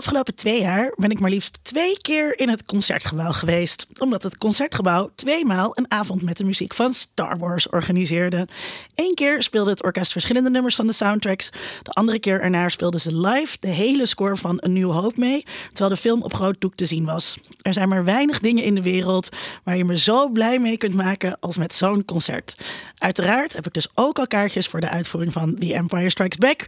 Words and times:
afgelopen 0.00 0.34
twee 0.34 0.60
jaar 0.60 0.92
ben 0.96 1.10
ik 1.10 1.20
maar 1.20 1.30
liefst 1.30 1.58
twee 1.62 1.98
keer 2.00 2.38
in 2.38 2.48
het 2.48 2.64
concertgebouw 2.64 3.32
geweest. 3.32 3.86
Omdat 3.98 4.22
het 4.22 4.38
concertgebouw 4.38 5.10
tweemaal 5.14 5.70
een 5.74 5.90
avond 5.90 6.22
met 6.22 6.36
de 6.36 6.44
muziek 6.44 6.74
van 6.74 6.92
Star 6.92 7.38
Wars 7.38 7.68
organiseerde. 7.68 8.48
Eén 8.94 9.14
keer 9.14 9.42
speelde 9.42 9.70
het 9.70 9.82
orkest 9.82 10.12
verschillende 10.12 10.50
nummers 10.50 10.74
van 10.74 10.86
de 10.86 10.92
soundtracks. 10.92 11.50
De 11.82 11.90
andere 11.90 12.18
keer 12.18 12.40
erna 12.40 12.68
speelden 12.68 13.00
ze 13.00 13.16
live 13.16 13.56
de 13.60 13.68
hele 13.68 14.06
score 14.06 14.36
van 14.36 14.62
A 14.64 14.68
New 14.68 14.90
Hope 14.90 15.20
mee. 15.20 15.44
Terwijl 15.68 15.90
de 15.90 16.00
film 16.00 16.22
op 16.22 16.34
groot 16.34 16.60
doek 16.60 16.74
te 16.74 16.86
zien 16.86 17.04
was. 17.04 17.38
Er 17.60 17.72
zijn 17.72 17.88
maar 17.88 18.04
weinig 18.04 18.38
dingen 18.38 18.64
in 18.64 18.74
de 18.74 18.82
wereld 18.82 19.28
waar 19.64 19.76
je 19.76 19.84
me 19.84 19.98
zo 19.98 20.28
blij 20.28 20.58
mee 20.58 20.76
kunt 20.76 20.94
maken 20.94 21.36
als 21.40 21.56
met 21.56 21.74
zo'n 21.74 22.04
concert. 22.04 22.54
Uiteraard 22.98 23.52
heb 23.52 23.66
ik 23.66 23.74
dus 23.74 23.88
ook 23.94 24.18
al 24.18 24.26
kaartjes 24.26 24.66
voor 24.66 24.80
de 24.80 24.88
uitvoering 24.88 25.32
van 25.32 25.54
The 25.54 25.74
Empire 25.74 26.10
Strikes 26.10 26.38
Back 26.38 26.66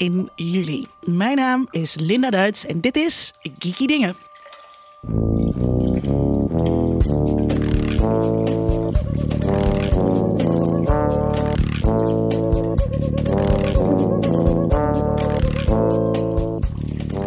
in 0.00 0.28
juli. 0.34 0.86
Mijn 1.04 1.36
naam 1.36 1.66
is 1.70 1.94
Linda 1.94 2.30
Duits 2.30 2.66
en 2.66 2.80
dit 2.80 2.96
is 2.96 3.34
Geeky 3.58 3.86
Dingen. 3.86 4.14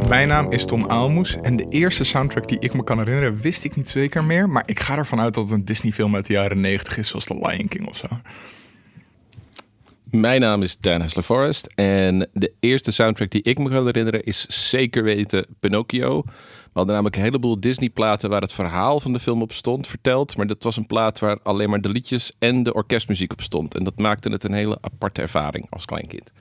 Mijn 0.08 0.28
naam 0.28 0.52
is 0.52 0.66
Tom 0.66 0.90
Aalmoes 0.90 1.36
en 1.36 1.56
de 1.56 1.66
eerste 1.70 2.04
soundtrack 2.04 2.48
die 2.48 2.60
ik 2.60 2.74
me 2.74 2.84
kan 2.84 2.98
herinneren 2.98 3.40
wist 3.40 3.64
ik 3.64 3.76
niet 3.76 3.90
zeker 3.90 4.24
meer. 4.24 4.50
Maar 4.50 4.64
ik 4.66 4.80
ga 4.80 4.98
ervan 4.98 5.20
uit 5.20 5.34
dat 5.34 5.44
het 5.44 5.54
een 5.54 5.66
Disney 5.66 5.92
film 5.92 6.16
uit 6.16 6.26
de 6.26 6.34
jaren 6.34 6.62
90 6.62 6.98
is, 6.98 7.08
zoals 7.08 7.26
The 7.26 7.36
Lion 7.36 7.68
King 7.68 7.88
of 7.88 7.98
zo. 7.98 8.08
Mijn 10.16 10.42
naam 10.42 10.62
is 10.62 10.78
Dan 10.78 11.02
Hessler 11.02 11.24
Forrest 11.24 11.66
en 11.76 12.30
de 12.34 12.54
eerste 12.60 12.92
soundtrack 12.92 13.30
die 13.30 13.42
ik 13.42 13.58
me 13.60 13.70
kan 13.70 13.86
herinneren 13.86 14.24
is 14.24 14.70
zeker 14.70 15.04
weten 15.04 15.46
Pinocchio. 15.60 16.22
We 16.26 16.70
hadden 16.74 16.94
namelijk 16.94 17.16
een 17.16 17.22
heleboel 17.22 17.60
Disney-platen 17.60 18.30
waar 18.30 18.42
het 18.42 18.54
verhaal 18.54 19.00
van 19.00 19.14
de 19.14 19.20
film 19.20 19.42
op 19.42 19.52
stond 19.52 19.88
verteld. 19.88 20.38
Maar 20.38 20.48
dat 20.48 20.64
was 20.64 20.78
een 20.78 20.88
plaat 20.88 21.20
waar 21.20 21.40
alleen 21.44 21.70
maar 21.70 21.82
de 21.82 21.90
liedjes 21.90 22.32
en 22.40 22.64
de 22.64 22.74
orkestmuziek 22.74 23.32
op 23.32 23.42
stond. 23.42 23.76
En 23.76 23.84
dat 23.84 23.98
maakte 23.98 24.30
het 24.30 24.44
een 24.44 24.54
hele 24.54 24.78
aparte 24.82 25.22
ervaring 25.22 25.68
als 25.70 25.86
kleinkind. 25.86 26.32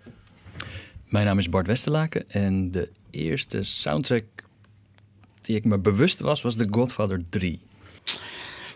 Mijn 1.09 1.27
naam 1.27 1.39
is 1.39 1.49
Bart 1.49 1.67
Westerlaken 1.67 2.31
en 2.31 2.71
de 2.71 2.91
eerste 3.11 3.63
soundtrack 3.63 4.25
die 5.41 5.57
ik 5.57 5.65
me 5.65 5.79
bewust 5.79 6.21
was, 6.21 6.43
was 6.43 6.57
The 6.57 6.67
Godfather 6.71 7.25
3. 7.29 7.61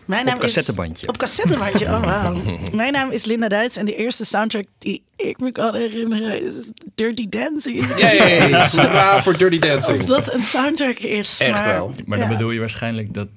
Mijn 0.07 0.21
Op 0.21 0.27
naam 0.27 0.39
cassettebandje. 0.39 1.03
Is, 1.03 1.09
op 1.09 1.17
cassettebandje, 1.17 1.85
oh 1.85 2.03
wauw. 2.03 2.35
Mijn 2.73 2.93
naam 2.93 3.11
is 3.11 3.25
Linda 3.25 3.47
Duits 3.47 3.77
en 3.77 3.85
de 3.85 3.95
eerste 3.95 4.25
soundtrack 4.25 4.65
die 4.77 5.03
ik 5.15 5.39
me 5.39 5.51
kan 5.51 5.75
herinneren 5.75 6.41
is 6.41 6.71
Dirty 6.95 7.29
Dancing. 7.29 7.97
Yay! 7.97 8.63
Voor 9.23 9.37
Dirty 9.37 9.55
Of 9.55 9.71
Dancing. 9.71 10.03
dat 10.03 10.33
een 10.33 10.43
soundtrack 10.43 10.97
is. 10.99 11.39
Echt 11.39 11.51
maar, 11.51 11.65
wel. 11.65 11.93
Maar 12.05 12.17
dan 12.17 12.29
ja. 12.29 12.33
bedoel 12.37 12.51
je 12.51 12.59
waarschijnlijk 12.59 13.13
dat, 13.13 13.27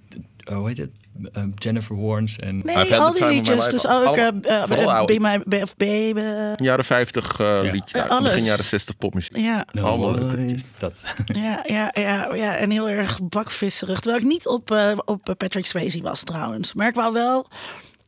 oh, 0.50 0.56
hoe 0.56 0.68
heet 0.68 0.76
het? 0.76 0.90
Eh, 1.32 1.42
Jennifer 1.54 2.00
Warnes 2.00 2.38
en... 2.38 2.60
Nee, 2.64 2.76
I've 2.76 2.94
had 2.94 3.00
al 3.06 3.12
the 3.12 3.18
die 3.18 3.20
time 3.20 3.24
of 3.24 3.30
my 3.30 3.34
liedjes. 3.36 3.56
life. 3.56 3.70
Dus 3.70 3.86
ook 3.86 4.86
oude. 4.88 5.18
Be 5.18 5.20
My 5.20 5.64
Baby. 5.76 6.20
Jaren 6.64 6.84
50 6.84 7.38
Ja. 7.38 7.60
liedje, 7.60 7.98
Ja, 7.98 8.04
alles. 8.04 8.28
begin 8.30 8.44
jaren 8.44 8.64
60 8.64 8.96
popmuziek. 8.96 9.36
Ja, 9.36 9.64
No 9.72 9.82
allemaal 9.86 10.14
leuke 10.14 10.36
Way. 10.36 10.60
Dat. 10.78 11.04
ja, 11.26 11.64
ja, 11.66 11.90
ja, 11.94 12.34
ja, 12.34 12.56
en 12.56 12.70
heel 12.70 12.88
erg 12.88 13.18
bakvisserig. 13.22 14.00
Terwijl 14.00 14.22
ik 14.22 14.28
niet 14.28 14.46
op, 14.46 14.70
eh, 14.70 14.98
op 15.04 15.34
Patrick 15.38 15.66
Swayze 15.66 16.02
was 16.02 16.22
trouwens. 16.24 16.72
Maar 16.72 16.88
ik 16.88 16.94
wou 16.94 17.12
wel... 17.12 17.46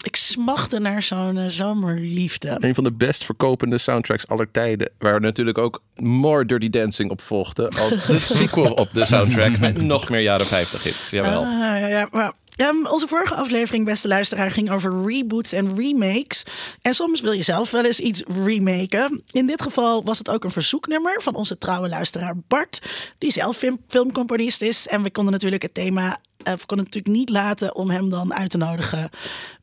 Ik 0.03 0.17
smachtte 0.17 0.78
naar 0.78 1.03
zo'n 1.03 1.39
eh, 1.39 1.48
zomerliefde. 1.48 2.56
Een 2.61 2.75
van 2.75 2.84
de 2.84 2.92
best 2.92 3.25
verkopende 3.25 3.78
soundtracks 3.78 4.28
aller 4.28 4.50
tijden. 4.50 4.91
Waar 4.98 5.20
natuurlijk 5.20 5.58
ook 5.58 5.83
More 5.97 6.45
Dirty 6.45 6.70
Dancing 6.70 7.11
op 7.11 7.20
volgde. 7.20 7.69
Als 7.69 8.06
de 8.06 8.19
sequel 8.36 8.73
op 8.73 8.89
de 8.92 9.05
soundtrack. 9.05 9.58
Met 9.58 9.83
nog 9.83 10.11
meer 10.11 10.20
jaren 10.20 10.47
50 10.47 10.83
hits. 10.83 11.11
Jawel. 11.11 11.42
Ah, 11.42 11.50
ja, 11.58 11.86
ja, 11.86 12.08
maar, 12.11 12.33
ehm, 12.56 12.86
onze 12.86 13.08
vorige 13.08 13.34
aflevering, 13.34 13.84
beste 13.84 14.08
luisteraar, 14.08 14.50
ging 14.50 14.70
over 14.70 15.05
reboots 15.06 15.53
en 15.53 15.77
remakes. 15.77 16.45
En 16.83 16.95
soms 16.95 17.20
wil 17.20 17.33
je 17.33 17.42
zelf 17.42 17.70
wel 17.70 17.84
eens 17.84 18.01
iets 18.01 18.23
remaken. 18.45 19.23
In 19.30 19.46
dit 19.46 19.63
geval 19.63 20.05
was 20.05 20.19
het 20.19 20.30
ook 20.30 20.45
een 20.45 20.51
verzoeknummer 20.51 21.23
van 21.23 21.34
onze 21.34 21.58
trouwe 21.58 21.89
luisteraar 21.89 22.34
Bart, 22.48 22.83
die 23.19 23.33
zelf 23.33 23.57
film, 23.57 23.79
filmcomponist 23.89 24.63
is. 24.63 24.89
En 24.89 25.02
we 25.02 25.11
konden 25.11 25.33
natuurlijk 25.33 25.63
het 25.63 25.74
thema. 25.74 26.20
Eh, 26.45 26.53
we 26.53 26.67
konden 26.67 26.86
natuurlijk 26.86 27.14
niet 27.17 27.29
laten 27.30 27.75
om 27.75 27.91
hem 27.91 28.11
dan 28.11 28.35
uit 28.35 28.51
te 28.51 28.57
nodigen 28.58 29.11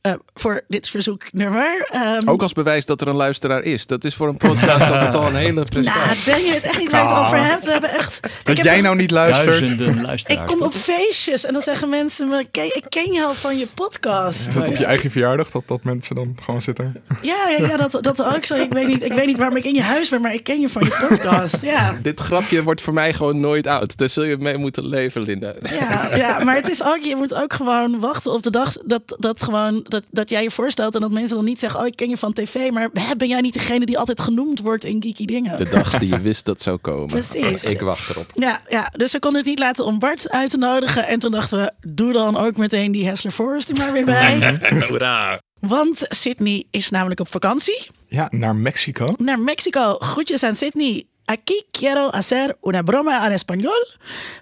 eh, 0.01 0.13
voor 0.35 0.61
dit 0.67 0.89
verzoeknummer. 0.89 1.87
Ehm, 1.91 2.27
Ook 2.29 2.41
als 2.41 2.53
bewijs 2.53 2.85
dat 2.85 3.01
er 3.01 3.07
een 3.07 3.15
luisteraar 3.15 3.63
is. 3.63 3.85
Dat 3.85 4.03
is 4.03 4.15
voor 4.15 4.27
een 4.27 4.37
podcast 4.37 4.87
dat 4.87 5.01
het 5.01 5.15
al 5.15 5.27
een 5.27 5.35
hele 5.35 5.51
nou, 5.51 5.65
prestatie 5.69 6.23
denk 6.33 6.45
je 6.45 6.51
het 6.53 6.63
echt 6.63 6.79
niet 6.79 6.89
waar 6.89 7.01
je 7.01 7.07
het 7.07 7.15
Ah. 7.17 7.25
over 7.25 7.43
hebt? 7.43 7.65
We 7.65 7.71
hebben 7.71 7.89
echt. 7.89 8.19
Dat 8.43 8.57
jij 8.57 8.81
nou 8.81 8.95
niet 8.95 9.11
luistert. 9.11 9.45
Duizenden 9.77 10.09
Ik 10.39 10.39
kom 10.45 10.61
op 10.61 10.73
feestjes 10.73 11.45
en 11.45 11.53
dan 11.53 11.61
zeggen 11.61 11.89
mensen 11.89 12.27
me: 12.29 12.45
"Ken- 12.51 12.75
Ik 12.75 12.85
ken 12.89 13.11
je 13.11 13.23
al 13.23 13.33
van 13.33 13.57
je 13.57 13.67
podcast. 13.73 14.47
Is 14.47 14.53
dat 14.53 14.67
op 14.67 14.75
je 14.75 14.85
eigen 14.85 15.11
verjaardag 15.11 15.49
dat, 15.51 15.63
dat 15.65 15.83
mensen 15.83 16.15
dan 16.15 16.37
gewoon 16.43 16.61
zitten? 16.61 17.01
Ja, 17.21 17.35
ja, 17.57 17.67
ja 17.67 17.77
dat, 17.77 18.03
dat 18.03 18.25
ook 18.35 18.45
zo. 18.45 18.55
Ik 18.55 18.73
weet, 18.73 18.87
niet, 18.87 19.03
ik 19.03 19.13
weet 19.13 19.25
niet 19.25 19.37
waarom 19.37 19.57
ik 19.57 19.65
in 19.65 19.73
je 19.73 19.81
huis 19.81 20.09
ben, 20.09 20.21
maar 20.21 20.33
ik 20.33 20.43
ken 20.43 20.59
je 20.59 20.69
van 20.69 20.81
je 20.83 21.05
podcast. 21.09 21.61
Ja, 21.61 21.95
Dit 22.01 22.19
grapje 22.19 22.63
wordt 22.63 22.81
voor 22.81 22.93
mij 22.93 23.13
gewoon 23.13 23.39
nooit 23.39 23.67
oud. 23.67 23.97
Daar 23.97 24.09
zul 24.09 24.23
je 24.23 24.37
mee 24.37 24.57
moeten 24.57 24.85
leven, 24.87 25.21
Linda. 25.21 25.53
ja, 25.79 26.15
ja, 26.15 26.43
maar 26.43 26.55
het 26.55 26.68
is 26.69 26.83
ook, 26.83 27.01
je 27.01 27.15
moet 27.15 27.33
ook 27.33 27.53
gewoon 27.53 27.99
wachten 27.99 28.31
op 28.31 28.43
de 28.43 28.51
dag 28.51 28.77
dat, 28.85 29.15
dat, 29.19 29.43
gewoon, 29.43 29.85
dat, 29.87 30.03
dat 30.11 30.29
jij 30.29 30.43
je 30.43 30.51
voorstelt 30.51 30.95
en 30.95 31.01
dat 31.01 31.11
mensen 31.11 31.35
dan 31.35 31.45
niet 31.45 31.59
zeggen: 31.59 31.79
Oh, 31.79 31.85
ik 31.85 31.95
ken 31.95 32.09
je 32.09 32.17
van 32.17 32.33
tv, 32.33 32.71
maar 32.71 32.89
hè, 32.93 33.15
ben 33.15 33.27
jij 33.27 33.41
niet 33.41 33.53
degene 33.53 33.85
die 33.85 33.97
altijd 33.97 34.21
genoemd 34.21 34.59
wordt 34.59 34.83
in 34.83 35.01
geeky 35.01 35.25
dingen? 35.25 35.57
De 35.57 35.69
dag 35.69 35.97
die 35.99 36.09
je 36.09 36.19
wist 36.19 36.45
dat 36.45 36.61
zou 36.61 36.77
komen. 36.77 37.07
Precies. 37.07 37.63
Ik 37.63 37.81
wacht 37.81 38.09
erop. 38.09 38.31
Ja, 38.33 38.61
ja, 38.69 38.91
dus 38.97 39.11
we 39.11 39.19
konden 39.19 39.39
het 39.41 39.49
niet 39.49 39.59
laten 39.59 39.85
om 39.85 39.99
Bart 39.99 40.29
uit 40.29 40.49
te 40.49 40.57
nodigen. 40.57 41.07
En 41.07 41.19
toen 41.19 41.31
dachten 41.31 41.57
we, 41.57 41.71
doe 41.87 42.13
dan 42.13 42.37
ook 42.37 42.57
meteen 42.57 42.91
die 42.91 43.05
Hessler 43.07 43.33
Forest 43.33 43.69
er 43.69 43.75
maar 43.75 43.91
weer 43.91 44.05
bij. 44.15 44.57
Hoera! 44.87 45.39
Want 45.59 46.05
Sydney 46.07 46.65
is 46.71 46.89
namelijk 46.89 47.19
op 47.19 47.27
vakantie. 47.27 47.87
Ja, 48.07 48.27
naar 48.31 48.55
Mexico. 48.55 49.07
naar 49.17 49.39
México. 49.39 49.95
Groetjes 49.99 50.43
aan 50.43 50.55
Sydney. 50.55 51.05
Aquí 51.29 51.65
quiero 51.71 52.09
hacer 52.13 52.57
una 52.61 52.81
broma 52.81 53.23
en 53.25 53.31
español, 53.31 53.77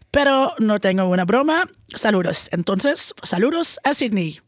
pero 0.09 0.53
no 0.59 0.80
tengo 0.80 1.09
una 1.09 1.25
broma. 1.25 1.66
Saludos. 1.88 2.48
Entonces, 2.52 3.14
saludos 3.24 3.78
a 3.84 3.94
Sydney. 3.94 4.40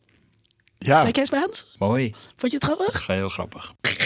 Ja, 0.79 0.99
Spreek 0.99 1.15
jij 1.15 1.25
Spaans? 1.25 1.75
Mooi. 1.79 2.13
Vond 2.37 2.51
je 2.51 2.57
het 2.57 2.63
grappig? 2.63 3.07
Heel 3.07 3.29
grappig. 3.29 3.71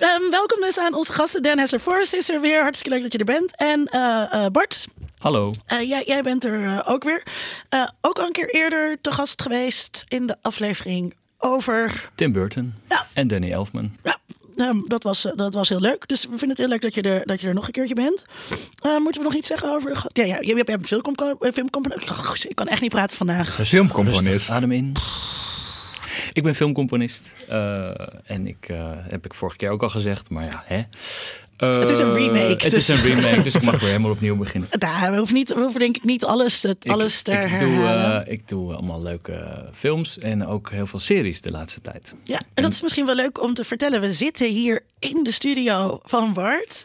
Ehm, 0.00 0.30
welkom 0.30 0.60
dus 0.60 0.78
aan 0.78 0.94
onze 0.94 1.12
gasten. 1.12 1.42
Dan 1.42 1.58
Hesser 1.58 1.78
Forrest 1.78 2.12
is 2.14 2.28
er 2.30 2.40
weer. 2.40 2.62
Hartstikke 2.62 2.94
leuk 2.94 3.02
dat 3.02 3.12
je 3.12 3.18
er 3.18 3.24
bent. 3.24 3.56
En 3.56 3.86
eh, 3.86 4.44
eh, 4.44 4.50
Bart, 4.52 4.86
Hallo. 5.18 5.50
eh, 5.66 5.88
jij, 5.88 6.02
jij 6.06 6.22
bent 6.22 6.44
er 6.44 6.86
ook 6.86 7.04
weer. 7.04 7.22
Eh, 7.68 7.88
ook 8.00 8.18
al 8.18 8.26
een 8.26 8.32
keer 8.32 8.48
eerder 8.54 8.98
te 9.00 9.12
gast 9.12 9.42
geweest 9.42 10.04
in 10.08 10.26
de 10.26 10.36
aflevering 10.42 11.14
over... 11.38 12.10
Tim 12.14 12.32
Burton. 12.32 12.74
Ja. 12.88 13.06
En 13.12 13.28
Danny 13.28 13.50
Elfman. 13.52 13.96
Ja, 14.02 14.16
ehm, 14.60 14.78
dat, 14.86 15.02
was, 15.02 15.24
eh, 15.24 15.32
dat 15.36 15.54
was 15.54 15.68
heel 15.68 15.80
leuk. 15.80 16.08
Dus 16.08 16.22
we 16.22 16.28
vinden 16.28 16.48
het 16.48 16.58
heel 16.58 16.68
leuk 16.68 16.80
dat 16.80 16.94
je 16.94 17.02
er, 17.02 17.26
dat 17.26 17.40
je 17.40 17.48
er 17.48 17.54
nog 17.54 17.66
een 17.66 17.72
keertje 17.72 17.94
bent. 17.94 18.24
Eh, 18.82 18.96
moeten 18.98 19.20
we 19.22 19.26
nog 19.28 19.36
iets 19.36 19.46
zeggen 19.48 19.70
over 19.74 19.90
de... 19.90 20.20
Ja, 20.22 20.24
ja 20.24 20.36
je, 20.40 20.46
je 20.56 20.62
hebt 20.66 20.86
filmcompo- 20.86 21.36
eh, 21.40 21.52
filmcomponist. 21.52 22.44
Ik 22.44 22.54
kan 22.54 22.66
echt 22.68 22.80
niet 22.80 22.90
praten 22.90 23.16
vandaag. 23.16 23.58
filmcomponist. 23.66 24.26
Rustig, 24.26 24.54
adem 24.54 24.72
in. 24.72 24.92
Ik 26.32 26.42
ben 26.42 26.54
filmcomponist. 26.54 27.34
eh, 27.48 27.90
en 28.24 28.46
ik 28.46 28.68
eh, 28.68 28.90
heb 29.08 29.24
ik 29.24 29.34
vorige 29.34 29.56
keer 29.56 29.70
ook 29.70 29.82
al 29.82 29.88
gezegd, 29.90 30.30
maar 30.30 30.44
ja, 30.44 30.62
hè. 30.66 30.82
Het 31.66 31.90
is 31.90 31.98
een 31.98 32.08
Eh, 32.10 32.14
remake, 32.14 32.46
Het 32.48 32.60
dus- 32.60 32.72
is 32.72 32.88
een 32.88 33.02
remake, 33.02 33.42
dus 33.42 33.54
ik 33.54 33.62
mag 33.62 33.78
weer 33.80 33.88
helemaal 33.88 34.10
opnieuw 34.10 34.36
beginnen. 34.36 34.68
Nou, 34.78 35.10
we 35.10 35.16
hoeven, 35.16 35.34
niet, 35.34 35.54
we 35.54 35.60
hoeven 35.60 35.80
denk 35.80 35.96
ik 35.96 36.04
niet 36.04 36.24
alles, 36.24 36.64
Ik- 36.64 36.90
alles 36.90 37.22
te 37.22 37.32
ik, 37.32 37.58
doe, 37.58 37.68
herhalen. 37.68 38.26
eh, 38.26 38.32
ik 38.32 38.48
doe 38.48 38.74
allemaal 38.74 39.02
leuke 39.02 39.68
films 39.72 40.18
en 40.18 40.46
ook 40.46 40.70
heel 40.70 40.86
veel 40.86 40.98
series 40.98 41.40
de 41.40 41.50
laatste 41.50 41.80
tijd. 41.80 42.14
ja, 42.24 42.40
en 42.54 42.62
dat 42.62 42.72
is 42.72 42.82
misschien 42.82 43.06
wel 43.06 43.14
leuk 43.14 43.42
om 43.42 43.54
te 43.54 43.64
vertellen. 43.64 44.00
We 44.00 44.12
zitten 44.12 44.48
hier 44.50 44.80
in 44.98 45.22
de 45.24 45.30
studio 45.32 46.00
van 46.04 46.32
Bart. 46.32 46.84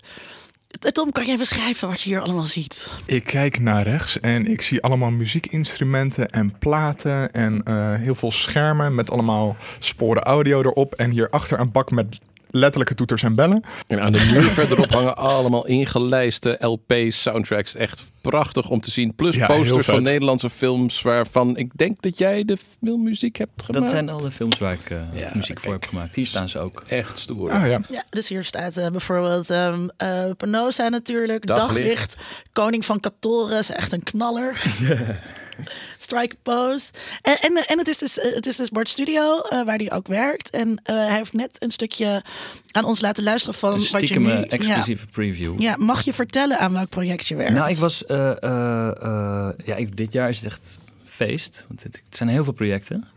Eh, 0.82 0.92
Tom, 0.92 1.12
kan 1.12 1.26
jij 1.26 1.38
beschrijven 1.38 1.88
wat 1.88 2.02
je 2.02 2.10
hier 2.10 2.22
allemaal 2.22 2.44
ziet? 2.46 2.90
Ik 3.06 3.24
kijk 3.24 3.60
naar 3.60 3.84
rechts 3.84 4.20
en 4.20 4.46
ik 4.48 4.62
zie 4.62 4.82
allemaal 4.82 5.12
muziekinstrumenten 5.12 6.30
en 6.30 6.58
platen 6.60 7.32
en 7.34 7.62
eh, 7.64 7.94
heel 7.94 8.16
veel 8.16 8.32
schermen 8.32 8.96
met 8.96 9.10
allemaal 9.12 9.56
sporen 9.80 10.24
audio 10.24 10.60
erop. 10.60 10.94
En 10.96 11.10
hierachter 11.12 11.60
een 11.60 11.72
bak 11.72 11.92
met 11.92 12.06
letterlijke 12.56 12.96
toeters 12.96 13.24
en 13.24 13.36
bellen. 13.36 13.64
En 13.88 14.02
aan 14.02 14.12
de 14.12 14.30
muur 14.34 14.50
verderop 14.52 14.92
hangen 14.92 15.18
allemaal 15.18 15.66
ingelijste 15.68 16.58
LP's, 16.60 17.22
soundtracks. 17.22 17.76
Echt 17.76 18.04
prachtig 18.22 18.70
om 18.70 18.80
te 18.82 18.92
zien. 18.92 19.16
Plus 19.16 19.36
Ja, 19.36 19.46
posters 19.48 19.86
van. 19.86 20.04
Nederlandse 20.04 20.50
films 20.50 21.02
waarvan 21.02 21.58
ik 21.58 21.72
denk 21.76 22.02
dat 22.02 22.18
jij 22.18 22.46
de 22.46 22.58
filmmuziek 22.80 23.36
hebt 23.38 23.64
gemaakt. 23.64 23.84
Dat 23.84 23.94
zijn 23.94 24.10
alle 24.10 24.32
films 24.32 24.58
waar 24.58 24.74
ik 24.74 24.90
eh, 24.90 24.98
Ja, 25.14 25.32
muziek 25.34 25.60
voor 25.60 25.74
heb 25.74 25.86
gemaakt. 25.86 26.16
Hier 26.16 26.26
staan 26.26 26.50
ze 26.50 26.60
ook. 26.60 26.84
echt 26.88 27.18
stoer. 27.18 27.52
Ah 27.52 27.68
ja, 27.68 27.80
Ja, 27.90 28.04
dus 28.10 28.28
hier 28.28 28.44
staat 28.44 28.78
eh, 28.78 28.88
bijvoorbeeld 28.90 29.50
ehm 29.50 29.88
eh, 29.98 30.24
Penosa 30.38 30.90
natuurlijk, 30.90 31.46
Daglicht. 31.46 31.76
Daglicht, 31.76 32.18
Koning 32.54 32.86
van 32.86 33.00
Katoren 33.00 33.60
is 33.60 33.70
echt 33.72 33.92
een 33.92 34.04
knaller. 34.04 34.62
Strike 35.98 36.36
pose. 36.44 36.92
En, 37.22 37.38
en, 37.42 37.66
en 37.66 37.78
het, 37.78 37.88
is 37.88 37.98
dus, 37.98 38.20
eh, 38.20 38.34
het 38.34 38.46
is 38.46 38.56
dus 38.56 38.70
Bart 38.70 38.90
Studio, 38.90 39.40
eh, 39.40 39.66
waar 39.66 39.78
hij 39.78 39.92
ook 39.92 40.08
werkt. 40.08 40.50
En 40.50 40.80
eh, 40.84 40.96
hij 40.96 41.16
heeft 41.16 41.34
net 41.34 41.56
een 41.60 41.72
stukje 41.72 42.24
aan 42.72 42.86
ons 42.86 43.02
laten 43.02 43.24
luisteren 43.24 43.60
van 43.60 43.70
Een 43.74 43.76
wat 43.76 43.90
je 43.90 43.96
stiekem 43.98 44.24
nu... 44.24 44.42
exclusieve 44.42 45.08
preview. 45.08 45.62
Ja, 45.62 45.70
ja, 45.70 45.76
mag 45.78 46.02
je 46.02 46.14
vertellen 46.14 46.60
aan 46.60 46.74
welk 46.74 46.90
project 46.90 47.28
je 47.28 47.36
werkt? 47.36 47.54
Nou, 47.54 47.70
ik 47.70 47.78
was. 47.78 48.04
ja, 49.66 49.76
ik, 49.76 49.98
dit 49.98 50.14
jaar 50.14 50.30
is 50.30 50.38
het 50.38 50.46
echt 50.46 50.80
feest. 51.04 51.66
Want 51.68 51.84
het, 51.84 52.02
het 52.06 52.16
zijn 52.16 52.30
heel 52.30 52.44
veel 52.44 52.54
projecten. 52.54 53.08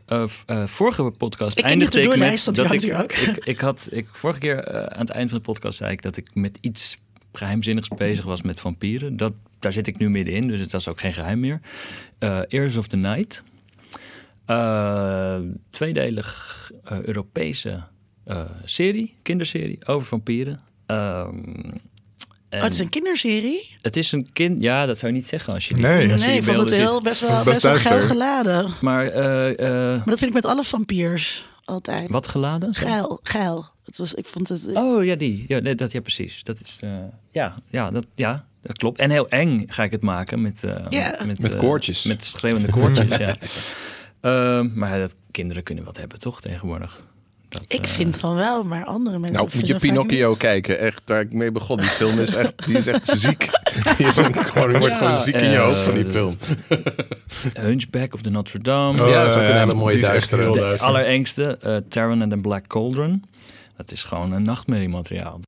Vorige 0.66 1.02
podcast 1.02 1.58
Ik 1.58 1.64
eindigde 1.64 2.00
ik 2.00 2.16
met 2.16 2.44
dat 2.44 2.72
ik, 2.72 2.82
ik, 2.82 3.44
ik 3.44 3.60
had. 3.60 3.88
Ik, 3.90 4.06
vorige 4.12 4.38
keer 4.38 4.88
aan 4.90 5.00
het 5.00 5.10
eind 5.10 5.30
van 5.30 5.38
de 5.38 5.44
podcast 5.44 5.78
zei 5.78 5.92
ik 5.92 6.02
dat 6.02 6.16
ik 6.16 6.34
met 6.34 6.58
iets 6.60 6.98
geheimzinnigs 7.38 7.88
bezig 7.88 8.24
was 8.24 8.42
met 8.42 8.60
vampieren. 8.60 9.16
Dat, 9.16 9.32
daar 9.58 9.72
zit 9.72 9.86
ik 9.86 9.98
nu 9.98 10.10
middenin, 10.10 10.48
dus 10.48 10.68
dat 10.68 10.80
is 10.80 10.88
ook 10.88 11.00
geen 11.00 11.12
geheim 11.12 11.40
meer. 11.40 11.60
Eh 12.18 12.40
Ears 12.48 12.76
of 12.76 12.86
the 12.86 12.96
Night. 12.96 13.42
Eh, 14.46 15.38
tweedelig 15.70 16.70
eh, 16.84 17.02
Europese 17.02 17.82
eh, 18.24 18.40
serie, 18.64 19.14
kinderserie 19.22 19.86
over 19.86 20.06
vampieren. 20.06 20.60
Ehm, 20.86 21.38
Oh, 22.50 22.62
het 22.62 22.72
is 22.72 22.78
een 22.78 22.88
kinderserie? 22.88 23.76
het 23.80 23.96
is 23.96 24.12
een 24.12 24.28
kind, 24.32 24.62
ja, 24.62 24.86
dat 24.86 24.98
zou 24.98 25.12
je 25.12 25.18
niet 25.18 25.26
zeggen 25.26 25.52
als 25.54 25.68
je 25.68 25.74
die, 25.74 25.82
Nee. 25.82 26.06
Nee, 26.06 26.36
ik 26.36 26.42
vond 26.44 26.56
het 26.56 26.70
heel 26.70 26.92
ziet. 26.94 27.02
best 27.02 27.20
wel, 27.20 27.44
Best 27.44 27.62
best 27.62 27.88
wel 27.88 28.02
geladen. 28.02 28.70
Maar 28.80 29.06
eh, 29.06 29.50
eh, 29.50 29.96
Maar 29.96 30.04
dat 30.04 30.18
vind 30.18 30.30
ik 30.30 30.32
met 30.32 30.44
alle 30.44 30.64
vampiers 30.64 31.46
altijd. 31.68 32.10
wat 32.10 32.28
geladen? 32.28 32.74
Geil, 32.74 33.20
geil. 33.22 33.66
Het 33.84 33.98
was, 33.98 34.14
ik 34.14 34.26
vond 34.26 34.48
het... 34.48 34.66
Oh 34.74 35.04
ja, 35.04 35.14
die. 35.14 35.44
Ja, 35.48 35.58
nee, 35.58 35.74
dat, 35.74 35.92
ja 35.92 36.00
precies. 36.00 36.42
Dat 36.44 36.60
is, 36.60 36.78
eh, 36.80 36.90
ja, 37.30 37.54
ja, 37.70 37.90
dat, 37.90 38.06
ja, 38.14 38.46
dat 38.62 38.76
klopt. 38.76 38.98
En 38.98 39.10
heel 39.10 39.28
eng 39.28 39.64
ga 39.66 39.82
ik 39.82 39.90
het 39.90 40.02
maken 40.02 40.42
met, 40.42 40.64
eh, 40.64 40.84
Ja. 40.88 41.24
met, 41.26 41.40
Met 41.40 41.54
eh, 41.54 41.60
koortjes. 41.60 42.02
met 42.04 42.24
schreeuwende 42.24 42.70
koortjes, 42.70 43.16
ja. 43.26 43.34
Ehm, 44.20 44.70
maar 44.78 44.98
dat 44.98 45.14
kinderen 45.30 45.62
kunnen 45.62 45.84
wat 45.84 45.96
hebben, 45.96 46.18
toch, 46.18 46.40
tegenwoordig? 46.40 47.02
Dat, 47.48 47.64
ik 47.68 47.82
eh, 47.82 47.88
vind 47.88 48.16
van 48.18 48.34
wel, 48.34 48.62
maar 48.62 48.84
andere 48.84 49.18
mensen 49.18 49.44
Nou, 49.44 49.56
moet 49.56 49.66
je 49.66 49.76
Pinocchio 49.78 50.28
niet. 50.28 50.38
kijken. 50.38 50.78
Echt, 50.78 51.02
waar 51.04 51.20
ik 51.20 51.32
mee 51.32 51.52
begon. 51.52 51.76
Die 51.76 51.88
film 51.88 52.18
is 52.18 52.34
echt, 52.34 52.66
die 52.66 52.76
is 52.76 52.86
echt 52.86 53.06
ziek. 53.20 53.48
Die 53.96 54.06
is 54.06 54.16
een, 54.16 54.34
gewoon, 54.34 54.70
je 54.72 54.78
wordt 54.78 54.96
gewoon 54.96 55.18
ziek 55.18 55.34
in 55.34 55.50
je 55.50 55.56
eh, 55.56 55.64
hoofd 55.64 55.78
van 55.80 55.94
die 55.94 56.04
film. 56.04 56.34
Hunchback 57.66 58.14
of 58.14 58.22
the 58.22 58.30
Notre 58.30 58.58
Dame. 58.58 59.02
Oh, 59.02 59.08
Ja, 59.08 59.22
dat 59.22 59.30
is 59.30 59.36
ook 59.36 59.42
een 59.42 59.48
ja, 59.48 59.58
hele 59.58 59.74
mooie 59.74 59.92
die 59.94 60.02
is 60.02 60.08
echt 60.08 60.12
duistere. 60.30 60.42
heel 60.42 60.52
De 60.52 60.58
duister. 60.58 60.88
allerengste, 60.88 61.56
eh 61.60 61.76
Taron 61.76 62.22
and 62.22 62.30
the 62.30 62.36
Black 62.36 62.66
Cauldron. 62.66 63.24
Dat 63.76 63.92
is 63.92 64.04
gewoon 64.04 64.32
een 64.32 64.42
nachtmerriemateriaal. 64.42 65.40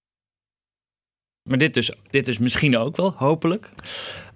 Maar 1.48 1.58
dit 1.58 1.74
dus, 1.74 1.90
dit 2.10 2.28
is 2.28 2.38
misschien 2.38 2.76
ook 2.76 2.96
wel, 2.96 3.12
hopelijk. 3.16 3.70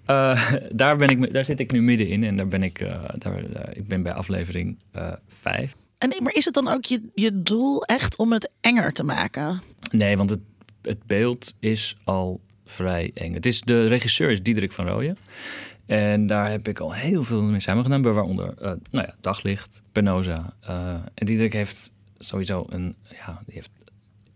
Eh, 0.05 0.53
daar, 0.73 0.97
ben 0.97 1.09
ik, 1.09 1.33
daar 1.33 1.45
zit 1.45 1.61
ik 1.61 1.73
nu 1.73 1.83
middenin 1.83 2.25
en 2.25 2.37
daar 2.37 2.49
ben 2.49 2.63
ik, 2.63 2.81
eh, 2.81 2.99
daar, 3.15 3.43
ik 3.73 3.89
ben 3.89 4.03
bij 4.03 4.13
aflevering 4.13 4.79
eh, 4.93 5.13
vijf. 5.29 5.75
En, 5.99 6.23
maar 6.23 6.35
is 6.35 6.45
het 6.45 6.55
dan 6.55 6.69
ook 6.69 6.85
je, 6.85 7.11
je 7.15 7.43
doel 7.43 7.83
echt 7.83 8.17
om 8.17 8.33
het 8.33 8.51
enger 8.61 8.93
te 8.93 9.05
maken? 9.05 9.63
Nee, 9.91 10.17
want 10.17 10.31
het, 10.31 10.41
het 10.83 11.07
beeld 11.07 11.55
is 11.59 11.97
al 12.05 12.41
vrij 12.65 13.11
eng. 13.15 13.35
Het 13.35 13.47
is, 13.47 13.61
de 13.61 13.87
regisseur 13.87 14.31
is 14.31 14.43
Diederik 14.43 14.73
van 14.73 14.89
Rooyen. 14.89 15.19
En 15.87 16.27
daar 16.27 16.51
heb 16.51 16.69
ik 16.69 16.79
al 16.79 16.95
heel 16.95 17.25
veel 17.25 17.43
mee 17.43 17.61
samen 17.61 17.83
gedaan. 17.83 18.03
Waaronder 18.03 18.55
eh, 18.59 18.73
nou 18.91 19.07
ja, 19.07 19.15
Daglicht, 19.21 19.83
Penosa. 19.93 20.55
eh, 20.61 20.89
en 21.15 21.27
Diederik 21.27 21.53
heeft 21.53 21.93
sowieso 22.19 22.67
een... 22.69 22.97
Ja, 23.09 23.43
die 23.47 23.55
heeft 23.55 23.71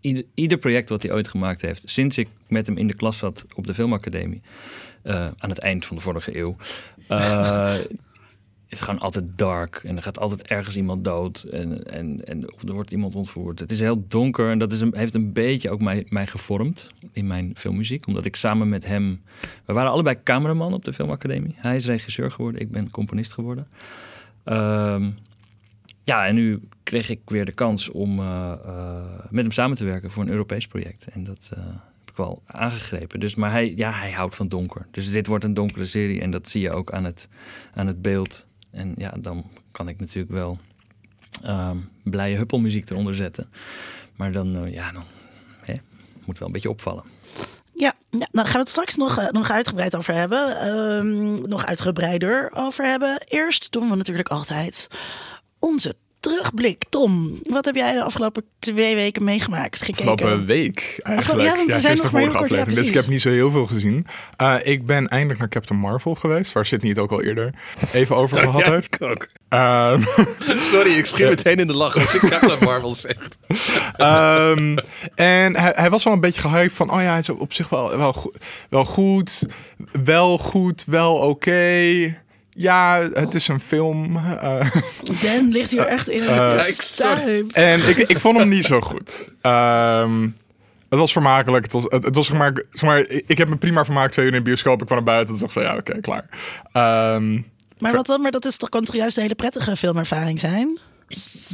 ieder, 0.00 0.24
ieder 0.34 0.58
project 0.58 0.88
wat 0.88 1.02
hij 1.02 1.12
ooit 1.12 1.28
gemaakt 1.28 1.60
heeft... 1.60 1.82
sinds 1.84 2.18
ik 2.18 2.28
met 2.48 2.66
hem 2.66 2.76
in 2.76 2.86
de 2.86 2.96
klas 2.96 3.18
zat 3.18 3.46
op 3.54 3.66
de 3.66 3.74
filmacademie... 3.74 4.40
eh, 5.02 5.28
aan 5.38 5.50
het 5.50 5.58
eind 5.58 5.86
van 5.86 5.96
de 5.96 6.02
vorige 6.02 6.38
eeuw... 6.38 6.56
is 8.68 8.80
gewoon 8.80 9.00
altijd 9.00 9.24
dark. 9.36 9.80
En 9.84 9.96
er 9.96 10.02
gaat 10.02 10.18
altijd 10.18 10.42
ergens 10.42 10.76
iemand 10.76 11.04
dood. 11.04 11.42
En, 11.42 11.92
en, 11.92 12.24
en 12.24 12.52
of 12.52 12.62
er 12.62 12.72
wordt 12.72 12.90
iemand 12.90 13.14
ontvoerd. 13.14 13.58
Het 13.58 13.70
is 13.70 13.80
heel 13.80 14.04
donker. 14.08 14.50
En 14.50 14.58
dat 14.58 14.72
is 14.72 14.82
heeft 14.90 15.14
een 15.14 15.32
beetje 15.32 15.70
ook 15.70 15.80
mij, 15.80 16.06
mij 16.08 16.26
gevormd 16.26 16.86
in 17.12 17.26
mijn 17.26 17.52
filmmuziek. 17.56 18.06
Omdat 18.06 18.24
ik 18.24 18.36
samen 18.36 18.68
met 18.68 18.84
hem... 18.84 19.22
We 19.64 19.72
waren 19.72 19.90
allebei 19.90 20.22
cameraman 20.22 20.74
op 20.74 20.84
de 20.84 20.92
filmacademie. 20.92 21.54
Hij 21.56 21.76
is 21.76 21.86
regisseur 21.86 22.30
geworden. 22.30 22.60
Ik 22.60 22.70
ben 22.70 22.90
componist 22.90 23.32
geworden. 23.32 23.68
Ehm, 24.44 25.10
ja, 26.08 26.26
en 26.26 26.34
nu 26.34 26.60
kreeg 26.82 27.10
ik 27.10 27.20
weer 27.24 27.44
de 27.44 27.52
kans 27.52 27.88
om 27.88 28.18
eh, 28.18 28.52
eh, 28.64 29.04
met 29.30 29.42
hem 29.42 29.52
samen 29.52 29.76
te 29.76 29.84
werken 29.84 30.10
voor 30.10 30.22
een 30.22 30.30
Europees 30.30 30.66
project. 30.66 31.08
En 31.08 31.24
dat 31.24 31.50
eh, 31.54 31.64
heb 31.98 32.10
ik 32.10 32.16
wel 32.16 32.42
aangegrepen. 32.46 33.20
Dus, 33.20 33.34
maar 33.34 33.50
hij, 33.50 33.72
ja, 33.76 33.90
hij 33.90 34.12
houdt 34.12 34.34
van 34.34 34.48
donker. 34.48 34.86
Dus 34.90 35.10
dit 35.10 35.26
wordt 35.26 35.44
een 35.44 35.54
donkere 35.54 35.84
serie. 35.84 36.20
En 36.20 36.30
dat 36.30 36.48
zie 36.48 36.60
je 36.60 36.72
ook 36.72 36.92
aan 36.92 37.04
het, 37.04 37.28
aan 37.74 37.86
het 37.86 38.02
beeld. 38.02 38.46
En 38.70 38.94
ja, 38.96 39.14
dan 39.18 39.44
kan 39.70 39.88
ik 39.88 39.98
natuurlijk 39.98 40.32
wel 40.32 40.58
ehm, 41.42 41.76
blije 42.02 42.36
huppelmuziek 42.36 42.90
eronder 42.90 43.14
zetten. 43.14 43.50
Maar 44.16 44.32
dan, 44.32 44.64
eh, 44.64 44.72
ja, 44.72 44.92
dan 44.92 45.04
hè, 45.60 45.74
moet 46.26 46.38
wel 46.38 46.46
een 46.46 46.52
beetje 46.52 46.70
opvallen. 46.70 47.04
Ja, 47.74 47.94
ja, 48.10 48.18
nou, 48.18 48.28
daar 48.32 48.44
gaan 48.44 48.52
we 48.52 48.58
het 48.58 48.70
straks 48.70 48.96
nog, 48.96 49.18
eh, 49.18 49.28
nog 49.28 49.50
uitgebreid 49.50 49.96
over 49.96 50.14
hebben. 50.14 50.60
Ehm, 50.60 51.34
nog 51.34 51.66
uitgebreider 51.66 52.50
over 52.54 52.84
hebben. 52.84 53.22
Eerst 53.28 53.72
doen 53.72 53.88
we 53.90 53.96
natuurlijk 53.96 54.28
altijd 54.28 54.88
onze 55.58 55.96
terugblik. 56.20 56.82
Tom, 56.88 57.40
wat 57.42 57.64
heb 57.64 57.74
jij 57.74 57.92
de 57.92 58.02
afgelopen 58.02 58.44
twee 58.58 58.94
weken 58.94 59.24
meegemaakt? 59.24 59.82
Gekeken? 59.82 60.08
Afgelopen 60.12 60.46
week 60.46 61.00
eigenlijk. 61.02 61.48
ja, 61.48 61.56
want 61.56 61.72
we 61.72 61.80
zijn 61.80 61.96
nog 61.96 62.12
maar 62.12 62.22
heel 62.22 62.30
kort, 62.32 62.50
ja, 62.50 62.64
dus 62.64 62.88
ik 62.88 62.94
heb 62.94 63.06
niet 63.06 63.22
zo 63.22 63.30
heel 63.30 63.50
veel 63.50 63.66
gezien. 63.66 64.06
Eh, 64.36 64.54
ik 64.62 64.86
ben 64.86 65.08
eindelijk 65.08 65.38
naar 65.38 65.48
Captain 65.48 65.80
Marvel 65.80 66.14
geweest. 66.14 66.52
Waar 66.52 66.66
Sidney 66.66 66.90
het 66.90 66.98
ook 66.98 67.12
al 67.12 67.22
eerder 67.22 67.54
even 67.92 68.16
over 68.16 68.38
gehad 68.48 68.64
heeft. 68.64 68.94
ik 68.94 69.02
ook. 69.02 69.26
Ehm, 69.48 70.02
Sorry, 70.72 70.90
ik 70.90 71.06
schiet 71.06 71.28
meteen 71.28 71.58
in 71.58 71.66
de 71.66 71.76
lach 71.76 71.94
als 71.96 72.12
je 72.12 72.18
Captain 72.18 72.58
Marvel 72.64 72.94
zegt. 72.94 73.38
Ehm, 73.96 74.76
en 75.14 75.56
hij, 75.56 75.72
hij 75.76 75.90
was 75.90 76.04
wel 76.04 76.12
een 76.12 76.20
beetje 76.20 76.40
gehyped 76.40 76.72
van, 76.76 76.90
oh 76.92 77.00
ja, 77.00 77.08
hij 77.10 77.18
is 77.18 77.28
op 77.28 77.52
zich 77.52 77.68
wel, 77.68 77.96
wel, 77.96 78.12
go- 78.12 78.32
wel 78.70 78.84
goed, 78.84 79.46
wel 80.04 80.38
goed, 80.38 80.84
wel 80.86 81.14
oké. 81.14 82.16
Ja, 82.60 83.08
het 83.12 83.34
is 83.34 83.48
een 83.48 83.60
film. 83.60 84.16
eh, 84.16 84.70
Dan 85.22 85.48
ligt 85.48 85.70
hier 85.70 85.86
echt 85.86 86.08
in 86.08 86.22
een 86.22 86.52
ik- 86.54 86.58
sorry. 86.60 86.72
stuip. 86.72 87.52
en 87.52 87.88
ik, 87.88 87.96
ik 87.96 88.20
vond 88.20 88.38
hem 88.38 88.48
niet 88.48 88.64
zo 88.64 88.80
goed. 88.80 89.28
Ehm, 89.40 90.22
het 90.88 90.98
was 90.98 91.12
vermakelijk. 91.12 91.64
Het 91.64 91.72
was, 91.72 91.84
het, 91.88 92.02
het 92.04 92.14
was 92.16 92.26
zeg 92.26 92.36
maar, 92.36 92.52
zeg 92.70 92.82
maar, 92.82 92.98
ik, 93.26 93.38
heb 93.38 93.48
me 93.48 93.56
prima 93.56 93.84
vermaakt 93.84 94.12
twee 94.12 94.26
uur 94.26 94.32
in 94.32 94.38
de 94.38 94.44
bioscoop. 94.44 94.80
Ik 94.80 94.86
kwam 94.86 94.98
naar 95.04 95.14
buiten 95.14 95.34
en 95.34 95.40
dacht 95.40 95.52
zo, 95.52 95.60
ja, 95.60 95.76
oké, 95.76 96.00
klaar. 96.00 96.28
Ehm, 96.72 97.32
Maar, 97.78 97.92
wat 97.92 98.06
dan, 98.06 98.20
maar 98.20 98.30
dat 98.30 98.44
is 98.44 98.56
toch, 98.56 98.68
kan 98.68 98.84
toch 98.84 98.94
juist 98.94 99.16
een 99.16 99.22
hele 99.22 99.34
prettige 99.34 99.76
filmervaring 99.76 100.40
zijn? 100.40 100.78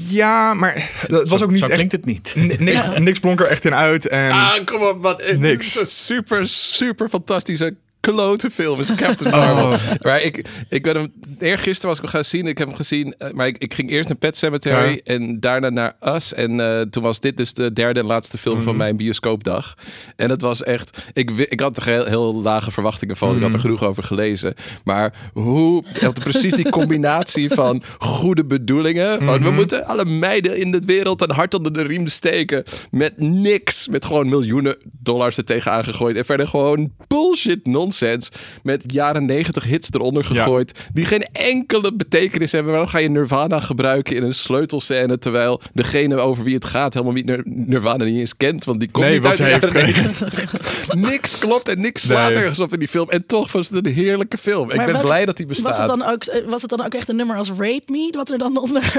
ja, 0.08 0.54
maar 0.54 0.90
het 1.06 1.28
was 1.28 1.42
ook 1.42 1.50
niet 1.50 1.58
Zo 1.58 1.64
echt... 1.66 1.74
klinkt 1.74 1.92
het 1.92 2.04
niet. 2.04 2.32
Niks, 2.58 2.80
niks 2.98 3.18
blonk 3.20 3.40
er 3.40 3.46
echt 3.46 3.64
in 3.64 3.74
uit. 3.74 4.08
En, 4.08 4.30
Ah, 4.30 4.64
kom 4.64 4.82
op, 4.82 5.02
man. 5.02 5.14
Het 5.16 5.38
Niks. 5.40 5.66
is 5.66 5.80
een 5.80 5.86
super, 5.86 6.48
super 6.48 7.08
fantastische 7.08 7.74
klote 8.12 8.50
film 8.50 8.80
is 8.80 8.94
Captain 8.94 9.30
Marvel. 9.30 9.64
Oh. 9.72 9.78
Maar 10.02 10.22
ik, 10.22 10.48
ik 10.68 10.82
ben 10.82 10.96
hem... 10.96 11.12
Eergisteren 11.38 11.88
was 11.88 11.96
ik 11.96 12.02
hem 12.02 12.12
gaan 12.12 12.24
zien. 12.24 12.46
Ik 12.46 12.58
heb 12.58 12.66
hem 12.66 12.76
gezien. 12.76 13.14
eh, 13.18 13.30
Maar 13.32 13.46
ik, 13.46 13.58
ik 13.58 13.74
ging 13.74 13.90
eerst 13.90 14.08
naar 14.08 14.18
Pet 14.18 14.36
Cemetery. 14.36 14.90
Ja. 14.90 14.98
En 15.14 15.40
daarna 15.40 15.68
naar 15.70 15.96
Us. 16.00 16.34
En 16.34 16.60
eh, 16.60 16.80
toen 16.80 17.02
was 17.02 17.20
dit 17.20 17.36
dus 17.36 17.54
de 17.54 17.72
derde 17.72 18.00
en 18.00 18.06
laatste 18.06 18.38
film 18.38 18.54
Mhm. 18.56 18.64
van 18.64 18.76
mijn 18.76 18.96
bioscoopdag. 18.96 19.74
En 20.16 20.30
het 20.30 20.40
was 20.40 20.62
echt... 20.62 20.98
Ik, 21.12 21.30
ik 21.30 21.60
had 21.60 21.76
er 21.76 21.84
heel, 21.84 22.04
heel 22.04 22.34
lage 22.42 22.70
verwachtingen 22.70 23.16
van. 23.16 23.28
Ik 23.36 23.42
had 23.42 23.42
er 23.42 23.48
Mhm. 23.58 23.60
genoeg 23.60 23.82
over 23.82 24.02
gelezen. 24.02 24.54
Maar 24.84 25.14
hoe... 25.32 25.82
Precies 26.22 26.52
die 26.54 26.68
combinatie 26.70 27.50
van 27.60 27.82
goede 27.98 28.44
bedoelingen. 28.44 29.22
Van 29.22 29.34
Mhm. 29.34 29.44
we 29.44 29.50
moeten 29.50 29.84
alle 29.86 30.04
meiden 30.04 30.58
in 30.58 30.70
de 30.72 30.82
wereld 30.86 31.22
een 31.22 31.30
hart 31.34 31.54
onder 31.54 31.72
de 31.72 31.82
riem 31.82 32.06
steken. 32.06 32.64
Met 32.90 33.12
niks. 33.18 33.88
Met 33.88 34.04
gewoon 34.04 34.28
miljoenen 34.28 34.76
dollars 35.02 35.36
er 35.36 35.44
tegenaan 35.44 35.84
gegooid. 35.84 36.16
En 36.16 36.24
verder 36.24 36.48
gewoon 36.48 36.92
bullshit 37.06 37.66
nonsens. 38.00 38.28
Met 38.62 38.82
jaren 38.86 39.24
negentig 39.24 39.64
hits 39.64 39.88
eronder 39.92 40.22
Ja. 40.22 40.28
gegooid. 40.42 40.72
Die 40.92 41.04
geen 41.04 41.26
enkele 41.32 41.92
betekenis 41.94 42.52
hebben. 42.52 42.70
Maar 42.72 42.80
dan 42.80 42.90
ga 42.90 42.98
je 42.98 43.08
Nirvana 43.10 43.60
gebruiken 43.60 44.16
in 44.16 44.22
een 44.22 44.34
sleutelscène. 44.34 45.18
Terwijl 45.18 45.60
degene 45.72 46.16
over 46.16 46.44
wie 46.44 46.54
het 46.54 46.64
gaat 46.64 46.92
helemaal 46.92 47.14
niet 47.14 47.26
Nir- 47.26 47.42
Nirvana 47.44 48.04
niet 48.04 48.18
eens 48.18 48.36
kent. 48.36 48.64
Want 48.64 48.80
die 48.80 48.90
komt 48.90 49.04
Nee, 49.06 49.14
niet 49.14 49.26
uit 49.26 49.36
de 49.36 49.42
jaren 49.42 49.60
heeft 49.60 49.72
geen- 49.72 49.84
90. 49.84 50.52
Niks 51.10 51.38
klopt 51.38 51.68
en 51.68 51.80
niks 51.80 52.02
slaat 52.02 52.30
Nee. 52.30 52.38
ergens 52.38 52.60
op 52.60 52.72
in 52.72 52.78
die 52.78 52.88
film. 52.88 53.10
En 53.10 53.26
toch 53.26 53.52
was 53.52 53.68
het 53.70 53.86
een 53.86 53.92
heerlijke 53.92 54.38
film. 54.38 54.70
ik 54.70 54.86
ben 54.86 55.00
blij 55.00 55.24
dat 55.24 55.36
die 55.36 55.46
bestaat. 55.46 55.66
Was 55.66 55.76
het, 55.78 55.86
dan 55.86 56.02
ook, 56.12 56.24
eh, 56.24 56.48
was 56.48 56.60
het 56.62 56.70
dan 56.70 56.84
ook 56.84 56.94
echt 56.94 57.08
een 57.08 57.16
nummer 57.16 57.36
als 57.36 57.48
Rape 57.48 57.82
Me? 57.86 58.08
Wat 58.16 58.30
er 58.30 58.38
dan 58.38 58.58
onder... 58.58 58.82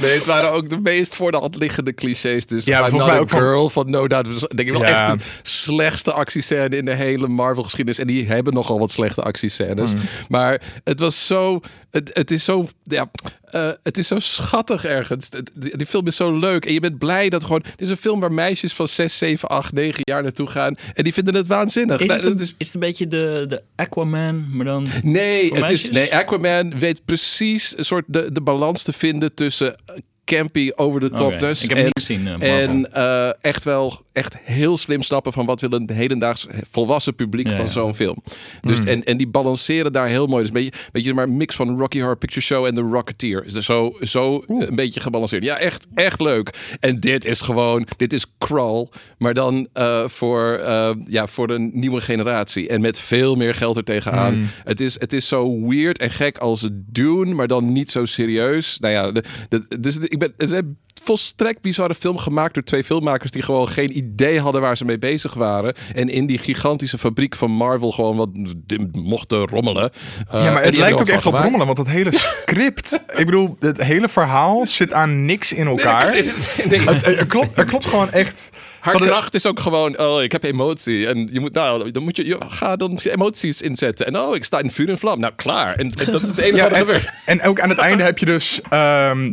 Nee, 0.00 0.14
het 0.14 0.24
waren 0.26 0.50
ook 0.50 0.68
de 0.70 0.78
meest 0.82 1.16
voor 1.16 1.30
de 1.30 1.36
hand 1.36 1.56
liggende 1.56 1.94
clichés. 1.94 2.46
Dus 2.46 2.64
Ja, 2.64 2.88
I'm 2.88 2.96
mij 2.96 3.18
ook 3.18 3.28
van- 3.28 3.38
girl 3.38 3.70
van 3.70 3.90
No 3.90 4.06
Doubt. 4.08 4.56
Denk 4.56 4.68
ik 4.68 4.74
wel 4.76 4.86
Ja. 4.86 5.06
echt 5.08 5.18
de 5.18 5.24
slechtste 5.42 6.12
actiescène 6.12 6.39
actiescène 6.40 6.76
in 6.76 6.84
de 6.84 6.94
hele 6.94 7.28
Marvel-geschiedenis. 7.28 7.98
En 7.98 8.06
die 8.06 8.26
hebben 8.26 8.54
nogal 8.54 8.78
wat 8.78 8.90
slechte 8.90 9.22
actiescènes. 9.22 9.92
Maar 10.28 10.62
het 10.84 11.00
was 11.00 11.26
zo. 11.26 11.60
Het, 11.90 12.10
het 12.12 12.30
is 12.30 12.44
zo. 12.44 12.68
Ja, 12.82 13.10
eh, 13.44 13.68
het 13.82 13.98
is 13.98 14.08
zo 14.08 14.18
schattig 14.18 14.84
ergens. 14.84 15.28
Die, 15.54 15.76
die 15.76 15.86
film 15.86 16.06
is 16.06 16.16
zo 16.16 16.38
leuk. 16.38 16.64
En 16.64 16.72
je 16.72 16.80
bent 16.80 16.98
blij 16.98 17.28
dat 17.28 17.44
gewoon. 17.44 17.62
Dit 17.62 17.80
is 17.80 17.88
een 17.88 17.96
film 17.96 18.20
waar 18.20 18.32
meisjes 18.32 18.72
van 18.72 18.88
6, 18.88 19.18
7, 19.18 19.48
8, 19.48 19.72
9 19.72 20.00
jaar 20.02 20.22
naartoe 20.22 20.46
gaan. 20.46 20.76
En 20.94 21.04
die 21.04 21.12
vinden 21.12 21.34
het 21.34 21.46
waanzinnig. 21.46 22.00
Is 22.00 22.12
het, 22.12 22.26
een, 22.26 22.38
is... 22.38 22.54
het 22.58 22.74
een 22.74 22.80
beetje 22.80 23.08
de, 23.08 23.44
de 23.48 23.62
Aquaman, 23.76 24.56
maar 24.56 24.64
dan... 24.64 24.86
Nee, 25.02 25.52
het 25.52 25.70
is, 25.70 25.90
nee, 25.90 26.14
Aquaman 26.14 26.78
weet 26.78 27.04
precies 27.04 27.78
een 27.78 27.84
soort 27.84 28.04
de, 28.06 28.32
de 28.32 28.40
balans 28.40 28.82
te 28.82 28.92
vinden 28.92 29.34
tussen 29.34 29.76
campy, 30.36 30.70
over 30.76 31.00
the 31.00 31.06
Oké, 31.06 31.16
topness. 31.16 31.62
Ik 31.62 31.68
heb 31.68 31.78
en, 31.78 31.84
niet 31.84 31.92
gezien, 32.06 32.26
eh, 32.40 32.62
en 32.62 32.92
eh, 32.92 33.30
echt 33.40 33.64
wel 33.64 34.00
echt 34.12 34.38
heel 34.42 34.76
slim 34.76 35.02
snappen 35.02 35.32
van 35.32 35.46
wat 35.46 35.60
wil 35.60 35.72
een 35.72 35.90
hedendaags 35.92 36.46
volwassen 36.70 37.14
publiek 37.14 37.46
Ja, 37.46 37.56
van 37.56 37.68
zo'n 37.68 37.94
film. 37.94 38.22
Dus, 38.60 38.84
en, 38.84 39.04
en 39.04 39.16
die 39.16 39.26
balanceren 39.28 39.92
daar 39.92 40.08
heel 40.08 40.26
mooi. 40.26 40.42
Dus 40.42 40.54
een 40.54 40.62
beetje, 40.64 40.88
beetje 40.92 41.14
maar 41.14 41.24
een 41.24 41.36
mix 41.36 41.54
van 41.56 41.78
Rocky 41.78 41.98
Horror 41.98 42.16
Picture 42.18 42.40
Show 42.40 42.64
en 42.66 42.74
The 42.74 42.80
Rocketeer. 42.80 43.44
Dus 43.52 43.64
zo, 43.64 43.96
zo 44.00 44.42
een 44.46 44.74
beetje 44.74 45.00
gebalanceerd. 45.00 45.42
Ja, 45.44 45.58
echt, 45.58 45.86
echt 45.94 46.20
leuk. 46.20 46.76
En 46.80 47.00
dit 47.00 47.24
is 47.24 47.40
gewoon, 47.40 47.86
dit 47.96 48.12
is 48.12 48.24
Crawl, 48.38 48.88
maar 49.18 49.34
dan 49.34 49.68
eh, 49.72 50.08
voor, 50.08 50.52
eh, 50.52 50.90
ja, 51.06 51.26
voor 51.26 51.46
de 51.46 51.70
nieuwe 51.72 52.00
generatie. 52.00 52.68
En 52.68 52.80
met 52.80 53.00
veel 53.00 53.34
meer 53.36 53.54
geld 53.54 53.76
er 53.76 53.84
tegenaan. 53.84 54.50
Het, 54.64 54.80
is, 54.80 55.00
het 55.00 55.12
is 55.12 55.28
zo 55.28 55.60
weird 55.68 55.98
en 55.98 56.10
gek 56.10 56.38
als 56.38 56.60
het 56.60 56.72
doen, 56.94 57.34
maar 57.34 57.46
dan 57.46 57.72
niet 57.72 57.90
zo 57.90 58.04
serieus. 58.04 58.78
Nou 58.80 58.94
ja, 58.94 59.10
de, 59.12 59.22
de- 59.48 59.80
dus 59.80 59.98
ik 59.98 60.18
ben, 60.20 60.32
het 60.36 60.50
is 60.50 60.58
een 60.58 60.78
volstrekt 61.02 61.60
bizarre 61.60 61.94
film 61.94 62.18
gemaakt 62.18 62.54
door 62.54 62.62
twee 62.62 62.84
filmmakers 62.84 63.30
die 63.30 63.42
gewoon 63.42 63.68
geen 63.68 63.96
idee 63.96 64.40
hadden 64.40 64.60
waar 64.60 64.76
ze 64.76 64.84
mee 64.84 64.98
bezig 64.98 65.34
waren. 65.34 65.74
En 65.94 66.08
in 66.08 66.26
die 66.26 66.38
gigantische 66.38 66.98
fabriek 66.98 67.36
van 67.36 67.50
Marvel 67.50 67.92
gewoon 67.92 68.16
wat 68.16 68.28
mochten 68.92 69.46
rommelen. 69.48 69.90
Uh, 70.34 70.40
Ja, 70.40 70.46
en 70.46 70.52
maar 70.52 70.62
het 70.64 70.76
lijkt 70.76 71.00
ook 71.00 71.08
echt 71.08 71.26
op 71.26 71.34
rommelen, 71.34 71.66
want 71.66 71.78
het 71.78 71.88
hele 71.88 72.10
script... 72.12 73.02
ik 73.16 73.24
bedoel, 73.26 73.56
het 73.60 73.82
hele 73.82 74.08
verhaal 74.08 74.66
zit 74.66 74.92
aan 74.92 75.24
niks 75.24 75.52
in 75.52 75.66
elkaar. 75.66 76.10
Nee, 76.10 76.18
is 76.18 76.30
het- 76.32 76.54
nee. 76.70 76.80
Het- 76.80 77.26
klopt, 77.26 77.64
klopt 77.64 77.86
gewoon 77.86 78.10
echt... 78.10 78.50
Haar 78.80 78.94
kracht 79.00 79.34
is 79.34 79.46
ook 79.46 79.60
gewoon, 79.60 79.98
oh, 79.98 80.22
ik 80.22 80.32
heb 80.32 80.44
emotie. 80.44 81.06
En 81.06 81.28
je 81.32 81.40
moet, 81.40 81.52
nou, 81.52 81.90
dan 81.90 82.02
moet 82.02 82.16
je, 82.16 82.26
je 82.26 82.36
ga 82.48 82.76
dan 82.76 82.98
emoties 83.02 83.60
inzetten. 83.62 84.06
En 84.06 84.18
oh, 84.18 84.34
ik 84.34 84.44
sta 84.44 84.58
in 84.58 84.70
vuur 84.70 84.88
en 84.88 84.98
vlam. 84.98 85.20
Nou, 85.20 85.32
klaar. 85.36 85.74
En, 85.76 85.90
en 86.06 86.12
dat 86.12 86.22
is 86.22 86.28
het 86.28 86.38
enige 86.38 86.56
Ja, 86.56 86.62
wat 86.62 86.72
er 86.72 86.76
en, 86.78 86.84
gebeurt. 86.84 87.12
en 87.26 87.42
ook 87.42 87.60
aan 87.60 87.68
het 87.68 87.78
einde 87.78 88.02
heb 88.02 88.18
je 88.18 88.26
dus... 88.26 88.60
ehm, 88.70 89.32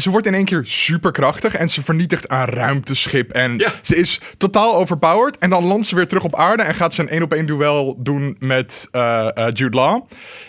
ze 0.00 0.10
wordt 0.10 0.26
in 0.26 0.34
één 0.34 0.44
keer 0.44 0.60
superkrachtig 0.64 1.54
en 1.54 1.68
ze 1.70 1.82
vernietigt 1.82 2.30
een 2.30 2.44
ruimteschip. 2.44 3.30
En 3.32 3.58
Ja. 3.58 3.72
ze 3.82 3.96
is 3.96 4.20
totaal 4.38 4.76
overpowered. 4.76 5.38
En 5.38 5.50
dan 5.50 5.64
landt 5.64 5.86
ze 5.86 5.94
weer 5.94 6.06
terug 6.06 6.24
op 6.24 6.36
aarde 6.36 6.62
en 6.62 6.74
gaat 6.74 6.94
ze 6.94 7.00
een 7.00 7.08
één 7.08 7.22
op 7.22 7.32
één 7.32 7.46
duel 7.46 7.96
doen 7.98 8.36
met 8.38 8.88
eh, 8.90 9.28
eh, 9.34 9.46
Jude 9.52 9.76
Law. 9.76 10.02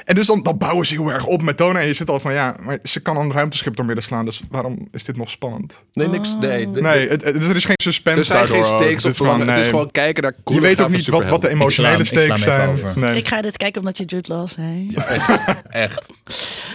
En 0.06 0.16
dus 0.16 0.28
dan, 0.28 0.44
dan 0.44 0.58
bouwen 0.58 0.86
ze 0.86 0.94
heel 0.94 1.12
erg 1.12 1.26
op 1.26 1.42
met 1.42 1.58
tonen. 1.58 1.82
En 1.82 1.88
je 1.88 1.94
zit 1.94 2.10
al 2.10 2.20
van 2.20 2.34
ja, 2.34 2.56
maar 2.62 2.80
ze 2.84 3.00
kan 3.00 3.18
een 3.18 3.32
ruimteschip 3.32 3.76
door 3.76 3.86
midden 3.86 4.04
slaan. 4.04 4.26
Dus 4.26 4.42
waarom 4.50 4.88
is 4.92 5.04
dit 5.04 5.18
nog 5.18 5.30
spannend? 5.30 5.86
Nee, 5.94 6.08
niks. 6.08 6.36
Nee, 6.40 6.72
de- 6.72 6.82
Nee, 6.82 7.08
het, 7.10 7.24
het- 7.24 7.48
er 7.50 7.56
is 7.56 7.66
geen 7.66 7.76
suspense 7.84 8.20
er 8.20 8.26
zijn 8.26 8.48
geen 8.48 8.62
daardoor 8.62 8.80
stakes 8.80 8.94
Het 8.96 9.06
op 9.06 9.12
is 9.12 9.18
gewoon, 9.18 9.40
Het 9.40 9.50
is 9.50 9.56
nee. 9.56 9.66
gewoon 9.66 9.92
kijken 9.92 10.24
naar 10.24 10.34
Je 10.46 10.62
weet 10.62 10.82
ook 10.82 10.90
niet 10.90 11.08
wat, 11.08 11.30
wat 11.30 11.42
de 11.42 11.50
emotionele 11.50 12.04
stakes 12.04 12.42
zijn. 12.42 12.78
Nee. 12.96 13.16
Ik 13.16 13.28
ga 13.28 13.42
dit 13.42 13.58
kijken 13.58 13.80
omdat 13.82 13.98
je 13.98 14.06
Jude 14.06 14.34
Law 14.34 14.48
zei. 14.48 14.88
Ja, 14.92 15.62
Echt. 15.70 16.12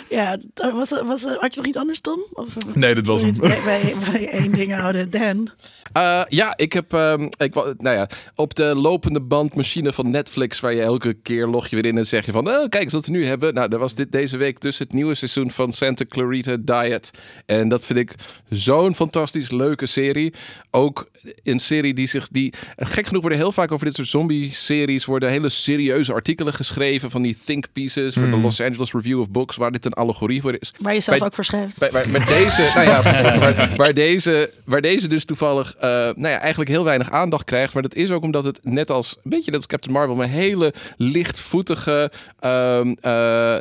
was, 0.74 1.02
was, 1.06 1.22
had 1.22 1.54
je 1.54 1.60
nog 1.60 1.66
iets 1.66 1.76
anders, 1.76 2.00
Tom? 2.00 2.18
Of, 2.32 2.46
Nee, 2.74 2.94
dit 2.94 3.06
was 3.06 3.22
wil 3.22 3.32
hem. 3.32 3.98
bij 4.12 4.28
één 4.28 4.52
ding 4.52 4.74
houden? 4.74 5.10
Dan? 5.10 5.50
Eh, 5.92 6.22
ja, 6.28 6.56
ik 6.56 6.72
heb 6.72 6.92
ehm, 6.92 7.22
ik, 7.36 7.54
nou 7.54 7.96
ja, 7.96 8.08
op 8.34 8.54
de 8.54 8.74
lopende 8.74 9.20
bandmachine 9.20 9.92
van 9.92 10.10
Netflix, 10.10 10.60
waar 10.60 10.74
je 10.74 10.82
elke 10.82 11.14
keer 11.22 11.46
log 11.46 11.66
je 11.66 11.76
weer 11.76 11.84
in 11.84 11.98
en 11.98 12.06
zeg 12.06 12.26
je 12.26 12.32
van, 12.32 12.48
oh, 12.48 12.68
kijk 12.68 12.82
eens 12.82 12.92
wat 12.92 13.06
we 13.06 13.12
nu 13.12 13.26
hebben. 13.26 13.54
Nou, 13.54 13.72
er 13.72 13.78
was 13.78 13.94
dit 13.94 14.12
deze 14.12 14.36
week 14.36 14.60
dus 14.60 14.78
het 14.78 14.92
nieuwe 14.92 15.14
seizoen 15.14 15.50
van 15.50 15.72
Santa 15.72 16.04
Clarita 16.08 16.56
Diet. 16.60 17.10
En 17.46 17.68
dat 17.68 17.86
vind 17.86 17.98
ik 17.98 18.14
zo'n 18.48 18.94
fantastisch 18.94 19.50
leuke 19.50 19.86
serie. 19.86 20.34
Ook 20.70 21.10
een 21.42 21.60
serie 21.60 21.94
die 21.94 22.06
zich, 22.08 22.28
die, 22.28 22.52
gek 22.76 23.06
genoeg 23.06 23.20
worden 23.20 23.38
heel 23.38 23.52
vaak 23.52 23.72
over 23.72 23.86
dit 23.86 23.94
soort 23.94 24.08
zombie-series 24.08 25.04
worden 25.04 25.30
hele 25.30 25.48
serieuze 25.48 26.12
artikelen 26.12 26.52
geschreven 26.52 27.10
van 27.10 27.22
die 27.22 27.38
think 27.44 27.66
pieces 27.72 28.14
voor 28.14 28.30
de 28.30 28.36
Los 28.36 28.60
Angeles 28.60 28.92
Review 28.92 29.20
of 29.20 29.30
Books, 29.30 29.56
waar 29.56 29.72
dit 29.72 29.84
een 29.84 29.92
allegorie 29.92 30.40
voor 30.40 30.56
is. 30.58 30.72
Waar 30.80 30.94
je 30.94 31.00
zelf 31.00 31.18
Bij- 31.18 31.26
ook 31.26 31.34
voor 31.34 31.44
schrijft. 31.44 31.78
Bij, 31.78 31.90
met 31.90 32.26
deze, 32.26 32.55
nou 32.58 32.86
ja, 32.86 33.02
waar, 33.38 33.72
waar 33.76 33.94
deze, 33.94 34.50
waar 34.64 34.80
deze 34.80 35.08
dus 35.08 35.24
toevallig, 35.24 35.74
eh, 35.74 35.90
nou 35.90 36.28
ja, 36.28 36.38
eigenlijk 36.38 36.70
heel 36.70 36.84
weinig 36.84 37.10
aandacht 37.10 37.44
krijgt. 37.44 37.74
Maar 37.74 37.82
dat 37.82 37.94
is 37.94 38.10
ook 38.10 38.22
omdat 38.22 38.44
het 38.44 38.58
net 38.62 38.90
als, 38.90 39.16
een 39.22 39.30
beetje 39.30 39.50
net 39.50 39.54
als 39.54 39.66
Captain 39.66 39.94
Marvel, 39.94 40.22
een 40.22 40.28
hele 40.28 40.74
lichtvoetige, 40.96 42.10
ehm, 42.40 42.94
eh, 43.00 43.12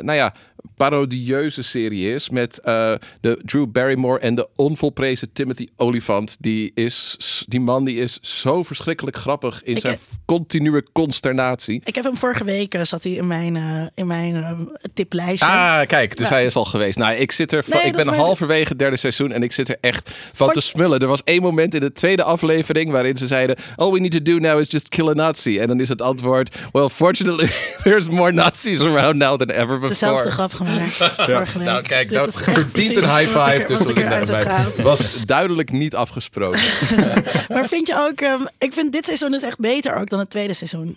nou 0.02 0.12
ja, 0.12 0.32
parodieuze 0.76 1.62
serie 1.62 2.14
is. 2.14 2.28
Met 2.30 2.58
eh, 2.60 2.92
de 3.20 3.40
Drew 3.44 3.66
Barrymore 3.66 4.18
en 4.18 4.34
de 4.34 4.48
onvolprezen 4.54 5.32
Timothy 5.32 5.66
Olyphant. 5.76 6.36
Die, 6.40 6.70
is, 6.74 7.16
die 7.48 7.60
man 7.60 7.84
die 7.84 7.96
is 7.96 8.18
zo 8.20 8.62
verschrikkelijk 8.62 9.16
grappig 9.16 9.62
in 9.62 9.74
Ik- 9.74 9.80
zijn 9.80 9.98
continue 10.24 10.82
consternatie. 10.92 11.80
Ik 11.84 11.94
heb 11.94 12.04
hem 12.04 12.16
vorige 12.16 12.44
week, 12.44 12.74
eh, 12.74 12.82
zat 12.82 13.02
hij 13.02 13.12
in 13.12 13.26
mijn, 13.26 13.56
eh, 13.56 13.86
in 13.94 14.06
mijn 14.06 14.34
eh, 14.34 14.50
tiplijstje. 14.94 15.46
Ah, 15.48 15.86
kijk, 15.86 16.16
dus 16.16 16.28
Ja. 16.28 16.34
hij 16.34 16.44
is 16.44 16.56
al 16.56 16.64
geweest. 16.64 16.98
Nou, 16.98 17.14
ik 17.16 17.32
zit 17.32 17.52
er, 17.52 17.64
Nee, 17.68 17.82
ik 17.82 17.92
ben 17.96 18.08
halverwege 18.08 18.68
het 18.68 18.78
derde 18.78 18.96
seizoen 18.96 19.32
en 19.32 19.42
ik 19.42 19.52
zit 19.52 19.68
er 19.68 19.76
echt 19.80 20.10
van 20.10 20.32
Voor- 20.46 20.52
te 20.52 20.60
smullen. 20.60 20.98
Er 21.00 21.06
was 21.06 21.22
één 21.24 21.42
moment 21.42 21.74
in 21.74 21.80
de 21.80 21.92
tweede 21.92 22.22
aflevering 22.22 22.90
waarin 22.90 23.16
ze 23.16 23.26
zeiden: 23.26 23.56
All 23.76 23.90
we 23.92 23.98
need 24.00 24.10
to 24.12 24.22
do 24.22 24.38
now 24.38 24.60
is 24.60 24.70
just 24.70 24.88
kill 24.88 25.08
a 25.08 25.12
Nazi. 25.12 25.58
En 25.58 25.66
dan 25.68 25.80
is 25.80 25.88
het 25.88 26.02
antwoord: 26.02 26.56
Well, 26.72 26.88
fortunately, 26.88 27.48
there's 27.84 28.08
more 28.08 28.32
Nazis 28.32 28.80
around 28.80 29.16
now 29.16 29.38
than 29.38 29.50
ever 29.50 29.66
before. 29.80 29.88
Dezelfde 29.88 30.30
grap 30.30 30.52
gemaakt 30.66 30.92
vorige 31.30 31.58
week. 31.58 31.68
Nou, 31.68 31.82
kijk, 31.82 32.08
Dit 32.08 32.18
dat 32.18 32.28
is 32.28 32.34
verdient 32.40 32.96
een 32.96 33.02
high 33.02 33.20
ik 33.22 33.42
five 33.42 33.64
tussen 33.64 33.88
ik 33.88 33.96
eruit 33.98 34.30
mij. 34.30 34.42
gehaald. 34.42 34.76
Was 34.76 35.24
duidelijk 35.24 35.70
niet 35.72 35.94
afgesproken. 35.94 36.60
Maar 37.48 37.66
vind 37.68 37.86
je 37.86 37.96
ook, 37.98 38.20
ehm, 38.20 38.40
ik 38.58 38.72
vind 38.72 38.92
dit 38.92 39.04
seizoen 39.06 39.30
dus 39.30 39.42
echt 39.42 39.58
beter 39.58 39.94
ook 39.94 40.08
dan 40.08 40.18
het 40.18 40.30
tweede 40.30 40.54
seizoen. 40.54 40.96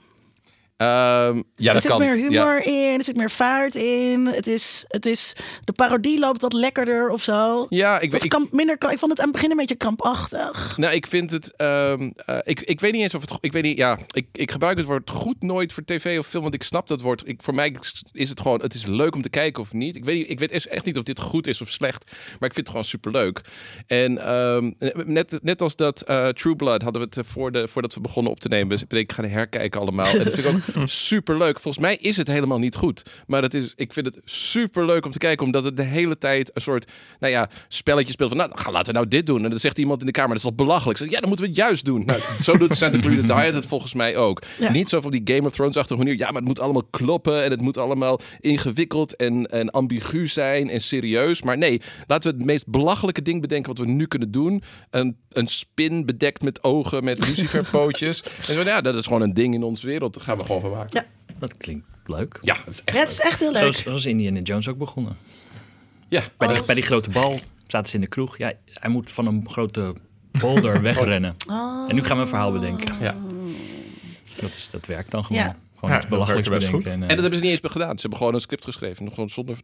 Ehm, 0.80 1.42
ja, 1.56 1.74
er 1.74 1.82
zit 1.82 1.90
kan. 1.90 2.00
meer 2.00 2.16
Ja. 2.18 2.22
humor 2.30 2.66
in, 2.66 2.98
er 2.98 3.04
zit 3.04 3.16
meer 3.18 3.32
vaart 3.32 3.76
in. 3.76 4.26
Het 4.26 4.48
is, 4.48 4.86
het 4.88 5.06
is, 5.06 5.34
de 5.64 5.72
parodie 5.74 6.20
loopt 6.20 6.42
wat 6.42 6.54
lekkerder 6.54 7.10
of 7.10 7.22
zo. 7.24 7.66
Ja, 7.70 8.00
ik, 8.00 8.12
weet- 8.12 8.24
ik, 8.24 8.30
kamp, 8.30 8.52
minder, 8.52 8.76
ik 8.90 9.00
vond 9.00 9.12
het 9.12 9.20
aan 9.20 9.26
het 9.28 9.34
begin 9.36 9.52
een 9.52 9.58
beetje 9.58 9.76
krampachtig. 9.76 10.78
Nou, 10.78 10.94
ik 10.94 11.08
vind 11.08 11.32
het. 11.32 11.54
ehm, 11.56 12.10
eh, 12.26 12.38
ik, 12.44 12.62
ik 12.62 12.80
weet 12.80 12.92
niet 12.92 13.02
eens 13.02 13.14
of 13.16 13.22
het. 13.22 13.38
Ik 13.42 13.52
weet 13.52 13.64
niet. 13.64 13.78
Ja, 13.78 13.98
ik, 14.12 14.28
ik 14.32 14.52
gebruik 14.52 14.78
het 14.78 14.86
woord 14.86 15.10
goed 15.10 15.42
nooit 15.42 15.74
voor 15.74 15.84
tv 15.86 16.20
of 16.20 16.28
film, 16.28 16.42
want 16.44 16.54
ik 16.56 16.64
snap 16.64 16.88
dat 16.88 17.02
woord. 17.02 17.22
Ik, 17.28 17.42
voor 17.42 17.54
mij 17.56 17.76
is 18.12 18.30
het 18.30 18.42
gewoon. 18.42 18.62
Het 18.62 18.74
is 18.74 18.86
leuk 18.86 19.16
om 19.16 19.22
te 19.22 19.30
kijken 19.30 19.62
of 19.62 19.74
niet. 19.74 19.96
Ik 19.96 20.06
weet, 20.06 20.30
ik 20.30 20.40
weet 20.40 20.68
echt 20.68 20.86
niet 20.86 20.98
of 20.98 21.04
dit 21.04 21.20
goed 21.20 21.48
is 21.48 21.62
of 21.62 21.70
slecht, 21.70 22.04
maar 22.12 22.50
ik 22.50 22.54
vind 22.54 22.56
het 22.56 22.70
gewoon 22.70 22.84
superleuk. 22.84 23.42
En 23.88 24.18
ehm, 24.26 24.72
net, 25.06 25.40
net 25.42 25.62
als 25.62 25.76
dat 25.76 26.02
eh, 26.02 26.28
True 26.28 26.56
Blood 26.56 26.82
hadden 26.82 27.02
we 27.02 27.08
het 27.08 27.18
eh, 27.18 27.32
voor 27.34 27.52
de, 27.52 27.68
voordat 27.68 27.94
we 27.94 28.00
begonnen 28.00 28.32
op 28.32 28.40
te 28.40 28.48
nemen. 28.48 28.70
Dus 28.70 29.00
ik 29.00 29.12
gaan 29.12 29.26
herkijken 29.26 29.82
allemaal. 29.82 30.06
En 30.06 30.24
dat 30.24 30.34
vind 30.34 30.48
ik 30.48 30.54
ook 30.54 30.62
superleuk. 30.86 31.60
Volgens 31.60 31.84
mij 31.84 31.96
is 31.96 32.18
het 32.18 32.28
helemaal 32.28 32.60
niet 32.60 32.76
goed, 32.76 33.04
maar 33.28 33.42
het 33.42 33.54
is. 33.54 33.74
Ik 33.76 33.94
vind 33.94 34.06
het 34.06 34.20
superleuk 34.26 35.06
om 35.06 35.12
te 35.12 35.18
kijken, 35.18 35.46
omdat 35.46 35.64
het 35.64 35.78
de 35.78 35.84
hele 35.84 36.18
tijd 36.18 36.52
een 36.54 36.62
soort, 36.62 36.92
nou 37.20 37.34
ja, 37.34 37.50
spelletje 37.68 38.12
speelt 38.12 38.30
van. 38.30 38.38
Nou, 38.38 38.72
laten 38.72 38.86
we 38.86 38.98
nou 38.98 39.08
dit 39.08 39.26
doen. 39.26 39.44
En 39.44 39.50
dan 39.50 39.60
zegt 39.60 39.78
iemand 39.78 40.00
in 40.00 40.06
de 40.06 40.12
kamer, 40.12 40.30
dat 40.30 40.38
is 40.38 40.44
toch 40.44 40.56
belachelijk. 40.56 40.98
Zeg, 40.98 41.10
ja, 41.10 41.20
dan 41.20 41.28
moeten 41.28 41.46
we 41.46 41.52
het 41.52 41.62
juist 41.62 41.86
doen. 41.86 42.06
Nou, 42.06 42.20
zo 42.42 42.58
doet 42.58 42.76
Santa 42.76 43.00
Clarita 43.00 43.44
Diet 43.44 43.54
het 43.54 43.66
volgens 43.66 43.94
mij 43.94 44.18
ook. 44.18 44.42
Ja. 44.60 44.72
Niet 44.72 44.90
zo 44.90 45.02
van 45.02 45.12
die 45.12 45.22
Game 45.24 45.48
of 45.48 45.54
Thrones-achtige 45.54 46.00
manier. 46.00 46.18
Ja, 46.18 46.26
maar 46.26 46.42
het 46.42 46.48
moet 46.48 46.60
allemaal 46.60 46.88
kloppen 46.90 47.44
en 47.44 47.52
het 47.52 47.62
moet 47.62 47.78
allemaal 47.78 48.20
ingewikkeld 48.40 49.16
en, 49.16 49.46
en 49.46 49.70
ambigu 49.70 50.28
zijn 50.28 50.70
en 50.70 50.82
serieus. 50.82 51.42
Maar 51.42 51.58
nee, 51.58 51.82
laten 52.08 52.32
we 52.32 52.38
het 52.38 52.46
meest 52.46 52.68
belachelijke 52.68 53.22
ding 53.22 53.42
bedenken 53.42 53.76
wat 53.76 53.86
we 53.86 53.92
nu 53.92 54.06
kunnen 54.06 54.32
doen. 54.32 54.64
Een, 54.90 55.18
een 55.30 55.48
spin 55.48 56.06
bedekt 56.06 56.42
met 56.42 56.64
ogen, 56.64 57.04
met 57.04 57.20
luciferpootjes. 57.20 58.24
en 58.48 58.54
zo, 58.54 58.64
ja, 58.64 58.82
dat 58.82 58.96
is 58.96 59.06
gewoon 59.06 59.22
een 59.22 59.34
ding 59.34 59.54
in 59.54 59.64
onze 59.64 59.88
wereld. 59.88 60.14
Daar 60.14 60.24
gaan 60.24 60.38
we 60.38 60.46
gewoon 60.46 60.59
van 60.62 60.72
maken. 60.72 61.06
Ja. 61.28 61.34
Dat 61.40 61.58
klinkt 61.58 61.86
leuk. 62.06 62.38
Ja, 62.42 62.58
dat 62.66 62.74
is 62.74 62.84
echt 62.84 62.96
Ja, 62.98 63.02
het 63.04 63.12
is 63.12 63.20
echt 63.20 63.40
heel 63.40 63.52
leuk. 63.52 63.62
Zoals, 63.62 63.82
zoals 63.82 64.06
Indiana 64.06 64.40
Jones 64.40 64.68
ook 64.68 64.78
begonnen. 64.78 65.18
Ja, 66.08 66.24
Bij 66.38 66.48
die, 66.48 66.64
bij 66.66 66.76
die 66.76 66.84
grote 66.84 67.10
bal 67.10 67.40
zaten 67.68 67.90
ze 67.90 67.96
in 67.96 68.02
de 68.02 68.08
kroeg. 68.08 68.38
Ja, 68.38 68.52
hij 68.74 68.90
moet 68.90 69.12
van 69.12 69.26
een 69.28 69.48
grote 69.50 69.96
boulder 70.32 70.82
wegrennen. 70.92 71.36
En 71.88 71.96
nu 71.96 72.04
gaan 72.04 72.16
we 72.16 72.22
een 72.22 72.28
verhaal 72.28 72.52
bedenken. 72.52 72.96
ja. 73.00 73.16
Dat, 74.40 74.54
is, 74.54 74.70
dat 74.70 74.86
werkt 74.86 75.12
dan 75.12 75.26
gewoon. 75.26 75.42
Ja. 75.42 75.56
Gewoon 75.80 75.90
Ja, 75.96 76.02
iets 76.02 76.10
dat 76.10 76.20
belachelijks 76.20 76.50
best 76.50 76.66
bedenken. 76.66 76.92
En, 76.92 76.98
En 76.98 77.02
eh, 77.02 77.10
dat 77.10 77.20
hebben 77.20 77.38
ze 77.40 77.44
niet 77.46 77.52
eens 77.64 77.72
gedaan. 77.74 77.94
Ze 77.96 78.02
hebben 78.02 78.18
gewoon 78.20 78.34
een 78.34 78.42
script 78.42 78.64
geschreven. 78.64 79.04
Nog 79.04 79.14
gewoon 79.14 79.30
zonder... 79.30 79.58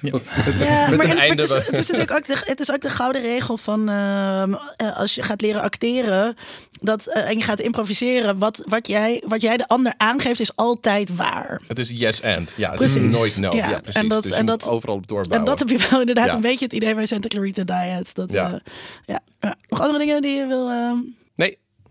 Ja, 0.00 0.10
met 0.12 0.22
maar, 0.62 0.92
een 0.92 1.00
en- 1.00 1.06
maar 1.08 1.16
einde 1.16 1.42
het, 1.42 1.50
is, 1.50 1.56
waar- 1.56 1.64
het 1.64 1.78
is 1.78 1.88
natuurlijk 1.90 2.10
ook 2.18 2.26
de, 2.26 2.42
het 2.44 2.60
is 2.60 2.72
ook 2.72 2.80
de 2.80 2.90
gouden 2.90 3.22
regel 3.22 3.56
van 3.56 3.88
ehm, 3.88 4.54
eh, 4.76 4.96
als 4.98 5.14
je 5.14 5.22
gaat 5.22 5.40
leren 5.40 5.62
acteren 5.62 6.36
dat, 6.80 7.06
eh, 7.06 7.28
en 7.28 7.36
je 7.38 7.42
gaat 7.44 7.60
improviseren, 7.60 8.38
wat, 8.38 8.64
wat, 8.68 8.86
jij, 8.86 9.22
wat 9.26 9.40
jij 9.42 9.56
de 9.56 9.68
ander 9.68 9.94
aangeeft 9.96 10.40
is 10.40 10.56
altijd 10.56 11.16
waar. 11.16 11.60
Het 11.66 11.78
is 11.78 11.90
yes 11.90 12.22
and. 12.22 12.52
Ja, 12.56 12.68
het 12.68 12.78
Precies. 12.78 13.02
is 13.02 13.16
nooit 13.16 13.36
no. 13.36 13.52
Ja, 13.56 13.68
Ja, 13.70 13.78
precies. 13.80 14.00
en 14.02 14.08
dat- 14.08 14.22
dus 14.22 14.30
je 14.32 14.36
en 14.36 14.46
dat- 14.46 14.68
overal 14.68 14.94
op 14.94 15.00
En 15.00 15.06
doorbouwen. 15.06 15.48
dat 15.50 15.58
heb 15.58 15.68
je 15.68 15.88
wel 15.90 16.00
inderdaad 16.00 16.26
Ja. 16.26 16.34
een 16.34 16.40
beetje 16.40 16.64
het 16.64 16.74
idee 16.74 16.94
bij 16.94 17.06
Santa 17.06 17.28
Clarita 17.28 17.62
Diet. 17.64 18.14
Dat, 18.14 18.30
Ja. 18.30 18.48
ja. 18.48 18.60
ja, 19.06 19.20
ja. 19.40 19.54
Nog 19.68 19.80
andere 19.80 19.98
dingen 19.98 20.22
die 20.22 20.34
je 20.36 20.46
wil... 20.46 20.68
ehm, 20.70 20.96
Nee, 21.34 21.50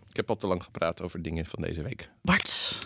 Ik 0.10 0.16
heb 0.18 0.30
al 0.30 0.36
te 0.36 0.48
lang 0.48 0.64
gepraat 0.64 1.02
over 1.02 1.22
dingen 1.22 1.46
van 1.46 1.62
deze 1.64 1.82
week. 1.82 2.10
Bart, 2.22 2.80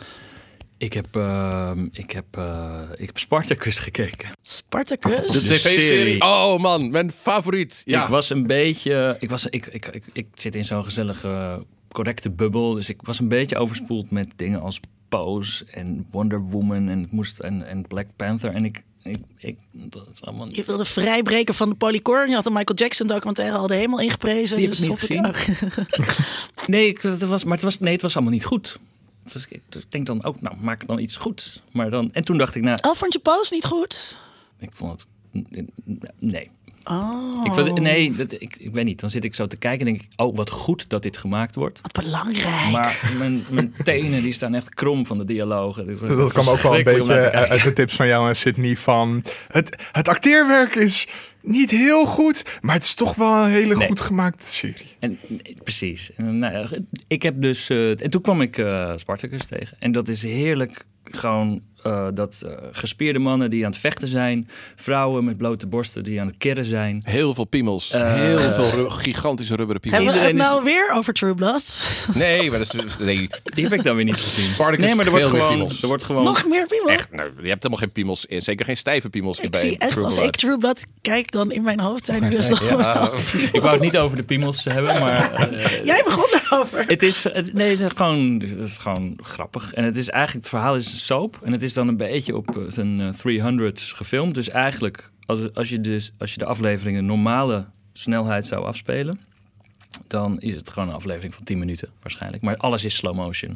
Ik 0.78 0.94
heb, 0.94 1.16
ehm, 1.16 1.88
ik, 1.92 2.12
heb, 2.12 2.26
eh, 2.32 2.82
ik 2.96 3.06
heb 3.06 3.18
Spartacus 3.18 3.80
gekeken. 3.80 4.30
Spartacus. 4.42 5.28
De 5.44 5.54
tv-serie. 5.54 6.22
Oh 6.22 6.58
man, 6.60 6.90
mijn 6.92 7.12
favoriet. 7.12 7.82
Ja. 7.86 8.04
Ik 8.04 8.10
was 8.10 8.30
een 8.30 8.48
beetje. 8.48 9.18
Ik, 9.20 9.30
was, 9.30 9.46
ik, 9.46 9.66
ik, 9.68 9.86
ik, 9.88 10.04
ik 10.14 10.28
zit 10.34 10.56
in 10.56 10.66
zo'n 10.66 10.84
gezellige, 10.84 11.64
correcte 11.92 12.30
bubbel. 12.30 12.74
Dus 12.74 12.90
ik 12.90 13.00
was 13.02 13.20
een 13.20 13.28
beetje 13.28 13.58
overspoeld 13.58 14.12
met 14.12 14.28
dingen 14.36 14.62
als 14.62 14.80
Pose 15.10 15.66
en 15.72 16.08
Wonder 16.12 16.42
Woman 16.42 16.90
en, 16.90 17.02
het 17.02 17.12
moest, 17.12 17.40
en, 17.40 17.68
en 17.68 17.88
Black 17.88 18.08
Panther. 18.16 18.52
En 18.54 18.66
ik, 18.66 18.84
ik, 19.04 19.18
ik, 19.38 19.58
dat 19.72 20.08
is 20.14 20.24
allemaal 20.24 20.48
Je 20.52 20.64
wilde 20.66 20.86
vrijbreken 20.86 21.56
van 21.56 21.70
de 21.70 21.76
polycorn. 21.76 22.30
Je 22.30 22.36
had 22.36 22.46
een 22.46 22.54
Michael 22.54 22.78
Jackson 22.78 23.08
documentaire 23.08 23.58
al 23.58 23.68
de 23.68 23.76
hemel 23.76 24.00
ingeprezen. 24.00 24.58
Die 24.58 24.66
heb 24.66 24.76
ik 24.76 25.00
dus 25.00 25.10
niet 25.10 25.26
ook- 25.26 26.68
Nee, 26.68 26.98
het 27.02 27.22
was, 27.26 27.44
maar 27.44 27.54
het 27.54 27.64
was, 27.64 27.80
nee, 27.80 27.94
het 27.94 28.02
was 28.02 28.16
allemaal 28.16 28.34
niet 28.34 28.46
goed. 28.46 28.80
Was- 29.34 29.48
ik 29.48 29.62
denk 29.90 30.06
dan 30.06 30.24
ook, 30.24 30.42
nou, 30.42 30.56
maak 30.62 30.88
dan 30.88 31.00
iets 31.00 31.16
goeds. 31.16 31.62
Maar 31.72 31.90
dan, 31.90 32.10
en 32.14 32.24
toen 32.24 32.38
dacht 32.38 32.56
ik, 32.56 32.64
nou, 32.64 32.78
Oh, 32.88 32.96
vond 32.96 33.14
je 33.14 33.20
Pose 33.20 33.54
niet 33.54 33.66
goed? 33.66 34.18
ik 34.60 34.70
vond 34.74 35.06
het. 35.32 35.66
Nee. 36.20 36.50
Oh, 36.84 37.40
Ik 37.44 37.54
vond, 37.54 37.80
nee, 37.80 38.12
dat, 38.12 38.32
ik, 38.32 38.56
ik 38.60 38.74
weet 38.74 38.86
niet. 38.86 39.00
Dan 39.00 39.10
zit 39.10 39.24
ik 39.24 39.36
zo 39.36 39.48
te 39.48 39.58
kijken 39.58 39.88
en 39.88 39.94
denk 39.94 40.06
ik, 40.06 40.10
oh, 40.16 40.36
wat 40.36 40.50
goed 40.50 40.90
dat 40.90 41.04
dit 41.04 41.18
gemaakt 41.18 41.56
wordt. 41.56 41.82
wat 41.82 42.04
belangrijk. 42.04 42.72
Maar 42.72 43.12
mijn, 43.18 43.46
mijn 43.50 43.74
tenen 43.84 44.24
die 44.24 44.32
staan 44.34 44.54
echt 44.56 44.74
krom 44.74 45.06
van 45.06 45.18
de 45.18 45.24
dialogen. 45.26 45.98
Wordt 45.98 46.18
Dat 46.18 46.32
kwam 46.34 46.48
ook 46.50 46.58
wel 46.60 46.78
een 46.78 46.84
beetje 46.84 47.08
kijken. 47.08 47.50
uit 47.50 47.64
de 47.64 47.74
tips 47.74 47.96
van 47.96 48.08
jou 48.08 48.28
en 48.28 48.36
Sydney 48.36 48.78
van... 48.78 49.24
Het, 49.48 49.76
het 49.92 50.08
acteerwerk 50.08 50.76
is 50.76 51.08
niet 51.46 51.72
heel 51.72 52.06
goed, 52.06 52.60
maar 52.62 52.76
het 52.76 52.84
is 52.84 52.94
toch 52.94 53.16
wel 53.16 53.34
een 53.44 53.50
hele 53.52 53.76
Nee. 53.76 53.88
goed 53.88 54.00
gemaakte 54.00 54.46
serie. 54.46 54.86
En, 55.00 55.20
precies. 55.64 56.12
En, 56.16 56.40
nou 56.40 56.68
ik 57.08 57.22
heb 57.24 57.42
dus... 57.42 57.70
eh, 57.70 57.90
en 58.04 58.10
toen 58.10 58.22
kwam 58.22 58.42
ik 58.42 58.58
eh, 58.58 58.92
Spartacus 58.96 59.46
tegen. 59.46 59.78
En 59.80 59.92
dat 59.92 60.08
is 60.08 60.22
heerlijk 60.24 60.86
gewoon... 61.04 61.62
eh, 61.86 62.08
dat 62.14 62.42
eh, 62.46 62.52
gespierde 62.72 63.20
mannen 63.20 63.50
die 63.50 63.66
aan 63.66 63.72
het 63.72 63.80
vechten 63.80 64.08
zijn. 64.08 64.50
Vrouwen 64.76 65.24
met 65.26 65.38
blote 65.38 65.68
borsten 65.68 66.04
die 66.04 66.22
aan 66.22 66.28
het 66.28 66.36
kerren 66.38 66.66
zijn. 66.66 67.02
Heel 67.06 67.34
veel 67.34 67.46
piemels. 67.46 67.92
Eh, 67.92 68.14
heel 68.14 68.40
veel 68.52 68.70
ru- 68.70 68.90
gigantische 68.90 69.56
rubberen 69.56 69.82
piemels. 69.82 70.04
Hebben 70.04 70.22
we 70.22 70.28
het 70.28 70.38
is- 70.38 70.42
nou 70.52 70.64
weer 70.64 70.92
over 70.94 71.14
True 71.14 71.34
Blood? 71.34 71.64
Nee, 72.14 72.50
maar 72.50 72.60
dat 72.60 72.74
is... 72.86 72.98
Nee, 72.98 73.28
Die 73.44 73.64
heb 73.64 73.74
ik 73.74 73.84
dan 73.84 73.96
weer 73.96 74.06
niet 74.06 74.16
gezien. 74.16 74.54
Spartacus 74.54 74.86
nee, 74.86 74.96
maar 74.96 75.06
er 75.06 75.12
wordt, 75.12 75.26
gewoon, 75.28 75.48
piemels. 75.48 75.82
er 75.82 75.88
wordt 75.88 76.04
gewoon... 76.04 76.24
Nog 76.24 76.46
meer 76.48 76.66
piemel? 76.68 76.90
echt, 76.90 77.12
nou, 77.12 77.30
je 77.42 77.48
hebt 77.48 77.64
helemaal 77.64 77.78
geen 77.78 77.92
piemels 77.92 78.26
in. 78.26 78.42
Zeker 78.42 78.66
geen 78.66 78.78
stijve 78.78 79.10
piemels 79.10 79.38
in 79.40 79.44
Ik 79.46 79.52
bij 79.52 79.60
zie 79.60 79.78
echt, 79.78 79.92
True 79.92 80.06
als 80.06 80.14
Blood. 80.16 80.28
ik 80.28 80.36
True 80.36 80.58
Blood 80.58 80.86
kijk, 81.02 81.32
dan 81.32 81.52
in 81.52 81.64
mijn 81.64 81.80
hoofd 81.80 82.06
zijn 82.06 82.24
er 82.24 82.30
dus 82.30 82.48
nog 82.50 82.70
Ja, 82.70 83.12
Ik 83.52 83.62
wou 83.62 83.74
het 83.74 83.82
niet 83.82 83.98
over 83.98 84.18
de 84.18 84.24
piemels 84.24 84.64
hebben, 84.64 85.00
maar... 85.00 85.34
eh, 85.34 85.86
Jij 85.86 86.02
begon 86.06 86.26
daarover. 86.32 86.84
Het 86.88 87.04
is, 87.04 87.24
het, 87.24 87.54
nee, 87.54 87.70
het 87.70 87.80
is, 87.80 87.88
gewoon, 87.96 88.40
het 88.48 88.60
is 88.60 88.78
gewoon 88.78 89.18
grappig. 89.22 89.74
En 89.74 89.84
het 89.84 89.98
is 89.98 90.10
eigenlijk, 90.10 90.46
het 90.46 90.56
verhaal 90.56 90.76
is 90.76 90.92
een 90.92 90.98
soap. 91.00 91.40
En 91.44 91.52
het 91.52 91.64
is 91.64 91.74
dan 91.76 91.88
een 91.88 91.98
beetje 91.98 92.36
op 92.36 92.58
eh, 92.58 92.64
zijn 92.68 93.02
eh, 93.02 93.10
300 93.10 93.80
gefilmd. 93.82 94.36
Dus 94.36 94.50
eigenlijk, 94.50 95.10
als, 95.26 95.54
als, 95.54 95.70
je 95.70 95.82
dus, 95.82 96.12
als 96.18 96.32
je 96.34 96.38
de 96.38 96.46
afleveringen 96.46 97.06
normale 97.06 97.66
snelheid 97.94 98.46
zou 98.46 98.66
afspelen... 98.66 99.20
dan 100.08 100.40
is 100.40 100.54
het 100.54 100.70
gewoon 100.70 100.90
een 100.90 100.96
aflevering 100.96 101.34
van 101.34 101.44
10 101.44 101.58
minuten 101.60 101.90
waarschijnlijk. 102.02 102.44
Maar 102.44 102.56
alles 102.58 102.84
is 102.84 102.96
slow 102.96 103.16
motion. 103.16 103.56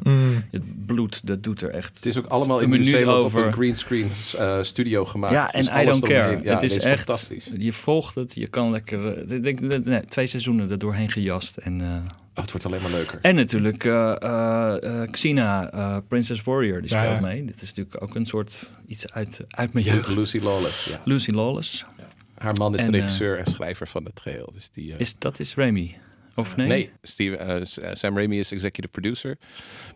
Het 0.50 0.86
bloed, 0.86 1.26
dat 1.26 1.42
doet 1.42 1.62
er 1.62 1.70
echt... 1.70 1.96
Het 1.96 2.06
is 2.06 2.18
ook 2.18 2.26
allemaal 2.26 2.62
Een 2.62 2.74
in 2.74 3.08
op 3.08 3.14
over- 3.14 3.46
een 3.46 3.52
greenscreen 3.52 4.08
uh, 4.38 4.62
studio 4.62 5.04
gemaakt. 5.04 5.34
ja, 5.34 5.52
en 5.52 5.60
Dus 5.60 5.68
I 5.68 5.72
alles 5.72 5.84
don't 5.86 6.12
care. 6.12 6.40
Ja, 6.42 6.54
het 6.54 6.62
is 6.62 6.78
echt, 6.78 7.04
fantastisch. 7.04 7.50
je 7.58 7.72
volgt 7.72 8.14
het, 8.14 8.34
je 8.34 8.48
kan 8.48 8.70
lekker... 8.70 9.18
eh, 9.28 9.36
Ik 9.36 9.42
denk, 9.42 9.84
nee, 9.84 10.04
twee 10.04 10.26
seizoenen 10.26 10.70
er 10.70 10.78
doorheen 10.78 11.10
gejast. 11.10 11.56
En, 11.56 11.80
eh, 11.80 11.96
Oh, 12.34 12.36
het 12.46 12.50
wordt 12.50 12.66
alleen 12.66 12.82
maar 12.82 12.90
leuker. 12.90 13.18
En 13.22 13.34
natuurlijk 13.34 13.84
eh 13.84 14.22
eh, 14.22 15.02
eh, 15.02 15.10
Xena, 15.10 15.70
eh, 15.72 15.96
Princess 16.08 16.42
Warrior, 16.42 16.80
die 16.80 16.90
speelt 16.90 17.14
ja. 17.14 17.20
mee. 17.20 17.44
Dit 17.44 17.62
is 17.62 17.68
natuurlijk 17.74 18.02
ook 18.02 18.14
een 18.14 18.26
soort 18.26 18.58
iets 18.86 19.12
uit, 19.12 19.40
uit 19.48 19.72
mijn 19.72 19.84
jeugd. 19.84 20.14
Lucy 20.14 20.38
Lawless, 20.38 20.84
ja. 20.84 21.00
Lucy 21.04 21.30
Lawless. 21.30 21.84
Haar 22.34 22.54
man 22.54 22.74
is 22.74 22.80
En, 22.84 22.92
de 22.92 22.98
regisseur 22.98 23.38
en 23.38 23.46
schrijver 23.46 23.88
van 23.88 24.04
het 24.04 24.20
geheel. 24.20 24.50
Dus 24.54 24.70
die, 24.70 24.94
Is, 24.96 25.14
dat 25.18 25.38
is 25.38 25.54
Raimi. 25.54 25.96
Of 26.40 26.56
nee? 26.56 26.66
Nee, 26.66 26.90
Steve, 27.02 27.36
eh, 27.36 27.56
eh, 27.60 27.64
Sam 27.92 28.16
Raimi 28.16 28.38
is 28.38 28.52
executive 28.52 28.92
producer. 28.92 29.36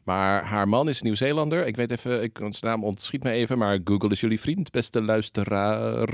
Maar 0.05 0.45
haar 0.45 0.69
man 0.69 0.89
is 0.89 1.03
Nieuw-Zeelander. 1.03 1.67
Ik 1.67 1.77
weet 1.77 1.91
even, 1.91 2.23
ik, 2.23 2.37
zijn 2.39 2.53
naam 2.61 2.85
ontschiet 2.85 3.23
me 3.23 3.31
even. 3.31 3.59
Maar 3.59 3.79
Google 3.85 4.09
is 4.11 4.21
jullie 4.21 4.41
vriend, 4.41 4.71
beste 4.71 5.03
luisteraar. 5.03 6.09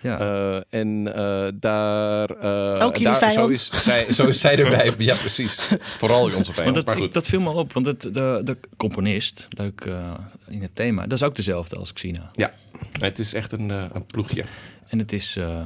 Ja. 0.00 0.18
Eh, 0.18 0.80
en 0.80 1.14
eh, 1.14 1.48
daar... 1.54 2.30
eh, 2.30 2.84
Ook 2.86 2.96
jullie 2.96 3.18
daar, 3.20 3.32
zo, 3.32 3.46
is 3.46 3.70
zij, 3.82 4.12
zo 4.12 4.26
is 4.26 4.40
zij 4.40 4.56
erbij. 4.58 4.94
Ja, 5.08 5.16
precies. 5.16 5.68
Vooral 5.80 6.22
onze 6.24 6.52
vijand. 6.52 6.74
dat, 6.74 6.84
maar 6.86 6.96
ik- 6.96 7.02
goed. 7.02 7.12
dat 7.12 7.26
viel 7.26 7.40
me 7.40 7.50
op, 7.50 7.72
want 7.72 7.86
het, 7.86 8.00
de, 8.02 8.40
de 8.44 8.56
componist, 8.76 9.46
leuk 9.50 9.80
eh, 9.80 10.14
in 10.48 10.62
het 10.62 10.74
thema, 10.74 11.02
dat 11.02 11.12
is 11.12 11.22
ook 11.22 11.34
dezelfde 11.34 11.76
als 11.76 11.92
Xena. 11.92 12.30
Ja, 12.32 12.52
het 12.92 13.18
is 13.18 13.34
echt 13.34 13.52
een, 13.52 13.68
een 13.70 14.06
ploegje. 14.06 14.44
En 14.88 14.98
het 14.98 15.12
is, 15.12 15.36
eh, 15.36 15.58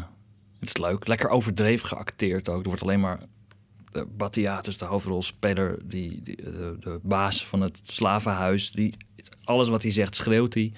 het 0.60 0.68
is 0.68 0.76
leuk, 0.76 1.06
lekker 1.06 1.28
overdreven 1.28 1.88
geacteerd 1.88 2.48
ook. 2.48 2.60
Er 2.62 2.66
wordt 2.68 2.82
alleen 2.82 3.00
maar... 3.00 3.18
Uh, 3.92 4.02
Battiatus, 4.16 4.78
de 4.78 4.84
hoofdrolspeler, 4.84 5.78
die, 5.84 6.20
die, 6.22 6.36
eh, 6.36 6.44
de, 6.44 6.76
de 6.80 6.98
baas 7.02 7.46
van 7.46 7.60
het 7.60 7.80
slavenhuis, 7.82 8.70
die, 8.70 8.94
alles 9.44 9.68
wat 9.68 9.82
hij 9.82 9.92
zegt 9.92 10.14
schreeuwt 10.14 10.54
hij. 10.54 10.72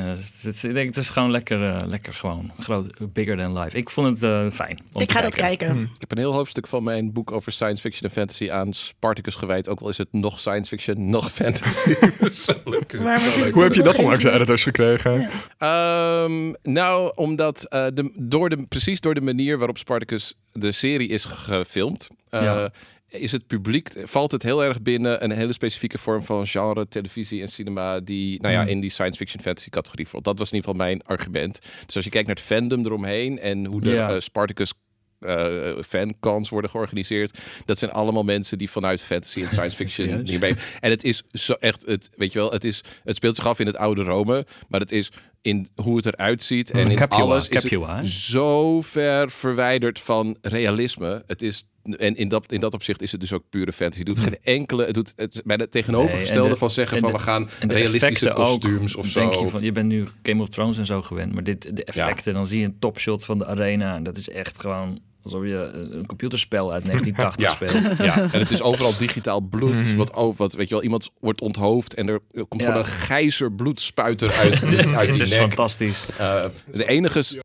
Het, 0.00 0.42
het- 0.42 0.62
ik 0.64 0.74
denk, 0.74 0.86
het 0.86 0.96
is 0.96 1.10
gewoon 1.10 1.30
lekker, 1.30 1.74
eh, 1.76 1.86
lekker 1.86 2.14
gewoon 2.14 2.50
groot, 2.58 3.12
bigger 3.12 3.36
than 3.36 3.58
life. 3.58 3.76
Ik 3.76 3.90
vond 3.90 4.08
het 4.10 4.22
eh, 4.22 4.50
fijn. 4.50 4.78
om 4.92 5.00
Ik 5.00 5.06
te 5.06 5.12
ga 5.14 5.20
dat 5.20 5.34
kijken. 5.34 5.80
Ik 5.82 5.88
heb 6.00 6.10
een 6.12 6.18
heel 6.18 6.32
hoofdstuk 6.32 6.66
van 6.66 6.82
mijn 6.82 7.12
boek 7.12 7.32
over 7.32 7.52
science 7.52 7.80
fiction 7.80 8.08
en 8.08 8.14
fantasy 8.16 8.50
aan 8.50 8.72
Spartacus 8.72 9.34
gewijd. 9.34 9.68
Ook 9.68 9.80
al 9.80 9.88
is 9.88 9.98
het 9.98 10.08
nog 10.12 10.38
science 10.40 10.68
fiction, 10.68 11.10
nog 11.10 11.32
fantasy. 11.32 11.94
zo 12.32 12.52
leuk 12.64 12.92
is 12.92 12.98
het. 12.98 13.02
Maar 13.02 13.20
Zo 13.20 13.38
leuk. 13.40 13.52
Hoe 13.54 13.62
heb 13.62 13.74
je 13.74 13.82
dat 13.82 13.96
onlangs 13.98 14.24
editors 14.24 14.62
gekregen? 14.62 15.28
Ehm, 15.58 16.52
nou, 16.62 17.12
omdat 17.14 17.64
eh, 17.64 17.86
de, 17.94 18.12
door 18.18 18.48
de, 18.48 18.66
precies 18.68 19.00
door 19.00 19.14
de 19.14 19.20
manier 19.20 19.58
waarop 19.58 19.78
Spartacus 19.78 20.34
de 20.52 20.72
serie 20.72 21.08
is 21.08 21.24
gefilmd, 21.24 22.08
eh, 22.28 22.42
Ja. 22.42 22.70
Is 23.18 23.32
het 23.32 23.46
publiek, 23.46 23.88
valt 24.04 24.32
het 24.32 24.42
heel 24.42 24.64
erg 24.64 24.82
binnen 24.82 25.24
een 25.24 25.30
hele 25.30 25.52
specifieke 25.52 25.98
vorm 25.98 26.22
van 26.22 26.46
genre, 26.46 26.88
televisie 26.88 27.40
en 27.42 27.48
cinema, 27.48 28.00
die 28.00 28.40
nou 28.40 28.54
ja, 28.54 28.60
Hmm. 28.60 28.70
in 28.70 28.80
die 28.80 28.90
science 28.90 29.18
fiction 29.18 29.42
fantasy 29.42 29.68
categorie 29.70 30.08
valt. 30.08 30.24
Dat 30.24 30.38
was 30.38 30.50
in 30.50 30.54
ieder 30.56 30.70
geval 30.70 30.86
mijn 30.86 31.02
argument. 31.02 31.60
Dus 31.86 31.96
als 31.96 32.04
je 32.04 32.10
kijkt 32.10 32.26
naar 32.26 32.36
het 32.36 32.44
fandom 32.44 32.84
eromheen 32.84 33.38
en 33.38 33.64
hoe 33.64 33.80
de 33.80 33.90
Ja. 33.90 34.10
eh, 34.14 34.20
Spartacus 34.20 34.72
eh 35.20 35.72
fancons 35.86 36.48
worden 36.48 36.70
georganiseerd. 36.70 37.38
Dat 37.64 37.78
zijn 37.78 37.90
allemaal 37.90 38.22
mensen 38.24 38.58
die 38.58 38.70
vanuit 38.70 39.02
fantasy 39.02 39.40
en 39.42 39.48
science 39.48 39.76
fiction 39.76 40.20
hierbij. 40.26 40.56
En 40.80 40.90
het 40.90 41.04
is 41.04 41.22
zo 41.32 41.52
echt, 41.52 41.86
het, 41.86 42.10
weet 42.16 42.32
je 42.32 42.38
wel, 42.38 42.50
het, 42.52 42.64
is, 42.64 42.80
het 43.04 43.16
speelt 43.16 43.36
zich 43.36 43.46
af 43.46 43.58
in 43.58 43.66
het 43.66 43.76
oude 43.76 44.02
Rome, 44.02 44.46
maar 44.68 44.80
het 44.80 44.92
is 44.92 45.10
in 45.42 45.68
hoe 45.74 45.96
het 45.96 46.06
eruit 46.06 46.42
ziet 46.42 46.70
en 46.70 46.90
in 46.90 47.08
alles 47.08 47.48
is 47.48 47.62
hè? 47.70 47.86
het 47.94 48.06
zo 48.06 48.80
ver 48.82 49.30
verwijderd 49.30 50.00
van 50.00 50.36
realisme. 50.40 51.22
Het 51.26 51.42
is 51.42 51.64
en 51.84 52.14
in 52.16 52.28
dat, 52.28 52.52
in 52.52 52.60
dat 52.60 52.74
opzicht 52.74 53.02
is 53.02 53.12
het 53.12 53.20
dus 53.20 53.32
ook 53.32 53.42
pure 53.50 53.72
fantasy. 53.72 53.98
Het 53.98 54.06
doet 54.16 54.20
geen 54.20 54.36
enkele. 54.42 54.84
Het 54.84 54.94
doet 54.94 55.12
het 55.16 55.34
is 55.34 55.42
bij 55.44 55.56
het 55.60 55.70
tegenovergestelde 55.70 56.34
Nee, 56.34 56.44
en 56.46 56.52
de- 56.52 56.58
van 56.58 56.70
zeggen 56.70 56.96
en 56.96 57.02
van 57.02 57.12
de- 57.12 57.18
we 57.18 57.22
gaan 57.24 57.48
realistische 57.68 58.30
kostuums 58.32 58.96
of 58.96 59.06
zo. 59.06 59.20
Denk 59.20 59.34
je, 59.34 59.48
van, 59.48 59.62
je 59.62 59.72
bent 59.72 59.88
nu 59.88 60.06
Game 60.22 60.42
of 60.42 60.48
Thrones 60.48 60.78
en 60.78 60.86
zo 60.86 61.02
gewend, 61.02 61.32
maar 61.32 61.44
dit, 61.44 61.76
de 61.76 61.84
effecten, 61.84 62.34
dan 62.34 62.46
zie 62.46 62.58
je 62.58 62.64
een 62.64 62.78
topshot 62.78 63.24
van 63.24 63.38
de 63.38 63.46
arena. 63.46 63.94
En 63.96 64.02
dat 64.02 64.16
is 64.16 64.28
echt 64.28 64.60
gewoon 64.60 64.98
alsof 65.22 65.42
je 65.44 65.56
een 65.92 66.06
computerspel 66.06 66.72
uit 66.72 66.84
1980 66.90 67.42
Ja. 67.42 67.50
speelt. 67.80 67.98
Ja, 67.98 68.32
en 68.32 68.38
het 68.40 68.50
is 68.50 68.62
overal 68.62 68.96
digitaal 68.98 69.40
bloed. 69.40 69.94
Wat, 69.94 70.14
over, 70.14 70.36
wat 70.38 70.52
weet 70.52 70.68
je 70.68 70.74
wel, 70.74 70.82
iemand 70.84 71.10
wordt 71.20 71.40
onthoofd 71.40 71.94
en 71.94 72.08
er 72.08 72.20
komt 72.48 72.62
Ja. 72.62 72.66
gewoon 72.66 72.78
een 72.78 72.86
gijzer 72.86 73.52
bloedspuiter 73.52 74.32
uit, 74.32 74.62
uit 74.94 75.12
die 75.12 75.22
is 75.22 75.30
nek. 75.30 75.38
fantastisch. 75.38 76.02
Eh, 76.18 76.44
de 76.72 76.86
enige. 76.86 77.42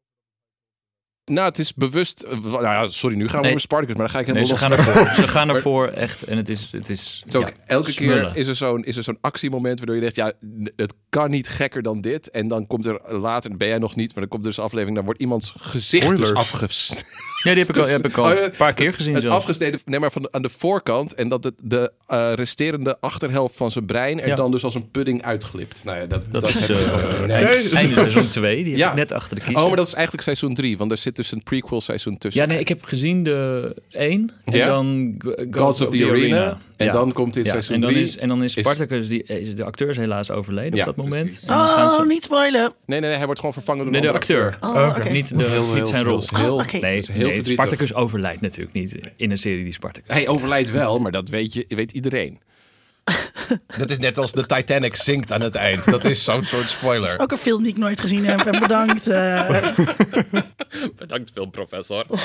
Nou, 1.30 1.48
het 1.48 1.60
is 1.60 1.74
bewust. 1.74 2.22
eh, 2.22 2.38
Nou 2.44 2.64
ja, 2.64 2.88
sorry, 2.88 3.16
nu 3.16 3.24
gaan 3.28 3.36
we 3.36 3.42
Nee. 3.42 3.50
over 3.50 3.62
Spartacus, 3.62 3.96
maar 3.96 4.06
dan 4.06 4.14
ga 4.16 4.20
ik 4.20 4.26
Nee, 4.34 4.36
helemaal 4.36 4.58
ze 4.60 4.68
los. 4.70 4.78
gaan 4.86 4.96
ervoor. 4.96 5.16
Ze 5.24 5.28
gaan 5.38 5.50
ervoor 5.50 5.88
echt. 5.88 6.24
En 6.24 6.38
het 6.38 6.50
is, 6.50 6.70
het 6.72 6.90
is 6.90 7.24
ja, 7.28 7.50
elke 7.66 7.92
smullen. 7.92 8.32
keer 8.32 8.42
is 8.42 8.48
er 8.48 8.56
zo'n 8.56 8.84
is 8.84 8.98
er 8.98 9.04
zo'n 9.04 9.18
actiemoment 9.22 9.78
waardoor 9.78 9.96
je 9.96 10.02
denkt, 10.02 10.16
ja, 10.16 10.32
het 10.76 10.94
kan 11.10 11.30
niet 11.30 11.48
gekker 11.50 11.82
dan 11.82 12.02
dit. 12.02 12.30
En 12.30 12.48
dan 12.48 12.68
komt 12.68 12.86
er 12.86 13.00
later, 13.20 13.58
ben 13.58 13.68
jij 13.68 13.78
nog 13.78 13.96
niet, 13.96 14.08
maar 14.08 14.20
dan 14.20 14.28
komt 14.28 14.44
er 14.44 14.50
dus 14.50 14.58
een 14.58 14.64
aflevering, 14.64 14.96
dan 14.96 15.06
wordt 15.06 15.22
iemands 15.22 15.54
gezicht 15.60 16.16
dus 16.18 16.34
afgesneden. 16.34 17.06
Ja, 17.44 17.54
die 17.54 17.60
heb 17.64 17.70
ik 17.76 17.82
al, 17.82 17.88
heb 17.88 18.06
ik 18.08 18.18
al 18.18 18.32
Oh, 18.32 18.42
een 18.42 18.52
paar 18.58 18.74
keer 18.74 18.94
gezien 18.94 19.14
Het 19.14 19.22
zelfs. 19.24 19.38
afgesneden, 19.38 19.80
nee, 19.86 20.00
maar 20.00 20.12
van 20.12 20.22
de- 20.22 20.32
aan 20.32 20.42
de 20.42 20.50
voorkant. 20.50 21.14
En 21.14 21.28
dat 21.30 21.44
het, 21.44 21.54
de 21.58 21.92
eh, 22.08 22.32
resterende 22.36 22.98
achterhelft 23.00 23.56
van 23.56 23.72
zijn 23.72 23.86
brein 23.86 24.22
er 24.22 24.28
Ja. 24.28 24.36
dan 24.36 24.52
dus 24.52 24.64
als 24.64 24.76
een 24.76 24.90
pudding 24.92 25.24
uitglipt. 25.24 25.84
Nou 25.84 25.98
ja, 25.98 26.06
dat, 26.06 26.24
Dat, 26.32 26.42
dat, 26.42 26.50
is 26.50 26.56
heb 26.68 26.70
ik 26.70 26.86
eh, 26.86 26.90
toch- 26.90 27.26
nee. 27.28 27.38
eind- 27.46 27.66
seizoen 27.96 28.30
2. 28.40 28.56
Die 28.64 28.72
heb 28.72 28.80
Ja. 28.82 28.90
ik 28.90 28.96
net 28.96 29.12
achter 29.12 29.36
de 29.36 29.42
kiezer. 29.42 29.62
Oh, 29.62 29.68
maar 29.68 29.78
dat 29.78 29.88
is 29.88 29.94
eigenlijk 29.94 30.24
seizoen 30.24 30.54
3, 30.54 30.78
want 30.78 30.92
er 30.92 30.98
zit 30.98 31.16
dus 31.16 31.32
een 31.32 31.44
prequel 31.44 31.82
seizoen 31.82 32.18
tussen. 32.18 32.42
Ja, 32.42 32.48
nee, 32.48 32.60
ik 32.60 32.68
heb 32.68 32.84
gezien 32.84 33.24
de 33.24 33.76
1 33.90 34.32
en 34.46 34.66
dan 34.68 35.16
G- 35.18 35.24
Gods, 35.26 35.58
Gods 35.58 35.82
of 35.82 35.90
the 35.90 36.06
Arena. 36.10 36.58
En 36.80 36.86
Ja. 36.86 36.92
dan 36.92 37.12
komt 37.14 37.36
in 37.36 37.44
Ja, 37.44 37.50
seizoen 37.50 37.76
en 37.76 37.82
dan 37.82 37.92
3... 37.92 38.04
is, 38.04 38.18
en 38.18 38.28
dan 38.28 38.44
is 38.44 38.52
Spartacus, 38.52 39.08
die, 39.10 39.24
is 39.24 39.56
de 39.56 39.64
acteur 39.64 39.90
is 39.90 39.98
helaas 39.98 40.32
overleden 40.32 40.76
Ja, 40.76 40.80
op 40.80 40.96
dat 40.96 41.06
moment. 41.06 41.40
En 41.42 41.48
gaan 41.48 41.90
Oh, 41.90 41.96
ze- 41.96 42.06
niet 42.06 42.24
spoilen. 42.24 42.62
Nee, 42.62 43.00
nee, 43.00 43.00
nee, 43.10 43.18
hij 43.18 43.26
wordt 43.26 43.40
gewoon 43.40 43.54
vervangen 43.56 43.84
door 43.84 43.92
Nee, 43.92 44.02
de 44.02 44.08
andere 44.08 44.26
acteur. 44.36 44.58
Oh, 44.62 44.88
Oké. 44.88 45.00
oké. 45.00 45.10
Niet, 45.10 45.38
de, 45.38 45.44
heel, 45.44 45.66
niet 45.74 45.88
zijn 45.88 46.04
rol. 46.04 46.24
heel- 46.36 46.54
Oh, 46.56 46.62
oké. 46.64 46.78
Nee, 46.78 47.04
heel. 47.12 47.44
Spartacus 47.44 47.94
overlijdt 47.94 48.42
natuurlijk 48.42 48.74
niet 48.74 49.00
in 49.16 49.32
een 49.32 49.38
serie 49.38 49.64
die 49.64 49.74
Spartacus. 49.74 50.14
Hij 50.16 50.28
overlijdt 50.28 50.72
wel, 50.72 51.00
maar 51.00 51.12
dat 51.12 51.30
weet, 51.30 51.54
je, 51.54 51.66
weet 51.68 51.92
iedereen. 51.92 52.40
dat 53.78 53.90
is 53.90 53.98
net 54.00 54.18
als 54.18 54.32
de 54.32 54.46
Titanic 54.46 54.96
zinkt 54.96 55.32
aan 55.32 55.42
het 55.42 55.56
eind. 55.56 55.86
Dat 55.92 56.06
is 56.06 56.24
zo'n 56.24 56.44
soort 56.44 56.70
spoiler. 56.70 57.20
Ook 57.20 57.32
een 57.32 57.38
film 57.38 57.64
die 57.64 57.72
ik 57.72 57.78
nooit 57.78 58.00
gezien 58.00 58.26
heb. 58.26 58.40
En 58.46 58.60
bedankt. 58.60 59.08
eh. 59.08 59.68
Bedankt 60.98 61.32
filmprofessor. 61.34 62.06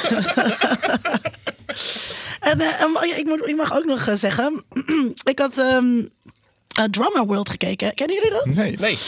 en 2.45 2.61
eh, 2.61 2.85
oh 2.95 3.05
ik, 3.05 3.29
ik 3.45 3.57
mag 3.57 3.77
ook 3.77 3.85
nog 3.85 4.07
eh, 4.07 4.15
zeggen. 4.15 4.65
ik 5.33 5.39
had 5.39 5.59
ehm, 5.59 6.03
eh, 6.75 6.85
Drama 6.85 7.25
World 7.25 7.51
gekeken. 7.51 7.95
Kennen 7.95 8.17
jullie 8.17 8.31
dat? 8.31 8.47
Nee. 8.47 8.77
Nee. 8.79 8.99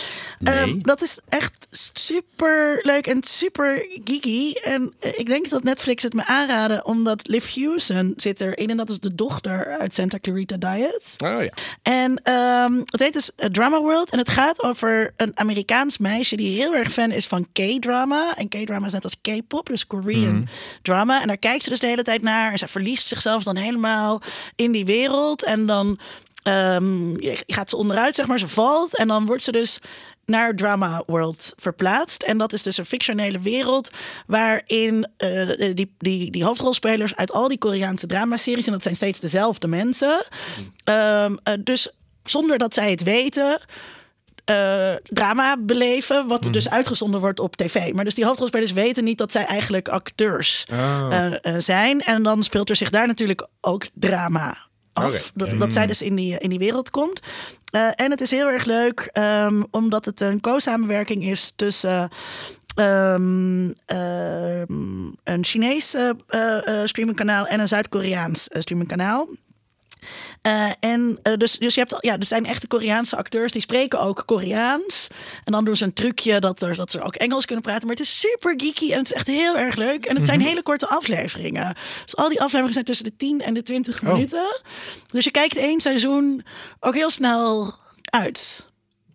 Ehm, 0.43 0.79
dat 0.83 1.03
is 1.03 1.21
echt 1.29 1.69
super 1.93 2.79
leuk 2.83 3.07
en 3.07 3.23
super 3.23 3.87
geeky. 4.05 4.53
En 4.53 4.95
eh, 5.01 5.11
ik 5.19 5.27
denk 5.27 5.49
dat 5.49 5.63
Netflix 5.63 6.03
het 6.03 6.13
me 6.13 6.25
aanraden, 6.25 6.85
omdat 6.85 7.29
Liv 7.29 7.55
Hewson 7.55 8.13
zit 8.17 8.41
erin. 8.41 8.71
En 8.71 8.77
dat 8.77 8.91
is 8.91 9.01
de 9.01 9.15
dochter 9.15 9.79
uit 9.79 9.95
Santa 9.95 10.19
Clarita 10.21 10.57
Diet. 10.57 11.15
Oh 11.19 11.43
ja. 11.43 11.51
En 11.83 12.21
ehm, 12.23 12.79
het 12.85 13.01
heet 13.01 13.13
dus 13.13 13.35
eh, 13.35 13.49
Drama 13.49 13.81
World. 13.81 14.11
En 14.11 14.19
het 14.19 14.31
gaat 14.31 14.63
over 14.63 15.13
een 15.17 15.33
Amerikaans 15.35 15.99
meisje 15.99 16.37
die 16.37 16.61
heel 16.61 16.75
erg 16.75 16.93
fan 16.93 17.11
is 17.11 17.27
van 17.27 17.47
K-drama. 17.53 18.35
En 18.37 18.49
K-drama 18.49 18.87
is 18.87 18.93
net 18.93 19.05
als 19.05 19.21
K-pop, 19.21 19.67
dus 19.67 19.87
Korean 19.87 20.49
drama. 20.83 21.21
En 21.21 21.27
daar 21.27 21.37
kijkt 21.37 21.65
ze 21.65 21.71
dus 21.71 21.81
de 21.81 21.87
hele 21.87 22.03
tijd 22.03 22.23
naar. 22.23 22.53
En 22.53 22.59
ze 22.59 22.69
verliest 22.69 23.07
zichzelf 23.07 23.43
dan 23.43 23.57
helemaal 23.57 24.23
in 24.57 24.73
die 24.73 24.85
wereld. 24.85 25.45
En 25.45 25.67
dan 25.67 25.99
ehm, 26.47 27.15
gaat 27.47 27.71
ze 27.71 27.77
onderuit, 27.77 28.15
zeg 28.15 28.27
maar. 28.27 28.39
Ze 28.39 28.49
valt. 28.49 28.97
En 28.97 29.09
dan 29.09 29.27
wordt 29.27 29.43
ze 29.43 29.53
dus 29.53 29.81
naar 30.27 30.55
Drama 30.55 31.03
World 31.07 31.53
verplaatst. 31.57 32.23
En 32.23 32.39
dat 32.39 32.53
is 32.53 32.63
dus 32.63 32.77
een 32.77 32.87
fictionele 32.87 33.41
wereld 33.41 33.91
waarin 34.27 35.09
eh, 35.17 35.49
die, 35.75 35.95
die, 35.99 36.31
die 36.31 36.45
hoofdrolspelers 36.45 37.17
uit 37.17 37.33
al 37.33 37.49
die 37.49 37.59
Koreaanse 37.59 38.07
dramaseries, 38.07 38.67
en 38.67 38.73
dat 38.73 38.83
zijn 38.83 38.97
steeds 38.97 39.21
dezelfde 39.21 39.67
mensen, 39.67 40.25
ehm, 40.85 41.37
eh, 41.43 41.55
dus 41.61 41.91
zonder 42.25 42.59
dat 42.59 42.75
zij 42.75 42.91
het 42.91 43.03
weten, 43.03 43.59
eh, 44.45 44.93
drama 45.03 45.57
beleven, 45.61 46.27
wat 46.27 46.45
er 46.45 46.53
dus 46.53 46.71
uitgezonden 46.71 47.21
wordt 47.21 47.41
op 47.41 47.57
tv. 47.57 47.93
Maar 47.93 48.05
dus 48.05 48.15
die 48.15 48.25
hoofdrolspelers 48.25 48.73
weten 48.73 49.05
niet 49.05 49.19
dat 49.19 49.33
zij 49.33 49.45
eigenlijk 49.45 49.89
acteurs 49.89 50.67
eh, 50.69 51.33
zijn. 51.59 52.01
En 52.01 52.23
dan 52.23 52.43
speelt 52.43 52.71
er 52.71 52.77
zich 52.77 52.91
daar 52.91 53.07
natuurlijk 53.07 53.47
ook 53.61 53.87
drama 53.95 54.66
af. 54.97 55.31
Dat, 55.35 55.61
dat 55.61 55.73
zij 55.73 55.87
dus 55.87 56.03
in 56.03 56.15
die, 56.15 56.39
in 56.39 56.51
die 56.51 56.59
wereld 56.59 56.91
komt. 56.91 57.21
Eh, 57.71 57.89
en 57.95 58.11
het 58.11 58.21
is 58.21 58.31
heel 58.31 58.49
erg 58.49 58.65
leuk, 58.65 59.09
ehm, 59.13 59.63
omdat 59.71 60.05
het 60.05 60.21
een 60.21 60.41
co-samenwerking 60.41 61.25
is 61.25 61.53
tussen. 61.57 62.09
ehm, 62.75 63.71
ehm, 63.87 65.07
een 65.25 65.45
Chinees 65.45 65.95
eh, 65.95 66.11
eh, 66.29 66.87
streamingkanaal 66.87 67.47
en 67.47 67.61
een 67.61 67.69
Zuid-Koreaans 67.69 68.49
streamingkanaal. 68.53 69.29
Eh, 70.47 70.71
en 70.81 71.19
eh, 71.23 71.37
dus, 71.37 71.59
dus 71.59 71.75
je 71.75 71.81
hebt, 71.81 71.97
ja, 72.01 72.17
er 72.19 72.25
zijn 72.25 72.47
echte 72.47 72.67
Koreaanse 72.67 73.17
acteurs 73.17 73.53
die 73.53 73.61
spreken 73.61 74.01
ook 74.01 74.23
Koreaans. 74.27 75.09
En 75.45 75.53
dan 75.53 75.65
doen 75.65 75.77
ze 75.77 75.85
een 75.85 75.93
trucje 75.93 76.41
dat, 76.41 76.63
er, 76.63 76.77
dat 76.77 76.91
ze 76.91 77.01
ook 77.01 77.15
Engels 77.15 77.45
kunnen 77.45 77.65
praten. 77.65 77.87
Maar 77.87 77.97
het 77.97 78.05
is 78.05 78.21
super 78.21 78.55
geeky 78.57 78.93
en 78.93 78.99
het 78.99 79.07
is 79.07 79.13
echt 79.13 79.27
heel 79.27 79.59
erg 79.59 79.75
leuk. 79.75 80.05
En 80.05 80.17
het 80.17 80.25
zijn 80.25 80.41
hele 80.41 80.63
korte 80.63 80.87
afleveringen. 80.87 81.75
Dus 82.05 82.17
al 82.17 82.29
die 82.29 82.39
afleveringen 82.41 82.73
zijn 82.73 82.85
tussen 82.85 83.05
de 83.05 83.17
10 83.17 83.41
en 83.41 83.55
de 83.55 83.63
20 83.63 84.03
minuten. 84.03 84.63
Dus 85.07 85.25
je 85.25 85.31
kijkt 85.31 85.57
één 85.57 85.81
seizoen 85.81 86.45
ook 86.81 86.95
heel 86.95 87.11
snel 87.11 87.75
uit. 88.05 88.67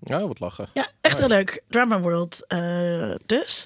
Oh, 0.04 0.28
wat 0.28 0.40
lachen. 0.40 0.70
Ja, 0.74 0.88
echt 1.02 1.20
heel 1.20 1.28
leuk. 1.28 1.64
Drama 1.70 2.00
World 2.00 2.46
eh, 2.48 3.14
dus. 3.26 3.66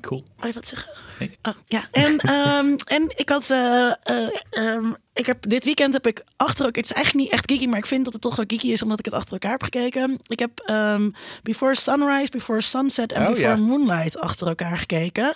Cool. 0.00 0.24
Wil 0.36 0.46
je 0.46 0.54
wat 0.54 0.68
zeggen? 0.68 0.92
Nee. 1.26 1.38
Oh, 1.42 1.52
ja, 1.66 1.88
en, 1.90 2.18
ehm, 2.36 2.74
en 2.84 3.12
ik 3.14 3.28
had. 3.28 3.50
eh, 3.50 3.86
eh, 3.86 4.28
ehm, 4.50 4.92
ik 5.14 5.26
heb, 5.26 5.48
dit 5.48 5.64
weekend 5.64 5.92
heb 5.92 6.06
ik 6.06 6.24
achter 6.36 6.64
elkaar. 6.64 6.82
Het 6.82 6.90
is 6.90 6.96
eigenlijk 6.96 7.24
niet 7.24 7.34
echt 7.34 7.50
geeky, 7.50 7.66
maar 7.66 7.78
ik 7.78 7.86
vind 7.86 8.04
dat 8.04 8.12
het 8.12 8.22
toch 8.22 8.36
wel 8.36 8.44
geeky 8.48 8.66
is 8.68 8.82
omdat 8.82 8.98
ik 8.98 9.04
het 9.04 9.14
achter 9.14 9.32
elkaar 9.32 9.50
heb 9.50 9.62
gekeken. 9.62 10.18
Ik 10.26 10.38
heb 10.38 10.60
ehm, 10.64 11.10
Before 11.42 11.76
Sunrise, 11.76 12.30
Before 12.30 12.60
Sunset 12.60 13.12
en 13.12 13.22
Oh, 13.22 13.28
Before 13.28 13.48
ja. 13.48 13.56
Moonlight 13.56 14.18
achter 14.18 14.46
elkaar 14.46 14.78
gekeken. 14.78 15.34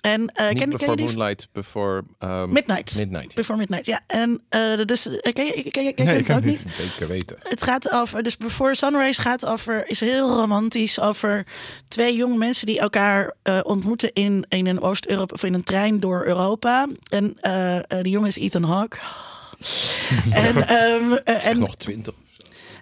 En 0.00 0.28
eh 0.34 0.48
Niet 0.48 0.58
ken, 0.58 0.70
before 0.70 0.90
je 0.90 0.96
die? 0.96 1.06
Moonlight, 1.06 1.48
before... 1.52 2.02
Midnight. 2.48 2.96
Midnight. 2.96 3.34
Before 3.34 3.58
Midnight, 3.58 3.86
ja. 3.86 4.00
En 4.06 4.42
eh, 4.48 4.60
dus, 4.84 5.02
ken 5.02 5.44
je, 5.46 5.66
ken 5.70 5.84
je, 5.84 5.92
ken 5.92 6.04
je 6.04 6.12
Nee, 6.12 6.16
het 6.16 6.32
ook 6.32 6.44
niet? 6.44 6.64
Zeker 6.72 7.08
weten. 7.08 7.36
Het 7.40 7.62
gaat 7.62 7.90
over, 7.90 8.22
dus 8.22 8.36
Before 8.36 8.74
Sunrise 8.74 9.20
gaat 9.20 9.46
over, 9.46 9.88
is 9.88 10.00
heel 10.00 10.36
romantisch 10.36 11.00
over 11.00 11.46
twee 11.88 12.16
jonge 12.16 12.36
mensen 12.36 12.66
die 12.66 12.80
elkaar 12.80 13.34
ontmoeten 13.62 14.12
in, 14.12 14.44
in 14.48 14.66
een 14.66 14.80
Oost-Europa 15.16 15.34
of 15.34 15.42
in 15.42 15.54
een 15.54 15.64
trein 15.64 16.00
door 16.00 16.24
Europa. 16.24 16.86
En 17.08 17.36
eh, 17.40 17.76
eh, 17.76 17.82
die 18.02 18.12
jongen 18.12 18.28
is 18.28 18.36
Ethan 18.36 18.62
Hawke. 18.62 18.98
en, 20.30 20.68
ehm, 20.68 21.12
eh, 21.12 21.46
En 21.46 21.58
nog 21.58 21.76
twintig. 21.76 22.14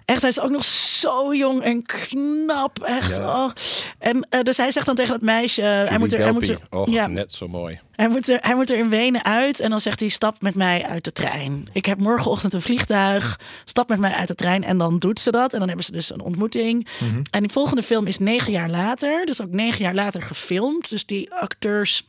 echt, 0.05 0.21
hij 0.21 0.29
is 0.29 0.39
ook 0.39 0.51
nog 0.51 0.63
zo 0.63 1.35
jong 1.35 1.61
en 1.61 1.83
knap. 1.83 2.79
Echt. 2.83 3.15
Ja. 3.15 3.43
Oh. 3.43 3.51
En 3.99 4.27
dus 4.43 4.57
hij 4.57 4.71
zegt 4.71 4.85
dan 4.85 4.95
tegen 4.95 5.11
dat 5.11 5.21
meisje, 5.21 5.61
hij 5.61 5.97
moet 5.97 6.13
er, 6.13 6.19
hij 6.19 6.31
moet 6.31 6.49
er, 6.49 6.59
ja, 6.85 7.07
net 7.07 7.31
zo 7.31 7.47
mooi. 7.47 7.79
hij 7.91 8.07
moet, 8.07 8.29
er, 8.29 8.37
hij 8.41 8.55
moet 8.55 8.69
er 8.69 8.77
in 8.77 8.89
Wenen 8.89 9.25
uit 9.25 9.59
en 9.59 9.69
dan 9.69 9.81
zegt 9.81 9.99
hij: 9.99 10.09
Stap 10.09 10.41
met 10.41 10.55
mij 10.55 10.85
uit 10.85 11.03
de 11.03 11.11
trein. 11.11 11.67
Ik 11.73 11.85
heb 11.85 11.97
morgenochtend 11.97 12.53
een 12.53 12.61
vliegtuig. 12.61 13.39
Stap 13.65 13.89
met 13.89 13.99
mij 13.99 14.13
uit 14.13 14.27
de 14.27 14.35
trein. 14.35 14.63
En 14.63 14.77
dan 14.77 14.99
doet 14.99 15.19
ze 15.19 15.31
dat. 15.31 15.53
En 15.53 15.59
dan 15.59 15.67
hebben 15.67 15.85
ze 15.85 15.91
dus 15.91 16.09
een 16.11 16.21
ontmoeting. 16.21 16.87
En 17.31 17.39
die 17.39 17.51
volgende 17.51 17.83
film 17.83 18.07
is 18.07 18.19
negen 18.19 18.51
jaar 18.51 18.69
later. 18.69 19.25
Dus 19.25 19.41
ook 19.41 19.51
negen 19.51 19.83
jaar 19.83 19.93
later 19.93 20.21
gefilmd. 20.21 20.89
Dus 20.89 21.05
die 21.05 21.33
acteurs. 21.33 22.07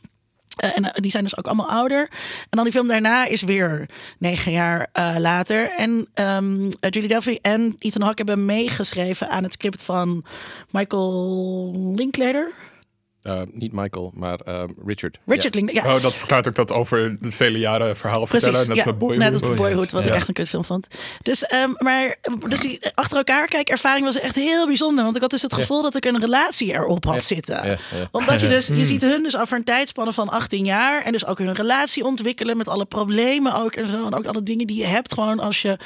Eh, 0.57 0.77
en 0.77 0.85
eh, 0.85 0.90
die 0.95 1.11
zijn 1.11 1.23
dus 1.23 1.37
ook 1.37 1.47
allemaal 1.47 1.71
ouder. 1.71 2.09
En 2.40 2.49
dan 2.51 2.64
die 2.64 2.73
film 2.73 2.88
daarna 2.88 3.27
is 3.27 3.42
weer 3.42 3.88
negen 4.19 4.53
jaar 4.53 4.88
eh, 4.92 5.14
later. 5.19 5.71
En 5.71 6.09
eh, 6.14 6.90
Julie 6.90 7.09
Delpy 7.09 7.38
en 7.42 7.77
Ethan 7.79 8.03
Hawke 8.03 8.23
hebben 8.25 8.45
meegeschreven 8.45 9.29
aan 9.29 9.42
het 9.42 9.53
script 9.53 9.83
van 9.83 10.25
Michael 10.71 11.92
Linklater. 11.95 12.53
Eh, 13.27 13.41
niet 13.53 13.73
Michael, 13.73 14.12
maar 14.15 14.39
ehm, 14.41 14.69
Richard. 14.87 15.19
Richard 15.27 15.55
Linklater. 15.55 15.91
Ja, 15.91 15.97
Oh, 15.97 16.03
dat 16.03 16.15
verklaart 16.15 16.49
ook 16.49 16.55
dat 16.55 16.73
over 16.73 17.17
vele 17.21 17.59
jaren 17.59 17.97
verhaal 17.97 18.27
vertellen. 18.27 18.69
Net 18.69 18.77
ja, 18.77 18.85
met 18.85 18.99
Boyhood. 18.99 19.19
Net 19.23 19.33
als 19.33 19.43
met 19.49 19.55
Boyhood, 19.55 19.93
wat 19.93 20.03
Ja. 20.05 20.09
ik 20.09 20.15
echt 20.15 20.29
een 20.29 20.35
kutfilm 20.35 20.65
vond. 20.65 20.87
Dus, 21.23 21.43
ehm, 21.45 21.71
maar 21.79 22.17
dus 22.49 22.61
die 22.61 22.81
achter 22.95 23.17
elkaar 23.17 23.47
kijkervaring 23.47 24.05
was 24.05 24.21
echt 24.21 24.35
heel 24.35 24.67
bijzonder. 24.67 25.05
Want 25.05 25.17
ik 25.17 25.23
had 25.23 25.31
dus 25.31 25.43
het 25.43 25.55
gevoel 25.55 25.83
dat 25.83 25.97
ik 25.97 26.05
een 26.05 26.21
relatie 26.21 26.73
erop 26.73 27.05
had 27.05 27.25
zitten. 27.25 27.55
ja, 27.55 27.65
ja. 27.65 27.79
Omdat 28.11 28.41
je 28.41 28.49
dus, 28.57 28.69
Hmm. 28.69 28.77
je 28.77 28.85
ziet 28.85 29.03
hun 29.03 29.23
dus 29.23 29.37
over 29.39 29.57
een 29.57 29.65
tijdspanne 29.65 30.12
van 30.12 30.29
18 30.29 30.65
jaar. 30.65 31.03
En 31.03 31.12
dus 31.12 31.27
ook 31.27 31.39
hun 31.39 31.55
relatie 31.55 32.05
ontwikkelen 32.05 32.57
met 32.57 32.69
alle 32.69 32.85
problemen 32.85 33.55
ook. 33.55 33.73
En, 33.75 33.89
zo, 33.89 34.07
en 34.07 34.15
ook 34.15 34.27
alle 34.27 34.43
dingen 34.43 34.67
die 34.67 34.77
je 34.79 34.87
hebt 34.87 35.15
gewoon 35.15 35.39
als 35.41 35.62
je 35.62 35.79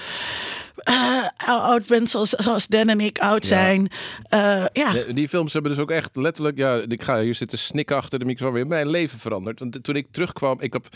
eh, 0.84 1.26
oud 1.46 1.86
bent 1.86 2.10
zoals, 2.10 2.30
zoals 2.30 2.66
Dan 2.66 2.88
en 2.88 3.00
ik 3.00 3.18
oud 3.18 3.46
zijn. 3.46 3.88
Eh, 4.22 4.38
ja. 4.72 4.92
Ja, 4.94 5.12
die 5.12 5.28
films 5.28 5.52
hebben 5.52 5.70
dus 5.72 5.80
ook 5.80 5.90
echt 5.90 6.16
letterlijk, 6.16 6.58
ja, 6.58 6.80
ik 6.88 7.02
ga 7.02 7.20
hier 7.20 7.34
zitten 7.34 7.58
snikken 7.58 7.96
achter 7.96 8.18
de 8.18 8.24
microfoon, 8.24 8.54
weer 8.54 8.66
mijn 8.66 8.88
leven 8.90 9.18
veranderd. 9.18 9.58
Want 9.58 9.78
toen 9.84 9.96
ik 9.96 10.06
terugkwam, 10.10 10.60
ik 10.60 10.72
heb, 10.72 10.86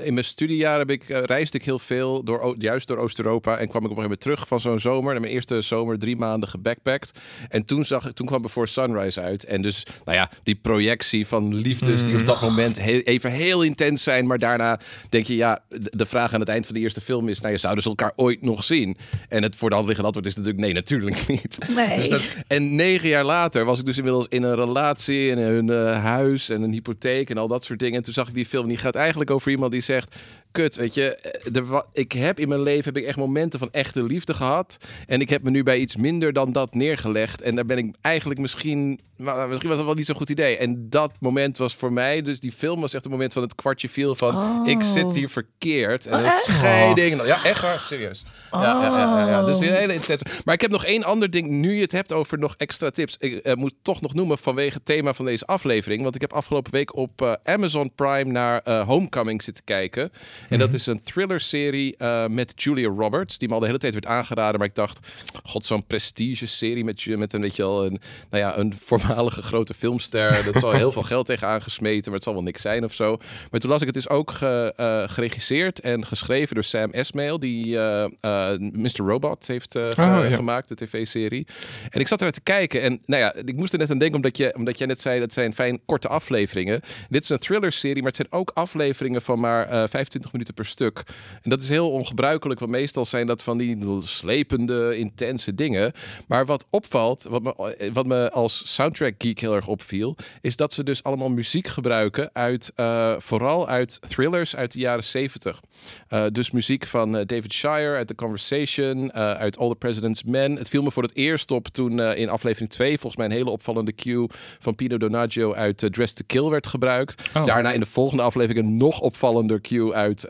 in 0.00 0.12
mijn 0.14 0.24
studiejaren 0.24 0.78
heb 0.78 0.90
ik, 0.90 1.08
eh, 1.08 1.22
reisde 1.22 1.58
ik 1.58 1.64
heel 1.64 1.78
veel, 1.78 2.24
door, 2.24 2.54
juist 2.58 2.86
door 2.88 2.96
Oost-Europa. 2.96 3.56
En 3.58 3.68
kwam 3.68 3.84
ik 3.84 3.90
op 3.90 3.96
een 3.96 4.02
gegeven 4.02 4.02
moment 4.02 4.20
terug 4.20 4.48
van 4.48 4.60
zo'n 4.60 4.78
zomer, 4.78 5.20
mijn 5.20 5.32
eerste 5.32 5.60
zomer, 5.62 5.98
drie 5.98 6.16
maanden 6.16 6.48
gebackpackt. 6.48 7.20
En 7.48 7.64
toen, 7.64 7.84
zag, 7.84 8.06
ik- 8.06 8.14
toen 8.14 8.26
kwam 8.26 8.42
Before 8.42 8.66
Sunrise 8.66 9.20
uit. 9.20 9.44
En 9.44 9.62
dus, 9.62 9.86
nou 10.04 10.16
ja, 10.18 10.30
die 10.42 10.54
projectie 10.54 11.26
van 11.26 11.54
liefdes 11.54 12.04
die 12.04 12.14
op 12.20 12.26
dat 12.26 12.40
moment 12.40 12.80
heel, 12.80 13.00
even 13.00 13.30
heel 13.30 13.62
intens 13.62 14.02
zijn. 14.02 14.26
Maar 14.26 14.38
daarna 14.38 14.80
denk 15.08 15.26
je, 15.26 15.36
ja, 15.36 15.58
de, 15.68 15.92
de 15.96 16.06
vraag 16.06 16.32
aan 16.34 16.40
het 16.40 16.48
eind 16.48 16.66
van 16.66 16.74
de 16.74 16.80
eerste 16.80 17.00
film 17.00 17.28
is, 17.28 17.40
nou, 17.40 17.52
je 17.52 17.58
zouden 17.58 17.82
ze 17.82 17.88
elkaar 17.88 18.12
ooit 18.16 18.42
nog 18.42 18.64
zien? 18.64 18.96
En 19.32 19.42
het 19.42 19.56
voor 19.56 19.68
de 19.68 19.74
hand 19.74 19.86
liggende 19.86 20.10
antwoord 20.12 20.26
is 20.36 20.36
natuurlijk, 20.42 20.64
nee, 20.64 20.72
natuurlijk 20.74 21.26
niet. 21.28 21.58
Nee. 21.76 21.98
Dus 21.98 22.08
dat, 22.08 22.22
en 22.46 22.74
negen 22.74 23.08
jaar 23.08 23.24
later 23.24 23.64
was 23.64 23.78
ik 23.78 23.84
dus 23.86 23.96
inmiddels 23.96 24.26
in 24.28 24.42
een 24.42 24.54
relatie, 24.54 25.26
in 25.26 25.38
een 25.38 25.70
eh, 25.70 26.02
huis 26.04 26.48
en 26.48 26.62
een 26.62 26.72
hypotheek 26.72 27.30
en 27.30 27.36
al 27.38 27.48
dat 27.48 27.64
soort 27.64 27.78
dingen. 27.78 27.96
En 27.96 28.02
toen 28.02 28.12
zag 28.12 28.28
ik 28.28 28.34
die 28.34 28.46
film. 28.46 28.68
Die 28.68 28.76
gaat 28.76 28.94
eigenlijk 28.94 29.30
over 29.30 29.50
iemand 29.50 29.72
die 29.72 29.80
zegt: 29.80 30.16
Kut, 30.50 30.76
weet 30.76 30.94
je, 30.94 31.14
eh, 31.16 31.56
er, 31.56 31.66
wa- 31.66 31.86
ik 31.92 32.12
heb 32.12 32.38
in 32.38 32.48
mijn 32.48 32.62
leven 32.62 32.84
heb 32.84 33.02
ik 33.02 33.08
echt 33.08 33.16
momenten 33.16 33.58
van 33.58 33.68
echte 33.72 34.02
liefde 34.02 34.34
gehad. 34.34 34.76
En 35.06 35.20
ik 35.20 35.28
heb 35.28 35.42
me 35.42 35.50
nu 35.50 35.62
bij 35.62 35.78
iets 35.78 35.96
minder 35.96 36.32
dan 36.32 36.52
dat 36.52 36.74
neergelegd. 36.74 37.42
En 37.42 37.54
daar 37.54 37.66
ben 37.66 37.78
ik 37.78 37.94
eigenlijk 38.00 38.40
misschien, 38.40 39.00
nou, 39.22 39.48
misschien 39.48 39.68
was 39.68 39.78
dat 39.78 39.86
wel 39.86 39.96
niet 39.96 40.06
zo'n 40.06 40.16
goed 40.16 40.30
idee. 40.30 40.56
En 40.56 40.86
dat 40.88 41.12
moment 41.20 41.58
was 41.58 41.74
voor 41.74 41.92
mij, 41.92 42.22
dus 42.22 42.40
die 42.40 42.52
film 42.52 42.80
was 42.80 42.94
echt 42.94 43.02
het 43.02 43.12
moment 43.12 43.32
van 43.32 43.42
het 43.42 43.54
kwartje 43.54 43.88
viel 43.88 44.14
van: 44.14 44.36
Oh. 44.36 44.68
Ik 44.68 44.82
zit 44.82 45.12
hier 45.12 45.28
verkeerd. 45.28 46.06
En 46.06 46.12
Oh, 46.12 46.18
een 46.18 46.24
echt? 46.24 46.42
scheiding. 46.42 47.20
En- 47.20 47.26
Ja, 47.26 47.44
echt 47.44 47.60
waar, 47.60 47.80
serieus. 47.80 48.22
Ja, 48.50 48.60
ja, 48.62 48.82
ja, 48.82 49.18
ja, 49.20 49.28
ja. 49.28 49.42
Dus 49.44 49.56
Oh. 49.56 49.62
een 49.66 49.74
hele 49.74 49.94
intense. 49.94 50.24
Maar 50.44 50.54
ik 50.54 50.60
heb 50.60 50.70
nog 50.70 50.84
één 50.84 51.04
ander 51.04 51.30
ding. 51.30 51.48
Nu 51.50 51.74
je 51.74 51.80
het 51.82 51.92
hebt 51.92 52.12
over 52.12 52.38
nog 52.38 52.54
extra 52.58 52.90
tips. 52.90 53.16
Ik 53.18 53.34
eh, 53.34 53.54
moet 53.54 53.74
toch 53.82 54.00
nog 54.00 54.14
noemen 54.14 54.38
vanwege 54.38 54.74
het 54.74 54.84
thema 54.84 55.12
van 55.14 55.24
deze 55.24 55.46
aflevering. 55.46 56.02
Want 56.02 56.14
ik 56.14 56.20
heb 56.20 56.32
afgelopen 56.32 56.72
week 56.72 56.96
op 56.96 57.22
eh, 57.22 57.32
Amazon 57.44 57.94
Prime 57.94 58.24
naar 58.32 58.60
eh, 58.60 58.86
Homecoming 58.86 59.42
zitten 59.42 59.64
kijken. 59.64 60.12
En 60.48 60.58
dat 60.58 60.74
is 60.74 60.86
een 60.86 61.02
thriller-serie 61.02 61.96
eh, 61.96 62.26
met 62.26 62.52
Julia 62.62 62.88
Roberts, 62.88 63.38
die 63.38 63.48
me 63.48 63.54
al 63.54 63.60
de 63.60 63.66
hele 63.66 63.78
tijd 63.78 63.92
werd 63.92 64.06
aangeraden. 64.06 64.58
Maar 64.58 64.68
ik 64.68 64.74
dacht, 64.74 65.06
god, 65.42 65.64
zo'n 65.64 65.86
prestige-serie 65.86 66.84
met, 66.84 67.06
met 67.06 67.32
een, 67.32 67.40
weet 67.40 67.56
je 67.56 67.62
wel, 67.62 67.84
een, 67.86 67.98
nou 68.30 68.42
ja, 68.42 68.56
een 68.58 68.74
voormalige 69.12 69.42
grote 69.42 69.74
filmster. 69.74 70.44
Dat 70.44 70.56
zal 70.56 70.72
heel 70.72 70.92
veel 70.92 71.02
geld 71.02 71.26
tegen 71.26 71.48
aangesmeten, 71.48 72.04
maar 72.04 72.14
het 72.14 72.22
zal 72.22 72.32
wel 72.32 72.42
niks 72.42 72.62
zijn 72.62 72.84
of 72.84 72.94
zo. 72.94 73.16
Maar 73.50 73.60
toen 73.60 73.70
las 73.70 73.80
ik, 73.80 73.86
het 73.86 73.96
is 73.96 74.08
ook 74.08 74.30
ge, 74.30 74.72
eh, 74.76 75.02
geregisseerd 75.06 75.80
en 75.80 76.06
geschreven 76.06 76.54
door 76.54 76.64
Sam 76.64 76.90
Esmail, 76.90 77.38
die 77.38 77.78
eh, 77.78 78.04
eh, 78.04 78.58
Mr. 78.58 78.96
Robot 78.96 79.46
heeft 79.46 79.76
Ah, 79.76 79.94
ja. 79.96 80.36
gemaakt, 80.36 80.68
de 80.68 80.74
tv-serie. 80.74 81.46
En 81.90 82.00
ik 82.00 82.08
zat 82.08 82.18
eruit 82.18 82.34
te 82.34 82.40
kijken 82.40 82.82
en 82.82 83.02
nou 83.06 83.22
ja, 83.22 83.34
ik 83.34 83.56
moest 83.56 83.72
er 83.72 83.78
net 83.78 83.90
aan 83.90 83.98
denken, 83.98 84.16
omdat, 84.16 84.36
je, 84.36 84.54
omdat 84.56 84.78
jij 84.78 84.86
net 84.86 85.00
zei, 85.00 85.20
dat 85.20 85.32
zijn 85.32 85.54
fijn 85.54 85.80
korte 85.84 86.08
afleveringen. 86.08 86.80
Dit 87.08 87.22
is 87.22 87.28
een 87.28 87.38
thriller-serie, 87.38 88.02
maar 88.02 88.12
het 88.12 88.16
zijn 88.16 88.32
ook 88.32 88.50
afleveringen 88.54 89.22
van 89.22 89.40
maar 89.40 89.68
eh 89.68 89.84
25 89.88 90.32
minuten 90.32 90.54
per 90.54 90.66
stuk. 90.66 91.02
En 91.42 91.50
dat 91.50 91.62
is 91.62 91.68
heel 91.68 91.90
ongebruikelijk, 91.90 92.60
want 92.60 92.72
meestal 92.72 93.04
zijn 93.04 93.26
dat 93.26 93.42
van 93.42 93.58
die 93.58 93.78
slepende, 94.02 94.96
intense 94.96 95.54
dingen. 95.54 95.92
Maar 96.26 96.46
wat 96.46 96.66
opvalt, 96.70 97.26
wat 97.30 97.42
me, 97.42 97.90
wat 97.92 98.06
me 98.06 98.30
als 98.30 98.74
soundtrack 98.74 99.01
geek 99.04 99.40
heel 99.40 99.54
erg 99.54 99.66
opviel, 99.66 100.16
is 100.40 100.56
dat 100.56 100.72
ze 100.72 100.84
dus 100.84 101.02
allemaal 101.02 101.30
muziek 101.30 101.68
gebruiken 101.68 102.30
uit, 102.32 102.72
eh, 102.74 103.14
vooral 103.18 103.68
uit 103.68 104.00
thrillers 104.08 104.56
uit 104.56 104.72
de 104.72 104.78
jaren 104.78 105.04
70. 105.04 105.60
Eh, 106.08 106.24
dus 106.32 106.50
muziek 106.50 106.86
van 106.86 107.16
eh, 107.16 107.26
David 107.26 107.52
Shire 107.52 107.96
uit 107.96 108.06
The 108.06 108.14
Conversation, 108.14 109.12
uit 109.12 109.58
All 109.58 109.68
the 109.68 109.76
President's 109.76 110.22
Men. 110.22 110.56
Het 110.56 110.68
viel 110.68 110.82
me 110.82 110.90
voor 110.90 111.02
het 111.02 111.16
eerst 111.16 111.50
op 111.50 111.68
toen 111.68 112.00
in 112.00 112.28
aflevering 112.28 112.70
2 112.70 112.90
volgens 112.90 113.16
mij 113.16 113.26
een 113.26 113.32
hele 113.32 113.50
opvallende 113.50 113.94
cue 113.94 114.26
van 114.58 114.74
Pino 114.74 114.98
Donaggio 114.98 115.54
uit 115.54 115.88
Dress 115.90 116.12
to 116.12 116.24
Kill 116.26 116.48
werd 116.48 116.66
gebruikt. 116.66 117.30
Oh. 117.34 117.46
Daarna 117.46 117.72
in 117.72 117.80
de 117.80 117.86
volgende 117.86 118.22
aflevering 118.22 118.66
een 118.66 118.76
nog 118.76 119.00
opvallender 119.00 119.60
cue 119.60 119.94
uit 119.94 120.26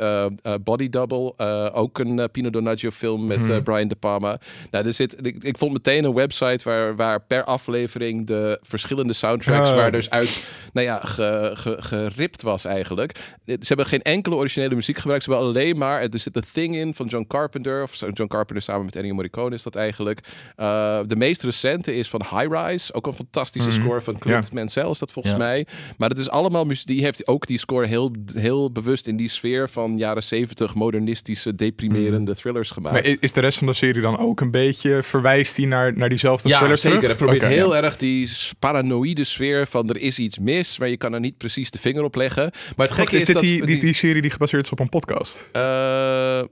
Body 0.65 0.89
Double. 0.89 1.39
ook 1.73 1.99
een 1.99 2.31
Pino 2.31 2.51
Donaggio 2.51 2.91
film 2.91 3.27
met 3.27 3.49
eh, 3.49 3.63
Brian 3.63 3.89
De 3.89 3.97
Palma. 3.97 4.41
Nou, 4.71 4.87
er 4.87 4.93
zit, 4.93 5.27
ik, 5.27 5.45
ik 5.45 5.59
vond 5.59 5.73
meteen 5.73 6.05
een 6.05 6.15
website 6.15 6.65
waar, 6.65 6.97
waar 6.97 7.21
per 7.21 7.45
aflevering 7.45 8.27
de 8.27 8.52
verschillende 8.62 9.12
soundtracks 9.12 9.69
Oh. 9.71 9.75
waar 9.77 9.93
dus 9.93 10.11
uit, 10.11 10.45
nou 10.73 10.87
ja, 10.87 11.01
ge, 11.05 11.51
ge- 11.55 11.77
geript 11.83 12.43
was 12.43 12.65
eigenlijk. 12.65 13.12
Ze 13.47 13.57
hebben 13.61 13.87
geen 13.87 14.03
enkele 14.03 14.35
originele 14.37 14.75
muziek 14.75 14.99
gebruikt. 14.99 15.25
Ze 15.25 15.31
hebben 15.31 15.49
alleen 15.49 15.79
maar, 15.79 16.01
er 16.03 16.09
zit 16.19 16.33
The 16.33 16.43
Thing 16.53 16.77
in 16.77 16.95
van 16.95 17.07
John 17.07 17.25
Carpenter. 17.29 17.83
Of 17.83 17.95
John 18.01 18.27
Carpenter 18.27 18.62
samen 18.62 18.85
met 18.85 18.97
Ennio 18.97 19.15
Morricone 19.15 19.55
is 19.55 19.62
dat 19.62 19.75
eigenlijk. 19.77 20.21
Eh, 20.57 20.99
de 21.07 21.17
meest 21.17 21.43
recente 21.43 21.95
is 21.95 22.09
van 22.09 22.23
High 22.31 22.47
Rise. 22.55 22.95
Ook 22.95 23.07
een 23.07 23.15
fantastische 23.15 23.71
score 23.71 24.01
van 24.01 24.19
Clint 24.19 24.49
Ja. 24.53 24.59
Mansell 24.59 24.91
is 24.91 24.99
dat 24.99 25.12
volgens 25.12 25.35
Ja. 25.35 25.41
mij. 25.41 25.67
Maar 25.99 26.09
het 26.09 26.19
is 26.19 26.31
allemaal 26.31 26.65
muziek. 26.65 26.87
Die 26.87 27.03
heeft 27.03 27.27
ook 27.27 27.47
die 27.47 27.59
score 27.59 27.87
heel, 27.87 28.11
heel 28.35 28.73
bewust 28.73 29.07
in 29.07 29.17
die 29.17 29.29
sfeer 29.29 29.69
van 29.69 29.99
jaren 29.99 30.23
70 30.23 30.75
modernistische, 30.75 31.55
deprimerende 31.55 32.35
thrillers 32.35 32.71
gemaakt. 32.71 32.95
Maar 32.95 33.17
is 33.21 33.33
de 33.33 33.41
rest 33.41 33.59
van 33.59 33.67
de 33.67 33.73
serie 33.73 34.03
dan 34.03 34.19
ook 34.19 34.41
een 34.41 34.51
beetje, 34.51 35.03
verwijst 35.03 35.57
die 35.57 35.67
naar, 35.67 35.97
naar 35.97 36.09
diezelfde 36.09 36.49
Ja, 36.49 36.57
thriller 36.59 36.77
zeker. 36.77 36.99
terug? 36.99 37.11
Het 37.17 37.19
probeert 37.27 37.47
heel 37.53 37.75
ja. 37.75 37.83
erg 37.83 37.97
die 37.97 38.27
paranoïde 38.59 39.25
sfeer 39.25 39.67
van 39.67 39.89
er 39.89 40.01
is 40.01 40.19
iets 40.19 40.39
mis, 40.39 40.79
maar 40.79 40.89
je 40.89 40.97
kan 40.97 41.13
er 41.13 41.21
niet 41.21 41.37
precies 41.37 41.71
de 41.71 41.79
vinger 41.79 42.03
op 42.03 42.15
leggen. 42.15 42.51
Maar 42.77 42.87
het 42.87 42.95
gekke 42.95 43.13
is 43.13 43.19
is, 43.19 43.25
dit 43.25 43.35
dat 43.35 43.45
die, 43.45 43.67
die, 43.67 43.81
die 43.81 43.95
serie 43.95 44.23
die 44.23 44.31
gebaseerd 44.31 44.65
is 44.65 44.71
op 44.71 44.81
een 44.81 44.89
podcast? 44.89 45.49
Dat 45.53 46.49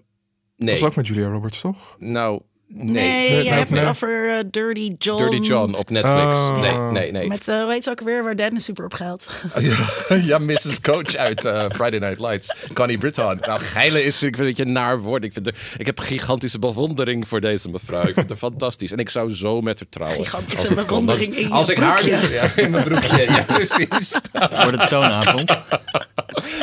nee, 0.57 0.75
is 0.75 0.83
ook 0.83 0.97
met 0.97 1.07
Julia 1.07 1.29
Roberts, 1.29 1.61
toch? 1.61 1.97
nou, 1.99 2.41
nee. 2.73 2.93
Nee, 2.93 3.45
je 3.45 3.51
hebt 3.51 3.71
nee. 3.71 3.81
het 3.81 3.89
over 3.89 4.29
eh, 4.31 4.45
Dirty 4.51 4.95
John. 4.99 5.31
Dirty 5.31 5.49
John 5.49 5.75
op 5.75 5.91
Netflix. 5.91 6.39
Oh. 6.39 6.61
Nee, 6.61 6.77
nee, 6.93 7.13
nee. 7.13 7.29
Met, 7.29 7.49
eh 7.49 7.63
hoe 7.63 7.73
heet 7.73 7.85
ze 7.85 7.91
ook 7.91 8.01
weer, 8.01 8.25
waar 8.25 8.37
Dennis 8.37 8.65
super 8.65 8.85
op 8.85 8.95
geldt. 8.95 9.45
ja, 9.59 9.77
ja, 10.23 10.39
Mrs. 10.39 10.81
Coach 10.81 11.15
uit 11.15 11.45
eh, 11.45 11.65
Friday 11.75 11.99
Night 11.99 12.19
Lights. 12.19 12.55
Connie 12.73 12.99
Britton. 12.99 13.39
Nou, 13.41 13.61
geile 13.61 14.05
is, 14.05 14.23
ik 14.23 14.37
vind 14.37 14.49
dat 14.49 14.57
je 14.57 14.65
een 14.65 14.73
naar 14.73 15.01
woord. 15.01 15.25
Ik, 15.25 15.33
vind 15.33 15.51
ik 15.77 15.87
heb 15.87 16.01
gigantische 16.01 16.59
bewondering 16.59 17.29
voor 17.29 17.41
deze 17.41 17.69
mevrouw. 17.69 18.07
Ik 18.07 18.15
vind 18.15 18.29
haar 18.29 18.39
fantastisch. 18.39 18.93
En 18.93 18.99
ik 18.99 19.11
zou 19.11 19.35
zo 19.35 19.61
met 19.61 19.79
haar 19.79 19.89
trouwen. 19.89 20.25
Gigantische 20.25 20.59
als 20.59 20.69
kon. 20.69 20.77
bewondering 20.77 21.29
Dat- 21.29 21.39
in 21.39 21.49
je 21.49 21.55
Als 21.55 21.69
ik 21.69 21.79
haar. 21.79 22.09
Ja, 22.31 22.51
in 22.57 22.71
mijn 22.71 22.85
broekje. 22.85 23.23
Ja, 23.23 23.43
precies. 23.43 24.21
Wordt 24.33 24.77
het 24.81 24.89
zo'n 24.89 25.03
avond? 25.05 25.59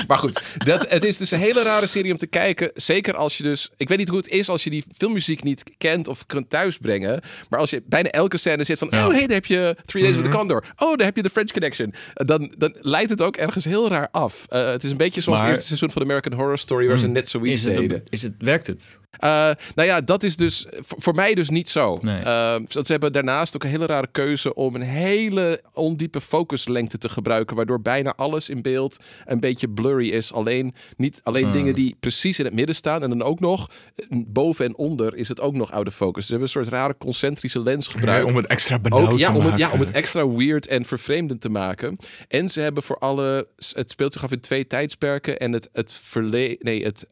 Maar 0.08 0.18
goed, 0.18 0.42
dat, 0.58 0.86
het 0.90 1.04
is 1.04 1.18
dus 1.18 1.32
een 1.32 1.40
hele 1.40 1.64
rare 1.64 1.88
serie 1.88 2.12
om 2.12 2.18
te 2.18 2.28
kijken. 2.28 2.72
Zeker 2.74 3.16
als 3.16 3.38
je 3.38 3.44
dus... 3.44 3.70
Ik 3.78 3.90
weet 3.90 3.98
niet 3.98 4.08
hoe 4.08 4.18
het 4.18 4.28
is 4.28 4.50
als 4.50 4.64
je 4.64 4.70
die 4.70 4.84
filmmuziek 4.98 5.44
niet 5.44 5.64
kent 5.78 5.97
of 6.06 6.26
kunt 6.26 6.50
thuisbrengen. 6.50 7.22
Maar 7.50 7.60
als 7.60 7.70
je 7.70 7.84
bijna 7.86 8.10
elke 8.10 8.38
scène 8.38 8.64
zit 8.64 8.78
van... 8.80 8.88
Oh, 8.94 9.08
hey, 9.10 9.20
daar 9.22 9.30
heb 9.36 9.46
je 9.46 9.76
Three 9.86 10.04
Days 10.04 10.16
with 10.16 10.26
the 10.26 10.32
Condor. 10.32 10.64
Oh, 10.78 10.96
daar 10.98 11.06
heb 11.06 11.16
je 11.16 11.22
The 11.22 11.30
French 11.30 11.52
Connection. 11.52 11.94
Dan, 12.14 12.54
dan 12.58 12.76
leidt 12.82 13.10
het 13.10 13.22
ook 13.22 13.36
ergens 13.36 13.66
heel 13.66 13.90
raar 13.90 14.08
af. 14.12 14.46
Eh, 14.50 14.70
het 14.70 14.84
is 14.84 14.92
een 14.92 14.98
beetje 14.98 15.22
zoals 15.22 15.40
Maar- 15.40 15.48
het 15.48 15.58
eerste 15.58 15.76
seizoen 15.78 15.92
van 15.92 16.02
American 16.02 16.34
Horror 16.34 16.58
Story... 16.58 16.88
waar 16.88 16.98
ze 16.98 17.08
net 17.08 17.30
zoiets 17.30 17.60
Is 17.60 17.64
het, 17.66 17.76
deden. 17.76 18.04
is 18.10 18.22
het, 18.22 18.34
werkt 18.38 18.68
het? 18.68 19.00
Eh, 19.12 19.30
nou 19.76 19.88
ja, 19.88 20.02
dat 20.02 20.24
is 20.24 20.36
dus 20.36 20.66
voor, 20.80 21.16
mij 21.16 21.34
dus 21.34 21.50
niet 21.50 21.70
zo. 21.70 21.98
Nee. 22.02 22.20
Eh, 22.22 22.56
ze 22.68 22.92
hebben 22.92 23.14
daarnaast 23.14 23.56
ook 23.56 23.64
een 23.64 23.70
hele 23.70 23.86
rare 23.86 24.08
keuze 24.12 24.54
om 24.54 24.76
een 24.76 24.82
hele 24.82 25.62
ondiepe 25.74 26.22
focuslengte 26.22 26.98
te 26.98 27.10
gebruiken, 27.10 27.56
waardoor 27.56 27.82
bijna 27.82 28.14
alles 28.16 28.50
in 28.50 28.62
beeld 28.62 28.98
een 29.26 29.40
beetje 29.40 29.70
blurry 29.70 30.10
is. 30.10 30.34
Alleen, 30.34 30.74
niet, 30.98 31.20
alleen 31.24 31.44
Hmm. 31.44 31.52
dingen 31.52 31.76
die 31.76 31.96
precies 32.00 32.40
in 32.40 32.46
het 32.46 32.54
midden 32.54 32.76
staan 32.76 33.04
en 33.04 33.10
dan 33.10 33.22
ook 33.22 33.40
nog 33.40 33.70
eh, 33.96 34.06
boven 34.28 34.66
en 34.66 34.78
onder 34.78 35.16
is 35.16 35.28
het 35.28 35.42
ook 35.42 35.54
nog 35.54 35.72
out 35.72 35.88
of 35.88 35.96
focus. 35.96 36.26
Ze 36.26 36.30
hebben 36.30 36.48
een 36.48 36.64
soort 36.64 36.74
rare 36.74 36.98
concentrische 36.98 37.60
lens 37.60 37.88
gebruikt. 37.88 38.30
om 38.30 38.36
het 38.36 38.46
extra 38.46 38.80
benauwd 38.80 39.12
Ook, 39.12 39.18
ja, 39.18 39.32
te 39.32 39.38
om 39.38 39.40
het, 39.40 39.50
maken. 39.50 39.66
ja, 39.66 39.72
om 39.72 39.80
het 39.80 39.92
extra 39.92 40.28
weird 40.28 40.68
en 40.68 40.86
vervreemdend 40.86 41.42
te 41.42 41.50
maken. 41.50 41.98
En 42.28 42.50
ze 42.50 42.62
hebben 42.62 42.84
voor 42.84 42.98
alle... 42.98 43.48
Het 43.72 43.90
speelt 43.92 44.14
zich 44.14 44.24
af 44.24 44.32
in 44.32 44.40
twee 44.40 44.68
tijdsperken. 44.68 45.40
En 45.40 45.54
het, 45.54 45.70
het 45.74 45.94
verle... 45.94 46.56
Nee, 46.60 46.84
het... 46.84 47.08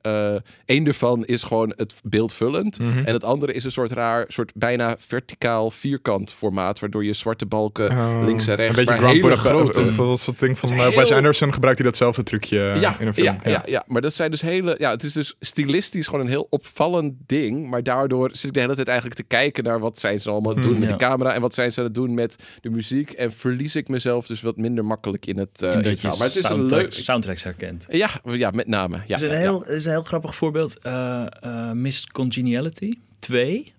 één 0.66 0.88
ervan 0.88 1.26
is 1.26 1.44
gewoon 1.44 1.74
het 1.76 1.85
beeldvullend. 2.04 2.80
Mhm. 2.80 2.98
En 3.06 3.14
het 3.14 3.24
andere 3.24 3.54
is 3.54 3.64
een 3.64 3.72
soort 3.72 3.92
raar, 3.92 4.26
soort 4.28 4.52
bijna 4.56 4.96
verticaal 5.00 5.72
vierkant 5.72 6.34
formaat. 6.34 6.80
Waardoor 6.80 7.06
je 7.06 7.14
zwarte 7.14 7.46
balken 7.46 7.92
Oh, 7.92 8.22
links 8.26 8.48
en 8.48 8.56
rechts... 8.56 8.78
Een 8.78 8.86
beetje 8.86 9.02
maar 9.02 9.12
hele 9.12 9.36
grote... 9.36 9.82
of 9.82 9.96
Dat 9.96 10.20
soort 10.20 10.40
ding 10.40 10.60
van 10.60 10.70
Het 10.72 10.80
eh, 10.92 10.98
Wes 10.98 11.08
heel- 11.10 11.18
Anderson 11.18 11.54
gebruikt 11.54 11.78
hij 11.80 11.88
datzelfde 11.88 12.24
trucje 12.24 12.70
eh, 12.72 12.82
ja, 12.82 12.96
in 13.00 13.08
een 13.08 13.14
film. 13.14 13.26
ja, 13.44 13.50
ja, 13.52 13.64
ja, 13.66 13.84
maar 13.88 14.02
dat 14.02 14.14
zijn 14.14 14.32
dus 14.32 14.42
hele. 14.42 14.76
Ja, 14.80 14.90
het 14.92 15.04
is 15.04 15.14
dus 15.14 15.36
stilistisch 15.40 16.06
gewoon 16.06 16.22
een 16.22 16.28
heel 16.32 16.48
opvallend 16.50 17.14
ding. 17.26 17.70
Maar 17.70 17.84
daardoor 17.84 18.30
zit 18.34 18.44
ik 18.44 18.54
de 18.54 18.60
hele 18.60 18.76
tijd 18.76 18.88
eigenlijk 18.88 19.18
te 19.20 19.26
kijken 19.28 19.64
naar 19.64 19.80
wat 19.80 19.98
zijn 20.00 20.20
ze 20.20 20.30
allemaal 20.30 20.52
aan 20.52 20.58
het 20.58 20.68
doen 20.68 20.78
met 20.80 20.84
Ja. 20.84 20.92
de 20.92 20.96
camera 20.98 21.34
en 21.34 21.42
wat 21.42 21.54
zijn 21.54 21.72
ze 21.72 21.80
aan 21.80 21.86
het 21.86 21.94
doen 21.96 22.14
met 22.14 22.36
de 22.62 22.70
muziek. 22.70 23.12
En 23.12 23.32
verlies 23.32 23.76
ik 23.76 23.88
mezelf 23.88 24.28
dus 24.28 24.42
wat 24.42 24.58
minder 24.58 24.86
makkelijk 24.86 25.26
in 25.26 25.38
het, 25.38 25.62
eh 25.62 25.72
in 25.74 25.84
het 25.84 26.00
verhaal. 26.00 26.18
Maar 26.18 26.28
het 26.28 26.36
is 26.36 26.44
een 26.44 26.50
soundtrack- 26.50 26.82
leuk. 26.82 26.94
soundtracks 26.94 27.44
herkent. 27.44 27.86
Ja, 27.90 28.10
ja, 28.24 28.52
met 28.52 28.68
name. 28.68 28.96
Ja, 28.96 29.02
Er 29.06 29.14
is 29.16 29.22
een 29.22 29.28
ja, 29.30 29.36
heel, 29.36 29.64
is 29.70 29.86
een 29.86 29.92
heel 29.92 30.04
grappig 30.04 30.36
voorbeeld. 30.36 30.80
eh 30.82 31.22
eh, 31.42 31.72
Miss 31.82 32.06
Congeniality 32.08 32.94
2. 33.20 33.64
ja. 33.66 33.72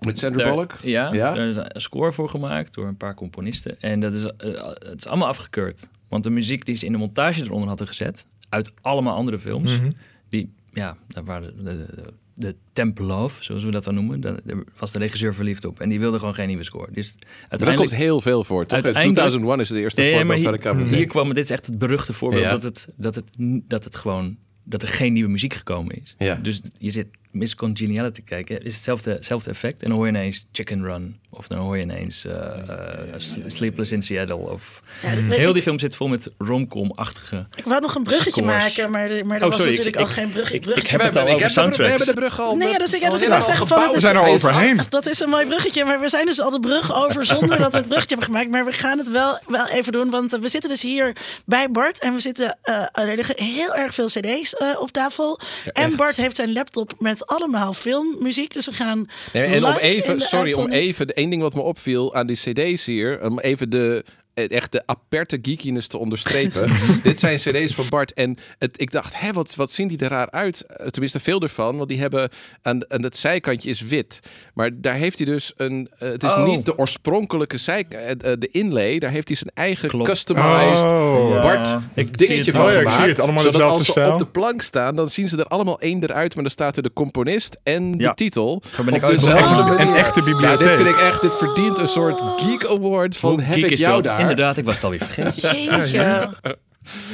Met 0.00 0.18
Sandra 0.18 0.42
Daar- 0.42 0.50
Bullock. 0.52 0.74
Ja, 0.82 1.12
Ja? 1.12 1.34
daar 1.34 1.46
is 1.48 1.56
een 1.56 1.80
score 1.80 2.12
voor 2.12 2.28
gemaakt 2.28 2.74
door 2.74 2.86
een 2.86 2.96
paar 2.96 3.14
componisten. 3.14 3.80
En 3.80 4.00
dat 4.00 4.14
is, 4.14 4.24
eh, 4.24 4.64
het 4.78 4.94
is 4.98 5.06
allemaal 5.06 5.28
afgekeurd. 5.28 5.88
Want 6.08 6.24
de 6.24 6.30
muziek 6.30 6.64
die 6.64 6.76
ze 6.76 6.86
in 6.86 6.92
de 6.92 6.98
montage 6.98 7.42
eronder 7.42 7.68
hadden 7.68 7.86
gezet... 7.86 8.26
uit 8.48 8.72
allemaal 8.80 9.14
andere 9.14 9.38
films... 9.38 9.78
Mhm. 9.78 9.90
die, 10.28 10.52
ja, 10.72 10.96
daar 11.08 11.24
waren 11.24 11.56
de, 11.56 11.62
de, 11.76 11.86
de, 11.94 12.12
de 12.34 12.54
Temple 12.72 13.04
Love, 13.04 13.44
zoals 13.44 13.64
we 13.64 13.70
dat 13.70 13.84
dan 13.84 13.94
noemen... 13.94 14.20
daar 14.20 14.36
was 14.78 14.92
de 14.92 14.98
regisseur 14.98 15.34
verliefd 15.34 15.64
op. 15.64 15.80
En 15.80 15.88
die 15.88 15.98
wilde 16.00 16.18
gewoon 16.18 16.34
geen 16.34 16.48
nieuwe 16.48 16.64
score. 16.64 16.92
Dus 16.92 17.14
Maar 17.14 17.24
dat 17.24 17.50
uiteindelijk... 17.50 17.88
komt 17.88 18.00
heel 18.00 18.20
veel 18.20 18.44
voor. 18.44 18.62
Toch? 18.66 18.72
Uiteindelijk- 18.72 19.14
2001 19.14 19.60
is 19.60 19.68
het 19.68 19.78
eerste 19.78 20.00
Nee, 20.00 20.14
voorbeeld 20.14 20.42
waar 20.42 20.54
ik 20.54 20.66
aan 20.66 20.76
hier, 20.76 20.84
denk. 20.84 20.96
hier 20.96 21.06
kwam, 21.06 21.28
dit 21.28 21.44
is 21.44 21.50
echt 21.50 21.66
het 21.66 21.78
beruchte 21.78 22.12
voorbeeld 22.12 22.42
Ja. 22.42 22.50
dat, 22.50 22.62
het, 22.62 22.88
dat, 22.96 23.14
het, 23.14 23.24
dat 23.68 23.84
het 23.84 23.96
gewoon, 23.96 24.36
dat 24.64 24.82
er 24.82 24.88
geen 24.88 25.12
nieuwe 25.12 25.30
muziek 25.30 25.54
gekomen 25.54 25.96
is. 26.02 26.14
Ja. 26.18 26.34
Dus 26.34 26.60
je 26.78 26.90
zit 26.90 27.06
Miss 27.30 27.54
Congeniality 27.54 28.14
te 28.14 28.22
kijken, 28.22 28.62
is 28.64 28.74
hetzelfde, 28.74 29.10
hetzelfde 29.10 29.50
effect. 29.50 29.82
En 29.82 29.88
dan 29.88 29.96
hoor 29.96 30.06
je 30.06 30.12
ineens 30.12 30.46
Chicken 30.52 30.82
Run, 30.82 31.20
of 31.30 31.46
dan 31.46 31.58
hoor 31.58 31.76
je 31.76 31.82
ineens 31.82 32.24
eh, 32.24 32.32
eh, 32.34 33.14
Sleepless 33.46 33.92
in 33.92 34.02
Seattle. 34.02 34.36
Of... 34.36 34.82
Ja, 35.02 35.08
Heel 35.08 35.48
ik, 35.48 35.52
die 35.54 35.62
film 35.62 35.78
zit 35.78 35.96
vol 35.96 36.08
met 36.08 36.30
romcom-achtige. 36.38 37.46
ik 37.54 37.64
wou 37.64 37.80
nog 37.80 37.94
een 37.94 38.02
bruggetje 38.02 38.42
scores. 38.42 38.76
maken, 38.76 38.90
maar, 38.90 39.10
er- 39.10 39.26
maar 39.26 39.36
er 39.36 39.42
Oh, 39.44 39.48
was 39.48 39.56
sorry, 39.58 39.72
ik- 39.72 39.78
natuurlijk 39.78 40.10
ik- 40.10 40.16
al 40.16 40.22
geen 40.22 40.30
brug, 40.30 40.52
ik- 40.52 40.60
bruggetje. 40.60 40.86
ik 40.86 40.90
heb 40.90 41.00
het 41.00 41.16
al 41.16 41.22
Ik 41.28 41.34
over 41.34 41.62
heb 41.62 41.70
de- 41.72 41.76
We 41.82 41.88
hebben 41.88 42.06
de 42.06 42.12
brug 42.14 42.40
al. 42.40 42.56
Nee, 42.56 42.68
ja, 42.68 42.78
dus 42.78 42.94
ik- 42.94 43.00
ja, 43.00 43.10
dus 43.10 43.22
ik 43.22 43.32
zeggen 43.42 43.66
van, 43.66 43.92
We 43.92 44.00
zijn 44.00 44.16
er 44.16 44.22
overheen. 44.22 44.80
Dat 44.88 45.06
is 45.06 45.20
een 45.20 45.28
mooi 45.28 45.46
bruggetje, 45.46 45.84
maar 45.84 46.00
we 46.00 46.08
zijn 46.08 46.26
dus 46.26 46.40
al 46.40 46.50
de 46.50 46.60
brug 46.60 46.94
over 46.94 47.24
zonder 47.24 47.58
dat 47.58 47.72
we 47.72 47.78
het 47.78 47.86
bruggetje 47.88 48.14
hebben 48.16 48.34
gemaakt. 48.34 48.50
Maar 48.50 48.64
we 48.64 48.72
gaan 48.72 48.98
het 48.98 49.10
wel, 49.10 49.38
wel 49.46 49.68
even 49.68 49.92
doen, 49.92 50.10
want 50.10 50.32
eh, 50.34 50.40
we 50.40 50.48
zitten 50.48 50.70
dus 50.70 50.82
hier 50.82 51.12
bij 51.46 51.70
Bart 51.70 51.98
en 51.98 52.14
we 52.14 52.20
zitten, 52.20 52.58
er 52.92 53.14
liggen 53.16 53.42
heel 53.44 53.74
erg 53.74 53.94
veel 53.94 54.06
cd's 54.06 54.54
eh, 54.56 54.80
op 54.80 54.90
tafel. 54.92 55.40
en. 55.72 55.96
Bart 55.96 56.16
heeft 56.16 56.36
zijn 56.36 56.52
laptop 56.52 56.94
met 56.98 57.17
allemaal 57.26 57.72
filmmuziek, 57.72 58.52
dus 58.52 58.66
we 58.66 58.72
gaan 58.72 59.08
Nee, 59.32 59.44
en 59.44 59.64
om 59.64 59.76
even, 59.76 60.20
sorry, 60.20 60.52
om 60.52 60.68
even, 60.68 61.06
de 61.06 61.14
één 61.14 61.30
ding 61.30 61.42
wat 61.42 61.54
me 61.54 61.60
opviel 61.60 62.14
aan 62.14 62.26
die 62.26 62.36
cd's 62.36 62.84
hier, 62.84 63.24
om 63.24 63.38
even 63.38 63.70
de 63.70 64.04
echt 64.46 64.72
de 64.72 64.82
aperte 64.86 65.38
geekiness 65.42 65.86
te 65.88 65.98
onderstrepen. 65.98 66.70
Dit 67.02 67.18
zijn 67.18 67.36
cd's 67.36 67.74
van 67.74 67.86
Bart. 67.88 68.12
En 68.12 68.36
het, 68.58 68.80
ik 68.80 68.90
dacht, 68.90 69.20
hè, 69.20 69.32
wat, 69.32 69.54
wat 69.54 69.72
zien 69.72 69.88
die 69.88 69.98
er 69.98 70.08
raar 70.08 70.30
uit? 70.30 70.60
Eh, 70.66 70.86
Tenminste, 70.86 71.20
veel 71.20 71.40
ervan. 71.40 71.76
Want 71.76 71.88
die 71.88 72.00
hebben, 72.00 72.28
aan, 72.62 72.90
aan 72.90 73.02
het 73.02 73.16
zijkantje 73.16 73.70
is 73.70 73.80
wit. 73.80 74.20
Maar 74.54 74.70
daar 74.74 74.94
heeft 74.94 75.16
hij 75.18 75.26
dus 75.26 75.52
een, 75.56 75.88
eh, 75.98 76.08
het 76.08 76.22
is 76.24 76.34
Oh. 76.34 76.44
niet 76.44 76.66
de 76.66 76.78
oorspronkelijke 76.78 77.58
zij, 77.58 77.84
eh, 77.88 78.10
eh, 78.10 78.16
de 78.38 78.48
inlay. 78.50 78.98
Daar 78.98 79.10
heeft 79.10 79.28
hij 79.28 79.36
zijn 79.36 79.50
eigen 79.54 79.88
Klopt. 79.88 80.08
customized 80.08 80.92
Oh. 80.92 81.30
Ja. 81.34 81.40
Bart 81.40 81.68
Ik 81.94 82.06
zie 82.06 82.10
dingetje 82.16 82.36
het 82.52 82.60
van. 82.60 82.64
Oh 82.66 82.72
ja, 82.72 82.78
gemaakt. 82.78 82.96
zie 83.00 83.08
het. 83.08 83.20
Allemaal 83.20 83.42
zodat 83.42 83.60
dezelfde 83.60 83.84
als 83.92 84.06
ze 84.06 84.12
op 84.12 84.18
de 84.18 84.26
plank 84.26 84.62
staan, 84.62 84.96
dan 84.96 85.08
zien 85.08 85.28
ze 85.28 85.36
er 85.36 85.44
allemaal 85.44 85.80
één 85.80 86.02
eruit. 86.02 86.34
Maar 86.34 86.42
dan 86.42 86.52
staat 86.52 86.76
er 86.76 86.82
de 86.82 86.92
componist 86.92 87.58
en 87.62 87.92
de 87.96 88.02
Ja. 88.02 88.14
titel. 88.14 88.62
Zo 88.74 88.84
ben 88.84 88.94
ik 88.94 89.02
op 89.02 89.08
dezelfde. 89.08 89.82
Een 89.82 89.94
echte 89.94 90.18
Ja, 90.18 90.24
bibliotheek. 90.24 90.58
dit 90.68 90.74
vind 90.74 90.88
ik 90.88 90.96
echt, 90.96 91.22
dit 91.22 91.34
verdient 91.34 91.78
een 91.78 91.88
soort 91.88 92.20
geek 92.36 92.64
award 92.66 93.16
van 93.16 93.30
Hoe 93.30 93.42
heb 93.42 93.54
geek 93.54 93.64
ik 93.64 93.70
is 93.70 93.80
jou 93.80 93.94
dat? 93.94 94.04
daar? 94.04 94.27
Inderdaad, 94.30 94.56
ik 94.56 94.64
was 94.64 94.74
het 94.74 94.84
alweer 94.84 95.02
vergeten. 95.04 95.50
Jeetje. 95.64 96.28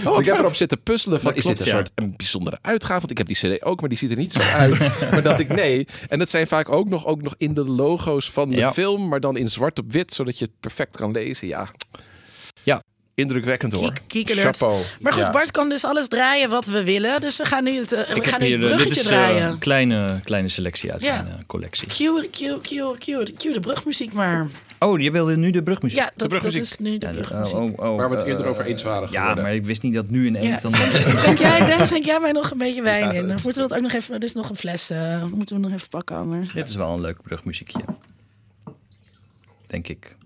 Oh, 0.05 0.18
ik 0.20 0.24
heb 0.27 0.38
erop 0.38 0.55
zitten 0.55 0.83
puzzelen 0.83 1.20
van, 1.20 1.35
is 1.35 1.44
dit 1.44 1.61
een 1.61 1.66
ja. 1.66 1.72
soort 1.72 1.90
een 1.94 2.14
bijzondere 2.16 2.59
uitgave? 2.62 2.98
Want 2.98 3.11
ik 3.11 3.18
heb 3.18 3.27
die 3.27 3.37
cd 3.37 3.62
ook, 3.62 3.81
maar 3.81 3.88
die 3.88 3.98
ziet 3.98 4.11
er 4.11 4.16
niet 4.16 4.33
zo 4.33 4.40
uit. 4.40 4.88
maar 5.11 5.22
dat 5.22 5.40
ik 5.40 5.48
nee. 5.55 5.87
En 6.09 6.18
dat 6.18 6.29
zijn 6.29 6.46
vaak 6.46 6.68
ook 6.68 6.88
nog, 6.88 7.07
ook 7.07 7.22
nog 7.22 7.35
in 7.38 7.55
de 7.55 7.64
logo's 7.64 8.31
van 8.31 8.50
de 8.50 8.57
Ja. 8.57 8.72
film, 8.72 9.09
maar 9.09 9.20
dan 9.20 9.37
in 9.37 9.50
zwart 9.50 9.79
op 9.79 9.92
wit, 9.92 10.12
zodat 10.12 10.38
je 10.38 10.44
het 10.44 10.55
perfect 10.61 10.96
kan 10.96 11.11
lezen. 11.12 11.48
Ja. 11.48 11.68
Ja. 12.62 12.83
Indrukwekkend 13.14 13.72
hoor. 13.72 13.83
Alert. 13.83 14.31
Chapeau. 14.38 14.81
Maar 15.00 15.12
goed, 15.12 15.22
Ja. 15.22 15.31
Bart 15.31 15.50
kan 15.50 15.68
dus 15.68 15.85
alles 15.85 16.09
draaien 16.09 16.50
wat 16.50 16.66
we 16.66 16.85
willen. 16.85 17.20
Dus 17.20 17.37
we 17.37 17.44
gaan 17.44 17.64
nu 17.64 17.79
het, 17.79 17.92
eh, 17.92 18.09
we 18.09 18.14
Ik 18.14 18.27
gaan 18.27 18.40
nu 18.40 18.46
het 18.46 18.55
eh, 18.55 18.61
dit 18.61 18.70
bruggetje 18.77 19.00
is 19.00 19.07
eh, 19.07 19.12
draaien. 19.12 19.42
een 19.48 19.59
kleine, 19.59 20.20
kleine 20.24 20.48
selectie 20.48 20.92
uit 20.92 21.03
Ja. 21.03 21.22
mijn 21.22 21.46
collectie. 21.46 21.88
Cue, 21.88 22.29
cue, 22.31 22.61
cue, 22.61 22.98
cue, 22.98 23.33
cue 23.37 23.53
de 23.53 23.61
brugmuziek 23.61 24.12
maar. 24.12 24.46
Oh, 24.84 25.00
je 25.00 25.10
wilde 25.10 25.36
nu 25.36 25.50
de 25.50 25.62
brugmuziek? 25.62 25.98
Ja, 25.98 26.10
dat, 26.16 26.44
is 26.44 26.78
nu 26.78 26.98
de 26.98 27.06
Ja, 27.06 27.12
brugmuziek. 27.12 27.56
oh, 27.56 27.62
oh, 27.62 27.90
oh, 27.90 27.96
Waar 27.96 28.08
we 28.08 28.14
het 28.14 28.24
eh, 28.24 28.30
eerder 28.30 28.46
over 28.46 28.64
eens 28.64 28.82
waren 28.82 29.08
Ja, 29.10 29.20
geworden. 29.20 29.44
maar 29.44 29.54
ik 29.54 29.64
wist 29.64 29.82
niet 29.82 29.94
dat 29.94 30.10
nu 30.10 30.22
Ja, 30.22 30.28
ineens... 30.28 30.62
dan... 30.62 30.72
schenk, 30.72 31.38
jij, 31.38 31.76
Dan, 31.76 31.86
schenk 31.90 32.04
jij 32.04 32.20
mij 32.20 32.32
nog 32.32 32.50
een 32.50 32.58
beetje 32.58 32.82
wijn 32.82 33.04
Ja, 33.04 33.10
in. 33.12 33.26
Dan 33.26 33.38
moeten 33.42 33.62
we 33.62 33.68
dat 33.68 33.74
ook 33.74 33.80
nog 33.82 33.92
even... 33.92 34.14
Er 34.14 34.22
is 34.22 34.32
nog 34.34 34.50
een 34.50 34.56
fles, 34.56 34.90
eh, 34.90 35.24
moeten 35.24 35.56
we 35.56 35.62
nog 35.62 35.72
even 35.72 35.88
pakken 35.88 36.16
anders. 36.16 36.52
Dit 36.52 36.68
is 36.68 36.74
wel 36.74 36.92
een 36.94 37.00
leuk 37.00 37.22
brugmuziekje. 37.22 37.84
Denk 39.66 39.88
ik. 39.88 40.16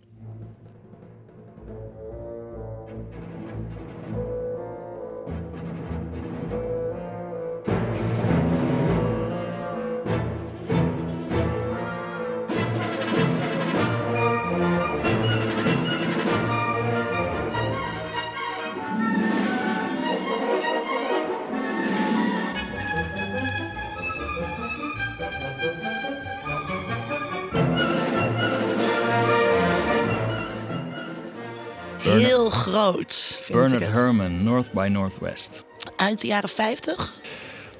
Heel 32.26 32.50
groot, 32.50 33.38
vind 33.42 33.58
Bernard. 33.58 33.86
Herrmann, 33.92 34.42
North 34.42 34.72
by 34.72 34.88
Northwest. 34.90 35.64
Uit 35.96 36.20
de 36.20 36.26
jaren 36.26 36.48
50. 36.48 37.12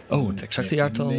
Oh, 0.09 0.29
het 0.29 0.43
exacte 0.43 0.75
jaartal? 0.75 1.15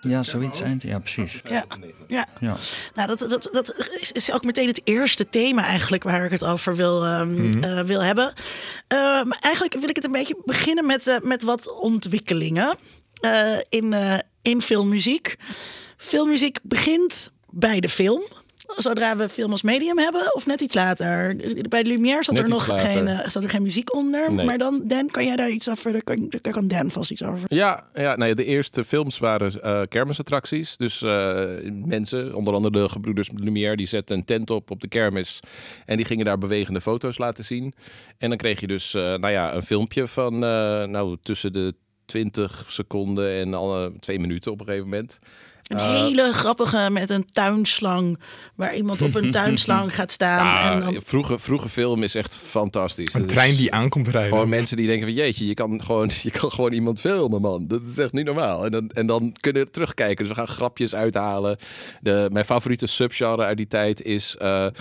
Ja, 0.00 0.22
zoiets 0.22 0.60
eind. 0.60 0.82
Ja, 0.82 0.98
precies. 0.98 1.40
Ja, 1.48 1.64
ja. 2.08 2.26
Ja. 2.40 2.56
Nou, 2.94 3.08
dat, 3.08 3.18
dat, 3.18 3.48
dat 3.52 3.88
is- 4.12 4.32
ook 4.32 4.44
meteen 4.44 4.66
het 4.66 4.80
eerste 4.84 5.24
thema 5.24 5.64
eigenlijk 5.64 6.02
waar 6.02 6.24
ik 6.24 6.30
het 6.30 6.44
over 6.44 6.76
wil, 6.76 7.04
ehm, 7.04 7.52
eh, 7.62 7.80
wil 7.80 8.02
hebben. 8.02 8.32
Maar 9.24 9.38
eigenlijk 9.40 9.74
wil 9.80 9.88
ik 9.88 9.96
het 9.96 10.04
een 10.04 10.12
beetje 10.12 10.36
beginnen 10.44 10.86
met, 10.86 11.06
eh, 11.06 11.16
met 11.22 11.42
wat 11.42 11.80
ontwikkelingen 11.80 12.74
eh, 13.20 13.52
in, 13.68 13.92
eh, 13.92 14.18
in 14.42 14.62
filmmuziek. 14.62 15.36
Filmmuziek 15.96 16.58
begint 16.62 17.30
bij 17.50 17.80
de 17.80 17.88
film. 17.88 18.22
Zodra 18.66 19.16
we 19.16 19.28
film 19.28 19.50
als 19.50 19.62
medium 19.62 19.98
hebben, 19.98 20.34
of 20.34 20.46
net 20.46 20.60
iets 20.60 20.74
later. 20.74 21.36
Bij 21.68 21.82
de 21.82 21.88
Lumière 21.88 22.24
zat 22.24 22.34
Net 22.34 22.44
er 22.44 22.50
nog 22.50 22.68
later. 22.68 22.90
geen, 22.90 23.08
eh, 23.08 23.28
zat 23.28 23.42
er 23.42 23.50
geen 23.50 23.62
muziek 23.62 23.94
onder. 23.94 24.32
Nee. 24.32 24.46
Maar 24.46 24.58
dan, 24.58 24.82
Dan, 24.84 25.10
kan 25.10 25.24
jij 25.24 25.36
daar 25.36 25.50
iets 25.50 25.70
over? 25.70 25.92
Daar 25.92 26.02
kan, 26.02 26.26
daar 26.40 26.52
kan 26.52 26.68
Dan 26.68 26.90
vast 26.90 27.10
iets 27.10 27.22
over. 27.22 27.40
Ja, 27.48 27.84
ja 27.94 28.16
nou 28.16 28.28
ja, 28.28 28.34
de 28.34 28.44
eerste 28.44 28.84
films 28.84 29.18
waren 29.18 29.62
eh, 29.62 29.80
kermisattracties. 29.88 30.76
Dus 30.76 31.02
eh, 31.02 31.44
mensen, 31.84 32.34
onder 32.34 32.54
andere 32.54 32.82
de 32.82 32.88
gebroeders 32.88 33.30
Lumière, 33.34 33.76
die 33.76 33.86
zetten 33.86 34.16
een 34.16 34.24
tent 34.24 34.50
op 34.50 34.70
op 34.70 34.80
de 34.80 34.88
kermis. 34.88 35.40
En 35.86 35.96
die 35.96 36.06
gingen 36.06 36.24
daar 36.24 36.38
bewegende 36.38 36.80
foto's 36.80 37.18
laten 37.18 37.44
zien. 37.44 37.74
En 38.18 38.28
dan 38.28 38.38
kreeg 38.38 38.60
je 38.60 38.66
dus 38.66 38.94
eh, 38.94 39.02
nou 39.02 39.28
ja, 39.28 39.54
een 39.54 39.62
filmpje 39.62 40.06
van 40.06 40.34
eh, 40.34 40.84
nou, 40.84 41.16
tussen 41.22 41.52
de 41.52 41.74
20 42.04 42.64
seconden 42.68 43.32
en 43.40 43.54
alle 43.54 43.92
twee 44.00 44.18
minuten 44.18 44.52
op 44.52 44.60
een 44.60 44.66
gegeven 44.66 44.88
moment. 44.88 45.18
Een 45.74 46.04
hele 46.06 46.32
grappige 46.32 46.88
met 46.90 47.10
een 47.10 47.24
tuinslang. 47.32 48.18
Waar 48.54 48.74
iemand 48.76 49.02
op 49.02 49.14
een 49.14 49.30
tuinslang 49.40 49.94
gaat 49.94 50.12
staan. 50.12 50.46
Ja, 50.46 50.72
en 50.72 50.80
dan, 50.80 51.02
vroege, 51.04 51.38
vroege 51.38 51.68
film 51.68 52.02
is 52.02 52.14
echt 52.14 52.36
fantastisch. 52.36 53.14
Een 53.14 53.20
Dat 53.20 53.28
is 53.28 53.34
trein 53.36 53.56
die 53.56 53.72
aankomt 53.72 54.08
rijden. 54.08 54.32
Gewoon 54.32 54.48
mensen 54.48 54.76
die 54.76 54.86
denken 54.86 55.06
van 55.06 55.14
jeetje, 55.14 55.46
je 55.46 55.54
kan 55.54 55.84
gewoon, 55.84 56.10
je 56.22 56.30
kan 56.30 56.50
gewoon 56.50 56.72
iemand 56.72 57.00
filmen, 57.00 57.40
man. 57.40 57.66
Dat 57.66 57.80
is 57.86 57.98
echt 57.98 58.12
niet 58.12 58.24
normaal. 58.24 58.64
En 58.64 58.70
dan, 58.72 58.88
en 58.88 59.06
dan 59.06 59.36
kunnen 59.40 59.64
we 59.64 59.70
terugkijken. 59.70 60.16
Dus 60.16 60.28
we 60.28 60.34
gaan 60.34 60.48
grapjes 60.48 60.94
uithalen. 60.94 61.56
De, 62.00 62.28
mijn 62.32 62.44
favoriete 62.44 62.86
subgenre 62.86 63.42
uit 63.42 63.56
die 63.56 63.66
tijd 63.66 64.02
is 64.02 64.36
eh, 64.36 64.66
eh, 64.66 64.72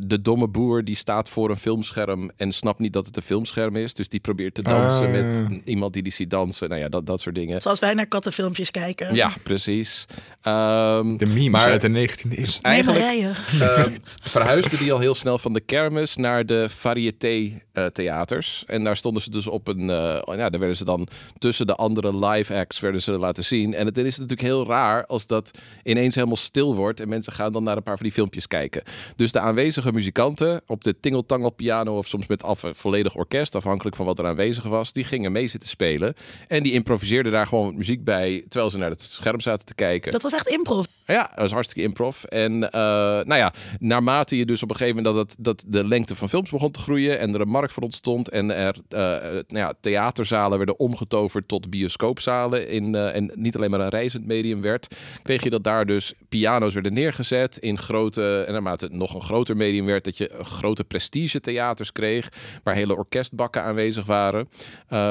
de 0.00 0.22
domme 0.22 0.48
boer 0.48 0.84
die 0.84 0.96
staat 0.96 1.28
voor 1.30 1.50
een 1.50 1.56
filmscherm 1.56 2.30
en 2.36 2.52
snapt 2.52 2.78
niet 2.78 2.92
dat 2.92 3.06
het 3.06 3.16
een 3.16 3.22
filmscherm 3.22 3.76
is. 3.76 3.94
Dus 3.94 4.08
die 4.08 4.20
probeert 4.20 4.54
te 4.54 4.62
dansen 4.62 4.82
Ah, 5.06 5.10
met 5.10 5.44
ja. 5.48 5.58
iemand 5.64 5.92
die 5.92 6.02
die 6.02 6.12
ziet 6.12 6.30
dansen. 6.30 6.68
Nou 6.68 6.80
ja, 6.80 6.88
dat, 6.88 7.06
dat 7.06 7.20
soort 7.20 7.34
dingen. 7.34 7.60
zoals 7.60 7.78
wij 7.78 7.94
naar 7.94 8.06
kattenfilmpjes 8.06 8.70
kijken. 8.70 9.14
Ja, 9.14 9.32
precies. 9.42 10.06
Ehm, 10.42 11.16
De 11.16 11.26
memes 11.26 11.48
Maar- 11.62 11.70
uit 11.70 11.80
de 11.80 11.88
19e 11.88 12.38
eeuw. 12.38 12.44
eigenlijk 12.62 13.04
Neemerijen. 13.04 13.36
Ehm, 13.60 13.96
verhuisde 14.22 14.76
die 14.76 14.92
al 14.92 14.98
heel 14.98 15.14
snel 15.14 15.38
van 15.38 15.52
de 15.52 15.60
kermis 15.60 16.16
naar 16.16 16.46
de 16.46 16.68
variété 16.68 17.62
eh, 17.72 17.86
theaters. 17.86 18.64
En 18.66 18.84
daar 18.84 18.96
stonden 18.96 19.22
ze 19.22 19.30
dus 19.30 19.46
op 19.46 19.68
een... 19.68 19.90
eh, 19.90 20.20
ja, 20.36 20.50
daar 20.50 20.58
werden 20.58 20.76
ze 20.76 20.84
dan 20.84 21.08
tussen 21.38 21.66
de 21.66 21.74
andere 21.74 22.26
live 22.26 22.54
acts 22.54 22.80
werden 22.80 23.02
ze 23.02 23.10
laten 23.10 23.44
zien. 23.44 23.74
En 23.74 23.86
het 23.86 23.96
is 23.98 24.14
natuurlijk 24.18 24.48
heel 24.48 24.66
raar 24.66 25.06
als 25.06 25.26
dat 25.26 25.50
ineens 25.82 26.14
helemaal 26.14 26.36
stil 26.36 26.74
wordt... 26.74 27.00
en 27.00 27.08
mensen 27.08 27.32
gaan 27.32 27.52
dan 27.52 27.62
naar 27.62 27.76
een 27.76 27.82
paar 27.82 27.96
van 27.96 28.06
die 28.06 28.14
filmpjes 28.14 28.46
kijken. 28.46 28.82
Dus 29.16 29.32
de 29.32 29.40
aanwezige 29.40 29.92
muzikanten 29.92 30.62
op 30.66 30.84
de 30.84 31.00
tingeltangel 31.00 31.50
piano... 31.50 31.96
of 31.98 32.06
soms 32.08 32.26
met 32.26 32.42
af, 32.42 32.62
volledig 32.72 33.14
orkest, 33.14 33.54
afhankelijk 33.54 33.96
van 33.96 34.06
wat 34.06 34.18
er 34.18 34.26
aanwezig 34.26 34.64
was... 34.64 34.92
die 34.92 35.04
gingen 35.04 35.32
mee 35.32 35.48
zitten 35.48 35.68
spelen. 35.68 36.14
En 36.48 36.62
die 36.62 36.72
improviseerden 36.72 37.32
daar 37.32 37.46
gewoon 37.46 37.76
muziek 37.76 38.04
bij... 38.04 38.44
terwijl 38.48 38.70
ze 38.70 38.78
naar 38.78 38.90
het 38.90 39.00
scherm 39.02 39.40
zaten 39.40 39.66
te 39.66 39.74
kijken. 39.74 40.12
Dat 40.14 40.22
was 40.22 40.32
echt 40.32 40.48
improv. 40.48 40.86
Ja, 41.06 41.22
dat 41.22 41.38
was 41.38 41.52
hartstikke 41.52 41.88
improv. 41.88 42.22
En 42.22 42.70
eh, 42.70 42.80
nou 43.24 43.34
ja, 43.34 43.52
naarmate 43.78 44.36
je 44.36 44.46
dus 44.46 44.62
op 44.62 44.70
een 44.70 44.76
gegeven 44.76 45.02
moment 45.02 45.14
dat, 45.14 45.28
het, 45.28 45.44
dat 45.44 45.64
de 45.68 45.88
lengte 45.88 46.16
van 46.16 46.28
films 46.28 46.50
begon 46.50 46.70
te 46.70 46.78
groeien 46.80 47.18
en 47.18 47.34
er 47.34 47.40
een 47.40 47.48
markt 47.48 47.72
voor 47.72 47.82
ontstond 47.82 48.28
en 48.28 48.50
er 48.50 48.76
eh, 48.88 48.98
nou 49.32 49.44
ja, 49.48 49.72
theaterzalen 49.80 50.56
werden 50.56 50.78
omgetoverd 50.78 51.48
tot 51.48 51.70
bioscoopzalen 51.70 52.68
in, 52.68 52.94
eh, 52.94 53.14
en 53.14 53.30
niet 53.34 53.56
alleen 53.56 53.70
maar 53.70 53.80
een 53.80 53.88
reizend 53.88 54.26
medium 54.26 54.60
werd, 54.60 54.96
kreeg 55.22 55.42
je 55.42 55.50
dat 55.50 55.64
daar 55.64 55.86
dus 55.86 56.14
piano's 56.28 56.74
werden 56.74 56.94
neergezet 56.94 57.56
in 57.56 57.78
grote, 57.78 58.44
en 58.46 58.52
naarmate 58.52 58.84
het 58.84 58.94
nog 58.94 59.14
een 59.14 59.22
groter 59.22 59.56
medium 59.56 59.86
werd, 59.86 60.04
dat 60.04 60.18
je 60.18 60.30
grote 60.40 60.84
prestige 60.84 61.40
theaters 61.40 61.92
kreeg, 61.92 62.28
waar 62.62 62.74
hele 62.74 62.96
orkestbakken 62.96 63.62
aanwezig 63.62 64.06
waren. 64.06 64.48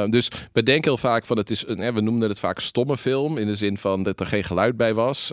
Dus 0.10 0.32
we 0.54 0.64
denken 0.64 0.84
heel 0.84 0.98
vaak 0.98 1.26
van 1.26 1.38
het 1.38 1.50
is, 1.50 1.64
we 1.64 2.02
noemden 2.02 2.30
het 2.30 2.40
vaak 2.40 2.60
stomme 2.60 2.98
film 2.98 3.38
in 3.38 3.48
de 3.48 3.56
zin 3.56 3.78
van 3.78 4.04
dat 4.04 4.20
er 4.20 4.28
geen 4.28 4.44
geluid 4.44 4.78
bij 4.78 4.94
was. 4.94 5.32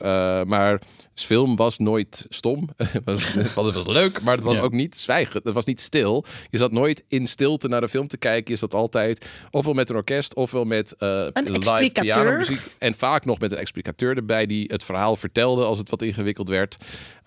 Maar 0.50 0.80
film 1.14 1.56
was 1.56 1.78
nooit 1.78 2.26
stom. 2.28 2.68
het, 2.76 3.04
was, 3.04 3.32
het 3.32 3.54
was 3.54 3.86
leuk, 3.86 4.22
maar 4.22 4.34
het 4.34 4.44
was 4.44 4.56
Ja. 4.56 4.62
ook 4.62 4.72
niet 4.72 4.96
zwijgen. 4.96 5.40
Het 5.44 5.54
was 5.54 5.64
niet 5.64 5.80
stil. 5.80 6.24
Je 6.50 6.58
zat 6.58 6.72
nooit 6.72 7.04
in 7.08 7.26
stilte 7.26 7.68
naar 7.68 7.80
de 7.80 7.88
film 7.88 8.08
te 8.08 8.16
kijken. 8.16 8.52
Je 8.52 8.58
zat 8.58 8.74
altijd 8.74 9.26
ofwel 9.50 9.74
met 9.74 9.90
een 9.90 9.96
orkest 9.96 10.34
ofwel 10.34 10.64
met 10.64 10.94
uh, 10.98 11.08
Een 11.08 11.30
live 11.44 11.52
explicateur. 11.58 12.12
pianomuziek. 12.12 12.60
En 12.78 12.94
vaak 12.94 13.24
nog 13.24 13.38
met 13.38 13.52
een 13.52 13.58
explicateur 13.58 14.16
erbij 14.16 14.46
die 14.46 14.64
het 14.72 14.84
verhaal 14.84 15.16
vertelde 15.16 15.64
als 15.64 15.78
het 15.78 15.90
wat 15.90 16.02
ingewikkeld 16.02 16.48
werd. 16.48 16.76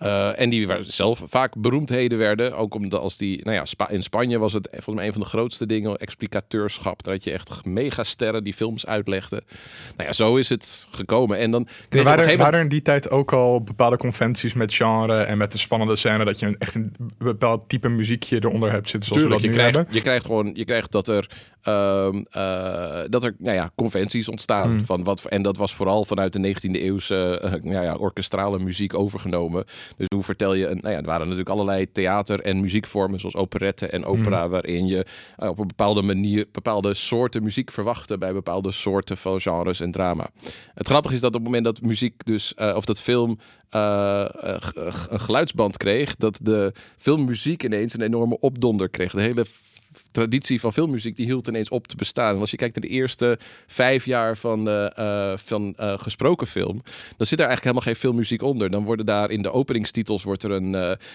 Uh, 0.02 0.40
en 0.40 0.50
die 0.50 0.66
waar 0.66 0.82
zelf 0.86 1.22
vaak 1.26 1.54
beroemdheden 1.56 2.18
werden. 2.18 2.56
Ook 2.56 2.74
omdat 2.74 3.00
als 3.00 3.16
die, 3.16 3.44
nou 3.44 3.56
ja, 3.56 3.64
Spa 3.64 3.88
in 3.88 4.02
Spanje 4.02 4.38
was 4.38 4.52
het 4.52 4.68
volgens 4.70 4.96
mij 4.96 5.06
een 5.06 5.12
van 5.12 5.20
de 5.22 5.26
grootste 5.28 5.66
dingen, 5.66 5.96
explicateurschap. 5.96 7.02
Dat 7.02 7.24
je 7.24 7.32
echt 7.32 7.64
megasterren 7.64 8.44
die 8.44 8.54
films 8.54 8.86
uitlegden. 8.86 9.44
Nou 9.96 10.08
ja, 10.08 10.14
zo 10.14 10.36
is 10.36 10.48
het 10.48 10.88
gekomen. 10.90 11.38
En 11.38 11.50
dan 11.50 11.64
kreeg 11.64 11.74
je 11.90 11.98
op 11.98 12.04
waren 12.04 12.24
gegeven 12.24 12.24
moment- 12.24 12.40
waren 12.40 12.58
er 12.58 12.64
in 12.64 12.68
die 12.68 12.82
tijd 12.82 13.10
ook 13.14 13.32
al 13.32 13.62
bepaalde 13.62 13.96
conventies 13.96 14.54
met 14.54 14.74
genre 14.74 15.22
en 15.22 15.38
met 15.38 15.52
de 15.52 15.58
spannende 15.58 15.96
scène 15.96 16.24
dat 16.24 16.38
je 16.38 16.46
een, 16.46 16.58
echt 16.58 16.74
een 16.74 16.96
bepaald 17.18 17.68
type 17.68 17.88
muziekje 17.88 18.36
eronder 18.36 18.70
hebt 18.72 18.88
zitten 18.88 19.08
zoals 19.08 19.22
Tuurlijk, 19.22 19.42
we 19.42 19.48
je 19.48 19.54
dat 19.54 19.62
nu 19.62 19.70
krijgt, 19.70 19.76
hebben? 19.76 19.94
je 19.94 20.00
krijgt 20.00 20.26
gewoon, 20.26 20.52
je 20.54 20.64
krijgt 20.64 20.92
dat 20.92 21.08
er, 21.08 21.30
ehm, 21.62 22.22
eh, 22.30 23.00
dat 23.10 23.24
er 23.24 23.34
nou 23.38 23.56
ja, 23.56 23.70
conventies 23.74 24.28
ontstaan. 24.28 24.70
Hmm. 24.70 24.84
Van 24.84 25.04
wat, 25.04 25.24
en 25.24 25.42
dat 25.42 25.56
was 25.56 25.74
vooral 25.74 26.04
vanuit 26.04 26.32
de 26.32 26.38
19e 26.38 26.80
eeuwse 26.80 27.40
eh, 27.42 27.52
nou 27.72 27.84
ja, 27.84 27.94
orkestrale 27.94 28.58
muziek 28.58 28.94
overgenomen. 28.94 29.64
Dus 29.96 30.06
hoe 30.14 30.22
vertel 30.22 30.54
je, 30.54 30.66
een, 30.66 30.78
nou 30.80 30.94
ja, 30.94 31.00
er 31.00 31.06
waren 31.06 31.22
natuurlijk 31.22 31.50
allerlei 31.50 31.92
theater- 31.92 32.40
en 32.40 32.60
muziekvormen, 32.60 33.20
zoals 33.20 33.36
operette 33.36 33.86
en 33.86 34.04
opera, 34.04 34.40
Hmm. 34.40 34.50
waarin 34.50 34.86
je 34.86 35.06
eh, 35.36 35.48
op 35.48 35.58
een 35.58 35.66
bepaalde 35.66 36.02
manier 36.02 36.46
bepaalde 36.52 36.94
soorten 36.94 37.42
muziek 37.42 37.70
verwachtte 37.70 38.18
bij 38.18 38.32
bepaalde 38.32 38.72
soorten 38.72 39.16
van 39.16 39.40
genres 39.40 39.80
en 39.80 39.90
drama. 39.90 40.26
Het 40.74 40.86
grappige 40.86 41.14
is 41.14 41.20
dat 41.20 41.28
op 41.28 41.34
het 41.34 41.44
moment 41.44 41.64
dat 41.64 41.82
muziek 41.82 42.24
dus, 42.24 42.54
of 42.54 42.84
dat 42.84 43.00
film 43.04 43.38
eh, 43.70 44.22
eh, 44.22 44.60
een 45.08 45.20
geluidsband 45.20 45.76
kreeg, 45.76 46.16
dat 46.16 46.38
de 46.42 46.72
filmmuziek 46.96 47.62
ineens 47.62 47.94
een 47.94 48.00
enorme 48.00 48.38
opdonder 48.40 48.88
kreeg. 48.88 49.12
De 49.12 49.20
hele 49.20 49.46
traditie 50.14 50.60
van 50.60 50.72
filmmuziek 50.72 51.16
die 51.16 51.26
hield 51.26 51.48
ineens 51.48 51.68
op 51.68 51.86
te 51.86 51.96
bestaan. 51.96 52.34
En 52.34 52.40
als 52.40 52.50
je 52.50 52.56
kijkt 52.56 52.74
naar 52.74 52.84
de 52.90 52.94
eerste 52.96 53.38
vijf 53.66 54.04
jaar 54.04 54.36
van, 54.36 54.68
eh, 54.68 55.30
eh, 55.32 55.38
van 55.44 55.74
eh, 55.76 55.94
gesproken 55.98 56.46
film, 56.46 56.82
dan 57.16 57.26
zit 57.26 57.38
er 57.40 57.46
eigenlijk 57.46 57.62
helemaal 57.62 57.82
geen 57.82 57.96
filmmuziek 57.96 58.42
onder. 58.42 58.70
Dan 58.70 58.84
worden 58.84 59.06
daar 59.06 59.30
in 59.30 59.42
de 59.42 59.52
openingstitels 59.52 60.22
wordt 60.22 60.42
er, 60.42 60.50
een, 60.50 60.70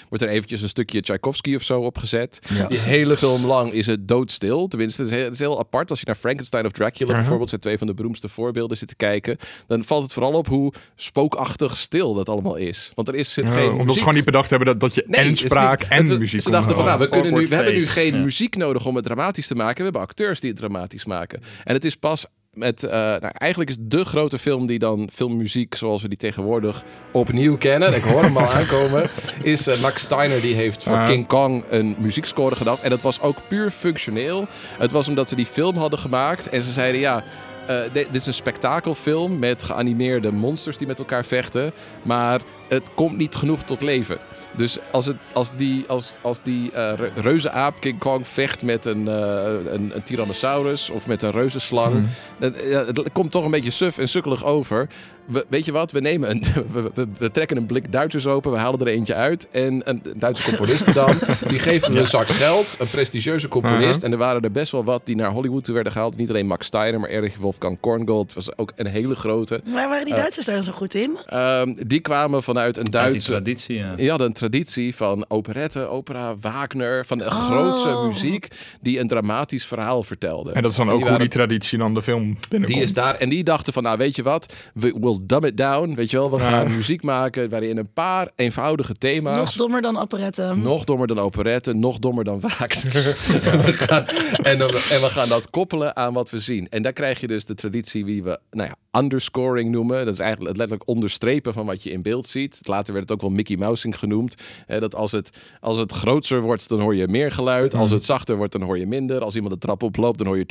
wordt 0.09 0.23
er 0.23 0.29
eventjes 0.29 0.61
een 0.61 0.69
stukje 0.69 1.01
Tchaikovsky 1.01 1.55
of 1.55 1.63
zo 1.63 1.81
opgezet. 1.81 2.39
Ja. 2.53 2.67
Die 2.67 2.79
hele 2.79 3.17
film 3.17 3.45
lang 3.45 3.71
is 3.71 3.85
het 3.85 4.07
doodstil. 4.07 4.67
Tenminste, 4.67 5.01
het 5.01 5.11
is, 5.11 5.17
heel, 5.17 5.25
het 5.25 5.33
is 5.33 5.39
heel 5.39 5.59
apart. 5.59 5.89
Als 5.89 5.99
je 5.99 6.05
naar 6.05 6.15
Frankenstein 6.15 6.65
of 6.65 6.71
Dracula 6.71 7.13
bijvoorbeeld, 7.13 7.49
zijn 7.49 7.61
twee 7.61 7.77
van 7.77 7.87
de 7.87 7.93
beroemdste 7.93 8.29
voorbeelden, 8.29 8.77
zit 8.77 8.87
te 8.87 8.95
kijken, 8.95 9.37
dan 9.67 9.83
valt 9.83 10.03
het 10.03 10.13
vooral 10.13 10.33
op 10.33 10.47
hoe 10.47 10.73
spookachtig 10.95 11.77
stil 11.77 12.13
dat 12.13 12.29
allemaal 12.29 12.55
is. 12.55 12.91
Want 12.95 13.07
er 13.07 13.15
is, 13.15 13.33
zit 13.33 13.49
geen 13.49 13.71
omdat 13.71 13.93
ze 13.95 13.99
gewoon 13.99 14.15
niet 14.15 14.25
bedacht 14.25 14.49
hebben 14.49 14.67
dat, 14.67 14.79
dat 14.79 14.95
je 14.95 15.03
Nee, 15.07 15.25
en 15.25 15.35
spraak 15.35 15.79
niet- 15.79 15.89
en 15.89 16.07
het- 16.09 16.19
muziek 16.19 16.41
Ze 16.41 16.51
dachten 16.51 16.75
van, 16.75 16.85
nou, 16.85 16.99
we, 16.99 17.09
kunnen 17.09 17.33
nu, 17.33 17.47
we 17.47 17.55
hebben 17.55 17.73
nu 17.73 17.81
geen 17.85 18.15
ja. 18.15 18.21
muziek 18.21 18.55
nodig 18.55 18.85
om 18.89 18.95
het 18.95 19.05
dramatisch 19.05 19.47
te 19.47 19.55
maken. 19.55 19.77
We 19.77 19.83
hebben 19.83 20.01
acteurs 20.01 20.39
die 20.39 20.49
het 20.49 20.59
dramatisch 20.59 21.05
maken. 21.05 21.41
En 21.63 21.73
het 21.73 21.85
is 21.85 21.95
pas 21.95 22.25
met, 22.53 22.83
eh, 22.83 22.91
nou, 22.91 23.31
eigenlijk 23.33 23.69
is 23.71 23.77
de 23.79 24.05
grote 24.05 24.37
film 24.37 24.65
die 24.67 24.79
dan 24.79 25.09
filmmuziek 25.13 25.75
zoals 25.75 26.01
we 26.01 26.07
die 26.07 26.17
tegenwoordig 26.17 26.83
opnieuw 27.11 27.57
kennen. 27.57 27.93
Ik 27.95 28.03
hoor 28.03 28.21
hem 28.23 28.37
al 28.37 28.51
aankomen. 28.59 29.09
Is 29.43 29.67
eh, 29.67 29.81
Max 29.81 30.01
Steiner 30.01 30.41
die 30.41 30.53
heeft 30.55 30.83
voor 30.83 30.93
Ah. 30.95 31.07
King 31.07 31.27
Kong 31.27 31.63
een 31.69 31.95
muziekscore 31.99 32.55
gedaan. 32.55 32.77
En 32.81 32.89
dat 32.89 33.01
was 33.01 33.21
ook 33.21 33.37
puur 33.47 33.71
functioneel. 33.71 34.47
Het 34.77 34.91
was 34.91 35.07
omdat 35.07 35.29
ze 35.29 35.35
die 35.35 35.45
film 35.45 35.77
hadden 35.77 35.99
gemaakt 35.99 36.49
en 36.49 36.61
ze 36.61 36.71
zeiden 36.71 36.99
ja. 37.01 37.23
eh, 37.67 37.81
di- 37.83 37.91
dit 38.11 38.15
is 38.15 38.25
een 38.25 38.33
spektakelfilm 38.33 39.39
met 39.39 39.63
geanimeerde 39.63 40.31
monsters 40.31 40.77
die 40.77 40.87
met 40.87 40.99
elkaar 40.99 41.25
vechten. 41.25 41.71
Maar 42.03 42.41
het 42.67 42.93
komt 42.93 43.17
niet 43.17 43.35
genoeg 43.35 43.63
tot 43.63 43.81
leven. 43.81 44.17
Dus 44.51 44.77
als, 44.91 45.05
het, 45.05 45.15
als 45.33 45.51
die, 45.55 45.83
als, 45.87 46.13
als 46.21 46.41
die 46.41 46.71
re- 46.71 47.11
reuzenaap 47.15 47.79
King 47.79 47.99
Kong 47.99 48.27
vecht 48.27 48.63
met 48.63 48.85
een, 48.85 49.07
eh, 49.07 49.73
een, 49.73 49.91
een 49.95 50.03
tyrannosaurus 50.03 50.89
of 50.89 51.07
met 51.07 51.21
een 51.21 51.31
reuzenslang. 51.31 52.07
Het, 52.39 52.61
ja, 52.65 52.85
het 52.85 53.11
komt 53.13 53.31
toch 53.31 53.45
een 53.45 53.51
beetje 53.51 53.71
suf 53.71 53.97
en 53.97 54.09
sukkelig 54.09 54.43
over. 54.45 54.87
We, 55.29 55.45
weet 55.49 55.65
je 55.65 55.71
wat? 55.71 55.91
We, 55.91 55.99
nemen 55.99 56.29
een, 56.29 56.43
we, 56.73 56.91
we, 56.93 57.07
we 57.17 57.31
trekken 57.31 57.57
een 57.57 57.65
blik 57.65 57.91
Duitsers 57.91 58.27
open. 58.27 58.51
We 58.51 58.57
halen 58.57 58.79
er 58.79 58.87
eentje 58.87 59.13
uit. 59.13 59.47
En 59.51 59.81
een 59.83 60.01
Duitse 60.15 60.43
componist 60.43 60.93
dan. 60.93 61.13
Die 61.47 61.59
geven 61.59 61.91
we 61.93 61.99
een 61.99 62.07
zak 62.07 62.27
geld. 62.27 62.75
Een 62.79 62.87
prestigieuze 62.89 63.47
componist. 63.47 63.83
Uh-huh. 63.87 64.03
En 64.03 64.11
er 64.11 64.17
waren 64.17 64.41
er 64.41 64.51
best 64.51 64.71
wel 64.71 64.83
wat 64.83 65.05
die 65.05 65.15
naar 65.15 65.31
Hollywood 65.31 65.63
toe 65.63 65.73
werden 65.73 65.91
gehaald. 65.93 66.17
Niet 66.17 66.29
alleen 66.29 66.47
Max 66.47 66.65
Steiner, 66.65 66.99
maar 66.99 67.09
Erich 67.09 67.37
Wolfgang 67.37 67.79
Korngold. 67.79 68.33
was 68.33 68.57
ook 68.57 68.71
een 68.75 68.85
hele 68.87 69.15
grote. 69.15 69.61
Waar 69.65 69.89
waren 69.89 70.05
die 70.05 70.13
Eh. 70.13 70.19
Duitsers 70.19 70.45
daar 70.45 70.63
zo 70.63 70.71
goed 70.71 70.95
in? 70.95 71.17
Ehm, 71.25 71.73
die 71.87 71.99
kwamen 71.99 72.43
vanuit 72.43 72.77
een 72.77 72.83
Uit 72.83 72.91
die 72.91 73.01
Duitse... 73.01 73.31
traditie, 73.31 73.75
ja. 73.75 73.93
Je 73.97 74.09
had 74.09 74.21
een 74.21 74.33
traditie 74.33 74.95
van 74.95 75.25
operette, 75.27 75.79
opera, 75.87 76.35
Wagner, 76.41 77.05
van 77.05 77.17
de 77.17 77.23
Oh. 77.25 77.31
grootste 77.31 78.01
muziek 78.07 78.47
die 78.81 78.99
een 78.99 79.07
dramatisch 79.07 79.65
verhaal 79.65 80.03
vertelde. 80.03 80.51
En 80.51 80.61
dat 80.61 80.71
is 80.71 80.77
dan 80.77 80.85
ook 80.85 80.91
die 80.91 81.01
hoe 81.01 81.09
waren- 81.11 81.27
die 81.29 81.35
traditie 81.37 81.77
dan 81.77 81.93
de 81.93 82.01
film 82.01 82.23
binnenkomt. 82.49 82.67
die 82.67 82.81
is 82.81 82.93
daar 82.93 83.15
en 83.15 83.29
die 83.29 83.43
dachten 83.43 83.73
van, 83.73 83.83
nou 83.83 83.97
weet 83.97 84.15
je 84.15 84.23
wat, 84.23 84.53
we 84.73 84.93
will 84.99 85.18
dumb 85.21 85.45
it 85.45 85.57
down, 85.57 85.93
weet 85.95 86.09
je 86.11 86.17
wel, 86.17 86.31
we 86.31 86.37
Ja. 86.37 86.49
gaan 86.49 86.75
muziek 86.75 87.03
maken 87.03 87.49
waarin 87.49 87.77
een 87.77 87.93
paar 87.93 88.29
eenvoudige 88.35 88.93
thema's. 88.93 89.37
Nog 89.37 89.51
dommer 89.51 89.81
dan 89.81 89.97
operetten. 89.99 90.61
Nog 90.61 90.83
dommer 90.83 91.07
dan 91.07 91.19
operette, 91.19 91.73
nog 91.73 91.99
dommer 91.99 92.23
dan 92.23 92.39
Wagner. 92.39 92.93
We 93.65 93.73
gaan- 93.73 94.05
en, 94.43 94.57
dan, 94.57 94.69
en 94.69 94.75
we 95.01 95.07
gaan 95.09 95.29
dat 95.29 95.49
koppelen 95.49 95.95
aan 95.95 96.13
wat 96.13 96.29
we 96.29 96.39
zien. 96.39 96.67
En 96.69 96.81
daar 96.81 96.93
krijg 96.93 97.19
je 97.19 97.27
dus 97.27 97.45
de 97.45 97.55
traditie 97.55 98.05
die 98.05 98.23
we 98.23 98.39
nou 98.51 98.69
ja, 98.69 98.75
underscoring 98.97 99.71
noemen. 99.71 100.05
Dat 100.05 100.13
is 100.13 100.19
eigenlijk 100.19 100.49
het 100.49 100.57
letterlijk 100.57 100.89
onderstrepen 100.89 101.53
van 101.53 101.65
wat 101.65 101.83
je 101.83 101.91
in 101.91 102.01
beeld 102.01 102.27
ziet. 102.27 102.59
Later 102.61 102.93
werd 102.93 103.09
het 103.09 103.17
ook 103.17 103.21
wel 103.21 103.35
Mickey 103.35 103.55
Mousing 103.57 103.99
genoemd. 103.99 104.35
Hè, 104.65 104.79
dat 104.79 104.95
als 104.95 105.11
het, 105.11 105.37
als 105.59 105.77
het 105.77 105.91
groter 105.91 106.41
wordt, 106.41 106.69
dan 106.69 106.79
hoor 106.79 106.95
je 106.95 107.07
meer 107.07 107.31
geluid. 107.31 107.73
Als 107.73 107.91
het 107.91 108.05
zachter 108.05 108.35
wordt, 108.35 108.51
dan 108.51 108.61
hoor 108.61 108.77
je 108.77 108.85
minder. 108.85 109.21
Als 109.21 109.35
iemand 109.35 109.53
de 109.53 109.59
trap 109.59 109.83
oploopt, 109.83 110.17
dan 110.17 110.27
hoor 110.27 110.37
je... 110.37 110.45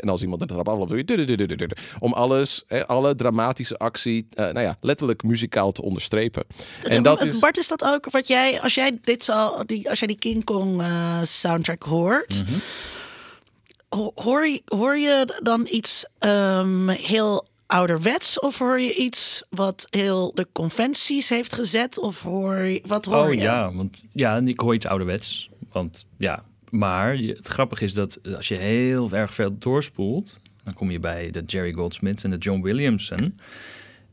En 0.00 0.08
als 0.08 0.22
iemand 0.22 0.40
de 0.40 0.46
trap 0.46 0.68
afloopt, 0.68 0.88
dan 0.90 0.98
hoor 1.18 1.56
je... 1.58 1.76
Om 1.98 2.12
alles, 2.12 2.64
hè, 2.66 2.86
alle 2.86 3.14
dramatische 3.14 3.78
actie, 3.78 4.26
eh, 4.30 4.44
nou 4.44 4.60
ja, 4.60 4.76
letterlijk 4.80 5.22
muzikaal 5.22 5.72
te 5.72 5.82
onderstrepen. 5.82 6.44
En 6.82 7.02
dat 7.02 7.24
is... 7.24 7.38
Bart, 7.38 7.58
is 7.58 7.68
dat 7.68 7.84
ook 7.84 8.10
wat 8.10 8.26
jij, 8.26 8.60
als 8.60 8.74
jij 8.74 8.98
dit 9.02 9.24
zo, 9.24 9.64
die, 9.66 9.90
als 9.90 9.98
jij 9.98 10.08
die 10.08 10.18
King 10.18 10.44
Kong 10.44 10.80
eh, 10.80 11.22
soundtrack 11.22 11.82
hoort, 11.82 12.44
Mhm. 12.48 12.58
Hoor, 14.14 14.46
je, 14.46 14.62
hoor 14.64 14.96
je 14.96 15.38
dan 15.42 15.66
iets 15.70 16.06
ehm, 16.18 16.88
heel 16.88 17.46
ouderwets 17.66 18.40
of 18.40 18.58
hoor 18.58 18.80
je 18.80 18.94
iets 18.94 19.42
wat 19.50 19.86
heel 19.90 20.34
de 20.34 20.46
conventies 20.52 21.28
heeft 21.28 21.54
gezet 21.54 21.98
of 21.98 22.22
hoor 22.22 22.56
je, 22.58 22.82
wat 22.86 23.04
hoor 23.04 23.26
Oh 23.26 23.32
je? 23.32 23.40
ja, 23.40 23.72
want 23.72 23.96
ja, 24.12 24.36
en 24.36 24.48
ik 24.48 24.60
hoor 24.60 24.74
iets 24.74 24.86
ouderwets. 24.86 25.50
Want 25.72 26.06
ja, 26.18 26.44
maar 26.70 27.16
het 27.16 27.48
grappige 27.48 27.84
is 27.84 27.94
dat 27.94 28.18
als 28.36 28.48
je 28.48 28.58
heel 28.58 29.12
erg 29.12 29.34
veel 29.34 29.58
doorspoelt, 29.58 30.36
dan 30.64 30.74
kom 30.74 30.90
je 30.90 31.00
bij 31.00 31.30
de 31.30 31.42
Jerry 31.46 31.72
Goldsmith 31.72 32.24
en 32.24 32.30
de 32.30 32.38
John 32.38 32.62
Williamson. 32.62 33.38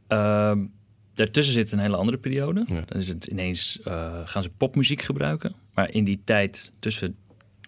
Ehm, 0.07 0.65
daartussen 1.13 1.53
zit 1.53 1.71
een 1.71 1.79
hele 1.79 1.95
andere 1.95 2.17
periode. 2.17 2.63
Ja. 2.67 2.81
Dan 2.85 2.99
is 2.99 3.07
het 3.07 3.25
ineens 3.25 3.79
eh, 3.83 4.19
gaan 4.25 4.43
ze 4.43 4.49
popmuziek 4.49 5.01
gebruiken. 5.01 5.53
Maar 5.73 5.91
in 5.91 6.03
die 6.03 6.21
tijd 6.23 6.71
tussen 6.79 7.15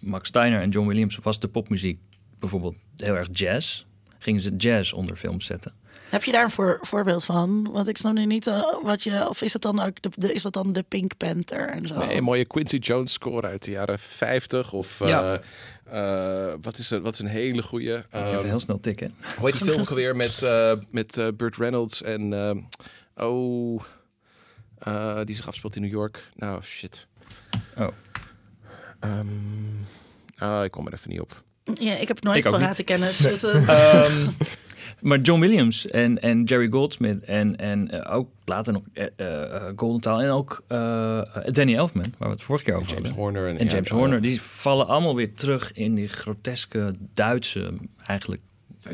Max 0.02 0.28
Steiner 0.28 0.60
en 0.60 0.70
John 0.70 0.86
Williams 0.88 1.16
was 1.22 1.38
de 1.40 1.48
popmuziek 1.48 1.98
bijvoorbeeld 2.38 2.74
heel 2.96 3.16
erg 3.16 3.28
jazz. 3.32 3.84
Gingen 4.18 4.40
ze 4.40 4.56
jazz 4.56 4.92
onder 4.92 5.16
films 5.16 5.46
zetten. 5.46 5.72
Heb 6.08 6.24
je 6.24 6.32
daar 6.32 6.44
een 6.44 6.50
voor, 6.50 6.78
voorbeeld 6.80 7.24
van? 7.24 7.68
Want 7.72 7.88
ik 7.88 7.96
snap 7.96 8.12
nu 8.14 8.26
niet 8.26 8.46
eh, 8.46 8.62
wat 8.82 9.02
je, 9.02 9.28
of 9.28 9.42
is 9.42 9.52
het 9.52 9.62
dan 9.62 9.80
ook 9.80 10.02
de, 10.02 10.10
de- 10.14 10.32
is 10.32 10.42
dat 10.42 10.52
dan 10.52 10.72
de 10.72 10.82
Pink 10.82 11.16
Panther 11.16 11.68
en 11.68 11.86
zo? 11.86 11.98
Nee, 11.98 12.16
een 12.16 12.22
mooie 12.24 12.44
Quincy 12.46 12.76
Jones 12.76 13.12
score 13.12 13.46
uit 13.46 13.64
de 13.64 13.70
jaren 13.70 13.98
50. 13.98 14.72
Of 14.72 14.98
Ja. 15.06 15.40
eh, 15.84 16.48
eh, 16.50 16.54
wat, 16.62 16.78
is 16.78 16.90
een, 16.90 17.02
wat 17.02 17.12
is 17.12 17.18
een 17.18 17.26
hele 17.26 17.62
goede. 17.62 17.94
Ik 18.10 18.14
Even 18.14 18.48
heel 18.48 18.60
snel 18.60 18.80
tikken. 18.80 19.14
hoe 19.36 19.46
heet 19.50 19.58
die 19.58 19.68
film 19.68 19.80
ook 19.80 19.88
alweer 19.88 20.16
met, 20.16 20.42
met 20.90 21.20
Burt 21.36 21.56
Reynolds 21.56 22.02
en. 22.02 22.32
eh, 22.32 23.26
oh. 23.26 23.80
eh, 24.78 25.20
die 25.24 25.34
zich 25.36 25.46
afspeelt 25.48 25.76
in 25.76 25.82
New 25.82 25.90
York. 25.90 26.28
Nou, 26.36 26.62
shit. 26.62 27.06
Oh. 27.76 27.88
Ehm, 29.00 29.26
ah, 30.38 30.64
ik 30.64 30.70
kom 30.70 30.86
er 30.86 30.92
even 30.92 31.10
niet 31.10 31.20
op. 31.20 31.42
Ja, 31.74 31.94
ik 31.96 32.08
heb 32.08 32.22
nooit 32.22 32.42
parate 32.42 32.82
kennis. 32.82 33.24
Eh, 33.42 33.68
Ehm, 34.04 34.28
maar 35.08 35.18
John 35.20 35.40
Williams 35.40 35.86
en, 35.86 36.20
en 36.22 36.44
Jerry 36.44 36.68
Goldsmith 36.68 37.24
en, 37.24 37.56
en 37.56 37.90
eh, 37.90 38.14
ook 38.14 38.28
later 38.44 38.72
nog 38.72 38.82
eh, 38.92 39.06
eh, 39.16 39.54
eh, 39.54 39.72
Golden 39.76 40.00
Taal 40.00 40.20
en 40.22 40.30
ook 40.30 40.62
eh, 40.68 41.20
Danny 41.46 41.74
Elfman, 41.74 42.14
waar 42.18 42.28
we 42.28 42.34
het 42.34 42.42
vorige 42.44 42.64
keer 42.64 42.74
over 42.74 42.88
James 42.88 43.04
hadden. 43.08 43.22
Horner. 43.22 43.46
En, 43.48 43.58
En 43.58 43.64
ja, 43.64 43.70
James 43.70 43.88
Horner, 43.90 44.20
die 44.20 44.42
vallen 44.42 44.86
allemaal 44.86 45.14
weer 45.16 45.34
terug 45.34 45.72
in 45.72 45.94
die 45.94 46.08
groteske 46.08 46.94
Duitse, 47.14 47.72
eigenlijk 48.06 48.42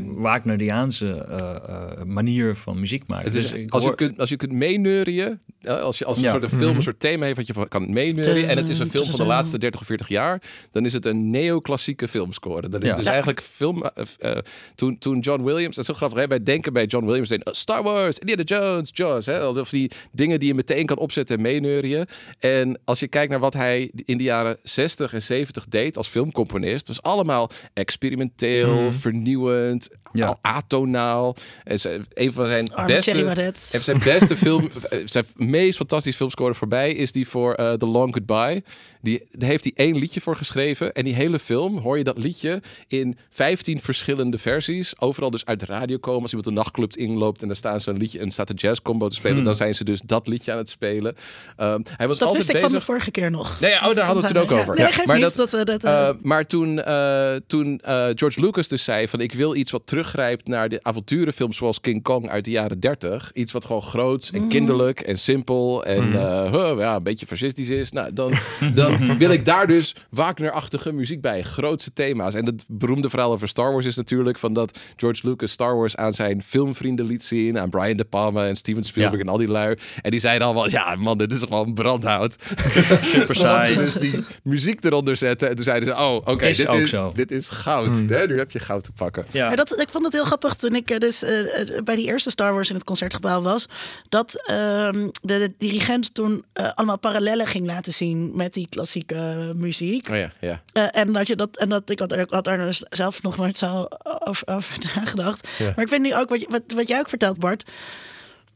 Wagneriaanse 0.03 1.11
eh, 1.11 1.57
eh, 1.69 2.03
manier 2.05 2.57
van 2.57 2.81
muziek 2.81 3.07
maken. 3.07 3.25
Het 3.27 3.35
is, 3.35 3.51
Dus 3.51 3.71
als, 3.71 3.83
je 3.83 3.89
hoor- 3.89 3.97
kunt, 3.97 4.19
als 4.19 4.29
je 4.29 4.37
kunt 4.37 4.53
meeneurien, 4.53 5.41
als, 5.67 5.99
je, 5.99 6.05
als 6.05 6.17
een 6.17 6.23
Ja. 6.23 6.31
soort 6.31 6.43
een 6.43 6.49
film 6.59 6.77
een 6.77 6.83
soort 6.83 7.01
thema 7.01 7.25
heeft 7.25 7.37
wat 7.37 7.47
je 7.47 7.53
van 7.53 7.69
kan 7.69 7.93
meeneurien, 7.93 8.49
en 8.49 8.57
het 8.57 8.69
is 8.69 8.79
een 8.79 8.91
film 8.91 9.07
van 9.07 9.21
de 9.21 9.27
laatste 9.27 9.59
30 9.59 9.81
of 9.81 9.87
40 9.87 10.09
jaar, 10.09 10.43
dan 10.73 10.85
is 10.85 10.93
het 10.93 11.05
een 11.07 11.31
neoclassieke 11.31 12.09
filmscore. 12.09 12.69
Dat 12.69 12.83
is 12.83 12.89
Ja. 12.89 12.95
dus 12.97 13.05
Ja. 13.05 13.11
eigenlijk 13.11 13.41
film. 13.43 13.83
eh, 13.85 14.37
toen, 14.75 14.99
toen 14.99 15.19
John 15.19 15.43
Williams, 15.43 15.77
dat 15.77 15.85
is 15.85 15.91
zo 15.91 15.95
grappig, 15.97 16.19
hè? 16.19 16.27
wij 16.27 16.43
denken 16.43 16.73
bij 16.73 16.85
John 16.87 17.05
Williams, 17.07 17.29
denken, 17.29 17.49
oh, 17.53 17.55
Star 17.55 17.83
Wars, 17.83 18.19
Indiana 18.19 18.43
Jones, 18.43 18.91
Jaws, 18.93 19.27
hè? 19.27 19.47
of 19.47 19.69
die 19.71 19.91
dingen 20.13 20.39
die 20.39 20.49
je 20.49 20.55
meteen 20.55 20.87
kan 20.87 20.99
opzetten 20.99 21.37
en 21.37 21.43
meeneurien. 21.43 22.07
En 22.39 22.79
als 22.85 23.01
je 23.01 23.09
kijkt 23.09 23.31
naar 23.31 23.41
wat 23.41 23.55
hij 23.55 23.91
in 24.05 24.17
de 24.19 24.25
jaren 24.25 24.57
60 24.63 25.13
en 25.13 25.23
70 25.23 25.65
deed 25.69 25.97
als 25.97 26.09
filmcomponist, 26.09 26.87
was 26.89 27.03
allemaal 27.03 27.51
experimenteel, 27.73 28.93
vernieuwend, 28.93 29.84
it's 29.87 30.04
Ja. 30.15 30.27
al 30.27 30.39
atonaal. 30.43 31.37
En 31.65 31.81
ze, 31.81 32.01
een 32.15 32.33
van 32.33 32.47
zijn 32.47 32.75
Arme 32.75 32.95
beste... 32.95 33.81
Zijn 33.81 33.99
beste 34.05 34.37
film, 34.37 34.69
eh, 34.91 34.99
zijn 35.05 35.25
meest 35.37 35.77
fantastische 35.77 36.19
filmscore 36.19 36.55
voorbij 36.55 36.93
is 36.93 37.13
die 37.13 37.29
voor 37.29 37.55
eh, 37.55 37.73
The 37.73 37.87
Long 37.87 38.15
Goodbye. 38.15 38.63
Die, 39.03 39.23
daar 39.31 39.49
heeft 39.49 39.65
hij 39.65 39.73
één 39.77 39.97
liedje 39.99 40.21
voor 40.21 40.37
geschreven. 40.37 40.93
En 40.93 41.05
die 41.05 41.15
hele 41.15 41.39
film 41.39 41.79
hoor 41.79 41.99
je 41.99 42.05
dat 42.05 42.19
liedje 42.19 42.63
in 42.89 43.19
15 43.31 43.81
verschillende 43.81 44.39
versies. 44.39 45.01
Overal 45.01 45.31
dus 45.31 45.45
uit 45.45 45.61
de 45.61 45.67
radio 45.67 45.99
komen. 45.99 46.21
Als 46.23 46.29
iemand 46.31 46.49
een 46.49 46.55
nachtclub 46.55 46.97
inloopt 46.97 47.41
en 47.43 47.47
daar 47.47 47.57
staan 47.57 47.81
ze 47.81 47.91
een 47.91 47.97
liedje 47.97 48.19
en 48.19 48.31
staat 48.31 48.49
de 48.49 48.55
jazzcombo 48.55 49.09
te 49.09 49.15
spelen, 49.15 49.45
dan 49.45 49.57
zijn 49.57 49.75
ze 49.75 49.85
dus 49.85 50.01
dat 50.07 50.27
liedje 50.29 50.53
aan 50.53 50.59
het 50.59 50.69
spelen. 50.69 51.15
Ehm, 51.57 51.81
hij 51.97 52.09
was 52.09 52.19
Dat 52.19 52.29
altijd 52.29 52.33
wist 52.47 52.49
ik 52.49 52.55
bezig. 52.55 52.71
van 52.71 52.79
de 52.79 52.85
vorige 52.85 53.11
keer 53.11 53.31
nog. 53.31 53.61
Nee, 53.61 53.71
ja, 53.71 53.89
oh, 53.89 53.95
daar 53.95 54.05
hadden 54.05 54.23
we 54.23 54.29
het 54.29 54.37
toen 54.37 54.45
ook 54.47 54.51
Ja, 54.51 54.61
over. 54.63 54.75
Nee, 54.75 54.87
Ja, 54.87 54.93
geeft 54.93 55.07
maar 55.07 55.17
niet. 55.17 55.37
dat- 55.37 55.51
Dat, 55.51 55.85
eh, 55.85 55.93
Uh, 55.93 56.09
maar 56.23 56.47
toen, 56.47 56.77
uh, 56.89 57.35
toen 57.47 57.81
uh, 57.89 58.07
George 58.15 58.41
Lucas 58.41 58.69
dus 58.69 58.85
zei 58.85 59.09
van 59.09 59.21
ik 59.21 59.33
wil 59.33 59.55
iets 59.55 59.71
wat 59.71 59.87
teruggrijpt 60.05 60.49
naar 60.49 60.69
de 60.69 60.79
avonturenfilms 60.83 61.57
zoals 61.57 61.81
King 61.81 62.03
Kong 62.03 62.29
uit 62.29 62.45
de 62.45 62.51
jaren 62.51 62.81
30. 62.81 63.31
Iets 63.35 63.53
wat 63.53 63.65
gewoon 63.65 63.83
groots 63.83 64.33
en 64.33 64.49
kinderlijk 64.49 65.01
en 65.01 65.19
simpel 65.19 65.85
en 65.85 66.09
uh, 66.09 66.51
huh, 66.53 66.79
ja, 66.79 66.97
een 66.97 67.03
beetje 67.03 67.27
fascistisch 67.27 67.69
is. 67.69 67.93
Nou, 67.93 68.13
dan, 68.13 68.33
dan 68.75 68.99
wil 69.19 69.31
ik 69.31 69.45
daar 69.45 69.67
dus 69.67 69.95
Wagner-achtige 70.11 70.93
muziek 70.93 71.21
bij. 71.21 71.43
Grootste 71.43 71.93
thema's. 71.93 72.35
En 72.35 72.47
het 72.47 72.65
beroemde 72.69 73.11
verhaal 73.11 73.33
over 73.33 73.49
Star 73.49 73.73
Wars 73.73 73.87
is 73.87 73.97
natuurlijk 73.97 74.39
van 74.39 74.53
dat 74.53 74.79
George 74.97 75.29
Lucas 75.29 75.51
Star 75.51 75.77
Wars 75.77 75.97
aan 75.97 76.13
zijn 76.13 76.43
filmvrienden 76.43 77.07
liet 77.07 77.25
zien. 77.25 77.59
Aan 77.59 77.71
Brian 77.71 77.97
De 77.97 78.05
Palma 78.05 78.47
en 78.47 78.57
Steven 78.57 78.85
Spielberg 78.85 79.17
Ja. 79.17 79.21
en 79.27 79.29
al 79.29 79.39
die 79.39 79.49
lui. 79.49 79.77
En 80.03 80.11
die 80.11 80.21
zeiden 80.21 80.47
allemaal, 80.47 80.71
ja 80.71 80.95
man, 80.95 81.19
dit 81.19 81.33
is 81.33 81.41
gewoon 81.41 81.75
brandhout. 81.75 82.37
Super 83.01 83.35
saai. 83.45 83.75
dus 83.75 83.95
die 83.95 84.25
muziek 84.43 84.85
eronder 84.85 85.17
zetten. 85.17 85.49
En 85.49 85.57
toen 85.57 85.65
zeiden 85.65 85.89
ze, 85.89 85.95
oh, 85.95 86.15
oké, 86.15 86.47
dit, 86.47 86.73
is, 86.73 87.01
dit 87.15 87.31
is 87.33 87.49
goud. 87.49 87.97
Hè? 88.09 88.27
Nu 88.27 88.39
heb 88.39 88.51
je 88.51 88.59
goud 88.59 88.85
te 88.85 88.93
pakken. 88.93 89.25
Ja. 89.31 89.47
Maar 89.47 89.57
dat, 89.57 89.81
ik 89.81 89.89
vond 89.95 90.05
het 90.05 90.15
heel 90.15 90.25
grappig 90.25 90.55
toen 90.55 90.75
ik 90.75 90.91
eh, 90.91 90.99
dus 90.99 91.23
eh, 91.23 91.61
eh, 91.77 91.83
bij 91.85 91.97
die 91.97 92.07
eerste 92.07 92.31
Star 92.31 92.53
Wars 92.53 92.69
in 92.69 92.75
het 92.75 92.85
concertgebouw 92.85 93.41
was. 93.43 93.67
Dat 94.09 94.47
ehm, 94.49 95.09
de, 95.23 95.39
de 95.39 95.55
dirigent 95.59 96.15
toen 96.15 96.45
allemaal 96.75 96.99
parallellen 96.99 97.47
ging 97.47 97.67
laten 97.67 97.93
zien 97.93 98.37
met 98.37 98.55
die 98.55 98.67
klassieke 98.69 99.53
muziek. 99.57 100.09
Oh 100.09 100.17
ja, 100.17 100.33
ja. 100.41 100.63
Eh, 100.73 101.01
en 101.01 101.13
dat 101.13 101.27
je 101.27 101.37
dat 101.37 101.57
en 101.57 101.69
dat 101.69 101.91
ik 101.91 101.99
had, 101.99 102.13
er- 102.13 102.27
had 102.29 102.45
daar 102.45 102.57
dus 102.59 102.85
zelf 102.91 103.23
nog 103.23 103.37
nooit 103.37 103.57
zo 103.57 103.89
over, 104.03 104.47
over 104.49 104.77
nagedacht. 104.95 105.49
Maar 105.59 105.81
ik 105.81 105.89
vind 105.89 106.03
nu 106.03 106.15
ook 106.17 106.29
wat, 106.29 106.47
wat, 106.49 106.63
wat 106.75 106.89
jij 106.89 106.99
ook 106.99 107.09
vertelt, 107.09 107.39
Bart. 107.39 107.71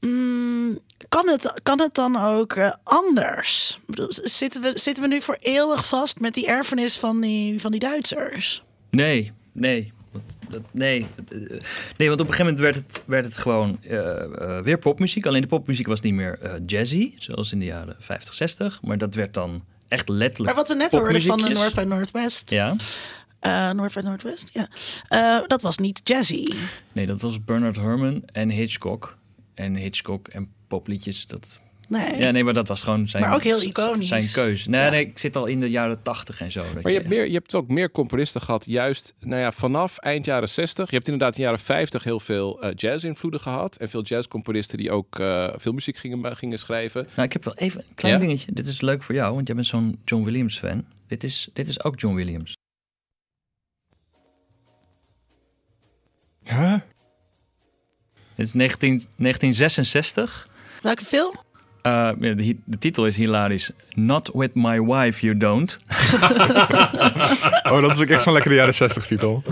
Mm, 0.01 0.79
kan, 1.09 1.29
het, 1.29 1.53
kan 1.63 1.81
het 1.81 1.95
dan 1.95 2.17
ook 2.17 2.53
eh, 2.53 2.73
anders? 2.83 3.79
Zitten, 4.09 4.63
we, 4.63 4.73
zitten 4.75 5.03
we 5.03 5.09
nu 5.09 5.21
voor 5.23 5.37
eeuwig 5.41 5.87
vast 5.87 6.21
met 6.21 6.35
die 6.35 6.47
erfenis 6.47 6.97
van 6.97 7.21
die, 7.21 7.61
van 7.61 7.71
die 7.71 7.81
Duitsers? 7.81 8.63
Nee, 8.91 9.33
nee. 9.53 9.93
Dat, 10.13 10.23
dat- 10.49 10.63
nee. 10.73 11.07
Eh, 11.29 11.39
nee, 11.97 12.09
want 12.09 12.21
op 12.21 12.27
een 12.29 12.33
gegeven 12.35 12.45
moment 12.45 12.59
werd 12.59 12.77
het, 12.77 13.03
werd 13.07 13.25
het 13.25 13.37
gewoon 13.37 13.79
eh, 13.83 14.25
eh, 14.25 14.65
weer 14.65 14.79
popmuziek. 14.79 15.27
Alleen 15.27 15.41
de 15.41 15.47
popmuziek 15.47 15.87
was 15.87 16.01
niet 16.01 16.15
meer 16.15 16.61
jazzy, 16.67 17.13
zoals 17.17 17.53
in 17.53 17.59
de 17.59 17.65
jaren 17.65 17.97
50, 17.99 18.35
60. 18.35 18.83
Maar 18.83 18.99
dat 18.99 19.15
werd 19.15 19.35
dan 19.35 19.65
echt 19.89 20.09
letterlijk 20.09 20.47
Maar 20.47 20.65
wat 20.65 20.69
we 20.69 20.75
net 20.75 20.93
hoorden 20.93 21.23
van 21.23 21.39
de. 21.39 21.49
North 21.49 21.75
by 21.75 21.83
Northwest. 21.83 22.51
Ja, 22.51 22.77
eh 23.41 23.71
North 23.71 23.95
by 23.95 24.01
Northwest, 24.01 24.51
ja. 24.53 24.69
Dat 25.47 25.63
was 25.63 25.79
niet 25.79 26.01
jazzy. 26.05 26.45
nee, 26.93 27.07
dat 27.07 27.21
was 27.21 27.45
Bernard 27.45 27.77
Herrmann 27.77 28.23
en 28.33 28.51
Hitchcock. 28.51 29.17
En 29.55 29.75
Hitchcock 29.77 30.29
en 30.29 30.53
popliedjes, 30.69 31.27
dat... 31.27 31.61
Nee. 31.89 32.19
Ja, 32.19 32.31
nee, 32.31 32.45
maar 32.45 32.55
dat 32.55 32.69
was 32.69 32.83
gewoon 32.83 33.09
zijn... 33.09 33.23
Maar 33.23 33.35
ook 33.35 33.43
heel 33.43 33.63
iconisch. 33.63 34.09
Zijn 34.09 34.31
keuze. 34.33 34.71
Nee, 34.71 34.81
Ja. 34.83 34.91
nee, 34.91 35.07
ik 35.07 35.19
zit 35.19 35.37
al 35.37 35.47
in 35.47 35.61
de 35.61 35.71
jaren 35.71 36.03
80 36.03 36.41
en 36.41 36.53
zo. 36.53 36.61
dat 36.61 36.83
Maar 36.83 36.93
je 36.93 36.99
hebt, 36.99 37.09
meer, 37.09 37.27
je 37.27 37.33
hebt 37.33 37.55
ook 37.55 37.69
meer 37.69 37.91
componisten 37.91 38.41
gehad, 38.41 38.65
juist 38.67 39.15
nou 39.21 39.41
ja, 39.41 39.53
vanaf 39.53 39.99
eind 39.99 40.25
jaren 40.25 40.49
60. 40.49 40.89
Je 40.89 40.95
hebt 40.95 41.09
inderdaad 41.09 41.37
in 41.37 41.41
de 41.43 41.47
jaren 41.47 41.65
50 41.65 42.05
heel 42.05 42.21
veel 42.21 42.63
eh, 42.63 42.71
jazz-invloeden 42.75 43.41
gehad. 43.41 43.77
En 43.77 43.89
veel 43.89 44.03
jazzcomponisten 44.03 44.79
die 44.79 44.91
ook 44.91 45.19
eh 45.19 45.49
veel 45.57 45.73
muziek 45.73 45.97
gingen, 45.97 46.37
gingen 46.37 46.59
schrijven. 46.59 47.09
Nou, 47.15 47.27
ik 47.27 47.33
heb 47.33 47.45
wel 47.45 47.55
even 47.55 47.81
een 47.89 47.95
klein 47.95 48.15
Ja? 48.15 48.21
dingetje. 48.21 48.53
Dit 48.53 48.67
is 48.67 48.81
leuk 48.81 49.03
voor 49.03 49.15
jou, 49.15 49.35
want 49.35 49.47
jij 49.47 49.57
bent 49.57 49.67
zo'n 49.69 50.01
John 50.05 50.25
Williams 50.25 50.59
fan. 50.59 50.85
Dit 51.07 51.25
is, 51.25 51.49
dit 51.53 51.69
is 51.69 51.85
ook 51.85 52.01
John 52.01 52.15
Williams. 52.15 52.57
Huh? 56.45 56.73
Het 58.35 58.47
is 58.47 58.53
19, 58.53 58.91
1966. 59.17 60.49
Welke 60.83 61.05
film? 61.05 61.35
Uh, 61.83 61.93
ja, 62.21 62.35
de, 62.35 62.57
de 62.65 62.79
titel 62.79 63.07
is 63.07 63.17
hilarisch. 63.17 63.71
Not 63.95 64.31
with 64.35 64.55
my 64.55 64.81
wife, 64.81 65.27
you 65.27 65.37
don't. 65.37 65.79
Oh, 67.63 67.81
dat 67.81 67.91
is 67.91 68.01
ook 68.01 68.09
echt 68.09 68.23
zo'n 68.23 68.33
lekkere 68.33 68.55
jaren 68.55 68.75
60 68.75 69.07
titel. 69.07 69.43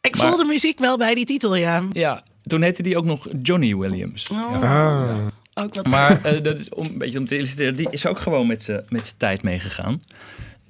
Ik 0.00 0.16
Maar- 0.16 0.28
voel 0.28 0.36
de 0.36 0.44
muziek 0.44 0.78
wel 0.78 0.98
bij 0.98 1.14
die 1.14 1.24
titel, 1.26 1.54
ja. 1.56 1.82
Ja, 1.92 2.22
toen 2.46 2.62
heette 2.62 2.82
die 2.82 2.96
ook 2.96 3.04
nog 3.04 3.28
Johnny 3.42 3.76
Williams. 3.76 4.28
Oh, 4.30 4.62
Ah. 4.62 5.16
Ook 5.54 5.74
wat 5.74 5.86
Maar 5.88 6.24
eh, 6.24 6.42
dat 6.42 6.58
is 6.58 6.68
om 6.68 6.86
een 6.86 6.98
beetje 6.98 7.18
om 7.18 7.26
te 7.26 7.34
illustreren. 7.36 7.76
Die 7.76 7.90
is 7.90 8.06
ook 8.06 8.18
gewoon 8.18 8.46
met 8.46 8.62
zijn 8.62 8.84
tijd 9.16 9.42
meegegaan. 9.42 10.02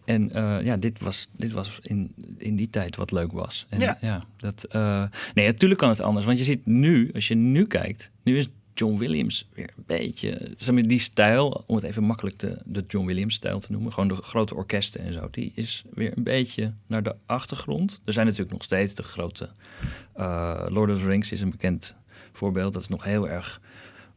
En 0.05 0.33
eh, 0.33 0.57
ja, 0.65 0.77
dit 0.77 1.01
was, 1.01 1.29
dit 1.37 1.53
was 1.53 1.79
in, 1.83 2.15
in 2.39 2.57
die 2.57 2.71
tijd 2.71 2.97
wat 2.97 3.11
leuk 3.11 3.33
was. 3.33 3.67
En, 3.69 3.97
Ja. 4.01 4.25
dat, 4.37 4.65
eh, 4.71 5.03
nee, 5.35 5.47
natuurlijk 5.47 5.81
kan 5.81 5.89
het 5.89 6.01
anders. 6.01 6.27
Want 6.27 6.39
je 6.39 6.45
ziet 6.45 6.67
nu, 6.67 7.11
als 7.15 7.29
je 7.29 7.35
nu 7.35 7.67
kijkt, 7.67 8.11
nu 8.23 8.39
is 8.39 8.49
John 8.79 8.99
Williams 8.99 9.49
weer 9.55 9.71
een 9.77 9.85
beetje, 9.87 10.53
zeg 10.57 10.75
maar, 10.75 10.83
die 10.83 10.99
stijl, 10.99 11.65
om 11.67 11.75
het 11.75 11.85
even 11.85 12.05
makkelijk 12.05 12.39
de, 12.39 12.59
de 12.65 12.85
John 12.89 13.07
Williams 13.07 13.35
stijl 13.35 13.59
te 13.59 13.73
noemen, 13.73 13.93
gewoon 13.93 14.09
de 14.09 14.15
grote 14.15 14.55
orkesten 14.55 15.01
en 15.01 15.13
zo, 15.13 15.29
die 15.31 15.53
is 15.55 15.85
weer 15.95 16.17
een 16.17 16.23
beetje 16.23 16.75
naar 16.87 17.03
de 17.03 17.15
achtergrond. 17.27 18.01
Er 18.05 18.13
zijn 18.13 18.27
natuurlijk 18.27 18.53
nog 18.53 18.63
steeds 18.63 18.95
de 18.95 19.03
grote, 19.03 19.51
eh, 20.15 20.67
Lord 20.69 20.91
of 20.91 20.99
the 20.99 21.07
Rings 21.07 21.33
is 21.33 21.41
een 21.41 21.51
bekend 21.51 21.97
voorbeeld, 22.33 22.73
dat 22.73 22.83
is 22.83 22.89
nog 22.89 23.05
heel 23.05 23.29
erg 23.29 23.61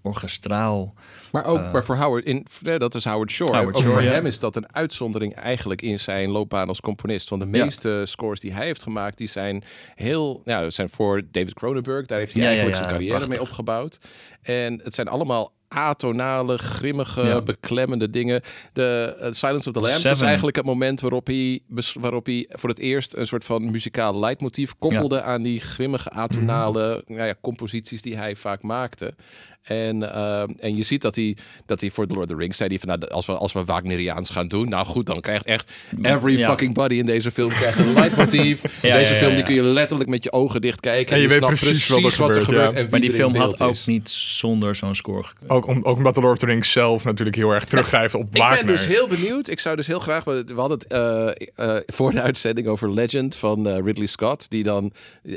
orchestraal. 0.02 0.94
Maar 1.32 1.46
ook 1.46 1.72
maar 1.72 1.84
voor 1.84 1.96
Howard, 1.96 2.26
in, 2.26 2.46
dat 2.78 2.96
is 2.96 3.06
Howard 3.06 3.32
Shore. 3.32 3.52
Howard 3.58 3.76
ook 3.76 3.82
Shore, 3.82 3.94
voor 3.94 4.04
ja. 4.04 4.12
hem 4.12 4.26
is 4.26 4.40
dat 4.40 4.56
een 4.56 4.76
uitzondering 4.76 5.36
eigenlijk 5.36 5.82
in 5.82 6.00
zijn 6.00 6.30
loopbaan 6.30 6.68
als 6.68 6.82
componist. 6.82 7.30
Want 7.30 7.42
de 7.42 7.58
Ja. 7.58 7.64
meeste 7.64 8.02
scores 8.06 8.40
die 8.40 8.54
hij 8.54 8.66
heeft 8.66 8.82
gemaakt, 8.84 9.18
die 9.18 9.28
zijn 9.28 9.64
heel, 9.96 10.42
zijn 10.68 10.90
voor 10.90 11.22
David 11.32 11.54
Cronenberg. 11.54 12.06
Daar 12.06 12.20
heeft 12.20 12.32
hij 12.34 12.42
Ja, 12.42 12.48
eigenlijk 12.48 12.78
zijn 12.78 12.90
carrière 12.90 13.14
prachtig. 13.14 13.32
mee 13.38 13.42
opgebouwd. 13.48 13.98
En 14.42 14.82
het 14.84 14.96
zijn 14.96 15.08
allemaal 15.08 15.52
atonale, 15.68 16.58
grimmige, 16.58 17.22
Ja. 17.22 17.42
beklemmende 17.42 18.10
dingen. 18.10 18.42
De 18.74 19.16
eh, 19.20 19.32
Silence 19.32 19.68
of 19.68 19.74
the 19.74 19.80
Lambs 19.80 19.92
was 19.92 20.02
Seven. 20.02 20.26
eigenlijk 20.28 20.56
het 20.58 20.66
moment 20.66 21.00
waarop 21.02 21.28
hij, 21.28 21.60
waarop 22.00 22.26
hij 22.26 22.46
voor 22.50 22.70
het 22.70 22.80
eerst 22.80 23.16
een 23.16 23.28
soort 23.28 23.46
van 23.46 23.72
muzikaal 23.72 24.20
leidmotief 24.20 24.74
koppelde 24.80 25.22
aan 25.22 25.42
die 25.42 25.60
grimmige, 25.60 26.10
atonale 26.10 27.04
nou 27.08 27.24
ja, 27.24 27.36
composities 27.42 28.02
die 28.02 28.16
hij 28.18 28.36
vaak 28.36 28.62
maakte. 28.64 29.16
En, 29.62 30.14
eh, 30.14 30.42
en 30.60 30.76
je 30.76 30.84
ziet 30.84 31.02
dat 31.02 31.16
hij, 31.16 31.38
dat 31.66 31.82
hij 31.82 31.90
voor 31.92 32.06
The 32.08 32.14
Lord 32.14 32.26
of 32.26 32.32
the 32.32 32.42
Rings 32.42 32.58
zei, 32.58 32.80
van, 32.80 32.88
nou, 32.88 33.08
als, 33.10 33.26
we, 33.26 33.34
als 33.34 33.54
we 33.54 33.66
Wagneriaans 33.66 34.30
gaan 34.30 34.48
doen, 34.48 34.70
nou 34.70 34.86
goed, 34.86 35.06
dan 35.06 35.22
krijgt 35.22 35.46
echt 35.46 35.72
every 36.02 36.38
Ja. 36.38 36.50
fucking 36.50 36.74
body 36.74 36.96
in 36.96 37.06
deze 37.06 37.32
film 37.32 37.50
krijgt 37.50 37.80
een 37.80 37.94
leidmotief. 37.94 38.62
Ja, 38.82 38.96
deze 38.98 39.14
ja, 39.14 39.20
film 39.20 39.30
ja, 39.30 39.36
die 39.36 39.46
kun 39.46 39.56
je 39.56 39.64
letterlijk 39.64 40.10
met 40.10 40.24
je 40.24 40.32
ogen 40.32 40.62
dicht 40.62 40.80
kijken. 40.80 41.16
En 41.16 41.22
je 41.22 41.28
weet 41.28 41.40
precies 41.40 41.88
wat 41.88 42.04
er 42.04 42.18
wat 42.18 42.36
er 42.36 42.44
gebeurt, 42.44 42.70
en 42.72 42.76
wie 42.82 42.90
Maar 42.90 43.00
die 43.00 43.12
film 43.12 43.36
had 43.36 43.62
ook 43.62 43.72
is. 43.72 43.86
niet 43.86 44.10
zonder 44.10 44.76
zo'n 44.76 44.96
score 44.96 45.24
gekund. 45.24 45.50
Ook, 45.52 45.68
om, 45.68 45.84
ook 45.84 45.98
omdat 45.98 46.16
de 46.16 46.22
Lord 46.22 46.34
of 46.34 46.40
the 46.40 46.46
Rings 46.46 46.72
zelf 46.72 47.04
natuurlijk 47.04 47.38
heel 47.38 47.52
erg 47.52 47.66
teruggrijpt 47.66 48.16
op 48.16 48.28
Ik 48.32 48.38
Wagner. 48.38 48.66
ben 48.66 48.76
dus 48.76 48.86
heel 48.86 49.08
benieuwd. 49.08 49.48
Ik 49.48 49.60
zou 49.60 49.76
dus 49.76 49.88
heel 49.88 50.00
graag. 50.00 50.24
We 50.24 50.44
we 50.46 50.54
hadden 50.60 50.78
het 50.78 50.88
eh, 50.88 51.76
eh, 51.76 51.82
voor 51.86 52.12
de 52.12 52.22
uitzending 52.22 52.68
over 52.68 52.92
Legend 52.94 53.36
van 53.36 53.68
eh, 53.68 53.78
Ridley 53.84 54.08
Scott. 54.08 54.50
Die 54.50 54.64
dan. 54.64 54.92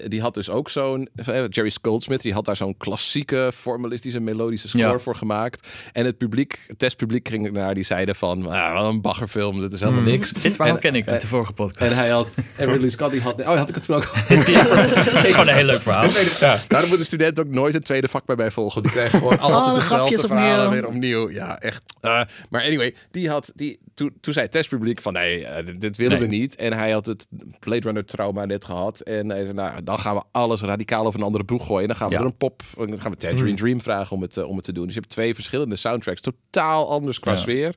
Die 0.07 0.21
had 0.21 0.35
dus 0.35 0.51
ook 0.51 0.71
zo'n. 0.71 1.09
Jerry 1.49 1.73
Goldsmith. 1.83 2.23
Die 2.23 2.33
had 2.33 2.45
daar 2.45 2.57
zo'n 2.57 2.77
klassieke, 2.77 3.51
formalistische, 3.55 4.14
melodische 4.21 4.69
score 4.69 4.85
Ja. 4.93 4.99
voor 4.99 5.17
gemaakt. 5.17 5.69
En 5.93 6.05
het 6.05 6.19
publiek, 6.19 6.59
het 6.67 6.79
testpubliek 6.79 7.29
ging 7.29 7.51
naar. 7.53 7.75
Die 7.75 7.85
zeiden 7.85 8.15
van. 8.17 8.47
Ah, 8.47 8.73
wat 8.75 8.93
een 8.93 9.01
baggerfilm. 9.01 9.61
Dat 9.61 9.73
is 9.73 9.81
helemaal 9.81 10.03
niks. 10.03 10.33
Dit 10.33 10.55
verhaal 10.57 10.75
En- 10.75 10.81
ken 10.81 10.95
ik 10.95 11.09
uit 11.09 11.21
de 11.21 11.27
vorige 11.27 11.53
podcast. 11.53 11.91
En 11.91 11.97
hij 11.97 12.09
had. 12.09 12.35
En 12.57 12.67
Ridley 12.67 12.91
Scott 12.91 13.11
die 13.13 13.21
had. 13.21 13.41
Oh, 13.41 13.47
had 13.57 13.69
ik 13.69 13.75
het 13.75 13.85
toen 13.85 13.97
ook 13.97 14.05
al. 14.05 14.11
Het 14.37 15.25
is 15.25 15.31
gewoon 15.31 15.49
een 15.49 15.55
heel 15.55 15.65
leuk 15.65 15.83
verhaal. 15.83 16.09
Ja. 16.41 16.61
Daarom 16.69 16.89
moet 16.89 16.99
de 16.99 17.05
student 17.05 17.41
ook 17.41 17.49
nooit 17.49 17.75
een 17.75 17.83
tweede 17.83 18.09
vak 18.09 18.25
bij 18.27 18.37
mij 18.37 18.51
volgen. 18.51 18.83
Die 18.83 18.91
krijgen 18.91 19.19
gewoon 19.19 19.39
altijd 19.41 19.63
Alle 19.67 19.75
dezelfde 19.79 19.97
grapjes 19.97 20.21
verhalen 20.21 20.67
opnieuw. 20.67 20.81
weer 20.81 20.87
opnieuw. 20.89 21.31
Ja, 21.31 21.61
echt. 21.61 21.83
Eh, 22.01 22.21
maar 22.51 22.63
anyway, 22.63 22.95
die 23.11 23.29
had, 23.29 23.53
die, 23.55 23.79
toen, 23.95 24.13
toen 24.21 24.33
zei 24.33 24.45
het 24.45 24.55
testpubliek 24.55 25.03
van 25.03 25.13
nee, 25.13 25.47
eh, 25.47 25.67
dit, 25.67 25.81
dit 25.81 25.97
willen 25.97 26.19
Nee. 26.19 26.29
we 26.29 26.35
niet. 26.37 26.57
En 26.57 26.73
hij 26.73 26.91
had 26.91 27.07
het 27.07 27.27
Blade 27.61 27.81
Runner 27.81 28.05
trauma 28.05 28.45
net 28.45 28.65
gehad. 28.65 29.01
En 29.01 29.29
hij 29.29 29.43
zei, 29.43 29.53
nou, 29.55 29.83
dan 29.85 29.99
gaan 29.99 30.15
we 30.15 30.23
alles 30.33 30.61
radicaal 30.61 31.07
over 31.07 31.21
een 31.21 31.27
andere 31.27 31.45
boeg 31.45 31.67
gooien. 31.67 31.89
Dan 31.89 31.97
gaan 31.97 32.09
we 32.09 32.15
Ja. 32.15 32.21
er 32.21 32.27
een 32.27 32.37
pop, 32.37 32.63
dan 32.77 33.01
gaan 33.01 33.11
we 33.11 33.17
Tangerine 33.17 33.57
Dream 33.57 33.81
vragen 33.81 34.17
om 34.17 34.23
het, 34.23 34.37
eh, 34.37 34.49
om 34.49 34.57
het 34.57 34.65
te 34.65 34.73
doen. 34.73 34.85
Dus 34.85 34.95
je 34.95 35.01
hebt 35.01 35.13
twee 35.13 35.35
verschillende 35.35 35.77
soundtracks, 35.77 36.21
totaal 36.21 36.91
anders 36.91 37.19
qua 37.21 37.31
Ja. 37.31 37.37
sfeer. 37.37 37.75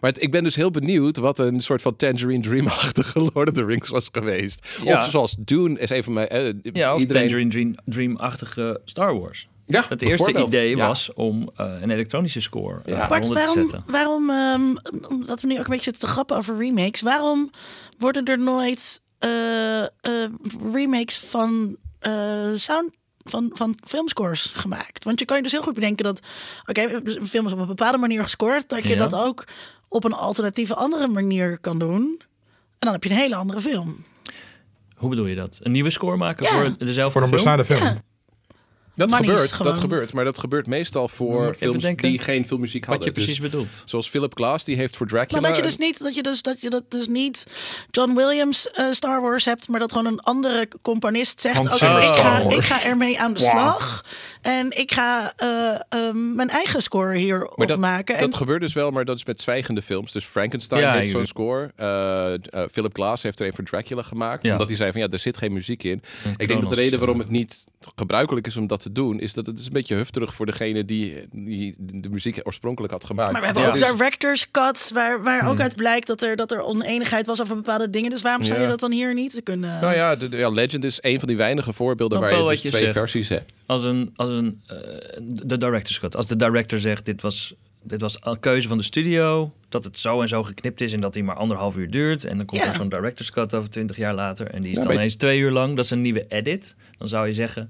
Maar 0.00 0.10
het- 0.10 0.22
ik 0.22 0.30
ben 0.30 0.42
dus 0.44 0.56
heel 0.56 0.70
benieuwd 0.70 1.16
wat 1.16 1.38
een 1.38 1.60
soort 1.60 1.82
van 1.82 1.96
Tangerine 1.96 2.42
Dream-achtige 2.42 3.18
Lord 3.34 3.48
of 3.48 3.54
the 3.54 3.64
Rings 3.64 3.88
was 3.88 4.08
geweest. 4.12 4.80
Ja. 4.84 4.96
Of 4.96 5.10
zoals 5.10 5.36
Dune 5.38 5.78
is 5.78 5.90
een 5.90 6.04
van 6.04 6.12
mijn... 6.12 6.28
eh, 6.28 6.52
Ja, 6.72 6.94
of 6.94 7.00
iedereen, 7.00 7.22
Tangerine 7.22 7.50
Dream, 7.50 7.74
Dream-achtige 7.84 8.80
Star 8.84 9.18
Wars. 9.20 9.48
Ja, 9.66 9.84
Het 9.88 10.02
eerste 10.02 10.42
idee 10.44 10.76
Ja. 10.76 10.86
was 10.86 11.12
om 11.12 11.50
eh, 11.56 11.72
een 11.80 11.90
elektronische 11.90 12.40
score 12.40 12.80
Ja. 12.84 13.06
Bart, 13.08 13.24
eronder 13.24 13.28
te 13.28 13.34
waarom, 13.52 13.70
zetten. 13.70 13.84
waarom 13.92 14.30
ehm, 14.30 14.74
omdat 15.08 15.40
we 15.40 15.46
nu 15.46 15.52
ook 15.58 15.64
een 15.64 15.70
beetje 15.70 15.82
zitten 15.90 16.02
te 16.02 16.12
grappen 16.12 16.36
over 16.36 16.56
remakes, 16.56 17.00
waarom 17.00 17.50
worden 17.98 18.24
er 18.24 18.38
nooit 18.38 19.02
eh, 19.18 19.82
eh, 19.82 19.88
remakes 20.72 21.18
van 21.18 21.76
eh, 21.98 22.12
sound 22.54 22.90
van, 23.26 23.50
van 23.54 23.78
filmscores 23.86 24.50
gemaakt. 24.54 25.04
Want 25.04 25.18
je 25.18 25.24
kan 25.24 25.36
je 25.36 25.42
dus 25.42 25.52
heel 25.52 25.62
goed 25.62 25.74
bedenken 25.74 26.04
dat, 26.04 26.20
oké, 26.66 26.82
een 27.04 27.26
film 27.26 27.46
is 27.46 27.52
op 27.52 27.58
een 27.58 27.66
bepaalde 27.66 27.98
manier 27.98 28.22
gescoord, 28.22 28.68
dat 28.68 28.82
je 28.82 28.88
Ja. 28.94 28.98
dat 29.08 29.14
ook 29.14 29.44
op 29.88 30.04
een 30.04 30.12
alternatieve 30.12 30.74
andere 30.74 31.08
manier 31.08 31.58
kan 31.58 31.78
doen. 31.78 32.02
En 32.78 32.78
dan 32.78 32.92
heb 32.92 33.04
je 33.04 33.10
een 33.10 33.16
hele 33.16 33.34
andere 33.36 33.60
film. 33.60 34.04
Hoe 34.96 35.08
bedoel 35.10 35.26
je 35.26 35.34
dat? 35.34 35.58
Een 35.62 35.72
nieuwe 35.72 35.90
score 35.90 36.16
maken 36.16 36.44
Ja. 36.44 36.50
voor 36.50 36.74
dezelfde 36.78 37.18
Voor 37.20 37.22
een 37.32 37.38
film? 37.38 37.56
bestaande 37.56 37.64
film. 37.64 37.98
Dat 38.94 39.10
Money 39.10 39.28
gebeurt, 39.28 39.52
gewoon- 39.52 39.72
dat 39.72 39.80
gebeurt. 39.80 40.12
Maar 40.12 40.24
dat 40.24 40.38
gebeurt 40.38 40.66
meestal 40.66 41.08
voor 41.08 41.42
Even 41.42 41.56
films 41.56 41.82
denken 41.82 42.08
die 42.08 42.18
geen 42.18 42.46
filmmuziek 42.46 42.80
Wat 42.86 42.88
hadden. 42.94 43.06
je 43.08 43.14
precies 43.14 43.40
Dus 43.40 43.50
bedoelt. 43.50 43.68
zoals 43.84 44.08
Philip 44.08 44.34
Glass, 44.36 44.64
die 44.64 44.76
heeft 44.76 44.96
voor 44.96 45.06
Dracula... 45.06 45.40
Maar 45.40 45.48
dat 45.50 45.58
je 45.58 45.64
dus 45.66 45.76
niet, 45.76 45.98
dat 46.02 46.14
je 46.14 46.22
dus, 46.22 46.42
dat 46.42 46.60
je 46.60 46.70
dat 46.70 46.82
dus 46.90 47.08
niet 47.08 47.46
John 47.90 48.14
Williams 48.14 48.70
eh, 48.70 48.90
Star 48.92 49.20
Wars 49.20 49.44
hebt, 49.44 49.68
maar 49.68 49.80
dat 49.80 49.92
gewoon 49.92 50.06
een 50.12 50.20
andere 50.20 50.68
componist 50.82 51.40
zegt: 51.40 51.58
Oké, 51.58 51.98
ik, 51.98 52.04
ga, 52.04 52.38
ik 52.50 52.62
ga 52.64 52.82
ermee 52.88 53.20
aan 53.20 53.32
de 53.34 53.40
Wow. 53.40 53.50
slag. 53.50 54.04
En 54.42 54.78
ik 54.78 54.92
ga 54.92 55.32
eh, 55.36 55.74
ehm, 55.88 56.34
mijn 56.34 56.48
eigen 56.50 56.82
score 56.82 57.16
hier 57.16 57.38
Maar 57.54 57.66
dat, 57.66 57.76
opmaken. 57.76 58.18
dat 58.18 58.32
En, 58.32 58.36
gebeurt 58.36 58.60
dus 58.60 58.72
wel, 58.72 58.90
maar 58.90 59.04
dat 59.04 59.16
is 59.16 59.24
met 59.24 59.40
zwijgende 59.40 59.82
films. 59.82 60.12
Dus 60.12 60.24
Frankenstein 60.24 60.80
Ja, 60.80 60.92
heeft 60.92 61.10
zo'n 61.10 61.24
score. 61.26 61.70
Eh, 61.76 62.32
eh, 62.34 62.38
Philip 62.72 62.94
Glass 62.94 63.22
heeft 63.22 63.40
er 63.40 63.46
een 63.46 63.54
voor 63.54 63.64
Dracula 63.64 64.02
gemaakt. 64.02 64.42
Ja. 64.46 64.52
Omdat 64.52 64.68
hij 64.68 64.76
zei 64.76 64.92
van 64.92 65.00
ja, 65.00 65.08
er 65.08 65.18
zit 65.18 65.36
geen 65.36 65.52
muziek 65.52 65.82
in. 65.82 66.02
Ik 66.36 66.48
denk 66.48 66.60
dat 66.60 66.70
de 66.70 66.76
reden 66.76 66.98
waarom 66.98 67.16
eh. 67.16 67.22
het 67.22 67.30
niet 67.32 67.64
gebruikelijk 67.96 68.46
is 68.46 68.56
om 68.56 68.66
te 68.84 68.92
doen... 68.92 69.20
is 69.20 69.32
dat 69.34 69.46
het 69.46 69.58
is 69.58 69.66
een 69.66 69.72
beetje 69.72 69.94
hufterig 69.94 70.34
voor 70.34 70.46
degene 70.46 70.84
die, 70.84 71.26
die 71.32 71.74
de 71.78 72.08
muziek 72.08 72.40
oorspronkelijk 72.42 72.92
had 72.92 73.04
gemaakt. 73.04 73.32
maar 73.32 73.40
we 73.40 73.46
hebben 73.46 73.66
ook 73.66 73.96
director's 73.96 74.50
cuts, 74.50 74.90
waar, 74.92 75.22
waar 75.22 75.40
Hmm. 75.40 75.48
ook 75.48 75.60
uit 75.60 75.76
blijkt 75.76 76.06
dat 76.06 76.22
er, 76.22 76.36
dat 76.36 76.50
er 76.52 76.60
oneenigheid 76.62 77.26
was 77.26 77.40
over 77.40 77.54
bepaalde 77.56 77.90
dingen. 77.90 78.10
Dus 78.10 78.22
waarom 78.22 78.44
zou 78.44 78.60
je 78.60 78.66
dat 78.66 78.80
dan 78.80 78.92
hier 78.92 79.14
niet 79.14 79.40
kunnen? 79.42 79.80
Nou 79.80 79.94
ja, 79.94 80.16
de, 80.16 80.28
de- 80.28 80.36
ja, 80.36 80.48
Legend 80.48 80.84
is 80.84 80.98
een 81.00 81.18
van 81.18 81.28
die 81.28 81.36
weinige 81.36 81.72
voorbeelden 81.72 82.20
waar 82.20 82.30
je 82.30 82.36
dus 82.36 82.44
wat 82.46 82.62
je 82.62 82.68
twee 82.68 82.80
zegt. 82.82 82.94
versies 82.94 83.28
hebt. 83.28 83.62
Als 83.66 83.82
een, 83.82 84.12
als 84.16 84.30
een 84.30 84.62
eh, 84.66 84.76
de 85.22 85.58
director's 85.58 86.00
cut. 86.00 86.16
Als 86.16 86.26
de 86.26 86.36
director 86.36 86.78
zegt, 86.78 87.04
dit 87.06 87.22
was, 87.22 87.54
dit 87.82 88.00
was 88.00 88.16
een 88.20 88.40
keuze 88.40 88.68
van 88.68 88.78
de 88.78 88.84
studio, 88.84 89.52
dat 89.68 89.84
het 89.84 89.98
zo 89.98 90.20
en 90.20 90.28
zo 90.28 90.42
geknipt 90.42 90.80
is 90.80 90.92
en 90.92 91.00
dat 91.00 91.12
die 91.14 91.24
maar 91.24 91.36
anderhalf 91.36 91.76
uur 91.76 91.90
duurt. 91.90 92.24
En 92.24 92.36
dan 92.36 92.46
komt 92.46 92.60
Ja. 92.62 92.68
er 92.68 92.74
zo'n 92.74 92.88
director's 92.88 93.30
cut 93.30 93.54
over 93.54 93.70
twintig 93.70 93.96
jaar 93.96 94.14
later 94.14 94.46
en 94.50 94.60
die 94.62 94.70
is 94.70 94.76
Ja, 94.76 94.82
dan 94.82 94.92
ineens 94.92 95.14
twee 95.14 95.38
uur 95.38 95.50
lang. 95.50 95.76
Dat 95.76 95.84
is 95.84 95.90
een 95.90 96.00
nieuwe 96.00 96.24
edit. 96.28 96.76
Dan 96.98 97.08
zou 97.08 97.26
je 97.26 97.32
zeggen, 97.32 97.68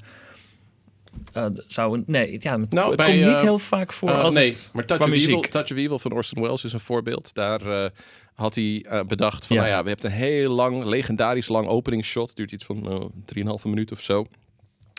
eh, 1.32 1.46
zou 1.66 1.96
een, 1.96 2.04
nee, 2.06 2.36
ja, 2.40 2.60
het, 2.60 2.70
Nou, 2.72 2.88
het 2.88 2.96
bij, 2.96 3.06
komt 3.06 3.18
niet 3.26 3.34
eh, 3.34 3.40
heel 3.40 3.58
vaak 3.58 3.92
voor 3.92 4.08
Uh, 4.08 4.20
als 4.20 4.34
nee, 4.34 4.48
het 4.48 4.70
maar 4.72 4.84
Touch 4.84 5.00
of, 5.00 5.10
Evil. 5.10 5.40
Touch 5.40 5.70
of 5.70 5.76
Evil 5.76 5.98
van 5.98 6.12
Orson 6.12 6.42
Welles 6.42 6.64
is 6.64 6.72
een 6.72 6.80
voorbeeld. 6.80 7.34
Daar 7.34 7.60
eh, 7.84 7.90
had 8.34 8.54
hij 8.54 8.84
eh, 8.88 9.00
bedacht 9.02 9.46
van, 9.46 9.56
Ja. 9.56 9.62
nou 9.62 9.74
ja, 9.74 9.82
we 9.82 9.88
hebben 9.88 10.10
een 10.10 10.16
heel 10.16 10.50
lang, 10.50 10.84
legendarisch 10.84 11.48
lang 11.48 11.66
openingsshot. 11.68 12.36
Duurt 12.36 12.52
iets 12.52 12.64
van 12.64 12.90
eh, 12.90 13.44
3,5 13.58 13.62
minuut 13.64 13.92
of 13.92 14.00
zo. 14.00 14.26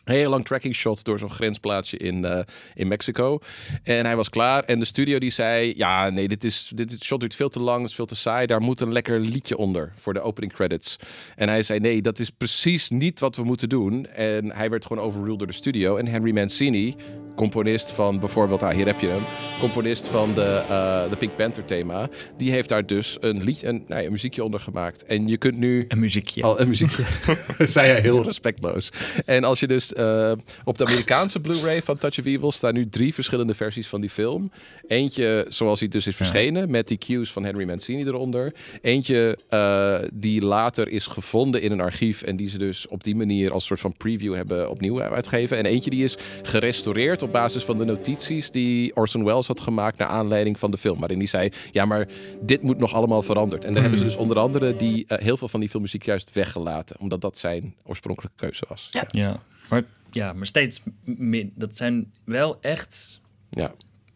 Heel 0.05 0.29
lang 0.29 0.45
tracking 0.45 0.75
shot 0.75 1.03
door 1.03 1.19
zo'n 1.19 1.29
grensplaatsje 1.29 1.97
in, 1.97 2.25
eh, 2.25 2.39
in 2.73 2.87
Mexico. 2.87 3.39
En 3.83 4.05
hij 4.05 4.15
was 4.15 4.29
klaar. 4.29 4.63
En 4.63 4.79
de 4.79 4.85
studio 4.85 5.19
die 5.19 5.31
zei: 5.31 5.73
Ja, 5.77 6.09
nee, 6.09 6.27
dit, 6.27 6.43
is, 6.43 6.71
dit, 6.75 6.89
dit 6.89 7.03
shot 7.03 7.19
duurt 7.19 7.35
veel 7.35 7.49
te 7.49 7.59
lang, 7.59 7.85
is 7.85 7.95
veel 7.95 8.05
te 8.05 8.15
saai. 8.15 8.47
Daar 8.47 8.61
moet 8.61 8.81
een 8.81 8.91
lekker 8.91 9.19
liedje 9.19 9.57
onder 9.57 9.93
voor 9.95 10.13
de 10.13 10.21
opening 10.21 10.53
credits. 10.53 10.95
En 11.35 11.49
hij 11.49 11.63
zei: 11.63 11.79
Nee, 11.79 12.01
dat 12.01 12.19
is 12.19 12.29
precies 12.29 12.89
niet 12.89 13.19
wat 13.19 13.35
we 13.35 13.43
moeten 13.43 13.69
doen. 13.69 14.05
En 14.05 14.51
hij 14.51 14.69
werd 14.69 14.85
gewoon 14.85 15.03
overruled 15.03 15.37
door 15.37 15.47
de 15.47 15.53
studio. 15.53 15.97
En 15.97 16.07
Henry 16.07 16.33
Mancini, 16.33 16.95
componist 17.35 17.91
van 17.91 18.19
bijvoorbeeld, 18.19 18.63
ah, 18.63 18.75
hier 18.75 18.85
heb 18.85 18.99
je 18.99 19.07
hem, 19.07 19.21
componist 19.59 20.07
van 20.07 20.33
de, 20.33 20.61
eh, 20.69 21.09
de 21.09 21.15
Pink 21.15 21.35
Panther 21.35 21.65
thema, 21.65 22.09
die 22.37 22.51
heeft 22.51 22.69
daar 22.69 22.85
dus 22.85 23.17
een 23.19 23.43
liedje, 23.43 23.67
een, 23.67 23.83
nou 23.87 23.99
ja, 23.99 24.05
een 24.05 24.11
muziekje 24.11 24.43
onder 24.43 24.59
gemaakt. 24.59 25.03
En 25.03 25.27
je 25.27 25.37
kunt 25.37 25.57
nu 25.57 25.85
Een 25.87 25.99
muziekje. 25.99 26.43
al 26.43 26.59
een 26.59 26.67
muziekje. 26.67 27.03
zei 27.75 27.91
hij 27.91 28.01
heel 28.01 28.23
respectloos. 28.23 28.89
En 29.25 29.43
als 29.43 29.59
je 29.59 29.67
dus 29.67 29.93
eh, 29.93 30.31
op 30.63 30.77
de 30.77 30.85
Amerikaanse 30.85 31.39
Blu-ray 31.39 31.81
van 31.81 31.97
Touch 31.97 32.19
of 32.19 32.25
Evil 32.25 32.51
staan 32.51 32.73
nu 32.73 32.89
drie 32.89 33.13
verschillende 33.13 33.53
versies 33.53 33.87
van 33.87 34.01
die 34.01 34.09
film. 34.09 34.51
Eentje 34.87 35.45
zoals 35.49 35.79
hij 35.79 35.89
dus 35.89 36.07
is 36.07 36.15
verschenen 36.15 36.71
met 36.71 36.87
die 36.87 36.97
cues 36.97 37.31
van 37.31 37.43
Henry 37.43 37.65
Mancini 37.65 38.03
eronder. 38.03 38.53
Eentje 38.81 39.37
eh, 39.49 39.95
die 40.13 40.41
later 40.41 40.87
is 40.87 41.07
gevonden 41.07 41.61
in 41.61 41.71
een 41.71 41.81
archief 41.81 42.21
en 42.21 42.35
die 42.35 42.49
ze 42.49 42.57
dus 42.57 42.87
op 42.87 43.03
die 43.03 43.15
manier 43.15 43.51
als 43.51 43.65
soort 43.65 43.79
van 43.79 43.93
preview 43.97 44.35
hebben 44.35 44.69
opnieuw 44.69 45.01
uitgegeven. 45.01 45.57
En 45.57 45.65
eentje 45.65 45.89
die 45.89 46.03
is 46.03 46.17
gerestaureerd 46.41 47.23
op 47.25 47.31
basis 47.31 47.63
van 47.63 47.77
de 47.77 47.85
notities 47.85 48.51
die 48.51 48.95
Orson 48.95 49.23
Welles 49.23 49.47
had 49.47 49.61
gemaakt 49.61 49.97
naar 49.97 50.07
aanleiding 50.07 50.59
van 50.59 50.71
de 50.71 50.77
film. 50.77 50.99
Waarin 50.99 51.17
hij 51.17 51.27
zei, 51.27 51.49
ja 51.71 51.85
maar 51.85 52.07
dit 52.41 52.61
moet 52.61 52.77
nog 52.77 52.93
allemaal 52.93 53.21
veranderd. 53.21 53.65
En 53.65 53.73
daar 53.73 53.81
hebben 53.81 53.99
ze 53.99 54.05
dus 54.05 54.15
onder 54.15 54.39
andere 54.39 54.75
die, 54.75 55.05
eh, 55.07 55.17
heel 55.23 55.37
veel 55.37 55.47
van 55.47 55.59
die 55.59 55.69
filmmuziek 55.69 56.03
juist 56.05 56.33
weggelaten. 56.33 56.99
Omdat 56.99 57.21
dat 57.21 57.37
zijn 57.37 57.75
oorspronkelijke 57.83 58.37
keuze 58.37 58.65
was. 58.69 58.87
Ja. 58.91 59.03
Ja, 59.07 59.39
maar, 59.69 59.83
ja, 60.11 60.33
maar 60.33 60.45
steeds 60.45 60.81
min. 61.03 61.51
Dat 61.55 61.77
zijn 61.77 62.11
wel 62.25 62.57
echt 62.61 63.21
Ja, 63.49 63.71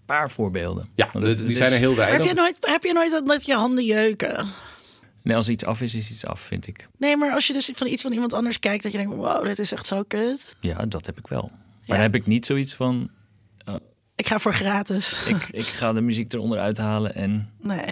paar 0.05 0.31
voorbeelden. 0.31 0.89
ja 0.95 1.09
Want 1.13 1.25
die 1.25 1.35
zijn 1.55 1.67
is- 1.69 1.73
er 1.73 1.79
heel 1.79 1.93
Maar 1.95 1.99
heb 1.99 2.07
weinig. 2.07 2.27
je 2.29 2.33
nooit, 2.33 2.57
heb 2.59 2.83
je 2.83 2.93
nooit 2.93 3.11
dat, 3.11 3.27
dat 3.27 3.45
je 3.45 3.53
handen 3.53 3.85
jeuken? 3.85 4.47
Nee, 5.23 5.35
als 5.35 5.49
iets 5.49 5.65
af 5.65 5.81
is, 5.81 5.95
is 5.95 6.09
iets 6.11 6.25
af, 6.25 6.39
vind 6.41 6.67
ik. 6.67 6.87
Nee, 6.97 7.17
maar 7.17 7.31
als 7.33 7.47
je 7.47 7.53
dus 7.53 7.69
van 7.73 7.87
iets 7.87 8.01
van 8.01 8.11
iemand 8.13 8.33
anders 8.33 8.59
kijkt, 8.59 8.83
dat 8.83 8.91
je 8.91 8.97
denkt, 8.97 9.15
wow, 9.15 9.45
dit 9.45 9.59
is 9.59 9.71
echt 9.71 9.85
zo 9.85 10.03
kut. 10.07 10.55
Ja, 10.59 10.85
dat 10.85 11.05
heb 11.05 11.17
ik 11.17 11.27
wel. 11.27 11.51
Maar 11.89 11.97
dan 11.97 12.11
heb 12.11 12.21
ik 12.21 12.27
niet 12.27 12.45
zoiets 12.45 12.73
van... 12.73 13.09
Ik 14.15 14.27
ga 14.27 14.39
voor 14.39 14.53
gratis. 14.53 15.25
Ik, 15.25 15.47
ik 15.51 15.65
ga 15.65 15.93
de 15.93 16.01
muziek 16.01 16.33
eronder 16.33 16.59
uithalen 16.59 17.15
en... 17.15 17.49
Nee. 17.61 17.85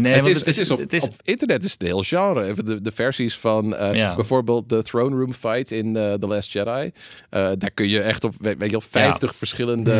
Nee, 0.00 0.12
het, 0.12 0.22
want 0.24 0.36
is, 0.36 0.44
het, 0.46 0.58
is 0.58 0.70
op, 0.70 0.78
het 0.78 0.92
is- 0.92 1.04
op 1.04 1.14
internet 1.22 1.64
is 1.64 1.72
het 1.72 1.82
heel 1.82 2.02
genre. 2.02 2.44
Even 2.44 2.64
De, 2.64 2.80
de 2.80 2.92
versies 2.92 3.36
van 3.36 3.76
eh, 3.76 3.94
Ja. 3.94 4.14
bijvoorbeeld 4.14 4.68
de 4.68 4.82
Throne 4.82 5.16
Room 5.16 5.34
fight 5.34 5.70
in 5.70 5.96
eh, 5.96 6.12
The 6.12 6.26
Last 6.26 6.52
Jedi. 6.52 6.90
Eh, 7.30 7.50
daar 7.58 7.70
kun 7.74 7.88
je 7.88 8.00
echt 8.00 8.24
op, 8.24 8.34
weet 8.38 8.58
weet 8.58 8.70
je 8.70 8.78
wel, 8.78 8.80
50 8.90 9.34
verschillende 9.34 9.92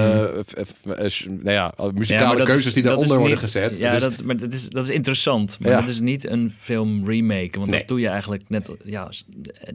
nou 1.28 1.51
ja, 1.51 1.74
muzikale 1.94 2.44
keuzes 2.44 2.66
is- 2.66 2.72
die 2.74 2.82
daaronder 2.82 3.16
worden 3.16 3.28
niet- 3.30 3.38
gezet. 3.44 3.78
Ja, 3.78 3.92
Dus- 3.92 4.03
dat, 4.03 4.24
maar 4.24 4.36
dat 4.36 4.53
is, 4.53 4.68
dat 4.68 4.82
is 4.82 4.90
interessant. 4.90 5.59
Maar 5.61 5.80
dat 5.80 5.88
is 5.88 6.01
niet 6.01 6.26
een 6.28 6.53
film 6.59 7.07
remake. 7.09 7.59
Want 7.59 7.70
Nee. 7.70 7.78
dat 7.78 7.88
doe 7.88 8.01
je 8.01 8.09
eigenlijk 8.09 8.42
net... 8.48 8.70
Ja, 8.84 9.11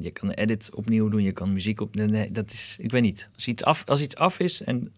je 0.01 0.11
kan 0.11 0.29
edit 0.31 0.69
opnieuw 0.73 1.09
doen, 1.09 1.23
je 1.23 1.31
kan 1.31 1.53
muziek 1.53 1.81
op... 1.81 1.95
Nee, 1.95 2.07
nee, 2.07 2.31
dat 2.31 2.51
is... 2.51 2.77
Ik 2.81 2.91
weet 2.91 3.01
niet. 3.01 3.29
Als 3.35 3.47
iets 3.47 3.63
af, 3.63 3.83
als 3.85 4.01
iets 4.01 4.15
af 4.15 4.39
is 4.39 4.63
en... 4.63 4.91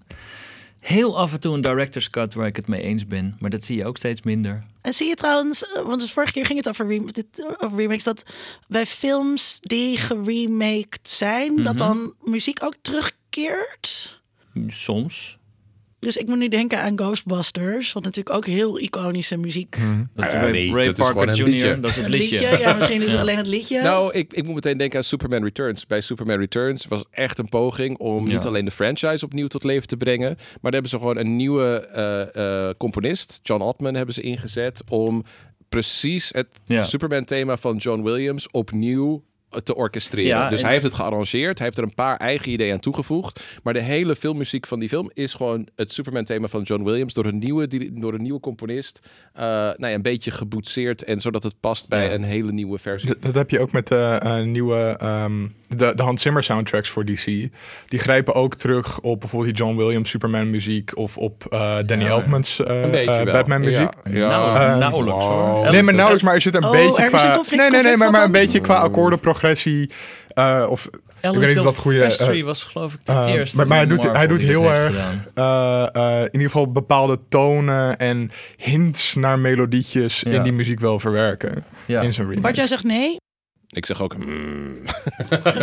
Heel 0.87 1.17
af 1.17 1.33
en 1.33 1.39
toe 1.39 1.53
een 1.55 1.61
director's 1.61 2.09
cut 2.09 2.33
waar 2.33 2.47
ik 2.47 2.55
het 2.55 2.67
mee 2.67 2.81
eens 2.81 3.07
ben. 3.07 3.35
Maar 3.39 3.49
dat 3.49 3.63
zie 3.63 3.77
je 3.77 3.85
ook 3.85 3.97
steeds 3.97 4.21
minder. 4.21 4.63
En 4.81 4.93
zie 4.93 5.07
je 5.07 5.15
trouwens, 5.15 5.65
eh, 5.73 5.81
want 5.81 6.01
dus 6.01 6.11
vorige 6.11 6.31
keer 6.33 6.45
ging 6.45 6.57
het 6.57 6.69
over, 6.69 6.87
rem- 6.87 7.11
dit, 7.11 7.55
over 7.57 7.77
remakes, 7.77 8.03
dat 8.03 8.23
bij 8.67 8.85
films 8.85 9.57
die 9.61 9.97
geremaked 9.97 10.99
zijn, 11.09 11.53
Mhm. 11.53 11.63
dat 11.63 11.77
dan 11.77 12.13
muziek 12.23 12.63
ook 12.63 12.75
terugkeert. 12.81 14.21
Soms. 14.67 15.36
Dus 15.99 16.17
ik 16.17 16.27
moet 16.27 16.37
nu 16.37 16.47
denken 16.47 16.79
aan 16.81 16.97
Ghostbusters, 16.99 17.93
wat 17.93 18.03
natuurlijk 18.03 18.35
ook 18.35 18.45
heel 18.45 18.79
iconische 18.79 19.37
muziek. 19.37 19.71
Dat 19.71 19.79
Nou 20.15 20.31
ja, 20.31 20.41
Ray, 20.41 20.51
nee, 20.51 20.71
Ray 20.73 20.83
dat 20.85 20.97
is 20.99 21.05
Parker 21.05 21.13
gewoon 21.13 21.27
een 21.29 21.35
Jr., 21.35 21.45
liedje. 21.45 21.79
dat 21.79 21.89
is 21.89 21.95
het 21.95 22.07
liedje. 22.09 22.39
liedje, 22.39 22.57
ja, 22.59 22.73
misschien 22.73 23.01
is 23.01 23.11
het 23.11 23.21
alleen 23.21 23.37
het 23.37 23.47
liedje. 23.47 23.81
Nou, 23.81 24.13
ik, 24.13 24.33
ik 24.33 24.45
moet 24.45 24.53
meteen 24.55 24.77
denken 24.77 24.97
aan 24.97 25.03
Superman 25.03 25.43
Returns. 25.43 25.85
Bij 25.85 26.01
Superman 26.01 26.37
Returns 26.39 26.85
was 26.87 27.03
echt 27.11 27.37
een 27.37 27.49
poging 27.49 27.97
om 27.97 28.27
Ja. 28.27 28.33
niet 28.33 28.45
alleen 28.45 28.65
de 28.65 28.71
franchise 28.71 29.25
opnieuw 29.25 29.47
tot 29.47 29.63
leven 29.63 29.87
te 29.87 29.97
brengen, 29.97 30.35
maar 30.35 30.57
daar 30.61 30.71
hebben 30.71 30.89
ze 30.89 30.97
gewoon 30.97 31.17
een 31.17 31.35
nieuwe 31.35 31.87
eh, 31.87 32.67
eh, 32.69 32.75
componist, 32.77 33.39
John 33.43 33.61
Ottman, 33.61 33.93
hebben 33.93 34.13
ze 34.13 34.21
ingezet 34.21 34.81
om 34.89 35.23
precies 35.69 36.29
het 36.33 36.47
Ja. 36.65 36.83
Superman-thema 36.83 37.57
van 37.57 37.77
John 37.77 38.03
Williams 38.03 38.51
opnieuw 38.51 39.23
te 39.63 39.75
orchestreren. 39.75 40.29
Ja, 40.37 40.49
dus 40.49 40.59
en- 40.59 40.63
hij 40.65 40.73
heeft 40.73 40.85
het 40.85 40.95
gearrangeerd, 40.95 41.57
hij 41.57 41.65
heeft 41.67 41.77
er 41.79 41.83
een 41.83 41.93
paar 41.93 42.17
eigen 42.17 42.51
ideeën 42.51 42.73
aan 42.73 42.79
toegevoegd, 42.79 43.43
maar 43.63 43.73
de 43.73 43.81
hele 43.81 44.15
filmmuziek 44.15 44.67
van 44.67 44.79
die 44.79 44.89
film 44.89 45.09
is 45.13 45.33
gewoon 45.33 45.67
het 45.75 45.91
Superman-thema 45.91 46.47
van 46.47 46.61
John 46.61 46.83
Williams 46.83 47.13
door 47.13 47.25
een 47.25 47.37
nieuwe, 47.37 47.67
door 47.99 48.13
een 48.13 48.21
nieuwe 48.21 48.39
componist, 48.39 48.99
eh, 49.33 49.43
nou 49.43 49.75
ja, 49.87 49.93
een 49.93 50.01
beetje 50.01 50.31
geboetseerd 50.31 51.03
en 51.03 51.19
zodat 51.21 51.43
het 51.43 51.53
past 51.59 51.89
bij 51.89 52.05
Ja. 52.05 52.11
een 52.13 52.23
hele 52.23 52.51
nieuwe 52.51 52.77
versie. 52.77 53.07
Dat, 53.09 53.21
dat 53.21 53.35
heb 53.35 53.49
je 53.49 53.59
ook 53.59 53.71
met 53.71 53.87
de 53.87 54.19
eh, 54.23 54.41
nieuwe, 54.41 54.95
ehm, 54.97 55.47
de, 55.67 55.91
de 55.95 56.03
Hans 56.03 56.21
Zimmer 56.21 56.43
soundtracks 56.43 56.89
voor 56.89 57.05
DC. 57.05 57.25
Die 57.25 57.99
grijpen 57.99 58.33
ook 58.33 58.55
terug 58.55 58.99
op 58.99 59.19
bijvoorbeeld 59.19 59.55
die 59.55 59.65
John 59.65 59.77
Williams 59.77 60.09
Superman 60.09 60.49
muziek 60.49 60.97
of 60.97 61.17
op 61.17 61.45
eh, 61.49 61.59
Danny 61.85 62.03
Ja, 62.03 62.09
Elfman's. 62.09 62.61
Batman 63.25 63.59
muziek. 63.61 63.89
Ja, 64.03 64.11
ja. 64.13 64.27
Nou, 64.27 64.79
nauwelijks 64.79 65.25
hoor. 65.25 65.71
Nee, 65.71 65.83
maar 65.83 65.93
nauwelijks, 65.93 66.23
maar 66.23 66.33
er 66.33 66.41
zit 66.41 66.55
een 66.55 66.63
Oh, 66.65 66.71
beetje 66.71 66.97
er 67.03 67.13
is 67.13 67.19
qua... 67.19 67.29
een 67.29 67.35
conflict- 67.35 67.61
nee, 67.61 67.69
nee, 67.71 67.81
nee, 67.81 67.91
conflict 67.91 67.97
maar, 67.99 68.11
maar 68.11 68.23
een 68.23 68.31
beetje 68.31 68.59
qua 68.61 68.81
akkoordenprogressie. 69.43 69.89
eh 70.27 70.65
of 70.69 70.89
Elvis 71.21 71.39
weet 71.39 71.49
niet 71.49 71.57
of 71.57 71.63
dat 71.63 71.77
goede, 71.77 72.03
eh, 72.03 72.43
was 72.43 72.63
geloof 72.63 72.93
ik 72.93 73.05
de 73.05 73.11
eh, 73.11 73.33
eerste. 73.33 73.57
maar- 73.57 73.67
maar 73.67 73.77
hij 73.77 73.87
doet- 73.87 74.11
hij 74.11 74.27
doet 74.27 74.41
heel 74.41 74.73
erg- 74.73 74.97
eh, 75.33 75.87
eh, 75.93 76.19
in 76.19 76.23
ieder 76.31 76.41
geval 76.41 76.71
bepaalde 76.71 77.19
tonen 77.29 77.97
en 77.97 78.31
hints 78.57 79.15
naar 79.15 79.39
melodietjes 79.39 80.19
Ja. 80.21 80.31
in 80.31 80.43
die 80.43 80.51
muziek 80.51 80.79
wel 80.79 80.99
verwerken. 80.99 81.65
Ja. 81.85 82.01
In 82.01 82.13
zijn 82.13 82.25
remake. 82.25 82.41
Bart, 82.41 82.55
jij 82.55 82.67
zegt 82.67 82.83
nee? 82.83 83.15
Ik 83.69 83.85
zeg 83.85 84.01
ook... 84.01 84.17
mm. 84.25 84.77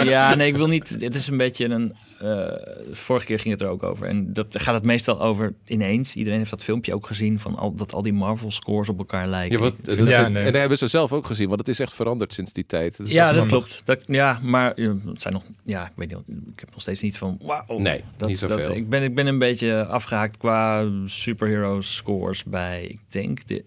Ja, 0.05 0.35
nee, 0.35 0.49
ik 0.49 0.57
wil 0.57 0.67
niet. 0.67 0.89
Het 1.01 1.15
is 1.15 1.29
een 1.29 1.37
beetje 1.37 1.65
een. 1.69 1.95
eh, 2.19 2.47
vorige 2.93 3.27
keer 3.27 3.39
ging 3.39 3.55
het 3.55 3.63
er 3.63 3.69
ook 3.69 3.83
over. 3.83 4.07
En 4.07 4.33
dat 4.33 4.47
gaat 4.63 4.75
het 4.75 4.85
meestal 4.85 5.21
over 5.23 5.55
ineens. 5.67 6.15
Iedereen 6.15 6.39
heeft 6.39 6.51
dat 6.51 6.65
filmpje 6.65 6.95
ook 6.95 7.07
gezien 7.07 7.39
van 7.39 7.55
al, 7.55 7.75
dat 7.75 7.93
al 7.93 8.03
die 8.03 8.13
Marvel 8.13 8.51
scores 8.51 8.89
op 8.89 8.99
elkaar 8.99 9.27
lijken. 9.27 9.57
Ja, 9.59 9.63
wat, 9.63 9.75
dat- 9.83 9.97
Ja, 9.97 10.23
dat- 10.23 10.33
nee. 10.33 10.45
En 10.45 10.51
dat 10.53 10.61
hebben 10.61 10.79
ze 10.79 10.87
zelf 10.87 11.13
ook 11.13 11.27
gezien, 11.27 11.47
want 11.49 11.61
het 11.61 11.69
is 11.69 11.81
echt 11.81 11.95
veranderd 11.95 12.35
sinds 12.35 12.53
die 12.53 12.67
tijd. 12.67 12.99
Is 12.99 13.13
ja 13.13 13.33
dat 13.33 13.47
klopt. 13.47 13.83
Dat, 13.85 14.05
ja, 14.07 14.39
maar 14.43 14.73
het 14.77 15.23
zijn 15.23 15.35
nog. 15.35 15.43
Ja, 15.63 15.85
ik 15.87 15.93
weet 15.97 16.09
niet. 16.09 16.39
Ik 16.53 16.61
heb 16.61 16.71
nog 16.73 16.81
steeds 16.81 17.01
niet 17.03 17.19
van. 17.19 17.39
Wauw. 17.43 17.79
Nee, 17.79 18.01
dat, 18.17 18.29
niet 18.29 18.39
zoveel. 18.39 18.59
dat- 18.59 18.77
ik, 18.77 18.89
ben, 18.89 19.03
ik 19.03 19.15
ben 19.15 19.27
een 19.27 19.39
beetje 19.39 19.87
afgehaakt 19.87 20.37
qua 20.37 20.89
superhero 21.05 21.81
scores 21.81 22.45
bij. 22.45 22.85
Ik 22.85 23.01
denk 23.09 23.47
de, 23.47 23.65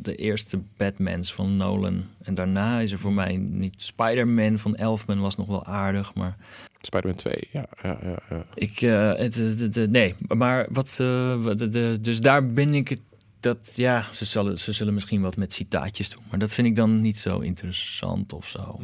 de 0.00 0.14
eerste 0.14 0.60
Batmans 0.76 1.34
van 1.34 1.56
Nolan. 1.56 2.04
En 2.22 2.34
daarna 2.34 2.80
is 2.80 2.92
er 2.92 2.98
voor 2.98 3.12
mij 3.12 3.36
niet. 3.36 3.82
Spider-Man 3.82 4.58
van 4.58 4.76
Elfman 4.76 5.20
was 5.20 5.36
nog 5.36 5.46
wel 5.46 5.64
aardig, 5.66 6.14
maar. 6.14 6.36
Spider-Man 6.80 7.16
2, 7.16 7.48
ja. 7.52 7.66
ja, 7.82 7.98
ja, 8.02 8.18
ja. 8.30 8.44
Ik, 8.54 8.80
eh, 8.80 9.08
het, 9.14 9.34
het- 9.34 9.60
het- 9.60 9.74
het- 9.74 9.90
nee, 9.90 10.14
maar 10.28 10.66
wat, 10.70 10.88
eh, 10.90 11.44
de, 11.56 11.68
de- 11.68 11.98
dus 12.00 12.20
daar 12.20 12.52
ben 12.52 12.74
ik 12.74 12.88
het, 12.88 13.00
dat, 13.40 13.72
ja, 13.76 14.04
ze 14.12 14.24
zullen, 14.24 14.58
ze 14.58 14.72
zullen 14.72 14.94
misschien 14.94 15.20
wat 15.20 15.36
met 15.36 15.52
citaatjes 15.52 16.10
doen, 16.10 16.22
maar 16.30 16.38
dat 16.38 16.52
vind 16.52 16.66
ik 16.66 16.76
dan 16.76 17.00
niet 17.00 17.18
zo 17.18 17.38
interessant 17.38 18.32
of 18.32 18.48
zo. 18.48 18.80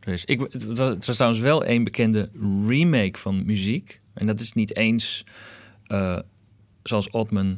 Dus 0.00 0.24
ik, 0.24 0.40
er 0.78 0.96
is 1.08 1.16
trouwens 1.16 1.40
wel 1.42 1.66
een 1.66 1.84
bekende 1.84 2.30
remake 2.66 3.18
van 3.18 3.44
muziek, 3.44 4.00
en 4.14 4.26
dat 4.26 4.40
is 4.40 4.52
niet 4.52 4.76
eens 4.76 5.24
eh, 5.86 6.18
zoals 6.82 7.10
Ottman 7.10 7.56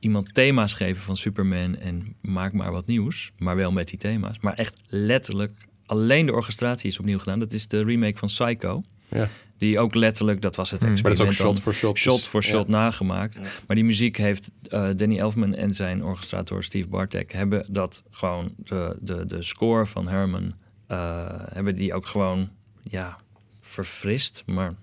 iemand 0.00 0.34
thema's 0.34 0.74
geven 0.74 1.02
van 1.02 1.16
Superman 1.16 1.76
en 1.76 2.14
maak 2.20 2.52
maar 2.52 2.72
wat 2.72 2.86
nieuws, 2.86 3.32
maar 3.38 3.56
wel 3.56 3.72
met 3.72 3.88
die 3.88 3.98
thema's, 3.98 4.38
maar 4.40 4.54
echt 4.54 4.74
letterlijk 4.86 5.52
alleen 5.90 6.26
de 6.26 6.32
orchestratie 6.32 6.88
is 6.90 6.98
opnieuw 6.98 7.18
gedaan. 7.18 7.38
Dat 7.38 7.52
is 7.52 7.68
de 7.68 7.84
remake 7.84 8.18
van 8.18 8.28
Psycho. 8.28 8.82
Ja. 9.08 9.28
Die 9.58 9.78
ook 9.78 9.94
letterlijk, 9.94 10.42
dat 10.42 10.56
was 10.56 10.70
het 10.70 10.82
Hmm. 10.82 10.92
Maar 10.92 11.02
dat 11.02 11.12
is 11.12 11.20
ook 11.20 11.26
experiment 11.26 11.56
shot 11.56 11.64
voor 11.64 11.74
shot. 11.74 11.98
shot 11.98 12.28
voor 12.28 12.42
shot 12.42 12.68
nagemaakt. 12.68 13.40
Maar 13.66 13.76
die 13.76 13.84
muziek 13.84 14.16
heeft 14.16 14.50
eh, 14.68 14.88
Danny 14.96 15.18
Elfman 15.18 15.54
en 15.54 15.74
zijn 15.74 16.04
orchestrator 16.04 16.64
Steve 16.64 16.88
Bartek 16.88 17.32
hebben 17.32 17.66
dat 17.68 18.02
gewoon 18.10 18.54
de, 18.56 18.96
de, 19.00 19.26
de 19.26 19.42
score 19.42 19.86
van 19.86 20.08
Herman 20.08 20.54
eh, 20.86 21.26
hebben 21.52 21.74
die 21.74 21.94
ook 21.94 22.06
gewoon 22.06 22.50
ja 22.82 23.18
verfrist. 23.60 24.42
Maar 24.46 24.74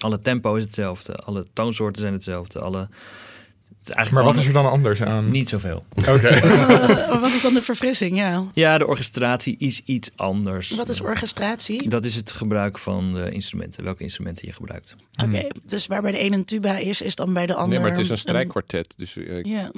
alle 0.00 0.20
tempo 0.20 0.54
is 0.54 0.62
hetzelfde, 0.62 1.14
alle 1.14 1.46
toonsoorten 1.52 2.00
zijn 2.00 2.12
hetzelfde, 2.12 2.60
alle 2.60 2.88
Maar 4.12 4.24
wat 4.24 4.36
is 4.36 4.46
er 4.46 4.52
dan 4.52 4.70
anders 4.70 5.02
aan? 5.02 5.30
niet 5.30 5.48
zoveel. 5.48 5.84
Oké. 6.08 6.40
Wat 7.20 7.30
is 7.32 7.42
dan 7.42 7.54
de 7.54 7.62
verfrissing? 7.62 8.16
Ja. 8.16 8.44
Ja, 8.52 8.78
de 8.78 8.86
orchestratie 8.86 9.56
is 9.58 9.82
iets 9.84 10.10
anders. 10.16 10.70
Wat 10.70 10.88
is 10.88 11.00
orchestratie? 11.00 11.88
Dat 11.88 12.04
is 12.04 12.14
het 12.14 12.32
gebruik 12.32 12.78
van 12.78 13.12
de 13.12 13.30
instrumenten. 13.30 13.84
Welke 13.84 14.02
instrumenten 14.02 14.46
je 14.48 14.52
gebruikt. 14.54 14.96
Oké, 15.24 15.46
dus 15.66 15.86
waar 15.86 16.02
bij 16.02 16.12
de 16.12 16.18
ene 16.18 16.36
een 16.36 16.44
tuba 16.44 16.76
is, 16.76 17.02
is 17.02 17.14
dan 17.14 17.32
bij 17.32 17.46
de 17.46 17.54
andere... 17.54 17.70
Nee, 17.70 17.80
maar 17.80 17.90
het 17.90 17.98
is 17.98 18.08
een 18.10 18.18
strijkkwartet. 18.18 18.94
Dus 18.96 19.16
eh, 19.16 19.42
Ja. 19.42 19.70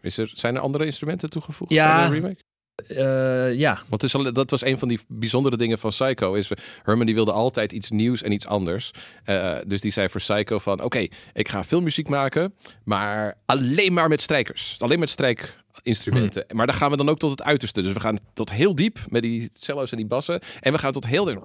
is 0.00 0.18
er, 0.18 0.30
zijn 0.34 0.54
er 0.54 0.60
andere 0.60 0.84
instrumenten 0.84 1.30
toegevoegd 1.30 1.72
Ja. 1.72 1.96
bij 1.96 2.06
de 2.08 2.14
remake? 2.14 2.40
Eh, 2.88 3.58
ja, 3.58 3.74
Want 3.88 4.02
het 4.02 4.02
is 4.02 4.14
al, 4.14 4.32
dat 4.32 4.50
was 4.50 4.64
een 4.64 4.78
van 4.78 4.88
die 4.88 5.00
bijzondere 5.08 5.56
dingen 5.56 5.78
van 5.78 5.90
Psycho. 5.90 6.34
Is, 6.34 6.50
Herman 6.82 7.06
die 7.06 7.14
wilde 7.14 7.32
altijd 7.32 7.72
iets 7.72 7.90
nieuws 7.90 8.22
en 8.22 8.32
iets 8.32 8.46
anders. 8.46 8.90
Eh, 9.24 9.54
dus 9.66 9.80
die 9.80 9.92
zei 9.92 10.08
voor 10.08 10.20
Psycho 10.20 10.58
van... 10.58 10.82
Oké, 10.82 11.06
ik 11.32 11.48
ga 11.48 11.64
veel 11.64 11.80
muziek 11.80 12.08
maken, 12.08 12.54
maar 12.84 13.34
alleen 13.46 13.92
maar 13.92 14.08
met 14.08 14.20
strijkers. 14.20 14.76
Alleen 14.78 14.98
met 14.98 15.10
strijkinstrumenten. 15.10 16.44
Maar 16.52 16.66
dan 16.66 16.74
gaan 16.74 16.90
we 16.90 16.96
dan 16.96 17.08
ook 17.08 17.18
tot 17.18 17.30
het 17.30 17.42
uiterste. 17.42 17.82
Dus 17.82 17.92
we 17.92 18.00
gaan 18.00 18.18
tot 18.34 18.52
heel 18.52 18.74
diep 18.74 18.98
met 19.08 19.22
die 19.22 19.50
cello's 19.54 19.90
en 19.90 19.96
die 19.96 20.06
bassen. 20.06 20.40
En 20.60 20.72
we 20.72 20.78
gaan 20.78 20.92
tot 20.92 21.06
heel... 21.06 21.42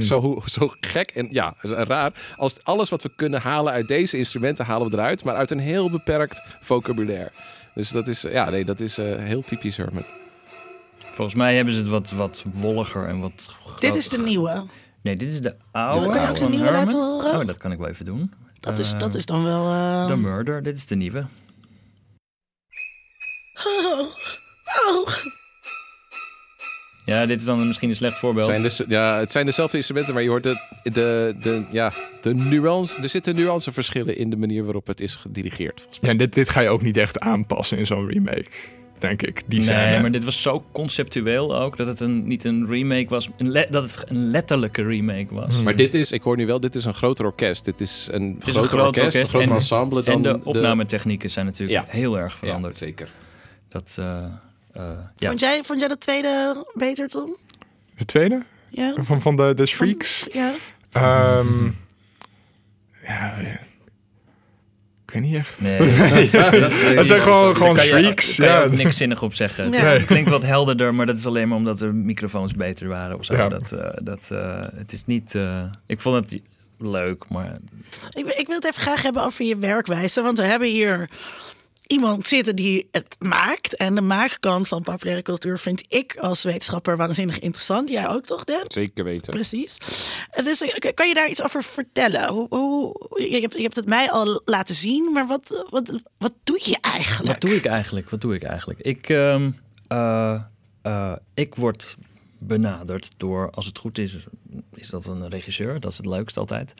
Zo, 0.00 0.42
zo 0.46 0.72
gek 0.80 1.10
en 1.10 1.28
ja, 1.30 1.54
raar. 1.60 2.34
Als 2.36 2.64
alles 2.64 2.88
wat 2.88 3.02
we 3.02 3.10
kunnen 3.16 3.40
halen 3.40 3.72
uit 3.72 3.88
deze 3.88 4.18
instrumenten 4.18 4.64
halen 4.64 4.90
we 4.90 4.96
eruit. 4.96 5.24
Maar 5.24 5.34
uit 5.34 5.50
een 5.50 5.58
heel 5.58 5.90
beperkt 5.90 6.42
vocabulaire. 6.60 7.30
Dus 7.76 7.90
dat 7.90 8.08
is, 8.08 8.20
ja, 8.22 8.50
nee, 8.50 8.64
dat 8.64 8.80
is 8.80 8.98
eh, 8.98 9.16
heel 9.16 9.42
typisch 9.42 9.76
Herman. 9.76 10.04
Volgens 11.16 11.36
mij 11.36 11.56
hebben 11.56 11.74
ze 11.74 11.80
het 11.80 11.88
wat, 11.88 12.10
wat 12.10 12.44
wolliger 12.52 13.08
en 13.08 13.20
wat... 13.20 13.54
Dit 13.78 13.94
is 13.94 14.08
de 14.08 14.18
nieuwe. 14.18 14.64
Nee, 15.02 15.16
dit 15.16 15.28
is 15.28 15.40
de 15.40 15.56
oude 15.72 15.98
Dus 15.98 16.08
kan 16.08 16.22
je 16.22 16.28
ook 16.28 16.38
de 16.38 16.48
nieuwe 16.48 16.70
laten 16.70 16.98
horen? 16.98 17.40
Oh, 17.40 17.46
dat 17.46 17.58
kan 17.58 17.72
ik 17.72 17.78
wel 17.78 17.88
even 17.88 18.04
doen. 18.04 18.32
Dat 18.60 18.78
is, 18.78 18.92
Eh, 18.92 18.98
dat 18.98 19.14
is 19.14 19.26
dan 19.26 19.42
wel... 19.44 19.64
eh, 19.64 20.06
The 20.06 20.16
Murder, 20.16 20.62
dit 20.62 20.76
is 20.76 20.86
de 20.86 20.96
nieuwe. 20.96 21.26
Oh, 23.64 24.00
oh. 24.88 25.08
Ja, 27.04 27.26
dit 27.26 27.40
is 27.40 27.46
dan 27.46 27.66
misschien 27.66 27.88
een 27.88 27.96
slecht 27.96 28.18
voorbeeld. 28.18 28.46
Zijn 28.46 28.62
dus, 28.62 28.82
ja, 28.88 29.18
het 29.18 29.32
zijn 29.32 29.46
dezelfde 29.46 29.76
instrumenten, 29.76 30.14
maar 30.14 30.22
je 30.22 30.28
hoort 30.28 30.42
de, 30.42 30.56
de, 30.82 31.36
de, 31.40 31.64
ja, 31.70 31.92
de 32.20 32.34
nuance. 32.34 33.02
Er 33.02 33.08
zitten 33.08 33.34
nuanceverschillen 33.36 34.16
in 34.16 34.30
de 34.30 34.36
manier 34.36 34.64
waarop 34.64 34.86
het 34.86 35.00
is 35.00 35.16
gedirigeerd. 35.16 35.80
Volgens 35.80 35.98
Ja, 36.10 36.14
dit, 36.14 36.34
dit 36.34 36.48
ga 36.48 36.60
je 36.60 36.68
ook 36.68 36.82
niet 36.82 36.96
echt 36.96 37.18
aanpassen 37.20 37.78
in 37.78 37.86
zo'n 37.86 38.06
remake, 38.08 38.50
denk 38.98 39.22
ik. 39.22 39.42
Die 39.46 39.58
nee, 39.58 39.68
scène. 39.68 40.00
maar 40.00 40.10
dit 40.10 40.24
was 40.24 40.42
zo 40.42 40.64
conceptueel 40.72 41.56
ook 41.56 41.76
dat 41.76 41.86
het 41.86 42.00
een, 42.00 42.26
niet 42.26 42.44
een 42.44 42.66
remake 42.68 43.08
was, 43.08 43.28
een 43.36 43.50
le- 43.50 43.66
dat 43.70 43.82
het 43.82 44.10
een 44.10 44.30
letterlijke 44.30 44.82
remake 44.82 45.34
was. 45.34 45.62
Maar 45.62 45.76
dit 45.76 45.94
is, 45.94 46.12
ik 46.12 46.22
hoor 46.22 46.36
nu 46.36 46.46
wel, 46.46 46.60
dit 46.60 46.74
is 46.74 46.84
een 46.84 46.94
groter 46.94 47.24
orkest. 47.24 47.64
Dit 47.64 47.80
is 47.80 48.08
een 48.10 48.36
is 48.38 48.42
groter 48.52 48.62
een 48.62 48.68
groot 48.68 48.86
orkest, 48.96 49.16
een 49.16 49.26
groter 49.26 49.48
en- 49.48 49.54
ensemble 49.54 50.02
dan 50.02 50.14
en 50.14 50.22
de 50.22 50.40
opnametechnieken 50.44 51.30
zijn 51.30 51.46
natuurlijk 51.46 51.86
Ja. 51.86 51.92
heel 51.92 52.18
erg 52.18 52.32
Ja, 52.32 52.38
veranderd. 52.38 52.76
zeker. 52.76 53.08
Dat, 53.68 53.96
eh, 53.98 54.24
eh, 54.72 54.82
ja. 55.16 55.28
Vond, 55.28 55.40
jij, 55.40 55.60
vond 55.64 55.78
jij 55.80 55.88
de 55.88 55.98
tweede 55.98 56.64
beter, 56.74 57.08
Tom? 57.08 57.36
De 57.96 58.04
tweede? 58.04 58.42
Ja. 58.68 58.94
Van, 58.98 59.20
van 59.22 59.36
de, 59.36 59.54
de 59.54 59.66
Shrieks? 59.66 60.26
Ja. 60.32 60.52
Ehm, 60.92 61.64
ja. 63.06 63.34
Ik 65.06 65.12
weet 65.12 65.22
niet 65.22 65.34
echt. 65.34 65.60
Nee, 65.60 65.78
dat, 66.30 66.70
is- 66.70 66.82
Het 66.82 67.06
zijn 67.06 67.20
gewoon, 67.20 67.56
gewoon 67.56 67.78
Shrieks. 67.78 68.36
daar 68.36 68.46
kan 68.48 68.56
je 68.56 68.60
Ja. 68.62 68.66
ook 68.66 68.76
niks 68.76 68.96
zinnig 68.96 69.22
op 69.22 69.34
zeggen. 69.34 69.64
Het, 69.64 69.74
is- 69.74 69.80
Nee. 69.80 69.92
het 69.96 70.04
klinkt 70.04 70.30
wat 70.30 70.42
helderder, 70.42 70.94
maar 70.94 71.06
dat 71.06 71.18
is 71.18 71.26
alleen 71.26 71.48
maar 71.48 71.56
omdat 71.58 71.78
de 71.78 71.86
microfoons 71.92 72.54
beter 72.54 72.88
waren 72.88 73.18
of 73.18 73.24
zo. 73.24 73.34
Ja. 73.34 73.48
Dat, 73.48 73.72
eh, 73.72 73.88
dat, 74.02 74.30
eh, 74.32 74.62
het 74.76 74.92
is 74.92 75.04
niet. 75.04 75.34
eh, 75.34 75.62
ik 75.86 76.00
vond 76.00 76.30
het 76.30 76.40
leuk, 76.78 77.24
maar 77.28 77.56
Ik, 78.10 78.26
ik 78.26 78.46
wil 78.46 78.56
het 78.56 78.64
even 78.66 78.82
graag 78.82 79.02
hebben 79.02 79.24
over 79.24 79.44
je 79.44 79.56
werkwijze. 79.56 80.22
Want 80.22 80.38
we 80.38 80.44
hebben 80.44 80.68
hier 80.68 81.08
iemand 81.86 82.26
zitten 82.26 82.56
die 82.56 82.88
het 82.90 83.16
maakt. 83.18 83.76
En 83.76 83.94
de 83.94 84.00
maakkant 84.00 84.68
van 84.68 84.82
populaire 84.82 85.22
cultuur 85.22 85.58
vind 85.58 85.84
ik 85.88 86.16
als 86.16 86.42
wetenschapper 86.42 86.96
waanzinnig 86.96 87.38
interessant. 87.38 87.88
Jij 87.88 88.08
ook 88.08 88.24
toch, 88.24 88.44
Dan? 88.44 88.64
Zeker 88.68 89.04
weten. 89.04 89.32
Precies. 89.32 89.78
Dus 90.44 90.62
eh, 90.62 90.92
kan 90.94 91.08
je 91.08 91.14
daar 91.14 91.30
iets 91.30 91.42
over 91.42 91.62
vertellen? 91.62 92.28
Hoe, 92.28 92.46
hoe, 92.48 93.30
je, 93.30 93.40
hebt, 93.40 93.56
je 93.56 93.62
hebt 93.62 93.76
het 93.76 93.86
mij 93.86 94.10
al 94.10 94.42
laten 94.44 94.74
zien, 94.74 95.12
maar 95.12 95.26
wat, 95.26 95.66
wat, 95.70 96.02
wat 96.18 96.34
doe 96.44 96.60
je 96.62 96.78
eigenlijk? 96.80 97.32
Wat 97.32 97.50
doe 97.50 97.56
ik 97.56 97.64
eigenlijk? 97.64 98.10
Wat 98.10 98.20
doe 98.20 98.34
ik 98.34 98.42
eigenlijk? 98.42 98.80
Ik, 98.80 99.08
ehm, 99.08 99.50
eh, 99.88 100.40
eh, 100.82 101.12
ik 101.34 101.54
word 101.54 101.96
benaderd 102.38 103.10
door, 103.16 103.50
als 103.50 103.66
het 103.66 103.78
goed 103.78 103.98
is, 103.98 104.26
is 104.74 104.90
dat 104.90 105.06
een 105.06 105.28
regisseur. 105.28 105.80
Dat 105.80 105.90
is 105.90 105.96
het 105.96 106.06
leukste 106.06 106.40
altijd. 106.40 106.74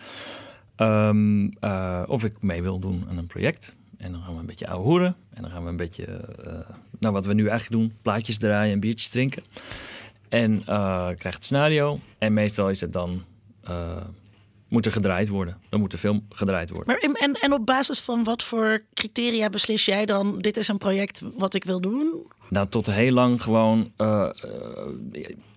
Ehm, 0.77 1.49
eh, 1.61 2.03
of 2.07 2.25
ik 2.25 2.43
mee 2.43 2.63
wil 2.63 2.79
doen 2.79 3.05
aan 3.09 3.19
een 3.19 3.27
project. 3.27 3.77
En 3.99 4.13
dan 4.13 4.23
gaan 4.23 4.35
we 4.35 4.41
een 4.41 4.47
beetje 4.47 4.69
ouwe 4.69 4.85
hoeren. 4.85 5.17
En 5.35 5.43
dan 5.43 5.51
gaan 5.51 5.63
we 5.63 5.69
een 5.69 5.77
beetje, 5.77 6.05
eh, 6.45 6.53
nou 6.99 7.15
wat 7.15 7.27
we 7.27 7.35
nu 7.35 7.47
eigenlijk 7.47 7.83
doen, 7.83 7.99
plaatjes 8.03 8.39
draaien 8.39 8.73
en 8.73 8.81
biertjes 8.81 9.09
drinken. 9.09 9.43
En 10.29 10.53
eh 10.67 11.09
ik 11.11 11.17
krijg 11.17 11.35
het 11.35 11.45
scenario. 11.45 12.01
En 12.19 12.33
meestal 12.33 12.71
is 12.71 12.81
het 12.81 12.93
dan, 12.93 13.25
eh, 13.63 14.05
moet 14.69 14.87
er 14.87 14.93
gedraaid 14.93 15.29
worden. 15.29 15.59
Dan 15.69 15.81
moet 15.81 15.91
de 15.91 15.99
film 15.99 16.27
gedraaid 16.29 16.71
worden. 16.71 16.87
Maar 16.87 17.11
en, 17.21 17.35
en 17.35 17.53
op 17.53 17.67
basis 17.67 18.01
van 18.01 18.25
wat 18.25 18.43
voor 18.43 18.83
criteria 18.95 19.51
beslis 19.51 19.85
jij 19.85 20.07
dan... 20.07 20.39
dit 20.39 20.57
is 20.57 20.69
een 20.69 20.79
project 20.79 21.23
wat 21.37 21.55
ik 21.55 21.65
wil 21.65 21.81
doen? 21.81 22.27
Nou, 22.49 22.69
tot 22.69 22.87
heel 22.87 23.13
lang 23.13 23.43
gewoon. 23.43 23.93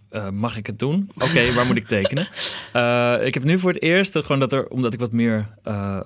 Eh, 0.10 0.30
mag 0.30 0.58
ik 0.58 0.66
het 0.68 0.80
doen? 0.80 1.12
Oké, 1.16 1.54
waar 1.54 1.66
moet 1.66 1.76
ik 1.76 1.88
tekenen? 1.88 2.28
Eh, 2.74 3.16
ik 3.26 3.34
heb 3.34 3.44
nu 3.44 3.60
voor 3.60 3.72
het 3.74 3.82
eerst 3.82 4.16
eh, 4.16 4.22
gewoon 4.22 4.40
dat 4.40 4.54
er, 4.54 4.68
omdat 4.68 4.94
ik 4.94 5.00
wat 5.00 5.12
meer 5.12 5.46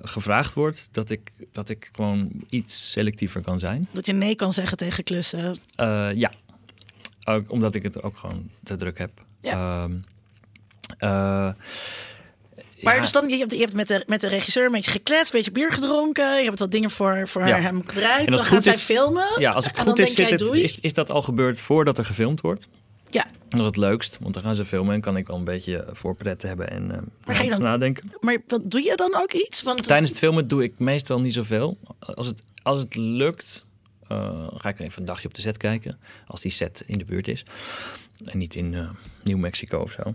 gevraagd 0.02 0.54
word, 0.54 0.88
dat 0.92 1.10
ik, 1.10 1.30
dat 1.52 1.68
ik 1.68 1.90
gewoon 1.92 2.30
iets 2.50 2.90
selectiever 2.92 3.40
kan 3.40 3.58
zijn. 3.58 3.88
Dat 3.92 4.06
je 4.06 4.12
nee 4.12 4.34
kan 4.34 4.52
zeggen 4.52 4.76
tegen 4.76 5.04
klussen? 5.04 5.56
Ja, 6.14 6.30
ook 7.24 7.50
omdat 7.50 7.74
ik 7.74 7.82
het 7.82 8.02
ook 8.02 8.16
gewoon 8.18 8.50
te 8.64 8.76
druk 8.76 8.98
heb. 8.98 9.10
Ja. 9.40 9.82
Ehm, 9.82 9.92
eh, 10.98 11.08
Maar 12.82 12.94
ja, 12.94 13.00
dus 13.00 13.12
dan, 13.12 13.28
je 13.28 13.36
hebt, 13.36 13.52
je 13.52 13.58
hebt 13.58 13.72
met, 13.74 13.88
de, 13.88 14.04
met 14.06 14.20
de 14.20 14.28
regisseur 14.28 14.66
een 14.66 14.72
beetje 14.72 14.90
gekletst, 14.90 15.32
een 15.32 15.38
beetje 15.38 15.52
bier 15.52 15.72
gedronken. 15.72 16.38
Je 16.38 16.44
hebt 16.44 16.58
wat 16.58 16.70
dingen 16.70 16.90
voor, 16.90 17.28
voor 17.28 17.46
Ja. 17.46 17.60
hem 17.60 17.82
gebruikt. 17.86 18.26
En 18.26 18.36
dan 18.36 18.44
gaan 18.46 18.62
zij 18.62 18.72
is- 18.72 18.80
filmen. 18.82 19.26
ja, 19.38 19.52
als 19.52 19.64
het 19.64 19.76
en 19.76 19.84
dan 19.84 19.94
goed 19.96 20.06
is, 20.06 20.14
denk 20.14 20.28
jij, 20.28 20.38
het, 20.38 20.56
is, 20.56 20.78
is 20.80 20.92
dat 20.92 21.10
al 21.10 21.22
gebeurd 21.22 21.60
voordat 21.60 21.98
er 21.98 22.04
gefilmd 22.04 22.40
wordt. 22.40 22.68
Ja, 23.14 23.26
dat 23.48 23.60
is 23.60 23.66
het 23.66 23.76
leukst, 23.76 24.18
want 24.20 24.34
dan 24.34 24.42
gaan 24.42 24.54
ze 24.54 24.64
filmen 24.64 24.94
en 24.94 25.00
kan 25.00 25.16
ik 25.16 25.28
al 25.28 25.36
een 25.36 25.44
beetje 25.44 25.86
voorpretten 25.90 26.48
hebben 26.48 26.70
en 26.70 26.90
eh, 26.90 26.98
Maar 27.26 27.36
ga 27.36 27.42
je 27.42 27.50
dan- 27.50 27.60
nadenken. 27.62 28.12
maar 28.20 28.38
wat, 28.48 28.70
doe 28.70 28.82
je 28.82 28.96
dan 28.96 29.14
ook 29.16 29.32
iets? 29.32 29.62
Want 29.62 29.82
Tijdens 29.82 30.10
het 30.10 30.18
filmen 30.18 30.48
doe 30.48 30.62
ik 30.62 30.78
meestal 30.78 31.20
niet 31.20 31.32
zoveel. 31.32 31.78
Als 31.98 32.26
het, 32.26 32.42
als 32.62 32.78
het 32.80 32.94
lukt, 32.96 33.66
Eh, 34.08 34.46
ga 34.54 34.68
ik 34.68 34.78
even 34.80 34.98
een 35.00 35.04
dagje 35.04 35.28
op 35.28 35.34
de 35.34 35.40
set 35.40 35.56
kijken. 35.56 35.98
Als 36.26 36.40
die 36.40 36.50
set 36.50 36.82
in 36.86 36.98
de 36.98 37.04
buurt 37.04 37.28
is. 37.28 37.44
En 38.24 38.38
niet 38.38 38.54
in 38.54 38.74
eh, 38.74 38.88
Nieuw 39.22 39.36
Mexico 39.38 39.78
of 39.78 39.90
zo. 39.92 40.14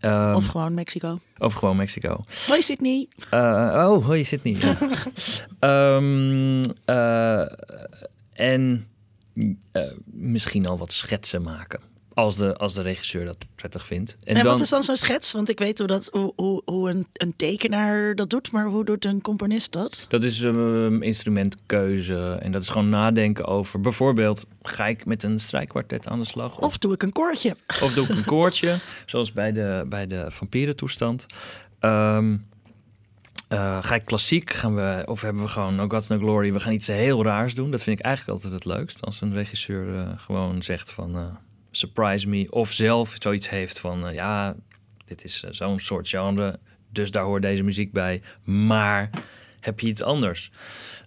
Ehm, 0.00 0.34
Of 0.34 0.46
gewoon 0.46 0.74
Mexico. 0.74 1.18
of 1.38 1.52
gewoon 1.54 1.76
Mexico. 1.76 2.24
Hoi 2.46 2.62
Sydney. 2.62 3.08
Eh, 3.30 3.40
oh, 3.88 4.04
hoi. 4.06 4.26
Ja. 4.42 4.76
Ehm, 5.58 6.62
eh, 6.84 7.40
en 8.32 8.86
eh, 9.72 9.82
misschien 10.04 10.66
al 10.66 10.78
wat 10.78 10.92
schetsen 10.92 11.42
maken. 11.42 11.80
Als 12.14 12.36
de, 12.36 12.56
als 12.56 12.74
de 12.74 12.82
regisseur 12.82 13.24
dat 13.24 13.36
prettig 13.54 13.86
vindt. 13.86 14.16
En, 14.24 14.36
En, 14.36 14.42
dan, 14.42 14.52
wat 14.52 14.60
is 14.60 14.68
dan 14.68 14.82
zo'n 14.82 14.96
schets? 14.96 15.32
Want 15.32 15.48
ik 15.48 15.58
weet 15.58 15.78
hoe, 15.78 15.86
dat, 15.86 16.08
hoe, 16.12 16.32
hoe, 16.36 16.62
hoe 16.64 16.90
een, 16.90 17.06
een 17.12 17.36
tekenaar 17.36 18.14
dat 18.14 18.30
doet, 18.30 18.52
maar 18.52 18.66
hoe 18.66 18.84
doet 18.84 19.04
een 19.04 19.20
componist 19.20 19.72
dat? 19.72 20.06
Dat 20.08 20.22
is 20.22 20.40
um, 20.40 21.02
instrumentkeuze. 21.02 22.38
En 22.40 22.52
dat 22.52 22.62
is 22.62 22.68
gewoon 22.68 22.88
nadenken 22.88 23.46
over. 23.46 23.80
Bijvoorbeeld, 23.80 24.46
ga 24.62 24.86
ik 24.86 25.04
met 25.06 25.22
een 25.22 25.40
strijkkwartet 25.40 26.08
aan 26.08 26.18
de 26.18 26.24
slag? 26.24 26.58
Of 26.58 26.78
doe 26.78 26.92
ik 26.92 27.02
een 27.02 27.12
koortje? 27.12 27.56
Of 27.82 27.94
doe 27.94 28.04
ik 28.04 28.10
een 28.10 28.24
koortje, 28.24 28.78
zoals 29.06 29.32
bij 29.32 29.52
de, 29.52 29.86
bij 29.88 30.06
de 30.06 30.24
vampierentoestand. 30.28 31.26
Ehm 31.80 32.34
eh, 33.50 33.82
ga 33.82 33.94
ik 33.94 34.04
klassiek? 34.04 34.52
Gaan 34.52 34.74
we, 34.74 35.02
of 35.06 35.22
hebben 35.22 35.42
we 35.42 35.48
gewoon 35.48 35.74
No 35.74 35.88
Gods 35.88 36.08
No 36.08 36.16
Glory? 36.16 36.52
We 36.52 36.60
gaan 36.60 36.72
iets 36.72 36.86
heel 36.86 37.24
raars 37.24 37.54
doen. 37.54 37.70
Dat 37.70 37.82
vind 37.82 37.98
ik 37.98 38.04
eigenlijk 38.04 38.36
altijd 38.36 38.54
het 38.54 38.64
leukst. 38.64 39.02
Als 39.02 39.20
een 39.20 39.34
regisseur 39.34 39.96
eh, 39.96 40.08
gewoon 40.16 40.62
zegt 40.62 40.92
van 40.92 41.16
eh, 41.16 41.24
surprise 41.70 42.28
me. 42.28 42.50
Of 42.50 42.72
zelf 42.72 43.16
zoiets 43.18 43.48
heeft 43.48 43.80
van 43.80 44.06
eh, 44.06 44.14
ja, 44.14 44.56
dit 45.04 45.24
is 45.24 45.42
eh, 45.42 45.52
zo'n 45.52 45.78
soort 45.78 46.08
genre. 46.08 46.58
Dus 46.92 47.10
daar 47.10 47.24
hoort 47.24 47.42
deze 47.42 47.62
muziek 47.62 47.92
bij. 47.92 48.22
Maar 48.44 49.10
heb 49.60 49.80
je 49.80 49.86
iets 49.86 50.02
anders? 50.02 50.50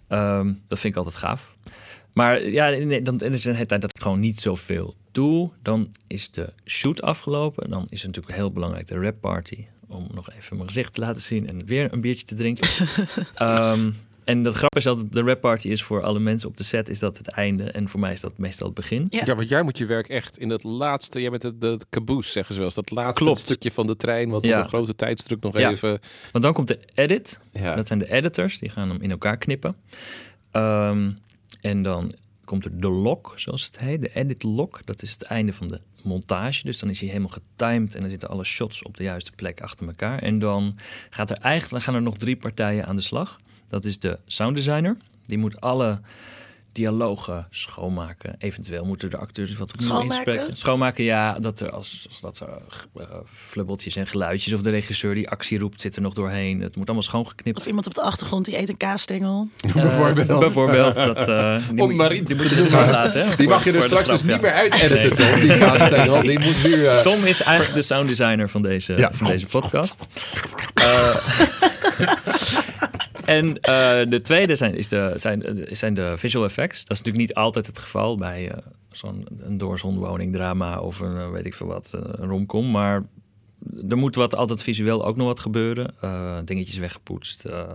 Ehm, 0.08 0.52
dat 0.68 0.78
vind 0.78 0.92
ik 0.92 0.98
altijd 0.98 1.16
gaaf. 1.16 1.56
Maar 2.12 2.42
ja, 2.42 2.68
nee, 2.68 3.02
dan 3.02 3.20
is 3.20 3.44
het 3.44 3.54
hele 3.54 3.66
tijd 3.66 3.80
dat 3.80 3.94
ik 3.94 4.02
gewoon 4.02 4.20
niet 4.20 4.40
zoveel 4.40 4.96
doe. 5.12 5.50
Dan 5.62 5.92
is 6.06 6.30
de 6.30 6.52
shoot 6.64 7.02
afgelopen. 7.02 7.70
Dan 7.70 7.86
is 7.88 8.02
het 8.02 8.06
natuurlijk 8.06 8.36
heel 8.36 8.52
belangrijk 8.52 8.86
de 8.86 9.00
rap 9.00 9.20
party. 9.20 9.66
Om 9.86 10.08
nog 10.14 10.30
even 10.30 10.56
mijn 10.56 10.68
gezicht 10.68 10.94
te 10.94 11.00
laten 11.00 11.22
zien 11.22 11.48
en 11.48 11.66
weer 11.66 11.92
een 11.92 12.00
biertje 12.00 12.24
te 12.24 12.34
drinken. 12.34 12.68
Ehm, 13.34 13.90
en 14.24 14.42
dat 14.42 14.54
grap 14.54 14.76
is 14.76 14.86
altijd, 14.86 15.12
de 15.12 15.20
rap 15.22 15.40
party 15.40 15.68
is 15.68 15.82
voor 15.82 16.02
alle 16.02 16.18
mensen 16.18 16.48
op 16.48 16.56
de 16.56 16.62
set 16.62 16.88
is 16.88 16.98
dat 16.98 17.18
het 17.18 17.28
einde. 17.28 17.64
En 17.70 17.88
voor 17.88 18.00
mij 18.00 18.12
is 18.12 18.20
dat 18.20 18.38
meestal 18.38 18.66
het 18.66 18.74
begin. 18.74 19.06
Ja. 19.10 19.22
Ja, 19.24 19.34
want 19.34 19.48
jij 19.48 19.62
moet 19.62 19.78
je 19.78 19.86
werk 19.86 20.08
echt 20.08 20.38
in 20.38 20.48
dat 20.48 20.62
laatste, 20.64 21.20
jij 21.20 21.30
met 21.30 21.42
het 21.42 21.60
de 21.60 21.78
caboose 21.90 22.30
zeggen 22.30 22.52
ze 22.54 22.60
wel 22.60 22.68
eens, 22.68 22.76
dat 22.78 22.90
laatste 22.90 23.24
Klopt. 23.24 23.38
stukje 23.38 23.70
van 23.72 23.86
de 23.86 23.96
trein, 23.96 24.30
wat 24.30 24.46
Ja. 24.46 24.56
op 24.56 24.62
een 24.62 24.68
grote 24.68 24.94
tijdsdruk 24.94 25.42
nog 25.42 25.58
Ja. 25.58 25.70
even. 25.70 25.98
Want 26.32 26.44
dan 26.44 26.52
komt 26.52 26.68
de 26.68 26.78
edit. 26.94 27.40
Ja. 27.52 27.74
Dat 27.74 27.86
zijn 27.86 27.98
de 27.98 28.10
editors, 28.12 28.58
die 28.58 28.68
gaan 28.70 28.88
hem 28.88 29.00
in 29.00 29.10
elkaar 29.10 29.36
knippen. 29.36 29.76
Ehm, 30.50 31.10
en 31.60 31.82
dan 31.82 32.12
komt 32.44 32.64
er 32.64 32.78
de 32.80 32.88
lock, 32.90 33.32
zoals 33.36 33.64
het 33.64 33.78
heet, 33.78 34.00
de 34.00 34.10
edit 34.14 34.42
lock. 34.42 34.80
Dat 34.84 35.02
is 35.02 35.10
het 35.10 35.22
einde 35.22 35.52
van 35.52 35.68
de 35.68 35.80
montage. 36.02 36.64
Dus 36.64 36.78
dan 36.78 36.90
is 36.90 36.98
hij 37.00 37.08
helemaal 37.08 37.30
getimed 37.56 37.94
en 37.94 38.00
dan 38.00 38.10
zitten 38.10 38.28
alle 38.28 38.44
shots 38.44 38.82
op 38.82 38.96
de 38.96 39.02
juiste 39.02 39.32
plek 39.32 39.60
achter 39.60 39.86
elkaar. 39.86 40.18
En 40.18 40.38
dan 40.38 40.76
gaat 41.10 41.30
er 41.30 41.36
eigenlijk, 41.36 41.84
gaan 41.84 41.94
er 41.94 42.02
nog 42.02 42.16
drie 42.16 42.36
partijen 42.36 42.86
aan 42.86 42.96
de 42.96 43.02
slag. 43.02 43.38
Dat 43.74 43.84
is 43.84 43.98
de 43.98 44.18
sound 44.26 44.56
designer. 44.56 44.96
Die 45.26 45.38
moet 45.38 45.60
alle 45.60 46.00
dialogen 46.72 47.46
schoonmaken. 47.50 48.34
Eventueel 48.38 48.84
moeten 48.84 49.10
de 49.10 49.16
acteurs 49.16 49.54
wat 49.56 49.72
opnieuw 49.72 49.88
Schoonmaken? 49.88 50.14
inspreken. 50.16 50.56
Schoonmaken, 50.56 51.04
ja. 51.04 51.38
Dat 51.38 51.60
er 51.60 51.70
als, 51.70 52.06
als 52.10 52.20
dat 52.20 52.40
er 52.40 52.48
eh, 53.02 53.06
flubbeltjes 53.24 53.96
en 53.96 54.06
geluidjes 54.06 54.52
of 54.52 54.60
de 54.60 54.70
regisseur 54.70 55.14
die 55.14 55.28
actie 55.28 55.58
roept, 55.58 55.80
zit 55.80 55.96
er 55.96 56.02
nog 56.02 56.14
doorheen. 56.14 56.60
Het 56.60 56.76
moet 56.76 56.86
allemaal 56.86 57.02
schoongeknipt 57.04 57.58
Of 57.58 57.66
iemand 57.66 57.86
op 57.86 57.94
de 57.94 58.02
achtergrond 58.02 58.44
die 58.44 58.58
eet 58.58 58.68
een 58.68 58.76
kaasstengel? 58.76 59.48
bijvoorbeeld. 59.74 60.28
Eh, 60.28 60.38
bijvoorbeeld. 60.38 60.94
Dat, 60.94 61.28
eh, 61.28 61.56
die 61.70 61.82
Om 61.82 61.96
maar 61.96 62.14
iets 62.14 62.28
die 62.30 62.36
te 62.36 62.42
moet 62.42 62.50
je 62.52 62.56
doen. 62.62 62.70
maar 62.72 62.90
laten. 62.90 63.28
hè, 63.28 63.36
Die 63.36 63.48
mag 63.48 63.64
je 63.64 63.72
er 63.72 63.80
de 63.80 63.82
straks 63.82 64.08
dus 64.08 64.22
niet 64.22 64.30
ja. 64.34 64.40
meer 64.40 64.52
uit 64.52 64.74
editen, 64.74 65.14
Tom. 65.16 65.40
Die 65.40 65.58
kaasstengel, 65.58 66.22
die 66.22 66.38
moet 66.38 66.64
nu... 66.64 66.86
Tom 67.02 67.24
is 67.24 67.42
eigenlijk 67.42 67.76
de 67.76 67.82
sound 67.82 68.08
designer 68.08 68.48
van 68.48 68.62
deze, 68.62 68.92
Ja. 68.96 69.10
van 69.12 69.26
deze 69.26 69.46
podcast. 69.46 70.06
En 73.24 73.60
eh, 73.60 74.00
de 74.08 74.20
tweede 74.22 74.54
zijn, 74.54 74.74
is 74.74 74.88
de, 74.88 75.12
zijn, 75.16 75.66
zijn 75.70 75.94
de 75.94 76.18
visual 76.18 76.44
effects. 76.44 76.84
Dat 76.84 76.90
is 76.90 76.98
natuurlijk 76.98 77.26
niet 77.26 77.34
altijd 77.34 77.66
het 77.66 77.78
geval 77.78 78.16
bij 78.16 78.50
eh, 78.50 78.56
zo'n 78.90 79.26
doorzonwoning 79.48 80.32
drama 80.32 80.80
of 80.80 81.00
een 81.00 81.16
eh, 81.16 81.30
weet 81.30 81.46
ik 81.46 81.54
veel 81.54 81.66
wat, 81.66 81.92
een 81.92 82.28
romcom. 82.28 82.70
Maar 82.70 83.02
er 83.88 83.96
moet 83.96 84.14
wat 84.14 84.34
altijd 84.36 84.62
visueel 84.62 85.04
ook 85.06 85.16
nog 85.16 85.26
wat 85.26 85.40
gebeuren. 85.40 85.94
Eh, 86.00 86.36
dingetjes 86.44 86.76
weggepoetst. 86.76 87.44
eh, 87.44 87.60
eh, 87.60 87.66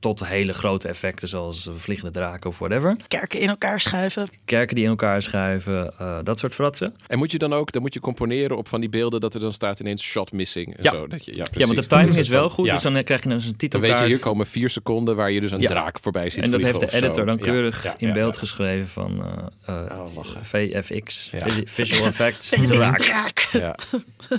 tot 0.00 0.26
hele 0.26 0.52
grote 0.52 0.88
effecten 0.88 1.28
zoals 1.28 1.70
vliegende 1.76 2.12
draken 2.12 2.50
of 2.50 2.58
whatever. 2.58 2.96
Kerken 3.08 3.40
in 3.40 3.48
elkaar 3.48 3.80
schuiven. 3.80 4.28
Kerken 4.44 4.74
die 4.74 4.84
in 4.84 4.90
elkaar 4.90 5.22
schuiven. 5.22 5.98
eh, 5.98 6.18
dat 6.22 6.38
soort 6.38 6.54
fratsen. 6.54 6.94
En 7.06 7.18
moet 7.18 7.32
je 7.32 7.38
dan 7.38 7.52
ook, 7.52 7.72
dan 7.72 7.82
moet 7.82 7.94
je 7.94 8.00
componeren 8.00 8.56
op 8.56 8.68
van 8.68 8.80
die 8.80 8.88
beelden 8.88 9.20
dat 9.20 9.34
er 9.34 9.40
dan 9.40 9.52
staat 9.52 9.80
ineens 9.80 10.02
shot 10.02 10.32
missing. 10.32 10.76
En 10.76 10.82
Ja. 10.82 10.90
Zo, 10.90 11.06
dat 11.06 11.24
je, 11.24 11.30
ja, 11.30 11.36
Ja, 11.36 11.44
precies. 11.50 11.64
want 11.72 11.82
de 11.82 11.88
Dan 11.88 11.98
timing 12.00 12.18
is 12.18 12.28
wel 12.28 12.50
goed. 12.50 12.66
ja. 12.66 12.72
Dus 12.74 12.82
dan 12.82 13.04
krijg 13.04 13.22
je 13.22 13.28
dus 13.28 13.42
een 13.44 13.48
Dan 13.48 13.58
titelkaart. 13.58 13.92
weet 13.92 14.02
je, 14.02 14.14
hier 14.14 14.18
komen 14.24 14.46
vier 14.46 14.68
seconden 14.68 15.16
waar 15.16 15.30
je 15.30 15.40
dus 15.40 15.50
een 15.52 15.60
Ja. 15.60 15.68
draak 15.68 15.98
voorbij 16.00 16.30
ziet 16.30 16.44
En 16.44 16.50
dat 16.50 16.60
heeft 16.62 16.76
vliegen 16.76 16.80
de 16.80 16.94
of 16.96 17.00
zo. 17.14 17.20
editor 17.20 17.26
dan 17.26 17.36
Ja. 17.46 17.52
keurig 17.52 17.82
Ja, 17.84 17.94
in 17.98 18.06
ja, 18.08 18.12
beeld 18.14 18.32
ja. 18.34 18.38
geschreven 18.40 18.88
van 18.88 19.24
eh, 19.64 19.84
eh, 19.90 20.00
Oh, 20.00 20.14
lachen. 20.14 20.44
VFX, 20.44 21.30
Ja. 21.30 21.46
Visual 21.64 22.06
Effects. 22.06 22.48
Draak. 22.48 23.48
Ja. 23.52 23.76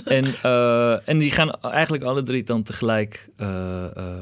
En, 0.04 0.24
eh, 0.42 1.08
en 1.08 1.18
die 1.18 1.30
gaan 1.30 1.50
eigenlijk 1.60 2.04
alle 2.04 2.22
drie 2.22 2.42
dan 2.42 2.62
tegelijk 2.62 3.28
eh, 3.36 3.84
eh, 3.84 4.16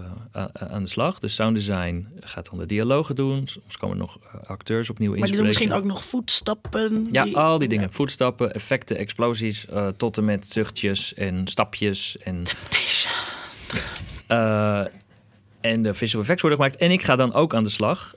aan 0.53 0.83
de 0.83 0.89
slag. 0.89 1.18
Dus 1.18 1.35
sound 1.35 1.55
design 1.55 2.09
gaat 2.21 2.51
dan 2.51 2.59
de 2.59 2.66
dialogen 2.66 3.14
doen. 3.14 3.47
Soms 3.49 3.77
komen 3.77 3.97
er 3.97 4.03
nog 4.03 4.18
acteurs 4.47 4.91
opnieuw 4.91 5.16
Maar 5.16 5.27
die 5.29 5.37
doen 5.37 5.47
misschien 5.47 5.73
ook 5.73 5.85
nog 5.85 6.05
voetstappen. 6.05 7.07
Ja, 7.11 7.25
die- 7.25 7.37
al 7.37 7.59
die 7.59 7.68
dingen. 7.68 7.93
Voetstappen, 7.93 8.53
effecten, 8.55 8.97
explosies, 8.97 9.66
tot 9.97 10.18
en 10.18 10.25
met 10.25 10.47
zuchtjes 10.47 11.14
en 11.14 11.47
stapjes 11.47 12.18
en 12.18 12.43
Eh, 14.27 14.85
en 15.61 15.83
de 15.83 15.95
visual 15.95 16.23
effects 16.23 16.43
worden 16.43 16.59
gemaakt. 16.61 16.77
En 16.81 16.91
ik 16.91 17.03
ga 17.03 17.16
dan 17.16 17.33
ook 17.33 17.55
aan 17.55 17.64
de 17.64 17.71
slag. 17.71 18.14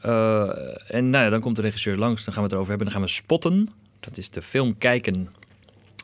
En 0.88 1.10
nou 1.10 1.24
ja, 1.24 1.30
dan 1.30 1.40
komt 1.40 1.56
de 1.56 1.62
regisseur 1.62 1.96
langs. 1.98 2.24
Dan 2.26 2.34
gaan 2.34 2.44
we 2.44 2.48
het 2.50 2.52
erover 2.52 2.70
hebben. 2.70 2.88
Dan 2.92 2.96
gaan 2.96 3.06
we 3.06 3.14
spotten. 3.14 3.68
Dat 4.00 4.18
is 4.18 4.30
de 4.30 4.42
film 4.42 4.78
kijken 4.78 5.30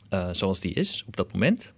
eh, 0.09 0.29
zoals 0.31 0.59
die 0.59 0.73
is 0.73 1.03
op 1.07 1.15
dat 1.15 1.33
moment. 1.33 1.73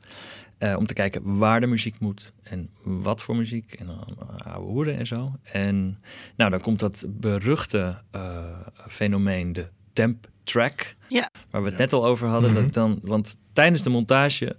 Eh, 0.57 0.75
om 0.77 0.88
te 0.88 0.93
kijken 0.93 1.38
waar 1.38 1.59
de 1.59 1.67
muziek 1.67 1.99
moet 1.99 2.34
en 2.43 2.69
wat 2.84 3.21
voor 3.21 3.36
muziek. 3.36 3.73
En 3.73 3.86
dan 3.86 4.17
uh, 4.21 4.53
ouwe 4.53 4.67
hoeren 4.71 4.97
en 4.97 5.07
zo. 5.07 5.32
En 5.43 5.99
nou, 6.36 6.51
dan 6.51 6.61
komt 6.61 6.79
dat 6.79 7.05
beruchte 7.07 8.01
eh, 8.11 8.45
fenomeen, 8.88 9.53
de 9.53 9.67
temp 9.93 10.27
track. 10.43 10.95
Ja. 11.07 11.29
Waar 11.49 11.63
we 11.63 11.69
het 11.69 11.77
net 11.77 11.93
al 11.93 12.05
over 12.05 12.27
hadden. 12.27 12.53
dat 12.53 12.63
ik 12.63 12.73
dan, 12.73 12.99
want 13.03 13.38
tijdens 13.53 13.84
de 13.84 13.89
montage, 13.89 14.55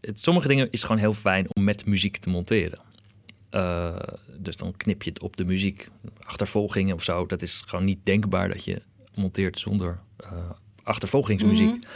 het, 0.00 0.18
sommige 0.18 0.48
dingen 0.48 0.70
is 0.70 0.82
gewoon 0.82 0.98
heel 0.98 1.12
fijn 1.12 1.46
om 1.54 1.64
met 1.64 1.86
muziek 1.86 2.16
te 2.16 2.28
monteren. 2.28 2.78
Eh, 3.50 3.96
dus 4.38 4.56
dan 4.56 4.76
knip 4.76 5.02
je 5.02 5.10
het 5.10 5.22
op 5.22 5.36
de 5.36 5.44
muziek. 5.44 5.88
Achtervolgingen 6.22 6.94
of 6.94 7.02
zo. 7.02 7.26
Dat 7.26 7.42
is 7.42 7.62
gewoon 7.66 7.84
niet 7.84 8.00
denkbaar 8.02 8.48
dat 8.48 8.64
je 8.64 8.82
monteert 9.14 9.58
zonder 9.58 9.98
eh, 10.16 10.50
achtervolgingsmuziek. 10.82 11.86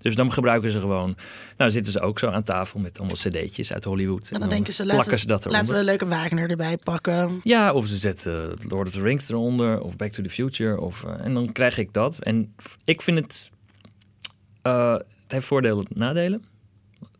Dus 0.00 0.14
dan 0.14 0.32
gebruiken 0.32 0.70
ze 0.70 0.80
gewoon... 0.80 1.06
Nou, 1.06 1.16
dan 1.56 1.70
zitten 1.70 1.92
ze 1.92 2.00
ook 2.00 2.18
zo 2.18 2.28
aan 2.28 2.42
tafel 2.42 2.80
met 2.80 2.98
allemaal 2.98 3.16
cd'tjes 3.16 3.72
uit 3.72 3.84
Hollywood. 3.84 4.30
En 4.30 4.40
dan 4.40 4.48
denken 4.48 4.72
ze, 4.72 4.82
plakken 4.82 5.04
laten, 5.04 5.18
ze 5.18 5.26
dat 5.26 5.38
eronder. 5.40 5.60
laten 5.60 5.74
we 5.74 5.78
een 5.78 5.84
leuke 5.86 6.06
Wagner 6.06 6.50
erbij 6.50 6.76
pakken. 6.76 7.40
Ja, 7.42 7.72
of 7.72 7.86
ze 7.86 7.96
zetten 7.96 8.56
Lord 8.68 8.86
of 8.86 8.92
the 8.92 9.02
Rings 9.02 9.28
eronder, 9.30 9.80
of 9.80 9.96
Back 9.96 10.12
to 10.12 10.22
the 10.22 10.30
Future. 10.30 10.80
Of, 10.80 11.04
eh, 11.04 11.24
en 11.24 11.34
dan 11.34 11.52
krijg 11.52 11.78
ik 11.78 11.92
dat. 11.92 12.18
En 12.18 12.54
ik 12.84 13.02
vind 13.02 13.18
het... 13.18 13.50
eh, 14.62 14.92
het 14.92 15.32
heeft 15.32 15.46
voordelen 15.46 15.84
en 15.84 15.98
nadelen. 15.98 16.44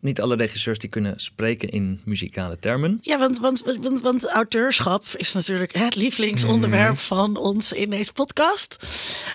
Niet 0.01 0.21
alle 0.21 0.35
regisseurs 0.35 0.77
die 0.79 0.89
kunnen 0.89 1.13
spreken 1.19 1.69
in 1.69 2.01
muzikale 2.05 2.57
termen. 2.59 2.97
Ja, 3.01 3.17
want, 3.19 3.39
want, 3.39 3.63
want, 3.81 4.01
want 4.01 4.29
auteurschap 4.31 5.05
is 5.17 5.33
natuurlijk 5.33 5.75
het 5.77 5.95
lievelingsonderwerp 5.95 6.97
van 6.97 7.37
ons 7.37 7.71
in 7.73 7.89
deze 7.89 8.13
podcast. 8.13 8.77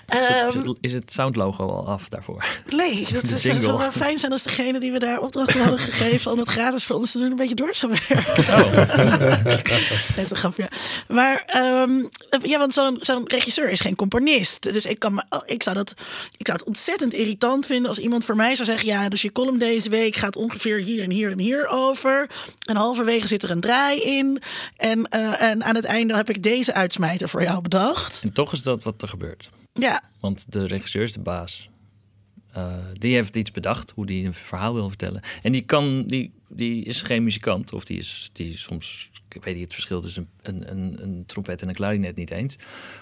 Ehm, 0.05 0.47
Is 0.47 0.53
het- 0.53 0.77
is 0.81 0.93
het 0.93 1.13
soundlogo 1.13 1.63
al 1.67 1.87
af 1.87 2.09
daarvoor? 2.09 2.45
nee, 2.75 3.07
dat 3.13 3.23
is, 3.23 3.43
het 3.43 3.63
zou 3.63 3.77
wel 3.77 3.91
fijn 3.91 4.19
zijn 4.19 4.31
als 4.31 4.43
degene 4.43 4.79
die 4.79 4.91
we 4.91 4.99
daar 4.99 5.19
opdracht 5.19 5.53
hadden 5.53 5.79
gegeven 5.79 6.31
om 6.31 6.39
het 6.39 6.47
gratis 6.47 6.85
voor 6.85 6.95
ons 6.95 7.11
te 7.11 7.17
doen 7.17 7.31
een 7.31 7.37
beetje 7.37 7.55
door 7.55 7.75
zou 7.75 7.91
werken. 8.07 8.17
Oh, 8.53 8.71
Net 10.17 10.31
een 10.31 10.37
grapje. 10.37 10.69
Maar 11.07 11.43
ehm, 11.45 11.91
ja, 12.43 12.57
want 12.59 12.73
zo'n 12.73 12.97
zo'n 13.01 13.27
regisseur 13.27 13.69
is 13.69 13.79
geen 13.79 13.95
componist. 13.95 14.63
Dus 14.73 14.85
ik, 14.85 14.99
kan 14.99 15.23
ik, 15.45 15.63
zou 15.63 15.75
dat, 15.75 15.93
ik 16.37 16.45
zou 16.47 16.57
het 16.57 16.67
ontzettend 16.67 17.13
irritant 17.13 17.65
vinden 17.65 17.87
als 17.87 17.99
iemand 17.99 18.25
voor 18.25 18.35
mij 18.35 18.55
zou 18.55 18.67
zeggen: 18.67 18.87
Ja, 18.87 19.09
dus 19.09 19.21
je 19.21 19.31
column 19.31 19.59
deze 19.59 19.89
week 19.89 20.15
gaat 20.15 20.35
ongeveer 20.35 20.55
hier 20.63 21.03
en 21.03 21.11
hier 21.11 21.31
en 21.31 21.39
hier 21.39 21.67
over. 21.67 22.29
En 22.65 22.75
halverwege 22.75 23.27
zit 23.27 23.43
er 23.43 23.51
een 23.51 23.59
draai 23.59 24.01
in. 24.01 24.41
En, 24.77 25.05
eh, 25.09 25.41
en 25.41 25.63
aan 25.63 25.75
het 25.75 25.85
einde 25.85 26.15
heb 26.15 26.29
ik 26.29 26.43
deze 26.43 26.73
uitsmijter 26.73 27.29
voor 27.29 27.43
jou 27.43 27.61
bedacht. 27.61 28.23
en 28.23 28.33
toch 28.33 28.53
is 28.53 28.61
dat 28.61 28.83
wat 28.83 29.01
er 29.01 29.07
gebeurt. 29.07 29.49
Ja, 29.73 30.01
Want 30.19 30.45
de 30.49 30.67
regisseur 30.67 31.03
is 31.03 31.13
de 31.13 31.19
baas. 31.19 31.69
eh, 32.53 32.73
die 32.93 33.13
heeft 33.13 33.35
iets 33.35 33.51
bedacht 33.51 33.91
hoe 33.95 34.05
die 34.05 34.25
een 34.25 34.33
verhaal 34.33 34.73
wil 34.73 34.87
vertellen. 34.87 35.21
En 35.41 35.51
die 35.51 35.61
kan, 35.61 36.03
die, 36.07 36.31
die 36.49 36.83
is 36.83 37.01
geen 37.01 37.23
muzikant. 37.23 37.73
Of 37.73 37.85
die 37.85 37.97
is, 37.97 38.29
die 38.33 38.53
is 38.53 38.61
soms, 38.61 39.09
ik 39.37 39.43
weet 39.43 39.53
niet 39.53 39.63
het 39.63 39.73
verschil 39.73 40.01
tussen 40.01 40.29
een, 40.41 40.71
een, 40.71 40.97
een 41.01 41.23
trompet 41.27 41.61
en 41.61 41.67
een 41.69 41.75
klarinet 41.75 42.15
niet 42.15 42.31
eens. 42.31 42.55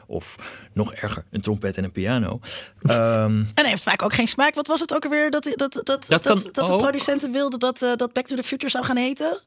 Of 0.07 0.35
nog 0.73 0.93
erger, 0.93 1.23
een 1.31 1.41
trompet 1.41 1.77
en 1.77 1.83
een 1.83 1.91
piano. 1.91 2.39
Ehm, 2.81 3.39
En 3.39 3.51
hij 3.55 3.69
heeft 3.69 3.83
vaak 3.83 4.01
ook 4.01 4.13
geen 4.13 4.27
smaak. 4.27 4.55
Wat 4.55 4.67
was 4.67 4.79
het 4.79 4.93
ook 4.93 5.03
alweer 5.03 5.31
dat, 5.31 5.43
dat, 5.43 5.57
dat, 5.73 5.85
dat, 5.85 6.05
Dat 6.07 6.23
dat, 6.23 6.49
de 6.55 6.61
ook. 6.73 6.77
producenten 6.81 7.31
wilden 7.31 7.59
dat, 7.59 7.81
eh, 7.81 7.95
dat 7.95 8.13
Back 8.13 8.25
to 8.27 8.35
the 8.35 8.43
Future 8.43 8.71
zou 8.71 8.85
gaan 8.85 8.97
heten? 8.97 9.39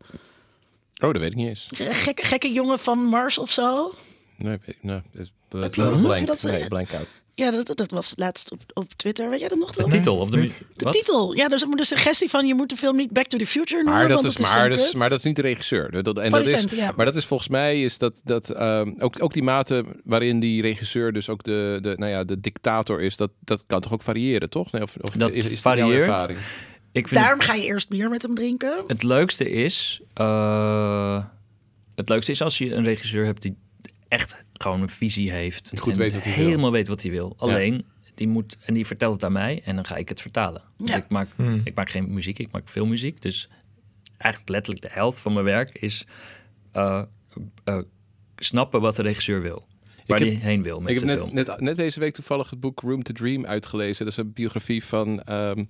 Oh, 1.00 1.12
dat 1.12 1.16
weet 1.18 1.30
ik 1.30 1.36
niet 1.36 1.48
eens. 1.48 1.66
Gekke, 1.74 2.24
gekke 2.24 2.52
jongen 2.52 2.78
van 2.78 2.98
Mars 2.98 3.38
of 3.38 3.50
zo? 3.50 3.94
Nee, 4.36 4.50
weet 4.50 4.68
ik, 4.76 4.82
nee, 4.82 5.00
dat 5.12 5.20
is- 5.22 5.32
Heb 5.60 5.74
je 5.74 5.80
dat- 5.82 5.90
heb 5.92 6.00
blank, 6.00 6.20
je 6.20 6.26
dat, 6.26 6.42
nee, 6.42 6.60
eh, 6.60 6.68
blank 6.68 6.94
out. 6.94 7.06
Ja, 7.38 7.50
dat, 7.50 7.76
dat 7.76 7.90
was 7.90 8.12
laatst 8.16 8.52
op, 8.52 8.60
op 8.72 8.92
Twitter. 8.96 9.30
Weet 9.30 9.40
jij 9.40 9.48
dat 9.48 9.58
nog? 9.58 9.70
de 9.72 9.84
titel 9.84 10.16
of 10.16 10.30
de, 10.30 10.40
De 10.40 10.84
wat? 10.84 10.92
titel. 10.92 11.34
Ja, 11.34 11.48
dus 11.48 11.64
de 11.76 11.84
suggestie 11.84 12.28
van 12.30 12.46
je 12.46 12.54
moet 12.54 12.68
de 12.68 12.76
film 12.76 12.96
niet 12.96 13.10
Back 13.10 13.26
to 13.26 13.38
the 13.38 13.46
Future 13.46 13.82
noemen. 13.82 13.92
Maar 14.00 14.08
dat, 14.08 14.22
want 14.22 14.26
is, 14.32 14.38
het 14.38 14.54
maar, 14.54 14.68
dat 14.70 14.78
is, 14.78 14.94
maar 14.94 15.08
dat 15.08 15.18
is 15.18 15.24
niet 15.24 15.36
de 15.36 15.42
regisseur. 15.42 15.90
Dat, 15.90 16.04
dat- 16.04 16.18
en 16.18 16.30
dat 16.30 16.46
is, 16.46 16.64
ja. 16.70 16.92
Maar 16.96 17.06
dat 17.06 17.16
is 17.16 17.24
volgens 17.24 17.48
mij 17.48 17.82
is 17.82 17.98
dat, 17.98 18.20
dat 18.24 18.50
ehm, 18.50 18.92
ook, 18.98 19.22
ook 19.22 19.32
die 19.32 19.42
mate 19.42 19.84
waarin 20.04 20.40
die 20.40 20.62
regisseur 20.62 21.12
dus 21.12 21.28
ook 21.28 21.42
de, 21.42 21.78
de, 21.82 21.94
nou 21.96 22.10
ja, 22.12 22.24
de 22.24 22.40
dictator 22.40 23.00
is, 23.02 23.16
dat, 23.16 23.30
dat 23.40 23.64
kan 23.66 23.80
toch 23.80 23.92
ook 23.92 24.02
variëren, 24.02 24.50
toch? 24.50 24.72
Nee, 24.72 24.82
of, 24.82 24.96
of 25.00 25.10
Dat 25.10 25.30
is, 25.30 25.44
is 25.44 25.50
dat 25.50 25.58
varieert. 25.60 26.08
ervaring? 26.08 26.38
Ik 26.92 27.08
vind 27.08 27.20
Daarom 27.20 27.40
ga 27.40 27.54
je 27.54 27.62
eerst 27.64 27.88
bier 27.88 28.08
met 28.08 28.22
hem 28.22 28.34
drinken. 28.34 28.82
Het 28.86 29.02
leukste 29.02 29.50
is. 29.50 30.00
eh, 30.14 31.24
het 31.94 32.08
leukste 32.08 32.30
is 32.32 32.42
als 32.42 32.58
je 32.58 32.74
een 32.74 32.84
regisseur 32.84 33.24
hebt 33.24 33.42
die 33.42 33.56
echt 34.08 34.36
gewoon 34.58 34.82
een 34.82 34.88
visie 34.88 35.30
heeft. 35.30 35.70
Die 35.70 35.78
goed 35.80 35.92
en 35.92 35.98
weet 35.98 36.14
wat 36.14 36.24
hij 36.24 36.34
wil. 36.34 36.44
helemaal 36.44 36.72
weet 36.72 36.88
wat 36.88 37.02
hij 37.02 37.10
wil. 37.10 37.34
Alleen, 37.36 37.84
die 38.14 38.28
moet. 38.28 38.56
En 38.64 38.74
die 38.74 38.86
vertelt 38.86 39.14
het 39.14 39.24
aan 39.24 39.32
mij 39.32 39.62
en 39.64 39.74
dan 39.74 39.86
ga 39.86 39.96
ik 39.96 40.08
het 40.08 40.20
vertalen. 40.20 40.62
Ja. 40.84 40.96
Ik, 40.96 41.08
maak, 41.08 41.28
ik 41.64 41.74
maak 41.74 41.90
geen 41.90 42.12
muziek, 42.12 42.38
ik 42.38 42.52
maak 42.52 42.68
veel 42.68 42.86
muziek. 42.86 43.22
Dus 43.22 43.48
eigenlijk 44.16 44.50
letterlijk 44.52 44.84
de 44.84 44.92
helft 44.92 45.18
van 45.18 45.32
mijn 45.32 45.44
werk 45.44 45.78
is. 45.78 46.06
eh, 46.72 47.02
eh, 47.64 47.78
snappen 48.36 48.80
wat 48.80 48.96
de 48.96 49.02
regisseur 49.02 49.42
wil. 49.42 49.66
Waar 50.06 50.18
heb- 50.18 50.28
hij 50.28 50.36
heen 50.36 50.62
wil 50.62 50.80
met 50.80 50.90
Ik 50.90 50.96
heb 50.98 51.06
zijn 51.06 51.18
net, 51.18 51.26
film. 51.28 51.46
net, 51.56 51.60
net 51.60 51.76
deze 51.76 52.00
week 52.00 52.14
toevallig 52.14 52.50
het 52.50 52.60
boek 52.60 52.80
Room 52.80 53.02
to 53.02 53.12
Dream 53.12 53.46
uitgelezen. 53.46 54.04
Dat 54.04 54.12
is 54.14 54.20
een 54.24 54.32
biografie 54.32 54.84
van 54.84 55.22
ehm, 55.22 55.64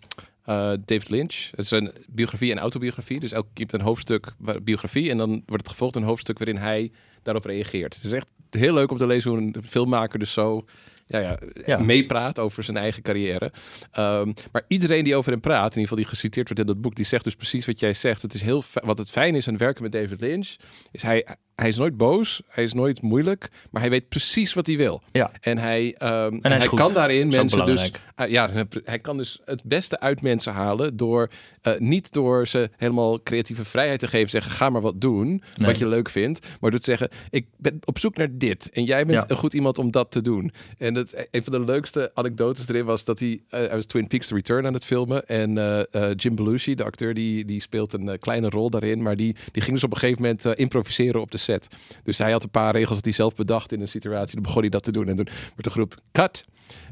eh, 0.45 0.73
David 0.85 1.11
Lynch. 1.11 1.49
Het 1.51 1.59
is 1.59 1.71
een 1.71 1.93
biografie 2.09 2.51
en 2.53 2.59
autobiografie. 2.59 3.21
Dus 3.21 3.33
elk 3.33 3.47
je 3.55 3.61
hebt 3.61 3.73
een 3.73 3.81
hoofdstuk 3.81 4.33
biografie 4.63 5.11
en 5.11 5.17
dan 5.19 5.29
wordt 5.31 5.63
het 5.63 5.69
gevolgd 5.69 5.97
een 5.97 6.03
hoofdstuk 6.03 6.39
waarin 6.39 6.57
hij 6.57 6.93
daarop 7.23 7.45
reageert. 7.45 7.95
Het 7.95 8.05
is 8.05 8.13
echt 8.13 8.29
heel 8.51 8.73
leuk 8.75 8.91
om 8.91 8.97
te 8.97 9.07
lezen 9.07 9.31
hoe 9.31 9.39
een 9.41 9.55
filmmaker 9.65 10.19
dus 10.19 10.33
zo 10.33 10.65
ja, 11.07 11.19
ja, 11.19 11.39
Ja. 11.67 11.79
meepraat 11.79 12.39
over 12.39 12.63
zijn 12.63 12.77
eigen 12.77 13.03
carrière. 13.03 13.53
Ehm, 13.93 14.33
maar 14.53 14.63
iedereen 14.69 15.05
die 15.05 15.17
over 15.17 15.33
hem 15.33 15.41
praat, 15.41 15.59
in 15.61 15.65
ieder 15.67 15.81
geval 15.83 15.97
die 15.97 16.07
geciteerd 16.07 16.47
wordt 16.49 16.61
in 16.63 16.75
dat 16.75 16.81
boek, 16.83 16.95
die 16.95 17.05
zegt 17.05 17.25
dus 17.25 17.35
precies 17.35 17.67
wat 17.67 17.81
jij 17.81 17.95
zegt. 17.95 18.23
Het 18.23 18.35
is 18.35 18.43
heel 18.43 18.63
wat 18.75 18.99
het 18.99 19.11
fijn 19.11 19.35
is 19.35 19.49
aan 19.49 19.57
werken 19.57 19.83
met 19.83 19.93
David 19.93 20.21
Lynch, 20.21 20.57
is 20.91 21.03
hij, 21.03 21.27
hij 21.59 21.69
is 21.69 21.77
nooit 21.77 21.97
boos, 21.97 22.43
hij 22.49 22.65
is 22.65 22.73
nooit 22.73 23.03
moeilijk, 23.03 23.49
maar 23.71 23.81
hij 23.83 23.91
weet 23.91 24.09
precies 24.09 24.55
wat 24.55 24.67
hij 24.67 24.77
wil. 24.77 25.03
Ja. 25.13 25.31
En 25.41 25.59
hij, 25.59 25.95
ehm, 25.99 26.39
hij 26.41 26.57
hij, 26.59 26.67
kan 26.69 26.93
daarin 26.93 27.29
mensen 27.29 27.67
dus, 27.67 27.91
uh, 28.17 28.29
ja, 28.29 28.51
hij 28.85 28.99
kan 28.99 29.17
dus 29.17 29.41
het 29.45 29.63
beste 29.65 30.01
uit 30.01 30.23
mensen 30.23 30.53
halen 30.53 30.97
door 30.97 31.29
eh, 31.63 31.79
niet 31.79 32.13
door 32.13 32.49
ze 32.49 32.71
helemaal 32.77 33.23
creatieve 33.23 33.65
vrijheid 33.65 34.01
te 34.01 34.09
geven, 34.09 34.31
zeggen 34.31 34.53
ga 34.53 34.71
maar 34.71 34.81
wat 34.81 35.01
doen 35.01 35.27
Nee. 35.29 35.67
wat 35.67 35.79
je 35.79 35.89
leuk 35.89 36.09
vindt, 36.09 36.47
maar 36.61 36.71
door 36.71 36.81
te 36.81 36.85
zeggen 36.91 37.09
ik 37.31 37.47
ben 37.57 37.79
op 37.85 37.99
zoek 37.99 38.17
naar 38.17 38.29
dit 38.33 38.71
en 38.73 38.85
jij 38.85 39.05
bent 39.07 39.23
Ja. 39.23 39.31
een 39.31 39.37
goed 39.37 39.55
iemand 39.55 39.79
om 39.79 39.91
dat 39.91 40.11
te 40.11 40.23
doen. 40.23 40.53
En 40.79 40.95
het, 40.95 41.27
een 41.31 41.43
van 41.43 41.53
de 41.53 41.61
leukste 41.65 42.11
anekdotes 42.15 42.69
erin 42.69 42.85
was 42.85 43.05
dat 43.05 43.19
hij, 43.19 43.41
eh, 43.49 43.59
hij 43.61 43.71
was 43.75 43.87
Twin 43.87 44.07
Peaks 44.07 44.27
The 44.27 44.35
Return 44.35 44.67
aan 44.67 44.75
het 44.75 44.85
filmen 44.85 45.27
en 45.27 45.59
eh, 45.59 45.81
eh, 46.11 46.11
Jim 46.17 46.35
Belushi, 46.35 46.75
de 46.75 46.85
acteur, 46.85 47.15
die, 47.15 47.45
die 47.45 47.61
speelt 47.61 47.93
een 47.93 48.09
eh, 48.09 48.19
kleine 48.19 48.49
rol 48.49 48.71
daarin, 48.71 49.03
maar 49.03 49.17
die, 49.17 49.37
die 49.53 49.63
ging 49.63 49.75
dus 49.75 49.85
op 49.85 49.93
een 49.93 49.99
gegeven 49.99 50.23
moment 50.23 50.45
eh, 50.45 50.53
improviseren 50.55 51.21
op 51.21 51.31
de 51.31 51.39
set. 51.49 51.69
Dus 52.05 52.19
hij 52.19 52.33
had 52.33 52.43
een 52.43 52.51
paar 52.51 52.73
regels 52.73 52.95
dat 52.97 53.05
hij 53.05 53.15
zelf 53.15 53.35
bedacht 53.35 53.73
in 53.73 53.81
een 53.81 53.89
situatie, 53.89 54.35
dan 54.35 54.43
begon 54.43 54.61
hij 54.61 54.71
dat 54.71 54.83
te 54.83 54.93
doen 54.93 55.09
en 55.09 55.17
toen 55.17 55.29
wordt 55.49 55.65
de 55.65 55.71
groep 55.71 55.95
cut. 56.13 56.45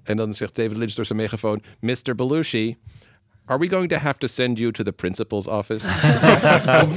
En 0.03 0.17
dan 0.17 0.35
zegt 0.35 0.55
David 0.55 0.77
Lynch 0.77 0.93
door 0.93 1.07
zijn 1.07 1.19
megafoon, 1.19 1.63
Mr. 1.81 2.15
Belushi, 2.17 2.77
Are 3.49 3.59
we 3.59 3.69
going 3.69 3.89
to 3.89 3.97
have 3.97 4.19
to 4.19 4.27
send 4.27 4.59
you 4.59 4.73
to 4.73 4.83
the 4.85 4.93
principal's 4.93 5.47
office? 5.47 5.87
om, 6.85 6.97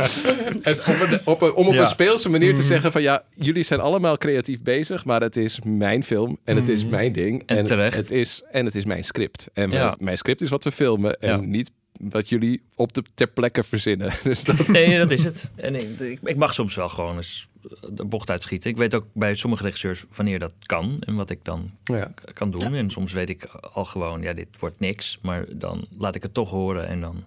en 0.61 0.77
op 0.77 0.99
een, 1.11 1.19
op 1.25 1.41
een, 1.41 1.53
om 1.53 1.67
op 1.67 1.73
Ja. 1.73 1.81
een 1.81 1.87
speelse 1.87 2.29
manier 2.29 2.55
te 2.55 2.63
zeggen 2.63 2.91
van 2.91 3.01
ja, 3.01 3.23
jullie 3.35 3.63
zijn 3.63 3.79
allemaal 3.79 4.17
creatief 4.17 4.61
bezig, 4.61 5.05
maar 5.05 5.21
het 5.21 5.35
is 5.37 5.59
mijn 5.63 6.03
film 6.03 6.37
en 6.43 6.55
het 6.55 6.67
is 6.67 6.85
mijn 6.85 7.11
ding 7.11 7.43
En 7.45 7.65
terecht. 7.65 7.97
het 7.97 8.11
is 8.11 8.43
en 8.51 8.65
het 8.65 8.75
is 8.75 8.85
mijn 8.85 9.03
script 9.03 9.49
en 9.53 9.71
Ja. 9.71 9.83
mijn- 9.85 9.95
mijn 9.99 10.17
script 10.17 10.41
is 10.41 10.49
wat 10.49 10.63
we 10.63 10.71
filmen 10.71 11.19
en 11.19 11.29
Ja. 11.29 11.35
niet 11.47 11.71
wat 11.99 12.29
jullie 12.29 12.61
op 12.75 12.93
de 12.93 13.03
ter 13.13 13.27
plekke 13.27 13.63
verzinnen. 13.63 14.11
Dus 14.23 14.43
dat, 14.43 14.67
Nee, 14.67 14.97
dat 14.97 15.11
is 15.11 15.23
het. 15.23 15.51
En 15.55 15.75
ik, 15.75 16.19
ik, 16.23 16.35
mag 16.35 16.53
soms 16.53 16.75
wel 16.75 16.89
gewoon 16.89 17.15
eens 17.15 17.47
de 17.89 18.05
bocht 18.05 18.29
uitschieten. 18.29 18.69
Ik 18.69 18.77
weet 18.77 18.95
ook 18.95 19.05
bij 19.13 19.35
sommige 19.35 19.63
regisseurs 19.63 20.05
wanneer 20.15 20.39
dat 20.39 20.51
kan 20.65 20.97
en 20.99 21.15
wat 21.15 21.29
ik 21.29 21.39
dan 21.43 21.71
ja. 21.83 22.13
kan 22.33 22.51
doen. 22.51 22.73
En 22.73 22.89
soms 22.89 23.13
weet 23.13 23.29
ik 23.29 23.43
al 23.45 23.85
gewoon, 23.85 24.21
ja, 24.21 24.33
dit 24.33 24.47
wordt 24.59 24.79
niks. 24.79 25.19
Maar 25.21 25.45
dan 25.49 25.87
laat 25.97 26.15
ik 26.15 26.21
het 26.21 26.33
toch 26.33 26.49
horen. 26.49 26.87
En 26.87 27.01
dan. 27.01 27.23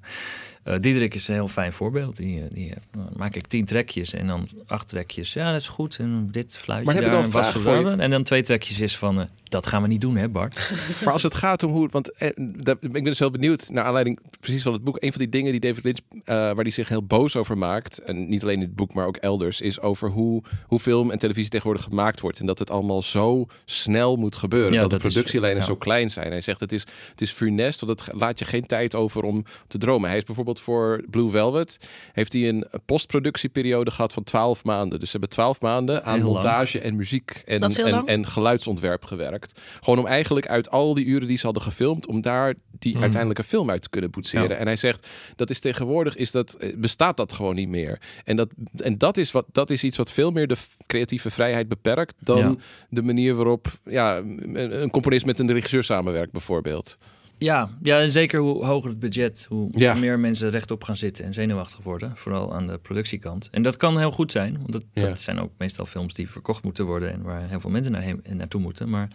Eh 0.63 0.75
Diederik 0.81 1.15
is 1.15 1.29
een 1.29 1.35
heel 1.35 1.49
fijn 1.49 1.73
voorbeeld. 1.73 2.17
Die, 2.17 2.39
eh, 2.43 2.45
die, 2.51 2.71
eh, 2.71 2.77
dan 2.93 3.09
maak 3.17 3.35
ik 3.35 3.47
tien 3.47 3.65
trekjes 3.65 4.13
en 4.13 4.27
dan 4.27 4.49
acht 4.67 4.89
trekjes. 4.89 5.33
Ja, 5.33 5.53
dat 5.53 5.61
is 5.61 5.69
goed. 5.69 5.97
En 5.99 6.29
dit 6.31 6.59
fluitje 6.59 6.87
Maar 6.87 6.95
heb 6.95 7.05
ik 7.05 7.11
daar. 7.11 7.63
wel 7.63 7.75
een 7.77 7.87
en 7.87 7.97
je? 7.97 8.03
En 8.03 8.11
dan 8.11 8.23
twee 8.23 8.43
trekjes 8.43 8.81
is 8.81 8.97
van, 8.99 9.29
dat 9.45 9.67
gaan 9.67 9.83
we 9.83 9.89
niet 9.89 10.01
doen, 10.01 10.17
hè 10.17 10.29
Bart? 10.29 10.71
Maar 11.05 11.13
als 11.13 11.23
het 11.23 11.35
gaat 11.35 11.63
om 11.63 11.73
hoe, 11.73 11.89
want 11.91 12.13
eh, 12.13 12.31
dat, 12.57 12.77
ik 12.81 12.93
ben 12.93 13.05
dus 13.05 13.19
heel 13.19 13.31
benieuwd 13.31 13.69
naar 13.71 13.85
aanleiding 13.85 14.19
precies 14.41 14.63
van 14.63 14.73
het 14.73 14.85
boek. 14.85 14.97
Een 15.03 15.11
van 15.13 15.21
die 15.21 15.29
dingen 15.29 15.51
die 15.53 15.61
David 15.61 15.85
Lynch, 15.85 15.99
waar 16.25 16.55
hij 16.55 16.71
zich 16.71 16.89
heel 16.89 17.05
boos 17.05 17.37
over 17.37 17.59
maakt, 17.59 17.99
en 17.99 18.29
niet 18.29 18.43
alleen 18.43 18.55
in 18.57 18.61
het 18.63 18.75
boek, 18.77 18.95
maar 18.95 19.07
ook 19.07 19.17
elders, 19.17 19.61
is 19.61 19.81
over 19.81 20.09
hoe, 20.11 20.43
hoe 20.67 20.79
film 20.81 21.11
en 21.11 21.19
televisie 21.19 21.51
tegenwoordig 21.51 21.85
gemaakt 21.85 22.21
wordt 22.21 22.41
en 22.41 22.47
dat 22.47 22.59
het 22.59 22.71
allemaal 22.71 23.03
zo 23.03 23.47
snel 23.65 24.17
moet 24.17 24.37
gebeuren, 24.37 24.73
Ja, 24.73 24.81
dat 24.81 24.91
de 24.91 24.97
dat 24.97 25.07
is- 25.07 25.13
productielijnen 25.13 25.59
ja. 25.61 25.65
zo 25.67 25.77
klein 25.77 26.11
zijn. 26.11 26.31
Hij 26.31 26.41
zegt 26.41 26.61
het 26.61 26.73
is, 26.73 26.85
het 27.11 27.21
is 27.21 27.31
funest, 27.31 27.81
want 27.81 28.01
het 28.01 28.15
laat 28.21 28.39
je 28.39 28.45
geen 28.45 28.67
tijd 28.67 28.95
over 28.95 29.23
om 29.23 29.45
te 29.69 29.79
dromen. 29.79 30.09
Hij 30.09 30.19
is 30.19 30.25
bijvoorbeeld 30.25 30.52
voor 30.61 31.05
Blue 31.11 31.31
Velvet 31.31 31.79
heeft 32.13 32.33
hij 32.33 32.49
een 32.49 32.67
postproductieperiode 32.85 33.91
gehad 33.91 34.13
van 34.13 34.23
12 34.23 34.65
maanden. 34.65 34.99
Dus 35.01 35.11
ze 35.11 35.19
hebben 35.19 35.31
12 35.37 35.61
maanden 35.61 36.05
aan 36.05 36.15
Heel 36.15 36.23
lang. 36.23 36.33
montage 36.35 36.81
en 36.81 36.97
muziek 36.97 37.43
en, 37.47 37.61
en, 37.61 38.07
en 38.07 38.27
geluidsontwerp 38.27 39.05
gewerkt. 39.05 39.61
Gewoon 39.81 39.99
om 39.99 40.07
eigenlijk 40.07 40.49
uit 40.49 40.71
al 40.71 40.95
die 40.95 41.05
uren 41.05 41.29
die 41.29 41.37
ze 41.39 41.45
hadden 41.45 41.63
gefilmd, 41.63 42.07
om 42.07 42.21
daar 42.21 42.55
die 42.79 42.99
uiteindelijke 42.99 43.43
film 43.45 43.71
uit 43.71 43.83
te 43.83 43.89
kunnen 43.91 44.11
boetseren. 44.11 44.49
Ja. 44.51 44.55
En 44.57 44.67
hij 44.67 44.77
zegt 44.77 45.09
dat 45.37 45.51
is 45.51 45.61
tegenwoordig 45.61 46.17
is 46.17 46.31
dat 46.31 46.55
eh, 46.55 46.77
bestaat 46.77 47.17
dat 47.17 47.33
gewoon 47.33 47.55
niet 47.55 47.69
meer. 47.69 48.01
En 48.25 48.37
dat 48.37 48.49
en 48.77 48.99
dat 48.99 49.17
is 49.17 49.31
wat 49.33 49.47
dat 49.53 49.71
is 49.71 49.85
iets 49.85 49.97
wat 49.97 50.13
veel 50.13 50.31
meer 50.31 50.47
de 50.47 50.57
creatieve 50.87 51.31
vrijheid 51.31 51.69
beperkt 51.69 52.15
dan 52.19 52.39
Ja. 52.39 52.55
de 52.89 53.03
manier 53.03 53.35
waarop 53.35 53.67
ja 53.85 54.17
een, 54.17 54.83
een 54.83 54.91
componist 54.91 55.27
met 55.27 55.39
een 55.39 55.53
regisseur 55.53 55.85
samenwerkt 55.85 56.33
bijvoorbeeld. 56.33 56.99
Ja, 57.43 57.71
ja, 57.83 58.01
en 58.01 58.13
zeker 58.13 58.41
hoe 58.41 58.65
hoger 58.65 58.91
het 58.91 58.99
budget, 58.99 59.47
hoe 59.49 59.69
Ja. 59.73 59.95
meer 59.95 60.19
mensen 60.19 60.51
rechtop 60.51 60.85
gaan 60.85 60.97
zitten 60.97 61.25
en 61.25 61.35
zenuwachtig 61.35 61.83
worden. 61.83 62.13
Vooral 62.17 62.55
aan 62.55 62.67
de 62.67 62.79
productiekant. 62.79 63.49
En 63.51 63.63
dat 63.63 63.77
kan 63.77 63.99
heel 63.99 64.11
goed 64.13 64.33
zijn, 64.33 64.53
want 64.59 64.73
dat, 64.73 64.85
Ja. 64.93 65.03
dat 65.07 65.21
zijn 65.21 65.39
ook 65.41 65.51
meestal 65.59 65.87
films 65.87 66.15
die 66.15 66.31
verkocht 66.31 66.63
moeten 66.65 66.85
worden 66.85 67.13
en 67.13 67.23
waar 67.23 67.49
heel 67.49 67.61
veel 67.61 67.71
mensen 67.71 67.93
naar 67.93 68.03
heen, 68.03 68.23
naartoe 68.29 68.61
moeten. 68.61 68.89
Maar 68.91 69.09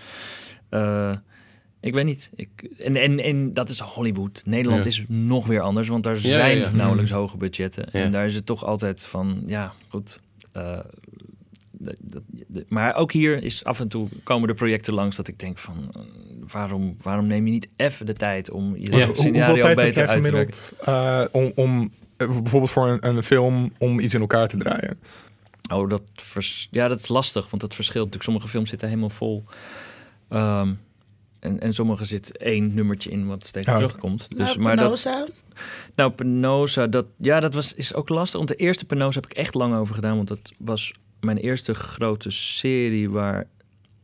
eh, 0.69 1.15
ik 1.82 1.93
weet 1.93 2.05
niet. 2.05 2.32
Ik, 2.36 2.49
en, 2.78 2.95
en, 2.95 3.19
en 3.19 3.53
dat 3.53 3.69
is 3.69 3.80
Hollywood. 3.80 4.41
Nederland 4.45 4.84
Ja. 4.84 4.89
is 4.89 5.05
nog 5.07 5.47
weer 5.47 5.61
anders, 5.61 5.88
want 5.88 6.03
daar 6.03 6.15
zijn 6.15 6.75
nauwelijks 6.75 7.11
hoge 7.11 7.38
budgetten. 7.38 7.91
En 7.91 8.11
daar 8.11 8.25
is 8.25 8.36
het 8.36 8.45
toch 8.45 8.65
altijd 8.65 9.05
van, 9.05 9.43
ja, 9.45 9.73
goed. 9.88 10.19
eh, 10.51 10.80
dat- 11.80 11.95
dat- 12.01 12.23
de- 12.47 12.65
maar 12.67 12.95
ook 12.95 13.11
hier 13.11 13.43
is 13.43 13.63
af 13.63 13.80
en 13.80 13.88
toe 13.88 14.07
komen 14.23 14.49
er 14.49 14.55
projecten 14.55 14.93
langs 14.93 15.15
dat 15.15 15.28
ik 15.28 15.39
denk 15.39 15.57
van 15.57 15.91
waarom, 16.51 16.95
waarom 17.01 17.27
neem 17.27 17.45
je 17.45 17.51
niet 17.51 17.67
even 17.75 18.05
de 18.05 18.13
tijd 18.13 18.51
om 18.51 18.75
je 18.77 18.89
hoe- 19.05 19.15
scenario 19.15 19.45
hoeveel 19.45 19.53
tijd 19.63 19.67
heb 19.67 19.75
beter 19.85 20.03
jij 20.03 20.07
uit 20.13 20.23
te 20.23 20.31
werken? 20.31 20.57
eh, 20.79 21.23
om, 21.31 21.51
om 21.55 21.91
eh, 22.17 22.27
bijvoorbeeld 22.27 22.71
voor 22.71 22.87
een, 22.87 23.07
een 23.07 23.23
film 23.23 23.71
om 23.77 23.99
iets 23.99 24.13
in 24.13 24.21
elkaar 24.21 24.47
te 24.47 24.57
draaien? 24.57 24.99
Oh, 25.71 25.89
dat, 25.89 26.01
vers, 26.15 26.67
ja, 26.71 26.87
dat 26.87 26.99
is 27.01 27.07
lastig, 27.07 27.49
want 27.49 27.61
dat 27.61 27.75
verschilt. 27.75 27.95
natuurlijk. 28.05 28.23
Sommige 28.23 28.47
films 28.47 28.69
zitten 28.69 28.87
helemaal 28.87 29.09
vol. 29.09 29.43
Ehm, 30.29 30.73
en, 31.39 31.59
en 31.59 31.73
sommige 31.73 32.05
zit 32.05 32.37
één 32.37 32.73
nummertje 32.73 33.09
in 33.09 33.27
wat 33.27 33.45
steeds 33.45 33.67
Ja. 33.67 33.73
terugkomt. 33.75 34.27
Dus, 34.29 34.37
Nou, 34.47 34.59
maar 34.59 34.75
dat, 34.75 34.85
Penosa. 34.85 35.25
nou, 35.95 36.11
Penosa, 36.11 36.87
dat, 36.87 37.05
ja, 37.17 37.39
dat 37.39 37.53
was, 37.53 37.73
is 37.73 37.93
ook 37.93 38.09
lastig. 38.09 38.37
Want 38.37 38.49
de 38.49 38.55
eerste 38.55 38.85
Penosa 38.85 39.19
heb 39.19 39.31
ik 39.31 39.37
echt 39.37 39.53
lang 39.53 39.75
over 39.75 39.95
gedaan. 39.95 40.15
Want 40.15 40.27
dat 40.27 40.51
was 40.57 40.93
mijn 41.19 41.37
eerste 41.37 41.73
grote 41.73 42.29
serie 42.29 43.09
waar 43.09 43.47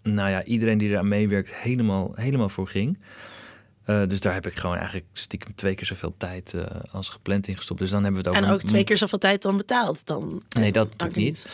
nou 0.04 0.30
ja, 0.30 0.44
iedereen 0.44 0.78
die 0.78 0.90
eraan 0.90 1.08
meewerkt 1.08 1.54
helemaal, 1.54 2.12
helemaal 2.16 2.50
voor 2.50 2.68
ging. 2.68 2.98
Eh, 3.84 4.08
dus 4.08 4.20
daar 4.20 4.34
heb 4.34 4.48
ik 4.48 4.56
gewoon 4.56 4.76
eigenlijk 4.76 5.06
stiekem 5.14 5.56
twee 5.56 5.76
keer 5.76 5.86
zoveel 5.86 6.14
tijd 6.18 6.54
eh, 6.54 6.66
als 6.92 7.10
gepland 7.10 7.48
in 7.48 7.56
gestopt. 7.56 7.80
Dus 7.80 7.90
dan 7.90 8.04
hebben 8.04 8.24
we 8.24 8.30
het 8.30 8.38
En 8.38 8.44
over... 8.44 8.56
ook 8.56 8.68
twee 8.68 8.84
keer 8.84 8.98
zoveel 8.98 9.18
tijd 9.18 9.42
dan 9.42 9.58
betaald. 9.58 10.00
Dan, 10.04 10.44
Nee, 10.50 10.72
dat 10.72 10.90
natuurlijk 10.90 11.20
niet. 11.20 11.48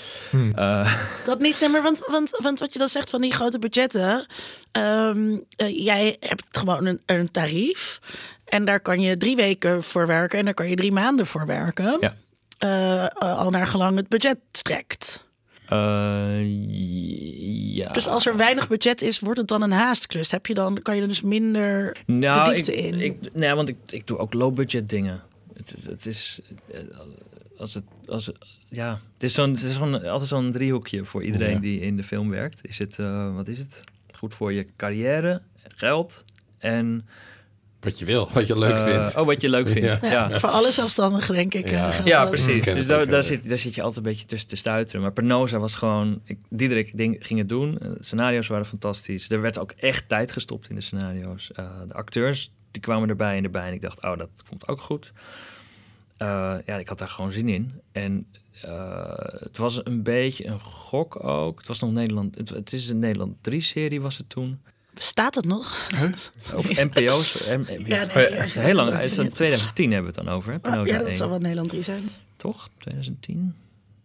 Eh, 0.55 0.95
Dat 1.25 1.39
niet, 1.39 1.59
nee, 1.59 1.69
maar 1.69 1.81
want, 1.81 2.03
want, 2.07 2.37
want 2.41 2.59
wat 2.59 2.73
je 2.73 2.79
dan 2.79 2.87
zegt 2.89 3.09
van 3.09 3.21
die 3.21 3.33
grote 3.33 3.59
budgetten. 3.59 4.25
ehm, 4.71 5.37
eh, 5.55 5.85
jij 5.85 6.17
hebt 6.19 6.57
gewoon 6.57 6.85
een, 6.85 7.01
een 7.05 7.31
tarief. 7.31 7.99
En 8.45 8.65
daar 8.65 8.79
kan 8.79 9.01
je 9.01 9.17
drie 9.17 9.35
weken 9.35 9.83
voor 9.83 10.07
werken. 10.07 10.39
En 10.39 10.45
daar 10.45 10.53
kan 10.53 10.69
je 10.69 10.75
drie 10.75 10.91
maanden 10.91 11.25
voor 11.25 11.45
werken. 11.45 11.97
Ja. 11.99 12.15
Eh, 12.57 13.07
al 13.37 13.49
naar 13.49 13.67
gelang 13.67 13.95
het 13.95 14.07
budget 14.07 14.39
strekt. 14.51 15.27
Eh, 15.69 16.39
ja. 17.75 17.91
Dus 17.91 18.07
als 18.07 18.25
er 18.25 18.37
weinig 18.37 18.67
budget 18.67 19.01
is, 19.01 19.19
wordt 19.19 19.39
het 19.39 19.47
dan 19.47 19.61
een 19.61 19.71
haastklus. 19.71 20.31
Heb 20.31 20.45
je 20.45 20.53
dan, 20.53 20.81
kan 20.81 20.95
je 20.95 21.01
er 21.01 21.07
dus 21.07 21.21
minder 21.21 21.97
nou, 22.05 22.43
de 22.49 22.55
diepte 22.55 22.75
ik, 22.75 22.85
in. 22.85 22.99
Ik, 22.99 23.33
nee, 23.33 23.53
want 23.53 23.69
ik, 23.69 23.75
ik 23.87 24.07
doe 24.07 24.17
ook 24.17 24.33
low 24.33 24.53
budget 24.53 24.89
dingen. 24.89 25.21
Het, 25.53 25.69
het, 25.69 25.85
het 25.85 26.05
is 26.05 26.39
eh, 26.71 26.79
als 27.57 27.73
het, 27.73 27.83
als 28.07 28.25
het, 28.25 28.37
ja, 28.69 28.99
het 29.13 29.23
is 29.23 29.33
zo'n, 29.33 29.49
het 29.49 29.61
is 29.61 29.73
zo'n, 29.73 30.03
altijd 30.05 30.29
zo'n 30.29 30.51
driehoekje 30.51 31.05
voor 31.05 31.23
iedereen 31.23 31.53
Ja. 31.53 31.59
die 31.59 31.79
in 31.79 31.97
de 31.97 32.03
film 32.03 32.29
werkt. 32.29 32.65
Is 32.65 32.77
het, 32.77 32.99
eh, 32.99 33.35
wat 33.35 33.47
is 33.47 33.59
het? 33.59 33.83
Goed 34.11 34.33
voor 34.33 34.53
je 34.53 34.65
carrière, 34.77 35.41
geld 35.67 36.23
en 36.57 37.07
Wat 37.79 37.99
je 37.99 38.05
wil, 38.05 38.29
wat 38.33 38.47
je 38.47 38.57
leuk 38.57 38.75
eh, 38.75 38.83
vindt. 38.83 39.15
Oh, 39.15 39.25
wat 39.25 39.41
je 39.41 39.49
leuk 39.49 39.69
vindt. 39.77 40.01
ja, 40.01 40.11
Ja, 40.11 40.29
ja. 40.29 40.39
Voor 40.39 40.49
alle 40.49 40.71
zelfstandigen, 40.71 41.35
denk 41.35 41.53
ik. 41.53 41.69
Ja. 41.69 41.91
eh, 41.91 42.05
Ja, 42.05 42.25
precies. 42.25 42.65
Dus 42.65 42.87
daar, 42.87 43.07
daar, 43.07 43.23
zit, 43.23 43.49
daar 43.49 43.57
zit 43.57 43.75
je 43.75 43.81
altijd 43.81 44.05
een 44.05 44.11
beetje 44.11 44.25
tussen 44.25 44.49
te 44.49 44.55
stuiteren. 44.55 45.01
Maar 45.01 45.11
Pernoza 45.11 45.57
was 45.59 45.75
gewoon... 45.75 46.21
Ik, 46.23 46.37
Diederik 46.49 46.97
ding, 46.97 47.17
ging 47.19 47.39
het 47.39 47.49
doen. 47.49 47.77
Eh, 47.79 47.89
De 47.89 47.97
scenario's 47.99 48.47
waren 48.47 48.65
fantastisch. 48.65 49.29
Er 49.29 49.41
werd 49.41 49.59
ook 49.59 49.71
echt 49.71 50.07
tijd 50.07 50.31
gestopt 50.31 50.69
in 50.69 50.75
de 50.75 50.81
scenario's. 50.81 51.51
Eh, 51.51 51.65
de 51.87 51.93
acteurs 51.93 52.51
die 52.71 52.81
kwamen 52.81 53.09
erbij 53.09 53.37
en 53.37 53.43
erbij. 53.43 53.67
En 53.67 53.73
ik 53.73 53.81
dacht, 53.81 54.03
oh, 54.03 54.17
dat 54.17 54.29
komt 54.49 54.67
ook 54.67 54.81
goed. 54.81 55.11
Eh, 56.17 56.55
ja, 56.65 56.75
ik 56.77 56.87
had 56.87 56.97
daar 56.99 57.07
gewoon 57.07 57.31
zin 57.31 57.49
in. 57.49 57.81
En 57.91 58.27
eh, 58.61 59.13
het 59.39 59.57
was 59.57 59.81
een 59.85 60.03
beetje 60.03 60.47
een 60.47 60.59
gok 60.59 61.23
ook. 61.23 61.57
Het 61.57 61.67
was 61.67 61.79
nog 61.79 61.91
Nederland... 61.91 62.35
Het, 62.35 62.49
het 62.49 62.73
is 62.73 62.89
een 62.89 62.99
Nederland 62.99 63.35
3-serie 63.49 64.01
was 64.01 64.17
het 64.17 64.29
toen. 64.29 64.61
Bestaat 64.99 65.35
het 65.35 65.45
nog? 65.45 65.87
Of 66.55 66.67
NPO's. 66.69 67.47
M- 67.49 67.59
M- 67.61 67.65
Ja, 67.85 68.01
ja, 68.01 68.07
nee, 68.15 68.31
ja. 68.31 68.43
is 68.43 68.55
heel 68.55 68.75
lang. 68.75 68.91
Het 68.91 69.01
is 69.11 69.17
in 69.17 69.31
2010 69.33 69.91
hebben 69.91 70.11
we 70.11 70.17
het 70.17 70.25
dan 70.27 70.35
over. 70.35 70.51
Hè? 70.61 70.69
Ja, 70.69 70.83
dat 70.97 71.07
1. 71.07 71.17
zal 71.17 71.29
wel 71.29 71.39
Nederland 71.39 71.69
3 71.69 71.81
zijn. 71.81 72.09
Toch? 72.37 72.69
2010? 72.77 73.55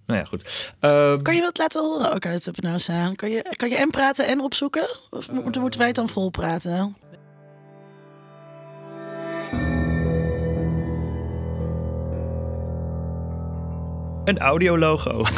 Nou 0.06 0.20
ja, 0.20 0.24
goed. 0.26 0.72
Eh, 0.80 1.14
Kan 1.22 1.34
je 1.34 1.40
wat 1.40 1.58
laten 1.58 1.82
horen 1.82 2.12
ook 2.14 2.26
uit 2.26 2.44
de 2.44 2.50
Penosa? 2.50 3.12
Kan 3.14 3.30
je, 3.30 3.54
kan 3.56 3.68
je 3.68 3.76
en 3.76 3.90
praten 3.90 4.26
en 4.26 4.40
opzoeken? 4.40 4.88
Of 5.10 5.30
moeten, 5.30 5.60
moeten 5.60 5.78
wij 5.78 5.88
het 5.88 5.96
dan 5.96 6.08
vol 6.08 6.30
praten? 6.30 6.96
Een 14.24 14.38
audiologo. 14.38 15.24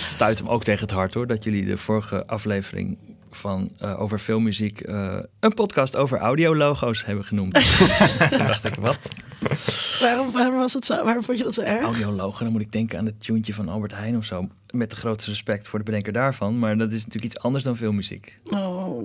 Het 0.00 0.10
stuit 0.10 0.38
hem 0.38 0.48
ook 0.48 0.64
tegen 0.64 0.80
het 0.80 0.90
hart 0.90 1.14
hoor, 1.14 1.26
dat 1.26 1.44
jullie 1.44 1.64
de 1.64 1.76
vorige 1.76 2.26
aflevering 2.26 2.98
van 3.30 3.72
eh, 3.78 4.00
over 4.00 4.18
filmmuziek 4.18 4.80
eh, 4.80 5.18
een 5.40 5.54
podcast 5.54 5.96
over 5.96 6.18
audiologo's 6.18 7.04
hebben 7.04 7.24
genoemd. 7.24 7.54
Toen 8.30 8.46
dacht 8.46 8.64
ik, 8.64 8.74
wat? 8.74 9.08
Waarom, 10.00 10.32
waarom, 10.32 10.58
was 10.58 10.72
het 10.72 10.86
zo, 10.86 11.04
waarom 11.04 11.22
vond 11.22 11.38
je 11.38 11.44
dat 11.44 11.54
zo 11.54 11.60
erg? 11.60 11.82
Audiologo, 11.82 12.44
dan 12.44 12.52
moet 12.52 12.60
ik 12.60 12.72
denken 12.72 12.98
aan 12.98 13.06
het 13.06 13.24
tuentje 13.24 13.54
van 13.54 13.68
Albert 13.68 13.94
Heijn 13.94 14.16
of 14.16 14.24
zo. 14.24 14.48
Met 14.72 14.90
de 14.90 14.96
grootste 14.96 15.30
respect 15.30 15.68
voor 15.68 15.78
de 15.78 15.84
bedenker 15.84 16.12
daarvan. 16.12 16.58
Maar 16.58 16.78
dat 16.78 16.92
is 16.92 17.04
natuurlijk 17.04 17.32
iets 17.34 17.42
anders 17.42 17.64
dan 17.64 17.76
filmmuziek. 17.76 18.36
Oh, 18.50 19.00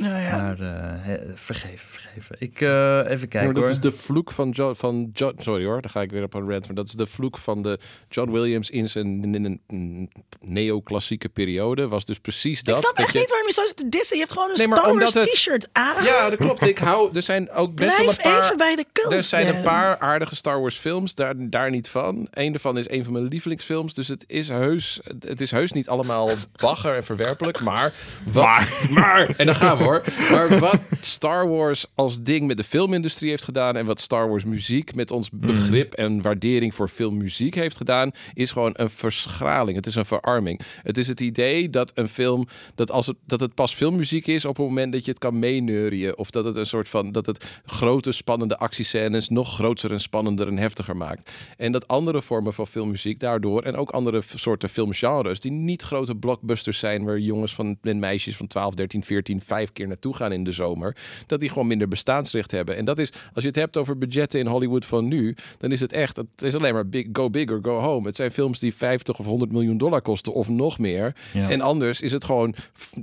nou 0.00 0.20
ja. 0.22 0.36
Maar 0.36 0.56
hè, 1.02 1.18
vergeven, 1.34 1.88
vergeven. 1.88 2.36
Ik 2.38 2.60
eh, 2.60 2.98
even 2.98 3.28
kijken 3.28 3.44
maar 3.44 3.54
dat 3.54 3.62
hoor. 3.62 3.72
is 3.72 3.80
de 3.80 3.92
vloek 3.92 4.32
van 4.32 4.50
John, 4.50 4.74
van 4.74 5.10
John. 5.12 5.34
Sorry 5.38 5.64
hoor, 5.64 5.80
dan 5.80 5.90
ga 5.90 6.00
ik 6.00 6.10
weer 6.10 6.22
op 6.22 6.34
een 6.34 6.50
rant. 6.50 6.66
Maar 6.66 6.74
dat 6.74 6.86
is 6.86 6.92
de 6.92 7.06
vloek 7.06 7.38
van 7.38 7.62
de 7.62 7.78
John 8.08 8.30
Williams 8.30 8.70
in 8.70 8.88
zijn 8.88 9.34
in 9.34 9.60
een 9.68 10.10
neoclassieke 10.40 11.28
periode. 11.28 11.88
Was 11.88 12.04
dus 12.04 12.18
precies 12.18 12.62
dat. 12.62 12.78
ik 12.78 12.82
snap 12.84 12.96
dat 12.96 13.04
echt 13.04 13.14
je- 13.14 13.18
niet 13.18 13.28
waarom 13.28 13.46
je 13.48 13.52
zo 13.54 13.66
zit 13.66 13.76
te 13.76 13.88
dissen. 13.88 14.16
Je 14.16 14.22
hebt 14.22 14.32
gewoon 14.34 14.50
een 14.50 14.96
Nee, 14.98 15.04
het- 15.22 15.30
t-shirt 15.30 15.68
aan. 15.72 16.04
Ja, 16.04 16.30
dat 16.30 16.38
klopt. 16.38 16.62
Ik 16.62 16.78
hou. 16.78 17.10
Er 17.14 17.22
zijn 17.22 17.50
ook 17.50 17.74
best 17.74 17.96
wel 17.96 18.08
een 18.08 18.16
paar. 18.22 18.42
even 18.44 18.56
bij 18.56 18.76
de 18.76 18.84
cult. 18.92 19.12
Er 19.12 19.22
zijn 19.22 19.56
een 19.56 19.62
paar 19.62 19.98
aardige 19.98 20.36
Star 20.36 20.60
Wars 20.60 20.76
films, 20.76 21.14
daar, 21.14 21.34
daar 21.36 21.70
niet 21.70 21.88
van. 21.88 22.28
Eén 22.30 22.50
daarvan 22.52 22.78
is 22.78 22.88
een 22.90 23.04
van 23.04 23.12
mijn 23.12 23.24
lievelingsfilms. 23.28 23.94
Dus 23.94 24.08
het 24.08 24.24
is 24.26 24.48
heus, 24.48 24.93
het 25.20 25.40
is 25.40 25.50
heus 25.50 25.72
niet 25.72 25.88
allemaal 25.88 26.30
bagger 26.56 26.94
en 26.94 27.04
verwerpelijk. 27.04 27.60
Maar, 27.60 27.92
wat, 28.24 28.68
maar, 28.90 29.34
en 29.36 29.46
dan 29.46 29.54
gaan 29.54 29.76
we 29.76 29.82
hoor. 29.84 30.04
Maar 30.30 30.58
wat 30.58 30.80
Star 31.00 31.48
Wars 31.48 31.86
als 31.94 32.22
ding 32.22 32.46
met 32.46 32.56
de 32.56 32.64
filmindustrie 32.64 33.30
heeft 33.30 33.44
gedaan... 33.44 33.76
en 33.76 33.86
wat 33.86 34.00
Star 34.00 34.28
Wars 34.28 34.44
muziek 34.44 34.94
met 34.94 35.10
ons 35.10 35.30
begrip 35.32 35.92
en 35.92 36.22
waardering 36.22 36.74
voor 36.74 36.88
filmmuziek 36.88 37.54
heeft 37.54 37.76
gedaan... 37.76 38.10
is 38.34 38.52
gewoon 38.52 38.72
een 38.76 38.90
verschraling. 38.90 39.76
Het 39.76 39.86
is 39.86 39.94
een 39.94 40.04
verarming. 40.04 40.60
Het 40.82 40.98
is 40.98 41.08
het 41.08 41.20
idee 41.20 41.70
dat 41.70 41.92
een 41.94 42.08
film, 42.08 42.46
dat, 42.74 42.90
als 42.90 43.06
het, 43.06 43.16
dat 43.26 43.40
het 43.40 43.54
pas 43.54 43.74
filmmuziek 43.74 44.26
is... 44.26 44.44
op 44.44 44.56
het 44.56 44.66
moment 44.66 44.92
dat 44.92 45.04
je 45.04 45.10
het 45.10 45.20
kan 45.20 45.38
meeneurien. 45.38 46.16
Of 46.18 46.30
dat 46.30 46.44
het 46.44 46.56
een 46.56 46.66
soort 46.66 46.88
van, 46.88 47.12
dat 47.12 47.26
het 47.26 47.44
grote 47.66 48.12
spannende 48.12 48.58
actiescènes... 48.58 49.28
nog 49.28 49.54
groter 49.54 49.92
en 49.92 50.00
spannender 50.00 50.48
en 50.48 50.58
heftiger 50.58 50.96
maakt. 50.96 51.30
En 51.56 51.72
dat 51.72 51.88
andere 51.88 52.22
vormen 52.22 52.54
van 52.54 52.66
filmmuziek 52.66 53.20
daardoor... 53.20 53.62
en 53.62 53.76
ook 53.76 53.90
andere 53.90 54.22
soorten 54.34 54.68
filmgenres... 54.92 55.40
die 55.40 55.50
niet 55.50 55.82
grote 55.82 56.14
blockbusters 56.14 56.78
zijn... 56.78 57.04
waar 57.04 57.18
jongens 57.18 57.54
van, 57.54 57.78
en 57.82 57.98
meisjes 57.98 58.36
van 58.36 58.46
12, 58.46 58.74
13, 58.74 59.04
14... 59.04 59.40
vijf 59.40 59.72
keer 59.72 59.86
naartoe 59.86 60.14
gaan 60.14 60.32
in 60.32 60.44
de 60.44 60.52
zomer... 60.52 60.96
dat 61.26 61.40
die 61.40 61.48
gewoon 61.48 61.66
minder 61.66 61.88
bestaansrecht 61.88 62.50
hebben. 62.50 62.76
En 62.76 62.84
dat 62.84 62.98
is, 62.98 63.12
als 63.34 63.42
je 63.42 63.48
het 63.48 63.58
hebt 63.58 63.76
over 63.76 63.98
budgetten 63.98 64.40
in 64.40 64.46
Hollywood 64.46 64.84
van 64.84 65.08
nu... 65.08 65.36
dan 65.58 65.72
is 65.72 65.80
het 65.80 65.92
echt, 65.92 66.16
het 66.16 66.42
is 66.42 66.54
alleen 66.54 66.74
maar 66.74 66.88
big, 66.88 67.06
go 67.12 67.30
big 67.30 67.50
or 67.50 67.58
go 67.62 67.78
home. 67.78 68.06
Het 68.06 68.16
zijn 68.16 68.30
films 68.30 68.58
die 68.58 68.74
50 68.74 69.18
of 69.18 69.26
100 69.26 69.52
miljoen 69.52 69.78
dollar 69.78 70.02
kosten 70.02 70.32
of 70.32 70.48
nog 70.48 70.78
meer. 70.78 71.14
Ja. 71.32 71.50
En 71.50 71.60
anders 71.60 72.00
is 72.00 72.12
het 72.12 72.24
gewoon 72.24 72.54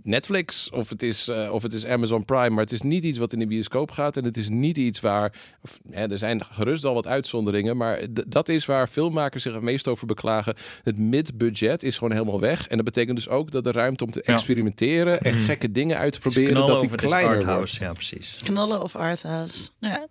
Netflix 0.04 0.70
of 0.70 0.90
het, 0.90 1.04
is, 1.04 1.28
eh, 1.28 1.52
of 1.52 1.64
het 1.64 1.74
is 1.74 1.86
Amazon 1.86 2.26
Prime... 2.26 2.50
maar 2.50 2.64
het 2.64 2.72
is 2.72 2.82
niet 2.82 3.04
iets 3.04 3.18
wat 3.18 3.34
in 3.34 3.40
de 3.40 3.48
bioscoop 3.48 3.92
gaat... 3.92 4.18
en 4.18 4.24
het 4.24 4.38
is 4.38 4.50
niet 4.50 4.78
iets 4.78 5.00
waar... 5.00 5.34
of, 5.62 5.80
hè, 5.90 6.12
er 6.12 6.18
zijn 6.18 6.46
gerust 6.46 6.86
al 6.86 6.94
wat 6.94 7.08
uitzonderingen... 7.08 7.78
maar 7.78 8.00
dat 8.28 8.50
is 8.50 8.66
waar 8.66 8.88
filmmakers 8.88 9.44
zich 9.44 9.54
het 9.54 9.64
meest 9.64 9.88
over 9.88 10.08
beklagen. 10.08 10.56
Het 10.84 10.98
mid-budget 10.98 11.71
is 11.80 11.98
gewoon 11.98 12.12
helemaal 12.14 12.40
weg. 12.40 12.68
En 12.68 12.76
dat 12.76 12.86
betekent 12.86 13.16
dus 13.16 13.30
ook 13.30 13.52
dat 13.52 13.64
de 13.64 13.72
ruimte 13.72 14.04
om 14.04 14.12
te 14.12 14.22
Ja. 14.26 14.34
experimenteren... 14.34 15.22
en 15.22 15.34
gekke 15.34 15.72
dingen 15.72 15.98
uit 15.98 16.14
te 16.14 16.20
proberen... 16.20 16.68
dat 16.68 16.80
die 16.80 16.90
kleiner 16.90 17.30
wordt. 17.32 17.44
arthouse, 17.46 17.84
ja 17.84 17.94
precies. 17.94 18.38
Knallen 18.44 18.82
of 18.84 18.96
arthouse. 18.96 19.70
Ja. 19.80 20.08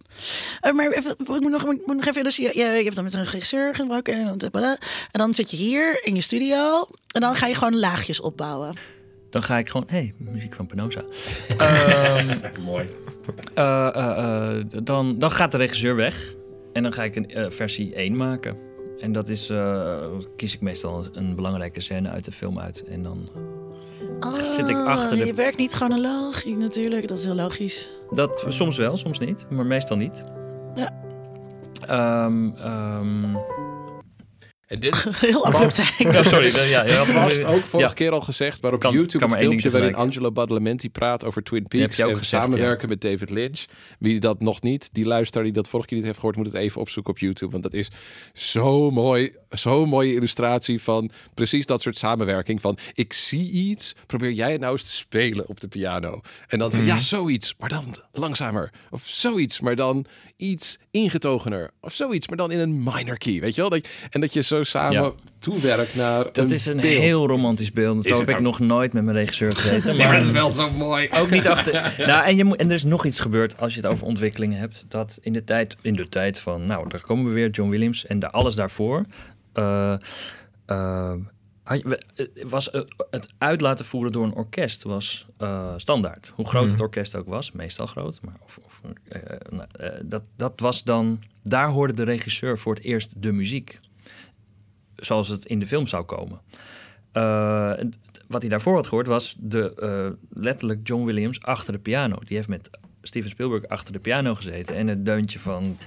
Eh, 0.60 0.72
maar 0.72 0.90
even, 0.90 1.10
ik 1.18 1.26
moet 1.28 1.50
nog, 1.50 1.62
ik 1.62 1.86
moet 1.86 1.96
nog 1.96 2.06
even. 2.06 2.24
Dus 2.24 2.36
je, 2.36 2.42
je, 2.42 2.64
je 2.64 2.82
hebt 2.82 2.94
dan 2.94 3.04
met 3.04 3.14
een 3.14 3.24
regisseur 3.24 3.74
gesproken. 3.74 4.14
En 4.14 4.38
dan, 4.38 4.52
en 4.52 4.78
dan 5.12 5.34
zit 5.34 5.50
je 5.50 5.56
hier 5.56 6.00
in 6.04 6.14
je 6.14 6.20
studio. 6.20 6.88
En 7.12 7.20
dan 7.20 7.34
ga 7.36 7.46
je 7.46 7.54
gewoon 7.54 7.78
laagjes 7.78 8.20
opbouwen. 8.20 8.76
Dan 9.30 9.42
ga 9.42 9.58
ik 9.58 9.70
gewoon, 9.70 9.86
hey, 9.90 10.14
muziek 10.18 10.54
van 10.54 10.66
Penosa. 10.66 11.02
Ehm, 11.58 12.38
Mooi. 12.64 12.88
eh, 13.54 13.86
eh, 13.96 14.64
dan, 14.82 15.18
dan 15.18 15.30
gaat 15.30 15.52
de 15.52 15.58
regisseur 15.58 15.96
weg. 15.96 16.34
En 16.72 16.82
dan 16.82 16.92
ga 16.92 17.04
ik 17.04 17.16
een 17.16 17.52
versie 17.52 17.94
1 17.94 18.16
maken. 18.16 18.56
En 19.00 19.12
dat 19.12 19.28
is, 19.28 19.50
eh, 19.50 19.96
kies 20.36 20.54
ik 20.54 20.60
meestal 20.60 21.04
een 21.12 21.34
belangrijke 21.34 21.80
scène 21.80 22.08
uit 22.08 22.24
de 22.24 22.32
film 22.32 22.58
uit. 22.58 22.84
En 22.84 23.02
dan, 23.02 23.28
Zit 24.42 24.68
ik 24.68 24.76
achter 24.76 25.16
de- 25.16 25.26
Je 25.26 25.34
werkt 25.34 25.58
niet 25.58 25.72
chronologisch 25.72 26.56
natuurlijk. 26.56 27.08
Dat 27.08 27.18
is 27.18 27.24
heel 27.24 27.34
logisch. 27.34 27.90
dat 28.10 28.44
soms 28.48 28.76
wel, 28.76 28.96
soms 28.96 29.18
niet. 29.18 29.46
Maar 29.50 29.66
meestal 29.66 29.96
niet. 29.96 30.22
Ja. 30.74 31.02
Ehm, 31.86 33.34
En 34.70 34.80
dit 34.80 35.04
Heel 35.20 35.44
abrupt 35.46 35.78
eigenlijk. 35.78 36.14
ja, 36.14 36.22
sorry. 36.30 36.68
Ja, 36.70 36.84
je 36.84 36.92
had 36.92 37.12
was 37.12 37.44
ook 37.44 37.60
vorige 37.64 37.88
Ja. 37.88 37.94
keer 37.94 38.10
al 38.10 38.20
gezegd, 38.20 38.62
maar 38.62 38.72
op 38.72 38.80
Kan- 38.80 38.92
YouTube 38.94 39.18
kan 39.18 39.30
het 39.30 39.38
filmpje 39.38 39.70
waarin. 39.70 39.94
Angelo 39.94 40.32
Badalamenti 40.32 40.90
praat 40.90 41.24
over 41.24 41.42
Twin 41.42 41.62
Peaks 41.68 41.98
en 41.98 42.08
gezegd, 42.08 42.26
samenwerken 42.26 42.88
met 42.88 43.00
David 43.00 43.30
Lynch. 43.30 43.64
Wie 43.98 44.20
dat 44.20 44.40
nog 44.40 44.62
niet, 44.62 44.88
die 44.92 45.04
luisteraar 45.04 45.44
die 45.44 45.52
dat 45.52 45.68
vorige 45.68 45.88
keer 45.88 45.96
niet 45.96 46.06
heeft 46.06 46.18
gehoord, 46.18 46.36
moet 46.36 46.46
het 46.46 46.54
even 46.54 46.80
opzoeken 46.80 47.12
op 47.12 47.18
YouTube, 47.18 47.50
want 47.50 47.62
dat 47.62 47.72
is 47.74 47.88
zo 48.34 48.90
mooi, 48.90 49.32
zo'n 49.50 49.88
mooie 49.88 50.14
illustratie 50.14 50.82
van 50.82 51.10
precies 51.34 51.66
dat 51.66 51.80
soort 51.82 51.96
samenwerking 51.98 52.60
van 52.60 52.78
ik 52.94 53.12
zie 53.12 53.50
iets, 53.50 53.94
probeer 54.06 54.32
jij 54.32 54.52
het 54.52 54.60
nou 54.60 54.72
eens 54.72 54.84
te 54.84 54.92
spelen 54.92 55.48
op 55.48 55.60
de 55.60 55.68
piano. 55.68 56.20
En 56.48 56.58
dan 56.58 56.70
van 56.70 56.84
ja, 56.84 56.98
zoiets, 56.98 57.54
maar 57.58 57.68
dan 57.68 57.94
langzamer. 58.12 58.70
Of 58.90 59.02
zoiets, 59.04 59.60
maar 59.60 59.76
dan 59.76 60.04
iets 60.36 60.78
ingetogener. 60.90 61.70
Of 61.80 61.94
zoiets, 61.94 62.28
maar 62.28 62.36
dan 62.36 62.50
in 62.50 62.58
een 62.58 62.78
minor 62.78 63.18
key, 63.18 63.40
weet 63.40 63.54
je 63.54 63.60
wel? 63.60 63.70
Dat, 63.70 63.88
en 64.10 64.20
dat 64.20 64.32
je 64.32 64.42
zo 64.42 64.62
samen 64.62 65.02
Ja. 65.02 65.12
toewerkt 65.38 65.94
naar 65.94 66.32
Dat 66.32 66.50
is 66.50 66.66
een 66.66 66.76
beeld. 66.80 66.98
heel 67.00 67.26
romantisch 67.26 67.72
beeld. 67.72 68.08
Het 68.08 68.18
heb 68.18 68.28
ik 68.28 68.36
ook? 68.36 68.42
nog 68.42 68.58
nooit 68.58 68.92
met 68.92 69.04
mijn 69.04 69.16
regisseur 69.16 69.56
gezeten. 69.56 69.96
Nee, 69.96 70.06
maar 70.06 70.16
dat 70.16 70.24
is 70.26 70.30
wel 70.32 70.50
zo 70.50 70.70
mooi. 70.70 71.08
Ook 71.16 71.30
niet 71.30 71.46
achter. 71.46 71.94
nou, 72.06 72.24
en, 72.24 72.36
je 72.36 72.44
moet, 72.44 72.56
en 72.56 72.66
er 72.68 72.74
is 72.74 72.84
nog 72.84 73.04
iets 73.06 73.20
gebeurd 73.20 73.58
als 73.58 73.74
je 73.74 73.80
het 73.80 73.90
over 73.90 74.06
ontwikkelingen 74.06 74.58
hebt. 74.58 74.84
Dat 74.88 75.18
in 75.22 75.32
de 75.32 75.44
tijd, 75.44 75.76
in 75.82 75.94
de 75.94 76.08
tijd 76.08 76.38
van, 76.40 76.66
nou, 76.66 76.88
daar 76.88 77.00
komen 77.00 77.24
we 77.24 77.30
weer, 77.32 77.50
John 77.50 77.70
Williams 77.70 78.06
en 78.06 78.18
de, 78.18 78.30
alles 78.30 78.54
daarvoor. 78.54 79.04
Eh, 79.52 79.92
eh, 80.66 81.12
eh, 81.64 81.80
was 82.42 82.70
het 83.10 83.32
uit 83.38 83.60
laten 83.60 83.84
voeren 83.84 84.12
door 84.12 84.24
een 84.24 84.34
orkest 84.34 84.82
was 84.82 85.26
standaard. 85.76 86.32
Hoe 86.34 86.48
groot 86.48 86.62
Mhm. 86.62 86.72
het 86.72 86.80
orkest 86.80 87.14
ook 87.16 87.26
was, 87.26 87.52
meestal 87.52 87.86
groot. 87.86 88.20
Maar 88.22 88.36
of, 88.42 88.58
of, 88.64 88.82
nou, 89.50 89.66
dat, 90.04 90.22
dat 90.36 90.60
was 90.60 90.84
dan, 90.84 91.22
daar 91.42 91.68
hoorde 91.68 91.92
de 91.92 92.02
regisseur 92.02 92.58
voor 92.58 92.74
het 92.74 92.84
eerst 92.84 93.22
de 93.22 93.32
muziek. 93.32 93.80
Zoals 94.96 95.28
het 95.28 95.44
in 95.44 95.58
de 95.58 95.66
film 95.66 95.86
zou 95.86 96.04
komen. 96.04 96.40
Wat 98.28 98.40
hij 98.40 98.50
daarvoor 98.50 98.74
had 98.74 98.86
gehoord 98.86 99.06
was 99.06 99.36
de, 99.38 100.16
letterlijk 100.30 100.80
John 100.88 101.04
Williams 101.04 101.42
achter 101.42 101.72
de 101.72 101.78
piano. 101.78 102.16
Die 102.18 102.36
heeft 102.36 102.48
met 102.48 102.70
Steven 103.02 103.30
Spielberg 103.30 103.68
achter 103.68 103.92
de 103.92 103.98
piano 103.98 104.34
gezeten 104.34 104.76
en 104.76 104.88
het 104.88 105.04
deuntje 105.04 105.38
van 105.38 105.78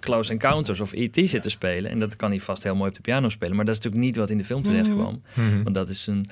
Close 0.00 0.32
Encounters 0.32 0.80
of 0.80 0.92
E.T. 0.92 1.20
zitten 1.30 1.50
spelen. 1.50 1.90
En 1.90 1.98
dat 1.98 2.16
kan 2.16 2.30
hij 2.30 2.40
vast 2.40 2.62
heel 2.62 2.74
mooi 2.74 2.88
op 2.88 2.94
de 2.94 3.00
piano 3.00 3.28
spelen. 3.28 3.56
Maar 3.56 3.64
dat 3.64 3.76
is 3.76 3.80
natuurlijk 3.80 4.06
niet 4.06 4.16
wat 4.20 4.30
in 4.30 4.38
de 4.38 4.44
film 4.44 4.62
terecht 4.62 4.90
kwam. 4.90 5.22
Mhm. 5.34 5.62
Want 5.62 5.74
dat 5.74 5.88
is 5.88 6.06
een, 6.06 6.28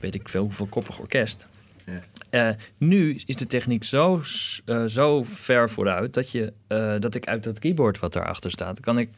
weet 0.00 0.14
ik 0.14 0.28
veel, 0.28 0.42
hoeveel 0.42 0.66
koppig 0.66 0.98
orkest. 0.98 1.46
Eh, 2.30 2.48
nu 2.78 3.20
is 3.26 3.36
de 3.36 3.46
techniek 3.46 3.84
zo, 3.84 4.22
eh, 4.64 4.84
zo 4.84 5.22
ver 5.22 5.70
vooruit 5.70 6.14
dat, 6.14 6.30
je, 6.30 6.52
eh, 6.66 6.94
dat 6.98 7.14
ik 7.14 7.26
uit 7.26 7.44
dat 7.44 7.58
keyboard 7.58 7.98
wat 7.98 8.12
daarachter 8.12 8.50
staat, 8.50 8.80
kan 8.80 8.98
ik 8.98 9.10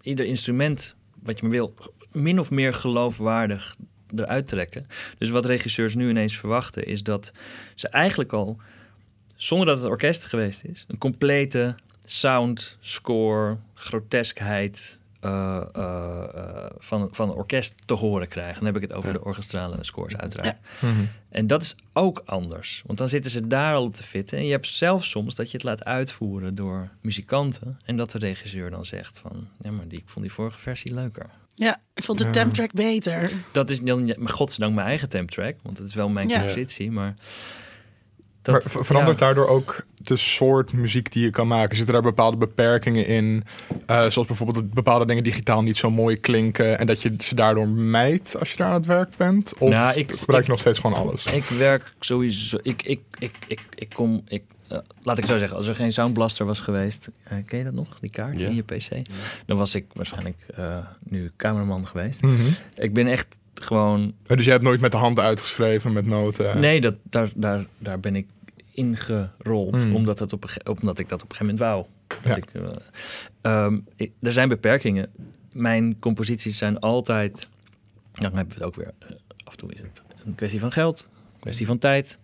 ieder 0.00 0.26
instrument 0.26 0.94
wat 1.22 1.36
je 1.36 1.42
maar 1.42 1.54
wil, 1.54 1.74
min 2.12 2.38
of 2.38 2.50
meer 2.50 2.74
geloofwaardig 2.74 3.74
eruit 4.16 4.48
trekken. 4.48 4.86
Dus 5.18 5.30
wat 5.30 5.44
regisseurs 5.44 5.94
nu 5.94 6.08
ineens 6.08 6.36
verwachten, 6.36 6.86
is 6.86 7.02
dat 7.02 7.32
ze 7.74 7.88
eigenlijk 7.88 8.32
al, 8.32 8.58
zonder 9.44 9.66
dat 9.66 9.76
het 9.78 9.86
orkest 9.86 10.24
geweest 10.26 10.64
is, 10.64 10.84
een 10.88 10.98
complete 10.98 11.74
sound, 12.04 12.76
score, 12.80 13.56
groteskheid 13.74 14.98
eh, 15.20 15.62
eh, 15.74 16.24
eh, 16.34 16.70
van, 16.78 17.08
van 17.12 17.28
een 17.28 17.34
orkest 17.34 17.74
te 17.86 17.94
horen 17.94 18.28
krijgen. 18.28 18.54
Dan 18.54 18.64
heb 18.74 18.82
ik 18.82 18.88
het 18.88 18.92
over 18.98 19.12
de 19.12 19.24
orchestrale 19.24 19.76
scores 19.80 20.16
uiteraard. 20.16 20.56
Mhm. 20.80 20.92
En 21.28 21.46
dat 21.46 21.62
is 21.62 21.76
ook 21.92 22.22
anders. 22.24 22.82
Want 22.86 22.98
dan 22.98 23.08
zitten 23.08 23.30
ze 23.30 23.46
daar 23.46 23.74
al 23.74 23.82
op 23.84 23.94
te 23.94 24.02
fitten. 24.02 24.38
En 24.38 24.44
je 24.44 24.50
hebt 24.50 24.66
zelfs 24.66 25.10
soms 25.10 25.34
dat 25.34 25.46
je 25.50 25.56
het 25.56 25.62
laat 25.66 25.84
uitvoeren 25.84 26.54
door 26.54 26.88
muzikanten. 27.00 27.78
En 27.84 27.96
dat 27.96 28.10
de 28.10 28.18
regisseur 28.18 28.70
dan 28.70 28.84
zegt 28.84 29.18
van... 29.18 29.48
Ja, 29.62 29.70
maar 29.70 29.88
die, 29.88 29.98
ik 29.98 30.08
vond 30.08 30.24
die 30.24 30.34
vorige 30.34 30.58
versie 30.58 30.94
leuker. 30.94 31.26
Ja, 31.54 31.80
ik 31.94 32.04
vond 32.04 32.18
de 32.18 32.24
Ja. 32.24 32.30
temp-track 32.30 32.72
beter. 32.72 33.32
Dat 33.52 33.70
is 33.70 33.80
maar 33.80 34.28
godzijdank 34.28 34.74
mijn 34.74 34.86
eigen 34.86 35.08
temp-track. 35.08 35.56
Want 35.62 35.78
het 35.78 35.86
is 35.86 35.94
wel 35.94 36.08
mijn 36.08 36.28
Ja. 36.28 36.38
compositie. 36.38 36.90
Maar, 36.90 37.04
maar 37.04 37.14
dat, 38.52 38.62
ver- 38.70 38.84
verandert 38.84 39.18
ja. 39.18 39.24
daardoor 39.24 39.46
ook 39.48 39.84
de 39.96 40.16
soort 40.16 40.72
muziek 40.72 41.12
die 41.12 41.22
je 41.24 41.30
kan 41.30 41.46
maken? 41.46 41.76
Zitten 41.76 41.94
daar 41.94 42.02
bepaalde 42.02 42.36
beperkingen 42.36 43.06
in? 43.06 43.44
Eh, 43.86 43.96
zoals 44.08 44.26
bijvoorbeeld 44.26 44.58
dat 44.58 44.70
bepaalde 44.74 45.06
dingen 45.06 45.22
digitaal 45.22 45.62
niet 45.62 45.76
zo 45.76 45.90
mooi 45.90 46.16
klinken... 46.20 46.78
en 46.78 46.86
dat 46.86 47.02
je 47.02 47.14
ze 47.18 47.34
daardoor 47.34 47.68
mijt 47.68 48.36
als 48.38 48.50
je 48.50 48.56
daar 48.56 48.68
aan 48.68 48.74
het 48.74 48.86
werk 48.86 49.16
bent? 49.16 49.54
Of 49.58 49.70
Nou, 49.70 49.98
ik- 49.98 50.12
gebruik 50.12 50.40
ik- 50.40 50.44
je 50.46 50.50
nog 50.50 50.60
steeds 50.60 50.78
gewoon 50.78 50.96
alles? 50.96 51.24
Ik 51.26 51.44
werk 51.44 51.92
sowieso. 52.00 52.58
Ik, 52.62 52.82
ik, 52.82 53.00
ik, 53.18 53.32
ik, 53.46 53.60
ik 53.74 53.88
kom. 53.94 54.22
Ik, 54.28 54.42
eh, 54.68 54.78
laat 55.02 55.18
ik 55.18 55.24
zo 55.26 55.38
zeggen, 55.38 55.56
als 55.56 55.66
er 55.66 55.74
geen 55.76 55.92
Soundblaster 55.92 56.46
was 56.46 56.60
geweest. 56.60 57.08
eh, 57.22 57.38
ken 57.46 57.58
je 57.58 57.64
dat 57.64 57.72
nog? 57.74 57.98
Die 58.00 58.10
kaart 58.10 58.40
in 58.40 58.54
je 58.54 58.62
PC? 58.62 58.88
Dan 59.46 59.56
was 59.56 59.74
ik 59.74 59.84
waarschijnlijk 59.92 60.36
eh, 60.56 60.76
nu 61.02 61.30
cameraman 61.36 61.86
geweest. 61.86 62.22
Mhm. 62.22 62.42
Ik 62.74 62.92
ben 62.94 63.06
echt 63.06 63.38
gewoon. 63.54 64.14
Dus 64.22 64.44
je 64.44 64.50
hebt 64.50 64.62
nooit 64.62 64.80
met 64.80 64.90
de 64.92 64.96
hand 64.98 65.18
uitgeschreven 65.20 65.92
met 65.92 66.06
noten? 66.06 66.60
Nee, 66.60 66.80
dat, 66.80 66.94
daar, 67.02 67.28
daar, 67.34 67.64
daar 67.78 68.00
ben 68.00 68.16
ik 68.16 68.26
ingerold. 68.74 69.82
Hmm. 69.82 69.94
Omdat, 69.94 70.18
het 70.18 70.32
op, 70.32 70.44
omdat 70.80 70.98
ik 70.98 71.08
dat 71.08 71.22
op 71.22 71.30
een 71.30 71.36
gegeven 71.36 71.58
moment 71.58 71.58
wou. 71.58 71.86
Dat 72.06 72.18
Ja. 72.24 72.36
ik, 72.36 72.50
eh, 72.54 72.70
ehm, 73.64 73.78
ik- 73.96 74.12
er 74.20 74.32
zijn 74.32 74.48
beperkingen. 74.48 75.10
Mijn 75.52 75.98
composities 75.98 76.58
zijn 76.58 76.78
altijd. 76.80 77.48
Nou, 78.12 78.28
dan 78.28 78.36
hebben 78.36 78.48
we 78.58 78.64
het 78.64 78.64
ook 78.64 78.74
weer. 78.76 78.92
eh, 78.98 79.08
af 79.44 79.52
en 79.52 79.58
toe 79.58 79.72
is 79.72 79.80
het 79.80 80.02
een 80.24 80.34
kwestie 80.34 80.60
van 80.60 80.72
geld, 80.72 81.08
een 81.34 81.40
kwestie 81.40 81.66
van 81.66 81.78
tijd, 81.78 82.18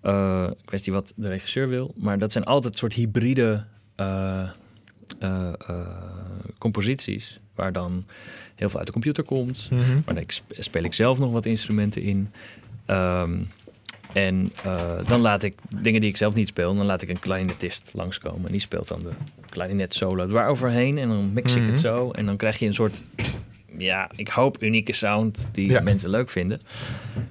eh, 0.00 0.44
een 0.48 0.56
kwestie 0.64 0.92
wat 0.92 1.12
de 1.16 1.28
regisseur 1.28 1.68
wil. 1.68 1.94
Maar 1.96 2.18
dat 2.18 2.32
zijn 2.32 2.44
altijd 2.44 2.76
soort 2.78 2.92
hybride 2.92 3.64
composities. 6.58 7.38
Waar 7.54 7.72
dan 7.72 8.04
heel 8.54 8.68
veel 8.68 8.78
uit 8.78 8.86
de 8.86 8.92
computer 8.92 9.24
komt. 9.24 9.68
Mhm. 9.70 10.00
Maar 10.06 10.16
ik 10.16 10.32
sp- 10.32 10.52
speel 10.58 10.82
ik 10.82 10.92
zelf 10.92 11.18
nog 11.18 11.32
wat 11.32 11.46
instrumenten 11.46 12.02
in. 12.02 12.30
Ehm, 12.86 13.42
en 14.14 14.52
eh, 14.64 14.90
dan 15.08 15.20
laat 15.20 15.42
ik 15.42 15.54
dingen 15.68 16.00
die 16.00 16.10
ik 16.10 16.16
zelf 16.16 16.34
niet 16.34 16.48
speel, 16.48 16.74
dan 16.76 16.86
laat 16.86 17.02
ik 17.02 17.08
een 17.08 17.18
clarinetist 17.20 17.90
langskomen. 17.94 18.46
En 18.46 18.52
die 18.52 18.60
speelt 18.60 18.88
dan 18.88 19.02
de 19.02 19.10
clarinet 19.50 19.94
solo 19.94 20.46
overheen. 20.46 20.98
En 20.98 21.08
dan 21.08 21.32
mix 21.32 21.54
ik 21.54 21.60
Mhm. 21.62 21.70
het 21.70 21.78
zo. 21.80 22.10
En 22.10 22.26
dan 22.26 22.36
krijg 22.36 22.58
je 22.58 22.66
een 22.66 22.74
soort, 22.74 23.02
ja, 23.78 24.10
ik 24.16 24.28
hoop 24.28 24.62
unieke 24.62 24.92
sound 24.94 25.46
die 25.52 25.70
Ja. 25.70 25.80
mensen 25.80 26.10
leuk 26.10 26.30
vinden. 26.30 26.60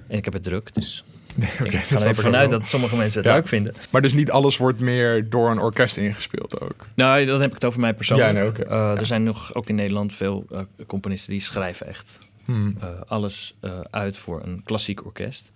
En 0.08 0.16
ik 0.18 0.24
heb 0.24 0.34
het 0.34 0.42
druk, 0.42 0.74
dus 0.74 1.04
Nee, 1.36 1.48
ik 1.64 1.72
ga 1.74 1.96
er 2.00 2.06
even 2.06 2.22
vanuit 2.22 2.50
wel. 2.50 2.58
dat 2.58 2.68
sommige 2.68 2.96
mensen 2.96 3.18
het 3.20 3.28
Ja. 3.30 3.34
leuk 3.36 3.48
vinden. 3.48 3.74
Maar 3.90 4.02
dus 4.02 4.12
niet 4.12 4.30
alles 4.30 4.56
wordt 4.56 4.80
meer 4.80 5.30
door 5.30 5.50
een 5.50 5.58
orkest 5.58 5.96
ingespeeld 5.96 6.60
ook? 6.60 6.86
Nou, 6.94 7.24
dan 7.24 7.40
heb 7.40 7.48
ik 7.48 7.54
het 7.54 7.64
over 7.64 7.80
mij 7.80 7.94
persoonlijk. 7.94 8.28
Ja, 8.32 8.34
nee, 8.38 8.48
oké. 8.48 8.62
Eh, 8.62 8.98
Er 8.98 9.06
zijn 9.06 9.22
nog, 9.22 9.54
ook 9.54 9.68
in 9.68 9.74
Nederland, 9.74 10.12
veel 10.12 10.46
eh, 10.50 10.60
componisten 10.86 11.32
die 11.32 11.40
schrijven 11.40 11.86
echt 11.86 12.18
Hmm. 12.44 12.76
alles 13.06 13.54
uit 13.90 14.16
voor 14.16 14.40
een 14.44 14.62
klassiek 14.64 15.04
orkest. 15.04 15.50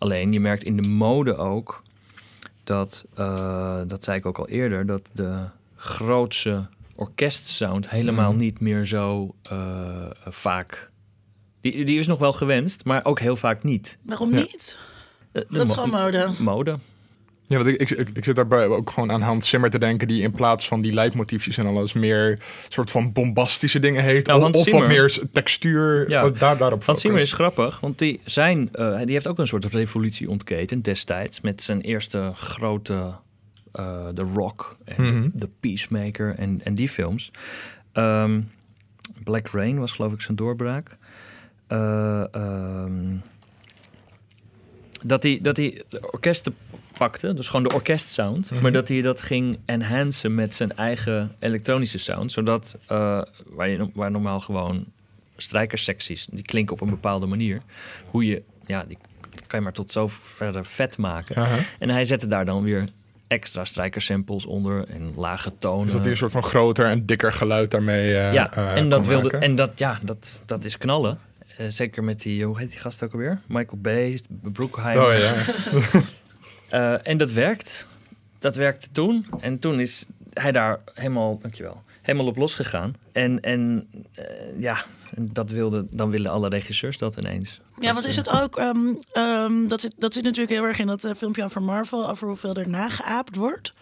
Alleen 0.00 0.32
je 0.32 0.40
merkt 0.40 0.62
in 0.64 0.76
de 0.76 0.88
mode 0.88 1.36
ook 1.36 1.82
dat, 2.64 3.06
eh, 3.14 3.80
dat 3.86 4.04
zei 4.04 4.18
ik 4.18 4.26
ook 4.26 4.38
al 4.38 4.48
eerder, 4.48 4.86
dat 4.86 5.10
de 5.12 5.44
grootse 5.76 6.66
orkestsound 6.94 7.90
helemaal 7.90 8.30
Mhm. 8.30 8.40
niet 8.40 8.60
meer 8.60 8.84
zo 8.86 9.34
eh, 9.50 10.06
vaak. 10.26 10.90
Die, 11.60 11.84
die 11.84 11.98
is 11.98 12.06
nog 12.06 12.18
wel 12.18 12.32
gewenst, 12.32 12.84
maar 12.84 13.04
ook 13.04 13.20
heel 13.20 13.36
vaak 13.36 13.62
niet. 13.62 13.98
Waarom 14.02 14.30
Ja. 14.30 14.36
niet? 14.40 14.78
Eh, 15.32 15.42
de 15.48 15.56
Dat 15.56 15.66
is 15.68 15.74
gewoon 15.74 15.90
mode. 15.90 16.28
mode. 16.38 16.78
Ja, 17.50 17.56
want 17.56 17.68
ik, 17.68 17.90
ik, 17.90 18.08
ik, 18.14 18.24
zit 18.24 18.36
daarbij 18.36 18.66
ook 18.66 18.90
gewoon 18.90 19.12
aan 19.12 19.20
Hans 19.20 19.48
Zimmer 19.48 19.70
te 19.70 19.78
denken... 19.78 20.08
die 20.08 20.22
in 20.22 20.30
plaats 20.30 20.68
van 20.68 20.80
die 20.80 20.92
leidmotiefjes 20.92 21.58
en 21.58 21.66
alles... 21.66 21.92
meer 21.92 22.38
soort 22.68 22.90
van 22.90 23.12
bombastische 23.12 23.78
dingen 23.78 24.02
heet. 24.02 24.26
Nou, 24.26 24.38
of 24.38 24.44
Hans 24.44 24.58
of 24.58 24.70
wat 24.70 24.86
meer 24.86 25.18
textuur. 25.32 26.10
Ja. 26.10 26.26
oh, 26.26 26.38
daar, 26.38 26.56
daarop 26.56 26.82
Van 26.82 26.96
Zimmer 26.96 27.20
is 27.20 27.32
grappig, 27.32 27.80
want 27.80 27.98
die, 27.98 28.20
zijn, 28.24 28.68
eh, 28.72 28.98
die 28.98 29.12
heeft 29.12 29.26
ook 29.26 29.38
een 29.38 29.46
soort 29.46 29.64
revolutie 29.64 30.30
ontketend 30.30 30.84
destijds. 30.84 31.40
Met 31.40 31.62
zijn 31.62 31.80
eerste 31.80 32.32
grote 32.34 33.14
eh 33.72 34.08
The 34.08 34.22
Rock 34.22 34.76
en 34.84 35.02
Mhm. 35.02 35.38
The 35.38 35.48
Peacemaker 35.60 36.34
en, 36.34 36.60
en 36.64 36.74
die 36.74 36.88
films. 36.88 37.30
Ehm, 37.92 38.40
Black 39.24 39.48
Rain 39.48 39.78
was 39.78 39.92
geloof 39.92 40.12
ik 40.12 40.20
zijn 40.20 40.36
doorbraak. 40.36 40.96
Eh, 41.66 42.34
ehm, 42.34 43.16
dat 45.02 45.22
hij 45.22 45.38
dat 45.42 45.56
hij 45.56 45.82
orkesten 46.00 46.54
pakte, 46.98 47.34
dus 47.34 47.46
gewoon 47.48 47.62
de 47.68 47.74
orkestsound, 47.74 48.50
Mhm. 48.50 48.62
maar 48.62 48.72
dat 48.72 48.88
hij 48.88 49.02
dat 49.02 49.22
ging 49.22 49.58
enhancen 49.64 50.34
met 50.34 50.54
zijn 50.54 50.76
eigen 50.76 51.34
elektronische 51.38 51.98
sound, 51.98 52.32
zodat 52.32 52.76
eh, 52.86 53.22
waar, 53.46 53.68
je, 53.68 53.90
waar 53.94 54.10
normaal 54.10 54.40
gewoon 54.40 54.84
strijkersecties, 55.36 56.26
die 56.30 56.44
klinken 56.44 56.74
op 56.74 56.80
een 56.80 56.90
bepaalde 56.90 57.26
manier, 57.26 57.60
hoe 58.10 58.26
je, 58.26 58.42
ja, 58.66 58.84
die 58.88 58.98
kan 59.46 59.58
je 59.58 59.64
maar 59.64 59.72
tot 59.74 59.92
zo 59.92 60.06
verder 60.08 60.64
vet 60.64 60.98
maken. 60.98 61.46
En 61.78 61.88
hij 61.90 62.04
zette 62.04 62.26
daar 62.26 62.44
dan 62.44 62.62
weer 62.62 62.84
extra 63.26 63.64
strijkersamples 63.64 64.46
onder 64.46 64.84
en 64.88 65.12
lage 65.16 65.52
tonen. 65.58 65.84
Dus 65.84 65.92
dat 65.92 66.00
hij 66.02 66.10
een 66.10 66.16
soort 66.16 66.32
van 66.32 66.42
groter 66.42 66.86
en 66.86 67.06
dikker 67.06 67.32
geluid 67.32 67.70
daarmee 67.70 68.14
eh 68.16 68.32
ja, 68.32 68.52
eh, 68.52 68.76
en 68.76 68.88
dat 68.90 69.06
wilde 69.06 69.22
maken. 69.22 69.40
en 69.40 69.54
dat 69.56 69.78
ja, 69.78 69.98
dat, 70.02 70.36
dat 70.44 70.64
is 70.64 70.78
knallen. 70.78 71.18
Zeker 71.68 72.04
met 72.04 72.22
die, 72.22 72.44
hoe 72.44 72.58
heet 72.58 72.70
die 72.70 72.80
gast 72.80 73.02
ook 73.04 73.12
alweer? 73.12 73.40
Michael 73.46 73.80
Bay, 73.80 74.20
Brookheim. 74.52 74.98
Oh 74.98 75.12
ja. 75.12 75.34
Eh, 76.70 77.06
en 77.06 77.16
dat 77.16 77.32
werkt. 77.32 77.86
Dat 78.38 78.56
werkte 78.56 78.88
toen. 78.92 79.26
En 79.40 79.58
toen 79.58 79.80
is 79.80 80.06
hij 80.32 80.52
daar 80.52 80.80
helemaal, 80.94 81.38
dankjewel, 81.38 81.82
helemaal 82.02 82.26
op 82.26 82.36
losgegaan. 82.36 82.94
En, 83.12 83.40
en 83.40 83.88
eh, 84.14 84.24
ja, 84.58 84.84
dat 85.16 85.50
wilde, 85.50 85.86
dan 85.90 86.10
willen 86.10 86.30
alle 86.30 86.48
regisseurs 86.48 86.98
dat 86.98 87.16
ineens. 87.16 87.60
Ja, 87.80 87.94
wat 87.94 88.04
is 88.04 88.16
het 88.16 88.30
ook? 88.42 88.56
ehm, 88.56 88.78
ehm, 89.12 89.68
dat, 89.68 89.80
zit, 89.80 89.94
dat 89.98 90.14
zit 90.14 90.24
natuurlijk 90.24 90.52
heel 90.52 90.64
erg 90.64 90.78
in 90.78 90.86
dat 90.86 91.04
eh, 91.04 91.10
filmpje 91.16 91.50
van 91.50 91.64
Marvel 91.64 92.10
over 92.10 92.28
hoeveel 92.28 92.54
er 92.54 92.68
nageaapt 92.68 93.36
wordt. 93.36 93.72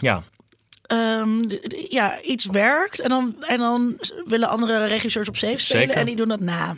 Ja, 0.00 0.22
Ehm, 0.90 1.44
ja, 1.88 2.22
iets 2.22 2.46
werkt 2.46 3.00
en 3.00 3.08
dan, 3.08 3.34
en 3.40 3.58
dan 3.58 3.98
willen 4.26 4.48
andere 4.48 4.84
regisseurs 4.84 5.28
op 5.28 5.36
safe 5.36 5.58
spelen 5.58 5.82
Zeker. 5.82 5.96
en 5.96 6.06
die 6.06 6.16
doen 6.16 6.28
dat 6.28 6.40
na. 6.40 6.76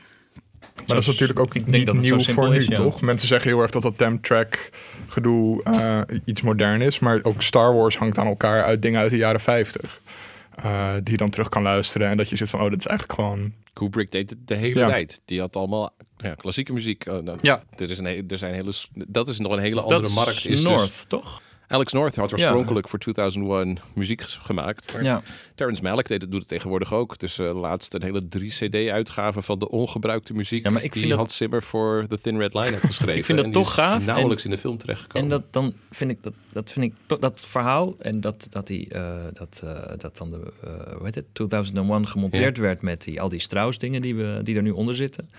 Maar 0.86 0.96
dat 0.96 0.98
is 0.98 1.06
natuurlijk 1.06 1.38
ook 1.40 1.54
Ik 1.54 1.64
denk 1.64 1.76
niet 1.76 1.86
dat 1.86 1.94
het 1.96 2.06
zo 2.06 2.16
nieuw 2.16 2.24
voor 2.24 2.48
nu, 2.48 2.56
is, 2.56 2.66
ja. 2.66 2.76
toch? 2.76 3.00
Mensen 3.00 3.28
zeggen 3.28 3.50
heel 3.50 3.60
erg 3.60 3.70
dat 3.70 3.82
dat 3.82 3.98
temp 3.98 4.24
track 4.24 4.70
gedoe 5.08 5.62
eh, 5.62 6.00
iets 6.24 6.42
modern 6.42 6.80
is. 6.80 6.98
Maar 6.98 7.20
ook 7.22 7.42
Star 7.42 7.74
Wars 7.74 7.96
hangt 7.96 8.18
aan 8.18 8.26
elkaar 8.26 8.62
uit 8.64 8.82
dingen 8.82 9.00
uit 9.00 9.10
de 9.10 9.16
jaren 9.16 9.40
50. 9.40 10.00
eh, 10.54 10.92
die 10.94 11.10
je 11.12 11.16
dan 11.16 11.30
terug 11.30 11.48
kan 11.48 11.62
luisteren. 11.62 12.08
En 12.08 12.16
dat 12.16 12.28
je 12.28 12.36
zit 12.36 12.50
van, 12.50 12.60
oh, 12.60 12.70
dit 12.70 12.78
is 12.78 12.86
eigenlijk 12.86 13.20
gewoon... 13.20 13.52
Kubrick 13.72 14.10
deed 14.10 14.30
het 14.30 14.38
de 14.48 14.54
hele 14.54 14.78
Ja. 14.80 14.88
tijd. 14.88 15.20
Die 15.24 15.40
had 15.40 15.56
allemaal 15.56 15.90
ja, 16.16 16.34
klassieke 16.34 16.72
muziek. 16.72 17.06
Oh, 17.10 17.24
dan- 17.24 17.38
Ja. 17.42 17.62
Er 17.76 17.90
is 17.90 17.98
een, 17.98 18.24
er 18.28 18.38
zijn 18.38 18.54
hele, 18.54 18.72
dat 19.08 19.28
is 19.28 19.38
nog 19.38 19.52
een 19.52 19.58
hele 19.58 19.74
dat 19.74 19.84
andere 19.84 20.14
markt. 20.14 20.36
Is 20.36 20.42
dus- 20.42 20.62
North, 20.62 21.04
toch? 21.08 21.42
Alex 21.72 21.92
North 21.92 22.16
had 22.16 22.32
oorspronkelijk 22.32 22.88
voor 22.88 22.98
2001 22.98 23.78
muziek 23.94 24.22
gemaakt. 24.22 24.94
Ja. 25.02 25.22
Terrence 25.54 25.82
Malick 25.82 26.08
deed, 26.08 26.20
doet 26.20 26.40
het 26.40 26.48
tegenwoordig 26.48 26.92
ook. 26.94 27.18
Dus 27.18 27.38
eh 27.38 27.60
laatst 27.60 27.94
een 27.94 28.02
hele 28.02 28.22
3-cd-uitgave 28.38 29.42
van 29.42 29.58
de 29.58 29.68
ongebruikte 29.70 30.32
muziek... 30.34 30.64
Ja, 30.64 30.70
maar 30.70 30.82
ik 30.84 30.90
die 30.92 30.98
vind 31.00 31.10
dat- 31.12 31.18
Hans 31.20 31.36
Zimmer 31.36 31.62
voor 31.62 32.04
The 32.08 32.20
Thin 32.20 32.38
Red 32.38 32.54
Line 32.54 32.66
heeft 32.70 32.86
geschreven. 32.94 33.16
Ik 33.16 33.24
vind 33.24 33.38
dat 33.38 33.46
En 33.46 33.52
toch 33.52 33.74
gaaf 33.74 34.06
nauwelijks 34.06 34.44
en- 34.44 34.50
in 34.50 34.54
de 34.56 34.60
film 34.60 34.76
terechtgekomen. 34.78 35.22
En 35.30 35.36
dat, 35.36 35.52
dan 35.52 35.74
vind 35.90 36.10
ik 36.10 36.22
dat, 36.22 36.32
dat, 36.52 36.72
vind 36.72 36.84
ik 36.84 37.20
dat 37.20 37.44
verhaal 37.46 37.94
en 37.98 38.20
dat, 38.20 38.46
dat, 38.50 38.66
die, 38.66 38.88
eh, 38.88 39.14
dat, 39.32 39.60
eh, 39.64 39.80
dat 39.98 40.16
dan 40.16 40.30
de 40.30 40.52
hoe 40.96 41.04
heet 41.04 41.14
het, 41.14 41.24
2001 41.32 42.08
gemonteerd 42.08 42.56
werd 42.58 42.82
met 42.82 43.02
die, 43.02 43.20
al 43.20 43.28
die 43.28 43.40
Strauss 43.40 43.78
dingen 43.78 44.02
die, 44.02 44.14
we, 44.14 44.40
die 44.42 44.56
er 44.56 44.62
nu 44.62 44.70
onder 44.70 44.94
zitten. 44.94 45.30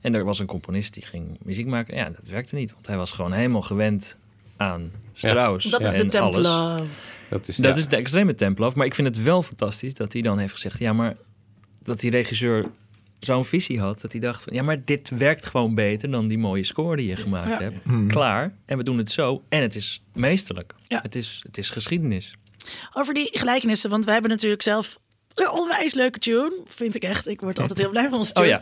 En 0.00 0.14
er 0.14 0.24
was 0.24 0.38
een 0.38 0.46
componist 0.46 0.94
die 0.94 1.02
ging 1.02 1.38
muziek 1.42 1.66
maken. 1.66 1.96
Ja, 1.96 2.04
dat 2.04 2.28
werkte 2.28 2.54
niet, 2.54 2.72
want 2.72 2.86
hij 2.86 2.96
was 2.96 3.12
gewoon 3.12 3.32
helemaal 3.32 3.62
gewend 3.62 4.16
aan 4.62 4.92
Strauss. 5.12 5.70
Dat 5.70 5.80
is 5.80 5.92
en 5.92 6.08
de 6.10 6.20
alles. 6.20 6.34
Templar. 6.34 6.80
dat 7.28 7.48
is, 7.48 7.56
Dat 7.56 7.70
ja. 7.70 7.76
is 7.76 7.88
de 7.88 7.96
extreme 7.96 8.34
Templaf. 8.34 8.74
Maar 8.74 8.86
ik 8.86 8.94
vind 8.94 9.08
het 9.08 9.22
wel 9.22 9.42
fantastisch 9.42 9.94
dat 9.94 10.12
hij 10.12 10.22
dan 10.22 10.38
heeft 10.38 10.52
gezegd... 10.52 10.78
ja, 10.78 10.92
maar 10.92 11.16
dat 11.82 12.00
die 12.00 12.10
regisseur 12.10 12.66
zo'n 13.20 13.44
visie 13.44 13.80
had... 13.80 14.00
dat 14.00 14.12
hij 14.12 14.20
dacht, 14.20 14.42
van, 14.42 14.54
ja, 14.54 14.62
maar 14.62 14.84
dit 14.84 15.10
werkt 15.10 15.46
gewoon 15.46 15.74
beter... 15.74 16.10
dan 16.10 16.28
die 16.28 16.38
mooie 16.38 16.64
score 16.64 16.96
die 16.96 17.06
je 17.08 17.16
gemaakt 17.16 17.60
Ja. 17.60 17.70
hebt. 17.70 18.08
Klaar. 18.08 18.54
En 18.66 18.76
we 18.76 18.84
doen 18.84 18.98
het 18.98 19.10
zo. 19.10 19.42
En 19.48 19.62
het 19.62 19.74
is 19.74 20.02
meesterlijk. 20.12 20.74
Ja. 20.86 20.98
Het, 21.02 21.14
is, 21.14 21.40
het 21.46 21.58
is 21.58 21.70
geschiedenis. 21.70 22.34
Over 22.92 23.14
die 23.14 23.28
gelijkenissen, 23.32 23.90
want 23.90 24.04
wij 24.04 24.12
hebben 24.12 24.30
natuurlijk 24.30 24.62
zelf 24.62 24.98
een 25.34 25.50
onwijs 25.50 25.94
leuke 25.94 26.18
tune. 26.18 26.52
Vind 26.66 26.94
ik 26.94 27.02
echt. 27.02 27.28
Ik 27.28 27.40
word 27.40 27.58
altijd 27.58 27.78
heel 27.78 27.90
blij 27.90 28.08
van 28.08 28.18
onze 28.18 28.32
tune. 28.32 28.46
Oh 28.46 28.50
ja. 28.52 28.60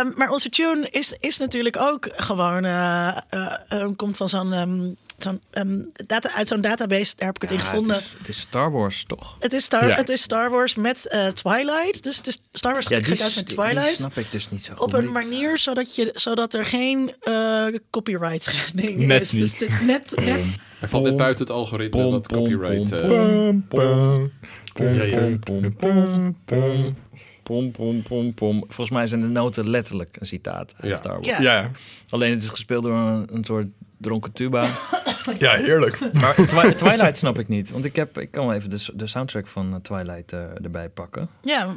Ehm, 0.00 0.10
maar 0.14 0.30
onze 0.30 0.48
tune 0.48 0.88
is, 0.90 1.12
is 1.20 1.38
natuurlijk 1.38 1.76
ook 1.80 2.08
gewoon... 2.16 2.64
eh, 2.64 3.16
eh, 3.28 3.52
eh, 3.68 3.88
komt 3.96 4.16
van 4.16 4.28
zo'n... 4.28 4.52
ehm, 4.52 4.80
zo'n 5.18 5.40
ehm, 5.50 5.78
data, 6.06 6.32
uit 6.34 6.48
zo'n 6.48 6.60
database, 6.60 7.12
daar 7.16 7.26
heb 7.26 7.36
ik 7.36 7.42
het 7.42 7.50
in 7.50 7.56
Ja, 7.58 7.62
gevonden. 7.64 7.94
Het 7.96 8.04
is, 8.04 8.12
het 8.18 8.28
is 8.28 8.38
Star 8.40 8.70
Wars, 8.72 9.04
toch? 9.06 9.36
Het 9.40 9.52
is, 9.52 9.64
Star, 9.64 9.88
Ja. 9.88 9.94
het 9.94 10.08
is 10.08 10.22
Star 10.22 10.50
Wars 10.50 10.74
met 10.74 11.06
eh, 11.08 11.26
Twilight. 11.26 12.02
Dus 12.02 12.16
het 12.16 12.26
is 12.26 12.42
Star 12.52 12.72
Wars 12.72 12.86
Ja, 12.88 12.96
die, 13.00 13.04
gaat 13.06 13.20
uit 13.20 13.34
met 13.36 13.46
die- 13.46 13.56
die 13.56 13.64
Twilight. 13.64 13.94
snap 13.96 14.16
ik 14.16 14.26
dus 14.32 14.50
niet 14.50 14.64
zo 14.64 14.72
goed. 14.72 14.82
op 14.82 14.92
een 14.92 15.12
manier 15.12 15.58
zodat, 15.58 15.94
je, 15.96 16.10
zodat 16.14 16.54
er 16.54 16.64
geen 16.64 17.14
eh 17.20 17.66
copyright 17.90 18.42
schending 18.48 18.96
Net 18.98 19.20
is. 19.20 19.30
Dus 19.30 19.40
niet. 19.40 19.60
het 19.60 19.68
is 19.68 19.80
net, 19.80 20.10
net 20.20 20.48
Hij 20.78 20.88
valt 20.88 21.02
net 21.04 21.16
buiten 21.16 21.44
het 21.44 21.54
algoritme 21.54 22.10
wat 22.10 22.26
pom, 22.28 22.38
copyright... 22.38 22.90
pom, 24.72 25.74
Pom. 25.76 26.36
Pom, 27.42 27.70
pom, 27.72 28.02
pom, 28.02 28.34
pom. 28.34 28.58
Volgens 28.60 28.90
mij 28.90 29.06
zijn 29.06 29.20
de 29.20 29.26
noten 29.26 29.68
letterlijk 29.70 30.16
een 30.20 30.26
citaat 30.26 30.74
uit 30.76 30.90
Ja. 30.90 30.96
Star 30.96 31.12
Wars. 31.12 31.26
Ja. 31.26 31.40
Ja, 31.40 31.70
Alleen 32.08 32.30
het 32.30 32.42
is 32.42 32.48
gespeeld 32.48 32.82
door 32.82 32.94
een, 32.94 33.28
een 33.32 33.44
soort 33.44 33.66
dronken 33.98 34.32
tuba. 34.32 34.66
ja, 35.38 35.52
heerlijk. 35.54 36.12
Maar 36.12 36.34
Twi- 36.34 36.74
Twilight 36.74 37.16
snap 37.16 37.38
ik 37.38 37.48
niet. 37.48 37.70
Want 37.70 37.84
ik, 37.84 37.96
heb, 37.96 38.18
ik 38.18 38.30
kan 38.30 38.46
wel 38.46 38.54
even 38.54 38.70
de, 38.70 38.86
de 38.94 39.06
soundtrack 39.06 39.46
van 39.46 39.72
eh, 39.74 39.80
Twilight 39.80 40.32
eh, 40.32 40.40
erbij 40.64 40.88
pakken. 40.88 41.28
ja, 41.42 41.76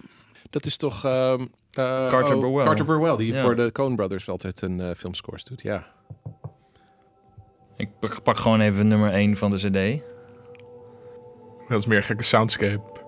Dat 0.49 0.65
is 0.65 0.77
toch... 0.77 1.05
ehm, 1.05 1.41
eh, 1.41 1.47
Carter 2.09 2.35
oh, 2.35 2.41
Burwell. 2.41 2.65
Carter 2.65 2.85
Burwell, 2.85 3.17
die 3.17 3.33
Ja. 3.33 3.41
voor 3.41 3.55
de 3.55 3.71
Coen 3.71 3.95
Brothers 3.95 4.29
altijd 4.29 4.61
een 4.61 4.95
filmscores 4.97 5.43
doet, 5.43 5.61
ja. 5.61 5.85
Ik 7.77 7.89
pak- 7.99 8.23
pak 8.23 8.37
gewoon 8.37 8.61
even 8.61 8.87
nummer 8.87 9.11
1 9.11 9.37
van 9.37 9.51
de 9.51 9.57
cd. 9.57 10.03
Dat 11.67 11.79
is 11.79 11.85
meer 11.85 11.97
een 11.97 12.03
gekke 12.03 12.23
soundscape. 12.23 13.03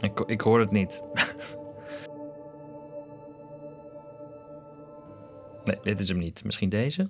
Ik, 0.00 0.20
ik 0.26 0.40
hoor 0.40 0.60
het 0.60 0.70
niet. 0.70 1.02
nee, 5.64 5.78
dit 5.82 6.00
is 6.00 6.08
hem 6.08 6.18
niet. 6.18 6.44
Misschien 6.44 6.68
deze? 6.68 7.08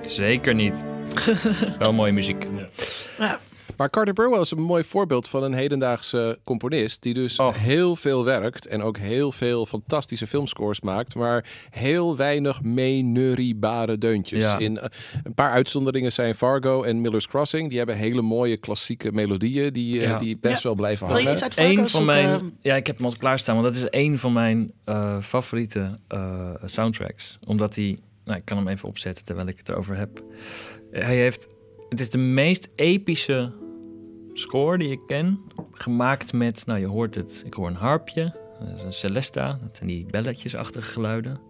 Zeker 0.00 0.54
niet. 0.54 0.84
Wel 1.78 1.92
mooie 1.92 2.12
muziek. 2.12 2.46
ja. 3.18 3.38
Maar 3.82 3.90
Carter 3.90 4.14
Burwell 4.14 4.40
is 4.40 4.50
een 4.50 4.62
mooi 4.62 4.84
voorbeeld 4.84 5.28
van 5.28 5.42
een 5.42 5.52
hedendaagse 5.52 6.38
componist... 6.44 7.02
die 7.02 7.14
dus 7.14 7.38
Oh. 7.38 7.54
heel 7.54 7.96
veel 7.96 8.24
werkt 8.24 8.66
en 8.66 8.82
ook 8.82 8.96
heel 8.96 9.32
veel 9.32 9.66
fantastische 9.66 10.26
filmscores 10.26 10.80
maakt... 10.80 11.14
maar 11.14 11.44
heel 11.70 12.16
weinig 12.16 12.62
meeneuriebare 12.62 13.98
deuntjes. 13.98 14.42
Ja. 14.42 14.58
In, 14.58 14.78
eh, 14.78 14.88
een 15.22 15.34
paar 15.34 15.50
uitzonderingen 15.50 16.12
zijn 16.12 16.34
Fargo 16.34 16.82
en 16.82 17.00
Miller's 17.00 17.28
Crossing. 17.28 17.68
Die 17.68 17.78
hebben 17.78 17.96
hele 17.96 18.22
mooie 18.22 18.56
klassieke 18.56 19.12
melodieën 19.12 19.72
die, 19.72 20.00
eh, 20.00 20.08
Ja. 20.08 20.18
die 20.18 20.38
best 20.38 20.56
Ja. 20.56 20.62
wel 20.62 20.74
blijven 20.74 21.06
Wil 21.06 21.16
je 21.16 21.22
hangen. 21.22 21.36
iets 21.36 21.42
uit 21.42 21.54
Fargo 21.66 21.80
Eén 21.82 21.88
van 21.88 22.04
mijn... 22.04 22.56
Ja, 22.60 22.74
ik 22.76 22.86
heb 22.86 22.96
hem 22.96 23.06
al 23.06 23.14
klaarstaan. 23.18 23.54
Want 23.62 23.66
dat 23.74 23.76
is 23.84 23.88
één 23.90 24.18
van 24.18 24.32
mijn 24.32 24.72
eh, 24.84 25.20
favoriete 25.20 25.98
eh, 26.08 26.50
soundtracks. 26.64 27.38
Omdat 27.46 27.74
hij... 27.74 27.98
Nou, 28.24 28.38
ik 28.38 28.44
kan 28.44 28.56
hem 28.56 28.68
even 28.68 28.88
opzetten 28.88 29.24
terwijl 29.24 29.48
ik 29.48 29.58
het 29.58 29.68
erover 29.68 29.96
heb. 29.96 30.22
Hij 30.90 31.16
heeft... 31.16 31.54
Het 31.88 32.00
is 32.00 32.10
de 32.10 32.18
meest 32.18 32.68
epische 32.74 33.52
score 34.32 34.78
die 34.78 34.90
ik 34.90 35.00
ken. 35.06 35.40
Gemaakt 35.72 36.32
met... 36.32 36.66
Nou, 36.66 36.80
je 36.80 36.86
hoort 36.86 37.14
het. 37.14 37.42
Ik 37.46 37.54
hoor 37.54 37.68
een 37.68 37.74
harpje. 37.74 38.34
Dat 38.60 38.76
is 38.76 38.82
een 38.82 38.92
celesta. 38.92 39.58
Dat 39.62 39.76
zijn 39.76 39.88
die 39.88 40.06
belletjesachtige 40.10 40.90
geluiden. 40.92 41.40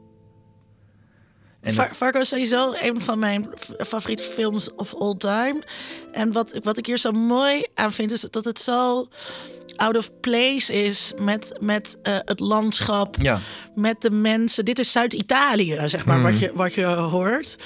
En 1.61 1.73
Far- 1.73 1.95
Fargo 1.95 2.19
is 2.21 2.29
sowieso 2.29 2.73
een 2.81 3.01
van 3.01 3.19
mijn 3.19 3.49
favoriete 3.79 4.23
films 4.23 4.75
of 4.75 4.95
all 4.95 5.15
time. 5.17 5.63
En 6.13 6.33
wat, 6.33 6.59
wat 6.63 6.79
ik 6.79 6.87
hier 6.87 6.99
zo 6.99 7.13
mooi 7.13 7.67
aan 7.75 7.93
vind, 7.93 8.11
is 8.11 8.21
dat 8.21 8.45
het 8.45 8.61
zo 8.61 9.07
out 9.77 9.97
of 9.97 10.21
place 10.21 10.73
is 10.85 11.13
met, 11.21 11.59
met 11.61 11.99
eh, 12.03 12.17
het 12.19 12.41
landschap, 12.41 13.17
ja, 13.21 13.41
met 13.75 14.01
de 14.01 14.11
mensen. 14.11 14.65
Dit 14.65 14.79
is 14.79 14.93
Zuid-Italië, 14.93 15.79
zeg 15.87 16.05
maar, 16.07 16.23
wat, 16.23 16.39
je, 16.39 16.53
wat 16.55 16.75
je 16.75 16.85
hoort. 16.87 17.57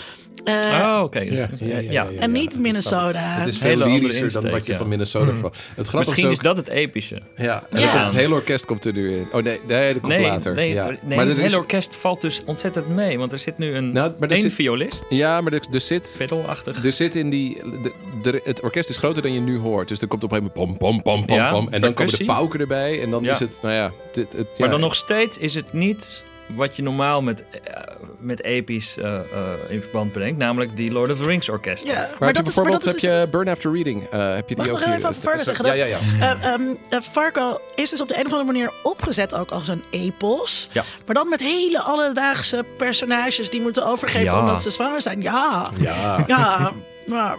Eh, 0.45 0.55
oh, 0.83 1.01
oké. 1.03 1.25
Dus- 1.25 1.39
Ja, 1.39 1.49
ja, 1.59 1.67
ja, 1.67 1.79
ja, 1.91 2.07
ja, 2.11 2.21
en 2.21 2.33
niet 2.33 2.59
Minnesota. 2.59 3.19
Het 3.19 3.47
is 3.49 3.61
Hele 3.61 3.85
veel 3.85 3.93
lyrischer 3.93 4.33
dan 4.33 4.51
wat 4.51 4.67
je 4.67 4.73
ja. 4.73 4.79
van 4.79 4.89
Minnesota. 4.89 5.33
Het 5.33 5.53
grappige 5.75 5.97
Misschien 5.97 6.31
is 6.31 6.39
dat 6.39 6.57
het 6.57 6.69
epische. 6.69 7.19
Ja, 7.37 7.67
en 7.71 7.99
het 8.01 8.13
hele 8.15 8.35
orkest 8.35 8.67
komt 8.67 8.85
er 8.85 8.93
nu 8.93 9.17
in. 9.17 9.27
Oh 9.33 9.43
nee, 9.43 9.61
nee 9.67 9.93
dat 9.93 10.03
komt 10.03 10.15
Nee, 10.15 10.27
later. 10.27 10.55
nee, 10.55 10.75
nee 10.75 11.17
maar 11.17 11.27
het 11.27 11.37
hele 11.37 11.49
is, 11.49 11.57
orkest 11.57 11.95
valt 11.97 12.21
dus 12.21 12.43
ontzettend 12.45 12.89
mee. 12.89 13.19
Want 13.19 13.33
er 13.33 13.39
zit 13.39 13.59
nu 13.59 13.75
een 13.75 13.93
Nou, 13.93 14.11
maar 14.19 14.29
er 14.29 14.35
één 14.35 14.43
zit- 14.43 14.53
violist, 14.53 15.05
ja, 15.09 15.41
maar 15.41 15.53
er, 15.53 15.61
er 15.73 15.81
zit... 15.81 16.15
fiddle-achtig. 16.17 16.85
Er 16.85 16.93
zit 16.93 17.15
in 17.15 17.31
die. 17.31 17.59
de- 17.83 17.93
de- 18.23 18.41
het 18.45 18.61
orkest 18.63 18.91
is 18.91 18.97
groter 18.97 19.23
dan 19.23 19.33
je 19.33 19.41
nu 19.41 19.59
hoort. 19.59 19.89
Dus 19.89 20.01
er 20.01 20.09
komt 20.09 20.25
op 20.25 20.33
een 20.33 20.37
gegeven 20.39 20.61
moment 20.61 20.79
pom, 20.79 20.93
pom, 20.93 21.03
pom, 21.03 21.27
pom, 21.27 21.37
Ja, 21.37 21.53
pom. 21.53 21.69
En 21.71 21.81
dan 21.81 21.95
komen 21.95 22.19
de 22.19 22.25
pauken 22.25 22.61
erbij. 22.61 23.03
En 23.03 23.11
dan 23.11 23.23
Ja. 23.23 23.33
is 23.33 23.39
het, 23.39 23.59
nou 23.63 23.75
ja. 23.75 23.93
Dit, 24.13 24.33
het, 24.33 24.47
ja. 24.51 24.55
Maar 24.59 24.69
dan 24.71 24.81
nog 24.81 24.95
steeds 24.97 25.39
is 25.39 25.55
het 25.55 25.73
niet 25.73 26.25
wat 26.49 26.77
je 26.77 26.83
normaal 26.83 27.23
met, 27.23 27.45
eh, 27.65 27.83
met 28.19 28.43
episch 28.43 28.97
eh, 28.97 29.15
eh, 29.19 29.25
in 29.69 29.81
verband 29.83 30.13
brengt. 30.13 30.37
Namelijk 30.39 30.77
die 30.77 30.93
Lord 30.93 31.11
of 31.11 31.19
the 31.19 31.25
Rings 31.25 31.49
orkest. 31.49 31.85
ja, 31.85 31.93
Maar, 31.93 32.01
maar, 32.01 32.09
heb 32.09 32.19
je 32.19 32.19
dat 32.19 32.29
is, 32.29 32.35
maar 32.35 32.43
bijvoorbeeld 32.65 32.77
dat 32.83 32.85
heb 32.85 32.97
is 32.97 33.03
dus- 33.03 33.21
je 33.21 33.29
Burn 33.31 33.49
After 33.49 33.73
Reading. 33.73 34.09
eh, 34.11 34.35
heb 34.35 34.49
je 34.49 34.55
die 34.55 34.57
Mag 34.57 34.67
ik 34.67 34.73
ook 34.73 34.79
nog 34.79 34.89
hier? 34.89 34.97
even 34.97 35.15
Fargo 35.15 35.43
zeggen? 35.43 35.65
Ja, 35.65 35.71
Dat- 35.71 35.79
ja, 35.79 35.87
ja. 35.87 36.39
Eh, 36.41 36.53
ehm, 36.53 36.75
eh, 36.91 37.01
Fargo 37.01 37.59
is 37.75 37.91
dus 37.91 38.01
op 38.01 38.09
de 38.09 38.15
een 38.19 38.27
of 38.27 38.33
andere 38.33 38.53
manier 38.53 38.71
opgezet 38.83 39.35
ook 39.35 39.51
als 39.51 39.69
een 39.69 39.85
epos. 39.91 40.69
Ja. 40.73 40.83
Maar 41.07 41.15
dan 41.15 41.29
met 41.29 41.41
hele 41.41 41.83
alledaagse 41.83 42.65
personages 42.77 43.51
die 43.51 43.61
moeten 43.61 43.87
overgeven 43.87 44.23
Ja. 44.35 44.41
omdat 44.41 44.63
ze 44.63 44.71
zwanger 44.71 45.03
zijn. 45.03 45.23
Ja, 45.23 45.67
Ja. 45.79 46.25
ja. 46.27 46.73
maar, 47.07 47.37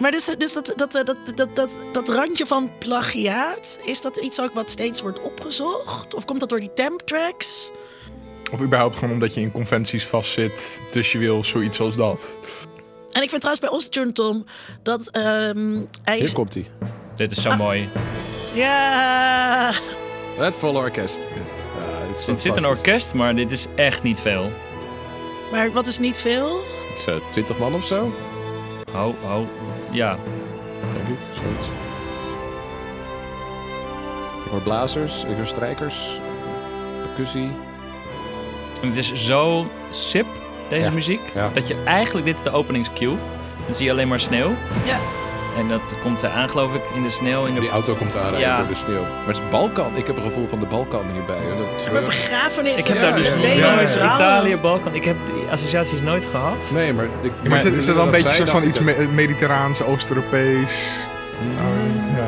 maar 0.00 0.10
dus, 0.10 0.24
dus 0.38 0.52
dat, 0.52 0.72
dat, 0.76 0.92
dat, 0.92 1.16
dat, 1.34 1.48
dat, 1.56 1.78
dat 1.92 2.08
randje 2.08 2.46
van 2.46 2.70
plagiaat, 2.78 3.78
is 3.84 4.00
dat 4.00 4.16
iets 4.16 4.40
ook 4.40 4.54
wat 4.54 4.70
steeds 4.70 5.00
wordt 5.02 5.20
opgezocht? 5.22 6.14
Of 6.14 6.24
komt 6.24 6.40
dat 6.40 6.48
door 6.48 6.60
die 6.60 6.72
temp 6.74 7.00
tracks? 7.00 7.70
Of 8.52 8.62
überhaupt 8.62 8.96
gewoon 8.96 9.14
omdat 9.14 9.34
je 9.34 9.40
in 9.40 9.52
conventies 9.52 10.06
vastzit. 10.06 10.82
Dus 10.90 11.12
je 11.12 11.18
wil 11.18 11.44
zoiets 11.44 11.80
als 11.80 11.96
dat. 11.96 12.36
En 13.12 13.22
ik 13.22 13.28
vind 13.28 13.40
trouwens 13.42 13.60
bij 13.60 13.70
ons 13.70 14.12
Tom 14.12 14.44
dat 14.82 15.08
ehm, 15.08 15.80
hij 16.04 16.18
Hier 16.18 16.32
komt 16.32 16.54
hij. 16.54 16.66
Dit 17.14 17.32
is 17.32 17.42
zo 17.42 17.56
mooi. 17.56 17.88
Ja, 18.54 19.72
Het 20.38 20.54
volle 20.58 20.78
orkest. 20.78 21.18
Ja, 21.18 22.06
dit 22.08 22.18
is 22.18 22.26
Het 22.26 22.40
zit 22.40 22.56
een 22.56 22.66
orkest, 22.66 23.14
maar 23.14 23.36
dit 23.36 23.52
is 23.52 23.66
echt 23.74 24.02
niet 24.02 24.20
veel. 24.20 24.50
maar 25.50 25.72
wat 25.72 25.86
is 25.86 25.98
niet 25.98 26.18
veel? 26.18 26.60
Het 26.88 26.98
is 26.98 27.04
eh, 27.06 27.14
20 27.30 27.58
man 27.58 27.74
of 27.74 27.86
zo, 27.86 28.12
Ho, 28.92 29.14
ho. 29.22 29.46
Ja, 29.90 30.18
denk 30.92 31.08
ik. 31.08 31.18
Zoiets. 31.42 31.66
Ik 34.44 34.50
hoor 34.50 34.60
blazers, 34.60 35.24
ik 35.24 35.36
hoor 35.36 35.46
strijkers, 35.46 36.20
percussie. 37.02 37.50
En 38.82 38.88
het 38.88 38.98
is 38.98 39.12
zo 39.12 39.66
sip, 39.90 40.26
deze 40.68 40.84
Ja, 40.84 40.90
muziek, 40.90 41.20
ja. 41.34 41.50
dat 41.54 41.68
je 41.68 41.76
eigenlijk, 41.84 42.26
dit 42.26 42.36
is 42.36 42.42
de 42.42 42.52
openingscue. 42.52 43.16
Dan 43.66 43.74
zie 43.74 43.84
je 43.84 43.90
alleen 43.90 44.08
maar 44.08 44.20
sneeuw. 44.20 44.54
Ja. 44.84 44.98
En 45.58 45.68
dat 45.68 45.80
komt 46.02 46.24
aan, 46.24 46.48
geloof 46.48 46.74
ik, 46.74 46.80
in 46.94 47.02
de 47.02 47.10
sneeuw. 47.10 47.44
In 47.44 47.54
de... 47.54 47.60
Die 47.60 47.68
auto 47.70 47.94
komt 47.94 48.16
aanrijden 48.16 48.40
Ja. 48.40 48.58
door 48.58 48.66
de 48.68 48.74
sneeuw. 48.74 49.00
Maar 49.00 49.26
het 49.26 49.36
is 49.36 49.42
Balkan. 49.50 49.96
Ik 49.96 50.06
heb 50.06 50.16
een 50.16 50.22
gevoel 50.22 50.48
van 50.48 50.58
de 50.58 50.66
Balkan 50.66 51.04
hierbij. 51.12 51.36
Dat, 51.58 51.92
Maar 51.92 52.00
eh, 52.00 52.06
begrafenissen. 52.08 52.78
Ik 52.80 52.86
heb 52.86 52.96
Ja, 52.96 53.02
daar 53.02 53.16
dus 53.18 53.26
ja. 53.28 53.32
twee 53.32 53.56
Ja, 53.56 53.68
jonge 53.68 53.80
ja. 53.80 53.86
vrouwen. 53.88 54.14
Italië, 54.14 54.56
Balkan. 54.56 54.94
Ik 54.94 55.04
heb 55.04 55.16
die 55.24 55.50
associaties 55.50 56.00
nooit 56.00 56.26
gehad. 56.26 56.70
Nee, 56.74 56.92
maar... 56.92 57.04
Ik, 57.20 57.32
Maar 57.48 57.58
is 57.58 57.64
het, 57.64 57.74
is 57.74 57.86
het 57.86 57.96
wel 57.96 58.04
een 58.04 58.10
beetje 58.10 58.30
soort 58.30 58.50
van 58.50 58.62
iets 58.64 58.80
me- 58.80 59.08
mediterraans, 59.14 59.82
Oost-Europees? 59.82 60.88
Ja. 62.16 62.26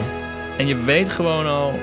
En 0.56 0.66
je 0.66 0.76
weet 0.76 1.12
gewoon 1.12 1.47
al... 1.47 1.78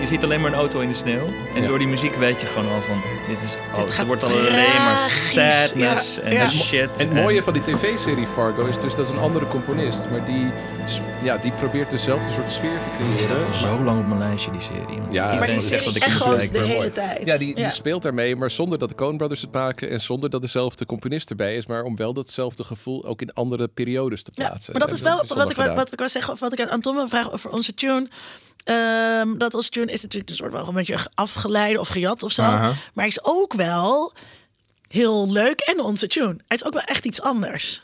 je 0.00 0.06
ziet 0.06 0.24
alleen 0.24 0.40
maar 0.40 0.52
een 0.52 0.58
auto 0.58 0.80
in 0.80 0.88
de 0.88 0.94
sneeuw. 0.94 1.26
En 1.54 1.62
Ja. 1.62 1.68
door 1.68 1.78
die 1.78 1.86
muziek 1.88 2.14
weet 2.14 2.40
je 2.40 2.46
gewoon 2.46 2.70
al 2.72 2.80
van... 2.80 3.00
Dit 3.28 3.42
is, 3.42 3.56
oh, 3.70 3.76
Dit 3.80 3.90
gaat 3.90 4.06
wordt 4.06 4.22
al 4.22 4.30
alleen 4.30 4.52
maar 4.84 4.98
sadness 5.30 6.14
Ja, 6.16 6.22
en 6.22 6.32
ja. 6.32 6.48
shit. 6.48 6.88
En 6.98 7.06
het 7.08 7.12
mooie 7.14 7.42
van 7.42 7.52
die 7.52 7.62
tv-serie 7.62 8.26
Fargo 8.26 8.64
is 8.66 8.78
dus 8.78 8.94
dat 8.94 9.06
is 9.06 9.12
een 9.12 9.18
andere 9.22 9.46
componist. 9.46 10.10
Maar 10.10 10.24
die, 10.24 10.50
ja, 11.22 11.36
die 11.36 11.52
probeert 11.52 11.90
dezelfde 11.90 12.32
soort 12.32 12.50
sfeer 12.52 12.70
te 12.78 13.04
Die 13.08 13.18
staat 13.18 13.28
creëren. 13.28 13.46
al 13.46 13.54
zo 13.54 13.82
lang 13.84 14.00
op 14.00 14.06
mijn 14.06 14.18
lijstje, 14.18 14.50
die 14.50 14.60
serie. 14.60 14.98
Want 15.00 15.12
Ja, 15.12 15.34
Maar 15.34 15.46
die 15.46 15.60
zegt 15.60 15.84
dat 15.84 15.94
ik 15.94 16.00
kijken. 16.02 16.52
de 16.52 16.58
hele 16.58 16.74
mooi. 16.74 16.90
tijd. 16.90 17.24
Ja, 17.24 17.38
die, 17.38 17.54
die 17.54 17.70
speelt 17.70 18.02
daarmee, 18.02 18.36
maar 18.36 18.50
zonder 18.50 18.78
dat 18.78 18.88
de 18.88 18.94
Coen 18.94 19.16
Brothers 19.16 19.40
het 19.40 19.52
maken 19.52 19.90
en 19.90 20.00
zonder 20.00 20.30
dat 20.30 20.40
dezelfde 20.40 20.86
componist 20.86 21.30
erbij 21.30 21.56
is, 21.56 21.66
maar 21.66 21.82
om 21.82 21.96
wel 21.96 22.12
datzelfde 22.12 22.64
gevoel 22.64 23.04
ook 23.04 23.20
in 23.22 23.32
andere 23.32 23.68
periodes 23.68 24.22
te 24.22 24.30
Ja, 24.34 24.46
plaatsen. 24.48 24.72
maar 24.72 24.80
dat 24.82 24.92
is 24.92 25.00
wel 25.00 25.16
wat 25.16 25.50
ik, 25.50 25.56
wat 25.56 25.92
ik 25.92 25.98
wou 25.98 26.10
zeggen, 26.10 26.32
of 26.32 26.40
wat 26.40 26.52
ik 26.52 26.68
aan 26.68 26.80
Tom 26.80 26.94
wil 26.94 27.08
vragen 27.08 27.32
over 27.32 27.50
onze 27.50 27.74
tune. 27.74 28.08
Ehm, 28.64 29.38
dat 29.38 29.54
onze 29.54 29.70
tune 29.70 29.92
is 29.92 30.02
natuurlijk 30.02 30.30
een 30.30 30.36
soort 30.36 30.52
wel 30.52 30.68
een 30.68 30.74
beetje 30.74 30.98
afgeleide 31.14 31.80
of 31.80 31.88
gejat 31.88 32.22
of 32.22 32.32
zo. 32.32 32.42
Aha. 32.42 32.58
Maar 32.66 32.74
hij 32.94 33.06
is 33.06 33.18
ook 33.24 33.52
wel 33.54 34.12
heel 34.88 35.32
leuk 35.32 35.60
en 35.60 35.80
onze 35.80 36.06
tune. 36.06 36.36
Hij 36.48 36.56
is 36.56 36.64
ook 36.64 36.72
wel 36.72 36.82
echt 36.82 37.04
iets 37.04 37.20
anders. 37.20 37.82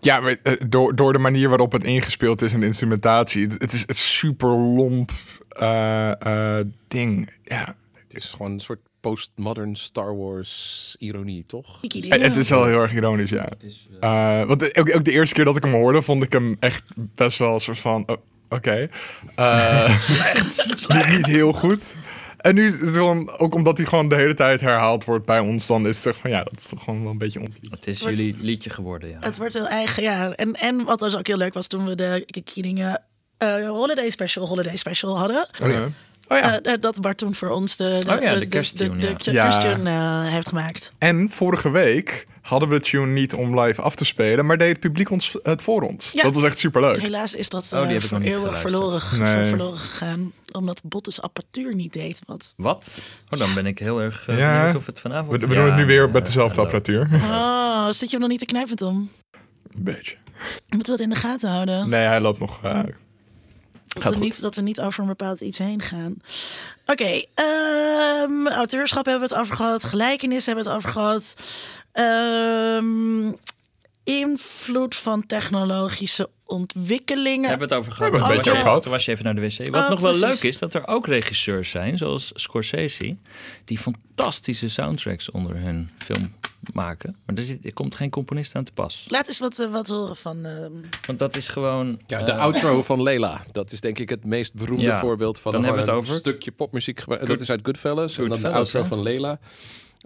Ja, 0.00 0.20
maar, 0.20 0.36
eh, 0.42 0.52
door, 0.68 0.96
door 0.96 1.12
de 1.12 1.18
manier 1.18 1.48
waarop 1.48 1.72
het 1.72 1.84
ingespeeld 1.84 2.42
is 2.42 2.52
en 2.52 2.60
de 2.60 2.66
instrumentatie. 2.66 3.42
Het, 3.42 3.60
het 3.60 3.72
is 3.72 3.80
het 3.86 3.96
super 3.96 4.48
lomp 4.48 5.10
eh, 5.48 6.58
eh, 6.58 6.66
ding. 6.88 7.38
Ja. 7.44 7.76
Het 7.92 8.14
is 8.14 8.30
gewoon 8.30 8.52
een 8.52 8.60
soort 8.60 8.80
postmodern 9.00 9.76
Star 9.76 10.16
Wars 10.16 10.96
ironie, 10.98 11.44
toch? 11.46 11.80
Het 11.80 12.36
is 12.36 12.50
wel 12.50 12.64
heel 12.64 12.80
erg 12.80 12.94
ironisch, 12.94 13.30
ja. 13.30 13.48
Eh, 14.00 14.46
want 14.46 14.78
ook, 14.78 14.94
ook 14.94 15.04
de 15.04 15.12
eerste 15.12 15.34
keer 15.34 15.44
dat 15.44 15.56
ik 15.56 15.62
hem 15.62 15.72
hoorde, 15.72 16.02
vond 16.02 16.22
ik 16.22 16.32
hem 16.32 16.56
echt 16.60 16.82
best 16.96 17.38
wel 17.38 17.54
een 17.54 17.60
soort 17.60 17.78
van... 17.78 18.02
oh, 18.06 18.16
Oké. 18.48 18.88
Eh, 19.34 20.08
niet, 20.88 21.08
niet 21.08 21.26
heel 21.26 21.52
goed. 21.52 21.96
En 22.40 22.54
nu 22.54 22.66
is 22.66 22.80
het 22.80 22.90
gewoon, 22.90 23.38
ook 23.38 23.54
omdat 23.54 23.76
hij 23.76 23.86
gewoon 23.86 24.08
de 24.08 24.14
hele 24.14 24.34
tijd 24.34 24.60
herhaald 24.60 25.04
wordt 25.04 25.24
bij 25.24 25.38
ons, 25.38 25.66
dan 25.66 25.86
is 25.86 25.94
het 25.94 26.04
toch 26.04 26.16
van 26.16 26.30
ja, 26.30 26.44
dat 26.44 26.56
is 26.56 26.66
toch 26.66 26.84
gewoon 26.84 27.02
wel 27.02 27.10
een 27.10 27.18
beetje 27.18 27.40
ons 27.40 27.56
lied. 27.60 27.70
Het 27.70 27.86
is 27.86 28.00
jullie 28.00 28.36
liedje 28.38 28.70
geworden, 28.70 29.08
ja. 29.08 29.16
Het 29.20 29.38
wordt 29.38 29.54
heel 29.54 29.68
eigen, 29.68 30.02
ja. 30.02 30.32
En, 30.32 30.52
en 30.52 30.84
wat 30.84 30.98
dus 30.98 31.16
ook 31.16 31.26
heel 31.26 31.36
leuk 31.36 31.54
was 31.54 31.66
toen 31.66 31.86
we 31.86 31.94
de 31.94 32.22
Kiki 32.26 32.62
dingen 32.62 33.02
eh, 33.38 33.68
Holiday 33.68 34.10
Special, 34.10 34.46
Holiday 34.46 34.76
Special 34.76 35.18
hadden. 35.18 35.46
Oh 35.62 35.70
ja. 35.70 35.88
Oh 36.32 36.38
ja. 36.38 36.60
Eh, 36.60 36.72
dat 36.80 37.00
Bart 37.00 37.18
toen 37.18 37.34
voor 37.34 37.48
ons 37.48 37.76
de, 37.76 37.98
de, 38.06 38.14
Oh 38.14 38.22
ja, 38.22 38.32
de 38.34 38.38
de, 38.38 38.46
kersttune, 38.46 38.96
de, 39.00 39.06
ja. 39.08 39.14
de 39.14 39.32
Ja. 39.32 39.42
kersttune, 39.42 39.90
eh, 39.90 40.28
heeft 40.32 40.48
gemaakt. 40.48 40.92
En 40.98 41.28
vorige 41.30 41.70
week 41.70 42.26
hadden 42.40 42.68
we 42.68 42.74
de 42.74 42.80
tune 42.80 43.06
niet 43.06 43.34
om 43.34 43.60
live 43.60 43.82
af 43.82 43.94
te 43.94 44.04
spelen, 44.04 44.46
maar 44.46 44.58
deed 44.58 44.68
het 44.68 44.80
publiek 44.80 45.10
ons 45.10 45.36
het 45.42 45.62
voor 45.62 45.82
ons. 45.82 46.10
Ja. 46.12 46.22
Dat 46.22 46.34
was 46.34 46.44
echt 46.44 46.58
super 46.58 46.80
leuk. 46.80 47.00
Helaas 47.00 47.34
is 47.34 47.48
dat 47.48 47.72
Oh, 47.74 47.80
die 47.80 47.88
eh, 47.88 47.94
ik 47.94 48.08
voor 48.08 48.20
eeuwig 48.20 48.58
verloren, 48.58 49.00
Nee. 49.20 49.44
verloren 49.44 49.78
gegaan. 49.78 50.32
Omdat 50.52 50.80
Bottas 50.84 51.22
apparatuur 51.22 51.74
niet 51.74 51.92
deed. 51.92 52.20
Wat. 52.26 52.54
Wat? 52.56 52.98
Oh, 53.30 53.38
dan 53.38 53.54
ben 53.54 53.66
ik 53.66 53.78
heel 53.78 54.00
erg 54.00 54.28
uh, 54.28 54.38
Ja. 54.38 54.56
benieuwd 54.58 54.76
of 54.76 54.86
het 54.86 55.00
vanavond... 55.00 55.40
We, 55.40 55.46
we 55.46 55.54
doen 55.54 55.64
het 55.64 55.76
nu 55.76 55.86
weer 55.86 56.10
met 56.10 56.24
dezelfde 56.24 56.60
apparatuur. 56.60 57.08
Oh, 57.30 57.86
zit 57.86 58.00
je 58.00 58.10
hem 58.10 58.20
nog 58.20 58.28
niet 58.28 58.38
te 58.38 58.44
knijpen, 58.44 58.76
Tom? 58.76 59.10
Een 59.76 59.84
beetje. 59.84 60.16
Moeten 60.68 60.92
we 60.92 60.98
dat 60.98 61.00
in 61.00 61.10
de 61.10 61.16
gaten 61.16 61.50
houden? 61.50 61.88
Nee, 61.88 62.06
hij 62.06 62.20
loopt 62.20 62.38
nog. 62.38 62.60
Dat, 63.94 64.02
gaat 64.02 64.14
we 64.14 64.18
goed. 64.18 64.28
niet, 64.28 64.40
dat 64.40 64.54
we 64.54 64.62
niet 64.62 64.80
over 64.80 65.00
een 65.00 65.06
bepaald 65.06 65.40
iets 65.40 65.58
heen 65.58 65.80
gaan. 65.80 66.16
Oké, 66.86 67.22
ehm, 67.34 68.46
auteurschap 68.46 69.04
hebben 69.06 69.28
we 69.28 69.34
het 69.34 69.42
over 69.42 69.56
gehad. 69.56 69.84
Gelijkenis 69.84 70.46
hebben 70.46 70.64
we 70.64 70.70
het 70.70 70.78
over 70.78 70.90
gehad. 70.90 71.34
Ehm, 71.92 73.32
invloed 74.04 74.96
van 74.96 75.26
technologische 75.26 76.30
ontwikkelingen. 76.50 77.48
Hebben 77.48 77.68
we 77.68 77.74
het 77.74 77.82
over 77.82 77.92
gehad? 77.92 78.10
We 78.12 78.18
hebben 78.18 78.20
het 78.20 78.28
Toen 78.28 78.30
een 78.30 78.36
was 78.36 78.44
beetje 78.44 78.50
je- 78.50 78.56
over 78.56 78.62
gehad. 78.68 78.82
Toen 78.82 78.92
was 78.92 79.04
je 79.04 79.10
even 79.12 79.24
naar 79.24 79.34
de 79.34 79.40
wc. 79.40 79.70
Wat 79.70 79.82
Oh, 79.82 79.90
nog 79.90 80.00
wel 80.00 80.18
precies. 80.18 80.42
leuk 80.42 80.50
is, 80.52 80.58
dat 80.58 80.74
er 80.74 80.86
ook 80.86 81.06
regisseurs 81.06 81.70
zijn, 81.70 81.98
zoals 81.98 82.30
Scorsese, 82.34 83.16
die 83.64 83.78
fantastische 83.78 84.68
soundtracks 84.68 85.30
onder 85.30 85.56
hun 85.56 85.90
film 85.98 86.32
maken. 86.72 87.16
Maar 87.26 87.36
er, 87.36 87.42
zit, 87.42 87.64
er 87.64 87.72
komt 87.72 87.94
geen 87.94 88.10
componist 88.10 88.54
aan 88.54 88.64
te 88.64 88.72
pas. 88.72 89.04
Laat 89.08 89.28
eens 89.28 89.38
wat, 89.38 89.58
eh, 89.58 89.66
wat 89.72 89.88
horen 89.88 90.16
van... 90.16 90.44
ehm, 90.46 90.72
Want 91.06 91.18
dat 91.18 91.36
is 91.36 91.48
gewoon... 91.48 92.00
Ja, 92.06 92.22
de 92.22 92.32
eh, 92.32 92.38
outro 92.38 92.82
van 92.82 93.02
Leila. 93.02 93.42
Dat 93.52 93.72
is 93.72 93.80
denk 93.80 93.98
ik 93.98 94.08
het 94.08 94.24
meest 94.24 94.54
beroemde 94.54 94.82
Ja, 94.84 95.00
voorbeeld 95.00 95.40
van 95.40 95.52
dan 95.52 95.60
een, 95.60 95.66
hebben 95.66 95.84
we 95.86 95.90
het 95.92 96.00
een 96.00 96.06
over. 96.10 96.20
stukje 96.20 96.50
popmuziek. 96.52 97.00
gebruikt. 97.00 97.26
Dat 97.26 97.40
is 97.40 97.50
uit 97.50 97.60
Goodfellas. 97.62 98.16
en 98.16 98.20
dan 98.20 98.28
de 98.28 98.34
Goodfellas, 98.34 98.56
outro 98.74 98.82
hè? 98.82 98.86
van 98.88 99.02
Leila. 99.02 99.38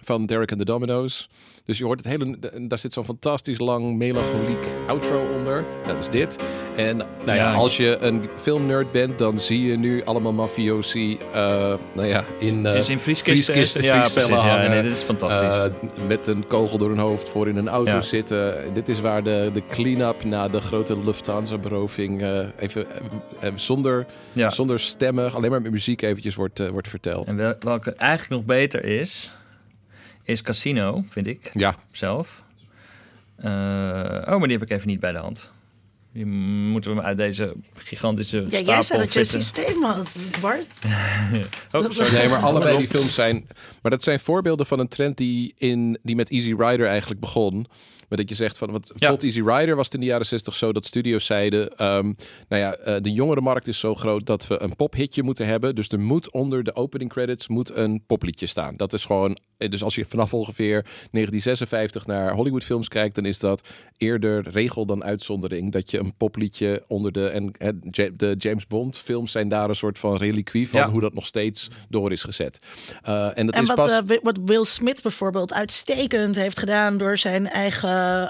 Van 0.04 0.26
Derek 0.26 0.50
and 0.50 0.58
the 0.58 0.64
Dominoes. 0.64 1.28
Dus 1.64 1.78
je 1.78 1.84
hoort 1.84 1.98
het 2.04 2.08
hele... 2.08 2.38
Daar 2.68 2.78
zit 2.78 2.92
zo'n 2.92 3.04
fantastisch 3.04 3.58
lang 3.58 3.96
melancholiek 3.96 4.66
outro 4.86 5.26
onder. 5.36 5.64
Dat 5.86 6.00
is 6.00 6.08
dit. 6.08 6.38
En 6.76 6.96
nou 6.96 7.06
ja, 7.26 7.34
Ja. 7.34 7.52
als 7.54 7.76
je 7.76 7.96
een 8.00 8.28
filmnerd 8.36 8.92
bent, 8.92 9.18
dan 9.18 9.38
zie 9.38 9.62
je 9.66 9.76
nu 9.76 10.04
allemaal 10.04 10.32
mafiosi... 10.32 11.18
eh 11.32 11.74
nou 11.92 12.06
ja, 12.06 12.24
in... 12.38 12.66
is 12.66 12.88
in 12.88 12.98
vrieskisten. 13.00 13.54
vrieskisten, 13.54 14.34
ja, 14.34 14.68
nee, 14.68 14.82
dit 14.82 14.92
is 14.92 15.02
fantastisch. 15.02 15.48
Eh, 15.82 16.06
met 16.08 16.26
een 16.26 16.46
kogel 16.46 16.78
door 16.78 16.88
hun 16.88 16.98
hoofd 16.98 17.28
voor 17.28 17.48
in 17.48 17.56
een 17.56 17.68
auto 17.68 17.90
Ja. 17.92 18.00
zitten. 18.00 18.54
Dit 18.72 18.88
is 18.88 19.00
waar 19.00 19.22
de, 19.22 19.50
de 19.52 19.62
clean-up 19.70 20.24
na 20.24 20.48
de 20.48 20.60
grote 20.60 20.98
Lufthansa-beroving 21.04 22.22
even 22.58 22.86
zonder, 23.54 24.06
zonder 24.48 24.80
stemmen, 24.80 25.32
alleen 25.32 25.50
maar 25.50 25.62
met 25.62 25.70
muziek 25.72 26.02
eventjes 26.02 26.34
wordt, 26.34 26.68
wordt 26.70 26.88
verteld. 26.88 27.28
En 27.28 27.36
wel- 27.36 27.54
welke 27.60 27.92
eigenlijk 27.92 28.30
nog 28.30 28.44
beter 28.56 28.84
is, 28.84 29.32
is 30.24 30.42
Casino, 30.42 31.04
vind 31.08 31.26
ik 31.26 31.50
Ja, 31.52 31.76
zelf. 31.90 32.44
Eh, 33.36 33.50
oh, 33.50 34.26
maar 34.26 34.48
die 34.48 34.58
heb 34.58 34.62
ik 34.62 34.70
even 34.70 34.88
niet 34.88 35.00
bij 35.00 35.12
de 35.12 35.18
hand. 35.18 35.52
Die 36.12 36.26
moeten 36.26 36.94
we 36.94 37.02
uit 37.02 37.18
deze 37.18 37.54
gigantische 37.74 38.36
ja, 38.36 38.46
stapel 38.46 38.64
jij 38.66 38.82
zei 38.82 38.98
dat 38.98 39.12
je 39.12 39.24
systeem 39.24 39.82
had, 39.82 40.26
Bart. 40.40 40.66
Oh, 41.72 41.90
sorry. 41.90 42.12
nee, 42.12 42.28
maar 42.28 42.40
allebei 42.48 42.76
die 42.76 42.88
films 42.88 43.14
zijn... 43.14 43.46
Maar 43.82 43.90
dat 43.90 44.02
zijn 44.02 44.20
voorbeelden 44.20 44.66
van 44.66 44.78
een 44.78 44.88
trend 44.88 45.16
die, 45.16 45.54
in, 45.58 45.98
die 46.02 46.16
met 46.16 46.30
Easy 46.30 46.54
Rider 46.58 46.86
eigenlijk 46.86 47.20
begon. 47.20 47.66
Maar 48.14 48.24
dat 48.24 48.36
je 48.36 48.42
zegt 48.44 48.58
van, 48.58 48.70
want 48.70 48.92
Ja. 48.96 49.08
tot 49.08 49.22
Easy 49.22 49.42
Rider 49.42 49.76
was 49.76 49.84
het 49.84 49.94
in 49.94 50.00
de 50.00 50.06
jaren 50.06 50.26
60 50.26 50.54
zo 50.54 50.72
dat 50.72 50.84
studio's 50.84 51.26
zeiden, 51.26 51.76
ehm, 51.76 52.12
nou 52.48 52.62
ja, 52.62 52.74
eh, 52.74 53.02
de 53.02 53.12
jongere 53.12 53.40
markt 53.40 53.68
is 53.68 53.78
zo 53.78 53.94
groot 53.94 54.26
dat 54.26 54.46
we 54.46 54.62
een 54.62 54.76
pophitje 54.76 55.22
moeten 55.22 55.46
hebben. 55.46 55.74
Dus 55.74 55.88
er 55.88 56.00
moet 56.00 56.30
onder 56.32 56.64
de 56.64 56.74
opening 56.76 57.10
credits 57.10 57.48
moet 57.48 57.76
een 57.76 58.02
popliedje 58.06 58.46
staan. 58.46 58.76
Dat 58.76 58.92
is 58.92 59.04
gewoon, 59.04 59.38
eh, 59.58 59.70
dus 59.70 59.82
als 59.82 59.94
je 59.94 60.04
vanaf 60.08 60.34
ongeveer 60.34 60.86
1956 61.10 62.06
naar 62.06 62.32
Hollywoodfilms 62.34 62.88
kijkt, 62.88 63.14
dan 63.14 63.24
is 63.26 63.38
dat 63.38 63.68
eerder 63.96 64.48
regel 64.50 64.86
dan 64.86 65.04
uitzondering 65.04 65.72
dat 65.72 65.90
je 65.90 65.98
een 65.98 66.14
popliedje 66.16 66.84
onder 66.88 67.12
de 67.12 67.28
en 67.28 67.52
de 68.16 68.34
James 68.38 68.66
Bond 68.66 68.96
films 68.98 69.32
zijn 69.32 69.48
daar 69.48 69.68
een 69.68 69.74
soort 69.74 69.98
van 69.98 70.16
reliquie 70.16 70.68
van 70.68 70.80
Ja. 70.80 70.90
hoe 70.90 71.00
dat 71.00 71.14
nog 71.14 71.26
steeds 71.26 71.68
door 71.88 72.12
is 72.12 72.22
gezet. 72.22 72.58
Eh, 73.02 73.38
en 73.38 73.46
dat 73.46 73.54
En 73.54 73.62
is 73.62 73.68
wat, 73.68 73.76
pas 73.76 74.00
Wi- 74.06 74.20
wat 74.22 74.38
Will 74.44 74.64
Smith 74.64 75.02
bijvoorbeeld 75.02 75.52
uitstekend 75.52 76.36
heeft 76.36 76.58
gedaan 76.58 76.96
door 76.98 77.18
zijn 77.18 77.48
eigen 77.48 77.72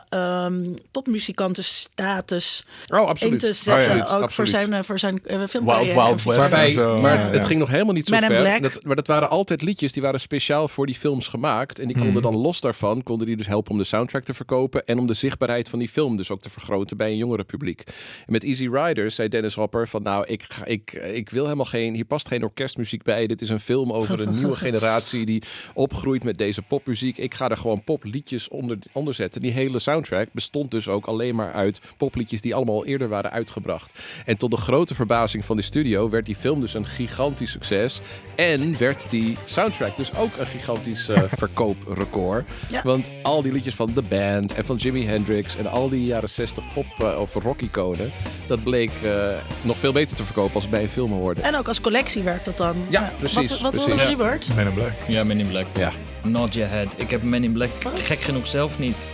ehm 0.09 0.75
popmuzikantenstatus 0.91 2.65
oh, 2.89 2.99
in 3.01 3.07
absoluut. 3.07 3.39
te 3.41 3.53
zetten. 3.53 4.07
Ook 4.07 4.31
voor 4.31 4.47
zijn, 4.47 4.73
eh, 4.73 4.83
voor 4.83 4.99
zijn 4.99 5.21
eh, 5.25 5.37
Wild 5.37 5.51
filmcarrière. 5.51 5.95
Wild 5.95 6.23
West 6.23 6.73
zo. 6.73 7.01
maar 7.01 7.19
Ja. 7.19 7.31
het 7.31 7.45
ging 7.45 7.59
nog 7.59 7.69
helemaal 7.69 7.95
niet 7.95 8.07
zo 8.07 8.21
Man 8.21 8.25
ver. 8.25 8.41
Black. 8.41 8.63
Dat, 8.63 8.85
maar 8.85 8.97
dat 8.97 9.07
waren 9.07 9.31
altijd 9.31 9.63
liedjes 9.63 9.93
die 9.93 10.03
waren 10.03 10.21
speciaal 10.21 10.69
voor 10.69 10.87
die 10.87 10.95
films 10.95 11.29
gemaakt. 11.29 11.79
En 11.79 11.87
die 11.87 11.99
konden 11.99 12.23
dan 12.23 12.37
los 12.37 12.61
daarvan, 12.61 13.03
konden 13.03 13.27
die 13.27 13.37
dus 13.37 13.47
helpen 13.47 13.73
om 13.73 13.79
de 13.79 13.85
soundtrack 13.85 14.25
te 14.25 14.35
verkopen. 14.35 14.87
En 14.87 14.99
om 14.99 15.07
de 15.07 15.15
zichtbaarheid 15.15 15.69
van 15.69 15.79
die 15.79 15.89
film 15.89 16.17
dus 16.17 16.31
ook 16.31 16.41
te 16.41 16.51
vergroten 16.51 16.97
bij 16.97 17.11
een 17.11 17.17
jongere 17.17 17.45
publiek. 17.45 17.83
En 18.27 18.33
met 18.33 18.45
Easy 18.45 18.69
Riders 18.73 19.15
zei 19.15 19.29
Dennis 19.29 19.55
Hopper 19.55 19.89
van 19.89 20.03
nou, 20.03 20.25
ik, 20.27 20.45
ga, 20.49 20.65
ik, 20.65 20.93
ik 20.93 21.31
wil 21.31 21.45
helemaal 21.45 21.65
geen, 21.65 21.95
hier 21.95 22.05
past 22.05 22.29
geen 22.29 22.43
orkestmuziek 22.43 23.03
bij. 23.03 23.27
Dit 23.27 23.41
is 23.41 23.49
een 23.49 23.61
film 23.61 23.93
over 23.93 24.21
een 24.21 24.35
nieuwe 24.35 24.57
generatie 24.67 25.27
die 25.27 25.43
opgroeit 25.75 26.25
met 26.25 26.39
deze 26.39 26.63
popmuziek. 26.63 27.19
Ik 27.19 27.35
ga 27.35 27.49
er 27.49 27.57
gewoon 27.57 27.85
popliedjes 27.85 28.49
onder, 28.49 28.79
onder 28.93 29.15
zetten. 29.15 29.41
Die 29.41 29.53
hele 29.65 29.79
soundtrack 29.79 30.29
bestond 30.33 30.71
dus 30.71 30.89
ook 30.89 31.07
alleen 31.07 31.35
maar 31.35 31.53
uit 31.53 31.81
popliedjes 31.97 32.41
die 32.41 32.55
allemaal 32.55 32.75
al 32.75 32.87
eerder 32.87 33.09
waren 33.09 33.31
uitgebracht. 33.31 33.93
En 34.25 34.37
tot 34.37 34.51
de 34.51 34.57
grote 34.57 34.95
verbazing 34.95 35.45
van 35.45 35.57
die 35.57 35.65
studio 35.65 36.11
werd 36.11 36.27
die 36.27 36.37
film 36.37 36.61
dus 36.61 36.75
een 36.75 36.87
gigantisch 36.87 37.51
succes. 37.51 38.01
En 38.35 38.79
werd 38.79 39.07
die 39.11 39.37
soundtrack 39.45 39.97
dus 39.97 40.17
ook 40.17 40.31
een 40.39 40.47
gigantisch 40.47 41.09
eh, 41.09 41.23
verkooprecord. 41.43 42.49
Ja. 42.71 42.83
Want 42.83 43.11
al 43.23 43.43
die 43.43 43.53
liedjes 43.53 43.75
van 43.75 43.93
The 43.93 44.03
Band 44.03 44.55
en 44.55 44.65
van 44.65 44.77
Jimi 44.77 45.07
Hendrix 45.07 45.57
en 45.57 45.67
al 45.67 45.89
die 45.89 46.05
jaren 46.05 46.29
60 46.29 46.73
pop 46.73 46.87
eh, 46.99 47.21
of 47.21 47.35
rock-iconen, 47.35 48.13
dat 48.47 48.63
bleek 48.63 48.91
eh, 49.03 49.29
nog 49.63 49.77
veel 49.77 49.93
beter 49.93 50.17
te 50.17 50.25
verkopen 50.25 50.55
als 50.55 50.63
het 50.63 50.73
bij 50.73 50.83
een 50.83 50.89
film 50.89 51.13
hoorde. 51.13 51.41
En 51.41 51.57
ook 51.57 51.69
als 51.69 51.81
collectie 51.81 52.23
werkt 52.23 52.45
dat 52.45 52.57
dan. 52.57 52.77
Ja, 52.89 53.13
precies, 53.19 53.61
Wat, 53.61 53.61
wat 53.61 53.85
precies. 53.85 54.17
Bart? 54.17 54.55
Men 54.55 54.67
in 54.67 54.75
Black. 54.75 54.93
Ja, 55.09 55.25
Men 55.25 55.39
in 55.39 55.49
Black. 55.49 55.67
Ja. 55.77 55.93
Nod 56.25 56.55
your 56.55 56.71
head. 56.71 56.95
Ik 56.97 57.11
heb 57.11 57.23
Men 57.23 57.45
in 57.45 57.53
Black 57.53 57.71
gek 57.95 58.21
genoeg 58.21 58.47
zelf 58.47 58.79
niet. 58.79 59.07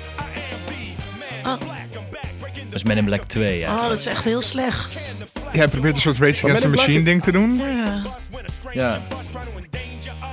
Oh. 1.44 1.79
Dat 2.70 2.74
is 2.74 2.82
Men 2.82 2.96
in 2.96 3.04
Black 3.04 3.22
2, 3.22 3.58
ja. 3.58 3.74
Oh, 3.76 3.88
dat 3.88 3.98
is 3.98 4.06
echt 4.06 4.24
heel 4.24 4.42
slecht. 4.42 5.14
Jij 5.52 5.68
probeert 5.68 5.94
een 5.96 6.02
soort 6.02 6.18
Rage 6.18 6.44
Against 6.44 6.62
the 6.62 6.68
Machine 6.68 7.02
ding 7.02 7.22
te 7.22 7.32
doen. 7.32 7.56
Ja. 7.56 8.02
Ja. 8.72 9.02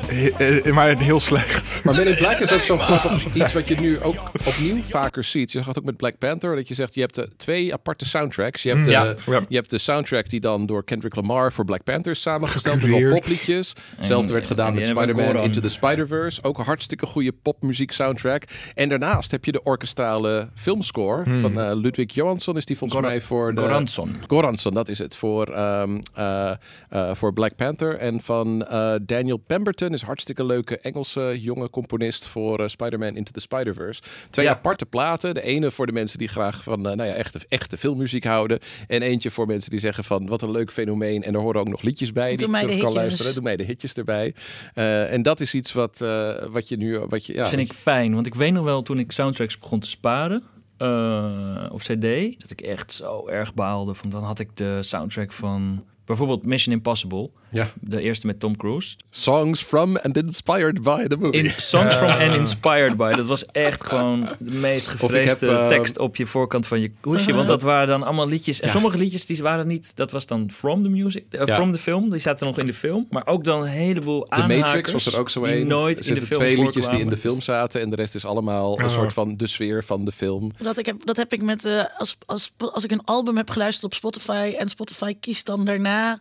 he- 0.08 0.60
eh, 0.60 0.74
maar 0.74 0.98
heel 0.98 1.20
slecht. 1.20 1.82
Maar 1.84 1.96
Men 1.96 2.08
in 2.08 2.16
Black 2.16 2.40
is 2.40 2.52
ook 2.54 2.62
zo 2.62 2.78
grappig 2.78 3.34
iets 3.34 3.54
wat 3.54 3.68
je 3.68 3.76
nu 3.76 4.02
ook 4.02 4.16
opnieuw 4.46 4.82
vaker 4.90 5.24
ziet. 5.24 5.52
Je 5.52 5.58
zag 5.58 5.68
het 5.68 5.78
ook 5.80 5.84
met 5.86 5.98
Black 5.98 6.18
Panther, 6.18 6.56
dat 6.56 6.68
je 6.68 6.74
zegt 6.74 6.94
je 6.94 7.02
hebt 7.02 7.18
eh, 7.18 7.26
twee 7.38 7.74
aparte 7.74 8.06
soundtracks. 8.06 8.64
Je 8.64 8.70
hebt, 8.70 8.86
de, 8.86 8.92
Ja. 8.92 9.16
Ja. 9.26 9.40
je 9.50 9.56
hebt 9.56 9.70
de 9.70 9.78
soundtrack 9.78 10.30
die 10.30 10.40
dan 10.40 10.66
door 10.66 10.84
Kendrick 10.84 11.16
Lamar 11.16 11.54
voor 11.54 11.66
Black 11.66 11.84
Panther 11.84 12.12
is 12.12 12.22
samengesteld. 12.22 12.82
met 12.82 12.90
wel 12.90 13.10
popliedjes. 13.10 13.74
Hetzelfde 13.98 14.34
werd 14.34 14.48
gedaan 14.48 14.68
en 14.68 14.74
met 14.76 14.86
Spider-Man. 14.86 15.44
Into 15.44 15.62
the 15.62 15.70
Spider-Verse. 15.70 16.44
Ook 16.44 16.58
een 16.58 16.66
hartstikke 16.66 17.06
goede 17.06 17.32
popmuziek 17.32 17.92
soundtrack. 17.92 18.44
En 18.76 18.90
daarnaast 18.90 19.32
heb 19.32 19.46
je 19.46 19.52
de 19.52 19.64
orkestrale 19.64 20.50
filmscore 20.56 21.24
van 21.40 21.60
eh, 21.62 21.70
Ludwig 21.74 22.14
Johansson. 22.28 22.58
Is 22.58 22.66
die 22.66 22.78
volgens 22.78 23.02
mij 23.02 23.22
voor 23.22 23.56
de... 23.56 23.62
Goransson. 23.62 24.16
Goransson, 24.28 24.74
dat 24.74 24.90
is 24.90 24.98
het 25.00 25.16
voor, 25.16 25.48
ehm, 25.48 26.02
eh, 26.14 26.52
eh, 26.90 27.14
voor 27.14 27.34
Black 27.34 27.56
Panther. 27.56 27.98
En 27.98 28.22
van 28.22 28.66
eh, 28.66 28.94
Daniel 29.02 29.38
Pemberton 29.38 29.94
is 29.94 30.02
hartstikke 30.02 30.46
leuke 30.46 30.78
Engelse 30.80 31.38
jonge 31.42 31.70
componist 31.70 32.28
voor 32.28 32.70
Spider-Man 32.70 33.16
Into 33.16 33.32
the 33.32 33.40
Spider-Verse. 33.40 34.02
Twee 34.30 34.46
Ja. 34.46 34.52
aparte 34.52 34.86
platen. 34.86 35.34
De 35.34 35.42
ene 35.42 35.72
voor 35.72 35.86
de 35.86 35.92
mensen 35.92 36.18
die 36.20 36.28
graag 36.28 36.64
van 36.64 36.82
nou 36.82 37.04
ja, 37.04 37.14
echte, 37.14 37.40
echte 37.50 37.78
filmmuziek 37.78 38.24
houden. 38.24 38.60
En 38.88 39.02
eentje 39.02 39.32
voor 39.32 39.48
mensen 39.48 39.72
die 39.72 39.80
zeggen 39.80 40.04
van 40.04 40.28
wat 40.28 40.42
een 40.42 40.52
leuk 40.52 40.72
fenomeen. 40.72 41.24
En 41.24 41.34
er 41.34 41.40
horen 41.40 41.60
ook 41.60 41.68
nog 41.70 41.82
liedjes 41.82 42.12
bij 42.12 42.30
die 42.30 42.38
Doe 42.38 42.48
mij 42.48 42.62
ik 42.62 42.68
de 42.68 42.74
terug 42.74 42.86
kan 42.86 42.94
hitjes. 42.94 43.08
luisteren. 43.08 43.34
Doe 43.34 43.44
mij 43.44 43.58
de 43.58 43.64
hitjes 43.64 43.94
erbij. 43.94 44.34
Eh, 44.74 45.14
en 45.14 45.22
dat 45.22 45.40
is 45.40 45.54
iets 45.54 45.74
wat, 45.74 46.02
eh, 46.02 46.32
wat 46.50 46.68
je 46.68 46.78
nu... 46.78 47.00
Wat 47.00 47.26
je, 47.26 47.34
ja, 47.34 47.48
vind 47.48 47.62
ik 47.62 47.74
fijn, 47.74 48.14
want 48.14 48.26
ik 48.26 48.36
weet 48.36 48.54
nog 48.54 48.64
wel 48.64 48.82
toen 48.82 49.00
ik 49.00 49.12
soundtracks 49.12 49.60
begon 49.60 49.80
te 49.80 49.90
sparen 49.90 50.44
eh, 50.78 51.66
op 51.72 51.80
CD, 51.80 52.40
dat 52.40 52.52
ik 52.52 52.62
echt 52.62 52.94
zo 52.94 53.28
erg 53.28 53.54
baalde. 53.54 53.94
Van 53.94 54.10
dan 54.10 54.24
had 54.24 54.40
ik 54.40 54.56
de 54.58 54.84
soundtrack 54.84 55.32
van 55.32 55.84
bijvoorbeeld 56.06 56.46
Mission 56.46 56.76
Impossible, 56.76 57.30
ja. 57.50 57.72
de 57.80 58.02
eerste 58.02 58.28
met 58.28 58.40
Tom 58.40 58.58
Cruise. 58.58 58.96
Songs 59.10 59.62
from 59.62 59.98
and 59.98 60.18
inspired 60.18 60.82
by 60.82 61.08
the 61.08 61.18
movie. 61.18 61.38
In 61.38 61.50
Songs 61.50 61.96
from 61.96 62.10
and 62.10 62.36
Inspired 62.36 62.98
by. 62.98 63.14
Dat 63.16 63.26
was 63.26 63.46
echt 63.46 63.84
gewoon 63.84 64.30
de 64.40 64.52
meest 64.52 64.88
gevreesde 64.88 65.46
heb, 65.46 65.60
eh, 65.60 65.68
tekst 65.68 66.00
op 66.00 66.16
je 66.16 66.26
voorkant 66.26 66.68
van 66.68 66.80
je 66.80 66.92
hoesje. 67.02 67.34
Want 67.34 67.48
dat 67.48 67.62
waren 67.62 67.88
dan 67.88 68.04
allemaal 68.04 68.28
liedjes. 68.28 68.60
En 68.60 68.70
sommige 68.70 68.98
liedjes 68.98 69.26
die 69.26 69.42
waren 69.42 69.68
niet... 69.68 69.96
Dat 69.96 70.12
was 70.12 70.26
dan 70.26 70.52
from 70.52 70.84
the 70.84 70.90
music, 70.90 71.26
eh, 71.30 71.46
Ja. 71.46 71.56
from 71.56 71.72
the 71.72 71.80
film. 71.80 72.10
Die 72.10 72.20
zaten 72.20 72.48
nog 72.48 72.60
in 72.60 72.66
de 72.66 72.74
film. 72.74 73.08
Maar 73.10 73.28
ook 73.28 73.44
dan 73.44 73.62
een 73.62 73.68
heleboel 73.68 74.20
De 74.20 74.30
aanhakers. 74.30 74.62
Matrix 74.62 74.92
was 74.92 75.06
er 75.14 75.20
ook 75.20 75.30
zo 75.30 75.44
die 75.44 75.56
een. 75.56 75.68
nooit 75.68 76.00
er 76.00 76.08
in 76.08 76.14
de 76.14 76.20
zitten 76.20 76.28
film 76.28 76.40
twee 76.40 76.66
liedjes 76.66 76.90
die 76.90 77.00
in 77.00 77.10
de 77.10 77.18
film 77.18 77.42
zaten 77.42 77.82
en 77.82 77.90
de 77.90 77.96
rest 77.96 78.16
is 78.16 78.26
allemaal 78.26 78.80
een 78.80 78.90
soort 78.90 79.14
van 79.14 79.38
de 79.38 79.48
sfeer 79.48 79.84
van 79.84 80.06
de 80.06 80.12
film. 80.12 80.52
Dat, 80.62 80.78
ik 80.78 80.86
heb, 80.86 81.06
dat 81.06 81.18
heb 81.18 81.34
ik 81.34 81.42
met 81.42 81.66
eh, 81.66 81.84
als, 81.98 82.18
als, 82.26 82.54
als 82.58 82.84
ik 82.84 82.92
een 82.92 83.04
album 83.06 83.38
heb 83.38 83.50
geluisterd 83.50 83.86
op 83.86 83.94
Spotify 83.94 84.56
en 84.58 84.70
Spotify 84.70 85.16
kiest 85.20 85.46
dan 85.46 85.66
daarna 85.66 86.20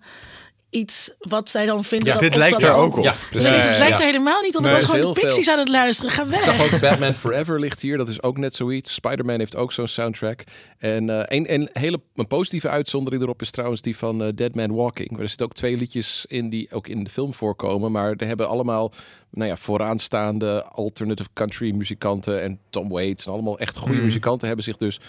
iets 0.77 1.11
wat 1.19 1.51
zij 1.51 1.67
dan 1.67 1.85
vinden. 1.85 2.07
Ja, 2.07 2.13
dat 2.13 2.23
Dit 2.23 2.33
op 2.33 2.39
lijkt 2.39 2.61
dat 2.61 2.71
er 2.71 2.77
ook 2.77 2.97
op. 2.97 3.05
Ja, 3.05 3.15
Ja, 3.31 3.39
het 3.39 3.79
lijkt 3.79 3.79
ja. 3.79 3.99
er 3.99 4.05
helemaal 4.05 4.41
niet 4.43 4.57
op. 4.57 4.65
Ik 4.65 4.71
was 4.71 4.85
gewoon 4.85 5.15
de 5.15 5.21
veel. 5.21 5.29
Pixies 5.29 5.49
aan 5.49 5.59
het 5.59 5.69
luisteren. 5.69 6.11
Ga 6.11 6.23
Ik 6.23 6.43
zag 6.43 6.57
weg. 6.57 6.75
ook 6.75 6.81
Batman 6.81 7.15
Forever 7.15 7.61
ligt 7.61 7.81
hier. 7.81 7.97
Dat 7.97 8.09
is 8.09 8.23
ook 8.23 8.39
net 8.39 8.55
zoiets. 8.55 8.95
Spider-Man 8.95 9.39
heeft 9.39 9.57
ook 9.57 9.73
zo'n 9.73 9.87
soundtrack. 9.87 10.45
En 10.79 11.11
eh, 11.11 11.39
een, 11.39 11.53
een 11.55 11.69
hele 11.73 12.01
een 12.15 12.27
positieve 12.27 12.69
uitzondering 12.69 13.23
erop 13.23 13.43
is 13.43 13.51
trouwens 13.51 13.81
die 13.81 13.97
van 13.97 14.23
eh, 14.23 14.29
Dead 14.35 14.55
Man 14.55 14.75
Walking. 14.75 15.21
Er 15.21 15.29
zitten 15.29 15.47
ook 15.47 15.53
twee 15.55 15.77
liedjes 15.77 16.25
in 16.29 16.49
die 16.49 16.69
ook 16.71 16.89
in 16.89 17.05
de 17.05 17.11
film 17.11 17.35
voorkomen. 17.35 17.93
Maar 17.93 18.15
er 18.17 18.27
hebben 18.27 18.49
allemaal 18.49 18.93
nou 19.31 19.49
ja, 19.49 19.57
vooraanstaande 19.57 20.65
alternative 20.65 21.29
country 21.33 21.75
muzikanten 21.75 22.43
en 22.43 22.59
Tom 22.71 22.89
Waits 22.89 23.27
en 23.27 23.33
allemaal 23.33 23.59
echt 23.59 23.77
goede 23.77 24.01
muzikanten 24.01 24.47
hebben 24.47 24.65
zich 24.65 24.77
dus 24.77 25.01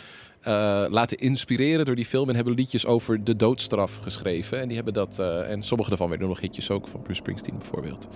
laten 0.89 1.17
inspireren 1.17 1.85
door 1.85 1.95
die 1.95 2.05
film 2.05 2.29
en 2.29 2.35
hebben 2.35 2.53
liedjes 2.53 2.85
over 2.85 3.23
de 3.23 3.35
doodstraf 3.35 3.97
geschreven. 4.01 4.59
En 4.59 4.65
die 4.67 4.75
hebben 4.75 4.93
dat 4.93 5.19
eh, 5.19 5.51
en 5.51 5.63
sommige 5.63 5.89
daarvan 5.89 6.09
werden 6.09 6.27
nog 6.27 6.39
hitjes 6.39 6.71
ook 6.71 6.87
van 6.87 7.01
Bruce 7.01 7.19
Springsteen 7.19 7.57
bijvoorbeeld. 7.57 8.07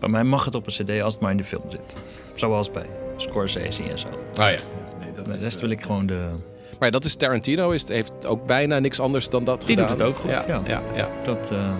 Bij 0.00 0.08
mij 0.08 0.24
mag 0.24 0.44
het 0.44 0.54
op 0.54 0.66
een 0.66 0.72
cd 0.72 1.02
als 1.02 1.12
het 1.12 1.22
maar 1.22 1.30
in 1.30 1.36
de 1.36 1.44
film 1.44 1.70
zit. 1.70 1.94
Zoals 2.34 2.70
bij 2.70 2.86
Scorsese 3.16 3.82
en 3.82 3.98
zo. 3.98 4.08
Ah 4.08 4.14
ja. 4.34 4.58
Nee, 5.00 5.12
dat 5.14 5.24
De 5.26 5.36
rest 5.36 5.60
wil 5.60 5.70
ik 5.70 5.82
gewoon 5.82 6.06
de... 6.06 6.28
Maar 6.78 6.88
ja, 6.88 6.90
dat 6.90 7.04
is 7.04 7.16
Tarantino, 7.16 7.70
is, 7.70 7.88
heeft 7.88 8.26
ook 8.26 8.46
bijna 8.46 8.78
niks 8.78 9.00
anders 9.00 9.28
dan 9.28 9.44
dat 9.44 9.66
Die 9.66 9.76
doet 9.76 9.90
gedaan. 9.90 10.06
het 10.06 10.16
ook 10.16 10.20
goed, 10.20 10.30
ja. 10.30 10.62
ja, 10.66 10.82
ja. 10.94 11.08
Dat, 11.24 11.50
eh, 11.50 11.70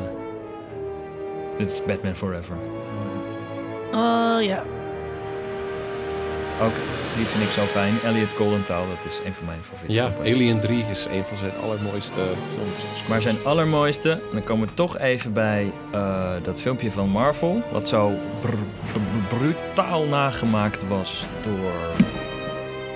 dit 1.58 1.70
is 1.72 1.82
Batman 1.86 2.14
Forever. 2.14 2.56
Oh 3.92 4.38
ja. 4.42 4.64
Ook, 6.62 6.72
die 7.16 7.24
vind 7.26 7.44
ik 7.44 7.50
zo 7.50 7.62
fijn. 7.62 7.94
Elliot 8.04 8.32
Goldenthal, 8.36 8.84
dat 8.96 9.04
is 9.12 9.20
een 9.26 9.34
van 9.34 9.44
mijn 9.44 9.64
favorieten. 9.64 9.94
Ja, 9.96 10.04
componisten. 10.10 10.46
Alien 10.46 10.60
3 10.60 10.84
is 10.90 11.06
een 11.10 11.24
van 11.24 11.36
zijn 11.36 11.52
allermooiste 11.62 12.20
films. 12.54 13.06
Maar 13.08 13.22
zijn 13.22 13.36
allermooiste, 13.44 14.10
en 14.10 14.20
dan 14.32 14.44
komen 14.44 14.68
we 14.68 14.74
toch 14.74 14.98
even 14.98 15.32
bij 15.32 15.72
eh, 15.92 16.30
dat 16.42 16.60
filmpje 16.60 16.90
van 16.90 17.08
Marvel, 17.08 17.62
wat 17.72 17.88
zo 17.88 18.12
br- 18.40 18.48
br- 18.92 19.36
brutaal 19.36 20.04
nagemaakt 20.04 20.88
was 20.88 21.26
door 21.42 21.72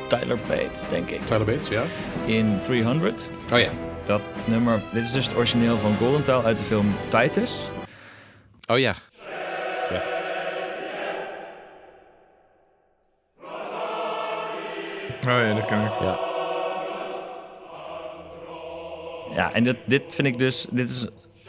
Tyler 0.09 0.39
Bates, 0.49 0.83
denk 0.89 1.11
ik, 1.11 1.27
Tyler 1.27 1.45
Bates, 1.45 1.69
ja? 1.69 1.83
in 2.25 2.59
300. 2.67 3.29
Oh 3.53 3.59
ja. 3.59 3.69
Dat 4.05 4.21
nummer, 4.45 4.81
dit 4.93 5.03
is 5.03 5.13
dus 5.13 5.27
het 5.27 5.37
origineel 5.37 5.77
van 5.79 5.97
Goldenthal 5.99 6.45
uit 6.45 6.59
de 6.59 6.65
film 6.65 6.95
Titus. 7.09 7.59
Oh 8.71 8.79
ja. 8.79 8.95
Ja, 15.33 15.55
dat 15.55 15.65
kan 15.65 15.85
ik. 15.85 15.93
Ja. 16.01 16.19
Ja, 19.35 19.53
en 19.53 19.65
dit, 19.65 19.77
dit 19.85 20.15
vind 20.15 20.27
ik 20.27 20.39
dus, 20.39 20.67
dit 20.71 20.89
is, 20.89 21.07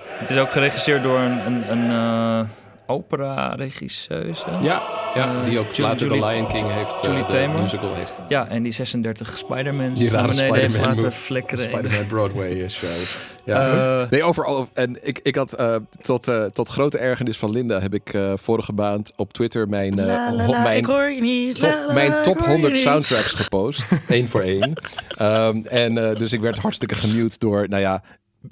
het 0.07 0.29
is 0.29 0.37
ook 0.37 0.51
geregisseerd 0.51 1.03
door 1.03 1.19
een, 1.19 1.45
een, 1.45 1.71
een 1.71 1.91
eh, 1.91 2.49
opera-regisseuse. 2.89 4.45
Ja, 4.61 4.81
ja 5.15 5.27
Eh, 5.39 5.45
die 5.45 5.59
ook 5.59 5.77
later 5.77 6.07
Julie- 6.07 6.21
The 6.21 6.27
Lion 6.27 6.47
King 6.47 6.71
heeft, 6.71 6.93
eh, 7.01 7.09
Julie 7.09 7.25
de 7.53 7.59
musical 7.61 7.95
heeft. 7.95 8.13
Ja, 8.27 8.47
en 8.47 8.63
die 8.63 8.71
36 8.71 9.37
Spider-Mans 9.37 9.99
Die 9.99 10.09
rare 10.09 10.25
heeft 10.25 10.37
Spider-Man 10.39 10.95
laten 10.95 11.11
flikkeren. 11.11 11.63
Spider-Man 11.63 12.05
Broadway 12.05 12.69
show. 12.69 12.89
Ja. 13.45 13.71
Eh, 14.01 14.09
Nee, 14.09 14.23
overal. 14.23 14.67
En 14.73 14.97
ik, 15.07 15.19
ik 15.23 15.35
had 15.35 15.53
eh, 15.53 15.75
tot, 16.01 16.27
eh, 16.27 16.43
tot 16.45 16.69
grote 16.69 16.97
ergernis 16.97 17.37
van 17.37 17.51
Linda 17.51 17.79
heb 17.79 17.93
ik 17.93 18.13
eh, 18.13 18.31
vorige 18.35 18.71
maand 18.73 19.11
op 19.15 19.33
Twitter 19.33 19.67
mijn, 19.69 19.99
eh, 19.99 20.05
La, 20.05 20.33
la, 20.33 20.43
ho- 20.45 20.51
la, 20.51 20.61
mijn 20.63 20.77
ik 20.77 20.85
hoor 20.85 21.09
je 21.09 21.21
niet. 21.21 21.59
top, 21.59 21.69
La, 21.69 21.85
la, 21.87 21.93
mijn 21.93 22.11
ik 22.11 22.23
top 22.23 22.37
hoor 22.37 22.47
je 22.47 22.51
100 22.53 22.73
niet. 22.73 22.81
soundtracks 22.81 23.33
gepost. 23.33 23.85
één 24.07 24.27
voor 24.27 24.41
één. 24.41 24.73
Ehm, 25.17 25.57
en 25.65 26.09
eh, 26.09 26.15
dus 26.15 26.33
ik 26.33 26.39
werd 26.39 26.57
hartstikke 26.57 26.95
gemute 26.95 27.37
door, 27.37 27.67
nou 27.69 27.81
ja, 27.81 28.03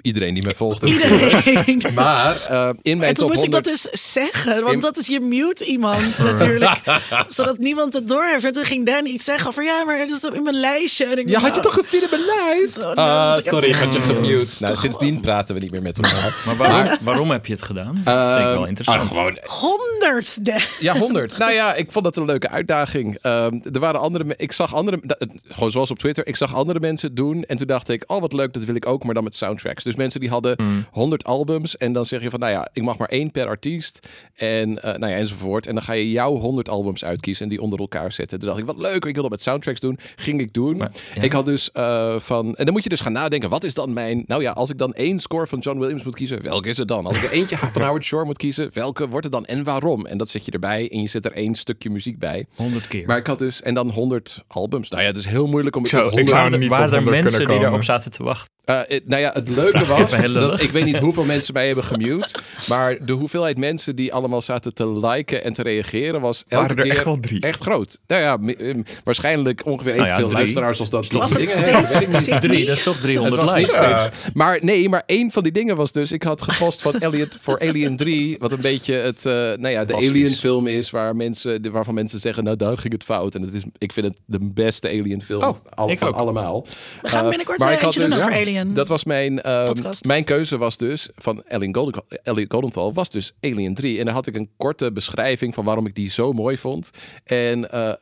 iedereen 0.02 0.34
die 0.34 0.42
mij 0.44 0.54
volgde. 0.54 0.86
Iedereen. 0.86 1.82
Maar 1.94 2.36
eh, 2.48 2.70
in 2.82 2.98
mijn 2.98 3.08
En 3.08 3.14
toen 3.14 3.26
top 3.26 3.28
moest 3.36 3.46
ik 3.46 3.52
100... 3.52 3.64
dat 3.64 3.64
dus 3.92 4.12
zeggen, 4.12 4.60
want 4.62 4.74
In- 4.74 4.80
dat 4.80 4.96
is 4.96 5.06
je 5.06 5.20
mute 5.20 5.64
iemand 5.64 6.18
natuurlijk. 6.30 6.80
zodat 7.26 7.58
niemand 7.58 7.92
het 7.92 8.08
doorheeft. 8.08 8.44
En 8.44 8.52
toen 8.52 8.64
ging 8.64 8.86
Dan 8.86 9.06
iets 9.06 9.24
zeggen 9.24 9.52
van 9.52 9.64
ja, 9.64 9.84
maar 9.84 9.98
dat 10.08 10.22
is 10.22 10.36
in 10.36 10.42
mijn 10.42 10.56
lijstje. 10.60 11.04
En 11.04 11.18
ik 11.18 11.26
Ja, 11.26 11.32
dacht, 11.32 11.44
had 11.46 11.54
je 11.54 11.60
toch 11.60 11.74
gezien 11.74 12.02
in 12.02 12.08
mijn 12.10 12.22
lijst? 12.24 12.84
Oh. 12.84 12.92
Ah, 12.94 13.38
sorry, 13.38 13.68
ik 13.68 13.74
had 13.74 13.92
je 13.92 14.00
gemute. 14.00 14.46
Nou, 14.60 14.76
sindsdien 14.76 15.20
praten 15.20 15.54
we 15.54 15.60
niet 15.60 15.70
meer 15.70 15.82
met 15.82 15.96
elkaar. 15.98 16.42
maar 16.46 16.56
waarom, 16.56 16.96
waarom 17.00 17.30
heb 17.30 17.46
je 17.46 17.52
het 17.52 17.62
gedaan? 17.62 18.00
Dat 18.04 18.24
vind 18.26 18.38
ik 18.38 18.44
wel 18.44 18.54
Ehm, 18.56 18.64
interessant. 18.66 19.00
ah, 19.00 19.08
gewoon, 19.08 19.38
Honderd. 19.44 20.44
Dan. 20.44 20.60
ja, 20.80 20.96
100. 20.98 21.38
nou 21.38 21.52
ja, 21.52 21.74
ik 21.74 21.92
vond 21.92 22.04
dat 22.04 22.16
een 22.16 22.24
leuke 22.24 22.48
uitdaging. 22.48 23.18
Ehm, 23.22 23.58
er 23.72 23.80
waren 23.80 24.00
andere, 24.00 24.34
ik 24.36 24.52
zag 24.52 24.74
andere, 24.74 25.00
gewoon 25.48 25.70
zoals 25.70 25.90
op 25.90 25.98
Twitter, 25.98 26.26
ik 26.26 26.36
zag 26.36 26.54
andere 26.54 26.80
mensen 26.80 27.08
het 27.08 27.16
doen 27.16 27.42
en 27.44 27.56
toen 27.56 27.66
dacht 27.66 27.88
ik, 27.88 28.04
oh 28.06 28.20
wat 28.20 28.32
leuk, 28.32 28.52
dat 28.52 28.64
wil 28.64 28.74
ik 28.74 28.86
ook, 28.86 29.04
maar 29.04 29.14
dan 29.14 29.24
met 29.24 29.34
Dus 29.84 29.94
mensen 29.94 30.20
die 30.20 30.28
hadden 30.28 30.56
100 30.90 31.24
albums 31.24 31.76
en 31.76 31.92
dan 31.92 32.04
zeg 32.04 32.22
je 32.22 32.30
van, 32.30 32.40
nou 32.40 32.52
ja, 32.52 32.68
ik 32.72 32.82
mag 32.82 32.98
maar 32.98 33.08
één 33.08 33.30
per 33.30 33.46
artiest 33.46 34.08
en 34.34 34.82
eh, 34.82 34.98
nou 34.98 35.12
ja, 35.12 35.18
enzovoort. 35.18 35.66
En 35.66 35.74
dan 35.74 35.82
ga 35.82 35.92
je 35.92 36.10
jouw 36.10 36.36
100 36.36 36.68
albums 36.68 37.04
uitkiezen 37.04 37.44
en 37.44 37.50
die 37.50 37.60
onder 37.60 37.78
elkaar 37.78 38.12
zetten. 38.12 38.38
Toen 38.38 38.48
dacht 38.48 38.60
ik, 38.60 38.66
wat 38.66 38.78
leuk, 38.78 39.04
ik 39.04 39.14
wil 39.14 39.22
dat 39.22 39.30
met 39.30 39.42
soundtracks 39.42 39.80
doen. 39.80 39.98
Ging 40.16 40.40
ik 40.40 40.52
doen. 40.52 40.76
Maar, 40.76 40.90
ja. 41.14 41.22
Ik 41.22 41.32
had 41.32 41.46
dus 41.46 41.72
eh, 41.72 42.18
van, 42.18 42.54
en 42.56 42.64
dan 42.64 42.74
moet 42.74 42.82
je 42.82 42.88
dus 42.88 43.00
gaan 43.00 43.12
nadenken, 43.12 43.48
wat 43.48 43.64
is 43.64 43.74
dan 43.74 43.92
mijn, 43.92 44.24
nou 44.26 44.42
ja, 44.42 44.52
als 44.52 44.70
ik 44.70 44.78
dan 44.78 44.92
één 44.92 45.18
score 45.18 45.46
van 45.46 45.58
John 45.58 45.78
Williams 45.78 46.02
moet 46.02 46.14
kiezen, 46.14 46.42
welke 46.42 46.68
is 46.68 46.76
het 46.76 46.88
dan? 46.88 47.06
Als 47.06 47.16
ik 47.16 47.22
er 47.22 47.30
eentje 47.30 47.56
van 47.72 47.82
Howard 47.82 48.04
Shore 48.04 48.24
moet 48.24 48.38
kiezen, 48.38 48.70
welke 48.72 49.08
wordt 49.08 49.24
het 49.24 49.32
dan 49.32 49.44
en 49.44 49.64
waarom? 49.64 50.06
En 50.06 50.18
dat 50.18 50.28
zet 50.28 50.44
je 50.44 50.50
erbij 50.50 50.90
en 50.90 51.00
je 51.00 51.08
zet 51.08 51.24
er 51.24 51.32
één 51.32 51.54
stukje 51.54 51.90
muziek 51.90 52.18
bij. 52.18 52.46
100 52.54 52.88
keer. 52.88 53.06
Maar 53.06 53.18
ik 53.18 53.26
had 53.26 53.38
dus, 53.38 53.62
en 53.62 53.74
dan 53.74 53.90
100 53.90 54.44
albums. 54.46 54.90
Nou 54.90 55.02
ja, 55.02 55.08
het 55.08 55.16
is 55.18 55.24
heel 55.24 55.46
moeilijk 55.46 55.76
om 55.76 55.86
Zo, 55.86 55.96
ik 55.96 56.02
100 56.02 56.28
zou 56.28 56.58
niet 56.58 56.68
waren 56.68 56.84
tot 56.84 56.94
er 56.94 57.02
100 57.02 57.04
mensen 57.04 57.22
kunnen 57.22 57.38
die 57.38 57.46
komen. 57.46 57.68
erop 57.68 57.84
zaten 57.84 58.10
te 58.10 58.22
wachten? 58.22 58.57
Eh, 58.68 58.80
het- 58.86 59.08
nou 59.08 59.20
ja, 59.22 59.30
het 59.34 59.48
leuke 59.48 59.84
was, 59.86 60.10
dat, 60.32 60.60
ik 60.62 60.70
weet 60.70 60.84
niet 60.84 60.98
hoeveel 60.98 61.24
mensen 61.24 61.52
mij 61.54 61.66
hebben 61.66 61.84
gemute, 61.84 62.34
maar 62.68 63.04
de 63.06 63.12
hoeveelheid 63.12 63.58
mensen 63.58 63.96
die 63.96 64.12
allemaal 64.12 64.42
zaten 64.42 64.74
te 64.74 64.98
liken 65.06 65.44
en 65.44 65.52
te 65.52 65.62
reageren 65.62 66.20
was 66.20 66.44
elke 66.48 66.62
Waren 66.62 66.76
er 66.76 66.82
keer 66.82 66.92
echt 66.92 67.04
wel 67.04 67.20
drie? 67.20 67.40
echt 67.40 67.62
groot. 67.62 67.98
Nou 68.06 68.22
ja, 68.22 68.54
eh, 68.54 68.74
waarschijnlijk 69.04 69.66
ongeveer 69.66 69.92
Nou 69.96 70.04
ja, 70.06 70.12
evenveel 70.12 70.28
drie. 70.28 70.38
luisteraars 70.40 70.80
als 70.80 70.90
dat 70.90 71.12
Was 71.12 71.32
dingen 71.32 71.62
hebben. 71.72 71.90
steeds? 72.20 72.24
Drie, 72.40 72.66
dat 72.66 72.76
is 72.76 72.82
toch 72.82 72.96
300 72.96 73.40
Het 73.42 73.50
was 73.50 73.60
niet 73.60 73.76
likes? 73.78 74.00
steeds. 74.02 74.34
Maar 74.34 74.58
nee, 74.60 74.88
maar 74.88 75.02
één 75.06 75.30
van 75.30 75.42
die 75.42 75.52
dingen 75.52 75.76
was 75.76 75.92
dus... 75.92 76.12
Ik 76.12 76.22
had 76.22 76.42
gepost 76.42 76.82
van 76.82 76.94
Elliot 76.98 77.36
voor 77.40 77.60
Alien 77.60 77.96
3... 77.96 78.36
wat 78.38 78.52
een 78.52 78.60
beetje 78.60 78.94
het, 78.94 79.26
eh, 79.26 79.32
nou 79.32 79.68
ja, 79.68 79.84
de. 79.84 79.94
Alien 79.94 80.30
film 80.34 80.66
is... 80.66 80.90
Waar 80.90 81.16
mensen, 81.16 81.70
waarvan 81.72 81.94
mensen 81.94 82.18
zeggen... 82.20 82.44
nou, 82.44 82.56
daar 82.56 82.78
ging 82.78 82.92
het 82.92 83.04
fout. 83.04 83.34
En 83.34 83.42
het 83.42 83.54
is, 83.54 83.62
ik 83.78 83.92
vind 83.92 84.06
het 84.06 84.16
de 84.24 84.38
beste 84.42 84.88
Alien 84.88 85.22
film 85.22 85.42
Oh, 85.42 85.56
al- 85.74 85.90
ik 85.90 85.98
van 85.98 86.08
ook. 86.08 86.14
allemaal. 86.16 86.66
We 87.02 87.08
gaan 87.08 87.28
binnenkort 87.28 87.58
maar 87.58 87.68
uh, 87.68 87.74
ik 87.74 87.80
had 87.80 87.92
dus- 87.92 88.04
over 88.04 88.18
ja. 88.18 88.57
Alien. 88.58 88.74
Dat 88.74 88.88
was 88.88 89.04
mijn, 89.04 89.42
ehm, 89.42 89.74
mijn 90.06 90.24
keuze 90.24 90.56
was 90.58 90.76
dus 90.76 91.08
van 91.14 91.42
Ellie, 91.46 91.74
Golden, 91.74 92.02
Ellie 92.22 92.46
Goldenthal 92.48 92.92
was 92.92 93.10
dus 93.10 93.32
Alien 93.40 93.74
3. 93.74 93.98
En 93.98 94.04
daar 94.04 94.14
had 94.14 94.26
ik 94.26 94.36
een 94.36 94.50
korte 94.56 94.92
beschrijving 94.92 95.54
van 95.54 95.64
waarom 95.64 95.86
ik 95.86 95.94
die 95.94 96.10
zo 96.10 96.32
mooi 96.32 96.58
vond. 96.58 96.90
En 97.24 97.70
eh, 97.70 97.92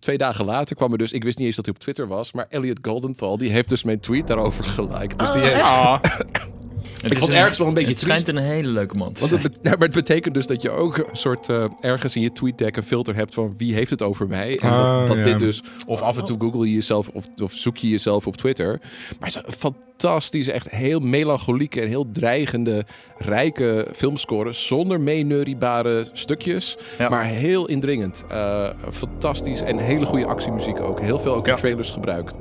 twee 0.00 0.18
dagen 0.18 0.44
later 0.44 0.76
kwam 0.76 0.92
er 0.92 0.98
dus, 0.98 1.12
ik 1.12 1.24
wist 1.24 1.38
niet 1.38 1.46
eens 1.46 1.56
dat 1.56 1.64
hij 1.64 1.74
op 1.74 1.80
Twitter 1.80 2.06
was, 2.06 2.32
maar 2.32 2.46
Elliot 2.48 2.78
Goldenthal 2.82 3.38
die 3.38 3.50
heeft 3.50 3.68
dus 3.68 3.82
mijn 3.82 4.00
tweet 4.00 4.26
daarover 4.26 4.64
geliked. 4.64 5.18
Dus 5.18 5.32
die 5.32 5.42
Oh, 5.42 5.96
heeft, 6.02 6.24
Het 6.96 7.04
ik 7.04 7.12
is 7.12 7.18
vond 7.18 7.32
ergens 7.32 7.58
wel 7.58 7.66
een 7.66 7.74
beetje 7.74 7.88
Het 7.90 7.98
schijnt 7.98 8.24
triest. 8.24 8.38
een 8.38 8.44
hele 8.44 8.68
leuke 8.68 8.96
man 8.96 9.12
te 9.12 9.20
Want 9.20 9.32
het, 9.32 9.40
zijn. 9.40 9.52
bet- 9.52 9.58
ja, 9.62 9.70
maar 9.78 9.86
het 9.86 9.96
betekent 9.96 10.34
dus 10.34 10.46
dat 10.46 10.62
je 10.62 10.70
ook 10.70 10.96
een 10.96 11.04
soort 11.12 11.48
eh, 11.48 11.64
ergens 11.80 12.16
in 12.16 12.22
je 12.22 12.32
tweetdeck 12.32 12.76
een 12.76 12.82
filter 12.82 13.14
hebt 13.14 13.34
van 13.34 13.54
wie 13.56 13.74
heeft 13.74 13.90
het 13.90 14.02
over 14.02 14.28
mij. 14.28 14.58
En 14.58 14.70
Ah, 14.70 14.98
dat, 14.98 15.06
dat 15.06 15.16
ja. 15.16 15.22
dit 15.24 15.38
dus, 15.38 15.62
of 15.86 16.00
af 16.00 16.18
en 16.18 16.24
toe 16.24 16.36
google 16.40 16.66
je 16.68 16.74
jezelf 16.74 17.08
of, 17.08 17.24
of 17.42 17.52
zoek 17.52 17.76
je 17.76 17.88
jezelf 17.88 18.26
op 18.26 18.36
Twitter. 18.36 18.68
Maar 19.20 19.28
het 19.28 19.36
is 19.36 19.42
een 19.46 19.52
fantastische, 19.52 20.52
echt 20.52 20.70
heel 20.70 21.00
melancholieke 21.00 21.80
en 21.80 21.88
heel 21.88 22.10
dreigende, 22.12 22.84
rijke 23.18 23.88
filmscore. 23.94 24.52
Zonder 24.52 25.00
meeneuriebare 25.00 26.08
stukjes, 26.12 26.76
Ja. 26.98 27.08
maar 27.08 27.24
heel 27.24 27.66
indringend. 27.68 28.24
Eh, 28.28 28.68
fantastisch 28.92 29.60
en 29.62 29.78
hele 29.78 30.06
goede 30.06 30.26
actiemuziek 30.26 30.80
ook. 30.80 31.00
Heel 31.00 31.18
veel 31.18 31.34
ook 31.34 31.44
in 31.46 31.52
Ja. 31.52 31.58
trailers 31.58 31.90
gebruikt. 31.90 32.36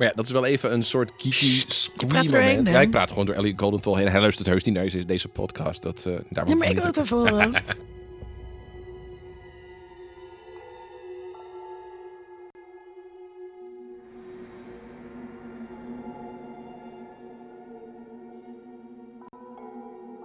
Maar 0.00 0.08
ja, 0.08 0.14
dat 0.14 0.24
is 0.24 0.30
wel 0.30 0.44
even 0.44 0.72
een 0.72 0.82
soort 0.82 1.12
geeky 1.16 1.64
moment. 2.06 2.68
Ja, 2.68 2.80
ik 2.80 2.90
praat 2.90 3.08
gewoon 3.08 3.26
door 3.26 3.34
Ellie 3.34 3.54
Goldenthal 3.56 3.96
heen. 3.96 4.08
Hij 4.08 4.20
luistert 4.20 4.48
heus 4.48 4.64
niet 4.64 4.74
naar 4.74 5.06
deze, 5.06 5.28
podcast. 5.28 5.82
Dat, 5.82 6.06
eh 6.06 6.14
daar 6.28 6.48
ja, 6.48 6.54
maar 6.54 6.68
ik 6.68 6.76
wil 6.76 6.84
het 6.84 6.98
ervoor. 6.98 7.30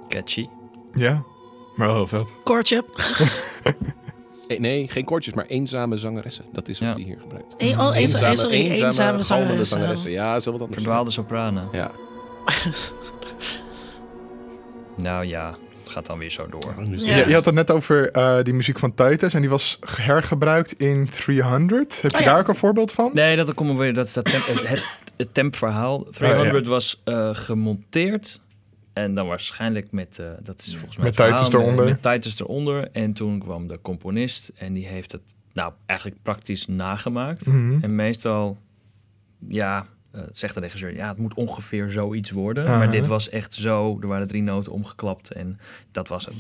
Catchy. 0.07 0.47
ja, 0.93 1.23
maar 1.76 1.88
wel 1.88 1.95
heel 1.95 2.07
vet. 2.07 2.27
Koortje. 2.43 2.85
Eh, 4.47 4.59
Nee, 4.59 4.88
geen 4.88 5.05
koortjes, 5.05 5.34
maar 5.34 5.45
eenzame 5.45 5.97
zangeressen. 5.97 6.45
Dat 6.51 6.67
is 6.67 6.80
wat 6.80 6.88
Ja. 6.88 6.93
hij 6.95 7.03
hier 7.03 7.17
gebruikt. 7.19 7.53
Een, 7.57 7.80
oh, 7.80 7.97
een, 7.97 8.09
sorry, 8.09 8.35
sorry, 8.35 8.55
eenzame 8.55 8.91
galmende 8.93 9.23
zangeressen. 9.23 9.65
zangeressen. 9.67 10.11
Ja, 10.11 10.30
dat 10.31 10.39
is 10.39 10.45
wel 10.45 10.53
wat 10.53 10.63
anders. 10.63 10.81
Verdwaalde 10.84 11.11
sopranen. 11.11 11.67
Ja. 11.72 11.91
Nou 14.97 15.26
ja, 15.26 15.53
het 15.84 15.89
gaat 15.89 16.05
dan 16.05 16.17
weer 16.17 16.31
zo 16.31 16.47
door. 16.47 16.73
Ja. 16.95 17.15
Je, 17.17 17.27
je 17.27 17.34
had 17.34 17.45
het 17.45 17.53
net 17.53 17.72
over 17.72 18.11
eh, 18.11 18.38
die 18.43 18.53
muziek 18.53 18.80
van 18.80 18.93
Titus 18.93 19.34
en 19.34 19.41
die 19.41 19.49
was 19.49 19.80
hergebruikt 19.85 20.73
in 20.73 21.09
300. 21.09 22.01
Heb 22.01 22.11
je 22.11 22.17
Oh 22.17 22.23
ja. 22.23 22.30
daar 22.31 22.39
ook 22.39 22.47
een 22.47 22.55
voorbeeld 22.55 22.91
van? 22.91 23.09
Nee, 23.13 23.35
dat 23.35 23.47
we 23.47 23.53
weer. 23.77 23.93
Dat, 23.93 24.11
dat 24.13 24.26
temp, 24.26 24.45
het, 24.45 24.67
het, 24.67 24.89
het 25.17 25.34
tempverhaal. 25.34 26.03
300 26.03 26.67
was 26.67 27.01
eh, 27.03 27.30
gemonteerd. 27.34 28.39
En 28.95 29.15
dan 29.15 29.27
waarschijnlijk 29.27 29.91
met, 29.91 30.19
eh, 30.19 30.27
dat 30.41 30.59
is 30.59 30.76
volgens 30.76 30.97
mij 30.97 31.05
Met 31.05 31.17
het 31.17 31.26
verhaal, 31.26 31.45
Titus 31.45 31.61
eronder. 31.61 31.85
Met, 31.85 32.01
met 32.01 32.13
Titus 32.13 32.39
eronder. 32.39 32.91
En 32.91 33.13
toen 33.13 33.39
kwam 33.39 33.67
de 33.67 33.81
componist 33.81 34.51
en 34.55 34.73
die 34.73 34.88
heeft 34.88 35.11
het 35.11 35.22
nou 35.53 35.73
eigenlijk 35.85 36.22
praktisch 36.22 36.67
nagemaakt. 36.67 37.45
Mhm. 37.45 37.77
En 37.81 37.95
meestal, 37.95 38.57
ja, 39.47 39.85
eh, 40.16 40.22
zegt 40.32 40.54
de 40.54 40.60
regisseur, 40.60 40.96
ja, 40.96 41.08
het 41.08 41.18
moet 41.18 41.34
ongeveer 41.34 41.90
zoiets 41.90 42.32
worden. 42.32 42.64
Maar 42.66 42.92
dit 42.92 43.08
was 43.08 43.30
echt 43.30 43.54
zo, 43.54 43.98
er 44.02 44.08
waren 44.08 44.28
drie 44.28 44.42
noten 44.44 44.72
omgeklapt 44.72 45.32
en 45.32 45.60
dat 45.92 46.08
was 46.08 46.26
het. 46.26 46.36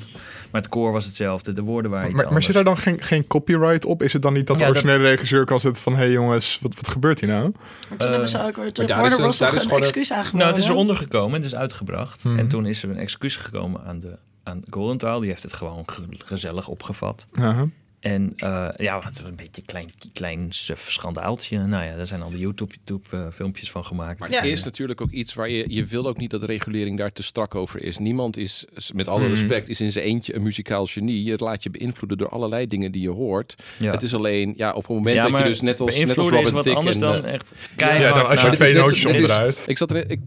Maar 0.51 0.61
het 0.61 0.69
koor 0.69 0.91
was 0.91 1.05
hetzelfde, 1.05 1.53
de 1.53 1.61
woorden 1.61 1.91
waren 1.91 2.11
iets 2.11 2.23
Maar, 2.29 2.43
zit 2.43 2.53
daar 2.53 2.63
dan 2.63 2.77
geen, 2.77 3.01
geen 3.01 3.27
copyright 3.27 3.85
op? 3.85 4.03
Is 4.03 4.13
het 4.13 4.21
dan 4.21 4.33
niet 4.33 4.47
dat 4.47 4.55
de 4.57 4.61
Ja, 4.61 4.67
dat- 4.67 4.75
originele 4.83 5.09
regisseur 5.09 5.45
kan 5.45 5.59
zitten 5.59 5.83
van... 5.83 5.93
hé 5.93 5.99
hey 5.99 6.11
jongens, 6.11 6.59
wat, 6.61 6.75
wat 6.75 6.87
gebeurt 6.87 7.19
hier 7.19 7.29
nou? 7.29 7.51
Maar 7.89 7.97
toen 7.97 8.09
hebben 8.11 8.29
ze 8.29 8.43
ook 8.43 8.55
weer 8.55 8.71
terug. 8.73 8.89
daar 8.89 9.05
is 9.05 9.11
er 9.13 9.19
een- 9.19 9.25
was 9.25 9.37
daar 9.37 9.49
toch 9.49 9.57
is 9.57 9.65
een 9.65 9.71
een- 9.71 9.79
excuus 9.81 10.11
aangeboden. 10.11 10.39
Nou, 10.39 10.51
het 10.51 10.63
is 10.63 10.69
eronder 10.69 10.95
gekomen, 10.95 11.35
het 11.35 11.45
is 11.45 11.55
uitgebracht. 11.55 12.23
Mhm. 12.23 12.37
En 12.39 12.47
toen 12.47 12.65
is 12.65 12.83
er 12.83 12.89
een 12.89 12.97
excuus 12.97 13.35
gekomen 13.35 13.81
aan, 13.85 13.99
de, 13.99 14.17
aan 14.43 14.61
Goldenthal. 14.69 15.19
Die 15.19 15.29
heeft 15.29 15.43
het 15.43 15.53
gewoon 15.53 15.83
ge- 15.85 16.01
gezellig 16.25 16.67
opgevat. 16.67 17.27
Aha. 17.33 17.67
En 18.05 18.33
eh, 18.37 18.67
ja, 18.77 18.95
het 18.95 19.03
was 19.21 19.29
een 19.29 19.35
beetje 19.35 19.61
een 19.61 19.67
klein, 19.67 19.85
klein 20.13 20.45
suf 20.49 20.91
schandaaltje. 20.91 21.57
Nou 21.59 21.83
ja, 21.85 21.95
daar 21.95 22.07
zijn 22.07 22.21
al 22.21 22.29
die 22.29 22.39
YouTube, 22.39 22.73
YouTube 22.83 23.17
eh, 23.17 23.31
filmpjes 23.35 23.71
van 23.71 23.85
gemaakt. 23.85 24.19
Maar 24.19 24.31
Ja. 24.31 24.35
het 24.35 24.45
is 24.45 24.63
natuurlijk 24.63 25.01
ook 25.01 25.11
iets 25.11 25.33
waar 25.33 25.49
je... 25.49 25.65
Je 25.67 25.85
wil 25.85 26.07
ook 26.07 26.17
niet 26.17 26.29
dat 26.31 26.39
de 26.39 26.45
regulering 26.45 26.97
daar 26.97 27.11
te 27.11 27.23
strak 27.23 27.55
over 27.55 27.83
is. 27.83 27.97
Niemand 27.97 28.37
is, 28.37 28.65
met 28.93 29.07
alle 29.07 29.19
Mhm. 29.21 29.29
respect, 29.29 29.69
is 29.69 29.81
in 29.81 29.91
zijn 29.91 30.05
eentje 30.05 30.35
een 30.35 30.43
muzikaal 30.43 30.85
genie. 30.85 31.23
Je 31.23 31.35
laat 31.37 31.63
je 31.63 31.69
beïnvloeden 31.69 32.17
door 32.17 32.29
allerlei 32.29 32.65
dingen 32.67 32.91
die 32.91 33.01
je 33.01 33.09
hoort. 33.09 33.55
ja. 33.79 33.91
Het 33.91 34.03
is 34.03 34.13
alleen, 34.15 34.53
ja, 34.57 34.69
op 34.73 34.81
het 34.87 34.91
moment 34.91 35.15
ja, 35.15 35.29
dat 35.29 35.37
je 35.37 35.43
dus 35.43 35.61
net 35.61 35.79
als, 35.79 35.95
net 35.95 36.03
als 36.07 36.15
beïnvloeden 36.15 36.33
Robin 36.33 36.47
is 36.47 36.51
wat 36.53 36.63
Thicke 36.63 36.77
anders 36.77 36.95
en, 36.95 37.01
dan 37.01 37.25
eh, 37.25 37.33
echt 37.33 37.51
keihard. 37.75 38.03
Ja, 38.15 38.21
dan 38.21 38.27
als 38.29 38.41
je 38.41 38.49
twee 38.49 38.73
nootjes 38.73 39.05
is- 39.05 39.21
omdraait. 39.21 39.63
Ik 39.65 39.77
zat 39.77 39.91
er... 39.91 40.09
Ik, 40.11 40.19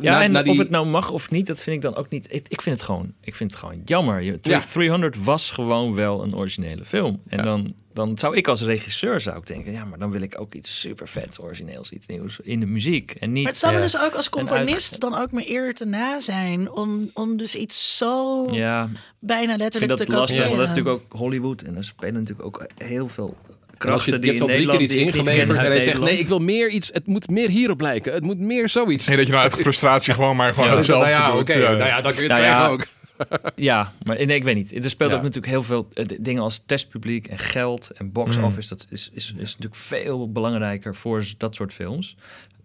Ja, 0.00 0.10
na- 0.12 0.22
en 0.22 0.32
na 0.32 0.42
die- 0.42 0.52
of 0.52 0.58
het 0.58 0.70
nou 0.70 0.86
mag 0.86 1.10
of 1.10 1.30
niet, 1.30 1.46
dat 1.46 1.62
vind 1.62 1.76
ik 1.76 1.82
dan 1.82 1.96
ook 1.96 2.08
niet. 2.10 2.26
Ik, 2.30 2.48
ik 2.48 2.62
vind 2.62 2.76
het 2.76 2.84
gewoon, 2.84 3.12
ik 3.20 3.34
vind 3.34 3.50
het 3.50 3.60
gewoon 3.60 3.82
jammer. 3.84 4.20
Je, 4.22 4.38
Ja. 4.42 4.60
300 4.72 5.24
was 5.24 5.50
gewoon 5.50 5.94
wel 5.94 6.22
een 6.22 6.36
originele 6.36 6.84
film. 6.84 7.22
En 7.28 7.38
Ja. 7.38 7.44
dan, 7.44 7.74
dan 7.92 8.18
zou 8.18 8.36
ik 8.36 8.48
als 8.48 8.62
regisseur 8.62 9.20
zou 9.20 9.38
ik 9.38 9.46
denken, 9.46 9.72
ja, 9.72 9.84
maar 9.84 9.98
dan 9.98 10.10
wil 10.10 10.20
ik 10.20 10.40
ook 10.40 10.54
iets 10.54 10.80
super 10.80 11.08
vets, 11.08 11.40
origineels, 11.40 11.90
iets 11.90 12.06
nieuws 12.06 12.40
in 12.42 12.60
de 12.60 12.66
muziek 12.66 13.10
en 13.10 13.32
niet. 13.32 13.42
Maar 13.42 13.52
het 13.52 13.60
zou 13.60 13.72
me 13.72 13.78
Ja. 13.78 13.84
dus 13.84 13.98
ook 13.98 14.14
als 14.14 14.28
componist 14.28 15.00
dan 15.00 15.14
ook 15.14 15.32
mijn 15.32 15.50
eer 15.50 15.74
te 15.74 15.84
na 15.84 16.20
zijn. 16.20 16.70
Om, 16.72 17.10
om 17.14 17.36
dus 17.36 17.54
iets 17.54 17.96
zo 17.96 18.48
Ja, 18.50 18.88
bijna 19.18 19.56
letterlijk 19.56 19.96
dat 19.98 20.06
te 20.06 20.12
lastig, 20.12 20.38
want 20.44 20.56
dat 20.56 20.62
is 20.62 20.68
natuurlijk 20.68 21.02
ook 21.02 21.18
Hollywood 21.18 21.62
en 21.62 21.76
er 21.76 21.84
spelen 21.84 22.14
natuurlijk 22.14 22.46
ook 22.46 22.66
heel 22.76 23.08
veel 23.08 23.36
krachten 23.78 24.12
je, 24.12 24.16
je 24.16 24.22
die 24.22 24.30
hebt 24.30 24.42
al 24.42 24.48
drie 24.48 24.66
keer 24.68 24.80
iets 24.80 24.94
ingeleverd 24.94 25.58
en 25.58 25.64
hij 25.66 25.80
zegt. 25.80 26.00
Nee, 26.00 26.18
ik 26.18 26.28
wil 26.28 26.38
meer 26.38 26.68
iets. 26.68 26.90
Het 26.92 27.06
moet 27.06 27.30
meer 27.30 27.48
hierop 27.48 27.80
lijken. 27.80 28.12
Het 28.12 28.22
moet 28.22 28.38
meer 28.38 28.68
zoiets. 28.68 29.06
Nee, 29.06 29.16
dat 29.16 29.26
je 29.26 29.32
nou 29.32 29.44
uit 29.44 29.54
frustratie 29.54 30.14
gewoon 30.14 30.36
maar 30.36 30.54
gewoon 30.54 30.68
Ja, 30.68 30.76
hetzelfde 30.76 31.10
nou 31.10 31.22
ja, 31.22 31.36
doet. 31.36 31.48
Ja. 31.48 31.58
Nou 31.58 31.76
ja, 31.84 32.00
dan 32.00 32.12
kun 32.14 32.22
je 32.22 32.28
het 32.28 32.38
Nou 32.40 32.50
krijgen 32.52 32.70
ook. 32.72 32.86
Ja, 33.56 33.92
maar 34.02 34.16
nee, 34.26 34.36
ik 34.36 34.44
weet 34.44 34.54
niet. 34.56 34.84
Er 34.84 34.90
speelt 34.90 35.10
Ja. 35.10 35.16
ook 35.16 35.22
natuurlijk 35.22 35.52
heel 35.52 35.62
veel 35.62 35.88
eh, 35.92 36.06
dingen 36.20 36.42
als 36.42 36.62
testpubliek 36.66 37.26
en 37.26 37.38
geld 37.38 37.90
en 37.90 38.12
box 38.12 38.36
Mm. 38.36 38.44
office. 38.44 38.68
Dat 38.68 38.86
is, 38.90 39.10
is, 39.12 39.32
is 39.36 39.52
natuurlijk 39.52 39.74
veel 39.74 40.32
belangrijker 40.32 40.94
voor 40.94 41.24
dat 41.38 41.54
soort 41.54 41.72
films. 41.72 42.16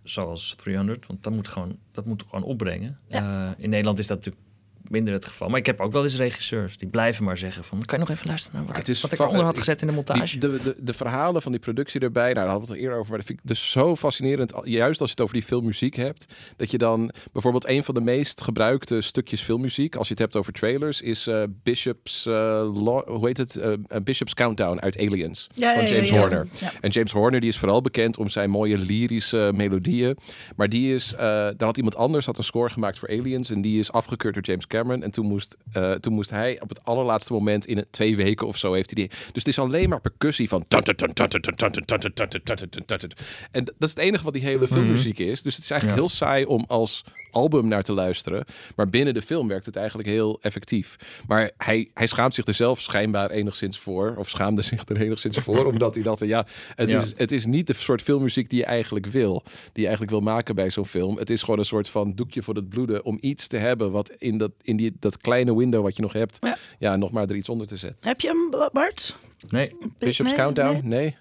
Zoals 0.04 0.54
300, 0.58 1.08
want 1.08 1.24
dat 1.24 1.34
moet 1.34 1.48
gewoon, 1.48 1.78
dat 1.92 2.06
moet 2.06 2.24
gewoon 2.30 2.46
opbrengen. 2.46 3.00
Ja. 3.08 3.46
Eh, 3.58 3.64
in 3.64 3.70
Nederland 3.70 4.00
is 4.00 4.08
dat 4.08 4.18
natuurlijk 4.18 4.46
minder 4.90 5.14
het 5.14 5.26
geval. 5.26 5.50
Maar 5.50 5.60
ik 5.60 5.66
heb 5.66 5.80
ook 5.80 5.92
wel 5.92 6.04
eens 6.04 6.16
regisseurs 6.18 6.78
die 6.78 6.88
blijven 6.90 7.24
maar 7.24 7.38
zeggen 7.38 7.64
van... 7.64 7.86
kan 7.86 8.00
je 8.00 8.06
nog 8.06 8.14
even 8.16 8.28
luisteren 8.28 8.58
naar 8.58 8.68
wat, 8.68 8.78
Het 8.78 8.88
ik- 8.88 8.94
is 8.96 9.02
wat 9.02 9.12
ik 9.12 9.20
eronder 9.20 9.44
had 9.44 9.58
gezet 9.58 9.82
in 9.82 9.88
de 9.88 9.94
montage? 9.94 10.38
Die, 10.38 10.50
de, 10.50 10.60
de, 10.64 10.76
de 10.80 10.94
verhalen 10.94 11.42
van 11.42 11.52
die 11.52 11.62
productie 11.62 12.00
erbij, 12.02 12.24
nou, 12.24 12.36
daar 12.36 12.48
hadden 12.48 12.62
we 12.62 12.68
het 12.68 12.76
al 12.76 12.82
eerder 12.84 12.98
over, 12.98 13.10
maar 13.10 13.18
dat 13.18 13.28
vind 13.28 13.40
ik 13.40 13.48
dus 13.48 13.72
zo 13.72 13.96
fascinerend. 13.96 14.54
Juist 14.64 15.00
als 15.02 15.10
je 15.10 15.16
het 15.16 15.22
over 15.24 15.36
die 15.36 15.44
filmmuziek 15.44 15.96
hebt, 15.96 16.26
dat 16.56 16.72
je 16.72 16.78
dan 16.78 17.12
bijvoorbeeld 17.32 17.68
een 17.68 17.84
van 17.84 17.94
de 17.94 18.02
meest 18.02 18.42
gebruikte 18.42 19.02
stukjes 19.02 19.42
filmmuziek, 19.42 19.96
als 19.96 20.08
je 20.08 20.14
het 20.14 20.22
hebt 20.22 20.36
over 20.36 20.54
trailers, 20.54 21.02
is 21.02 21.28
eh, 21.28 21.44
Bishop's, 21.64 22.26
eh, 22.26 22.34
Law- 22.84 23.08
hoe 23.08 23.28
heet 23.28 23.38
het? 23.38 23.56
Eh, 23.56 23.74
Bishop's 24.04 24.34
Countdown 24.34 24.80
uit 24.80 24.98
Aliens 25.00 25.48
Ja, 25.54 25.74
van 25.74 25.84
ja, 25.84 25.90
ja, 25.90 25.96
James 25.96 26.10
ja. 26.10 26.18
Horner. 26.20 26.48
Ja. 26.60 26.72
En 26.82 26.90
James 26.90 27.12
Horner 27.12 27.40
die 27.40 27.50
is 27.50 27.58
vooral 27.58 27.82
bekend 27.82 28.18
om 28.18 28.28
zijn 28.30 28.50
mooie 28.50 28.78
lyrische 28.78 29.52
melodieën. 29.56 30.18
Maar 30.56 30.70
die 30.70 30.94
is, 30.96 31.14
eh 31.14 31.20
daar 31.20 31.56
had 31.58 31.78
iemand 31.78 31.96
anders 31.96 32.26
had 32.26 32.38
een 32.38 32.44
score 32.44 32.70
gemaakt 32.70 33.00
voor 33.00 33.10
Aliens. 33.10 33.50
En 33.50 33.62
die 33.62 33.80
is 33.80 33.92
afgekeurd 33.92 34.34
door 34.34 34.44
James 34.44 34.68
Cameron. 34.68 34.78
En 34.88 35.12
toen 35.12 35.26
moest, 35.26 35.58
eh, 35.72 35.92
toen 35.92 36.14
moest 36.14 36.30
hij 36.30 36.62
op 36.62 36.70
het 36.70 36.84
allerlaatste 36.84 37.34
moment 37.34 37.66
in 37.66 37.86
twee 37.90 38.16
weken 38.16 38.48
of 38.48 38.58
zo 38.58 38.74
heeft 38.74 38.94
hij 38.94 39.04
die. 39.04 39.12
Dus 39.18 39.30
het 39.34 39.48
is 39.48 39.60
alleen 39.60 39.90
maar 39.90 40.02
percussie 40.02 40.48
van. 40.50 40.66
En 43.52 43.64
dat 43.66 43.74
is 43.80 43.90
het 43.90 43.98
enige 43.98 44.24
wat 44.24 44.34
die 44.34 44.42
hele 44.44 44.68
filmmuziek 44.68 45.20
is. 45.20 45.42
Dus 45.42 45.56
het 45.56 45.64
is 45.64 45.72
eigenlijk 45.72 46.02
Ja. 46.02 46.06
heel 46.06 46.16
saai 46.16 46.46
om 46.46 46.64
als 46.68 47.04
album 47.32 47.68
naar 47.68 47.84
te 47.84 47.94
luisteren. 47.94 48.46
Maar 48.76 48.90
binnen 48.90 49.14
de 49.14 49.22
film 49.22 49.48
werkt 49.48 49.66
het 49.66 49.76
eigenlijk 49.76 50.08
heel 50.08 50.40
effectief. 50.42 50.96
Maar 51.28 51.52
hij, 51.58 51.90
hij 51.94 52.08
schaamt 52.08 52.34
zich 52.34 52.46
er 52.46 52.54
zelf 52.54 52.82
schijnbaar 52.82 53.30
enigszins 53.32 53.80
voor. 53.80 54.16
Of 54.18 54.30
schaamde 54.30 54.62
zich 54.62 54.90
er 54.90 55.02
enigszins 55.02 55.38
voor. 55.38 55.66
omdat 55.66 55.94
hij 55.96 56.04
dat, 56.04 56.20
ja, 56.20 56.46
het, 56.76 56.90
Ja. 56.90 57.02
Is, 57.02 57.14
het 57.18 57.32
is 57.32 57.46
niet 57.46 57.68
de 57.68 57.74
soort 57.74 58.02
filmmuziek 58.02 58.50
die 58.50 58.60
je 58.60 58.66
eigenlijk 58.66 59.06
wil. 59.06 59.44
Die 59.46 59.58
je 59.74 59.82
eigenlijk 59.88 60.12
wil 60.12 60.22
maken 60.22 60.56
bij 60.56 60.70
zo'n 60.70 60.86
film. 60.86 61.18
Het 61.18 61.30
is 61.30 61.42
gewoon 61.44 61.60
een 61.60 61.66
soort 61.66 61.90
van 61.90 62.16
doekje 62.16 62.42
voor 62.44 62.56
het 62.56 62.70
bloeden. 62.70 63.06
Om 63.06 63.18
iets 63.22 63.48
te 63.48 63.58
hebben 63.58 63.92
wat 63.92 64.10
in 64.18 64.38
dat, 64.38 64.52
in 64.70 64.76
die, 64.78 64.96
dat 65.00 65.18
kleine 65.18 65.56
window 65.58 65.84
wat 65.84 65.96
je 65.96 66.02
nog 66.02 66.14
hebt. 66.14 66.38
Ja. 66.42 66.58
Ja, 66.80 66.96
nog 66.96 67.12
maar 67.12 67.30
er 67.30 67.36
iets 67.36 67.50
onder 67.50 67.68
te 67.68 67.78
zetten. 67.78 68.00
Heb 68.10 68.22
je 68.22 68.28
hem, 68.28 68.70
Bart? 68.72 69.16
Nee, 69.50 69.76
Bishop's 69.98 70.30
Nee, 70.32 70.40
Countdown? 70.40 70.80
nee. 70.88 71.00
Nee. 71.02 71.16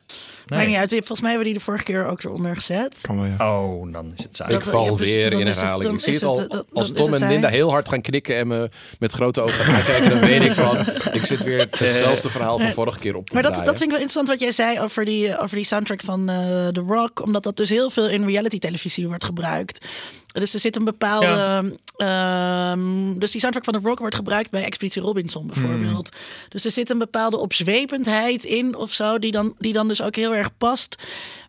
Maakt 0.49 0.67
niet 0.67 0.77
uit. 0.77 0.91
Volgens 0.91 1.21
mij 1.21 1.31
hebben 1.31 1.47
we 1.47 1.53
die 1.53 1.59
de 1.59 1.65
vorige 1.65 1.85
keer 1.85 2.07
ook 2.07 2.23
eronder 2.23 2.57
gezet. 2.57 2.99
Kan 3.01 3.17
wel, 3.21 3.25
ja. 3.39 3.63
Oh, 3.63 3.93
dan 3.93 4.13
is 4.17 4.23
het 4.23 4.37
saai. 4.37 4.55
Ik 4.55 4.63
val 4.63 4.97
weer 4.97 5.33
in 5.33 5.47
herhaling. 5.47 5.93
ik 5.95 6.01
zie 6.01 6.13
het 6.13 6.23
al 6.23 6.65
als 6.73 6.93
Tom 6.93 7.15
en 7.15 7.29
Linda 7.29 7.49
heel 7.49 7.71
hard 7.71 7.89
gaan 7.89 8.01
knikken 8.01 8.37
en 8.37 8.47
me 8.47 8.69
met 8.99 9.13
grote 9.13 9.41
ogen 9.41 9.65
gaan 9.65 9.85
kijken. 9.85 10.11
Dan 10.11 10.21
weet 10.21 10.43
ik 10.43 10.53
van, 10.53 10.79
ik 11.19 11.27
zit 11.27 11.43
weer 11.43 11.59
hetzelfde 11.59 12.31
verhaal 12.31 12.59
van 12.59 12.73
vorige 12.73 12.99
keer 12.99 13.17
op 13.17 13.29
te 13.29 13.35
Maar 13.35 13.43
dat, 13.43 13.55
dat 13.55 13.65
vind 13.65 13.81
ik 13.81 13.91
wel 13.91 14.01
interessant 14.01 14.29
wat 14.29 14.41
jij 14.41 14.53
zei 14.53 14.81
over 14.81 15.05
die, 15.05 15.39
over 15.39 15.57
die 15.57 15.65
soundtrack 15.65 16.01
van 16.05 16.29
eh 16.29 16.37
The 16.69 16.81
Rock. 16.81 17.23
Omdat 17.23 17.43
dat 17.43 17.57
dus 17.57 17.69
heel 17.69 17.91
veel 17.91 18.09
in 18.09 18.25
reality 18.25 18.59
televisie 18.59 19.07
wordt 19.07 19.25
gebruikt. 19.25 19.87
Dus 20.33 20.55
er 20.55 20.61
zit 20.61 20.77
een 20.77 20.85
bepaalde. 20.85 21.77
ehm, 21.97 23.19
dus 23.19 23.31
die 23.31 23.41
soundtrack 23.41 23.65
van 23.65 23.75
The 23.75 23.89
Rock 23.89 23.99
wordt 23.99 24.15
gebruikt 24.15 24.51
bij 24.51 24.65
Expeditie 24.65 25.03
Robinson 25.03 25.47
bijvoorbeeld. 25.47 26.17
Dus 26.49 26.65
er 26.65 26.71
zit 26.71 26.91
een 26.91 26.99
bepaalde 26.99 27.37
opzwependheid 27.37 28.45
in 28.45 28.77
of 28.77 28.93
zo, 28.93 29.19
die 29.19 29.33
dan, 29.33 29.55
die 29.59 29.73
dan 29.73 29.89
dus 29.89 30.03
ook 30.03 30.17
heel 30.17 30.35
erg 30.35 30.38
past 30.59 31.03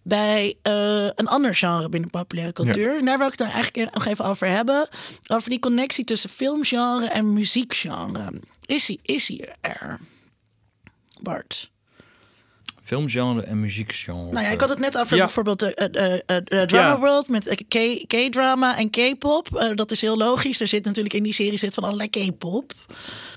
bij 0.04 0.56
eh, 0.62 1.04
een 1.16 1.28
ander 1.28 1.56
genre 1.56 1.90
binnen 1.90 2.10
populaire 2.10 2.54
cultuur. 2.54 2.98
En 2.98 3.06
daar 3.06 3.18
wil 3.18 3.28
ik 3.28 3.40
het 3.40 3.48
eigenlijk 3.50 3.94
nog 3.94 4.06
even 4.06 4.26
over 4.26 4.48
hebben. 4.48 4.88
Over 5.28 5.50
die 5.50 5.60
connectie 5.60 6.04
tussen 6.04 6.30
filmgenre 6.30 7.06
en 7.08 7.34
muziekgenre. 7.34 8.30
Is 8.66 8.86
die, 8.86 9.00
is 9.04 9.26
die 9.26 9.46
er? 9.62 10.00
Bart. 11.22 11.72
Filmgenre 12.84 13.42
en 13.44 13.60
muziekgenre. 13.60 14.32
Nou 14.32 14.46
ja, 14.46 14.52
ik 14.52 14.60
had 14.60 14.70
het 14.70 14.80
net 14.80 14.98
over 14.98 15.18
Ja. 15.18 15.24
bijvoorbeeld 15.24 15.60
de 15.60 15.74
eh, 15.74 16.14
eh, 16.14 16.38
eh, 16.62 16.68
Drama 16.68 16.88
Ja. 16.90 17.00
World 17.00 17.28
met 17.28 17.64
K- 17.68 18.04
K-drama 18.08 18.78
en 18.78 18.90
K-pop. 18.90 19.56
Eh, 19.56 19.76
dat 19.76 19.92
is 19.92 20.02
heel 20.02 20.18
logisch. 20.18 20.60
Er 20.62 20.68
zit 20.68 20.86
natuurlijk 20.86 21.16
in 21.16 21.24
die 21.24 21.34
serie 21.34 21.58
zit 21.58 21.74
van 21.74 21.84
allerlei 21.84 22.10
K-pop. 22.10 22.72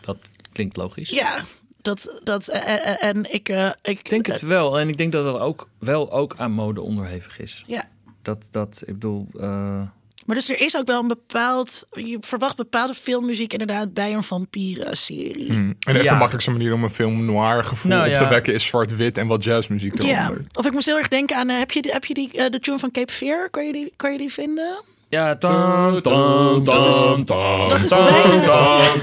Dat 0.01 0.17
klinkt 0.53 0.77
logisch. 0.77 1.11
Ja, 1.11 1.45
dat, 1.83 2.21
dat 2.23 2.49
eh, 2.49 2.75
eh, 2.75 2.87
eh, 2.93 3.05
en 3.09 3.33
ik, 3.33 3.49
ik, 3.49 3.75
Ik 3.83 4.09
denk 4.11 4.27
het 4.27 4.41
wel. 4.41 4.79
En 4.79 4.89
ik 4.89 4.97
denk 4.97 5.13
dat 5.13 5.25
dat 5.25 5.41
ook 5.41 5.69
wel 5.79 6.13
ook 6.13 6.35
aan 6.37 6.53
mode 6.53 6.81
onderhevig 6.81 7.39
is. 7.41 7.65
ja. 7.67 7.85
Dat, 8.23 8.39
dat 8.51 8.81
ik 8.87 8.93
bedoel... 8.93 9.27
eh, 9.37 9.83
Maar 10.27 10.37
dus 10.37 10.49
er 10.49 10.61
is 10.61 10.77
ook 10.77 10.87
wel 10.87 11.01
een 11.01 11.09
bepaald. 11.09 11.87
Je 11.93 12.17
verwacht 12.21 12.57
bepaalde 12.57 12.95
filmmuziek 12.95 13.53
inderdaad 13.53 13.95
bij 13.95 14.15
een 14.15 14.23
vampieren-serie. 14.23 15.49
En 15.53 15.77
echt 15.81 16.03
Ja. 16.05 16.11
de 16.11 16.17
makkelijkste 16.19 16.51
manier 16.51 16.73
om 16.73 16.83
een 16.85 16.91
film 16.91 17.25
noir 17.25 17.65
gevoel 17.65 17.91
Nou, 17.93 18.09
op 18.11 18.17
te 18.17 18.23
ja. 18.23 18.29
wekken 18.29 18.55
is 18.55 18.67
zwart-wit 18.67 19.19
en 19.19 19.27
wat 19.27 19.45
jazzmuziek 19.45 20.03
Ja, 20.03 20.23
eronder. 20.25 20.47
of 20.53 20.67
ik 20.67 20.73
moest 20.73 20.87
heel 20.87 20.97
erg 20.99 21.09
denken 21.09 21.37
aan. 21.37 21.49
heb 21.49 21.71
je, 21.71 21.83
die- 21.83 21.93
heb 21.93 22.05
je 22.05 22.15
die, 22.15 22.51
de 22.51 22.61
tune 22.61 22.79
van 22.79 22.91
Cape 22.91 23.13
Fear? 23.13 23.51
Kan 23.51 23.67
je 23.67 23.73
die, 23.73 23.93
kan 23.97 24.13
je 24.13 24.19
die 24.19 24.33
vinden? 24.33 24.83
Ja, 25.13 25.37
tam, 25.37 26.01
tam, 26.03 26.65
Dat 26.65 26.87
is- 26.87 27.03
tam, 27.03 27.25
tam, 27.25 27.69
dat 27.69 27.79
is 27.83 27.89
bijna- 27.91 28.45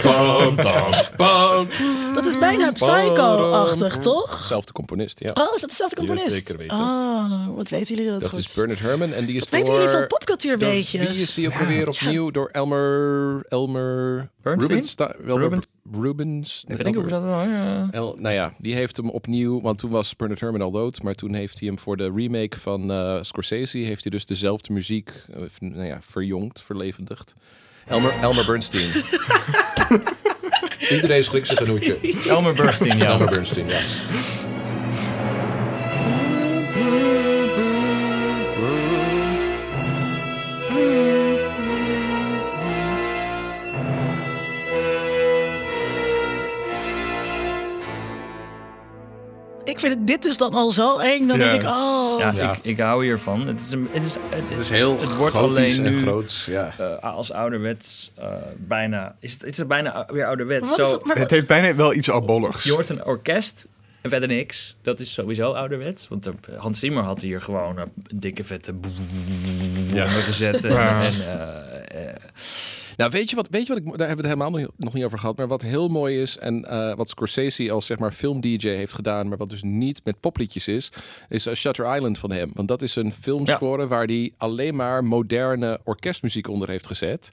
tam, 0.02 0.56
tam, 0.56 0.56
tam. 1.18 1.68
Dat 2.15 2.26
is 2.26 2.38
bijna 2.38 2.72
psycho-achtig, 2.72 3.98
toch? 3.98 4.44
Zelfde 4.44 4.72
componist, 4.72 5.19
ja. 5.19 5.30
Oh, 5.34 5.53
is 5.56 5.61
dat 5.61 5.69
dezelfde 5.69 5.95
componist? 5.95 6.31
zeker 6.31 6.57
weten. 6.57 6.77
Oh, 6.77 7.56
wat 7.56 7.69
weten 7.69 7.95
jullie 7.95 8.11
dat, 8.11 8.22
Dat 8.22 8.30
goed? 8.30 8.40
is 8.40 8.53
Bernard 8.53 8.80
Herrmann 8.80 9.14
en 9.14 9.26
die 9.26 9.36
is 9.36 9.40
Wat 9.41 9.49
weten 9.49 9.68
door... 9.73 9.81
jullie 9.81 9.95
van 9.98 10.07
popcultuurweetjes? 10.07 11.10
Wie 11.10 11.22
is 11.22 11.34
die 11.34 11.48
ook 11.48 11.60
alweer 11.60 11.88
opnieuw? 11.88 12.31
Door 12.31 12.49
Elmer... 12.52 13.41
Elmer... 13.48 14.30
Bernstein? 14.44 14.69
Rubenstein? 14.69 15.11
Ruben- 15.26 15.64
Rubens... 15.91 16.64
Even 16.68 16.84
denken, 16.84 17.02
hoe 17.02 17.10
zat 17.10 17.22
dat 17.22 17.32
nou? 17.32 17.49
Ja. 17.49 17.88
El, 17.91 18.16
nou 18.20 18.36
ja, 18.36 18.53
die 18.57 18.74
heeft 18.74 18.98
hem 18.98 19.10
opnieuw, 19.10 19.61
want 19.61 19.78
toen 19.78 19.91
was 19.91 20.16
Bernard 20.16 20.40
Herrmann 20.40 20.64
al 20.64 20.72
dood, 20.72 21.03
maar 21.03 21.14
toen 21.14 21.34
heeft 21.34 21.60
hij 21.60 21.68
hem 21.68 21.80
voor 21.80 21.98
de 21.98 22.11
remake 22.16 22.60
van 22.60 22.91
eh, 22.91 23.18
Scorsese, 23.22 23.78
heeft 23.78 24.03
hij 24.03 24.11
dus 24.11 24.26
dezelfde 24.26 24.74
muziek, 24.74 25.11
eh, 25.34 25.41
nou 25.60 25.86
ja, 25.86 25.99
verjongd, 26.02 26.61
verlevendigd. 26.61 27.36
Elmer, 27.88 28.14
Elmer 28.22 28.45
Bernstein. 28.45 29.03
Iedereen 30.95 31.24
schrikt 31.24 31.48
zich 31.48 31.60
een 31.60 31.68
hoedje. 31.68 31.98
Elmer 32.28 32.53
Bernstein, 32.53 32.98
ja. 32.98 33.06
Elmer 33.06 33.30
Bernstein, 33.30 33.68
ja. 33.68 33.82
Ik 49.80 49.86
vind 49.86 49.94
het, 49.98 50.08
dit 50.08 50.26
is 50.26 50.38
dan 50.38 50.54
al 50.54 50.72
zo 50.72 50.98
eng. 50.98 51.28
Dan 51.28 51.40
Ja. 51.40 51.50
denk 51.50 51.62
ik, 51.62 51.68
oh. 51.68 52.20
Ja, 52.20 52.32
Ja. 52.36 52.52
Ik, 52.54 52.60
ik 52.62 52.80
hou 52.80 53.04
hiervan. 53.04 53.48
Het 53.48 53.62
is, 53.62 53.72
een, 53.72 53.88
het 53.92 54.04
is, 54.06 54.14
het, 54.30 54.50
Het 54.50 54.60
is 54.60 54.70
heel 54.70 55.00
het 55.00 55.16
wordt 55.16 55.36
alleen 55.36 55.86
en 55.86 55.92
nu 55.92 56.00
groots, 56.00 56.46
ja. 56.46 56.72
eh, 56.78 57.14
als 57.16 57.32
ouderwets 57.32 58.12
eh, 58.16 58.28
bijna... 58.58 59.16
Is 59.20 59.34
het, 59.34 59.42
het 59.42 59.58
is 59.60 59.68
bijna 59.68 60.06
weer 60.12 60.26
ouderwets. 60.26 60.76
Zo, 60.76 60.92
het- 60.92 61.06
maar- 61.06 61.18
Het 61.18 61.30
heeft 61.32 61.48
bijna 61.48 61.76
wel 61.76 61.94
iets 61.94 62.12
abolligs. 62.12 62.64
je 62.64 62.72
hoort 62.72 62.90
een 62.90 63.06
orkest 63.06 63.68
en 64.02 64.10
verder 64.10 64.28
niks. 64.30 64.76
Dat 64.82 65.00
is 65.00 65.14
sowieso 65.14 65.52
ouderwets. 65.52 66.08
Want 66.08 66.26
er- 66.26 66.34
Hans 66.58 66.80
Zimmer 66.80 67.04
had 67.04 67.22
hier 67.22 67.42
gewoon 67.42 67.78
een 67.78 67.92
dikke 68.16 68.44
vette... 68.44 68.74
Ja. 69.94 70.04
gezet. 70.06 70.64
En, 70.66 70.72
Ja. 70.74 71.02
en, 71.02 71.14
eh, 71.92 72.08
eh, 72.10 72.16
Nou, 73.00 73.12
weet 73.12 73.30
je 73.30 73.36
wat, 73.36 73.48
weet 73.50 73.68
je 73.68 73.74
wat 73.74 73.78
ik, 73.78 73.84
daar 73.98 74.08
hebben 74.08 74.26
we 74.26 74.30
het 74.32 74.40
helemaal 74.40 74.70
nog- 74.78 74.94
niet 74.94 75.04
over 75.04 75.20
gehad. 75.20 75.38
Maar 75.38 75.48
wat 75.48 75.62
heel 75.62 75.88
mooi 75.88 76.22
is 76.22 76.38
en 76.38 76.66
eh, 76.66 76.96
wat 76.96 77.10
Scorsese 77.10 77.72
als 77.72 77.86
zeg 77.86 78.00
maar 78.00 78.12
film-dj 78.12 78.68
heeft 78.68 78.94
gedaan, 78.94 79.28
maar 79.28 79.38
wat 79.38 79.50
dus 79.50 79.64
niet 79.64 80.02
met 80.04 80.20
popliedjes 80.20 80.68
is, 80.68 80.92
is 81.30 81.46
eh, 81.46 81.54
Shutter 81.54 81.96
Island 81.96 82.18
van 82.18 82.32
hem. 82.32 82.52
Want 82.54 82.68
dat 82.68 82.82
is 82.82 82.96
een 82.96 83.12
filmscore 83.14 83.88
waar 83.88 84.06
hij 84.06 84.32
alleen 84.38 84.76
maar 84.76 85.04
moderne 85.04 85.80
orkestmuziek 85.84 86.48
onder 86.48 86.70
heeft 86.70 86.88
gezet. 86.88 87.30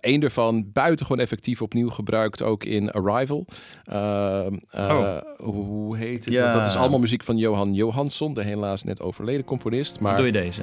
Eén 0.00 0.20
daarvan 0.20 0.70
buitengewoon 0.72 1.20
effectief 1.20 1.62
opnieuw 1.62 1.90
gebruikt 1.90 2.42
ook 2.42 2.64
in 2.64 2.90
Arrival. 2.90 3.44
Eh, 3.84 4.46
eh, 4.46 4.52
Oh. 4.90 5.18
Hoe 5.38 5.96
heet 5.96 6.24
het? 6.24 6.34
Ja. 6.34 6.52
Dat 6.52 6.66
is 6.66 6.76
allemaal 6.76 6.98
muziek 6.98 7.22
van 7.22 7.36
Johan 7.36 7.74
Johansson, 7.74 8.34
de 8.34 8.42
helaas 8.42 8.82
net 8.84 9.00
overleden 9.00 9.44
componist. 9.44 10.00
Maar 10.00 10.16
Doe 10.16 10.26
je 10.26 10.32
deze? 10.32 10.62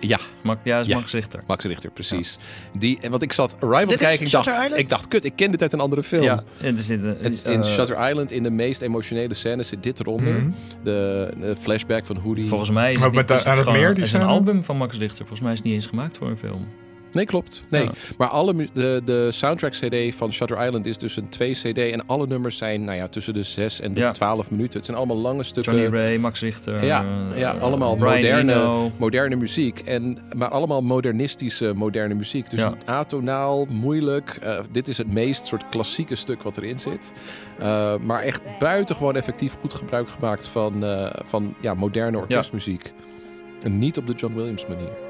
Ja, 0.00 0.18
Mak, 0.42 0.58
ja, 0.64 0.78
is 0.80 0.86
Ja. 0.86 0.96
Max 0.96 1.12
Richter. 1.12 1.42
Max 1.46 1.64
Richter, 1.64 1.90
precies. 1.90 2.38
Die, 2.78 2.98
en 3.00 3.10
want 3.10 3.22
ik 3.22 3.32
zat 3.32 3.56
Arrival 3.60 3.86
te 3.86 3.96
kijken, 3.98 4.26
ik 4.26 4.30
dacht, 4.32 4.44
Shutter 4.44 4.64
Island? 4.64 4.80
ik 4.82 4.88
dacht, 4.88 5.08
kut, 5.08 5.24
ik 5.24 5.32
ken 5.36 5.50
dit 5.50 5.62
uit 5.62 5.72
een 5.72 5.80
andere 5.80 6.02
film. 6.02 6.22
Ja, 6.22 6.42
zit 6.76 7.02
een, 7.02 7.16
Het, 7.20 7.42
eh, 7.42 7.52
in 7.52 7.64
Shutter 7.64 8.08
Island, 8.08 8.30
in 8.30 8.42
de 8.42 8.50
meest 8.50 8.80
emotionele 8.80 9.34
scène, 9.34 9.62
zit 9.62 9.82
dit 9.82 10.00
eronder. 10.00 10.32
Mhm. 10.34 10.50
de, 10.84 11.30
de 11.40 11.56
flashback 11.60 12.06
van 12.06 12.16
hoe 12.16 12.34
die... 12.34 12.48
Volgens 12.48 12.70
mij 12.70 12.90
is 12.90 12.96
Maar 12.98 13.06
het, 13.06 13.16
niet- 13.16 13.28
met 13.28 13.38
is 13.38 13.44
het 13.44 13.56
het 13.58 13.70
meer, 13.70 13.94
die 13.94 14.04
is 14.04 14.12
een 14.12 14.22
album 14.22 14.62
van 14.64 14.76
Max 14.76 14.96
Richter. 14.98 15.18
Volgens 15.18 15.40
mij 15.40 15.52
is 15.52 15.56
het 15.58 15.66
niet 15.66 15.74
eens 15.76 15.86
gemaakt 15.86 16.18
voor 16.18 16.28
een 16.28 16.38
film. 16.38 16.68
Nee, 17.12 17.24
klopt. 17.24 17.62
Nee. 17.68 17.82
Ja. 17.82 17.90
Maar 18.18 18.28
alle 18.28 18.68
de, 18.72 19.02
de 19.04 19.30
soundtrack 19.30 19.72
CD 19.72 20.14
van 20.14 20.32
Shutter 20.32 20.64
Island 20.66 20.86
is 20.86 20.98
dus 20.98 21.16
een 21.16 21.28
2 21.28 21.52
CD. 21.52 21.78
En 21.78 22.06
alle 22.06 22.26
nummers 22.26 22.56
zijn 22.56 22.84
nou 22.84 22.96
ja, 22.96 23.08
tussen 23.08 23.34
de 23.34 23.42
6 23.42 23.80
en 23.80 23.94
de 23.94 24.00
Ja. 24.00 24.10
12 24.10 24.50
minuten. 24.50 24.76
Het 24.76 24.84
zijn 24.84 24.96
allemaal 24.96 25.16
lange 25.16 25.42
stukken. 25.42 25.74
Johnny 25.74 25.96
Ray, 25.98 26.16
Max 26.16 26.40
Richter. 26.40 26.84
Ja, 26.84 27.04
eh, 27.32 27.38
ja, 27.38 27.50
allemaal 27.52 27.96
moderne, 27.96 28.52
Eno. 28.52 28.90
moderne 28.96 29.36
muziek. 29.36 29.78
En, 29.78 30.18
maar 30.36 30.48
allemaal 30.48 30.82
modernistische 30.82 31.72
moderne 31.74 32.14
muziek. 32.14 32.50
Dus 32.50 32.60
atonaal, 32.84 33.64
moeilijk. 33.64 34.38
Eh, 34.42 34.58
dit 34.70 34.88
is 34.88 34.98
het 34.98 35.12
meest 35.12 35.46
soort 35.46 35.68
klassieke 35.70 36.16
stuk 36.16 36.42
wat 36.42 36.56
erin 36.56 36.78
zit. 36.78 37.12
Eh, 37.58 37.96
maar 37.96 38.22
echt 38.22 38.42
buitengewoon 38.58 39.16
effectief 39.16 39.52
goed 39.52 39.74
gebruik 39.74 40.08
gemaakt 40.08 40.46
van, 40.46 40.84
van 41.24 41.54
ja, 41.60 41.74
moderne 41.74 42.18
orkestmuziek. 42.18 42.92
En 43.62 43.78
niet 43.78 43.98
op 43.98 44.06
de 44.06 44.12
John 44.12 44.34
Williams 44.34 44.66
manier. 44.66 45.09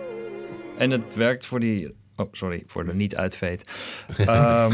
En 0.80 0.90
het 0.90 1.14
werkt 1.14 1.46
voor 1.46 1.60
die... 1.60 1.94
Oh, 2.16 2.26
sorry, 2.32 2.62
voor 2.66 2.84
de 2.84 2.94
niet-uitveet. 2.94 3.64
Ehm, 4.16 4.72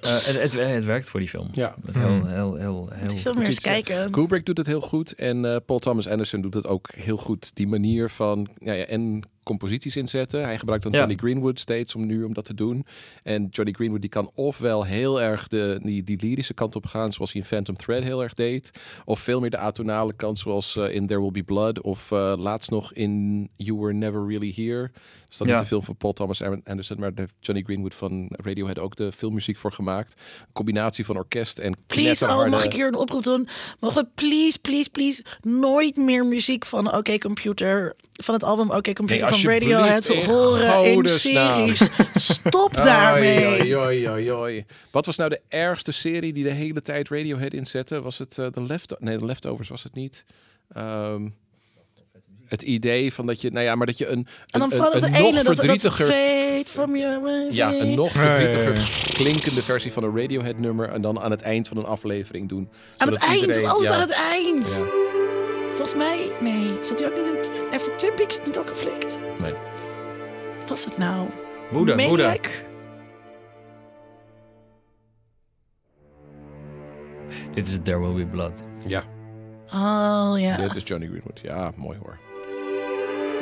eh, 0.00 0.10
het, 0.10 0.40
het, 0.42 0.52
het 0.52 0.84
werkt 0.84 1.08
voor 1.08 1.20
die 1.20 1.28
film. 1.28 1.48
Ja. 1.52 1.74
Heel, 1.92 2.26
heel, 2.26 2.54
heel, 2.54 2.88
heel... 2.92 3.32
Precies, 3.32 3.64
ja. 3.64 3.70
kijken. 3.70 4.10
Kubrick 4.10 4.46
doet 4.46 4.58
het 4.58 4.66
heel 4.66 4.80
goed 4.80 5.14
en 5.14 5.44
eh, 5.44 5.56
Paul 5.66 5.78
Thomas 5.78 6.08
Anderson 6.08 6.40
doet 6.40 6.54
het 6.54 6.66
ook 6.66 6.88
heel 6.94 7.16
goed. 7.16 7.56
Die 7.56 7.66
manier 7.66 8.10
van 8.10 8.48
ja, 8.58 8.72
ja, 8.72 8.84
en 8.84 9.22
composities 9.44 9.96
inzetten. 9.96 10.42
Hij 10.44 10.58
gebruikt 10.58 10.82
dan 10.84 10.92
Ja. 10.92 10.98
Johnny 10.98 11.16
Greenwood 11.16 11.58
steeds 11.58 11.94
om 11.94 12.06
nu 12.06 12.24
om 12.24 12.32
dat 12.34 12.44
te 12.44 12.54
doen. 12.54 12.84
En 13.22 13.46
Johnny 13.50 13.72
Greenwood 13.72 14.00
die 14.00 14.10
kan 14.10 14.30
ofwel 14.34 14.84
heel 14.84 15.20
erg 15.22 15.48
de, 15.48 15.78
die, 15.82 16.02
die 16.04 16.20
lyrische 16.20 16.54
kant 16.54 16.76
op 16.76 16.86
gaan, 16.86 17.12
zoals 17.12 17.32
hij 17.32 17.40
in 17.40 17.46
Phantom 17.46 17.76
Thread 17.76 18.02
heel 18.02 18.22
erg 18.22 18.34
deed. 18.34 18.70
Of 19.04 19.20
veel 19.20 19.40
meer 19.40 19.50
de 19.50 19.58
atonale 19.58 20.14
kant, 20.14 20.38
zoals 20.38 20.76
eh, 20.76 20.94
in 20.94 21.06
There 21.06 21.20
Will 21.20 21.30
Be 21.30 21.42
Blood. 21.42 21.80
Of 21.80 22.10
eh, 22.12 22.32
laatst 22.36 22.70
nog 22.70 22.92
in 22.92 23.48
You 23.56 23.78
Were 23.78 23.92
Never 23.92 24.26
Really 24.26 24.52
Here. 24.56 24.90
Dus 25.28 25.36
dat 25.38 25.46
Ja. 25.48 25.52
niet 25.52 25.62
de 25.62 25.68
film 25.68 25.82
van 25.82 25.96
Paul 25.96 26.12
Thomas 26.12 26.42
Anderson, 26.42 27.00
maar 27.00 27.14
daar 27.14 27.24
heeft 27.24 27.34
Johnny 27.40 27.64
Greenwood 27.64 27.94
van 27.94 28.26
Radiohead 28.30 28.78
ook 28.78 28.96
de 28.96 29.12
filmmuziek 29.12 29.56
voor 29.56 29.72
gemaakt. 29.72 30.12
Een 30.40 30.52
combinatie 30.52 31.04
van 31.04 31.16
orkest 31.16 31.58
en 31.58 31.74
Please, 31.86 32.26
oh, 32.26 32.48
mag 32.50 32.64
ik 32.64 32.72
hier 32.72 32.86
een 32.86 32.94
oproep 32.96 33.22
doen? 33.22 33.48
Mogen 33.80 34.02
we 34.02 34.08
please, 34.14 34.58
please, 34.58 34.90
please 34.90 35.24
nooit 35.42 35.96
meer 35.96 36.26
muziek 36.26 36.64
van 36.66 36.94
OK 36.94 37.18
Computer, 37.20 37.96
van 38.22 38.34
het 38.34 38.44
album 38.44 38.70
OK 38.70 38.94
Computer 38.94 39.30
Nee, 39.30 39.40
van 39.40 39.50
Radiohead 39.50 40.06
horen 40.08 40.84
in 40.84 41.06
series? 41.08 41.90
Stop 42.14 42.74
daarmee. 42.74 43.76
Oei. 44.32 44.64
Wat 44.90 45.06
was 45.06 45.16
nou 45.16 45.30
de 45.30 45.40
ergste 45.48 45.92
serie 45.92 46.32
die 46.32 46.44
de 46.44 46.50
hele 46.50 46.82
tijd 46.82 47.08
Radiohead 47.08 47.52
inzette? 47.52 48.02
Was 48.02 48.18
het 48.18 48.38
eh, 48.38 48.46
de 48.50 48.62
left 48.62 48.94
Nee, 48.98 49.18
de 49.18 49.24
Leftovers 49.24 49.68
was 49.68 49.82
het 49.82 49.94
niet. 49.94 50.24
Ehm, 50.72 51.28
het 52.46 52.62
idee 52.62 53.12
van 53.12 53.26
dat 53.26 53.40
je, 53.40 53.50
nou 53.50 53.64
ja, 53.64 53.74
maar 53.74 53.86
dat 53.86 53.98
je 53.98 54.06
een, 54.06 54.26
En 54.50 54.60
dan 54.60 54.72
een, 54.72 54.96
een, 54.96 55.14
ene 55.14 55.22
nog 55.32 55.34
dat, 55.34 55.56
dat 55.56 55.56
verdrietiger, 55.56 56.06
ja, 57.50 57.72
een 57.72 57.94
nog 57.94 58.14
Ja, 58.14 58.22
ja, 58.22 58.38
ja. 58.38 58.48
verdrietiger 58.48 59.12
klinkende 59.14 59.62
versie 59.62 59.92
van 59.92 60.04
een 60.04 60.16
Radiohead 60.16 60.58
nummer 60.58 60.88
en 60.88 61.00
dan 61.02 61.20
aan 61.20 61.30
het 61.30 61.42
eind 61.42 61.68
van 61.68 61.76
een 61.76 61.84
aflevering 61.84 62.48
doen. 62.48 62.68
Aan 62.96 63.08
het 63.08 63.16
eind, 63.16 63.40
iedereen- 63.40 63.68
altijd 63.68 63.88
ja. 63.88 63.94
aan 63.94 64.00
het 64.00 64.12
eind. 64.12 64.68
Ja. 64.68 65.02
Volgens 65.68 65.94
mij, 65.94 66.30
nee. 66.40 66.78
Zat 66.80 66.98
hij 66.98 67.08
ook 67.08 67.14
niet 67.16 67.46
in, 67.46 67.63
heeft 67.74 67.84
de 67.84 67.96
Twin 67.96 68.12
Peaks 68.16 68.34
het 68.36 68.46
niet 68.46 68.58
ook 68.58 68.68
geflikt? 68.68 69.20
Nee. 69.38 69.52
Wat 70.60 70.68
was 70.68 70.84
het 70.84 70.98
nou? 70.98 71.28
Woede, 71.70 72.06
woede. 72.08 72.38
Dit 77.54 77.66
is 77.68 77.78
There 77.82 78.00
Will 78.00 78.24
Be 78.24 78.26
Blood. 78.30 78.62
Ja, 78.86 79.02
Oh 79.72 80.40
ja. 80.40 80.56
dit 80.56 80.74
is 80.74 80.82
Johnny 80.84 81.06
Greenwood. 81.06 81.40
Ja, 81.42 81.72
mooi 81.76 81.98
hoor. 82.02 82.18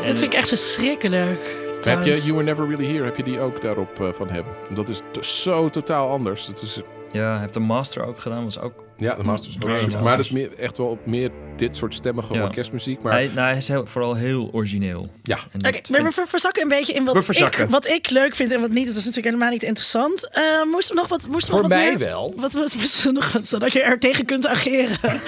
Dit 0.05 0.19
vind 0.19 0.33
ik 0.33 0.39
echt 0.39 0.49
verschrikkelijk. 0.49 1.59
Heb 1.83 2.05
je 2.05 2.21
You 2.23 2.33
Were 2.33 2.43
Never 2.43 2.69
Really 2.69 2.93
Here, 2.93 3.05
heb 3.05 3.17
je 3.17 3.23
die 3.23 3.41
ook 3.41 3.61
daarop 3.61 4.01
eh, 4.01 4.13
van 4.13 4.31
hem? 4.31 4.45
Dat 4.75 4.89
is 4.89 5.03
zo 5.43 5.69
totaal 5.69 6.11
anders. 6.11 6.47
Dat 6.47 6.63
is, 6.63 6.83
Ja, 7.11 7.31
hij 7.31 7.41
heeft 7.41 7.55
de 7.55 7.61
master 7.61 8.07
ook 8.07 8.21
gedaan. 8.21 8.45
Was 8.45 8.61
ook, 8.61 8.73
ja, 8.97 9.15
de 9.15 9.25
Masters. 9.25 9.55
Ja, 9.55 9.89
de 9.89 9.99
maar 10.03 10.17
dat 10.17 10.25
is 10.25 10.31
meer, 10.31 10.59
echt 10.59 10.77
wel 10.77 10.99
meer 11.05 11.31
dit 11.69 11.77
soort 11.77 11.95
stemmige 11.95 12.35
Ja. 12.35 12.43
orkestmuziek. 12.43 13.03
Maar 13.03 13.13
hij, 13.13 13.31
nou, 13.35 13.47
hij 13.49 13.57
is 13.57 13.69
heel, 13.69 13.87
vooral 13.87 14.15
heel 14.15 14.49
origineel. 14.53 15.11
ja, 15.23 15.37
maar 15.63 15.73
vind- 15.73 15.87
we 15.89 16.13
ver- 16.13 16.29
verzakken 16.29 16.63
een 16.63 16.69
beetje 16.69 16.93
in 16.93 16.99
We 17.05 17.05
wat 17.07 17.17
ik, 17.17 17.25
verzakken. 17.25 17.71
wat 17.71 17.87
ik 17.89 18.11
leuk 18.11 18.35
vind 18.35 18.53
en 18.53 18.61
wat 18.61 18.71
niet. 18.71 18.87
Dat 18.87 18.97
is 18.97 19.05
natuurlijk 19.05 19.27
helemaal 19.35 19.51
niet 19.51 19.63
interessant. 19.63 20.29
Eh 20.33 20.43
moest 20.73 20.89
er 20.91 20.95
nog 20.97 21.09
wat, 21.09 21.29
moest 21.29 21.45
er 21.47 21.51
voor 21.53 21.61
nog 21.61 21.71
wat 21.71 21.79
mij 21.79 21.89
meer, 21.89 21.99
wel. 21.99 22.33
Wat, 22.37 22.53
wat 22.53 22.75
moest 22.75 23.05
er 23.05 23.13
nog 23.13 23.33
wat, 23.33 23.49
zodat 23.49 23.73
je 23.73 23.83
er 23.83 23.99
tegen 23.99 24.25
kunt 24.25 24.47
ageren. 24.47 24.99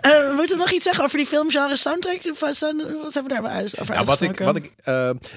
Eh, 0.00 0.10
we 0.10 0.32
moeten 0.36 0.58
nog 0.58 0.70
iets 0.72 0.84
zeggen 0.84 1.04
over 1.04 1.16
die 1.16 1.26
filmgenre 1.26 1.76
soundtrack? 1.76 2.20
Of, 2.30 2.42
eh, 2.42 2.48
Wat 3.02 3.14
hebben 3.14 3.36
we 3.36 3.40
daar 3.42 3.46
uit, 3.46 3.80
over 3.80 3.94
Ja, 3.94 4.04
wat, 4.04 4.22
ik, 4.22 4.38
wat, 4.38 4.56
ik, 4.56 4.72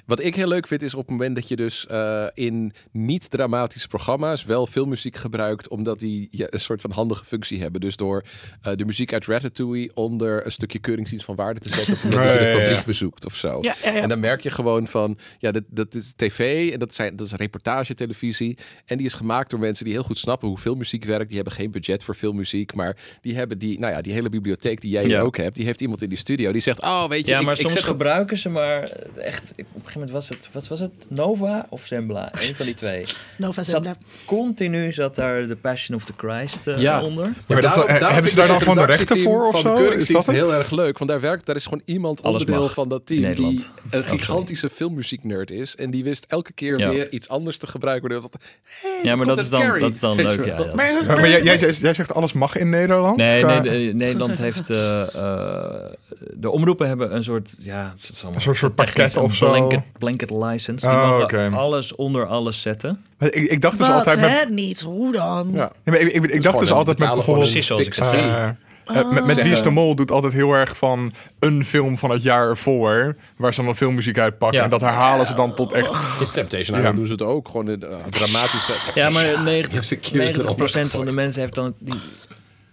wat 0.05 0.19
ik 0.19 0.35
heel 0.35 0.47
leuk 0.47 0.67
vind 0.67 0.81
is 0.81 0.93
op 0.93 0.99
het 1.01 1.09
moment 1.09 1.35
dat 1.35 1.47
je 1.47 1.55
dus 1.55 1.87
eh, 1.87 2.25
in 2.33 2.73
niet-dramatische 2.91 3.87
programma's 3.87 4.43
wel 4.43 4.67
filmmuziek 4.67 5.15
gebruikt, 5.17 5.67
omdat 5.67 5.99
die 5.99 6.27
ja, 6.31 6.47
een 6.49 6.59
soort 6.59 6.81
van 6.81 6.91
handige 6.91 7.25
functie 7.25 7.61
hebben. 7.61 7.81
Dus 7.81 7.95
door 7.97 8.23
eh, 8.61 8.73
de 8.75 8.85
muziek 8.85 9.13
uit 9.13 9.25
Ratatouille 9.25 9.91
onder 10.03 10.45
een 10.45 10.51
stukje 10.51 10.79
keuringsdienst 10.79 11.25
van 11.25 11.35
waarde 11.35 11.59
te 11.59 11.69
zetten 11.69 11.97
je 12.09 12.17
Ja, 12.17 12.37
de 12.37 12.59
fabriek 12.61 12.85
bezoekt 12.85 13.25
of 13.25 13.35
zo. 13.35 13.57
Ja, 13.61 13.75
ja, 13.83 13.91
ja. 13.91 14.01
En 14.01 14.09
dan 14.09 14.19
merk 14.19 14.41
je 14.41 14.49
gewoon 14.51 14.87
van, 14.87 15.17
ja, 15.39 15.51
dat, 15.51 15.63
dat 15.69 15.95
is 15.95 16.13
tv 16.15 16.71
en 16.73 16.79
dat, 16.79 16.93
zijn, 16.93 17.15
dat 17.15 17.25
is 17.27 17.33
reportagetelevisie. 17.33 18.57
En 18.85 18.97
die 18.97 19.05
is 19.05 19.13
gemaakt 19.13 19.49
door 19.49 19.59
mensen 19.59 19.85
die 19.85 19.93
heel 19.93 20.03
goed 20.03 20.17
snappen 20.17 20.47
hoe 20.47 20.57
filmmuziek 20.57 21.03
werkt. 21.05 21.27
Die 21.27 21.35
hebben 21.35 21.53
geen 21.53 21.71
budget 21.71 22.03
voor 22.03 22.15
filmmuziek, 22.15 22.73
maar 22.73 22.97
die 23.21 23.35
hebben 23.35 23.57
die, 23.57 23.79
nou 23.79 23.93
ja, 23.93 24.01
die 24.01 24.13
hele 24.13 24.29
bibliotheek 24.29 24.81
die 24.81 24.91
jij 24.91 25.07
Ja. 25.07 25.19
ook 25.21 25.37
hebt, 25.37 25.55
die 25.55 25.65
heeft 25.65 25.81
iemand 25.81 26.01
in 26.01 26.09
die 26.09 26.17
studio 26.17 26.51
die 26.51 26.61
zegt, 26.61 26.81
oh, 26.81 27.07
weet 27.07 27.25
je, 27.25 27.31
Ja, 27.31 27.39
ik, 27.39 27.45
maar 27.45 27.53
ik 27.53 27.59
soms 27.61 27.73
zet 27.73 27.81
dat- 27.81 27.91
gebruiken 27.91 28.37
ze 28.37 28.49
maar 28.49 28.81
echt... 29.17 29.53
ik- 29.55 29.59
Op 29.59 29.75
een 29.75 29.81
gegeven 29.81 29.93
moment 29.93 30.11
was 30.11 30.29
het... 30.29 30.49
Wat 30.51 30.67
was 30.67 30.79
het? 30.79 30.91
Nova 31.09 31.65
of 31.69 31.85
Zembla? 31.85 32.31
Een 32.33 32.55
van 32.55 32.65
die 32.65 32.75
twee. 32.75 33.05
Nova 33.37 33.63
Zembla. 33.63 33.95
continu 34.25 34.91
zat 34.91 35.15
daar 35.15 35.47
de 35.47 35.55
Passion 35.55 35.97
of 35.97 36.05
the 36.05 36.13
Christ 36.17 36.67
eh, 36.67 36.77
Ja. 36.79 37.01
onder. 37.03 37.25
maar 37.47 37.61
dat 37.61 37.69
is- 37.69 37.75
daarom- 37.75 37.83
eh, 37.83 37.87
daarom 37.93 38.13
hebben 38.13 38.29
ze 38.31 38.35
daar 38.35 38.45
ik 38.45 38.51
dan 38.51 38.61
gewoon 38.61 38.75
de 38.75 38.85
rechten 38.85 39.19
voor 39.19 39.47
of 39.47 39.59
zo? 39.59 39.75
Keuringsdienst 39.93 40.29
Is 40.29 40.35
dat 40.35 40.35
het? 40.45 40.45
heel 40.53 40.59
erg 40.63 40.71
leuk, 40.71 40.97
want 40.97 41.09
daar 41.09 41.19
werkt, 41.19 41.45
daar 41.45 41.55
is 41.55 41.63
gewoon 41.63 41.81
iemand 41.85 42.23
Alles 42.23 42.41
onderdeel 42.41 42.69
van 42.69 42.89
dat 42.89 43.05
team 43.05 43.33
die 43.33 43.65
een 43.89 44.03
gigantische 44.03 44.69
filmmuzieknerd 44.69 45.51
is 45.51 45.75
en 45.75 45.91
die 45.91 46.03
wist 46.03 46.25
elke 46.27 46.53
keer 46.53 46.79
Ja. 46.79 46.89
weer 46.89 47.11
iets 47.11 47.29
anders 47.29 47.57
te 47.57 47.67
gebruiken. 47.67 48.09
waardoor 48.09 48.29
dat- 48.31 48.41
hey, 48.81 48.99
Ja, 49.03 49.15
maar 49.15 49.25
dat 49.25 49.37
is 49.37 49.49
dan, 49.49 49.61
Carrie. 49.61 49.81
dat 49.81 49.93
is 49.93 49.99
dan 49.99 50.15
leuk. 50.15 50.45
Ja, 50.45 50.71
Maar- 50.75 50.85
is- 50.85 50.91
Ja, 51.01 51.05
maar 51.15 51.29
jij, 51.29 51.43
jij, 51.43 51.57
jij 51.71 51.93
zegt 51.93 52.13
alles 52.13 52.33
mag 52.33 52.55
in 52.55 52.69
Nederland? 52.69 53.17
Nee, 53.17 53.41
Qua- 53.41 53.61
nee, 53.61 53.87
de- 53.87 53.93
Nederland 53.95 54.37
heeft... 54.37 54.69
eh, 54.69 55.01
eh, 55.01 55.91
de 56.33 56.49
omroepen 56.49 56.87
hebben 56.87 57.15
een 57.15 57.23
soort... 57.23 57.49
Ja, 57.59 57.93
het 57.97 58.23
Een 58.35 58.41
soort- 58.41 58.57
soort 58.57 58.75
pakket 58.75 59.17
of 59.17 59.35
zo. 59.35 59.49
Blanket, 59.49 59.81
blanket 59.97 60.29
license. 60.31 60.85
Die 60.87 60.95
Oh, 60.95 61.09
mogen 61.09 61.23
oké. 61.23 61.49
alles 61.53 61.95
onder 61.95 62.25
alles 62.27 62.61
zetten. 62.61 63.05
ik, 63.19 63.33
ik 63.35 63.61
dacht 63.61 63.77
dus 63.77 63.87
Wat, 63.87 63.95
altijd 63.97 64.19
met... 64.19 64.29
hè? 64.29 64.45
Niet. 64.49 64.81
Hoe 64.81 65.11
dan? 65.11 65.49
Ja. 65.51 65.57
Ja, 65.59 65.71
maar 65.91 65.99
ik, 65.99 66.11
ik, 66.13 66.23
ik 66.25 66.43
dacht 66.43 66.59
dus 66.59 66.71
altijd 66.71 66.97
met 66.99 67.13
bijvoorbeeld... 67.13 67.47
Precies 67.47 67.65
zoals 67.67 67.85
ik 67.85 67.95
het 67.95 68.07
zeg. 68.07 68.53
Eh, 68.85 69.11
met 69.11 69.25
met 69.25 69.37
Oh. 69.37 69.61
De 69.63 69.69
Mol 69.69 69.95
doet 69.95 70.11
altijd 70.11 70.33
heel 70.33 70.53
erg 70.53 70.77
van 70.77 71.13
een 71.39 71.65
film 71.65 71.97
van 71.97 72.09
het 72.09 72.23
jaar 72.23 72.49
ervoor, 72.49 73.15
waar 73.37 73.53
ze 73.53 73.63
dan 73.63 73.75
filmmuziek 73.75 74.17
uitpakken. 74.17 74.57
Ja. 74.57 74.63
En 74.63 74.69
dat 74.69 74.81
herhalen 74.81 75.25
ze 75.25 75.33
dan 75.33 75.55
tot 75.55 75.71
echt... 75.71 75.93
In 76.19 76.31
Temptation 76.31 76.81
Ja. 76.81 76.91
Doen 76.91 77.05
ze 77.05 77.11
het 77.11 77.21
ook. 77.21 77.47
Gewoon 77.47 77.67
een 77.67 77.83
eh, 77.83 77.97
dramatische... 78.09 78.73
Ja, 78.95 79.09
maar 79.09 79.25
Music 79.25 79.43
90, 79.43 80.11
cues 80.11 80.33
eronder 80.33 80.85
90% 80.87 80.89
van 80.89 81.05
de 81.05 81.11
mensen 81.11 81.41
heeft 81.41 81.55
dan... 81.55 81.73
Die, 81.79 81.99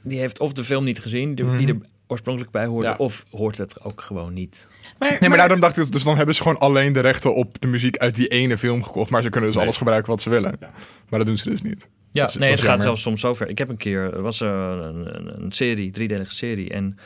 die 0.03 0.19
heeft 0.19 0.41
of 0.41 0.53
de 0.53 0.65
film 0.65 0.85
niet 0.85 1.01
gezien, 1.01 1.35
die, 1.35 1.57
die 1.57 1.69
er 1.69 1.77
oorspronkelijk 2.07 2.53
bij 2.53 2.67
hoorde... 2.67 2.87
Ja. 2.87 2.95
of 2.99 3.25
hoort 3.31 3.59
het 3.59 3.85
ook 3.85 4.01
gewoon 4.03 4.33
niet. 4.33 4.67
Maar, 4.99 5.17
Nee, 5.21 5.29
maar 5.29 5.39
daarom 5.39 5.61
dacht 5.61 5.79
ik, 5.79 5.93
dus 5.93 6.05
dan 6.05 6.17
hebben 6.17 6.35
ze 6.35 6.43
gewoon 6.43 6.59
alleen 6.59 6.93
de 6.93 7.01
rechten 7.01 7.35
op 7.35 7.57
de 7.61 7.67
muziek 7.67 7.97
uit 7.97 8.15
die 8.17 8.29
ene 8.29 8.59
film 8.59 8.83
gekocht. 8.83 9.11
Maar 9.11 9.23
ze 9.23 9.29
kunnen 9.29 9.49
dus 9.49 9.57
Nee. 9.57 9.65
alles 9.67 9.79
gebruiken 9.79 10.11
wat 10.11 10.21
ze 10.21 10.31
willen. 10.31 10.57
Maar 11.09 11.19
dat 11.19 11.27
doen 11.29 11.37
ze 11.37 11.51
dus 11.51 11.63
niet. 11.63 11.89
Ja, 12.13 12.27
Dat 12.27 12.39
nee, 12.39 12.51
dat 12.51 12.59
het 12.59 12.69
gaat 12.69 12.83
zelfs 12.83 13.03
soms 13.03 13.21
zover. 13.21 13.49
Ik 13.49 13.59
heb 13.59 13.69
een 13.69 13.77
keer, 13.77 14.15
er 14.15 14.23
was 14.23 14.41
er 14.41 14.49
een, 14.49 15.17
een, 15.17 15.43
een 15.43 15.53
serie, 15.53 15.91
driedelige 15.91 16.35
serie. 16.35 16.71
En 16.71 16.99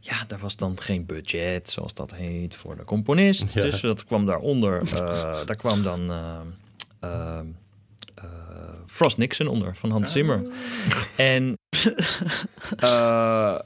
ja, 0.00 0.24
daar 0.26 0.38
was 0.38 0.56
dan 0.56 0.80
geen 0.80 1.06
budget, 1.06 1.70
zoals 1.70 1.94
dat 1.94 2.14
heet, 2.14 2.56
voor 2.56 2.76
de 2.76 2.84
componist. 2.84 3.54
Ja. 3.54 3.60
Dus 3.60 3.80
dat 3.80 4.04
kwam 4.04 4.26
daaronder. 4.26 4.80
eh 4.92 5.38
daar 5.46 5.56
kwam 5.56 5.82
dan 5.82 6.10
eh, 6.10 6.40
eh, 7.00 7.38
eh, 8.14 8.24
Frost 8.86 9.16
Nixon 9.16 9.46
onder, 9.48 9.76
van 9.76 9.90
Hans 9.90 10.12
Zimmer. 10.12 10.42
En 11.16 11.56
eh, 12.78 13.58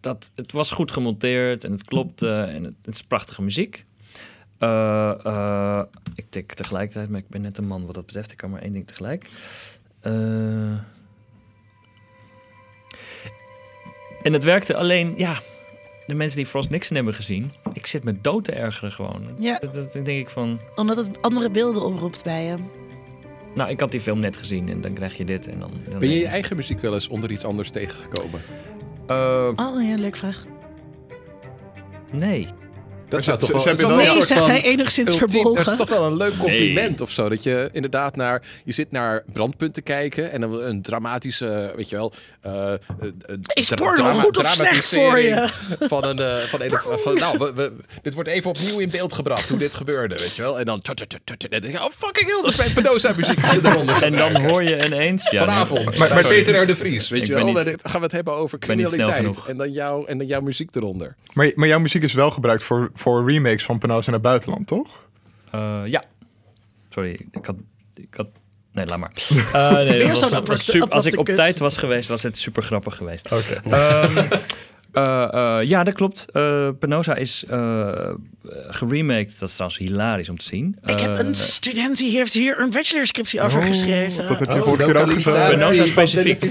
dat, 0.00 0.30
het 0.34 0.52
was 0.52 0.70
goed 0.70 0.92
gemonteerd 0.92 1.64
en 1.64 1.72
het 1.72 1.84
klopte 1.84 2.40
en 2.42 2.64
het, 2.64 2.74
het 2.84 2.94
is 2.94 3.02
prachtige 3.02 3.42
muziek. 3.42 3.84
Eh, 4.58 5.26
eh, 5.26 5.82
ik 6.14 6.24
tik 6.28 6.52
tegelijkertijd, 6.52 7.08
maar 7.10 7.20
ik 7.20 7.28
ben 7.28 7.42
net 7.42 7.58
een 7.58 7.66
man 7.66 7.86
wat 7.86 7.94
dat 7.94 8.06
betreft. 8.06 8.32
Ik 8.32 8.36
kan 8.36 8.50
maar 8.50 8.62
één 8.62 8.72
ding 8.72 8.86
tegelijk. 8.86 9.30
Eh, 10.04 10.12
en 14.22 14.32
het 14.32 14.44
werkte 14.44 14.76
alleen, 14.76 15.14
ja, 15.16 15.38
de 16.06 16.14
mensen 16.14 16.36
die 16.36 16.46
Frost 16.46 16.70
Nixon 16.70 16.96
hebben 16.96 17.14
gezien. 17.14 17.52
Ik 17.72 17.86
zit 17.86 18.04
me 18.04 18.20
dood 18.20 18.44
te 18.44 18.52
ergeren 18.52 18.92
gewoon. 18.92 19.22
Ja. 19.38 19.58
Dat, 19.58 19.74
dat 19.74 19.92
denk 19.92 20.06
ik 20.08 20.28
van, 20.30 20.60
Omdat 20.74 20.96
het 20.96 21.22
andere 21.22 21.50
beelden 21.50 21.84
oproept 21.84 22.24
bij 22.24 22.44
je. 22.44 22.56
nou, 23.54 23.70
ik 23.70 23.80
had 23.80 23.90
die 23.90 24.00
film 24.00 24.18
net 24.20 24.36
gezien 24.36 24.68
en 24.68 24.80
dan 24.80 24.92
krijg 24.92 25.16
je 25.16 25.24
dit 25.24 25.46
en 25.48 25.58
dan... 25.58 25.70
dan 25.90 25.98
Ben 25.98 26.08
je 26.08 26.18
je 26.18 26.26
eigen 26.26 26.56
muziek 26.56 26.80
wel 26.80 26.94
eens 26.94 27.08
onder 27.08 27.30
iets 27.30 27.44
anders 27.44 27.70
tegengekomen? 27.70 28.42
Eh, 29.06 29.50
Oh 29.56 29.82
ja, 29.88 29.96
leuke 29.96 30.16
vraag. 30.18 30.44
nee. 32.10 32.48
Dat 33.14 33.24
zou 33.24 33.38
toch 33.38 33.50
wel, 33.50 33.60
ze 33.76 33.86
wel 33.86 33.90
een 33.90 33.96
Nee, 33.96 34.22
zegt 34.22 34.40
van 34.40 34.50
hij 34.50 34.62
enigszins 34.62 35.12
ultiem- 35.12 35.28
verbolgen. 35.30 35.64
Dat 35.64 35.72
is 35.72 35.78
toch 35.78 35.88
wel 35.88 36.06
een 36.06 36.16
leuk 36.16 36.38
compliment 36.38 36.88
Nee. 36.98 37.02
of 37.02 37.10
zo. 37.10 37.28
Dat 37.28 37.42
je 37.42 37.68
inderdaad 37.72 38.16
naar... 38.16 38.42
Je 38.64 38.72
zit 38.72 38.90
naar 38.90 39.22
brandpunten 39.32 39.82
kijken 39.82 40.32
en 40.32 40.40
dan 40.40 40.62
een 40.62 40.82
dramatische, 40.82 41.72
weet 41.76 41.88
je 41.90 41.96
wel... 41.96 42.12
eh, 42.44 42.72
Is 43.54 43.68
porno 43.68 44.12
goed 44.12 44.38
of 44.38 44.46
slecht 44.46 44.88
voor 44.94 45.18
je? 45.18 45.48
Van 45.94 46.04
een... 46.04 46.18
eh, 46.18 46.36
van 46.42 46.60
een 46.62 46.70
van, 46.98 47.14
nou, 47.14 47.38
we, 47.38 47.52
we- 47.54 47.72
dit 48.02 48.14
wordt 48.14 48.28
even 48.28 48.50
opnieuw 48.50 48.78
in 48.78 48.90
beeld 48.90 49.12
gebracht 49.12 49.48
hoe 49.48 49.58
dit 49.58 49.74
gebeurde, 49.74 50.14
weet 50.18 50.36
je 50.36 50.42
wel. 50.42 50.58
En 50.58 50.64
dan... 50.64 50.80
tut, 50.80 50.96
tut, 50.96 51.08
tut, 51.10 51.20
tut, 51.24 51.42
en 51.44 51.50
dan 51.50 51.60
denk 51.60 51.74
je, 51.74 51.84
Oh, 51.84 51.90
fucking 51.90 52.30
hell, 52.30 52.42
dat 52.42 52.50
is 52.52 52.56
mijn 52.56 52.72
Penosa 52.72 53.12
muziek. 53.16 53.38
En 54.02 54.12
dan 54.16 54.40
hoor 54.42 54.62
je 54.62 54.86
ineens... 54.86 55.30
Ja, 55.30 55.38
Vanavond. 55.38 55.84
Maar, 55.98 56.08
sorry. 56.08 56.22
Peter 56.22 56.62
R. 56.62 56.66
de 56.66 56.76
Vries, 56.76 57.08
weet 57.10 57.20
Ik 57.22 57.26
je 57.28 57.34
wel. 57.34 57.44
niet- 57.44 57.54
Dan 57.54 57.78
gaan 57.82 57.98
we 58.00 58.06
het 58.06 58.12
hebben 58.12 58.34
over 58.34 58.58
criminaliteit. 58.58 59.40
En 59.46 59.56
dan, 59.56 59.72
jou, 59.72 60.06
en 60.06 60.18
dan 60.18 60.26
jouw 60.26 60.40
muziek 60.40 60.74
eronder. 60.74 61.16
Maar, 61.32 61.52
maar 61.54 61.68
jouw 61.68 61.78
muziek 61.78 62.02
is 62.02 62.12
wel 62.12 62.30
gebruikt 62.30 62.62
voor, 62.62 62.90
voor 62.94 63.30
remakes 63.30 63.64
van 63.64 63.78
Penosa 63.78 64.06
in 64.06 64.12
het 64.12 64.22
buitenland, 64.22 64.66
toch? 64.66 65.06
Eh, 65.50 65.80
ja. 65.84 66.04
Sorry, 66.90 67.26
ik 67.30 67.46
had... 67.46 67.56
Ik 67.94 68.14
had 68.16 68.26
nee, 68.74 68.86
laat 68.86 68.98
maar. 68.98 69.12
Eh, 69.52 69.72
nee, 69.72 69.98
dat 69.98 70.08
was, 70.08 70.18
zo'n 70.18 70.28
was 70.30 70.32
aparte- 70.38 70.62
super, 70.62 70.88
als 70.88 71.06
ik 71.06 71.18
op 71.18 71.26
tijd 71.26 71.58
was 71.58 71.76
geweest, 71.76 72.08
was 72.08 72.22
het 72.22 72.36
super 72.36 72.62
grappig 72.62 72.96
geweest. 72.96 73.28
Oké. 73.32 73.60
Ehm, 73.70 74.26
eh, 74.94 75.58
eh, 75.60 75.68
ja, 75.68 75.84
dat 75.84 75.94
klopt. 75.94 76.24
Eh 76.32 76.68
Penosa 76.78 77.14
is 77.14 77.44
eh 77.48 78.10
geremaked. 78.68 79.38
Dat 79.38 79.48
is 79.48 79.54
trouwens 79.54 79.80
hilarisch 79.80 80.28
om 80.28 80.38
te 80.38 80.44
zien. 80.44 80.76
Ik 80.86 80.98
heb 81.00 81.18
een 81.18 81.34
student 81.34 81.96
die 81.98 82.10
heeft 82.16 82.32
hier 82.32 82.60
een 82.60 82.70
bachelorscriptie 82.70 83.40
over 83.40 83.62
geschreven. 83.62 84.22
Oh, 84.22 84.28
Dat 84.28 84.38
heb 84.38 84.48
je 84.48 84.54
Oh, 84.54 84.62
vorige 84.62 84.84
keer 84.84 84.96
ook 85.02 85.12
gezegd. 85.12 85.50
Penosa 85.50 85.82
specifiek. 85.82 86.44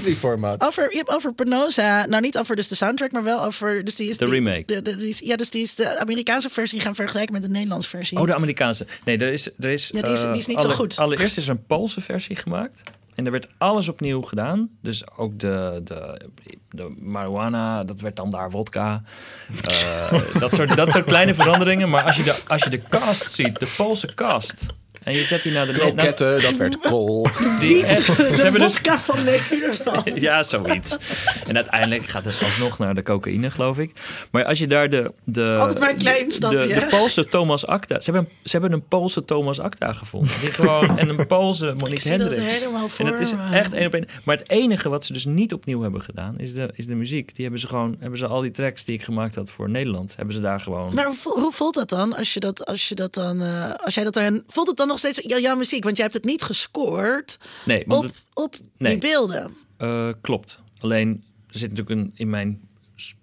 Over, 0.58 0.90
je 0.90 0.96
hebt 0.96 1.10
over 1.14 1.32
Penosa, 1.34 2.06
nou 2.06 2.22
niet 2.22 2.38
over 2.38 2.56
dus 2.56 2.68
de 2.68 2.74
soundtrack, 2.74 3.12
maar 3.12 3.22
wel 3.24 3.44
over... 3.44 3.84
Dus 3.84 3.96
die 3.96 4.08
is 4.08 4.16
De 4.18 4.24
die- 4.24 4.34
remake. 4.34 4.62
De, 4.66 4.82
de- 4.82 4.96
die 4.96 5.08
is- 5.08 5.18
ja, 5.18 5.36
dus 5.36 5.50
die 5.50 5.62
is 5.62 5.74
de 5.74 5.98
Amerikaanse 5.98 6.50
versie 6.50 6.80
gaan 6.80 6.94
vergelijken 6.94 7.32
met 7.32 7.42
de 7.42 7.48
Nederlandse 7.48 7.88
versie. 7.88 8.18
Oh, 8.18 8.26
de 8.26 8.34
Amerikaanse. 8.34 8.86
Nee, 9.04 9.18
er 9.18 9.32
is, 9.32 9.48
er 9.58 9.70
is, 9.70 9.90
Ja, 9.94 10.02
die 10.02 10.12
is- 10.12 10.22
die 10.22 10.36
is 10.36 10.46
niet 10.46 10.60
zo 10.60 10.68
goed. 10.68 10.98
Allereerst 10.98 11.36
is 11.36 11.44
er 11.44 11.50
een 11.50 11.64
Poolse 11.66 12.00
versie 12.00 12.36
gemaakt. 12.36 12.82
En 13.14 13.24
er 13.24 13.30
werd 13.30 13.48
alles 13.58 13.88
opnieuw 13.88 14.22
gedaan. 14.22 14.68
Dus 14.82 15.16
ook 15.16 15.38
de, 15.38 15.80
de, 15.84 16.20
de 16.70 16.94
marijuana, 16.98 17.84
dat 17.84 18.00
werd 18.00 18.16
dan 18.16 18.30
daar 18.30 18.50
vodka. 18.50 19.02
Eh, 19.62 20.12
dat, 20.40 20.54
soort, 20.54 20.76
dat 20.76 20.90
soort 20.90 21.04
kleine 21.04 21.34
veranderingen. 21.34 21.90
Maar 21.90 22.04
als 22.04 22.16
je 22.16 22.22
de, 22.22 22.36
als 22.46 22.62
je 22.62 22.70
de 22.70 22.82
cast 22.88 23.32
ziet, 23.32 23.58
de 23.58 23.74
Poolse 23.76 24.14
cast... 24.14 24.66
En 25.04 25.14
je 25.14 25.24
zet 25.24 25.42
die 25.42 25.52
naar 25.52 25.66
de... 25.66 25.72
naast- 25.72 25.84
Kroketten, 25.94 26.42
dat 26.42 26.56
werd 26.56 26.78
kool. 26.78 27.26
die 27.60 27.84
echt, 27.84 28.06
de 28.06 28.12
ze 28.36 28.42
hebben 28.42 28.60
dus 28.60 28.80
van 28.84 29.24
Nederland. 29.24 30.10
ja, 30.20 30.42
zoiets. 30.42 30.96
En 31.46 31.56
uiteindelijk 31.56 32.06
gaat 32.06 32.24
het 32.24 32.42
alsnog 32.42 32.78
naar 32.78 32.94
de 32.94 33.02
cocaïne, 33.02 33.50
geloof 33.50 33.78
ik. 33.78 33.92
Maar 34.30 34.44
als 34.44 34.58
je 34.58 34.66
daar 34.66 34.88
de... 34.90 35.12
de 35.24 35.56
Altijd 35.60 35.78
maar 35.78 35.90
een 35.90 35.96
klein 35.96 36.28
de, 36.28 36.34
stapje. 36.34 36.66
de 36.66 36.86
Poolse 36.90 37.28
Thomas 37.28 37.66
Acta... 37.66 38.00
Ze 38.00 38.10
hebben, 38.10 38.30
ze 38.44 38.50
hebben 38.50 38.72
een 38.72 38.86
Poolse 38.88 39.24
Thomas 39.24 39.60
Acta 39.60 39.92
gevonden. 39.92 40.32
Die 40.40 40.50
gewoon, 40.52 40.98
en 40.98 41.08
een 41.08 41.26
Poolse 41.26 41.66
Ik 41.66 41.80
Monique 41.80 42.00
zie 42.00 42.18
dat 42.18 42.28
Hendricks. 42.28 42.52
helemaal 42.58 42.88
voor 42.88 43.06
En 43.06 43.12
het 43.12 43.20
is 43.20 43.32
echt 43.52 43.72
één 43.72 43.86
op 43.86 43.94
één. 43.94 44.08
Maar 44.24 44.36
het 44.36 44.50
enige 44.50 44.88
wat 44.88 45.04
ze 45.04 45.12
dus 45.12 45.24
niet 45.24 45.52
opnieuw 45.52 45.80
hebben 45.82 46.02
gedaan... 46.02 46.38
is 46.38 46.54
de, 46.54 46.70
is 46.74 46.86
de 46.86 46.94
muziek. 46.94 47.34
Die 47.34 47.42
hebben 47.42 47.60
ze 47.60 47.66
gewoon... 47.66 47.96
hebben 48.00 48.18
ze 48.18 48.26
al 48.26 48.40
die 48.40 48.50
tracks 48.50 48.84
die 48.84 48.94
ik 48.94 49.02
gemaakt 49.02 49.34
had 49.34 49.50
voor 49.50 49.70
Nederland... 49.70 50.16
hebben 50.16 50.34
ze 50.34 50.40
daar 50.40 50.60
gewoon... 50.60 50.94
Maar 50.94 51.04
hoe, 51.06 51.14
voel- 51.16 51.38
hoe 51.40 51.52
voelt 51.52 51.74
dat 51.74 51.88
dan 51.88 52.16
als 52.16 52.34
je 52.34 52.40
dat, 52.40 52.66
als 52.66 52.88
je 52.88 52.94
dat 52.94 53.14
dan, 53.14 53.42
eh, 53.42 53.70
als 53.84 53.94
jij 53.94 54.04
dat 54.04 54.14
dan, 54.14 54.42
voelt 54.46 54.66
het 54.68 54.76
dan 54.76 54.90
nog 55.02 55.12
steeds 55.12 55.20
jou- 55.28 55.40
jouw 55.42 55.56
muziek? 55.56 55.84
Want 55.84 55.96
jij 55.96 56.04
hebt 56.04 56.16
het 56.16 56.24
niet 56.32 56.42
gescoord 56.42 57.38
nee, 57.64 57.84
op, 57.90 58.02
het- 58.02 58.24
op 58.34 58.54
nee. 58.78 58.90
die 58.98 59.10
beelden. 59.10 59.56
Eh, 59.76 60.08
klopt. 60.20 60.60
Alleen 60.78 61.24
er 61.50 61.58
zit 61.58 61.70
natuurlijk 61.70 62.00
een, 62.00 62.12
in, 62.14 62.30
mijn, 62.30 62.60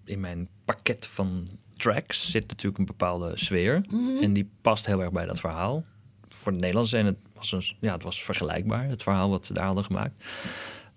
in 0.05 0.19
mijn 0.19 0.47
pakket 0.65 1.05
van 1.07 1.47
tracks 1.77 2.31
zit 2.31 2.47
natuurlijk 2.47 2.77
een 2.79 2.85
bepaalde 2.85 3.31
sfeer. 3.37 3.81
Mhm. 3.89 4.23
En 4.23 4.33
die 4.33 4.49
past 4.61 4.85
heel 4.85 5.01
erg 5.01 5.11
bij 5.11 5.25
dat 5.25 5.39
verhaal. 5.39 5.85
voor 6.29 6.51
het 6.51 6.61
Nederlands. 6.61 6.93
En 6.93 7.05
het 7.05 7.17
was, 7.35 7.51
een, 7.51 7.63
ja, 7.79 7.93
het 7.93 8.03
was 8.03 8.23
vergelijkbaar, 8.23 8.89
het 8.89 9.03
verhaal 9.03 9.29
wat 9.29 9.45
ze 9.45 9.53
daar 9.53 9.65
hadden 9.65 9.83
gemaakt. 9.83 10.23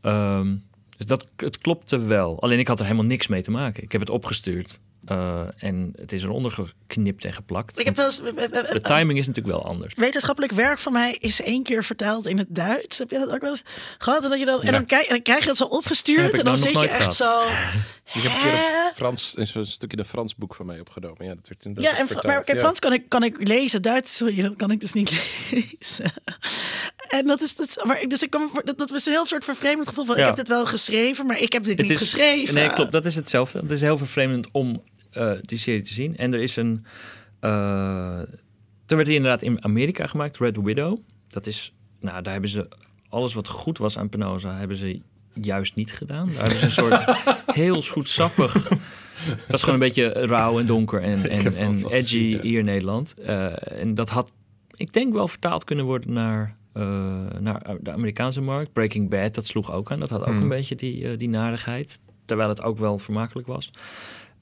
Ehm, 0.00 0.56
dus 0.96 1.06
dat, 1.06 1.26
het 1.36 1.58
klopte 1.58 1.98
wel. 1.98 2.40
Alleen 2.40 2.58
ik 2.58 2.68
had 2.68 2.78
er 2.78 2.84
helemaal 2.86 3.06
niks 3.06 3.26
mee 3.26 3.42
te 3.42 3.50
maken. 3.50 3.82
Ik 3.82 3.92
heb 3.92 4.00
het 4.00 4.10
opgestuurd. 4.10 4.78
Eh, 5.06 5.42
en 5.56 5.92
het 6.00 6.12
is 6.12 6.22
eronder 6.22 6.52
geknipt 6.52 7.24
en 7.24 7.32
geplakt. 7.32 7.78
Ik 7.78 7.84
heb 7.84 7.96
wel 7.96 8.04
eens, 8.04 8.20
De 8.22 8.80
timing 8.82 9.18
is 9.18 9.26
natuurlijk 9.26 9.56
wel 9.56 9.64
anders. 9.66 9.94
wetenschappelijk 9.94 10.52
werk 10.52 10.78
van 10.78 10.92
mij 10.92 11.16
is 11.20 11.42
één 11.42 11.62
keer 11.62 11.84
vertaald 11.84 12.26
in 12.26 12.38
het 12.38 12.46
Duits. 12.50 12.98
Heb 12.98 13.10
je 13.10 13.18
dat 13.18 13.30
ook 13.34 13.40
wel 13.40 13.50
eens 13.50 13.64
gehad? 13.98 14.24
En, 14.24 14.30
dat 14.30 14.38
je 14.38 14.44
dan, 14.44 14.62
en, 14.62 14.72
dan, 14.72 14.86
krijg, 14.86 15.02
en 15.04 15.08
dan 15.14 15.22
krijg 15.22 15.40
je 15.40 15.46
dat 15.46 15.56
zo 15.56 15.64
opgestuurd. 15.64 16.30
En 16.30 16.44
dan 16.44 16.44
nou 16.44 16.56
zit 16.56 16.80
je 16.80 16.88
echt 16.88 17.14
zo... 17.14 17.42
Ik 18.14 18.22
heb 18.22 18.32
een 18.32 18.40
keer 18.40 18.52
een, 18.52 18.94
Frans, 18.94 19.34
een 19.36 19.66
stukje 19.66 19.98
een 19.98 20.04
Frans 20.04 20.34
boek 20.36 20.54
van 20.54 20.66
mij 20.66 20.80
opgenomen. 20.80 21.24
Ja, 21.26 21.34
dat 21.34 21.48
werd 21.48 21.64
inderdaad 21.64 21.92
Ja, 21.92 21.98
en, 21.98 22.06
vertaald. 22.06 22.26
maar 22.26 22.44
kijk, 22.44 22.56
Ja. 22.56 22.62
Frans 22.62 22.78
kan 22.78 22.92
ik, 22.92 23.08
kan 23.08 23.22
ik 23.22 23.48
lezen, 23.48 23.82
Duits, 23.82 24.16
sorry, 24.16 24.42
dat 24.42 24.56
kan 24.56 24.70
ik 24.70 24.80
dus 24.80 24.92
niet 24.92 25.10
lezen. 25.50 26.12
En 27.08 27.24
dat 27.26 27.40
is, 27.40 27.56
dat, 27.56 27.80
maar, 27.84 28.04
dus 28.08 28.22
ik 28.22 28.30
kom, 28.30 28.50
dat, 28.64 28.78
dat 28.78 28.90
was 28.90 29.06
een 29.06 29.12
heel 29.12 29.26
soort 29.26 29.44
vervreemdend 29.44 29.88
gevoel 29.88 30.04
van, 30.04 30.14
Ja. 30.16 30.20
ik 30.20 30.26
heb 30.26 30.36
dit 30.36 30.48
wel 30.48 30.66
geschreven, 30.66 31.26
maar 31.26 31.38
ik 31.40 31.52
heb 31.52 31.62
dit 31.64 31.72
Het 31.78 31.80
niet 31.80 31.90
is- 31.90 31.98
geschreven. 31.98 32.54
Nee, 32.54 32.72
klopt. 32.72 32.92
Dat 32.92 33.04
is 33.06 33.14
hetzelfde. 33.14 33.58
Het 33.58 33.70
is 33.70 33.80
heel 33.80 33.96
vervreemdend 33.98 34.48
om 34.52 34.82
eh, 35.14 35.32
die 35.40 35.58
serie 35.58 35.82
te 35.82 35.92
zien. 35.92 36.16
En 36.16 36.34
er 36.34 36.40
is 36.40 36.56
een... 36.56 36.84
eh 37.40 38.18
toen 38.86 38.96
werd 38.96 39.08
die 39.08 39.16
inderdaad 39.16 39.42
in 39.42 39.64
Amerika 39.64 40.06
gemaakt, 40.06 40.38
Red 40.38 40.56
Widow. 40.62 40.98
Dat 41.28 41.46
is... 41.46 41.74
Nou, 42.00 42.22
daar 42.22 42.32
hebben 42.32 42.50
ze... 42.50 42.68
Alles 43.08 43.34
wat 43.34 43.48
goed 43.48 43.78
was 43.78 43.98
aan 43.98 44.08
Penosa, 44.08 44.56
hebben 44.56 44.76
ze 44.76 45.00
juist 45.40 45.74
niet 45.74 45.92
gedaan. 45.92 46.26
Daar 46.26 46.36
hebben 46.48 46.58
ze 46.58 46.64
een 46.64 46.70
soort 46.70 47.04
heel 47.62 47.82
zoetsappig... 47.82 48.68
Het 49.24 49.46
was 49.48 49.60
gewoon 49.60 49.74
een 49.74 49.86
beetje 49.86 50.08
rauw 50.08 50.58
en 50.58 50.66
donker 50.66 51.02
en, 51.02 51.30
en, 51.30 51.56
en 51.56 51.86
edgy 51.86 52.16
ja. 52.16 52.40
hier 52.40 52.58
in 52.58 52.64
Nederland. 52.64 53.20
Eh, 53.20 53.80
en 53.80 53.94
dat 53.94 54.10
had, 54.10 54.32
ik 54.74 54.92
denk, 54.92 55.12
wel 55.12 55.28
vertaald 55.28 55.64
kunnen 55.64 55.84
worden 55.84 56.12
naar, 56.12 56.56
naar 57.40 57.76
de 57.80 57.92
Amerikaanse 57.92 58.40
markt. 58.40 58.72
Breaking 58.72 59.10
Bad, 59.10 59.34
dat 59.34 59.46
sloeg 59.46 59.72
ook 59.72 59.92
aan. 59.92 60.00
Dat 60.00 60.10
had 60.10 60.20
ook 60.20 60.26
Hmm. 60.26 60.42
een 60.42 60.48
beetje 60.48 60.74
die, 60.74 61.16
die 61.16 61.28
narigheid. 61.28 62.00
Terwijl 62.24 62.48
het 62.48 62.62
ook 62.62 62.78
wel 62.78 62.98
vermakelijk 62.98 63.46
was. 63.46 63.70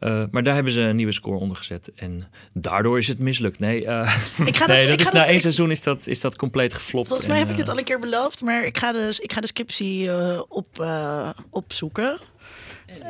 Eh, 0.03 0.25
maar 0.31 0.43
daar 0.43 0.55
hebben 0.55 0.73
ze 0.73 0.81
een 0.81 0.97
nieuwe 0.97 1.13
score 1.13 1.37
onder 1.39 1.57
gezet. 1.57 1.91
En 1.95 2.29
daardoor 2.53 2.99
is 2.99 3.09
het 3.09 3.19
mislukt. 3.19 3.59
Nee, 3.59 3.87
eh, 3.87 4.17
Ik 4.47 4.57
ga 4.57 4.67
nee 4.67 4.79
dat, 4.79 4.87
dat 4.87 4.95
ik 4.95 5.01
is 5.01 5.07
ga 5.07 5.13
na 5.13 5.19
dat- 5.19 5.27
één 5.27 5.35
ik- 5.35 5.41
seizoen 5.41 5.71
is 5.71 5.83
dat, 5.83 6.07
is 6.07 6.21
dat 6.21 6.37
compleet 6.37 6.75
geflopt. 6.75 7.07
Volgens 7.09 7.29
mij 7.29 7.37
En, 7.41 7.43
heb 7.43 7.53
ik 7.53 7.59
het 7.59 7.67
eh, 7.67 7.73
al 7.73 7.79
een 7.79 7.85
keer 7.85 7.99
beloofd, 8.01 8.43
maar 8.43 8.65
ik 8.65 8.79
ga, 8.79 8.93
dus, 8.93 9.19
ik 9.21 9.33
ga 9.33 9.41
de 9.41 9.47
scriptie 9.47 10.11
eh, 10.11 10.41
op, 10.49 10.81
eh, 10.81 11.31
opzoeken. 11.51 12.19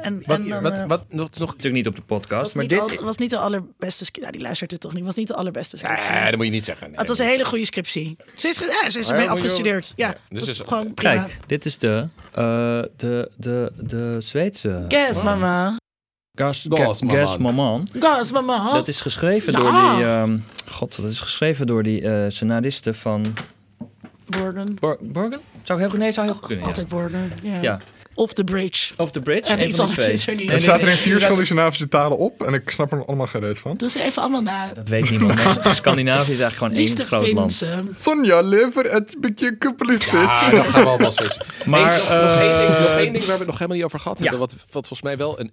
En, 0.02 0.22
Wat, 0.26 0.38
en 0.38 0.48
dan, 0.48 0.62
wat, 0.62 0.78
wat, 0.86 0.86
wat 0.86 1.06
nog... 1.38 1.38
Natuurlijk 1.38 1.74
niet 1.74 1.86
op 1.86 1.96
de 1.96 2.02
podcast, 2.02 2.42
was 2.42 2.54
maar 2.54 2.62
niet, 2.62 2.88
dit... 2.88 2.98
al, 2.98 3.04
was 3.04 3.16
niet 3.16 3.30
de 3.30 3.38
allerbeste 3.38 4.04
scriptie. 4.04 4.24
Ja, 4.24 4.30
die 4.30 4.40
luistert 4.40 4.70
het 4.70 4.80
toch 4.80 4.92
niet. 4.92 5.04
Was 5.04 5.14
niet 5.14 5.28
de 5.28 5.34
allerbeste 5.34 5.76
scriptie. 5.78 6.12
Ja, 6.12 6.24
dat 6.26 6.36
moet 6.36 6.44
je 6.46 6.52
niet 6.52 6.64
zeggen. 6.64 6.86
Nee, 6.90 6.98
het 6.98 7.08
was 7.08 7.18
een 7.18 7.26
hele 7.26 7.44
goede 7.44 7.64
scriptie. 7.64 8.16
Ze 8.36 8.48
is, 8.48 8.58
ja, 8.82 8.90
ze 8.90 8.98
is 8.98 9.08
ermee 9.08 9.24
je- 9.24 9.30
afgestudeerd. 9.30 9.92
Ja, 9.96 10.06
Ja, 10.08 10.16
dus 10.28 10.40
dus 10.40 10.50
is- 10.50 10.68
gewoon 10.68 10.94
prima. 10.94 11.14
Kijk, 11.24 11.38
dit 11.46 11.64
is 11.64 11.78
de, 11.78 12.08
eh, 12.32 12.82
de, 12.96 13.30
de, 13.36 13.72
de 13.76 14.16
Zweedse... 14.20 14.84
Guess, 14.88 15.22
mama. 15.22 15.76
Gas, 16.34 16.66
Gas, 16.68 17.00
Ga- 17.00 17.38
Maman. 17.38 17.88
Gas 17.98 18.32
Maman. 18.32 18.56
Mama. 18.58 18.72
Dat 18.72 18.88
is 18.88 19.00
geschreven 19.00 19.52
Ja. 19.52 19.58
door 19.58 19.70
die... 19.96 20.04
ehm, 20.06 20.38
God, 20.70 20.96
dat 20.96 21.10
is 21.10 21.20
geschreven 21.20 21.66
door 21.66 21.82
die 21.82 22.08
eh 22.08 22.24
scenaristen 22.30 22.94
van... 22.94 23.34
Borden. 24.26 24.74
Bor 24.80 24.98
Borgen? 25.00 25.40
Zou 25.62 25.78
heel 25.80 25.90
goed... 25.90 25.98
Nee, 25.98 26.12
zou 26.12 26.26
heel 26.26 26.34
goed 26.34 26.46
kunnen, 26.46 26.64
ja. 26.64 26.70
Altijd 26.70 26.88
Borden. 26.88 27.32
Ja. 27.42 27.60
Ja. 27.60 27.78
Off 28.14 28.32
the 28.32 28.44
bridge. 28.44 28.92
Of 28.96 29.10
the 29.10 29.20
Bridge, 29.20 29.52
En 29.52 29.68
iets 29.68 29.78
anders 29.78 30.08
is 30.08 30.26
er 30.26 30.36
niet. 30.36 30.60
Staat 30.60 30.82
er 30.82 30.88
in 30.88 30.96
vier 30.96 31.20
Scandinavische 31.20 31.88
talen 31.88 32.18
op 32.18 32.42
en 32.42 32.54
ik 32.54 32.70
snap 32.70 32.92
er 32.92 33.04
allemaal 33.04 33.26
geen 33.26 33.40
reet 33.40 33.58
van. 33.58 33.76
Doe 33.76 33.90
ze 33.90 34.02
even 34.02 34.22
allemaal 34.22 34.42
na. 34.42 34.72
Dat 34.74 34.88
weet 34.88 35.10
niemand. 35.10 35.40
Scandinavië 35.74 36.32
is 36.32 36.38
eigenlijk 36.40 36.54
gewoon 36.54 36.72
één 36.72 37.06
groot 37.06 37.32
land. 37.32 37.64
Sonja, 37.94 38.40
lever 38.40 38.84
het 38.84 39.16
beetje 39.20 39.56
kuppelig 39.56 40.10
Ja, 40.10 40.50
dan 40.50 40.64
gaan 40.64 40.82
we 40.82 40.88
allemaal 40.88 41.10
switchen. 41.10 41.46
Maar, 41.64 41.80
Maar, 41.80 41.98
nog, 41.98 42.08
nog 42.08 42.40
één 42.40 42.58
ding, 42.58 42.78
nog 42.78 42.88
eh, 42.88 42.96
één 42.96 43.12
ding 43.12 43.24
waar 43.24 43.32
we 43.32 43.38
het 43.38 43.46
nog 43.46 43.54
helemaal 43.58 43.76
niet 43.76 43.84
over 43.84 44.00
gehad 44.00 44.18
hebben. 44.18 44.38
Wat, 44.38 44.52
wat 44.52 44.86
volgens 44.88 45.02
mij 45.02 45.16
wel 45.16 45.40
een 45.40 45.52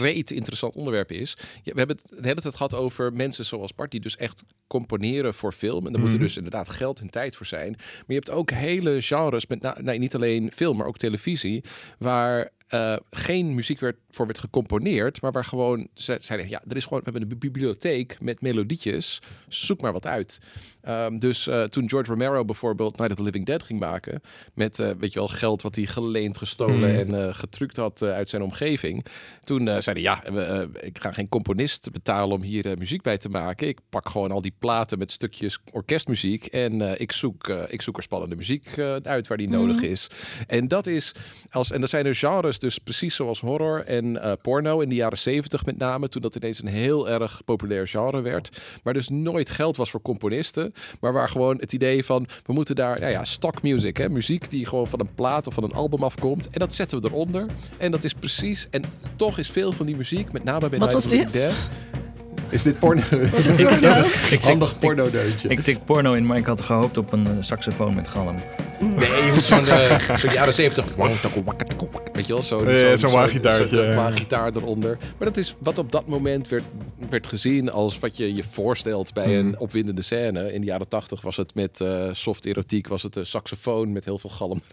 reet 0.00 0.30
interessant 0.30 0.74
onderwerp 0.74 1.12
is. 1.12 1.36
We 1.64 1.72
hebben 1.74 1.96
het 1.96 2.08
de 2.08 2.28
hele 2.28 2.40
tijd 2.40 2.56
gehad 2.56 2.74
over 2.74 3.12
mensen 3.12 3.44
zoals 3.44 3.74
Bart... 3.74 3.90
die 3.90 4.00
dus 4.00 4.16
echt 4.16 4.44
componeren 4.66 5.34
voor 5.34 5.52
film. 5.52 5.86
En 5.86 5.92
daar 5.92 6.00
moet 6.00 6.12
er 6.12 6.18
dus 6.18 6.36
inderdaad 6.36 6.68
geld 6.68 7.00
en 7.00 7.10
tijd 7.10 7.36
voor 7.36 7.46
zijn. 7.46 7.70
Maar 7.78 8.04
je 8.06 8.14
hebt 8.14 8.30
ook 8.30 8.50
hele 8.50 9.02
genres, 9.02 9.46
met 9.46 9.82
nee, 9.82 9.98
niet 9.98 10.14
alleen 10.14 10.52
film, 10.54 10.76
maar 10.76 10.86
ook 10.86 10.96
televisie... 10.96 11.64
waar 11.98 12.50
eh, 12.68 12.96
geen 13.10 13.54
muziek 13.54 13.80
werd, 13.80 13.96
voor 14.10 14.26
werd 14.26 14.38
gecomponeerd... 14.38 15.20
maar 15.20 15.32
waar 15.32 15.44
gewoon 15.44 15.88
ze 15.94 16.16
zeiden... 16.20 16.48
ja, 16.48 16.62
er 16.68 16.76
is 16.76 16.84
gewoon, 16.84 16.98
we 16.98 17.10
hebben 17.10 17.30
een 17.30 17.38
bibliotheek 17.38 18.20
met 18.20 18.40
melodietjes. 18.40 19.22
Zoek 19.48 19.80
maar 19.80 19.92
wat 19.92 20.06
uit. 20.06 20.38
Ehm, 20.84 21.18
dus 21.18 21.46
eh, 21.46 21.62
toen 21.62 21.88
George 21.88 22.10
Romero 22.10 22.44
bijvoorbeeld 22.44 22.96
Night 22.96 23.10
of 23.10 23.16
the 23.16 23.22
Living 23.22 23.46
Dead 23.46 23.62
ging 23.62 23.80
maken... 23.80 24.20
met, 24.54 24.78
eh, 24.78 24.90
weet 24.98 25.12
je 25.12 25.18
wel, 25.18 25.28
geld 25.28 25.62
wat 25.62 25.74
hij 25.74 25.86
geleend, 25.86 26.38
gestolen 26.38 26.98
en 26.98 27.26
eh, 27.26 27.34
getrukt 27.34 27.76
had 27.76 28.02
uit 28.02 28.28
zijn 28.28 28.42
omgeving... 28.42 29.06
toen 29.44 29.66
zeiden 29.66 30.00
ja, 30.00 30.22
we, 30.32 30.40
eh, 30.40 30.86
ik 30.86 30.98
ga 31.00 31.12
geen 31.12 31.28
componist 31.28 31.92
betalen 31.92 32.36
om 32.36 32.42
hier 32.42 32.78
muziek 32.78 33.02
bij 33.02 33.18
te 33.18 33.28
maken. 33.28 33.68
Ik 33.68 33.78
pak 33.90 34.08
gewoon 34.08 34.30
al 34.30 34.40
die 34.40 34.54
platen 34.58 34.98
met 34.98 35.10
stukjes 35.10 35.58
orkestmuziek... 35.72 36.46
en 36.46 37.00
ik, 37.00 37.12
zoek, 37.12 37.48
ik 37.48 37.82
zoek 37.82 37.96
er 37.96 38.02
spannende 38.02 38.36
muziek 38.36 38.78
uit 39.02 39.26
waar 39.26 39.36
die 39.36 39.48
nodig 39.48 39.82
is. 39.82 40.06
En 40.46 40.68
dat 40.68 40.86
is... 40.86 41.12
Als, 41.50 41.72
en 41.72 41.82
er 41.82 41.88
zijn 41.88 42.06
er 42.06 42.14
genres 42.14 42.58
dus 42.58 42.78
precies 42.78 43.14
zoals 43.14 43.40
horror 43.40 43.84
en 43.84 44.38
porno 44.42 44.80
in 44.80 44.88
de 44.88 44.94
jaren 44.94 45.18
zeventig 45.18 45.64
met 45.64 45.78
name... 45.78 46.08
toen 46.08 46.22
dat 46.22 46.36
ineens 46.36 46.62
een 46.62 46.68
heel 46.68 47.08
erg 47.08 47.44
populair 47.44 47.86
genre 47.86 48.20
werd... 48.20 48.62
waar 48.82 48.94
dus 48.94 49.08
nooit 49.08 49.50
geld 49.50 49.76
was 49.76 49.90
voor 49.90 50.02
componisten... 50.02 50.73
maar 51.00 51.12
waar 51.12 51.28
gewoon 51.28 51.56
het 51.56 51.72
idee 51.72 52.04
van... 52.04 52.26
we 52.44 52.52
moeten 52.52 52.74
daar, 52.74 53.00
nou 53.00 53.12
ja, 53.12 53.24
stock 53.24 53.62
music, 53.62 53.96
hè, 53.96 54.08
muziek 54.08 54.50
die 54.50 54.66
gewoon 54.66 54.86
van 54.86 55.00
een 55.00 55.14
plaat 55.14 55.46
of 55.46 55.54
van 55.54 55.64
een 55.64 55.72
album 55.72 56.02
afkomt... 56.02 56.50
en 56.50 56.58
dat 56.58 56.74
zetten 56.74 57.00
we 57.00 57.08
eronder. 57.08 57.46
En 57.76 57.90
dat 57.90 58.04
is 58.04 58.12
precies... 58.14 58.66
en 58.70 58.82
toch 59.16 59.38
is 59.38 59.50
veel 59.50 59.72
van 59.72 59.86
die 59.86 59.96
muziek, 59.96 60.32
met 60.32 60.44
name 60.44 60.68
bij 60.68 60.78
Wat 60.78 60.92
Night 60.92 60.92
was 60.92 61.04
of 61.04 61.10
the 61.10 61.38
dit? 61.40 61.56
Is 62.54 62.62
dit 62.62 62.78
porno? 62.78 63.02
Het 63.10 63.56
porno? 63.80 64.04
Handig 64.40 64.78
porno-deuntje. 64.78 65.48
Ik 65.48 65.60
tik 65.60 65.84
porno 65.84 66.12
in, 66.12 66.26
maar 66.26 66.36
ik 66.36 66.46
had 66.46 66.60
gehoopt 66.60 66.98
op 66.98 67.12
een 67.12 67.26
eh, 67.26 67.32
saxofoon 67.40 67.94
met 67.94 68.08
galm. 68.08 68.36
Nee, 68.80 69.08
je 69.08 69.30
moet 69.34 69.44
zo'n 69.44 69.66
eh, 69.66 70.16
zo'n 70.16 70.32
jaren 70.32 70.54
70. 70.54 70.84
Weet 72.12 72.26
je 72.26 72.32
wel, 72.32 72.42
zo'n 72.42 72.68
Ja, 72.68 72.96
zo'n 72.96 73.10
ja. 73.10 73.94
waaggitaar 73.94 74.50
eronder. 74.56 74.96
Maar 75.18 75.28
dat 75.28 75.36
is 75.36 75.54
wat 75.58 75.78
op 75.78 75.92
dat 75.92 76.06
moment 76.06 76.48
werd, 76.48 76.62
werd 77.14 77.26
gezien 77.26 77.70
als 77.70 77.98
wat 77.98 78.16
je 78.16 78.34
je 78.34 78.44
voorstelt 78.50 79.12
bij 79.12 79.38
een 79.38 79.58
opwindende 79.58 80.02
scène. 80.02 80.52
In 80.52 80.60
de 80.60 80.66
jaren 80.66 80.88
80 80.88 81.20
was 81.20 81.36
het 81.36 81.54
met 81.54 81.80
eh, 81.80 82.08
soft 82.12 82.44
erotiek, 82.44 82.88
was 82.88 83.02
het 83.02 83.16
een 83.16 83.26
saxofoon 83.26 83.92
met 83.92 84.04
heel 84.04 84.18
veel 84.18 84.30
galm 84.30 84.62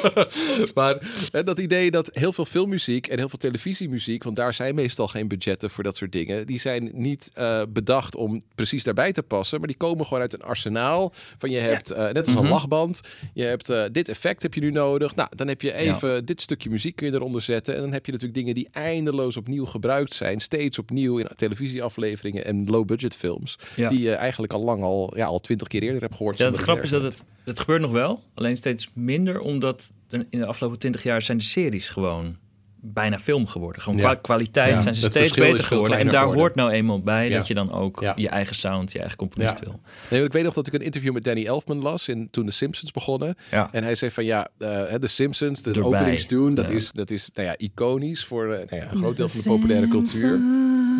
maar 0.74 0.98
hè, 1.30 1.42
dat 1.42 1.58
idee 1.58 1.90
dat 1.90 2.10
heel 2.12 2.32
veel 2.32 2.44
filmmuziek 2.44 3.06
en 3.06 3.18
heel 3.18 3.28
veel 3.28 3.38
televisiemuziek, 3.38 4.24
want 4.24 4.36
daar 4.36 4.54
zijn 4.54 4.74
meestal 4.74 5.08
geen 5.08 5.28
budgetten 5.28 5.70
voor 5.70 5.84
dat 5.84 5.96
soort 5.96 6.12
dingen, 6.12 6.46
die 6.46 6.60
zijn 6.60 6.90
niet 6.92 7.30
eh, 7.34 7.62
bedacht 7.68 8.16
om 8.16 8.42
precies 8.54 8.84
daarbij 8.84 9.12
te 9.12 9.22
passen, 9.22 9.58
maar 9.58 9.68
die 9.68 9.76
komen 9.76 10.06
gewoon 10.06 10.22
uit 10.22 10.32
een 10.32 10.42
arsenaal 10.42 11.12
van 11.38 11.50
je 11.50 11.58
hebt, 11.58 11.90
eh, 11.90 12.10
net 12.10 12.26
als 12.26 12.36
een 12.36 12.48
lachband, 12.48 13.00
je 13.34 13.42
hebt 13.42 13.70
eh, 13.70 13.84
dit 13.92 14.08
effect 14.08 14.42
heb 14.42 14.54
je 14.54 14.60
nu 14.60 14.70
nodig. 14.70 15.14
Nou, 15.14 15.28
dan 15.34 15.48
heb 15.48 15.62
je 15.62 15.72
even 15.72 16.24
dit 16.24 16.40
stukje 16.40 16.70
muziek 16.70 16.96
kun 16.96 17.06
je 17.06 17.12
eronder 17.12 17.40
zetten 17.40 17.74
en 17.74 17.80
dan 17.80 17.92
heb 17.92 18.06
je 18.06 18.12
natuurlijk 18.12 18.38
dingen 18.38 18.54
die 18.54 18.68
eindeloos 18.72 19.36
opnieuw 19.36 19.66
gebruikt 19.66 20.12
zijn, 20.12 20.40
steeds 20.40 20.71
opnieuw 20.78 21.18
in 21.18 21.28
televisieafleveringen 21.36 22.44
en 22.44 22.66
low-budget 22.66 23.14
films, 23.16 23.58
Ja. 23.76 23.88
die 23.88 24.00
je 24.00 24.12
eigenlijk 24.12 24.52
al 24.52 24.62
lang 24.62 24.82
al, 24.82 25.12
ja, 25.16 25.26
al 25.26 25.40
twintig 25.40 25.68
keer 25.68 25.82
eerder 25.82 26.00
hebt 26.00 26.14
gehoord. 26.16 26.38
Ja, 26.38 26.46
het 26.46 26.56
grap 26.56 26.82
is 26.82 26.90
dat 26.90 27.02
het, 27.02 27.22
het 27.44 27.60
gebeurt 27.60 27.80
nog 27.80 27.90
wel, 27.90 28.20
alleen 28.34 28.56
steeds 28.56 28.90
minder, 28.92 29.40
omdat 29.40 29.92
in 30.10 30.26
de 30.30 30.46
afgelopen 30.46 30.78
twintig 30.78 31.02
jaar 31.02 31.22
zijn 31.22 31.38
de 31.38 31.44
series 31.44 31.88
gewoon 31.88 32.36
bijna 32.84 33.18
film 33.18 33.46
geworden. 33.46 33.82
Gewoon 33.82 33.98
Ja. 33.98 34.04
qua 34.04 34.14
kwaliteit 34.14 34.74
Ja, 34.74 34.80
zijn 34.80 34.94
ze 34.94 35.02
het 35.04 35.12
steeds 35.12 35.34
beter 35.36 35.64
geworden. 35.64 35.98
En 35.98 36.04
daar 36.06 36.14
geworden. 36.14 36.40
hoort 36.40 36.54
nou 36.54 36.70
eenmaal 36.70 37.00
bij 37.02 37.28
Ja. 37.28 37.36
dat 37.36 37.46
je 37.46 37.54
dan 37.54 37.72
ook 37.72 38.00
Ja. 38.00 38.12
je 38.16 38.28
eigen 38.28 38.54
sound, 38.54 38.92
je 38.92 38.98
eigen 38.98 39.16
componist 39.16 39.58
Ja. 39.58 39.64
wil. 39.64 39.80
Nee, 40.10 40.24
ik 40.24 40.32
weet 40.32 40.44
nog 40.44 40.54
dat 40.54 40.66
ik 40.66 40.72
een 40.72 40.80
interview 40.80 41.12
met 41.12 41.24
Danny 41.24 41.46
Elfman 41.46 41.82
las 41.82 42.08
in, 42.08 42.28
toen 42.30 42.46
de 42.46 42.52
Simpsons 42.52 42.90
begonnen. 42.90 43.34
Ja. 43.50 43.68
En 43.72 43.82
hij 43.82 43.94
zei 43.94 44.10
van 44.10 44.24
ja, 44.24 44.48
eh, 44.58 44.94
de 45.00 45.06
Simpsons, 45.06 45.62
de 45.62 45.70
Erbij. 45.70 45.84
openingstune, 45.84 46.54
dat 46.54 46.68
Ja. 46.68 46.74
is, 46.74 46.92
dat 46.92 47.10
is 47.10 47.30
nou 47.34 47.48
ja, 47.48 47.54
iconisch 47.58 48.24
voor 48.24 48.44
eh, 48.52 48.68
nou 48.70 48.82
ja, 48.82 48.90
een 48.90 48.96
groot 48.98 49.16
deel 49.16 49.28
van 49.28 49.40
de 49.42 49.48
populaire 49.48 49.88
cultuur. 49.88 50.38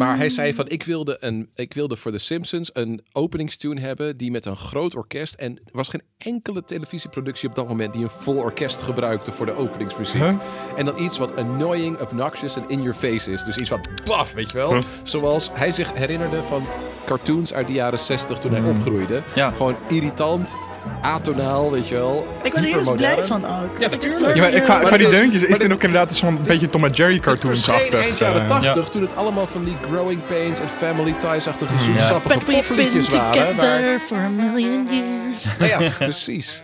Maar 0.03 0.17
hij 0.17 0.29
zei 0.29 0.55
van 0.55 0.69
ik 0.69 0.83
wilde, 0.83 1.17
een, 1.21 1.51
ik 1.55 1.75
wilde 1.75 1.97
voor 1.97 2.13
de 2.13 2.19
Simpsons 2.19 2.71
een 2.73 3.05
openingstune 3.13 3.81
hebben 3.81 4.17
die 4.17 4.31
met 4.31 4.47
een 4.47 4.57
groot 4.57 4.97
orkest. 4.97 5.35
En 5.35 5.57
er 5.57 5.73
was 5.73 5.89
geen 5.89 6.03
enkele 6.19 6.65
televisieproductie 6.65 7.49
op 7.49 7.55
dat 7.55 7.69
moment 7.69 7.93
die 7.93 8.03
een 8.03 8.11
vol 8.11 8.37
orkest 8.37 8.81
gebruikte 8.81 9.31
voor 9.31 9.47
de 9.47 9.57
openingsmuziek. 9.57 10.21
Huh? 10.21 10.35
En 10.77 10.85
dan 10.85 11.03
iets 11.03 11.19
wat 11.19 11.37
annoying, 11.37 12.01
obnoxious 12.01 12.57
en 12.57 12.65
in 12.69 12.83
your 12.83 12.95
face 12.95 13.33
is. 13.33 13.45
Dus 13.45 13.57
iets 13.57 13.71
wat 13.71 13.89
baf, 14.05 14.33
weet 14.33 14.51
je 14.51 14.57
wel. 14.57 14.83
Zoals 15.03 15.51
hij 15.53 15.71
zich 15.71 15.95
herinnerde 15.95 16.43
van 16.43 16.67
cartoons 17.07 17.53
uit 17.55 17.67
de 17.67 17.73
jaren 17.73 17.99
60 17.99 18.39
toen 18.39 18.53
hij 18.53 18.71
opgroeide. 18.71 19.23
Ja. 19.35 19.51
Gewoon 19.51 19.77
irritant, 19.89 20.55
atonaal, 21.03 21.71
weet 21.71 21.89
je 21.89 21.95
wel. 21.95 22.27
Ik 22.43 22.53
word 22.53 22.65
er 22.65 22.71
heel 22.81 22.95
blij 22.95 23.23
van 23.23 23.45
ook. 23.45 23.79
Ja, 23.79 23.89
Dat 23.89 23.93
ik 23.93 24.03
natuurlijk. 24.03 24.35
Ja, 24.35 24.41
maar 24.43 24.51
weer- 24.51 24.61
qua, 24.61 24.79
qua 24.79 24.97
die 24.97 25.09
deuntjes 25.11 25.43
is 25.43 25.59
dit 25.59 25.73
ook 25.73 25.83
inderdaad 25.83 26.15
zo'n 26.15 26.39
beetje 26.43 26.71
Tom 26.71 26.85
en 26.85 26.91
Jerry 26.91 27.15
Het 27.15 27.25
verscheen 27.25 27.39
cartoons-achtig. 27.41 28.01
eind 28.05 28.19
jaren 28.19 28.41
eh. 28.43 28.47
80, 28.49 28.89
toen 28.89 29.03
het 29.03 29.17
allemaal 29.17 29.49
van 29.53 29.65
die 29.65 29.77
Growing 29.91 30.21
Pains 30.29 30.59
en 30.59 30.69
Family 30.79 31.15
Ties-achtige 31.19 31.79
zoetsappige 31.79 32.39
But 32.39 32.47
we've 32.47 32.75
been 32.75 32.87
popliedjes 32.87 33.15
waren. 33.15 33.57
Waar, 33.57 33.99
for 34.07 34.17
a 34.17 34.29
million 34.29 34.89
years. 34.91 35.59
nou 35.59 35.71
ja, 35.85 35.91
precies. 35.99 36.63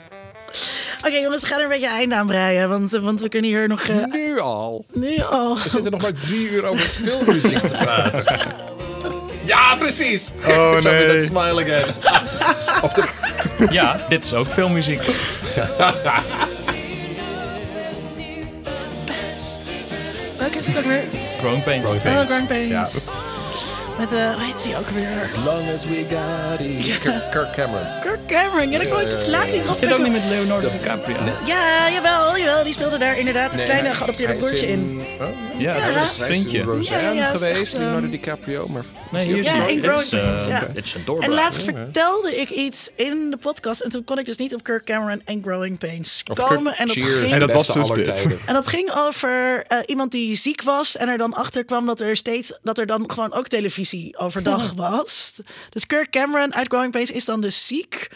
Oké 1.07 1.16
jongens, 1.16 1.43
we 1.43 1.49
gaan 1.49 1.59
er 1.59 1.65
een 1.65 1.70
beetje 1.70 1.89
einde 1.89 2.15
aan 2.15 2.27
breien. 2.27 2.69
Want, 2.69 2.90
want 2.90 3.20
we 3.20 3.28
kunnen 3.28 3.51
hier 3.51 3.69
nog... 3.69 3.81
eh, 3.82 3.97
Nu 4.05 4.40
al. 4.40 4.85
nu 4.93 5.16
al... 5.31 5.55
We 5.62 5.69
zitten 5.69 5.90
nog 5.90 6.03
maar 6.03 6.12
drie 6.12 6.51
uur 6.51 6.65
over 6.65 6.85
filmmuziek 6.85 7.66
te 7.66 7.74
praten. 7.74 8.24
Ja, 9.45 9.74
precies. 9.77 10.32
Oh, 10.39 10.49
Show 10.49 10.74
me 10.74 10.90
nee. 10.90 11.07
that 11.19 11.23
smile 11.27 11.62
again. 11.62 11.89
Of 12.82 12.93
de, 12.93 13.05
Ja, 13.70 13.97
dit 14.09 14.24
is 14.24 14.35
ook 14.35 14.47
filmmuziek. 14.47 15.02
Welke 20.36 20.59
is 20.59 20.66
het 20.66 20.76
ook 20.78 20.85
weer? 20.85 21.02
Growing 21.39 21.62
Pains. 21.62 21.85
Growing 21.89 22.02
Oh, 22.02 22.47
Pains. 22.47 22.47
Pains. 22.48 23.10
Met, 23.99 24.12
eh 24.12 24.35
hoe 24.35 24.45
heet 24.45 24.62
die 24.62 24.77
ook 24.77 24.89
weer? 24.89 25.09
As 25.25 25.37
long 25.37 25.70
as 25.75 25.85
we 25.85 26.05
got 26.11 26.61
it. 26.61 26.99
Kirk, 26.99 27.31
Kirk 27.31 27.53
Cameron. 27.55 27.87
Kirk 28.03 28.27
Cameron. 28.27 28.70
Ja, 28.70 28.79
dat 28.79 28.89
kon 28.89 29.01
ik 29.01 29.11
dus 29.11 29.27
laat 29.27 29.53
niet 29.53 29.69
Zit 29.77 29.93
ook 29.93 29.99
niet 30.03 30.12
met 30.12 30.25
Leonardo 30.25 30.70
DiCaprio. 30.70 31.16
Ja, 31.47 31.91
jawel, 31.91 32.39
jawel. 32.39 32.65
Die 32.65 32.73
speelde 32.73 32.99
daar 32.99 33.19
inderdaad 33.19 33.55
Nee, 33.55 33.65
kleine 33.65 33.87
hij- 33.89 33.97
geadopteerde 33.97 34.35
broertje 34.35 34.66
in. 34.69 35.07
Oh, 35.20 35.27
Ja, 35.59 35.75
Ja. 35.77 35.85
dat 35.95 36.03
is 36.05 36.19
een 36.19 36.25
vriendje. 36.25 36.62
Roseanne 36.62 37.23
geweest, 37.23 37.45
echt, 37.61 37.73
Leonardo 37.73 38.03
ehm, 38.03 38.11
DiCaprio. 38.11 38.66
Maar 38.69 38.83
Nee, 39.11 39.27
hier 39.27 39.39
is 39.39 39.47
Ja, 39.47 39.66
in 39.66 39.83
Growing 39.83 40.09
Pains, 40.09 40.47
een 40.95 41.05
doorbraak. 41.05 41.29
En 41.31 41.35
laatst 41.35 41.62
vertelde 41.62 42.37
ik 42.41 42.51
iets 42.51 42.91
in 42.97 43.31
de 43.31 43.37
podcast. 43.37 43.81
En 43.81 43.91
toen 43.91 44.05
kon 44.05 44.19
ik 44.19 44.25
dus 44.27 44.37
niet 44.37 44.55
op 44.55 44.62
Kirk 44.62 44.85
Cameron 44.85 45.23
en 45.25 45.43
Growing 45.45 45.79
Pains 45.79 46.23
Of 46.31 46.37
komen. 46.39 46.62
Kirk- 46.62 46.77
en 46.79 46.87
dat 46.87 46.97
Cheers, 46.97 47.19
ging 47.20 47.33
En 47.33 47.39
de 47.41 47.47
dat 47.47 47.66
was 47.66 47.66
dus 47.75 47.89
dit. 48.05 48.45
En 48.47 48.55
dat 48.55 48.66
ging 48.66 48.93
over 48.97 49.65
eh, 49.66 49.79
iemand 49.87 50.12
die 50.12 50.37
ziek 50.37 50.62
was 50.62 50.97
en 50.97 51.09
er 51.09 51.19
dan 51.19 51.35
achter 51.35 51.65
kwam 51.65 51.87
dat 51.87 52.01
er 52.01 52.16
steeds 52.16 52.59
dat 52.62 52.79
er 52.79 52.87
dan 52.87 53.11
gewoon 53.11 53.33
ook 53.33 53.49
televisie 53.49 53.87
overdag 54.16 54.73
was. 54.86 55.40
Dus 55.70 55.86
Kirk 55.86 56.10
Cameron 56.10 56.55
uit 56.55 56.69
Growing 56.69 56.93
Pains 56.93 57.10
is 57.10 57.24
dan 57.24 57.40
dus 57.40 57.66
ziek. 57.66 58.10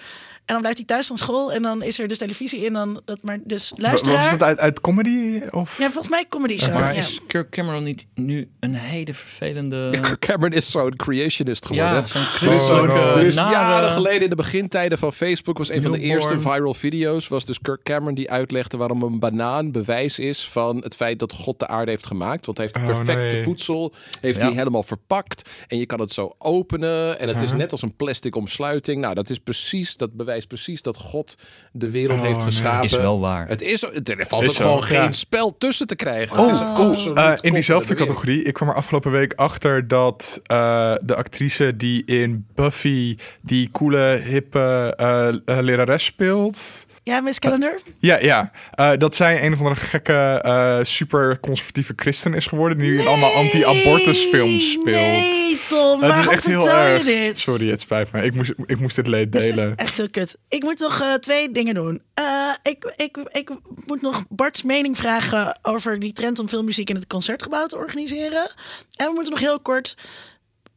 En 0.53 0.59
dan 0.62 0.70
blijft 0.73 0.79
hij 0.89 0.97
thuis 0.97 1.07
van 1.07 1.19
school 1.19 1.53
en 1.53 1.62
dan 1.62 1.83
is 1.83 1.99
er 1.99 2.09
dus 2.09 2.19
televisie 2.19 2.65
in 2.65 2.73
dan 2.73 3.01
dat 3.05 3.19
maar 3.23 3.39
dus 3.45 3.73
Wa- 3.77 3.91
Was 3.91 4.03
luisteraar. 4.05 4.31
het 4.33 4.43
uit, 4.43 4.59
uit 4.59 4.81
comedy? 4.81 5.41
Of? 5.51 5.79
Ja, 5.79 5.85
volgens 5.85 6.09
mij 6.09 6.24
comedy 6.29 6.59
show. 6.59 6.74
Maar 6.74 6.95
ja. 6.95 7.01
is 7.01 7.20
Kirk 7.27 7.51
Cameron 7.51 7.83
niet 7.83 8.07
nu 8.15 8.51
een 8.61 8.74
hele 8.74 9.15
vervelende... 9.15 9.89
Kirk 10.01 10.19
Cameron 10.19 10.53
is 10.53 10.70
zo'n 10.70 10.97
creationist 10.97 11.66
geworden. 11.66 11.93
Ja, 11.95 12.07
zo'n 12.07 12.20
Oh, 12.20 12.27
christelijke, 12.29 13.27
is 13.27 13.35
nare- 13.35 13.51
jaren 13.51 13.91
geleden 13.91 14.23
in 14.23 14.29
de 14.29 14.35
begintijden 14.37 14.99
van 14.99 15.12
Facebook 15.12 15.59
was 15.59 15.70
een 15.70 15.83
van 15.83 15.93
de 15.93 16.01
eerste 16.01 16.41
viral 16.41 16.74
video's 16.74 17.29
was 17.29 17.45
dus 17.45 17.61
Kirk 17.61 17.83
Cameron 17.83 18.15
die 18.15 18.31
uitlegde 18.31 18.77
waarom 18.77 19.03
een 19.03 19.19
banaan 19.19 19.70
bewijs 19.73 20.19
is 20.19 20.49
van 20.49 20.77
het 20.83 20.95
feit 20.97 21.19
dat 21.19 21.33
God 21.33 21.59
de 21.59 21.66
aarde 21.66 21.91
heeft 21.91 22.07
gemaakt. 22.07 22.47
Want 22.47 22.59
hij 22.59 22.66
heeft 22.73 22.89
Oh, 22.89 22.95
perfecte 22.97 23.35
nee. 23.35 23.45
voedsel, 23.45 23.93
heeft 24.20 24.39
Ja. 24.41 24.47
hij 24.47 24.55
helemaal 24.55 24.83
verpakt 24.83 25.51
en 25.69 25.79
je 25.79 25.87
kan 25.87 26.01
het 26.01 26.12
zo 26.12 26.33
openen 26.39 27.19
en 27.19 27.29
het 27.29 27.41
is 27.41 27.53
net 27.53 27.73
als 27.73 27.83
een 27.83 27.97
plastic 27.97 28.37
omsluiting. 28.37 29.01
Nou, 29.01 29.15
dat 29.15 29.31
is 29.31 29.39
precies 29.39 29.97
dat 29.97 30.16
bewijst 30.48 30.64
precies 30.64 30.82
dat 30.82 30.97
God 30.97 31.36
de 31.73 31.90
wereld 31.90 32.20
Oh, 32.20 32.27
heeft 32.27 32.39
nee. 32.39 32.47
geschapen. 32.47 32.85
Is 32.85 32.97
wel 32.97 33.20
waar. 33.20 33.48
Het 33.48 33.62
is 33.62 33.82
er 33.82 34.27
valt 34.27 34.43
Is 34.43 34.48
ook 34.48 34.55
gewoon 34.55 34.82
geen 34.82 35.02
ja. 35.02 35.12
spel 35.12 35.56
tussen 35.59 35.86
te 35.86 35.94
krijgen. 35.94 36.39
Oh, 36.39 36.51
is 36.51 36.60
oh, 36.60 36.77
absoluut 36.77 37.19
eh, 37.19 37.32
in 37.40 37.52
diezelfde 37.52 37.94
categorie. 37.94 38.43
Ik 38.43 38.55
kwam 38.55 38.69
er 38.69 38.74
afgelopen 38.74 39.10
week 39.10 39.32
achter 39.35 39.89
dat 39.89 40.40
eh, 40.44 40.94
de 41.02 41.14
actrice 41.14 41.77
die 41.77 42.05
in 42.05 42.47
Buffy 42.55 43.16
die 43.40 43.70
coole, 43.70 44.20
hippe 44.24 44.94
eh, 44.97 45.59
lerares 45.60 46.05
speelt. 46.05 46.86
Ja, 47.05 47.20
Miss 47.20 47.39
Calendar. 47.39 47.79
Ja, 47.99 48.19
ja. 48.19 48.51
Eh, 48.70 48.91
dat 48.99 49.15
zij 49.15 49.45
een 49.45 49.53
of 49.53 49.59
andere 49.59 49.77
gekke, 49.77 50.41
eh, 50.43 50.79
super 50.83 51.41
conservatieve 51.41 51.93
christen 51.97 52.35
is 52.35 52.47
geworden. 52.47 52.79
Die 52.79 52.91
nu 52.91 53.01
in 53.01 53.07
allemaal 53.07 53.33
anti-abortus 53.33 54.19
films 54.19 54.73
speelt. 54.73 54.85
Nee, 54.97 55.61
Tom, 55.69 56.01
het 56.03 56.11
is 56.11 56.16
waarom 56.16 56.33
echt 56.33 56.47
heel 56.47 56.62
vertel 56.62 56.85
je 56.87 56.93
erg. 56.93 57.03
dit? 57.03 57.39
Sorry, 57.39 57.70
het 57.70 57.81
spijt 57.81 58.12
me. 58.12 58.23
Ik 58.23 58.35
moest, 58.35 58.53
ik 58.66 58.81
moest 58.81 58.97
dit 58.97 59.07
leed 59.07 59.33
delen. 59.33 59.77
echt 59.77 59.97
heel 59.97 60.11
kut. 60.11 60.37
Ik 60.49 60.62
moet 60.62 60.79
nog 60.79 61.01
eh, 61.01 61.12
twee 61.15 61.53
dingen 61.53 61.74
doen. 61.74 62.03
Eh, 62.15 62.24
ik, 62.62 62.93
ik, 62.97 63.16
ik 63.31 63.51
moet 63.87 64.03
nog 64.03 64.24
Bart's 64.29 64.62
mening 64.62 64.97
vragen 64.97 65.59
over 65.62 65.99
die 65.99 66.12
trend 66.12 66.39
om 66.39 66.49
filmmuziek 66.49 66.89
in 66.89 66.95
het 66.95 67.07
concertgebouw 67.07 67.66
te 67.66 67.77
organiseren. 67.77 68.51
En 68.97 69.07
we 69.07 69.12
moeten 69.15 69.33
nog 69.33 69.41
heel 69.41 69.61
kort 69.61 69.97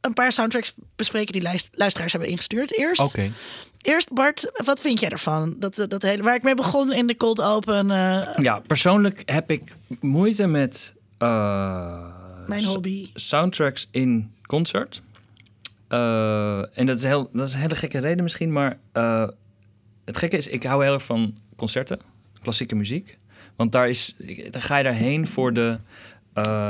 een 0.02 0.14
paar 0.14 0.32
soundtracks 0.32 0.74
bespreken 0.96 1.34
die 1.34 1.42
luist- 1.42 1.70
luisteraars 1.72 2.12
hebben 2.12 2.30
ingestuurd. 2.30 2.78
Eerst, 2.78 3.02
Oké. 3.02 3.32
Eerst 3.86 4.14
Bart, 4.14 4.52
wat 4.66 4.82
vind 4.82 5.00
jij 5.00 5.10
ervan? 5.10 5.56
Dat, 5.60 5.78
eh, 5.78 5.88
dat 5.88 6.02
hele, 6.02 6.24
waar 6.24 6.36
ik 6.36 6.44
mee 6.44 6.56
begon 6.56 6.94
in 6.94 7.08
de 7.08 7.18
cold 7.18 7.42
open, 7.42 7.92
eh, 7.92 8.28
Ja, 8.36 8.60
persoonlijk 8.60 9.22
heb 9.26 9.52
ik 9.52 9.76
moeite 10.00 10.48
met 10.48 10.96
eh, 11.18 12.08
mijn 12.48 12.64
hobby. 12.66 13.10
soundtracks 13.14 13.88
in 13.92 14.32
concert. 14.48 15.02
En 15.88 16.86
dat 16.86 16.98
is, 16.98 17.04
heel, 17.04 17.30
dat 17.32 17.48
is 17.48 17.54
een 17.54 17.60
hele 17.60 17.76
gekke 17.76 17.98
reden 18.00 18.24
misschien, 18.24 18.52
maar 18.52 18.78
het 20.06 20.18
gekke 20.18 20.38
is, 20.38 20.48
ik 20.48 20.64
hou 20.64 20.84
heel 20.84 20.94
erg 20.94 21.04
van 21.04 21.38
concerten, 21.56 22.00
klassieke 22.42 22.76
muziek. 22.76 23.18
Want 23.56 23.72
daar, 23.72 23.90
is, 23.90 24.16
dan 24.50 24.62
ga 24.62 24.78
je 24.78 24.84
daarheen 24.84 25.28
voor 25.28 25.54
de, 25.54 25.80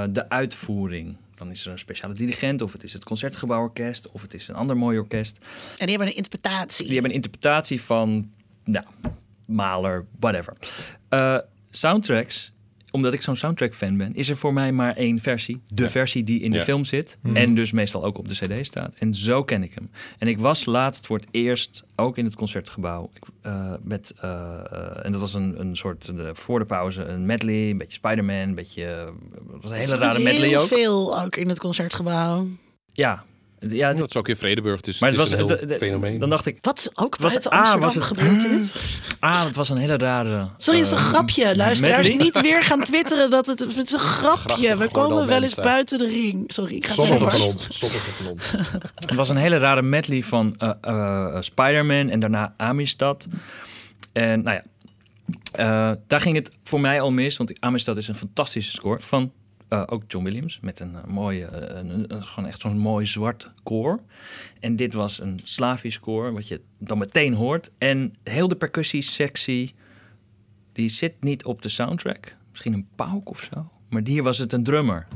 de 0.10 0.30
uitvoering. 0.30 1.16
Dan 1.46 1.54
is 1.54 1.66
er 1.66 1.72
een 1.72 1.80
speciale 1.80 2.14
dirigent, 2.14 2.62
of 2.62 2.72
het 2.72 2.84
is 2.84 2.94
het 2.94 3.04
Concertgebouworkest, 3.04 4.12
of 4.12 4.22
het 4.22 4.34
is 4.34 4.48
een 4.48 4.56
ander 4.56 4.78
mooi 4.78 4.98
orkest. 4.98 5.38
En 5.78 5.86
die 5.86 5.90
hebben 5.90 6.08
een 6.08 6.16
interpretatie. 6.16 6.84
Die 6.86 6.94
hebben 6.94 7.12
een 7.12 7.16
interpretatie 7.16 7.82
van, 7.82 8.32
nou, 8.64 8.86
Mahler, 9.46 10.06
whatever. 10.20 10.54
Eh, 11.10 11.38
soundtracks, 11.70 12.52
omdat 12.96 13.14
ik 13.14 13.22
zo'n 13.22 13.36
soundtrack-fan 13.36 13.98
ben, 13.98 14.16
is 14.16 14.30
er 14.30 14.38
voor 14.38 14.54
mij 14.54 14.72
maar 14.72 14.96
één 14.96 15.20
versie. 15.20 15.62
De 15.68 15.90
versie 15.90 16.24
die 16.24 16.40
in 16.42 16.52
de 16.52 16.58
Ja. 16.58 16.64
film 16.64 16.86
zit. 16.86 17.18
En 17.34 17.56
dus 17.56 17.72
meestal 17.72 18.04
ook 18.04 18.18
op 18.18 18.28
de 18.28 18.34
CD 18.34 18.66
staat. 18.66 18.96
En 18.96 19.14
zo 19.14 19.44
ken 19.44 19.64
ik 19.64 19.74
hem. 19.74 19.90
En 20.18 20.28
ik 20.28 20.40
was 20.40 20.66
laatst 20.66 21.06
voor 21.06 21.18
het 21.18 21.28
eerst 21.32 21.84
ook 21.96 22.18
in 22.18 22.26
het 22.26 22.36
concertgebouw. 22.36 23.10
Ik, 23.14 23.24
eh, 23.42 23.74
met, 23.84 24.14
eh, 24.22 24.30
eh, 24.72 25.06
en 25.06 25.12
dat 25.12 25.22
was 25.22 25.34
een, 25.34 25.60
een 25.60 25.76
soort, 25.76 26.12
voor 26.32 26.60
de 26.60 26.66
pauze, 26.66 27.04
een 27.04 27.26
medley, 27.26 27.70
een 27.70 27.78
beetje 27.78 27.94
Spider-Man, 27.98 28.36
een 28.36 28.56
beetje. 28.56 29.14
was 29.62 29.72
een 29.72 29.78
hele 29.78 29.96
rare 29.96 30.24
medley 30.24 30.48
heel 30.48 30.62
ook. 30.62 30.68
veel 30.68 31.22
ook 31.22 31.36
in 31.36 31.50
het 31.50 31.60
concertgebouw. 31.60 32.48
Ja. 32.94 33.24
Ja, 33.60 33.94
Dat 33.94 34.10
is 34.10 34.16
ook 34.16 34.28
in 34.28 34.36
Vredeburg, 34.36 34.82
dus 34.82 35.00
maar 35.00 35.10
het, 35.12 35.20
het 35.20 35.28
is 35.32 35.40
was 35.40 35.50
een 35.52 35.68
heel 35.68 35.78
fenomeen. 35.78 36.20
Dan 36.20 36.30
dacht 36.30 36.46
ik, 36.46 36.58
Wat? 36.62 36.92
Ook 36.96 37.16
Was 37.18 37.34
het- 37.34 37.50
Amsterdam 37.50 37.82
was 37.82 37.96
het- 37.96 38.04
gebeurt 38.04 38.42
dit? 38.42 38.74
ah, 39.20 39.44
het 39.46 39.56
was 39.56 39.70
een 39.70 39.78
hele 39.78 39.98
rare. 39.98 40.50
Sorry, 40.58 40.80
het 40.80 40.88
is 40.88 40.94
een 40.94 40.98
eh, 41.00 41.04
grapje. 41.06 41.56
Luisteraars, 41.56 42.08
medley? 42.08 42.24
niet 42.26 42.42
weer 42.42 42.64
gaan 42.64 42.84
twitteren 42.84 43.30
dat 43.30 43.46
het... 43.46 43.60
Het 43.60 43.78
is 43.86 43.92
een 43.92 44.00
grapje. 44.00 44.78
We 44.78 44.90
komen 44.92 45.28
wel 45.28 45.42
eens 45.44 45.56
buiten 45.56 45.98
de 45.98 46.08
ring. 46.08 46.44
Sorry, 46.48 46.76
ik 46.76 46.86
ga 46.88 46.94
Sommige 46.94 47.30
verder. 47.30 47.32
van 47.40 47.48
ons. 47.48 47.82
Het 49.06 49.16
was 49.16 49.30
een 49.30 49.38
hele 49.38 49.58
rare 49.58 49.82
medley 49.82 50.24
van 50.24 50.56
eh, 50.58 50.72
eh, 50.82 51.42
Spider-Man 51.42 52.10
en 52.10 52.20
daarna 52.20 52.54
Amistad. 52.58 53.28
En 54.14 54.42
nou 54.44 54.56
ja, 54.56 54.64
eh, 55.92 55.98
daar 56.08 56.22
ging 56.22 56.36
het 56.36 56.50
voor 56.64 56.80
mij 56.82 57.02
al 57.02 57.12
mis, 57.12 57.38
want 57.38 57.60
Amistad 57.60 57.98
is 57.98 58.08
een 58.08 58.16
fantastische 58.16 58.72
score 58.72 59.00
van 59.02 59.32
eh, 59.76 59.84
ook 59.94 60.04
John 60.08 60.24
Williams 60.26 60.60
met 60.60 60.80
een 60.80 60.96
eh, 60.96 61.04
mooie, 61.04 61.46
eh, 61.46 61.78
een, 61.78 62.14
een- 62.14 62.24
gewoon 62.24 62.50
echt 62.50 62.62
zo'n 62.62 62.78
mooi 62.78 63.06
zwart 63.06 63.52
koor. 63.64 64.00
En 64.60 64.76
dit 64.76 64.94
was 64.94 65.20
een 65.22 65.40
Slavisch 65.44 66.00
koor, 66.00 66.34
wat 66.34 66.48
je 66.48 66.62
dan 66.80 66.98
meteen 66.98 67.34
hoort. 67.34 67.72
En 67.78 68.14
heel 68.24 68.48
de 68.48 68.56
percussiesectie, 68.56 69.74
die 70.74 70.90
zit 70.90 71.14
niet 71.24 71.46
op 71.46 71.62
de 71.62 71.70
soundtrack. 71.70 72.36
Misschien 72.52 72.74
een 72.74 72.88
pauk 72.96 73.30
of 73.30 73.50
zo. 73.54 73.70
Maar 73.90 74.02
hier 74.06 74.24
was 74.24 74.38
het 74.38 74.54
een 74.54 74.64
drummer. 74.64 75.08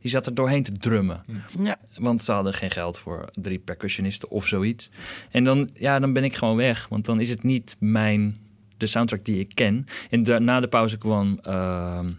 Die 0.00 0.10
zat 0.10 0.26
er 0.26 0.34
doorheen 0.34 0.62
te 0.62 0.72
drummen. 0.72 1.22
Ja. 1.62 1.76
Want 1.98 2.22
ze 2.24 2.32
hadden 2.32 2.54
geen 2.54 2.70
geld 2.70 2.98
voor 2.98 3.28
drie 3.34 3.58
percussionisten 3.58 4.30
of 4.30 4.46
zoiets. 4.46 4.90
En 5.30 5.44
dan, 5.44 5.70
ja, 5.74 5.98
dan 5.98 6.12
ben 6.12 6.24
ik 6.24 6.34
gewoon 6.36 6.56
weg. 6.56 6.88
Want 6.88 7.04
dan 7.04 7.20
is 7.20 7.28
het 7.28 7.42
niet 7.42 7.76
mijn, 7.78 8.38
de 8.76 8.86
soundtrack 8.86 9.24
die 9.24 9.38
ik 9.38 9.50
ken. 9.54 9.86
En 10.10 10.22
da- 10.22 10.38
na 10.38 10.60
de 10.60 10.68
pauze 10.68 10.98
kwam 10.98 11.38
ehm, 11.42 12.10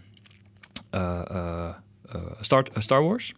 eh, 0.90 1.20
eh, 1.20 1.20
eh, 1.30 1.74
Star, 2.40 2.66
eh, 2.74 2.82
Star 2.82 3.02
Wars. 3.04 3.32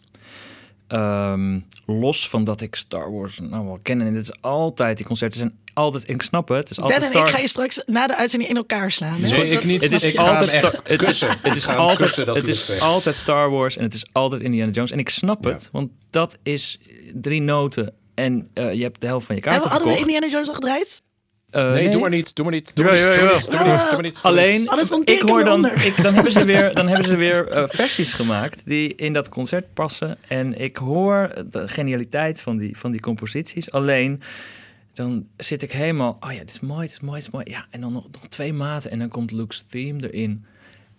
Ehm, 0.88 1.60
los 1.86 2.28
van 2.28 2.44
dat 2.44 2.60
ik 2.60 2.74
Star 2.74 3.12
Wars 3.12 3.38
nou 3.42 3.64
wel 3.66 3.78
ken. 3.82 4.00
En 4.00 4.14
het 4.14 4.22
is 4.28 4.32
altijd, 4.42 4.96
die 4.96 5.06
concerten 5.06 5.38
zijn 5.38 5.58
altijd, 5.74 6.08
ik 6.08 6.22
snap 6.22 6.48
het. 6.48 6.58
Het 6.58 6.70
is 6.70 6.80
altijd 6.80 7.00
Dan 7.00 7.08
en 7.08 7.14
Star 7.14 7.26
ik 7.28 7.34
ga 7.34 7.40
je 7.40 7.48
straks 7.48 7.82
na 7.86 8.06
de 8.06 8.16
uitzending 8.16 8.50
in 8.50 8.56
elkaar 8.56 8.90
slaan. 8.90 9.20
Nee, 9.20 9.48
ik 9.50 9.64
niet. 9.64 9.82
Het 9.82 9.92
is 9.92 10.02
Ik 10.02 10.16
altijd, 10.16 10.48
echt 10.48 10.66
Star- 10.66 10.80
het 10.84 11.02
is, 11.02 11.20
het 11.20 11.56
is 11.56 11.66
altijd, 11.66 12.16
het 12.26 12.48
is 12.48 12.80
altijd 12.80 13.16
Star 13.16 13.50
Wars 13.50 13.76
en 13.76 13.82
het 13.82 13.94
is 13.94 14.04
altijd 14.12 14.42
Indiana 14.42 14.72
Jones. 14.72 14.90
En 14.90 14.98
ik 14.98 15.08
snap 15.08 15.44
het, 15.44 15.68
want 15.72 15.90
dat 16.10 16.36
is 16.42 16.78
drie 17.14 17.40
noten 17.40 17.92
en 18.14 18.48
eh, 18.54 18.72
je 18.72 18.82
hebt 18.82 19.00
de 19.00 19.06
helft 19.06 19.26
van 19.26 19.36
je 19.36 19.42
Hebben 19.42 19.60
kaarten 19.60 19.62
we- 19.62 19.68
hadden 19.68 19.88
we 19.88 19.94
verkocht. 19.94 20.06
Indiana 20.06 20.26
Jones 20.32 20.48
al 20.48 20.54
gedraaid? 20.54 21.02
Eh, 21.50 21.70
Nee, 21.70 21.90
doe 21.90 22.00
maar 22.00 22.10
niet. 22.10 22.34
Doe 22.34 22.44
maar 22.44 22.54
niet. 22.54 22.72
Doe 22.74 22.84
maar 22.84 22.94
niet. 22.94 23.02
ja. 23.02 23.10
Doe 23.10 23.24
maar 23.24 23.34
niet. 23.34 23.50
Doe 23.50 23.60
maar 23.60 23.72
niet. 23.72 23.84
Doe 23.84 23.92
maar 23.92 24.02
niet. 24.02 24.18
Alleen, 24.22 24.68
monteer 24.90 25.22
ik 25.22 25.28
hoor 25.28 25.44
dan, 25.44 25.66
ik, 25.66 26.02
dan 26.02 26.14
hebben 26.14 26.32
ze 26.32 26.44
weer, 26.44 26.74
dan 26.74 26.88
hebben 26.88 27.06
ze 27.06 27.16
weer 27.16 27.48
eh, 27.48 27.64
versies 27.68 28.12
gemaakt 28.12 28.62
die 28.64 28.94
in 28.94 29.12
dat 29.12 29.28
concert 29.28 29.74
passen. 29.74 30.16
En 30.28 30.60
ik 30.60 30.76
hoor 30.76 31.44
de 31.50 31.68
genialiteit 31.68 32.40
van 32.40 32.56
die, 32.56 32.78
van 32.78 32.90
die 32.90 33.00
composities. 33.00 33.70
Alleen, 33.70 34.22
dan 34.92 35.26
zit 35.36 35.62
ik 35.62 35.72
helemaal, 35.72 36.16
oh 36.20 36.32
ja, 36.32 36.38
dit 36.38 36.48
is 36.50 36.60
mooi, 36.60 36.80
dit 36.80 36.90
is 36.90 37.00
mooi, 37.00 37.16
dit 37.18 37.26
is 37.26 37.32
mooi. 37.32 37.44
Ja, 37.50 37.66
en 37.70 37.80
dan 37.80 37.92
nog, 37.92 38.06
nog 38.12 38.26
twee 38.28 38.52
maten 38.52 38.90
en 38.90 38.98
dan 38.98 39.08
komt 39.08 39.32
Luke's 39.32 39.64
theme 39.68 40.10
erin. 40.10 40.44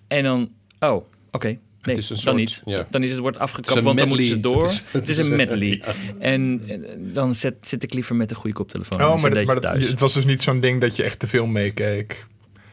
En 0.08 0.24
dan, 0.24 0.52
oh, 0.80 1.06
oké. 1.32 1.58
Nee, 1.82 1.96
is 1.96 2.10
een 2.10 2.16
dan 2.16 2.24
soort- 2.24 2.36
niet. 2.36 2.62
ja. 2.66 2.88
Dan 2.90 3.04
is 3.04 3.10
het 3.10 3.20
wordt 3.20 3.38
Het 3.38 3.48
is 3.48 3.52
afgekapt, 3.54 3.82
want 3.86 3.98
dan 4.00 4.08
moeten 4.08 4.26
ze 4.28 4.40
door. 4.40 4.64
Het 4.64 4.84
Het 4.92 5.10
is- 5.10 5.18
is, 5.18 5.28
een 5.28 5.36
medley. 5.36 5.82
En, 6.20 6.62
eh, 6.68 6.78
dan 7.14 7.36
zit, 7.36 7.56
zit 7.68 7.84
ik 7.84 7.94
liever 7.94 8.16
met 8.16 8.30
een 8.30 8.36
goede 8.36 8.56
koptelefoon. 8.56 9.02
Oh, 9.04 9.22
maar, 9.22 9.32
dat- 9.34 9.46
maar 9.46 9.62
dat- 9.62 9.82
het 9.88 10.00
was 10.00 10.14
dus 10.14 10.26
niet 10.26 10.42
zo'n 10.42 10.60
ding 10.60 10.82
dat 10.82 10.96
je 10.96 11.04
echt 11.04 11.22
de 11.22 11.28
film 11.28 11.52
meekeek. 11.52 12.26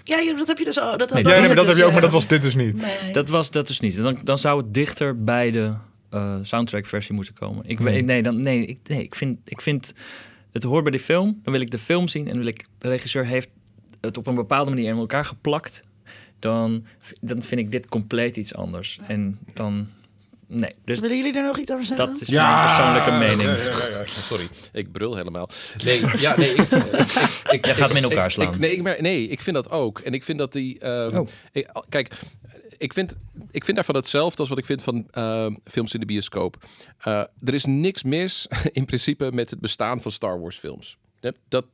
Ja, 0.04 0.22
joh, 0.22 0.36
dat 0.38 0.46
heb 0.46 0.58
je 0.58 0.64
dus. 0.64 0.74
Dat, 0.74 0.98
Nee, 0.98 1.22
Ja, 1.24 1.28
nee, 1.38 1.46
maar 1.46 1.56
dat 1.56 1.66
heb 1.66 1.76
je 1.76 1.82
ook, 1.82 1.90
dus, 1.90 1.92
maar 1.92 2.00
dat 2.00 2.10
ja. 2.10 2.16
was 2.16 2.26
dit 2.26 2.42
dus 2.42 2.54
niet. 2.54 2.76
Nee. 3.02 3.12
Dat 3.12 3.28
was 3.28 3.50
dat 3.50 3.66
dus 3.66 3.80
niet. 3.80 3.96
Dan, 4.02 4.18
dan 4.24 4.38
zou 4.38 4.62
het 4.62 4.74
dichter 4.74 5.24
bij 5.24 5.50
de 5.50 5.72
eh, 6.10 6.34
soundtrack-versie 6.42 7.14
moeten 7.14 7.34
komen. 7.34 7.62
Ik, 7.66 7.80
weet- 7.80 7.96
Hmm. 7.98 8.06
nee, 8.06 8.22
dan, 8.22 8.40
nee, 8.42 8.66
ik, 8.66 8.78
nee 8.86 9.02
ik, 9.02 9.14
vind, 9.14 9.38
ik 9.44 9.60
vind 9.60 9.92
het 10.52 10.62
hoort 10.62 10.82
bij 10.82 10.92
de 10.92 10.98
film. 10.98 11.40
Dan 11.42 11.52
wil 11.52 11.62
ik 11.62 11.70
de 11.70 11.78
film 11.78 12.08
zien 12.08 12.28
en 12.28 12.36
wil 12.38 12.46
ik 12.46 12.64
de 12.78 12.88
regisseur 12.88 13.26
heeft 13.26 13.48
het 14.00 14.16
op 14.16 14.26
een 14.26 14.34
bepaalde 14.34 14.70
manier 14.70 14.90
in 14.90 14.96
elkaar 14.96 15.24
geplakt. 15.24 15.82
Dan, 16.38 16.84
dan 17.20 17.42
vind 17.42 17.60
ik 17.60 17.70
dit 17.72 17.88
compleet 17.88 18.36
iets 18.36 18.54
anders. 18.54 18.98
En 19.06 19.38
dan 19.54 19.88
nee, 20.46 20.74
dus 20.84 20.98
Willen 21.00 21.16
jullie 21.16 21.32
daar 21.32 21.44
nog 21.44 21.58
iets 21.58 21.70
over 21.72 21.84
zeggen? 21.84 22.06
dat 22.06 22.20
is 22.20 22.28
mijn 22.28 22.66
persoonlijke 22.66 23.10
mening. 23.10 23.58
Sorry, 24.08 24.48
ik 24.72 24.92
brul 24.92 25.16
helemaal. 25.16 25.48
Nee, 25.84 26.02
ja, 26.18 26.36
nee. 26.36 26.50
Ik, 26.54 26.58
ik, 26.60 26.82
ik, 27.50 27.64
Jij 27.64 27.74
gaat 27.74 27.94
in 27.94 28.02
elkaar 28.02 28.30
slaan. 28.30 28.52
ik- 28.52 28.58
nee, 28.58 28.72
ik, 28.76 28.82
maar, 28.82 29.02
nee, 29.02 29.28
ik 29.28 29.40
vind 29.42 29.56
dat 29.56 29.70
ook. 29.70 29.98
En 30.00 30.12
ik 30.12 30.24
vind 30.24 30.38
dat 30.38 30.52
die. 30.52 30.78
ehm, 30.78 31.16
Oh. 31.16 31.28
ik- 31.52 31.82
kijk, 31.88 32.10
ik 32.76 32.92
vind, 32.92 33.16
ik 33.50 33.64
vind 33.64 33.76
daarvan 33.76 33.94
hetzelfde 33.94 34.38
als 34.40 34.48
wat 34.48 34.58
ik 34.58 34.64
vind 34.66 34.82
van 34.82 35.08
ehm, 35.10 35.54
films 35.64 35.94
in 35.94 36.00
de 36.00 36.06
bioscoop. 36.06 36.64
Eh, 36.98 37.18
er 37.44 37.54
is 37.54 37.64
niks 37.64 38.02
mis 38.02 38.46
in 38.72 38.84
principe 38.84 39.30
met 39.32 39.50
het 39.50 39.60
bestaan 39.60 40.02
van 40.02 40.12
Star 40.12 40.40
Wars 40.40 40.56
films. 40.58 40.96
Dat, 41.20 41.34
dat, 41.48 41.64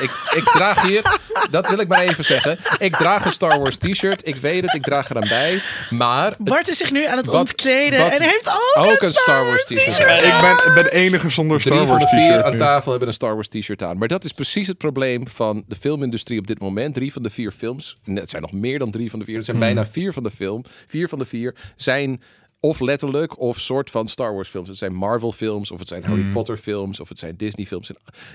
ik, 0.00 0.10
ik 0.34 0.42
draag 0.44 0.82
hier, 0.82 1.02
dat 1.50 1.68
wil 1.68 1.78
ik 1.78 1.88
maar 1.88 2.00
even 2.00 2.24
zeggen. 2.24 2.58
Ik 2.78 2.96
draag 2.96 3.24
een 3.24 3.32
Star 3.32 3.58
Wars 3.58 3.76
t-shirt. 3.76 4.26
Ik 4.26 4.36
weet 4.36 4.62
het, 4.62 4.74
ik 4.74 4.82
draag 4.82 5.10
eraan 5.10 5.28
bij. 5.28 5.62
Maar 5.90 6.34
Bart 6.38 6.68
is 6.68 6.76
zich 6.76 6.90
nu 6.90 7.06
aan 7.06 7.16
het 7.16 7.26
Wat- 7.26 7.34
ontkleden 7.36 7.98
wat- 8.00 8.12
en 8.12 8.22
heeft 8.22 8.48
ook, 8.48 8.84
ook 8.84 9.02
een 9.02 9.12
Star 9.12 9.44
Wars 9.44 9.64
t-shirt. 9.64 10.04
aan. 10.04 10.16
Ik 10.16 10.34
ben, 10.40 10.74
ben 10.74 10.82
de 10.84 10.92
enige 10.92 11.28
zonder 11.28 11.60
Star 11.60 11.72
Drie 11.76 11.86
van 11.86 11.96
Wars 11.98 12.10
de 12.10 12.16
vier 12.16 12.28
t-shirt 12.28 12.44
aan 12.44 12.56
tafel 12.56 12.90
hebben 12.90 13.08
een 13.08 13.14
Star 13.14 13.34
Wars 13.34 13.48
t-shirt 13.48 13.82
aan. 13.82 13.98
Maar 13.98 14.08
dat 14.08 14.24
is 14.24 14.32
precies 14.32 14.66
het 14.66 14.78
probleem 14.78 15.28
van 15.28 15.64
de 15.68 15.76
filmindustrie 15.80 16.38
op 16.38 16.46
dit 16.46 16.60
moment. 16.60 16.94
Drie 16.94 17.12
van 17.12 17.22
de 17.22 17.30
vier 17.30 17.52
films, 17.52 17.96
het 18.14 18.30
zijn 18.30 18.42
nog 18.42 18.52
meer 18.52 18.78
dan 18.78 18.90
drie 18.90 19.10
van 19.10 19.18
de 19.18 19.24
vier. 19.24 19.36
Het 19.36 19.44
zijn 19.44 19.58
bijna 19.58 19.86
vier 19.86 20.12
van 20.12 20.22
de 20.22 20.30
film. 20.30 20.64
Vier 20.86 21.08
van 21.08 21.18
de 21.18 21.24
vier 21.24 21.54
zijn 21.76 22.22
of 22.60 22.80
letterlijk 22.80 23.40
of 23.40 23.60
soort 23.60 23.90
van 23.90 24.08
Star 24.08 24.34
Wars 24.34 24.48
films. 24.48 24.68
Het 24.68 24.78
zijn 24.78 24.94
Marvel 24.94 25.32
films 25.32 25.70
of 25.70 25.78
het 25.78 25.88
zijn 25.88 26.04
Harry 26.04 26.30
Potter 26.30 26.56
films 26.56 27.00
of 27.00 27.08
het 27.08 27.18
zijn 27.18 27.36
Disney 27.36 27.66
films. 27.66 27.90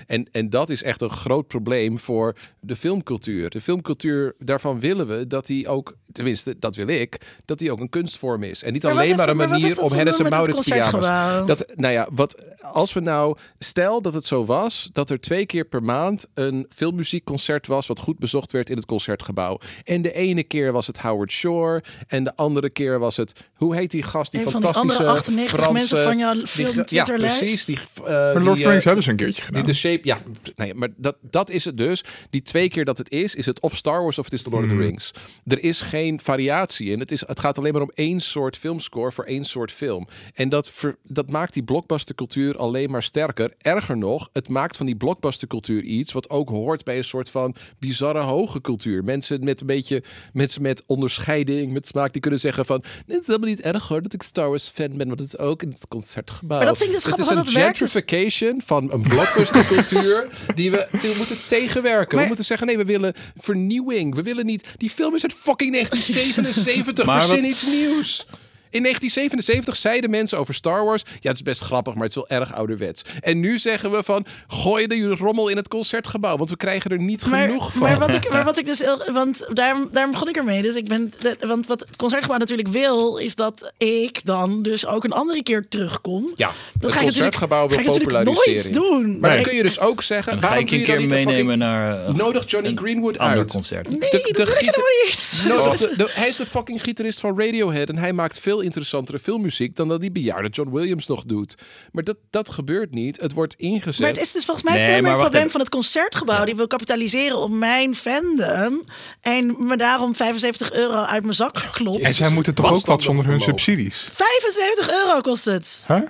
En, 0.06 0.28
en 0.32 0.50
dat 0.50 0.70
is 0.70 0.82
echt 0.82 1.00
een 1.00 1.10
groot 1.10 1.46
probleem 1.46 1.98
voor 1.98 2.36
de 2.60 2.76
filmcultuur. 2.76 3.50
De 3.50 3.60
filmcultuur, 3.60 4.34
daarvan 4.38 4.80
willen 4.80 5.06
we 5.06 5.26
dat 5.26 5.46
die 5.46 5.68
ook, 5.68 5.96
tenminste 6.12 6.58
dat 6.58 6.74
wil 6.74 6.88
ik, 6.88 7.40
dat 7.44 7.58
die 7.58 7.72
ook 7.72 7.80
een 7.80 7.88
kunstvorm 7.88 8.42
is. 8.42 8.62
En 8.62 8.72
niet 8.72 8.82
Maar 8.82 8.92
alleen 8.92 9.16
maar 9.16 9.28
een 9.28 9.36
manier 9.36 9.82
om 9.82 9.88
te 9.88 9.94
Hennis 9.94 10.18
en 10.18 10.28
Maurits 10.28 10.68
pyjama's. 10.68 11.46
Dat, 11.46 11.72
nou 11.74 11.92
ja, 11.92 12.08
wat, 12.12 12.44
als 12.60 12.92
we 12.92 13.00
nou, 13.00 13.36
stel 13.58 14.02
dat 14.02 14.14
het 14.14 14.24
zo 14.24 14.44
was 14.44 14.90
dat 14.92 15.10
er 15.10 15.20
twee 15.20 15.46
keer 15.46 15.64
per 15.64 15.82
maand 15.82 16.26
een 16.34 16.66
filmmuziekconcert 16.74 17.66
was 17.66 17.86
wat 17.86 17.98
goed 17.98 18.18
bezocht 18.18 18.52
werd 18.52 18.70
in 18.70 18.76
het 18.76 18.86
concertgebouw. 18.86 19.58
En 19.84 20.02
de 20.02 20.12
ene 20.12 20.44
keer 20.44 20.72
was 20.72 20.86
het 20.86 20.98
Howard 20.98 21.32
Shore 21.32 21.82
en 22.06 22.24
de 22.24 22.36
andere 22.36 22.70
keer 22.70 22.98
was 22.98 23.16
het, 23.16 23.32
hoe 23.54 23.74
heet 23.74 23.90
die 23.90 24.02
gast, 24.16 24.30
die 24.32 24.40
Een 24.44 24.50
van 24.50 24.60
die 24.60 24.70
fantastische 24.72 25.02
andere 25.06 25.18
98 25.18 25.54
Franse, 25.60 25.72
mensen 25.72 26.02
van 26.02 26.18
jouw 26.18 26.32
die- 26.34 26.46
film 26.46 26.74
Ja, 26.76 26.84
Twitterlijst. 26.84 27.38
precies. 27.38 27.64
Die, 27.64 27.78
Maar 28.04 28.34
die, 28.34 28.42
Lord 28.42 28.48
of 28.48 28.58
the 28.58 28.68
Rings 28.68 28.78
eh, 28.78 28.84
hebben 28.84 29.02
ze 29.04 29.10
een 29.10 29.16
keertje 29.16 29.34
die 29.42 29.44
gedaan. 29.44 29.66
de 29.66 29.72
shape, 29.72 30.00
ja, 30.08 30.18
nee, 30.56 30.74
maar 30.74 30.88
dat, 30.96 31.16
dat 31.20 31.50
is 31.50 31.64
het 31.64 31.78
dus. 31.78 32.04
Die 32.30 32.42
twee 32.42 32.68
keer 32.68 32.84
dat 32.84 32.98
het 32.98 33.10
is, 33.10 33.34
is 33.34 33.46
het 33.46 33.60
of 33.60 33.76
Star 33.76 34.02
Wars 34.02 34.18
of 34.18 34.24
het 34.24 34.34
is 34.34 34.42
The 34.42 34.50
Lord 34.50 34.64
of 34.64 34.70
the 34.70 34.76
Rings. 34.76 35.10
Er 35.46 35.62
is 35.64 35.80
geen 35.80 36.20
variatie 36.20 36.90
in. 36.90 36.98
Het, 37.00 37.10
is, 37.12 37.20
het 37.26 37.40
gaat 37.40 37.58
alleen 37.58 37.72
maar 37.72 37.82
om 37.82 37.90
één 37.94 38.20
soort 38.20 38.56
filmscore 38.56 39.12
voor 39.12 39.24
één 39.24 39.44
soort 39.44 39.72
film. 39.72 40.06
En 40.34 40.48
dat, 40.48 40.70
ver- 40.70 40.96
dat 41.02 41.30
maakt 41.30 41.52
die 41.52 41.62
blockbustercultuur 41.62 42.56
alleen 42.58 42.90
maar 42.90 43.02
sterker. 43.02 43.52
Erger 43.58 43.96
nog, 43.98 44.28
het 44.32 44.48
maakt 44.48 44.76
van 44.76 44.86
die 44.86 44.96
blockbustercultuur 44.96 45.82
iets 45.82 46.12
wat 46.12 46.30
ook 46.30 46.48
hoort 46.48 46.84
bij 46.84 46.96
een 46.96 47.04
soort 47.04 47.30
van 47.30 47.54
bizarre 47.78 48.20
hoge 48.20 48.60
cultuur. 48.60 49.04
Mensen 49.04 49.44
met 49.44 49.60
een 49.60 49.66
beetje, 49.66 50.02
mensen 50.32 50.62
met 50.62 50.82
onderscheiding, 50.86 51.72
met 51.72 51.86
smaak, 51.86 52.12
die 52.12 52.20
kunnen 52.22 52.40
zeggen 52.40 52.66
van, 52.66 52.84
dit 53.06 53.20
is 53.20 53.26
helemaal 53.26 53.48
niet 53.48 53.60
erg 53.60 53.88
hoor 53.88 54.02
dat 54.12 54.20
ik 54.20 54.26
Star 54.26 54.48
Wars 54.48 54.68
fan 54.68 54.96
ben, 54.96 55.06
want 55.06 55.20
het 55.20 55.28
is 55.28 55.38
ook 55.38 55.62
in 55.62 55.68
het 55.68 55.88
concertgebouw. 55.88 56.58
Maar 56.58 56.66
dat 56.66 56.76
vind 56.76 56.88
ik 56.88 56.94
dus 56.94 57.04
het 57.04 57.18
is 57.18 57.28
een 57.28 57.34
dat 57.34 57.52
werkt 57.52 57.78
dus- 57.78 57.92
gentrification 57.92 58.62
van 58.64 58.92
een 58.92 59.02
blockbustercultuur 59.02 60.28
die 60.54 60.70
we, 60.70 60.86
die 60.90 61.10
we 61.10 61.14
moeten 61.16 61.38
tegenwerken. 61.46 62.18
we 62.18 62.24
moeten 62.24 62.44
zeggen, 62.44 62.66
nee, 62.66 62.76
we 62.76 62.84
willen 62.84 63.14
vernieuwing. 63.36 64.14
We 64.14 64.22
willen 64.22 64.46
niet... 64.46 64.66
Die 64.76 64.90
film 64.90 65.14
is 65.14 65.22
uit 65.22 65.32
fucking 65.32 65.72
1977. 65.74 67.04
Maar 67.04 67.22
Verzin 67.22 67.44
iets 67.44 67.66
nieuws. 67.66 68.26
In 68.70 68.82
1977 68.82 69.76
zeiden 69.76 70.10
mensen 70.10 70.38
over 70.38 70.54
Star 70.54 70.84
Wars... 70.84 71.02
Ja, 71.20 71.28
het 71.28 71.36
is 71.36 71.42
best 71.42 71.60
grappig, 71.60 71.94
maar 71.94 72.02
het 72.06 72.16
is 72.16 72.24
wel 72.28 72.38
erg 72.38 72.54
ouderwets. 72.54 73.02
En 73.20 73.40
nu 73.40 73.58
zeggen 73.58 73.90
we 73.90 74.02
van... 74.02 74.26
Gooi 74.46 74.86
de 74.86 75.08
rommel 75.18 75.48
in 75.48 75.56
het 75.56 75.68
concertgebouw. 75.68 76.36
Want 76.36 76.50
we 76.50 76.56
krijgen 76.56 76.90
er 76.90 76.98
niet 77.00 77.26
Maar, 77.26 77.46
genoeg 77.46 77.72
van. 77.72 77.80
maar 77.82 77.98
wat 77.98 78.14
ik, 78.14 78.30
maar 78.30 78.44
wat 78.50 78.58
ik 78.58 78.66
dus, 78.66 78.78
heel- 78.78 79.02
want 79.12 79.48
daarom, 79.52 79.88
daarom 79.92 80.12
begon 80.12 80.28
ik 80.28 80.36
ermee. 80.36 80.62
Dus 80.62 80.74
ik 80.74 80.88
ben, 80.88 81.12
want 81.40 81.66
wat 81.66 81.80
het 81.80 81.96
concertgebouw 81.96 82.38
natuurlijk 82.38 82.68
wil, 82.68 83.16
is 83.16 83.34
dat 83.34 83.72
ik 83.78 84.20
dan 84.24 84.62
dus 84.62 84.86
ook 84.86 85.04
een 85.04 85.12
andere 85.12 85.42
keer 85.42 85.66
terugkom. 85.68 86.30
ja, 86.34 86.46
Dat 86.46 86.54
het 86.56 86.56
ga 86.72 86.76
ik 86.76 86.82
natuurlijk, 86.82 87.04
concertgebouw 87.04 87.68
wil 87.68 87.82
populariseren. 87.82 88.72
nooit 88.72 88.74
doen. 88.74 89.18
Maar 89.20 89.34
dan 89.34 89.42
kun 89.42 89.54
je 89.56 89.62
dus 89.62 89.80
ook 89.80 90.02
zeggen... 90.02 90.32
Dan 90.32 90.42
ga 90.42 90.48
waarom 90.48 90.68
een 90.72 90.78
je 90.78 90.86
dan 90.86 90.96
niet 90.98 91.08
meenemen 91.08 91.34
fucking- 91.38 91.56
naar 91.58 92.04
eh, 92.06 92.14
Nodig 92.14 92.50
Johnny 92.50 92.70
een 92.70 92.78
Greenwood 92.78 93.18
ander 93.18 93.38
uit. 93.38 93.50
concert. 93.50 93.88
Nee, 93.88 93.98
de- 93.98 94.08
dat 94.10 94.36
de 94.36 94.44
wil 94.44 94.52
ik 94.52 94.58
helemaal 94.58 94.86
niet. 95.06 95.94
De- 95.96 96.10
hij 96.12 96.28
is 96.28 96.36
de 96.36 96.46
fucking 96.46 96.82
gitarist 96.82 97.20
van 97.20 97.40
Radiohead 97.40 97.88
en 97.88 97.96
hij 97.98 98.12
maakt 98.12 98.40
veel 98.40 98.55
interessantere 98.60 99.18
filmmuziek 99.18 99.76
dan 99.76 99.88
dat 99.88 100.00
die 100.00 100.12
bejaarde 100.12 100.48
John 100.48 100.70
Williams 100.72 101.06
nog 101.06 101.24
doet. 101.24 101.54
Maar 101.92 102.04
dat, 102.04 102.16
dat 102.30 102.50
gebeurt 102.50 102.90
niet. 102.94 103.20
Het 103.20 103.32
wordt 103.32 103.54
ingezet. 103.54 104.00
Maar 104.00 104.08
het 104.12 104.20
is 104.20 104.32
dus 104.32 104.44
volgens 104.44 104.66
mij 104.66 104.74
Nee, 104.76 104.84
veel 104.92 104.94
meer 105.02 105.10
wacht 105.10 105.18
probleem 105.20 105.40
even. 105.40 105.50
van 105.52 105.60
het 105.60 105.68
concertgebouw. 105.70 106.44
Die 106.44 106.56
wil 106.56 106.66
kapitaliseren 106.66 107.38
op 107.38 107.50
mijn 107.50 107.94
fandom. 107.94 108.84
En 109.20 109.66
me 109.66 109.76
daarom 109.76 110.14
75 110.14 110.72
euro 110.72 110.94
uit 111.02 111.22
mijn 111.22 111.34
zak 111.34 111.58
geklopt. 111.58 112.04
En 112.04 112.14
zij 112.14 112.28
moeten 112.30 112.54
toch 112.54 112.72
ook 112.72 112.86
wat 112.86 113.02
zonder 113.02 113.26
hun 113.26 113.40
subsidies? 113.40 114.08
75 114.12 114.90
euro 114.90 115.20
kost 115.20 115.44
het. 115.44 115.84
Huh? 115.88 116.00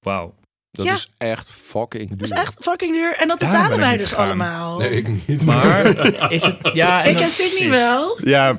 Wauw. 0.00 0.34
dat 0.70 0.86
Ja. 0.86 0.94
is 0.94 1.08
echt 1.18 1.50
fucking 1.50 2.08
duur. 2.08 2.18
Dat 2.18 2.30
is 2.30 2.36
echt 2.38 2.54
fucking 2.60 2.92
duur. 2.94 3.16
En 3.16 3.28
dat 3.28 3.38
betalen 3.38 3.78
wij 3.78 3.96
dus 3.96 4.14
allemaal. 4.14 4.78
Nee, 4.78 4.90
ik 4.90 5.26
niet. 5.26 5.44
Maar 5.44 5.86
is 6.32 6.42
het... 6.42 6.56
Ja, 6.72 7.04
en 7.04 7.10
ik 7.10 7.20
en 7.20 7.30
Sydney 7.30 7.70
wel. 7.70 8.18
Ja, 8.24 8.58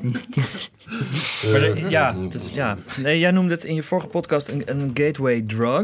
Maar 1.52 1.60
de- 1.60 1.86
ja, 1.90 2.16
dat, 2.32 2.52
ja. 2.54 2.78
Nee, 3.02 3.20
jij 3.20 3.32
noemde 3.32 3.54
het 3.54 3.64
in 3.64 3.76
je 3.76 3.84
vorige 3.84 4.08
podcast 4.08 4.48
een, 4.48 4.62
een 4.66 4.92
gateway 4.94 5.42
drug. 5.48 5.84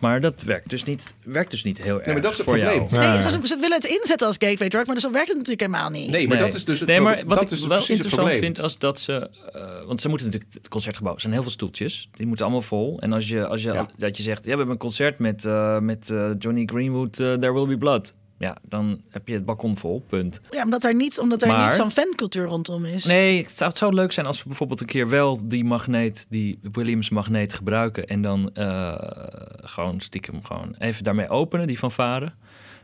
Maar 0.00 0.20
dat 0.20 0.42
werkt 0.42 0.70
dus 0.70 0.84
niet, 0.84 1.14
werkt 1.24 1.50
dus 1.50 1.64
niet 1.64 1.82
heel 1.82 1.96
erg 1.96 2.06
maar 2.06 2.20
dat 2.20 2.30
is 2.32 2.36
het 2.38 2.46
probleem. 2.46 2.86
Nee, 2.90 3.22
ze, 3.22 3.38
ze 3.42 3.56
willen 3.60 3.76
het 3.80 3.84
inzetten 3.84 4.26
als 4.26 4.36
gateway 4.38 4.68
drug, 4.68 4.86
maar 4.86 5.00
zo 5.00 5.10
werkt 5.10 5.28
het 5.28 5.36
natuurlijk 5.36 5.60
helemaal 5.70 5.90
niet. 5.90 6.10
Nee, 6.10 6.28
maar 6.28 6.36
Nee. 6.36 6.46
dat 6.46 6.54
is 6.56 6.64
dus 6.64 6.78
het 6.80 6.88
Nee, 6.88 7.00
maar 7.00 7.16
wat 7.26 7.28
dat 7.38 7.42
ik 7.42 7.50
is 7.50 7.60
wel 7.60 7.68
precies 7.68 7.88
het 7.88 7.96
interessant 8.04 8.38
vind, 8.38 8.58
als 8.60 8.78
dat 8.78 9.00
ze... 9.00 9.30
eh, 9.52 9.62
want 9.86 10.00
ze 10.00 10.08
moeten 10.08 10.26
natuurlijk... 10.26 10.54
Het 10.54 10.68
concertgebouw 10.68 11.14
er 11.14 11.20
zijn 11.20 11.32
heel 11.32 11.42
veel 11.42 11.50
stoeltjes. 11.50 12.08
Die 12.12 12.26
moeten 12.26 12.44
allemaal 12.44 12.62
vol. 12.62 13.00
En 13.00 13.12
als 13.12 13.28
je, 13.28 13.46
als 13.46 13.62
je, 13.62 13.72
Ja. 13.72 13.88
dat 13.96 14.16
je 14.16 14.22
zegt... 14.22 14.38
Ja, 14.38 14.50
we 14.50 14.56
hebben 14.56 14.70
een 14.74 14.78
concert 14.80 15.18
met, 15.18 15.44
eh, 15.44 15.78
met 15.78 16.10
eh, 16.10 16.30
Johnny 16.38 16.62
Greenwood, 16.66 17.18
eh, 17.20 17.32
There 17.32 17.52
Will 17.52 17.66
Be 17.66 17.78
Blood. 17.78 18.14
Ja, 18.42 18.56
dan 18.68 19.00
heb 19.10 19.28
je 19.28 19.34
het 19.34 19.44
balkon 19.44 19.76
vol, 19.76 20.04
punt. 20.08 20.40
Ja, 20.50 20.62
omdat 20.64 20.84
er 20.84 20.94
niet, 20.94 21.18
omdat 21.18 21.42
er 21.42 21.48
Maar- 21.48 21.64
niet 21.64 21.74
zo'n 21.74 21.90
fancultuur 21.90 22.44
rondom 22.46 22.84
is. 22.84 23.04
Nee, 23.04 23.42
het 23.42 23.50
zou, 23.50 23.70
het 23.70 23.78
zou 23.78 23.94
leuk 23.94 24.12
zijn 24.12 24.26
als 24.26 24.38
we 24.42 24.48
bijvoorbeeld 24.48 24.80
een 24.80 24.86
keer 24.86 25.08
wel 25.08 25.48
die 25.48 25.64
magneet, 25.64 26.26
die 26.28 26.58
Williams 26.72 27.10
magneet 27.10 27.52
gebruiken. 27.52 28.06
En 28.06 28.22
dan 28.22 28.50
eh, 28.54 28.94
gewoon 29.60 30.00
stiekem 30.00 30.44
gewoon 30.44 30.74
even 30.78 31.04
daarmee 31.04 31.28
openen, 31.28 31.66
die 31.66 31.78
fanfare 31.78 32.32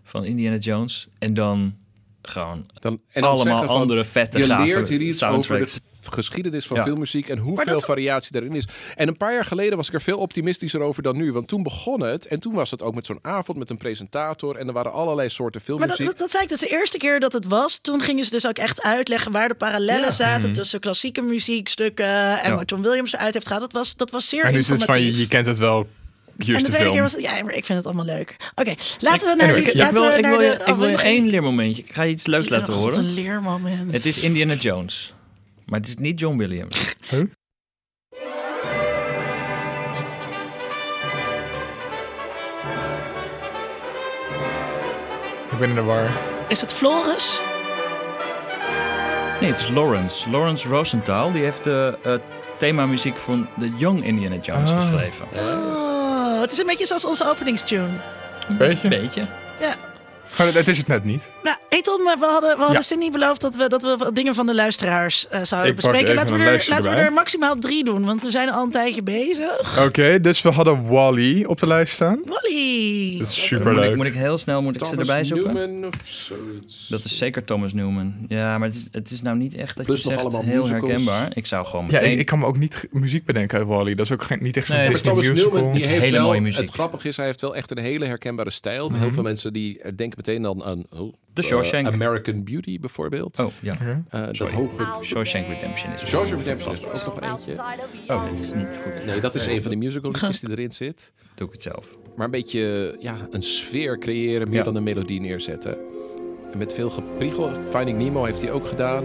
van 0.02 0.24
Indiana 0.24 0.56
Jones. 0.56 1.08
En 1.18 1.34
dan 1.34 1.74
gewoon 2.22 2.66
Dan, 2.74 2.92
en 2.92 3.00
dan 3.12 3.22
allemaal 3.22 3.44
zeggen 3.46 3.66
van, 3.66 3.76
andere 3.76 4.04
vette 4.04 4.38
Je 4.38 4.46
leert 4.56 4.88
hier 4.88 5.00
iets 5.00 5.22
over 5.24 5.58
de 5.58 6.10
geschiedenis 6.10 6.66
van 6.66 6.76
Ja. 6.76 6.82
filmmuziek 6.82 7.28
en 7.28 7.38
hoeveel 7.38 7.72
dat- 7.72 7.84
variatie 7.84 8.32
daarin 8.32 8.54
is. 8.54 8.66
En 8.96 9.08
een 9.08 9.16
paar 9.16 9.32
jaar 9.32 9.44
geleden 9.44 9.76
was 9.76 9.88
ik 9.88 9.94
er 9.94 10.00
veel 10.00 10.18
optimistischer 10.18 10.80
over 10.80 11.02
dan 11.02 11.16
nu. 11.16 11.32
Want 11.32 11.48
toen 11.48 11.62
begon 11.62 12.00
het 12.02 12.26
en 12.26 12.40
toen 12.40 12.54
was 12.54 12.70
het 12.70 12.82
ook 12.82 12.94
met 12.94 13.06
zo'n 13.06 13.18
avond 13.22 13.58
met 13.58 13.70
een 13.70 13.76
presentator. 13.76 14.56
En 14.56 14.66
er 14.66 14.72
waren 14.72 14.92
allerlei 14.92 15.28
soorten 15.28 15.60
Maar 15.66 15.76
dat, 15.78 15.78
filmmuziek. 15.78 16.06
dat, 16.06 16.18
dat 16.18 16.30
zei 16.30 16.42
ik 16.42 16.48
dus 16.48 16.60
de 16.60 16.66
eerste 16.68 16.96
keer 16.98 17.20
dat 17.20 17.32
het 17.32 17.46
was. 17.46 17.78
Toen 17.78 18.00
gingen 18.00 18.24
ze 18.24 18.30
dus 18.30 18.46
ook 18.46 18.58
echt 18.58 18.82
uitleggen 18.82 19.32
waar 19.32 19.48
de 19.48 19.54
parallellen 19.54 20.12
zaten 20.12 20.52
tussen 20.52 20.80
klassieke 20.80 21.22
muziekstukken 21.22 22.06
en 22.06 22.36
Mhm. 22.36 22.48
Ja. 22.48 22.54
wat 22.56 22.70
John 22.70 22.82
Williams 22.82 23.12
eruit 23.12 23.34
heeft 23.34 23.46
gehad. 23.46 23.62
Dat 23.62 23.72
was, 23.72 23.96
dat 23.96 24.10
was 24.10 24.28
zeer 24.28 24.44
en 24.44 24.52
nu 24.52 24.58
is 24.58 24.68
het 24.68 24.84
van, 24.84 24.94
je, 25.00 25.06
informatief. 25.06 25.22
je 25.22 25.28
kent 25.28 25.46
het 25.46 25.58
wel. 25.58 25.88
Hier 26.46 26.54
en 26.56 26.62
de 26.62 26.68
de 26.70 26.74
tweede 26.76 26.76
film. 26.76 26.92
keer 26.92 27.02
was 27.02 27.12
het, 27.12 27.20
ja, 27.22 27.44
maar 27.44 27.54
ik 27.54 27.64
vind 27.64 27.78
het 27.78 27.86
allemaal 27.86 28.04
leuk. 28.04 28.36
Oké, 28.54 28.74
laten 29.00 29.28
we 29.28 29.34
naar 29.36 29.44
anyway, 29.46 29.54
die, 29.64 29.64
ja, 29.64 29.70
Ik 29.72 29.76
laten 29.76 29.94
wil, 29.94 30.02
we 30.02 30.20
naar 30.20 30.30
je- 30.30 30.36
ik 30.36 30.56
wil 30.56 30.66
je 30.66 30.72
aflevering- 30.72 31.00
één 31.00 31.26
leermomentje. 31.26 31.82
Ik 31.82 31.94
ga 31.94 32.02
je 32.02 32.10
iets 32.10 32.26
leuks 32.26 32.48
laten 32.48 32.74
God, 32.74 32.82
horen. 32.82 32.98
een 32.98 33.14
leermoment. 33.14 33.92
Het 33.92 34.06
is 34.06 34.18
Indiana 34.18 34.54
Jones. 34.54 35.14
Maar 35.66 35.80
het 35.80 35.88
is 35.88 35.96
niet 35.96 36.20
John 36.20 36.36
Williams. 36.36 36.94
ik 45.50 45.58
ben 45.58 45.68
in 45.68 45.74
de 45.74 45.82
war. 45.82 46.10
Is 46.48 46.60
het 46.60 46.72
Floris? 46.72 47.40
Nee, 49.40 49.50
het 49.50 49.58
is 49.60 49.68
Lawrence. 49.68 50.30
Lawrence 50.30 50.68
Rosenthal. 50.68 51.32
Die 51.32 51.42
heeft 51.42 51.64
de 51.64 51.98
uh, 52.06 52.12
themamuziek 52.58 53.16
van 53.16 53.48
de 53.56 53.70
Young 53.76 54.04
Indiana 54.04 54.36
Jones 54.40 54.70
Ah. 54.70 54.82
geschreven. 54.82 55.26
Oh, 55.34 55.97
het 56.40 56.52
is 56.52 56.58
een 56.58 56.66
beetje 56.66 56.86
zoals 56.86 57.04
onze 57.04 57.28
openingstune. 57.30 57.88
Weet 58.58 58.80
je? 58.80 58.88
Beetje. 58.88 59.24
Ja. 59.60 59.74
Het 60.36 60.68
is 60.68 60.78
het 60.78 60.86
net 60.86 61.04
niet. 61.04 61.22
Nou, 61.42 61.56
hey 61.68 61.82
Tom, 61.82 62.04
we 62.04 62.16
hadden, 62.20 62.50
we 62.50 62.56
hadden 62.58 62.76
Ja. 62.76 62.82
Cindy 62.82 63.10
beloofd 63.10 63.40
dat 63.40 63.56
we, 63.56 63.68
dat 63.68 63.82
we 63.82 63.94
wat 63.98 64.14
dingen 64.14 64.34
van 64.34 64.46
de 64.46 64.54
luisteraars 64.54 65.28
eh, 65.28 65.42
zouden 65.42 65.70
Ik 65.70 65.76
bespreken. 65.76 66.14
Laten, 66.14 66.36
we 66.38 66.42
er, 66.44 66.66
laten 66.68 66.90
we 66.90 66.96
er 66.96 67.12
maximaal 67.12 67.58
drie 67.58 67.84
doen, 67.84 68.04
want 68.04 68.22
we 68.22 68.30
zijn 68.30 68.50
al 68.50 68.64
een 68.64 68.70
tijdje 68.70 69.02
bezig. 69.02 69.84
Oké, 69.86 70.20
dus 70.20 70.42
we 70.42 70.48
hadden 70.48 70.86
Wally 70.88 71.44
op 71.44 71.58
de 71.60 71.66
lijst 71.66 71.92
staan. 71.94 72.20
Wally! 72.24 73.18
Dat 73.18 73.28
is 73.28 73.36
Moet 73.36 73.44
super 73.60 73.72
ik, 73.72 73.78
leuk. 73.78 73.96
moet 73.96 74.06
ik 74.06 74.14
heel 74.14 74.38
snel 74.38 74.62
moet 74.62 74.74
ik 74.74 74.84
ze 74.84 74.90
Thomas 74.90 75.08
erbij 75.08 75.24
zoeken? 75.24 75.54
Newman 75.54 75.84
of 75.88 75.94
zoiets. 76.04 76.86
Dat 76.88 77.04
is 77.04 77.18
zeker 77.18 77.44
Thomas 77.44 77.72
Newman. 77.72 78.14
Ja, 78.28 78.58
maar 78.58 78.68
het 78.68 78.76
is, 78.76 78.86
het 78.92 79.10
is 79.10 79.22
nou 79.22 79.36
niet 79.36 79.54
echt 79.54 79.76
dat 79.76 79.86
Plus 79.86 80.02
je 80.02 80.08
nog 80.10 80.20
zegt 80.20 80.34
allemaal 80.34 80.50
heel 80.52 80.60
musicals. 80.62 80.86
herkenbaar. 80.88 81.30
Ik 81.36 81.46
zou 81.46 81.66
gewoon 81.66 81.84
Ja, 81.86 81.92
meteen... 81.92 82.12
ik, 82.12 82.18
ik 82.18 82.26
kan 82.26 82.38
me 82.38 82.46
ook 82.46 82.58
niet 82.58 82.86
muziek 82.90 83.24
bedenken 83.24 83.58
uit 83.58 83.66
Wally. 83.66 83.94
Dat 83.94 84.06
is 84.06 84.12
ook 84.12 84.22
geen, 84.22 84.38
niet 84.42 84.56
echt 84.56 84.66
zo'n 84.66 84.76
Nee, 84.76 85.00
Thomas 85.00 85.28
musical. 85.28 85.52
Newman, 85.52 85.72
die 85.72 85.86
heeft 85.86 86.02
hele 86.04 86.16
wel, 86.16 86.26
mooie 86.26 86.40
muziek. 86.40 86.60
Het 86.60 86.70
grappige 86.70 87.08
is, 87.08 87.16
hij 87.16 87.26
heeft 87.26 87.40
wel 87.40 87.56
echt 87.56 87.70
een 87.70 87.78
hele 87.78 88.04
herkenbare 88.04 88.50
stijl. 88.50 88.88
Mhm. 88.88 88.98
Heel 89.00 89.12
veel 89.12 89.22
mensen 89.22 89.52
die 89.52 89.80
eh, 89.82 89.92
denken 89.96 90.16
meteen 90.26 90.42
dan 90.42 90.64
aan 90.64 90.84
oh, 90.90 91.12
The 91.32 91.42
eh, 91.42 91.48
Shawshank. 91.48 91.86
American 91.86 92.44
Beauty 92.44 92.80
bijvoorbeeld. 92.80 93.38
Oh, 93.38 93.50
ja. 93.62 94.02
Eh, 94.08 94.26
dat 94.32 94.52
hoge... 94.52 94.86
Shawshank 95.02 95.46
Redemption 95.46 95.92
is 95.92 96.06
Shawshank 96.06 96.40
Redemption 96.40 96.72
is 96.72 96.80
er 96.80 96.88
ook 96.88 97.04
nog 97.04 97.20
eentje. 97.20 97.62
Oh, 98.08 98.28
dit 98.28 98.40
is 98.40 98.52
niet 98.52 98.80
goed. 98.82 99.06
Nee, 99.06 99.20
dat 99.20 99.34
is 99.34 99.46
een 99.46 99.62
van 99.62 99.70
de 99.70 99.76
musical 99.76 100.10
liedjes 100.20 100.40
die 100.40 100.50
erin 100.50 100.72
zit. 100.72 101.12
Doe 101.34 101.46
ik 101.46 101.52
het 101.52 101.62
zelf. 101.62 101.96
Maar 102.16 102.24
een 102.24 102.30
beetje 102.30 102.96
ja, 103.00 103.16
een 103.30 103.42
sfeer 103.42 103.98
creëren, 103.98 104.48
meer 104.48 104.58
Ja. 104.58 104.64
dan 104.64 104.76
een 104.76 104.82
melodie 104.82 105.20
neerzetten. 105.20 105.78
En 106.52 106.58
met 106.58 106.74
veel 106.74 106.90
gepriegel. 106.90 107.50
Finding 107.70 107.98
Nemo 107.98 108.24
heeft 108.24 108.40
hij 108.40 108.50
ook 108.50 108.66
gedaan. 108.66 109.04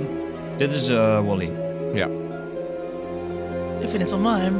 Dit 0.57 0.71
is 0.71 0.89
eh, 0.89 1.25
Wally. 1.25 1.51
Ja. 1.93 2.07
Ik 3.79 3.89
vind 3.89 4.01
het 4.01 4.09
wel 4.09 4.19
mooi. 4.19 4.51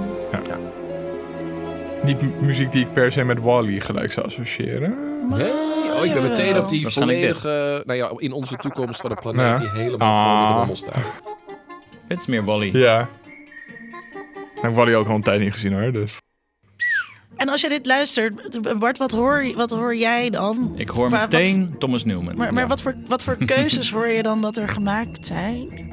Niet 2.04 2.42
muziek 2.42 2.72
die 2.72 2.86
ik 2.86 2.94
per 2.94 3.12
se 3.12 3.24
met 3.24 3.40
Wally 3.40 3.80
gelijk 3.80 4.12
zou 4.12 4.26
associëren. 4.26 4.96
Nee? 5.30 5.52
Oh, 5.98 6.06
ik 6.06 6.14
ben 6.14 6.22
meteen 6.24 6.58
op 6.58 6.70
die 6.70 6.88
volledige... 6.88 7.82
Nou 7.86 7.98
ja, 8.00 8.12
in 8.18 8.32
onze 8.32 8.56
toekomst 8.56 9.02
van 9.02 9.12
een 9.12 9.18
planeet 9.22 9.42
Ja. 9.42 9.58
die 9.58 9.70
helemaal 9.70 10.24
vol 10.24 10.32
in 10.32 10.38
de 10.46 10.52
Ah. 10.52 10.58
rommel 10.58 10.76
staat. 10.76 10.98
Het 12.08 12.20
is 12.20 12.26
meer 12.26 12.44
Wally. 12.44 12.78
Ja. 12.78 13.10
Ik 14.56 14.62
heb 14.62 14.74
Wally 14.74 14.94
ook 14.96 15.08
al 15.08 15.16
een 15.16 15.22
tijd 15.22 15.40
niet 15.40 15.52
gezien 15.54 15.74
hoor, 15.74 15.92
dus... 15.92 16.18
En 17.36 17.50
als 17.50 17.62
je 17.62 17.70
dit 17.70 17.86
luistert, 17.86 18.80
Bart, 18.80 18.98
wat 18.98 19.12
hoor, 19.12 19.46
wat 19.56 19.70
hoor 19.70 19.96
jij 19.96 20.30
dan? 20.30 20.74
Ik 20.76 20.90
hoor 20.90 21.10
Maar 21.10 21.20
wat- 21.20 21.32
meteen 21.32 21.76
Thomas 21.78 22.06
Newman. 22.06 22.36
Maar, 22.38 22.54
maar 22.54 22.62
Ja. 22.64 22.68
wat, 22.70 22.82
voor, 22.82 22.96
wat 23.08 23.24
voor 23.24 23.38
keuzes 23.46 23.92
hoor 23.92 24.08
je 24.08 24.24
dan 24.24 24.42
dat 24.42 24.58
er 24.58 24.68
gemaakt 24.70 25.26
zijn? 25.26 25.92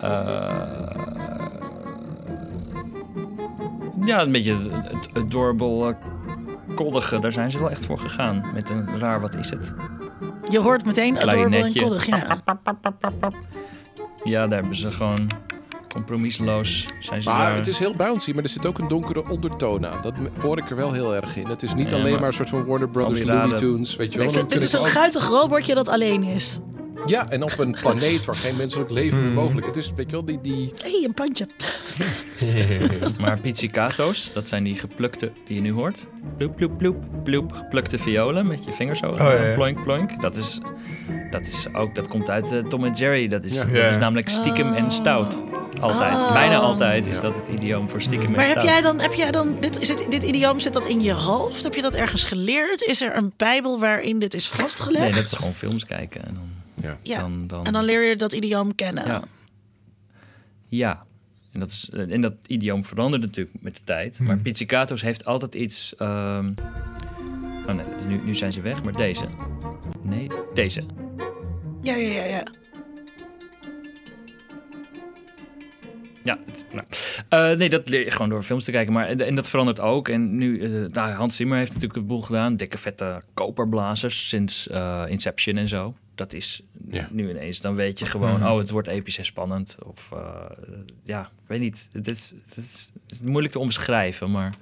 Eh, 0.00 0.95
ja, 4.06 4.22
een 4.22 4.32
beetje 4.32 4.56
het, 4.70 5.08
adorable, 5.14 5.96
koddige. 6.74 7.18
Daar 7.18 7.32
zijn 7.32 7.50
ze 7.50 7.58
wel 7.58 7.70
echt 7.70 7.84
voor 7.84 7.98
gegaan. 7.98 8.44
Met 8.54 8.68
een 8.70 8.98
raar, 8.98 9.20
wat 9.20 9.34
is 9.34 9.50
het? 9.50 9.74
Je 10.48 10.58
hoort 10.58 10.84
meteen 10.84 11.16
adorable 11.22 11.56
en 11.56 11.72
koddig, 11.76 12.06
ja. 12.06 12.38
Ja, 14.24 14.46
daar 14.46 14.58
hebben 14.58 14.76
ze 14.76 14.92
gewoon 14.92 15.28
compromisloos 15.92 16.88
zijn 17.00 17.22
ze 17.22 17.28
Maar 17.28 17.46
daar. 17.46 17.56
het 17.56 17.66
is 17.66 17.78
heel 17.78 17.94
bouncy, 17.94 18.32
maar 18.32 18.42
er 18.42 18.48
zit 18.48 18.66
ook 18.66 18.78
een 18.78 18.88
donkere 18.88 19.28
ondertoon 19.28 19.86
aan. 19.86 20.02
Dat 20.02 20.16
hoor 20.40 20.58
ik 20.58 20.70
er 20.70 20.76
wel 20.76 20.92
heel 20.92 21.14
erg 21.14 21.36
in. 21.36 21.46
Het 21.46 21.62
is 21.62 21.74
niet 21.74 21.90
Ja, 21.90 21.96
alleen 21.96 22.10
maar- 22.10 22.20
maar, 22.20 22.28
een 22.28 22.34
soort 22.34 22.48
van 22.48 22.64
Warner 22.64 22.88
Brothers 22.88 23.22
Looney 23.22 23.56
Tunes, 23.56 23.96
weet 23.96 24.12
je 24.12 24.18
wel. 24.18 24.26
Dit 24.26 24.36
is, 24.36 24.40
Dat 24.42 24.50
dit 24.52 24.62
is 24.62 24.72
een 24.72 24.86
guitig 24.86 25.28
robotje 25.28 25.74
dat 25.74 25.88
alleen 25.88 26.22
is. 26.22 26.60
Ja, 27.06 27.30
en 27.30 27.42
op 27.42 27.58
een 27.58 27.76
planeet 27.80 28.24
waar 28.24 28.34
geen 28.34 28.56
menselijk 28.56 28.90
leven 28.90 29.22
meer 29.22 29.32
mogelijk 29.32 29.66
is. 29.66 29.74
Het 29.76 29.84
is, 29.84 29.92
weet 29.96 30.06
je 30.06 30.12
wel, 30.12 30.24
die... 30.24 30.40
die... 30.40 30.72
Hé, 30.82 30.90
hey, 30.90 31.04
een 31.04 31.14
plantje. 31.14 31.46
Maar 33.20 33.40
pizzicato's, 33.40 34.32
dat 34.32 34.48
zijn 34.48 34.64
die 34.64 34.74
geplukte 34.78 35.32
die 35.46 35.54
je 35.54 35.60
nu 35.60 35.72
hoort. 35.72 36.04
Bloep, 36.36 36.56
bloep, 36.56 36.78
bloep, 36.78 36.96
bloep. 37.24 37.52
Geplukte 37.52 37.98
violen 37.98 38.46
met 38.46 38.64
je 38.64 38.72
vingers 38.72 38.98
zo. 38.98 39.14
ja, 39.16 39.32
ja. 39.32 39.54
Ploink, 39.54 39.82
ploink. 39.84 40.20
Dat 40.22 40.36
is, 40.36 40.60
dat 41.30 41.46
is 41.46 41.66
ook, 41.72 41.94
dat 41.94 42.08
komt 42.08 42.30
uit 42.30 42.52
eh, 42.52 42.58
Tom 42.58 42.84
en 42.84 42.92
Jerry. 42.92 43.28
Dat 43.28 43.44
is, 43.44 43.54
Ja. 43.54 43.64
dat 43.64 43.74
Ja. 43.74 43.88
is 43.88 43.96
namelijk 43.98 44.28
stiekem 44.28 44.74
en 44.74 44.90
stout. 44.90 45.38
Altijd. 45.80 46.12
Oh. 46.12 46.32
Bijna 46.32 46.56
altijd 46.56 47.06
is 47.06 47.20
dat 47.20 47.36
het 47.36 47.48
idioom 47.48 47.88
voor 47.90 48.02
stiekem 48.02 48.26
en 48.26 48.32
Maar 48.36 48.46
heb 48.46 48.50
stout. 48.58 48.68
jij 48.68 48.80
dan, 48.80 48.98
heb 49.00 49.12
jij 49.12 49.30
dan 49.30 49.56
dit, 49.60 49.78
is 49.80 49.88
het, 49.88 50.06
dit 50.08 50.22
idioom, 50.22 50.60
zit 50.60 50.72
dat 50.72 50.86
in 50.86 51.00
je 51.00 51.12
hoofd? 51.12 51.62
Heb 51.62 51.74
je 51.74 51.82
dat 51.82 51.94
ergens 51.94 52.24
geleerd? 52.24 52.82
Is 52.82 53.00
er 53.02 53.16
een 53.16 53.32
bijbel 53.36 53.78
waarin 53.80 54.18
dit 54.18 54.34
is 54.34 54.48
vastgelegd? 54.48 55.04
Nee, 55.04 55.12
dat 55.14 55.24
is 55.24 55.32
gewoon 55.32 55.54
films 55.54 55.84
kijken. 55.84 56.24
En 56.26 56.34
dan, 56.34 56.55
Ja. 56.82 56.98
Ja, 57.02 57.20
dan, 57.20 57.46
dan, 57.46 57.64
en 57.66 57.72
dan 57.72 57.84
leer 57.84 58.08
je 58.08 58.16
dat 58.16 58.32
idioom 58.32 58.74
kennen. 58.74 59.06
Ja. 59.06 59.22
Ja. 60.64 61.04
En 61.52 61.60
dat, 61.60 61.70
is, 61.70 61.88
en 61.90 62.20
dat 62.20 62.34
idioom 62.46 62.84
verandert 62.84 63.22
natuurlijk 63.22 63.56
met 63.60 63.74
de 63.76 63.80
tijd. 63.84 64.18
Maar 64.20 64.38
Pizzicato's 64.38 65.02
heeft 65.02 65.24
altijd 65.24 65.54
iets... 65.54 65.94
ehm, 65.96 66.52
Oh 67.68 67.74
nee, 67.74 67.84
het 67.86 68.00
is 68.00 68.06
nu, 68.06 68.20
nu 68.24 68.34
zijn 68.34 68.52
ze 68.52 68.60
weg, 68.60 68.82
maar 68.84 68.92
deze. 68.92 69.24
Nee, 70.02 70.28
deze. 70.54 70.84
ja, 71.82 71.94
ja, 71.94 72.08
ja. 72.12 72.24
ja. 72.24 72.46
Ja, 76.22 76.38
het- 76.46 76.64
nou. 76.72 76.84
Eh, 77.28 77.58
nee, 77.58 77.68
dat 77.68 77.88
leer 77.88 78.04
je 78.04 78.10
gewoon 78.10 78.28
door 78.28 78.42
films 78.42 78.64
te 78.64 78.70
kijken. 78.70 78.92
Maar, 78.92 79.06
en, 79.06 79.20
en 79.26 79.34
dat 79.34 79.48
verandert 79.48 79.80
ook. 79.80 80.08
En 80.08 80.36
nu, 80.36 80.60
eh, 80.60 80.70
nou, 80.92 81.12
Hans 81.12 81.36
Zimmer 81.36 81.58
heeft 81.58 81.72
natuurlijk 81.72 81.98
een 82.00 82.06
boel 82.06 82.20
gedaan. 82.22 82.56
Dikke 82.56 82.78
vette 82.78 83.22
koperblazers 83.34 84.28
sinds 84.28 84.68
eh, 84.68 85.04
Inception 85.08 85.56
en 85.56 85.68
zo. 85.68 85.94
Dat 86.16 86.32
is 86.32 86.62
Ja. 86.88 87.08
nu 87.12 87.30
ineens, 87.30 87.60
dan 87.60 87.74
weet 87.74 87.98
je 87.98 88.06
gewoon, 88.06 88.46
oh, 88.46 88.58
het 88.58 88.70
wordt 88.70 88.88
episch 88.88 89.18
en 89.18 89.24
spannend. 89.24 89.78
Of 89.84 90.10
eh, 90.12 90.44
ja, 91.02 91.20
ik 91.22 91.48
weet 91.48 91.60
niet. 91.60 91.88
Het 91.92 92.08
is, 92.08 92.32
het, 92.48 92.56
is, 92.64 92.92
het 93.02 93.12
is 93.12 93.20
moeilijk 93.20 93.52
te 93.52 93.58
omschrijven, 93.58 94.30
maar 94.30 94.54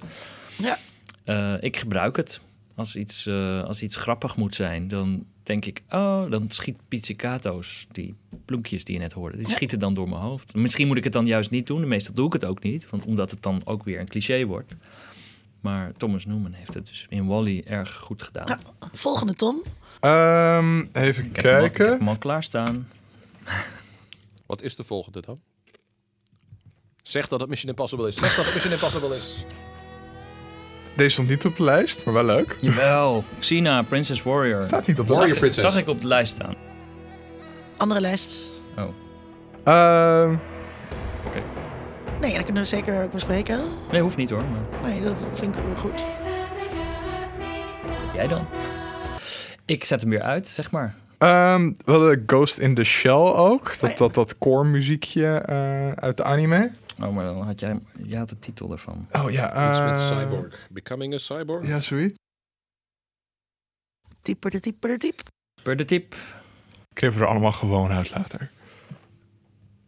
Ja. 0.57 0.77
eh, 1.23 1.53
ik 1.63 1.77
gebruik 1.77 2.15
het. 2.15 2.41
Als 2.75 2.95
iets, 2.95 3.25
eh, 3.25 3.63
als 3.63 3.81
iets 3.81 3.95
grappig 3.95 4.35
moet 4.35 4.55
zijn, 4.55 4.87
dan 4.87 5.25
denk 5.43 5.65
ik, 5.65 5.81
oh, 5.89 6.29
dan 6.31 6.49
schiet 6.51 6.79
pizzicato's, 6.87 7.87
die 7.91 8.15
bloempjes 8.45 8.83
die 8.83 8.93
je 8.95 9.01
net 9.01 9.13
hoorde, 9.13 9.37
die 9.37 9.47
Ja. 9.47 9.53
schieten 9.53 9.79
dan 9.79 9.93
door 9.93 10.09
mijn 10.09 10.21
hoofd. 10.21 10.55
Misschien 10.55 10.87
moet 10.87 10.97
ik 10.97 11.03
het 11.03 11.13
dan 11.13 11.25
juist 11.25 11.51
niet 11.51 11.67
doen. 11.67 11.87
Meestal 11.87 12.13
doe 12.13 12.25
ik 12.27 12.33
het 12.33 12.45
ook 12.45 12.63
niet, 12.63 12.89
want 12.89 13.05
omdat 13.05 13.31
het 13.31 13.41
dan 13.41 13.61
ook 13.65 13.83
weer 13.83 13.99
een 13.99 14.07
cliché 14.09 14.45
wordt. 14.45 14.75
Maar 15.61 15.91
Thomas 15.97 16.25
Newman 16.25 16.53
heeft 16.53 16.73
het 16.73 16.87
dus 16.87 17.05
in 17.09 17.25
Wally 17.25 17.63
erg 17.65 17.93
goed 17.95 18.21
gedaan. 18.23 18.47
Ja, 18.47 18.59
volgende 18.93 19.33
Tom. 19.33 19.61
Ehm, 20.05 20.79
even 20.93 21.25
Ik 21.25 21.35
heb 21.35 21.43
hem 21.45 21.53
al- 21.59 21.65
ik 21.65 21.77
heb 21.77 21.77
kijken. 21.77 21.97
hem 21.97 22.07
al 22.07 22.17
klaarstaan. 22.17 22.89
Wat 24.47 24.61
is 24.61 24.75
de 24.75 24.83
volgende 24.83 25.21
dan? 25.21 25.39
Zeg 27.03 27.27
dat 27.27 27.39
het 27.39 27.49
Mission 27.49 27.69
Impossible 27.69 28.07
is. 28.07 28.15
Zeg 28.15 28.35
dat 28.35 28.45
het 28.45 28.53
Mission 28.53 28.73
Impossible 28.73 29.15
is. 29.15 29.45
Deze 30.97 31.09
stond 31.09 31.27
niet 31.27 31.45
op 31.45 31.55
de 31.55 31.63
lijst, 31.63 32.03
maar 32.05 32.13
wel 32.13 32.23
leuk. 32.25 32.57
Jawel, 32.61 33.23
Xena, 33.39 33.81
Princess 33.81 34.23
Warrior. 34.23 34.65
Staat 34.65 34.87
niet 34.87 34.99
op 34.99 35.07
de 35.07 35.13
Warrior 35.13 35.25
lijst. 35.27 35.39
Princess. 35.41 35.65
Zag 35.73 35.81
ik 35.81 35.87
op 35.87 36.01
de 36.01 36.07
lijst 36.07 36.33
staan. 36.33 36.55
Andere 37.77 38.01
lijst. 38.01 38.49
Oh, 38.77 38.83
Ehm, 39.63 40.35
oké. 41.25 41.43
Nee, 42.21 42.33
dat 42.35 42.43
kunnen 42.43 42.61
we 42.63 42.67
zeker 42.67 43.03
ook 43.03 43.11
bespreken. 43.11 43.59
Nee, 43.91 44.01
hoeft 44.01 44.17
niet 44.17 44.29
hoor. 44.29 44.43
Maar 44.81 44.89
Nee, 44.91 45.03
dat 45.03 45.27
vind 45.33 45.55
ik 45.55 45.63
wel 45.63 45.75
goed. 45.75 46.05
jij 48.13 48.27
dan? 48.27 48.47
Ik 49.65 49.83
zet 49.83 50.01
hem 50.01 50.09
weer 50.09 50.21
uit, 50.21 50.47
zeg 50.47 50.71
maar. 50.71 50.95
ehm, 51.17 51.73
we 51.85 51.91
hadden 51.91 52.23
Ghost 52.25 52.57
in 52.57 52.75
the 52.75 52.83
Shell 52.83 53.11
ook. 53.33 53.79
Dat, 53.79 53.91
ja. 53.91 53.97
dat, 53.97 54.13
dat 54.13 54.37
core 54.37 54.63
muziekje 54.69 55.27
eh, 55.37 55.91
uit 55.91 56.17
de 56.17 56.23
anime. 56.23 56.71
Oh, 57.01 57.09
maar 57.13 57.25
dan 57.25 57.41
had 57.41 57.59
jij... 57.59 57.79
Jij 58.03 58.19
had 58.19 58.29
de 58.29 58.39
titel 58.39 58.71
ervan. 58.71 59.07
Oh 59.11 59.31
ja. 59.31 59.69
Iets 59.69 59.79
met 59.79 59.97
eh, 59.97 60.07
Cyborg. 60.21 60.67
Becoming 60.69 61.13
a 61.13 61.17
Cyborg? 61.17 61.67
Ja, 61.67 61.79
zoiets. 61.79 62.19
Typer 64.21 64.51
de 64.51 64.59
typer 64.59 64.89
de 64.89 64.97
typ. 64.97 65.21
Per 65.63 65.75
de 65.75 65.85
tip. 65.85 66.15
Knippen 66.93 67.19
we 67.19 67.25
er 67.25 67.31
allemaal 67.31 67.51
gewoon 67.51 67.91
uit 67.91 68.09
later. 68.09 68.51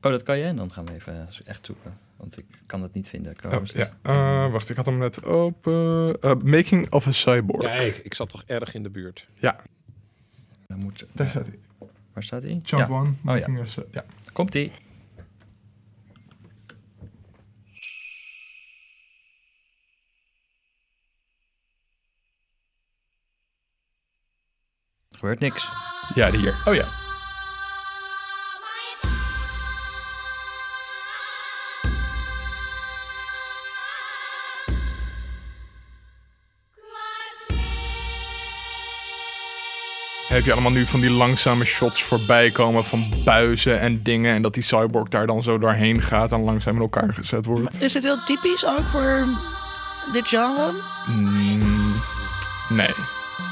Oh, 0.01 0.11
dat 0.11 0.23
kan 0.23 0.37
je? 0.37 0.53
Dan 0.53 0.71
gaan 0.71 0.85
we 0.85 0.93
even 0.93 1.27
echt 1.45 1.65
zoeken. 1.65 1.97
Want 2.17 2.37
ik 2.37 2.45
kan 2.65 2.81
het 2.81 2.93
niet 2.93 3.09
vinden. 3.09 3.35
Oh, 3.45 3.65
ja. 3.65 3.89
Eh, 4.01 4.51
wacht, 4.51 4.69
ik 4.69 4.75
had 4.75 4.85
hem 4.85 4.97
net 4.97 5.23
open. 5.25 6.15
Eh, 6.21 6.35
Making 6.43 6.91
of 6.91 7.07
a 7.07 7.11
Cyborg. 7.11 7.61
Kijk, 7.61 7.97
ik 7.97 8.13
zat 8.13 8.29
toch 8.29 8.43
erg 8.45 8.73
in 8.73 8.83
de 8.83 8.89
buurt. 8.89 9.27
Dan 10.67 10.79
moet, 10.79 11.05
Daar 11.13 11.29
staat 11.29 11.45
hij. 11.45 11.59
waar 12.13 12.23
staat 12.23 12.43
hij? 12.43 12.51
Jump 12.51 12.65
Ja, 12.65 12.87
One. 12.89 13.09
ja. 13.09 13.15
Making 13.21 13.59
a 13.59 13.65
Cy- 13.65 13.83
ja. 13.91 14.05
komt 14.33 14.53
hij. 14.53 14.71
Gebeurt 25.11 25.39
niks. 25.39 25.69
ja, 26.13 26.31
die 26.31 26.39
hier. 26.39 26.55
Oh 26.65 26.73
ja. 26.75 26.85
Heb 40.37 40.45
je 40.45 40.51
allemaal 40.53 40.71
nu 40.71 40.85
van 40.85 40.99
die 40.99 41.09
langzame 41.09 41.65
shots 41.65 42.03
voorbij 42.03 42.51
komen 42.51 42.85
van 42.85 43.13
buizen 43.23 43.79
en 43.79 44.03
dingen. 44.03 44.35
En 44.35 44.41
dat 44.41 44.53
die 44.53 44.63
cyborg 44.63 45.07
daar 45.07 45.27
dan 45.27 45.43
zo 45.43 45.57
doorheen 45.57 46.01
gaat 46.01 46.31
en 46.31 46.39
langzaam 46.41 46.75
in 46.75 46.81
elkaar 46.81 47.13
gezet 47.13 47.45
wordt. 47.45 47.81
Is 47.81 47.93
het 47.93 48.03
heel 48.03 48.23
typisch 48.25 48.65
ook 48.65 48.83
voor 48.91 49.25
dit 50.13 50.27
genre? 50.27 50.71
Mm, 51.07 51.93
nee, 52.69 52.89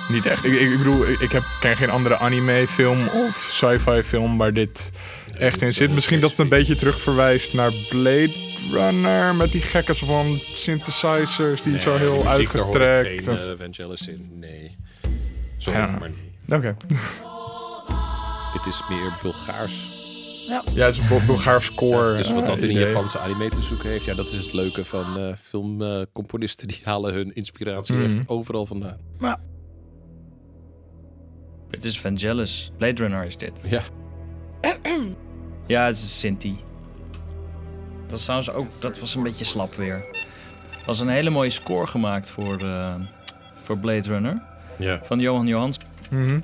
niet 0.10 0.26
echt. 0.26 0.44
Ik, 0.46 0.52
ik, 0.54 0.72
ik 0.72 0.78
bedoel, 0.78 1.06
ik, 1.20 1.32
heb, 1.32 1.44
ken 1.60 1.76
geen 1.76 1.90
andere 1.90 2.18
anime-film 2.18 3.08
of 3.08 3.48
sci-fi 3.52 4.04
film 4.04 4.38
waar 4.38 4.54
dit 4.54 4.92
echt 5.40 5.62
in 5.62 5.74
zit. 5.74 5.92
Misschien 5.92 6.20
dat 6.20 6.30
het 6.30 6.40
een 6.40 6.50
beetje 6.50 6.76
terugverwijst 6.76 7.54
naar 7.54 7.72
Blade 7.90 8.34
Runner 8.72 9.36
met 9.36 9.52
die 9.52 9.62
gekke 9.62 9.94
soort 9.94 10.12
van 10.12 10.40
synthesizers 10.54 11.62
die 11.62 11.78
zo 11.78 11.96
heel 11.98 12.28
uitgetrekt. 12.28 13.24
Geen 13.24 13.36
uh, 13.36 13.40
Vangelis 13.58 14.08
in, 14.08 14.30
nee. 14.40 14.76
Sorry, 15.58 15.80
Ja. 15.80 15.88
maar 16.00 16.10
nee. 16.10 16.34
Oké. 16.50 16.76
Het 18.54 18.66
is 18.66 18.82
meer 18.90 19.18
Bulgaars. 19.22 19.94
Ja, 20.48 20.64
het 20.86 20.94
is 20.94 20.98
een 21.00 21.08
Bul- 21.08 21.26
Bulgaars 21.26 21.66
score. 21.66 22.18
dus 22.18 22.32
wat 22.34 22.42
eh, 22.44 22.48
dat 22.48 22.62
in 22.62 22.70
een. 22.70 22.88
Japanse 22.88 23.20
anime 23.20 23.50
te 23.50 23.62
zoeken 23.62 23.90
heeft, 23.90 24.06
ja, 24.06 24.14
dat 24.14 24.32
is 24.32 24.44
het 24.46 24.54
leuke 24.54 24.84
van 24.84 25.18
eh, 25.20 25.34
filmcomponisten. 25.36 26.68
die 26.68 26.82
halen 26.84 27.14
hun 27.14 27.36
inspiratie 27.36 27.96
Mhm. 27.96 28.14
echt 28.14 28.24
overal 28.30 28.66
vandaan. 28.66 28.98
Het 31.70 31.86
is 31.86 32.00
Vangelis. 32.02 32.72
Blade 32.78 33.02
Runner 33.02 33.26
is 33.26 33.38
dit. 33.38 33.62
Ja. 33.68 33.82
Ja, 35.68 35.86
het 35.86 35.96
is 35.96 36.02
een 36.02 36.08
Sinti. 36.08 36.60
Dat, 38.08 38.18
is 38.18 38.24
trouwens 38.24 38.52
ook, 38.52 38.68
dat 38.80 39.00
was 39.00 39.16
een 39.16 39.24
beetje 39.24 39.46
slap 39.46 39.76
weer. 39.76 39.96
Er 40.72 40.84
was 40.86 41.00
een 41.00 41.08
hele 41.08 41.30
mooie 41.30 41.50
score 41.50 41.88
gemaakt 41.88 42.30
voor, 42.30 42.58
eh, 42.58 42.96
voor 43.64 43.78
Blade 43.78 44.08
Runner. 44.08 44.42
Ja. 44.78 45.00
Van 45.04 45.20
Johan 45.20 45.48
Johans. 45.48 45.78
Mhm. 46.10 46.40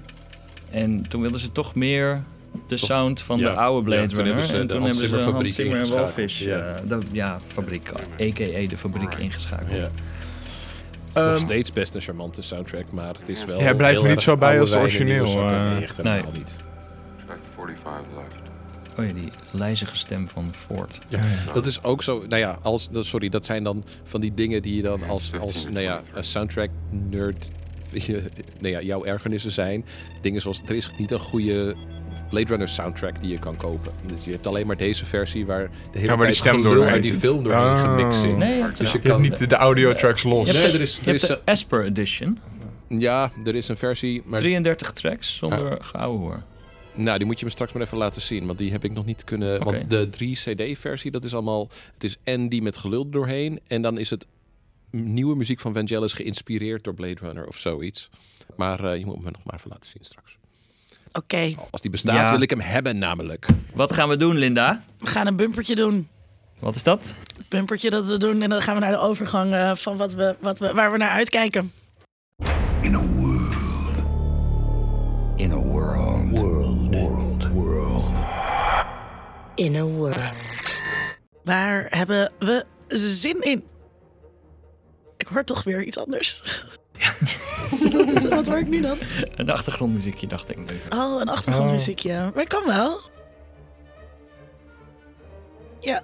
En 0.72 1.08
toen 1.08 1.22
wilden 1.22 1.40
ze 1.40 1.52
toch 1.52 1.76
meer 1.76 2.24
de 2.68 2.78
sound 2.78 3.22
van 3.22 3.40
Ja. 3.40 3.52
de 3.52 3.58
oude 3.58 3.84
Blade 3.84 4.02
Ja, 4.02 4.08
toen 4.08 4.16
Runner. 4.18 4.34
hebben 4.34 4.50
ze 4.52 4.58
en 4.58 4.68
de 4.68 4.74
toen 4.74 4.82
hebben 4.82 5.00
ze 5.00 5.08
Zimmer 5.08 5.34
Hans 5.34 5.56
Zimmer 5.56 5.82
en. 5.82 5.90
Walfish. 5.90 6.40
Ja. 6.42 6.58
Ja. 6.58 6.82
de, 6.88 7.00
ja, 7.12 7.40
fabriek. 7.48 7.92
A.k.a. 8.22 8.68
de 8.68 8.78
fabriek 8.78 9.16
ingeschakeld. 9.16 9.72
Ja. 9.76 9.88
Ehm, 11.14 11.30
Nog 11.32 11.40
steeds 11.40 11.74
best 11.74 11.96
een 11.96 12.02
charmante 12.02 12.42
soundtrack, 12.42 12.92
maar 12.92 13.14
het 13.20 13.30
is 13.30 13.46
wel. 13.46 13.60
Ja, 13.62 13.74
blijft 13.74 13.96
heel 13.96 14.04
me 14.04 14.10
niet 14.10 14.22
zo 14.22 14.38
bij 14.38 14.60
als 14.60 14.70
het 14.70 14.80
origineel, 14.80 15.26
eh. 15.26 15.72
Nee, 15.72 15.82
echt 15.84 15.98
helemaal 15.98 16.22
Nee. 16.22 16.32
niet. 16.34 16.60
Track 17.26 17.38
45 17.56 18.06
left. 18.16 19.00
oh 19.00 19.06
ja, 19.06 19.14
die 19.14 19.32
lijzige 19.52 19.96
stem 19.96 20.28
van 20.28 20.50
Ford. 20.54 21.00
Ja, 21.08 21.20
dat 21.54 21.66
is 21.66 21.84
ook 21.84 22.04
zo. 22.04 22.24
Nou 22.28 22.42
ja, 22.42 22.58
als, 22.62 22.90
sorry, 22.92 23.30
dat 23.30 23.46
zijn 23.46 23.64
dan 23.64 23.84
van 24.04 24.22
die 24.22 24.34
dingen 24.34 24.62
die 24.62 24.76
je 24.76 24.82
dan 24.82 25.04
als, 25.10 25.32
als 25.40 25.64
nou 25.64 25.80
ja, 25.80 26.02
soundtrack 26.20 26.70
nerd. 26.90 27.52
Nou 28.60 28.74
ja, 28.74 28.82
jouw 28.82 29.06
ergernissen 29.06 29.52
zijn. 29.52 29.86
Dingen 30.22 30.42
zoals 30.42 30.62
er 30.66 30.76
is 30.76 30.90
niet 30.98 31.12
een 31.12 31.20
goede 31.20 31.76
Blade 32.30 32.46
Runner 32.48 32.68
soundtrack 32.70 33.22
die 33.22 33.30
je 33.32 33.40
kan 33.40 33.56
kopen. 33.56 33.92
Dus 34.08 34.24
je 34.24 34.32
hebt 34.32 34.48
alleen 34.48 34.68
maar 34.68 34.78
deze 34.78 35.06
versie 35.06 35.46
waar 35.46 35.70
de 35.92 36.00
hele 36.00 36.12
die 36.12 36.22
tijd 36.22 36.36
stem 36.36 36.62
doorheen 36.62 36.88
uit 36.94 37.04
die 37.04 37.14
film 37.14 37.44
doorheen 37.44 37.62
Ah. 37.62 37.80
gemixt 37.96 38.20
zit. 38.20 38.38
Nee, 38.38 38.64
Dus 38.78 38.92
je 38.92 39.00
Je 39.04 39.10
hebt 39.10 39.22
niet 39.22 39.50
de, 39.50 39.56
audio 39.56 39.94
tracks 39.94 40.24
los. 40.24 40.48
Je 40.48 40.54
Nee, 40.54 40.62
hebt, 40.62 40.74
er 40.74 40.82
is- 40.82 40.94
je 40.96 41.00
er 41.00 41.06
hebt 41.06 41.22
is, 41.22 41.28
de 41.28 41.40
Asper 41.46 41.86
Edition. 41.86 42.40
ja, 42.88 43.32
er 43.44 43.56
is 43.56 43.68
een 43.68 43.78
versie, 43.78 44.22
maar 44.26 44.40
33 44.40 44.92
tracks 44.92 45.36
zonder 45.36 45.78
geouwehoer. 45.82 46.44
Nou, 46.94 47.18
die 47.18 47.28
moet 47.28 47.40
je 47.40 47.46
me 47.46 47.52
straks 47.52 47.74
maar 47.74 47.82
even 47.82 47.98
laten 47.98 48.22
zien. 48.22 48.46
Want 48.46 48.58
die 48.58 48.72
heb 48.72 48.84
ik 48.84 48.94
nog 48.94 49.06
niet 49.06 49.24
kunnen. 49.24 49.64
Want 49.64 49.90
de 49.90 50.10
3-CD-versie, 50.10 51.12
dat 51.12 51.26
is 51.26 51.34
allemaal. 51.34 51.70
Het 51.94 52.04
is 52.04 52.18
en 52.24 52.50
die 52.50 52.62
met 52.62 52.78
gelul 52.78 53.10
doorheen. 53.10 53.60
En 53.68 53.82
dan 53.82 53.98
is 53.98 54.10
het 54.10 54.28
nieuwe 54.92 55.36
muziek 55.36 55.60
van 55.60 55.74
Vangelis 55.74 56.14
geïnspireerd 56.14 56.84
door 56.84 56.94
Blade 56.94 57.18
Runner 57.22 57.48
of 57.48 57.58
zoiets. 57.58 58.10
Maar 58.56 58.84
eh, 58.84 58.98
je 59.00 59.06
moet 59.06 59.22
me 59.24 59.32
nog 59.32 59.44
maar 59.44 59.56
even 59.56 59.70
laten 59.70 59.90
zien 59.90 60.04
straks. 60.06 60.38
Oké, 61.14 61.54
Als 61.72 61.82
die 61.82 61.92
bestaat, 61.92 62.16
Ja. 62.28 62.32
wil 62.32 62.42
ik 62.42 62.50
hem 62.50 62.60
hebben, 62.60 62.98
namelijk. 62.98 63.46
Wat 63.74 63.94
gaan 63.94 64.10
we 64.10 64.18
doen, 64.18 64.38
Linda? 64.38 64.84
we 65.00 65.06
gaan 65.08 65.28
een 65.28 65.36
bumpertje 65.36 65.76
doen. 65.76 66.08
Wat 66.60 66.76
is 66.76 66.84
dat? 66.84 67.16
Het 67.38 67.50
bumpertje 67.50 67.90
dat 67.90 68.08
we 68.08 68.18
doen 68.18 68.42
en 68.42 68.50
dan 68.50 68.62
gaan 68.62 68.74
we 68.74 68.80
naar 68.82 68.92
de 68.92 68.98
overgang 69.00 69.54
eh, 69.54 69.76
van 69.76 69.98
wat 69.98 70.14
we, 70.14 70.36
wat 70.40 70.60
we, 70.60 70.74
waar 70.74 70.92
we 70.92 70.98
naar 70.98 71.10
uitkijken. 71.10 71.72
In 72.82 72.96
a 72.96 73.02
world. 73.06 73.54
In 75.36 75.52
a 75.52 75.56
world. 75.56 76.30
World. 76.30 76.96
World. 76.96 77.48
World. 77.52 78.06
In 79.56 79.76
a 79.76 79.84
world. 79.84 80.84
Waar 81.44 81.88
hebben 81.90 82.32
we 82.40 82.66
zin 82.98 83.42
in? 83.42 83.64
Ik 85.32 85.38
hoor 85.38 85.45
toch 85.45 85.64
weer 85.64 85.84
iets 85.84 85.98
anders. 85.98 86.41
wat, 87.94 88.08
is- 88.08 88.28
wat 88.40 88.48
hoor 88.48 88.58
ik 88.58 88.68
nu 88.68 88.82
dan? 88.82 88.98
Een 89.36 89.49
achtergrondmuziekje, 89.49 90.28
dacht 90.28 90.52
ik. 90.52 90.58
Oh, 90.90 91.22
een 91.22 91.30
achtergrondmuziekje. 91.30 92.32
Maar 92.36 92.48
kan 92.48 92.66
wel. 92.66 92.99
Ja. 95.80 96.02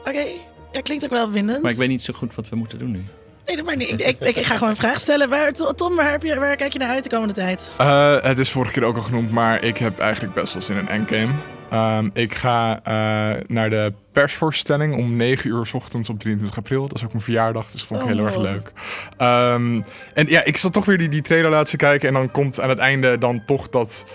Oké. 0.00 0.24
Ja, 0.72 0.80
klinkt 0.82 1.04
ook 1.04 1.10
wel 1.10 1.30
winnend. 1.30 1.62
Maar 1.62 1.70
ik 1.70 1.76
weet 1.76 1.88
niet 1.88 2.02
zo 2.02 2.14
goed 2.14 2.34
wat 2.34 2.48
we 2.48 2.56
moeten 2.56 2.78
doen 2.78 2.90
nu. 2.90 3.04
Nee, 3.46 3.56
dat 3.56 3.64
maakt 3.64 3.78
niet. 3.78 3.90
Ik, 3.90 4.00
ik, 4.00 4.20
ik, 4.20 4.36
ik 4.36 4.46
ga 4.46 4.54
gewoon 4.54 4.68
een 4.68 4.76
vraag 4.76 4.98
stellen. 5.00 5.28
Waar, 5.28 5.52
Tom, 5.52 5.94
waar, 5.96 6.10
heb 6.10 6.22
je, 6.22 6.38
waar 6.38 6.56
kijk 6.56 6.72
je 6.72 6.78
naar 6.78 6.88
uit 6.90 7.04
de 7.04 7.10
komende 7.10 7.34
tijd? 7.34 7.70
Eh, 7.78 8.20
het 8.22 8.38
is 8.38 8.50
vorige 8.50 8.72
keer 8.72 8.84
ook 8.84 8.96
al 8.96 9.02
genoemd, 9.02 9.30
maar 9.30 9.62
ik 9.64 9.78
heb 9.78 9.98
eigenlijk 9.98 10.34
best 10.34 10.52
wel 10.52 10.62
zin 10.62 10.76
in 10.76 10.82
een 10.82 10.88
endgame. 10.88 11.32
Ehm, 11.70 12.10
ik 12.12 12.34
ga 12.34 12.80
eh, 12.82 13.42
naar 13.46 13.70
de 13.70 13.92
persvoorstelling 14.18 14.96
om 14.96 15.16
9 15.16 15.50
uur 15.50 15.66
's 15.66 15.74
ochtends 15.74 16.08
op 16.08 16.18
23 16.18 16.58
april. 16.58 16.88
Dat 16.88 16.96
is 16.96 17.04
ook 17.04 17.12
mijn 17.12 17.24
verjaardag, 17.24 17.64
dus 17.64 17.72
dat 17.72 17.82
vond 17.82 18.00
ik 18.00 18.06
heel 18.06 18.18
Oh. 18.18 18.26
erg 18.26 18.36
leuk. 18.36 18.72
Ehm, 19.16 19.82
en 20.14 20.26
ja, 20.26 20.44
ik 20.44 20.56
zat 20.56 20.72
toch 20.72 20.84
weer 20.84 20.98
die, 20.98 21.08
die 21.08 21.22
trailer 21.22 21.50
laten 21.50 21.78
kijken. 21.78 22.08
En 22.08 22.14
dan 22.14 22.30
komt 22.30 22.60
aan 22.60 22.68
het 22.68 22.78
einde 22.78 23.18
dan 23.18 23.44
toch 23.44 23.68
dat 23.68 24.06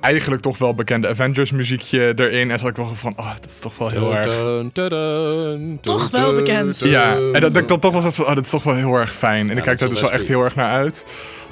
eigenlijk 0.00 0.42
toch 0.42 0.58
wel 0.58 0.74
bekende 0.74 1.08
Avengers 1.08 1.50
muziekje 1.50 2.12
erin. 2.16 2.50
En 2.50 2.58
zat 2.58 2.68
ik 2.68 2.76
wel 2.76 2.94
van, 2.94 3.12
oh, 3.16 3.34
dat 3.40 3.50
is 3.50 3.58
toch 3.60 3.78
wel 3.78 3.88
heel 3.88 4.14
erg... 4.16 4.26
Dun, 4.26 4.70
dun, 4.72 4.88
dun, 4.88 5.78
Toch 5.80 6.10
dun, 6.10 6.20
wel 6.20 6.32
bekend. 6.32 6.78
Ja, 6.78 7.16
en 7.16 7.32
dat, 7.32 7.54
dat 7.54 7.56
ik 7.62 7.68
dan 7.68 7.78
toch 7.78 7.92
was 7.92 8.02
dat, 8.02 8.14
van, 8.14 8.26
oh, 8.26 8.34
dat 8.34 8.44
is 8.44 8.50
toch 8.50 8.62
wel 8.62 8.74
heel 8.74 8.94
erg 8.94 9.14
fijn. 9.14 9.50
En 9.50 9.56
ik 9.56 9.62
kijk 9.62 9.78
daar 9.78 9.88
dus 9.88 10.00
wel 10.00 10.10
wel 10.10 10.18
echt 10.18 10.28
heel 10.28 10.44
erg 10.44 10.54
naar 10.54 10.70
uit. 10.70 11.04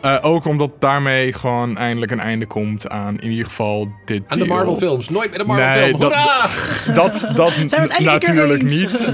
Eh, 0.05 0.17
ook 0.21 0.45
omdat 0.45 0.71
daarmee 0.79 1.33
gewoon 1.33 1.77
eindelijk 1.77 2.13
een 2.13 2.21
einde 2.21 2.47
komt 2.47 2.89
aan 2.89 3.19
in 3.19 3.31
ieder 3.31 3.47
geval 3.47 3.89
dit 4.05 4.23
Aan 4.27 4.39
de. 4.39 4.45
Marvel 4.45 4.77
films. 4.77 5.09
Nooit 5.09 5.31
meer 5.31 5.39
de 5.39 5.45
Marvel 5.45 5.69
Nee, 5.69 5.85
film. 5.89 6.01
dat- 6.01 6.13
Hoera! 6.15 6.95
Dat, 6.95 7.21
het 7.21 8.01
natuurlijk 8.05 8.63
niet. 8.63 9.09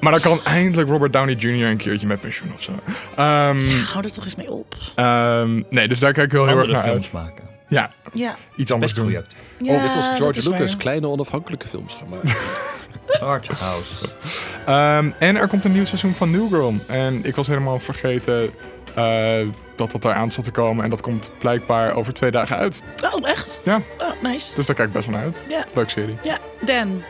Maar 0.00 0.12
dan 0.12 0.20
kan 0.20 0.38
eindelijk 0.44 0.88
Robert 0.88 1.12
Downey 1.12 1.34
Jr. 1.34 1.66
een 1.66 1.76
keertje 1.76 2.06
met 2.06 2.20
pensioen 2.20 2.52
of 2.54 2.62
zo. 2.62 2.72
Ehm, 3.16 3.58
Hou 3.92 4.04
er 4.04 4.12
toch 4.12 4.24
eens 4.24 4.36
mee 4.36 4.50
op. 4.50 4.74
ehm, 4.94 5.62
nee, 5.70 5.88
dus 5.88 5.98
daar 6.00 6.12
kijk 6.12 6.26
ik 6.26 6.32
heel, 6.32 6.46
heel 6.46 6.58
erg 6.58 6.68
naar 6.70 6.82
films 6.82 7.02
uit. 7.02 7.12
maken. 7.12 7.44
Ja, 7.68 7.90
Ja. 8.12 8.36
iets 8.56 8.72
anders 8.72 8.94
doen. 8.94 9.10
ja 9.10 9.22
oh, 9.64 9.96
als 9.96 10.06
dat 10.08 10.16
George 10.16 10.42
Lucas. 10.50 10.70
waar. 10.72 10.80
Kleine 10.80 11.08
onafhankelijke 11.08 11.66
films 11.66 11.94
gemaakt. 11.94 12.36
Arthouse. 13.20 14.06
Ehm, 14.66 15.10
en 15.18 15.36
er 15.36 15.48
komt 15.48 15.64
een 15.64 15.72
nieuw 15.72 15.84
seizoen 15.84 16.14
van 16.14 16.30
New 16.30 16.48
Girl. 16.48 16.74
En 16.86 17.24
ik 17.24 17.36
was 17.36 17.46
helemaal 17.46 17.78
vergeten 17.78 18.50
dat 19.76 19.90
dat 19.90 20.04
eraan 20.04 20.32
zat 20.32 20.44
te 20.44 20.50
komen. 20.50 20.84
En 20.84 20.90
dat 20.90 21.00
komt 21.00 21.30
blijkbaar 21.38 21.94
over 21.94 22.12
twee 22.12 22.30
dagen 22.30 22.56
uit. 22.56 22.82
Oh, 23.14 23.28
echt? 23.28 23.60
Ja. 23.64 23.80
Oh, 23.98 24.22
nice. 24.22 24.54
Dus 24.54 24.66
daar 24.66 24.76
kijk 24.76 24.88
ik 24.88 24.94
best 24.94 25.06
wel 25.06 25.14
naar 25.16 25.24
uit. 25.24 25.38
Ja. 25.48 25.64
Leuk 25.74 25.90
serie. 25.90 26.16
Ja, 26.22 26.38
Dan. 26.60 27.02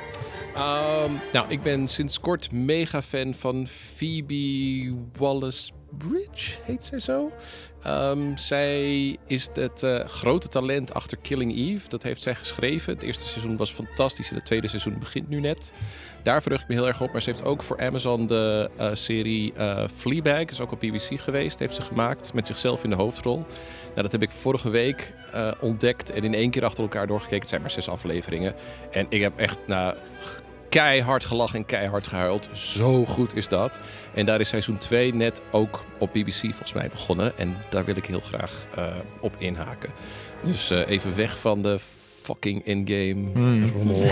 Ehm, 0.55 1.11
nou, 1.33 1.47
ik 1.49 1.63
ben 1.63 1.89
sinds 1.89 2.21
kort 2.21 2.53
mega 2.53 3.03
fan 3.03 3.35
van 3.35 3.67
Phoebe 3.67 4.95
Wallace-Bridge, 5.99 6.59
heet 6.63 6.85
zij 6.85 7.01
zo. 7.01 7.31
Ehm, 7.83 8.37
zij 8.37 9.17
is 9.27 9.49
het 9.55 9.83
eh, 9.83 10.05
grote 10.05 10.49
talent 10.49 10.95
achter 10.95 11.19
Killing 11.23 11.57
Eve. 11.57 11.89
Dat 11.89 12.03
heeft 12.03 12.23
zij 12.23 12.35
geschreven. 12.35 12.95
Het 12.95 13.03
eerste 13.03 13.29
seizoen 13.29 13.57
was 13.57 13.73
fantastisch 13.73 14.29
en 14.29 14.35
het 14.35 14.45
tweede 14.45 14.69
seizoen 14.69 14.99
begint 14.99 15.29
nu 15.29 15.41
net. 15.41 15.73
Daar 16.23 16.43
verheug 16.43 16.63
ik 16.63 16.69
me 16.69 16.75
heel 16.75 16.87
erg 16.87 17.01
op. 17.01 17.13
Maar 17.13 17.23
ze 17.23 17.31
heeft 17.31 17.45
ook 17.45 17.63
voor 17.63 17.81
Amazon 17.81 18.27
de 18.27 18.71
eh, 18.77 18.91
serie 18.93 19.53
eh, 19.53 19.85
Fleabag, 19.95 20.45
is 20.45 20.61
ook 20.61 20.73
op 20.73 20.81
BBC 20.81 21.21
geweest, 21.21 21.59
heeft 21.59 21.75
ze 21.75 21.83
gemaakt. 21.83 22.33
Met 22.33 22.47
zichzelf 22.47 22.85
in 22.85 22.91
de 22.91 22.97
hoofdrol. 22.97 23.37
Nou, 23.37 24.03
dat 24.03 24.13
heb 24.13 24.23
ik 24.23 24.31
vorige 24.31 24.71
week 24.71 25.15
ontdekt 25.61 26.11
en 26.11 26.25
in 26.25 26.35
één 26.35 26.51
keer 26.51 26.65
achter 26.65 26.83
elkaar 26.83 27.07
doorgekeken. 27.07 27.41
Het 27.41 27.49
zijn 27.49 27.61
maar 27.61 27.71
zes 27.71 27.89
afleveringen. 27.89 28.55
En 28.91 29.07
ik 29.09 29.21
heb 29.21 29.39
echt 29.39 29.67
nou, 29.67 29.97
keihard 30.77 31.25
gelachen 31.25 31.59
en 31.59 31.67
keihard 31.67 32.07
gehuild. 32.07 32.49
Zo 32.53 33.05
goed 33.05 33.35
is 33.35 33.49
dat. 33.49 33.81
En 34.15 34.27
daar 34.27 34.41
is 34.41 34.49
seizoen 34.49 34.79
2 34.79 35.15
net 35.15 35.43
ook 35.51 35.85
op 35.99 36.13
BBC 36.13 36.41
volgens 36.41 36.73
mij 36.73 36.89
begonnen. 36.89 37.39
En 37.39 37.57
daar 37.69 37.85
wil 37.85 37.97
ik 37.97 38.07
heel 38.07 38.21
graag 38.21 38.67
eh, 38.75 38.85
op 39.21 39.35
inhaken. 39.39 39.91
Dus 40.43 40.71
eh, 40.71 40.89
even 40.89 41.17
weg 41.17 41.39
van 41.39 41.63
de 41.63 41.79
fucking 42.27 42.65
in-game 42.65 43.31
Hmm. 43.33 43.71
rommel. 43.77 44.03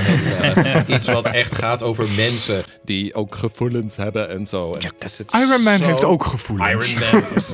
En, 0.42 0.64
eh, 0.64 0.94
iets 0.94 1.06
wat 1.06 1.26
echt 1.26 1.54
gaat 1.54 1.82
over 1.82 2.08
mensen 2.16 2.64
die 2.84 3.14
ook 3.14 3.34
gevoelens 3.34 3.96
hebben 3.96 4.28
en 4.30 4.46
zo. 4.46 4.72
En 4.72 4.90
is 4.98 5.20
Iron 5.34 5.62
Man 5.62 5.78
zo- 5.78 5.84
heeft 5.84 6.04
ook 6.04 6.24
gevoelens. 6.24 6.92
Iron 6.94 7.10
Man 7.12 7.22
is... 7.34 7.50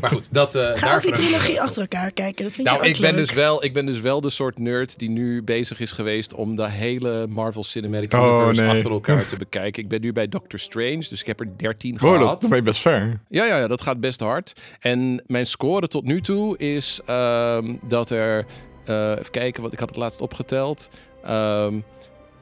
maar 0.00 0.10
goed, 0.10 0.32
dat... 0.34 0.54
eh, 0.54 0.62
Ga 0.74 0.86
daar 0.86 0.96
ook 0.96 1.02
die 1.02 1.12
trilogie 1.12 1.60
achter 1.60 1.80
elkaar 1.80 2.10
kijken. 2.12 2.44
Dat 2.44 2.52
vind 2.52 2.66
Nou, 2.66 2.82
je 2.82 2.88
ook 2.88 2.94
ik 2.94 3.00
ben, 3.00 3.14
leuk. 3.14 3.26
dus 3.26 3.34
wel, 3.34 3.64
ik 3.64 3.72
ben 3.74 3.86
dus 3.86 4.00
wel 4.00 4.20
de 4.20 4.30
soort 4.30 4.58
nerd 4.58 4.98
die 4.98 5.10
nu 5.10 5.42
bezig 5.42 5.80
is 5.80 5.92
geweest 5.92 6.34
om 6.34 6.56
de 6.56 6.70
hele 6.70 7.26
Marvel 7.26 7.64
Cinematic 7.64 8.12
Oh, 8.14 8.20
Universe 8.26 8.62
nee. 8.62 8.70
achter 8.76 8.90
elkaar 8.90 9.26
te 9.26 9.36
bekijken. 9.46 9.82
Ik 9.82 9.88
ben 9.88 10.00
nu 10.00 10.12
bij 10.12 10.28
Doctor 10.28 10.58
Strange, 10.58 11.04
dus 11.08 11.20
ik 11.20 11.26
heb 11.26 11.40
er 11.40 11.48
13 11.56 11.94
Oh, 11.94 12.00
gehad. 12.00 12.40
dat, 12.40 12.48
ben 12.50 12.58
je 12.58 12.64
best 12.64 12.80
ver. 12.80 13.20
Ja, 13.28 13.44
ja, 13.44 13.56
ja, 13.58 13.66
dat 13.68 13.82
gaat 13.82 14.00
best 14.00 14.20
hard. 14.20 14.52
En 14.80 15.22
mijn 15.26 15.46
score 15.46 15.88
tot 15.88 16.04
nu 16.04 16.20
toe 16.20 16.58
is 16.58 17.00
ehm, 17.06 17.76
dat 17.88 18.10
er... 18.10 18.44
eh, 18.86 19.10
even 19.10 19.30
kijken, 19.30 19.62
wat 19.62 19.72
ik 19.72 19.78
had 19.78 19.88
het 19.88 19.98
laatst 19.98 20.20
opgeteld. 20.20 20.90
Ehm 21.24 21.74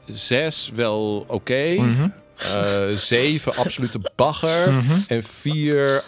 zes 0.05 0.71
wel 0.75 1.25
oké. 1.27 1.75
Mhm. 1.77 2.07
Eh, 2.37 2.95
zeven 2.95 3.55
absolute 3.55 3.99
bagger. 4.15 4.73
Mhm. 4.75 4.93
En 5.07 5.23
vier 5.23 6.03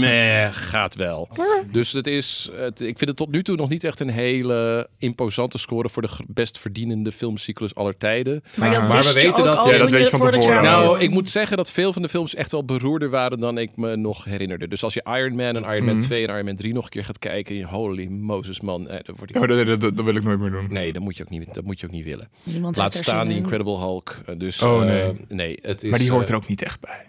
meh, 0.00 0.48
gaat 0.52 0.94
wel. 0.94 1.28
Dus 1.70 1.92
het 1.92 2.06
is, 2.06 2.50
het, 2.56 2.80
ik 2.80 2.98
vind 2.98 3.08
het 3.10 3.16
tot 3.16 3.30
nu 3.30 3.42
toe 3.42 3.56
nog 3.56 3.68
niet 3.68 3.84
echt 3.84 4.00
een 4.00 4.08
hele 4.10 4.88
imposante 4.98 5.58
score 5.58 5.88
voor 5.88 6.02
de 6.02 6.08
best 6.26 6.58
verdienende 6.58 7.12
filmcyclus 7.12 7.74
aller 7.74 7.96
tijden. 7.98 8.42
Maar, 8.54 8.70
dat 8.74 8.88
Maar 8.88 9.02
we 9.02 9.12
weten 9.12 9.28
ook 9.30 9.36
dat- 9.44 9.56
al 9.56 9.70
ja, 9.72 9.78
dat 9.78 9.90
weet 9.90 10.02
je 10.10 10.16
van 10.16 10.30
tevoren. 10.30 10.62
Nou, 10.62 11.00
ik 11.00 11.10
moet 11.10 11.28
zeggen 11.28 11.56
dat 11.56 11.70
veel 11.70 11.92
van 11.92 12.02
de 12.02 12.08
films 12.08 12.34
echt 12.34 12.50
wel 12.50 12.64
beroerder 12.64 13.10
waren 13.10 13.38
dan 13.38 13.58
ik 13.58 13.76
me 13.76 13.96
nog 13.96 14.24
herinnerde. 14.24 14.68
Dus 14.68 14.82
als 14.84 14.94
je 14.94 15.02
Iron 15.16 15.36
Man 15.36 15.56
en 15.56 15.62
Iron 15.74 15.84
Man 15.84 15.96
Mhm. 15.96 16.04
2 16.06 16.26
en 16.26 16.32
Iron 16.34 16.44
Man 16.44 16.56
3 16.56 16.72
nog 16.72 16.84
een 16.84 16.90
keer 16.90 17.04
gaat 17.04 17.18
kijken, 17.18 17.62
holy 17.62 18.06
Moses 18.06 18.60
man, 18.60 18.88
eh, 18.88 18.98
dan 19.04 19.14
word 19.18 19.30
ik... 19.30 19.36
Ja, 19.40 19.46
dat, 19.46 19.66
dat, 19.66 19.80
dat, 19.80 19.96
dat 19.96 20.04
wil 20.04 20.14
ik 20.16 20.22
nooit 20.24 20.38
meer 20.38 20.50
doen. 20.50 20.66
Nee, 20.70 20.92
dat 20.92 21.02
moet 21.02 21.16
je 21.16 21.22
ook 21.22 21.30
niet, 21.30 21.54
dat 21.54 21.64
moet 21.64 21.80
je 21.80 21.86
ook 21.86 21.92
niet 21.92 22.04
willen. 22.04 22.28
Niemand 22.42 22.76
Laat 22.76 22.94
staan 22.94 23.26
die 23.26 23.36
in. 23.36 23.42
Incredible 23.42 23.78
Hulk. 23.78 24.16
eh, 24.26 24.34
Dus 24.38 24.62
Oh, 24.62 24.82
eh, 24.82 24.88
nee. 24.88 25.12
nee, 25.28 25.58
het 25.72 25.82
is. 25.84 25.90
maar 25.90 25.98
die 25.98 26.10
hoort 26.10 26.24
eh, 26.24 26.30
er 26.30 26.36
ook 26.36 26.48
niet 26.48 26.62
echt 26.62 26.80
bij. 26.80 27.06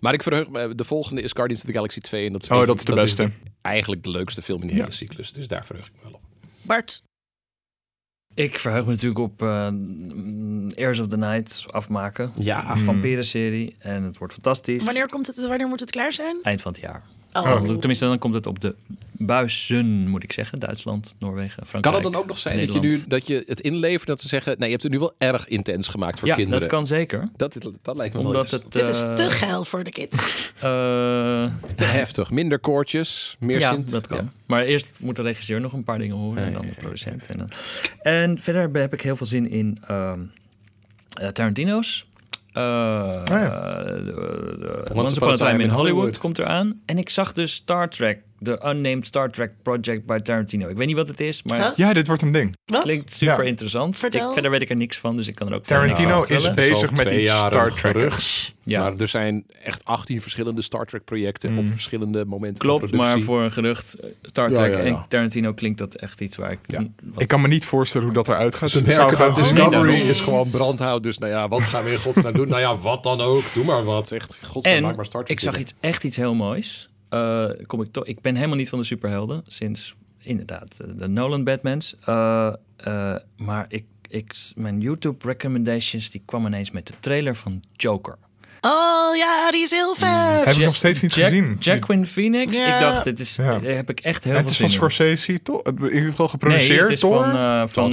maar 0.00 0.14
ik 0.14 0.22
verheug 0.22 0.48
me. 0.48 0.74
De 0.74 0.84
volgende 0.84 1.22
is 1.22 1.32
Guardians 1.32 1.62
of 1.62 1.68
the 1.68 1.74
Galaxy 1.74 2.00
2 2.00 2.26
en 2.26 2.32
dat 2.32 2.42
is, 2.42 2.48
Oh, 2.50 2.66
dat 2.66 2.78
is 2.78 2.84
de 2.84 2.94
beste. 2.94 3.30
eigenlijk 3.62 4.02
de 4.02 4.10
leukste 4.10 4.42
film 4.42 4.60
in 4.60 4.66
de 4.66 4.72
Ja. 4.74 4.78
hele 4.80 4.92
cyclus. 4.92 5.32
Dus 5.32 5.48
daar 5.48 5.64
verheug 5.66 5.86
ik 5.86 5.92
me 5.94 6.00
wel 6.02 6.12
op. 6.12 6.20
Bart, 6.62 7.02
Ik 8.34 8.58
verheug 8.58 8.84
me 8.84 8.90
natuurlijk 8.90 9.18
op 9.20 9.42
eh, 9.42 9.68
mm, 9.68 10.66
Heirs 10.68 10.98
of 10.98 11.06
the 11.06 11.16
Night 11.16 11.64
afmaken. 11.70 12.32
Ja. 12.38 12.70
Een 12.70 12.78
vampierenserie. 12.78 13.76
En 13.78 14.02
het 14.02 14.18
wordt 14.18 14.32
fantastisch. 14.32 14.84
wanneer, 14.84 15.08
komt 15.08 15.26
het, 15.26 15.46
wanneer 15.46 15.68
moet 15.68 15.80
het 15.80 15.90
klaar 15.90 16.12
zijn? 16.12 16.36
Eind 16.42 16.62
van 16.62 16.72
het 16.72 16.80
jaar. 16.80 17.02
Oh. 17.42 17.62
Tenminste, 17.62 18.04
dan 18.04 18.18
komt 18.18 18.34
het 18.34 18.46
op 18.46 18.60
de 18.60 18.74
buizen, 19.12 20.08
moet 20.08 20.22
ik 20.22 20.32
zeggen. 20.32 20.58
Duitsland, 20.58 21.14
Noorwegen, 21.18 21.56
Kan 21.56 21.66
Frankrijk. 21.66 21.94
het 21.96 22.12
dan 22.12 22.20
ook 22.22 22.26
nog 22.26 22.38
zijn 22.38 22.58
dat 22.58 22.72
je 22.72 22.80
nu 22.80 23.00
dat 23.08 23.26
je 23.26 23.44
het 23.46 23.60
inlevert 23.60 24.06
dat 24.06 24.20
ze 24.20 24.28
zeggen, 24.28 24.52
nee, 24.52 24.64
je 24.64 24.70
hebt 24.70 24.82
het 24.82 24.92
nu 24.92 24.98
wel 24.98 25.14
erg 25.18 25.48
intens 25.48 25.88
gemaakt 25.88 26.18
voor 26.18 26.28
Ja, 26.28 26.34
kinderen. 26.34 26.60
dat 26.60 26.70
kan 26.70 26.86
zeker. 26.86 27.28
Dat, 27.36 27.58
dat 27.82 27.96
lijkt 27.96 28.14
me 28.14 28.20
wel 28.20 28.30
Omdat 28.30 28.50
het... 28.50 28.72
Dit 28.72 28.88
is 28.88 29.02
eh, 29.02 29.14
te 29.14 29.30
geil 29.30 29.64
voor 29.64 29.84
de 29.84 29.90
kids. 29.90 30.18
eh, 30.54 30.62
te 31.74 31.84
heftig. 31.84 32.30
Minder 32.30 32.58
koortjes, 32.58 33.36
meer 33.40 33.58
ja, 33.58 33.72
Sint. 33.72 33.90
dat 33.90 34.06
kan. 34.06 34.18
Ja. 34.18 34.32
Maar 34.46 34.62
eerst 34.62 34.96
moet 35.00 35.16
de 35.16 35.22
regisseur 35.22 35.60
nog 35.60 35.72
een 35.72 35.84
paar 35.84 35.98
dingen 35.98 36.16
horen. 36.16 36.44
en 36.44 36.52
dan 36.52 36.66
de 36.66 36.74
producent. 36.74 37.26
En, 37.26 37.38
dan. 37.38 37.50
en 38.02 38.40
verder 38.40 38.80
heb 38.80 38.92
ik 38.92 39.00
heel 39.00 39.16
veel 39.16 39.26
zin 39.26 39.50
in 39.50 39.78
ehm, 39.86 40.20
eh, 41.14 41.28
Tarantino's. 41.28 42.06
Eh, 42.54 42.62
ja. 43.24 43.82
de- 43.84 44.02
de- 44.58 44.94
Once 44.94 45.14
Upon 45.16 45.30
a 45.32 45.36
Time 45.36 45.62
in 45.62 45.68
Hollywood 45.70 46.18
komt 46.18 46.38
eraan. 46.38 46.80
En 46.86 46.98
ik 46.98 47.08
zag 47.10 47.32
dus 47.32 47.52
Star 47.54 47.88
Trek, 47.90 48.22
de 48.38 48.60
Unnamed 48.66 49.06
Star 49.06 49.30
Trek 49.30 49.52
Project 49.62 50.06
bij 50.06 50.20
Tarantino. 50.20 50.68
Ik 50.68 50.76
weet 50.76 50.86
niet 50.86 50.96
wat 50.96 51.08
het 51.08 51.20
is, 51.20 51.42
maar 51.42 51.58
Huh? 51.58 51.68
Ja, 51.76 51.92
dit 51.92 52.06
wordt 52.06 52.22
een 52.22 52.32
ding. 52.32 52.56
Wat? 52.64 52.82
klinkt 52.82 53.12
super 53.12 53.42
Ja. 53.42 53.48
interessant. 53.48 53.96
Vertel. 53.98 54.26
Ik, 54.26 54.32
verder 54.32 54.50
weet 54.50 54.62
ik 54.62 54.70
er 54.70 54.76
niks 54.76 54.98
van, 54.98 55.16
dus 55.16 55.28
ik 55.28 55.34
kan 55.34 55.48
er 55.48 55.54
ook 55.54 55.64
Tarantino 55.64 56.22
is 56.22 56.50
bezig 56.50 56.90
met 56.90 57.10
iets 57.10 57.30
Star 57.30 57.70
Trekkers. 57.74 58.52
Ja. 58.62 58.80
Maar 58.82 58.92
er 58.98 59.08
zijn 59.08 59.44
echt 59.62 59.84
18 59.84 60.22
verschillende 60.22 60.62
Star 60.62 60.84
Trek 60.86 61.04
projecten 61.04 61.52
Mm. 61.52 61.58
op 61.58 61.66
verschillende 61.66 62.24
momenten. 62.24 62.58
Klopt, 62.58 62.92
maar 62.92 63.20
voor 63.20 63.42
een 63.42 63.52
gerucht, 63.52 63.94
eh, 63.94 64.10
Star 64.22 64.48
Trek 64.52 64.74
ja, 64.74 64.80
ja. 64.80 64.84
en 64.84 65.04
Tarantino 65.08 65.52
klinkt 65.52 65.78
dat 65.78 65.94
echt 65.94 66.20
iets 66.20 66.36
waar 66.36 66.50
ik... 66.52 66.58
Ja. 66.66 66.84
wat- 67.02 67.22
Ik 67.22 67.28
kan 67.28 67.40
me 67.40 67.48
niet 67.48 67.64
voorstellen 67.64 68.06
hoe 68.06 68.16
dat 68.16 68.28
eruit 68.28 68.54
gaat. 68.54 68.70
Ze 68.70 68.78
zou 68.84 68.96
merken 69.10 69.18
dat. 69.18 69.36
Discovery 69.36 70.00
is 70.00 70.20
gewoon 70.20 70.50
brandhout. 70.50 71.02
Dus 71.02 71.18
nou 71.18 71.32
ja, 71.32 71.48
wat 71.48 71.62
gaan 71.62 71.84
we 71.84 71.90
in 71.90 71.98
godsnaam 71.98 72.32
doen? 72.32 72.48
Nou 72.48 72.60
ja, 72.60 72.76
wat 72.76 73.02
dan 73.02 73.20
ook. 73.20 73.42
Doe 73.52 73.64
maar 73.64 73.84
wat. 73.84 74.12
Echt, 74.12 74.36
godsnaam, 74.46 74.80
maak 74.80 74.90
En 74.90 74.96
maar 74.96 75.04
Star 75.04 75.24
Trek. 75.24 75.36
ik 75.36 75.42
zag 75.44 75.58
iets, 75.58 75.74
echt 75.80 76.04
iets 76.04 76.16
heel 76.16 76.34
moois. 76.34 76.88
Eh, 77.14 77.66
kom 77.66 77.82
ik, 77.82 77.92
toch, 77.92 78.04
ik 78.06 78.20
ben 78.20 78.34
helemaal 78.34 78.56
niet 78.56 78.68
van 78.68 78.78
de 78.78 78.84
superhelden. 78.84 79.42
Sinds 79.46 79.94
inderdaad 80.18 80.76
eh, 80.80 80.86
de 80.96 81.08
Nolan 81.08 81.44
Batmans. 81.44 81.96
Eh, 82.04 82.52
eh, 82.76 83.14
maar 83.36 83.64
ik, 83.68 83.84
ik, 84.08 84.34
mijn 84.54 84.80
YouTube 84.80 85.26
recommendations 85.26 86.10
die 86.10 86.22
kwam 86.24 86.46
ineens 86.46 86.70
met 86.70 86.86
de 86.86 86.92
trailer 87.00 87.36
van 87.36 87.62
Joker. 87.72 88.16
Oh 88.60 89.16
ja, 89.16 89.50
die 89.50 89.62
is 89.62 89.70
heel 89.70 89.94
vet. 89.94 90.44
Heb 90.44 90.54
ik 90.54 90.64
nog 90.64 90.74
steeds 90.74 91.02
niet 91.02 91.14
Jack, 91.14 91.24
gezien. 91.28 91.56
Jacqueline 91.60 92.06
Phoenix. 92.06 92.56
Ja. 92.56 92.74
Ik 92.74 92.80
dacht, 92.80 93.04
dit 93.04 93.20
is, 93.20 93.36
Ja. 93.36 93.60
heb 93.60 93.90
ik 93.90 94.00
echt 94.00 94.24
heel 94.24 94.32
het 94.32 94.42
veel 94.42 94.50
is 94.50 94.56
zin 94.56 94.66
van. 94.68 94.76
Scorsese, 94.76 95.42
toch? 95.42 95.62
In 95.62 95.72
ieder 95.82 95.90
geval 95.90 96.16
Nee, 96.16 96.28
geproduceerd 96.28 96.80
het 96.80 96.90
is 96.92 97.00
door... 97.00 97.24
van, 97.24 97.34
eh, 97.36 97.62
van, 97.66 97.90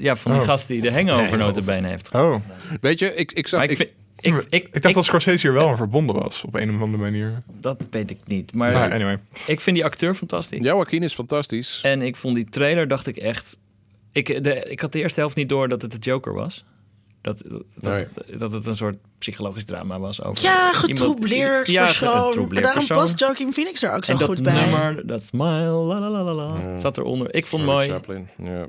ja, 0.00 0.16
van 0.16 0.32
die 0.32 0.40
Oh. 0.40 0.46
gast 0.46 0.68
die 0.68 0.80
de 0.80 0.92
hangover 0.92 1.38
notabene 1.38 1.88
heeft. 1.88 2.14
Oh, 2.14 2.34
Weet 2.80 2.98
je, 2.98 3.14
ik, 3.14 3.32
ik 3.32 3.46
zag... 3.48 3.60
Maar 3.60 3.70
ik, 3.70 3.78
ik- 3.78 3.86
vind- 3.86 4.05
ik, 4.20 4.34
ik, 4.34 4.50
ik 4.50 4.72
dacht 4.72 4.84
ik- 4.86 4.94
dat 4.94 5.04
Scorsese 5.04 5.46
hier 5.46 5.56
wel 5.56 5.68
aan 5.68 5.76
verbonden 5.76 6.14
was, 6.16 6.44
op 6.44 6.54
een 6.54 6.74
of 6.74 6.80
andere 6.80 7.02
manier. 7.02 7.42
dat 7.60 7.86
weet 7.90 8.10
ik 8.10 8.18
niet. 8.26 8.54
Maar 8.54 8.72
Maar 8.72 8.92
anyway. 8.92 9.18
ik 9.46 9.60
vind 9.60 9.76
die 9.76 9.84
acteur 9.84 10.14
fantastisch. 10.14 10.60
Joaquin 10.60 11.02
is 11.02 11.14
fantastisch. 11.14 11.80
En 11.82 12.02
ik 12.02 12.16
vond 12.16 12.34
die 12.34 12.44
trailer, 12.44 12.88
dacht 12.88 13.06
ik 13.06 13.16
echt... 13.16 13.58
Ik, 14.12 14.44
de, 14.44 14.54
ik 14.62 14.80
had 14.80 14.92
de 14.92 14.98
eerste 14.98 15.20
helft 15.20 15.36
niet 15.36 15.48
door 15.48 15.68
dat 15.68 15.82
het 15.82 15.90
de 15.90 15.98
Joker 15.98 16.34
was. 16.34 16.64
Dat, 17.20 17.42
dat, 17.74 17.92
Nee. 17.92 18.38
dat 18.38 18.52
het 18.52 18.66
een 18.66 18.76
soort 18.76 18.96
psychologisch 19.18 19.64
drama 19.64 19.98
was 19.98 20.22
over 20.22 20.44
Ja, 20.44 20.72
getroubleerd 20.72 21.68
Ja, 21.70 21.84
persoon. 21.84 22.26
getroubleerd 22.26 22.62
Daarom 22.64 22.86
persoon. 22.86 22.96
past 23.04 23.18
Joaquin 23.20 23.52
Phoenix 23.52 23.82
er 23.82 23.92
ook 23.92 24.04
zo 24.04 24.12
En 24.12 24.18
dat 24.18 24.28
goed 24.28 24.42
bij. 24.42 24.60
nummer, 24.60 25.06
dat 25.06 25.22
smile, 25.22 25.70
la 25.70 25.98
la 26.00 26.10
la 26.10 26.22
la 26.22 26.32
la, 26.32 26.78
zat 26.78 26.98
eronder. 26.98 27.34
Ik 27.34 27.46
vond 27.46 27.62
het 27.62 27.70
Charlie 27.70 27.90
mooi. 27.90 28.00
Chaplin. 28.00 28.28
Ja. 28.46 28.66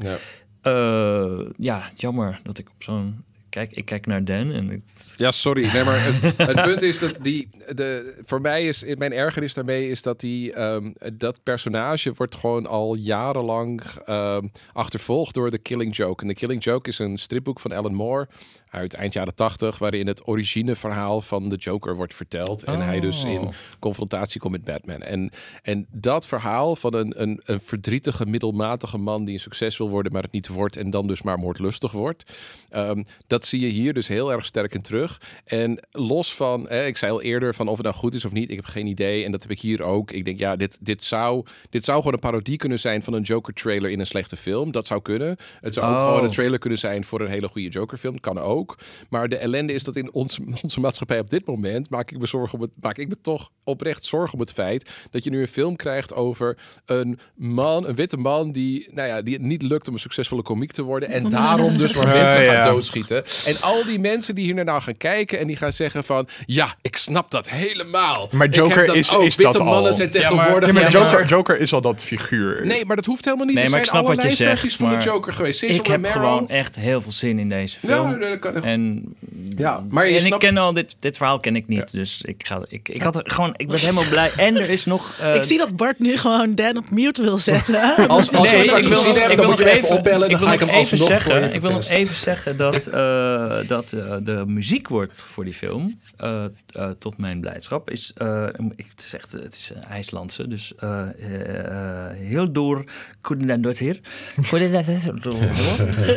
Ja. 0.00 0.16
Eh, 0.62 1.46
ja, 1.56 1.82
jammer 1.94 2.40
dat 2.42 2.58
ik 2.58 2.68
op 2.68 2.82
zo'n... 2.82 3.24
Kijk, 3.56 3.72
ik 3.72 3.84
kijk 3.84 4.06
naar 4.06 4.24
Dan 4.24 4.52
en 4.52 4.68
het... 4.68 5.12
Ja, 5.16 5.30
sorry. 5.30 5.72
Nee, 5.72 5.84
maar 5.84 6.04
het, 6.04 6.22
het 6.50 6.62
punt 6.62 6.82
is 6.82 6.98
dat 6.98 7.18
die. 7.22 7.48
De, 7.74 8.14
voor 8.24 8.40
mij 8.40 8.66
is. 8.66 8.84
Mijn 8.94 9.12
ergernis 9.12 9.54
daarmee 9.54 9.90
is 9.90 10.02
dat 10.02 10.20
die. 10.20 10.52
ehm, 10.52 10.92
dat 11.12 11.42
personage 11.42 12.12
wordt 12.16 12.34
gewoon 12.34 12.66
al 12.66 12.96
jarenlang. 12.96 13.80
ehm, 14.04 14.48
achtervolgd 14.72 15.34
door 15.34 15.50
de 15.50 15.58
Killing 15.58 15.96
Joke. 15.96 16.22
En 16.22 16.28
de 16.28 16.34
Killing 16.34 16.64
Joke 16.64 16.88
is 16.88 16.98
een 16.98 17.18
stripboek 17.18 17.60
van 17.60 17.72
Alan 17.72 17.94
Moore. 17.94 18.28
Uit 18.76 18.94
eind 18.94 19.12
jaren 19.12 19.34
tachtig. 19.34 19.78
waarin 19.78 20.06
het 20.06 20.26
origineverhaal 20.28 21.20
van 21.20 21.48
de 21.48 21.56
Joker 21.56 21.96
wordt 21.96 22.14
verteld. 22.14 22.62
En 22.64 22.80
hij 22.80 23.00
dus 23.00 23.24
Oh. 23.24 23.30
in 23.30 23.48
confrontatie 23.78 24.40
komt 24.40 24.52
met 24.52 24.64
Batman. 24.64 25.02
En, 25.02 25.30
en 25.62 25.86
dat 25.92 26.26
verhaal 26.26 26.76
van 26.76 26.94
een, 26.94 27.22
een, 27.22 27.40
een 27.44 27.60
verdrietige, 27.60 28.26
middelmatige 28.26 28.98
man. 28.98 29.24
die 29.24 29.34
een 29.34 29.40
succes 29.40 29.76
wil 29.76 29.90
worden, 29.90 30.12
maar 30.12 30.22
het 30.22 30.32
niet 30.32 30.48
wordt. 30.48 30.76
en 30.76 30.90
dan 30.90 31.06
dus 31.06 31.22
maar 31.22 31.38
moordlustig 31.38 31.92
wordt. 31.92 32.32
Ehm, 32.70 33.02
dat 33.26 33.44
zie 33.44 33.60
je 33.60 33.66
hier 33.66 33.94
dus 33.94 34.08
heel 34.08 34.32
erg 34.32 34.44
sterk 34.46 34.74
in 34.74 34.82
terug. 34.82 35.20
En 35.44 35.86
los 35.90 36.34
van, 36.34 36.70
ik 36.70 36.96
zei 36.96 37.12
al 37.12 37.22
eerder 37.22 37.54
van 37.54 37.68
of 37.68 37.76
het 37.76 37.86
nou 37.86 37.98
goed 37.98 38.14
is 38.14 38.24
of 38.24 38.32
niet, 38.32 38.50
ik 38.50 38.56
heb 38.56 38.64
geen 38.64 38.86
idee. 38.86 39.24
En 39.24 39.32
dat 39.32 39.42
heb 39.42 39.50
ik 39.50 39.60
hier 39.60 39.82
ook. 39.82 40.10
Ik 40.10 40.24
denk, 40.24 40.38
ja, 40.38 40.56
dit, 40.56 40.78
dit, 40.80 41.02
zou, 41.02 41.44
dit 41.70 41.84
zou 41.84 41.98
gewoon 41.98 42.12
een 42.12 42.18
parodie 42.20 42.56
kunnen 42.56 42.78
zijn 42.78 43.02
van 43.02 43.12
een 43.12 43.22
Joker-trailer 43.22 43.90
in 43.90 44.00
een 44.00 44.06
slechte 44.06 44.36
film. 44.36 44.72
Dat 44.72 44.86
zou 44.86 45.02
kunnen. 45.02 45.36
Het 45.60 45.74
zou 45.74 45.86
ook 45.86 45.94
Oh. 45.96 46.06
gewoon 46.06 46.24
een 46.24 46.30
trailer 46.30 46.58
kunnen 46.58 46.78
zijn 46.78 47.04
voor 47.04 47.20
een 47.20 47.28
hele 47.28 47.48
goede 47.48 47.68
Joker-film. 47.68 48.20
Kan 48.20 48.38
ook. 48.38 48.65
Maar 49.10 49.28
de 49.28 49.36
ellende 49.36 49.72
is 49.72 49.84
dat 49.84 49.96
in 49.96 50.12
onze, 50.12 50.40
onze 50.62 50.80
maatschappij 50.80 51.18
op 51.18 51.30
dit 51.30 51.46
moment 51.46 51.90
maak 51.90 52.10
ik 52.10 52.18
me 52.18 52.26
zorgen 52.26 52.54
om 52.58 52.60
het, 52.64 52.70
maak 52.80 52.98
ik 52.98 53.08
me 53.08 53.16
toch 53.22 53.50
oprecht 53.64 54.04
zorgen 54.04 54.34
om 54.34 54.40
het 54.40 54.52
feit 54.52 54.90
dat 55.10 55.24
je 55.24 55.30
nu 55.30 55.40
een 55.40 55.48
film 55.48 55.76
krijgt 55.76 56.14
over 56.14 56.56
een 56.84 57.18
man, 57.34 57.86
een 57.88 57.94
witte 57.94 58.16
man 58.16 58.52
die, 58.52 58.88
nou 58.92 59.08
ja, 59.08 59.22
die 59.22 59.34
het 59.34 59.42
niet 59.42 59.62
lukt 59.62 59.88
om 59.88 59.94
een 59.94 60.00
succesvolle 60.00 60.42
komiek 60.42 60.72
te 60.72 60.82
worden 60.82 61.08
en 61.08 61.28
daarom 61.28 61.76
dus 61.76 61.94
maar 61.94 62.06
mensen 62.22 62.42
ja. 62.42 62.52
gaat 62.54 62.64
doodschieten. 62.72 63.24
En 63.46 63.60
al 63.60 63.84
die 63.84 63.98
mensen 63.98 64.34
die 64.34 64.44
hier 64.44 64.54
naar 64.54 64.64
nou 64.64 64.80
gaan 64.82 64.96
kijken 64.96 65.38
en 65.38 65.46
die 65.46 65.56
gaan 65.56 65.72
zeggen 65.72 66.04
van, 66.04 66.28
ja, 66.46 66.74
ik 66.82 66.96
snap 66.96 67.30
dat 67.30 67.50
helemaal. 67.50 68.28
Maar 68.32 68.48
Joker 68.48 68.94
is- 68.94 69.14
ook. 69.14 69.22
is 69.24 69.36
witte 69.36 69.52
dat 69.58 69.66
mannen 69.66 69.90
al. 69.90 69.96
zijn 69.96 70.08
Ja, 70.12 70.20
maar- 70.20 70.28
tegenwoordig. 70.30 70.68
Ja, 70.68 70.74
maar 70.74 70.82
Ja, 70.82 70.88
Joker, 70.88 71.12
maar- 71.18 71.26
Joker 71.28 71.58
is 71.60 71.72
al 71.72 71.80
dat 71.80 72.02
figuur. 72.02 72.66
Nee, 72.66 72.84
maar 72.84 72.96
dat 72.96 73.04
hoeft 73.04 73.24
helemaal 73.24 73.46
niet. 73.46 73.54
Nee, 73.54 73.64
er 73.64 73.70
maar 73.70 73.80
ik 73.80 73.86
zijn 73.86 74.04
snap 74.04 74.14
wat 74.16 74.24
je 74.24 74.36
zegt, 74.36 74.72
van 74.76 74.98
de 74.98 75.04
Joker 75.04 75.32
geweest. 75.32 75.62
Ik 75.62 75.86
heb 75.86 75.86
Romero. 76.04 76.12
gewoon 76.12 76.48
echt 76.48 76.76
heel 76.76 77.00
veel 77.00 77.12
zin 77.12 77.38
in 77.38 77.48
deze 77.48 77.78
film. 77.78 78.20
Ja, 78.20 78.55
En, 78.64 79.14
Ja, 79.56 79.84
maar 79.90 80.08
je 80.08 80.14
en 80.14 80.20
snapt- 80.20 80.42
ik 80.42 80.48
ken 80.48 80.56
al, 80.58 80.72
dit, 80.72 80.94
dit 80.98 81.16
verhaal 81.16 81.40
ken 81.40 81.56
ik 81.56 81.68
niet. 81.68 81.92
Dus 81.92 82.22
ik, 82.22 82.46
ga, 82.46 82.64
ik, 82.68 82.88
ik, 82.88 83.02
had 83.02 83.16
er 83.16 83.22
gewoon, 83.24 83.54
ik 83.56 83.70
was 83.70 83.80
helemaal 83.80 84.08
blij. 84.10 84.30
En 84.36 84.56
er 84.56 84.70
is 84.70 84.84
nog... 84.84 85.14
eh, 85.20 85.34
ik 85.34 85.42
zie 85.42 85.58
dat 85.58 85.76
Bart 85.76 85.98
nu 85.98 86.16
gewoon 86.16 86.54
Dan 86.54 86.76
op 86.76 86.90
mute 86.90 87.22
wil 87.22 87.38
zetten. 87.38 87.96
Als, 88.08 88.32
als 88.32 88.50
Nee, 88.50 88.50
we 88.50 88.56
ik 88.56 88.62
straks 88.62 88.88
wil, 88.88 88.96
een 88.98 89.02
nog, 89.04 89.12
zin 89.12 89.20
hebben, 89.20 89.30
ik 89.30 89.36
dan 89.36 89.46
wil 89.46 89.46
moet 89.54 89.58
nog 89.64 89.68
je 89.74 89.76
even, 89.82 89.96
opbellen. 89.96 90.24
ik 90.24 90.30
Dan 90.30 90.38
wil 90.38 90.48
ga 90.48 90.54
ik 90.54 90.60
nog 90.60 90.70
hem 90.70 90.78
even 90.78 90.98
zeggen, 90.98 91.54
ik 91.54 91.60
wil 91.60 91.70
nog 91.70 91.88
even 91.88 92.16
zeggen 92.16 92.56
dat, 92.56 92.86
eh, 92.86 93.58
dat 93.68 93.92
eh, 93.92 94.14
de 94.22 94.44
muziek 94.46 94.88
wordt 94.88 95.22
voor 95.26 95.44
die 95.44 95.54
film, 95.54 96.00
eh, 96.16 96.44
eh, 96.72 96.90
tot 96.98 97.18
mijn 97.18 97.40
blijdschap, 97.40 97.90
is, 97.90 98.12
eh, 98.14 98.46
ik 98.76 98.86
het 98.96 99.04
is 99.04 99.14
echt, 99.14 99.32
het 99.32 99.54
is 99.54 99.70
een 99.74 99.84
IJslandse, 99.84 100.48
dus 100.48 100.72
eh, 100.78 101.00
eh, 101.02 102.16
heel 102.16 102.52
door 102.52 102.84
Koordinator 103.20 103.74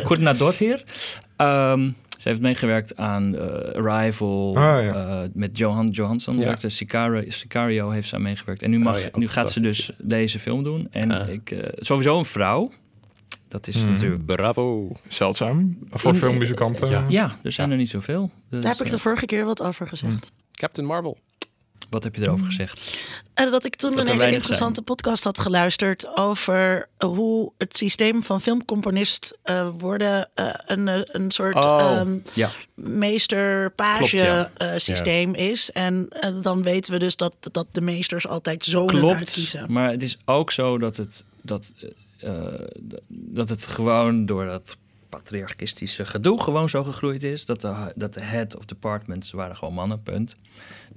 Koordinator 0.04 0.54
Ehm 1.36 1.88
Ze 2.20 2.28
heeft 2.28 2.40
meegewerkt 2.40 2.96
aan 2.96 3.36
eh, 3.36 3.84
Arrival. 3.84 4.56
Ah, 4.56 4.84
ja. 4.84 5.22
eh, 5.22 5.28
met 5.34 5.58
Johan 5.58 5.88
Johansson. 5.88 6.36
Ja. 6.36 6.44
werkte 6.44 6.68
Sicario, 6.68 7.30
Sicario 7.30 7.90
heeft 7.90 8.08
ze 8.08 8.14
aan 8.14 8.22
meegewerkt. 8.22 8.62
En 8.62 8.70
nu, 8.70 8.78
mag, 8.78 8.94
Oh 8.94 9.00
ja, 9.00 9.06
ook 9.06 9.16
nu 9.16 9.28
gaat 9.28 9.52
ze 9.52 9.60
dus 9.60 9.90
deze 9.98 10.38
film 10.38 10.62
doen. 10.64 10.88
En 10.90 11.10
Ah. 11.10 11.28
ik, 11.28 11.50
eh, 11.50 11.68
sowieso 11.76 12.18
een 12.18 12.24
vrouw. 12.24 12.70
Dat 13.48 13.66
is 13.66 13.76
Mhm. 13.76 13.90
natuurlijk... 13.90 14.26
Bravo. 14.26 14.92
Zeldzaam. 15.08 15.78
Voor 15.90 16.14
filmmuzikanten. 16.14 16.88
Ja. 16.88 17.04
Ja, 17.08 17.36
er 17.42 17.52
zijn 17.52 17.70
er 17.70 17.76
niet 17.76 17.88
zoveel. 17.88 18.30
Dus, 18.50 18.62
Daar 18.62 18.72
heb 18.76 18.86
ik 18.86 18.90
de 18.92 18.98
vorige 18.98 19.26
keer 19.26 19.44
wat 19.44 19.62
over 19.62 19.86
gezegd. 19.88 20.32
Captain 20.52 20.86
Marvel. 20.86 21.18
Wat 21.90 22.02
heb 22.02 22.14
je 22.14 22.22
erover 22.22 22.46
gezegd? 22.46 22.98
En 23.34 23.50
dat 23.50 23.64
ik 23.64 23.76
toen 23.76 23.90
Dat 23.92 24.08
een 24.08 24.20
hele 24.20 24.32
interessante 24.32 24.82
podcast 24.82 25.24
had 25.24 25.38
geluisterd 25.38 26.16
over 26.16 26.88
hoe 26.98 27.52
het 27.58 27.76
systeem 27.76 28.22
van 28.22 28.40
filmcomponist 28.40 29.38
eh, 29.42 29.68
worden 29.78 30.28
eh, 30.34 30.46
een, 30.66 30.88
eh, 30.88 31.00
een 31.04 31.30
soort 31.30 31.54
Oh, 31.54 31.80
ehm, 31.80 32.18
ja. 32.34 32.50
meester-page 32.74 34.16
ja. 34.16 34.50
eh, 34.56 34.72
systeem 34.76 35.34
is. 35.34 35.70
En 35.72 36.06
eh, 36.10 36.30
dan 36.42 36.62
weten 36.62 36.92
we 36.92 36.98
dus 36.98 37.16
dat, 37.16 37.34
dat 37.52 37.66
de 37.72 37.80
meesters 37.80 38.26
altijd 38.26 38.64
zonen 38.64 38.94
Klopt. 38.98 39.14
uitkiezen. 39.14 39.72
Maar 39.72 39.90
het 39.90 40.02
is 40.02 40.18
ook 40.24 40.50
zo 40.50 40.78
dat 40.78 40.96
het, 40.96 41.24
dat, 41.42 41.72
eh, 42.18 42.28
eh, 42.30 42.68
dat 43.08 43.48
het 43.48 43.66
gewoon 43.66 44.26
door 44.26 44.44
dat 44.46 44.76
patriarchistische 45.10 46.04
gedoe 46.06 46.42
gewoon 46.42 46.68
zo 46.68 46.82
gegroeid 46.84 47.22
is. 47.22 47.44
Dat 47.44 47.60
de, 47.60 47.92
dat 47.94 48.14
de 48.14 48.24
head 48.24 48.56
of 48.56 48.64
departments 48.64 49.30
waren 49.30 49.56
gewoon 49.56 49.74
mannen, 49.74 50.02
punt. 50.02 50.34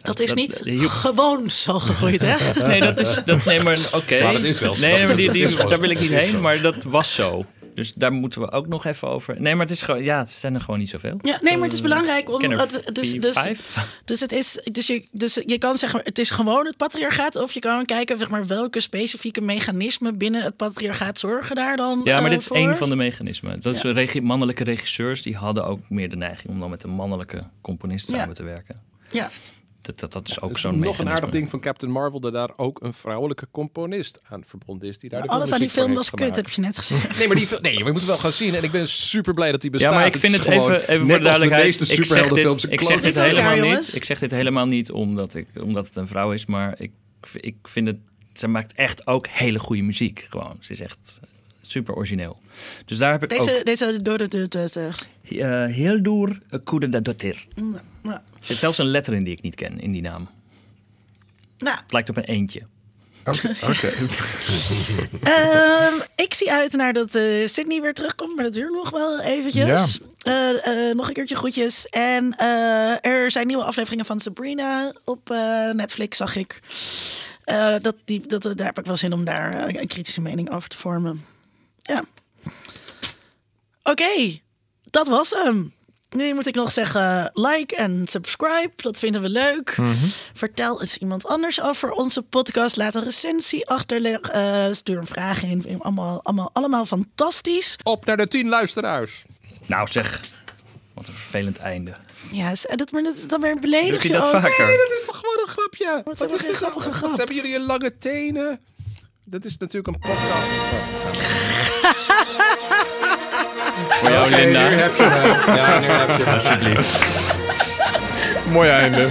Dat 0.02 0.19
is 0.19 0.34
niet 0.34 0.61
gewoon 0.77 1.49
zo 1.49 1.80
gegroeid, 1.80 2.22
hè? 2.22 2.68
Nee, 2.68 2.80
dat 2.80 2.99
is. 2.99 3.22
Dat, 3.26 3.45
nee, 3.45 3.61
maar 3.64 3.80
oké. 3.94 4.23
Maar 4.23 4.34
dat 4.34 4.44
is 4.44 4.60
wel 4.60 4.76
zo. 4.76 4.81
Nee, 4.81 5.06
maar 5.06 5.15
die, 5.15 5.31
die, 5.31 5.41
Dat 5.41 5.49
is 5.52 5.57
wel 5.57 5.69
daar 5.69 5.80
wil 5.80 5.90
ik 5.90 5.99
niet 5.99 6.10
heen, 6.10 6.31
zo. 6.31 6.41
maar 6.41 6.61
dat 6.61 6.84
was 6.84 7.14
zo. 7.14 7.45
Dus 7.76 7.94
daar 7.94 8.12
moeten 8.12 8.41
we 8.41 8.52
ook 8.52 8.68
nog 8.68 8.86
even 8.86 9.08
over. 9.08 9.41
Nee, 9.41 9.56
maar 9.56 9.66
het 9.66 9.76
is 9.76 9.82
gewoon. 9.82 10.04
Ja, 10.04 10.18
het 10.20 10.32
zijn 10.32 10.54
er 10.56 10.62
gewoon 10.62 10.80
niet 10.80 10.90
zoveel. 10.90 11.18
Ja, 11.22 11.38
nee, 11.41 11.54
maar 11.54 11.64
het 11.64 11.72
is 11.74 11.78
Eh, 11.82 11.86
belangrijk 11.86 12.30
om. 12.30 12.41
eh, 12.41 12.60
Dus, 12.94 13.12
dus, 13.20 13.48
dus, 14.06 14.20
het 14.20 14.32
is, 14.32 14.60
dus, 14.72 14.88
je, 14.88 15.08
dus 15.12 15.34
je 15.45 15.58
kan 15.58 15.78
zeggen, 15.78 16.02
het 16.04 16.20
is 16.20 16.30
gewoon 16.30 16.66
het 16.66 16.78
patriarchaat. 16.78 17.36
Of 17.36 17.52
je 17.52 17.60
kan 17.60 17.86
kijken 17.86 18.20
zeg 18.20 18.30
maar, 18.30 18.48
welke 18.48 18.80
specifieke 18.80 19.41
mechanismen 19.41 20.18
binnen 20.18 20.44
het 20.44 20.56
patriarchaat 20.58 21.20
zorgen 21.20 21.56
daar 21.56 21.78
dan 21.78 22.02
Ja, 22.04 22.16
maar 22.16 22.24
eh, 22.24 22.30
dit 22.30 22.40
is 22.40 22.48
één 22.48 22.78
van 22.78 22.90
de 22.90 22.95
mechanismen. 22.95 23.62
Dat 23.62 23.76
is 23.76 23.82
regi- 23.82 24.22
mannelijke 24.22 24.64
regisseurs 24.64 25.22
die 25.22 25.36
hadden 25.36 25.66
ook 25.66 25.80
meer 25.90 26.10
de 26.10 26.16
neiging 26.16 26.50
om 26.54 26.60
dan 26.60 26.70
met 26.70 26.84
een 26.84 26.90
mannelijke 26.90 27.44
componist 27.62 28.10
Ja. 28.12 28.18
samen 28.18 28.36
te 28.36 28.44
werken. 28.44 28.82
Ja, 29.12 29.30
Dat, 29.84 29.99
dat, 29.99 30.14
dat 30.14 30.30
is 30.30 30.41
ook 30.41 30.49
Dat 30.49 30.60
zo'n 30.60 30.80
nog 30.80 30.99
een 30.99 31.10
aardig 31.10 31.30
ding 31.30 31.49
van 31.49 31.60
Captain 31.60 31.91
Marvel... 31.91 32.19
dat 32.19 32.34
daar 32.34 32.49
ook 32.55 32.81
een 32.81 32.93
vrouwelijke 32.93 33.47
componist 33.51 34.22
aan 34.23 34.43
verbonden 34.47 34.89
is. 34.89 34.97
Die 34.97 35.10
daar 35.10 35.22
de 35.22 35.27
alles 35.27 35.51
aan 35.51 35.60
die 35.60 35.69
film 35.69 35.93
was 35.93 36.10
kut, 36.10 36.35
heb 36.35 36.49
je 36.49 36.61
net 36.61 36.77
gezegd. 36.77 37.18
Nee, 37.18 37.27
maar 37.27 37.35
die, 37.38 37.47
nee, 37.61 37.61
maar 37.61 37.84
je 37.84 37.84
moet 37.91 37.95
het 38.01 38.05
wel 38.05 38.18
gaan 38.18 38.31
zien. 38.31 38.55
En 38.55 38.64
ik 38.64 38.72
ben 38.72 38.88
super 38.88 39.34
blij 39.34 39.51
dat 39.51 39.61
die 39.61 39.69
bestaat. 39.69 39.91
Ja, 39.91 39.97
maar 39.97 40.05
ik 40.05 40.15
vind 40.15 40.34
is 40.34 40.39
het 40.39 40.47
even, 40.47 40.61
gewoon 40.61 40.76
even 40.80 40.97
voor 40.97 41.05
net 41.07 41.07
de 41.07 41.14
als 41.14 41.38
de 41.39 41.47
duidelijkheid. 41.49 41.65
meeste 41.65 41.84
ik 41.84 41.89
zeg 41.89 42.05
superheldenfilms 42.05 42.61
dit, 42.61 42.72
ik 42.72 42.81
zeg 42.81 43.01
dit 43.01 43.15
helemaal 43.15 43.57
jongens. 43.57 43.85
niet. 43.88 43.95
Ik 43.95 44.03
zeg 44.03 44.19
dit 44.19 44.31
helemaal 44.31 44.65
niet 44.65 44.91
omdat, 44.91 45.35
ik, 45.35 45.47
omdat 45.61 45.85
het 45.88 45.95
een 45.95 46.07
vrouw 46.07 46.31
is, 46.31 46.45
maar 46.45 46.76
ik, 46.77 46.91
ik 47.34 47.55
vind 47.64 47.88
het. 47.88 47.97
Ze 48.34 48.47
maakt 48.47 48.73
echt 48.73 49.07
ook 49.07 49.27
hele 49.27 49.60
goede 49.60 49.81
muziek. 49.81 50.27
Gewoon. 50.30 50.57
Ze 50.60 50.72
is 50.72 50.80
echt 50.80 51.19
super 51.61 51.95
origineel. 51.95 52.38
Dus 52.85 52.97
daar 52.97 53.11
heb 53.11 53.23
ik 53.23 53.30
Deze, 53.30 53.57
ook. 53.57 53.65
deze 53.65 54.01
door 54.01 54.18
de, 54.18 54.27
de, 54.27 54.47
de, 54.47 54.69
de- 54.72 55.39
eh, 55.39 55.65
heel 55.65 56.01
door 56.01 56.39
Koede 56.64 56.89
da 56.89 56.99
Dotter. 56.99 57.47
Nou, 58.04 58.16
Er 58.18 58.22
zit 58.48 58.58
zelfs 58.58 58.78
een 58.78 58.86
letter 58.88 59.14
in 59.14 59.24
die 59.24 59.34
ik 59.34 59.42
niet 59.42 59.56
ken, 59.56 59.80
in 59.80 59.92
die 59.92 60.02
naam. 60.02 60.30
nou, 61.58 61.78
Het 61.78 61.92
lijkt 61.94 62.10
op 62.10 62.18
een 62.18 62.24
eentje. 62.24 62.62
Oké. 63.26 63.88
ehm, 65.24 65.94
ik 66.16 66.34
zie 66.34 66.52
uit 66.52 66.72
naar 66.74 66.94
dat 66.94 67.16
eh, 67.16 67.48
Sydney 67.48 67.82
weer 67.82 67.94
terugkomt, 67.94 68.36
maar 68.36 68.44
dat 68.44 68.54
duurt 68.54 68.72
nog 68.72 68.90
wel 68.90 69.22
eventjes. 69.22 70.00
Eh, 70.18 70.90
eh, 70.90 70.96
nog 70.96 71.08
een 71.08 71.14
keertje 71.14 71.36
groetjes. 71.36 71.88
En 71.90 72.36
eh, 72.38 73.06
er 73.06 73.32
zijn 73.32 73.48
nieuwe 73.48 73.64
afleveringen 73.64 74.06
van 74.06 74.20
Sabrina 74.20 74.94
op 75.04 75.30
eh, 75.30 75.70
Netflix, 75.72 76.18
zag 76.18 76.36
ik. 76.36 76.60
Eh, 77.44 77.76
dat, 77.82 77.96
die, 78.06 78.28
dat, 78.28 78.44
daar 78.44 78.66
heb 78.66 78.80
ik 78.80 78.86
wel 78.86 78.98
zin 78.98 79.14
om 79.14 79.24
daar 79.26 79.68
een 79.76 79.88
kritische 79.88 80.22
mening 80.22 80.52
over 80.52 80.70
te 80.70 80.78
vormen. 80.78 81.26
Ja. 81.82 82.04
Oké, 83.84 84.40
dat 84.90 85.08
was 85.08 85.30
hem. 85.44 85.74
Nu 86.15 86.34
moet 86.34 86.48
ik 86.48 86.56
nog 86.56 86.72
zeggen, 86.72 87.30
like 87.34 87.76
en 87.76 88.07
subscribe. 88.07 88.72
Dat 88.76 88.99
vinden 88.99 89.22
we 89.22 89.30
leuk. 89.30 89.76
Vertel 90.34 90.81
eens 90.81 90.98
iemand 90.98 91.27
anders 91.27 91.61
over 91.61 91.91
onze 91.91 92.22
podcast. 92.22 92.76
Laat 92.76 92.95
een 92.95 93.03
recensie 93.03 93.68
achter. 93.69 94.19
eh, 94.22 94.65
stuur 94.72 94.98
een 94.98 95.06
vraag 95.06 95.44
in. 95.44 95.80
Allemaal, 95.81 96.19
allemaal, 96.23 96.49
allemaal 96.53 96.85
fantastisch. 96.85 97.77
Op 97.84 98.06
naar 98.06 98.18
de 98.18 98.27
tien 98.27 98.48
luisteraars. 98.49 99.23
Nou 99.68 99.88
zeg, 99.88 100.22
wat 100.94 101.07
een 101.07 101.14
vervelend 101.14 101.57
einde. 101.57 101.91
Ja, 102.31 102.49
is- 102.52 102.65
dat, 102.76 102.91
maar 102.91 103.03
dat 103.03 103.15
is 103.15 103.27
dan 103.27 103.41
weer 103.41 103.60
beledigd. 103.60 104.02
Doe 104.02 104.11
je 104.11 104.18
dat 104.18 104.30
vaker? 104.30 104.65
Nee, 104.68 104.77
dat 104.77 104.91
is 104.99 105.06
toch 105.06 105.15
gewoon 105.18 105.40
een 105.45 105.52
grapje? 105.52 106.02
Wat 106.06 106.19
Wat 106.19 106.34
is 106.34 106.41
dit 106.45 106.56
grappige 106.56 106.88
Wat 106.90 106.98
grap? 106.98 107.18
hebben 107.18 107.35
jullie 107.35 107.56
een 107.56 107.65
lange 107.65 107.98
tenen? 107.98 108.60
Dat 109.26 109.45
is 109.45 109.57
natuurlijk 109.57 109.88
een 109.88 109.99
podcast. 109.99 110.48
Voor 114.01 114.10
jou, 114.11 114.31
Oké, 114.31 114.41
Linda. 114.41 114.69
nu 114.69 114.76
heb 114.76 114.95
je 114.97 115.03
hem. 115.03 115.55
Ja, 115.55 115.80
nu 115.80 115.85
heb 115.88 116.18
je 116.18 116.23
hem. 116.23 116.34
Alsjeblieft. 116.34 117.05
Mooi 118.45 118.69
einde. 118.69 119.07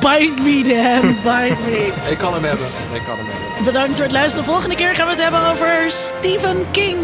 Bite 0.00 0.42
me, 0.42 0.62
Dan. 0.62 1.14
Bite 1.14 1.56
me. 1.70 1.92
Ik 2.10 2.18
kan 2.18 2.34
hem 2.34 2.44
hebben. 2.44 2.66
Ik 2.92 3.00
kan 3.06 3.16
hem 3.16 3.26
hebben. 3.26 3.64
Bedankt 3.64 3.94
voor 3.94 4.02
het 4.02 4.12
luisteren. 4.12 4.44
Volgende 4.44 4.74
keer 4.74 4.94
gaan 4.94 5.06
we 5.06 5.12
het 5.12 5.22
hebben 5.22 5.46
over 5.50 5.84
Stephen 5.88 6.66
King. 6.70 6.98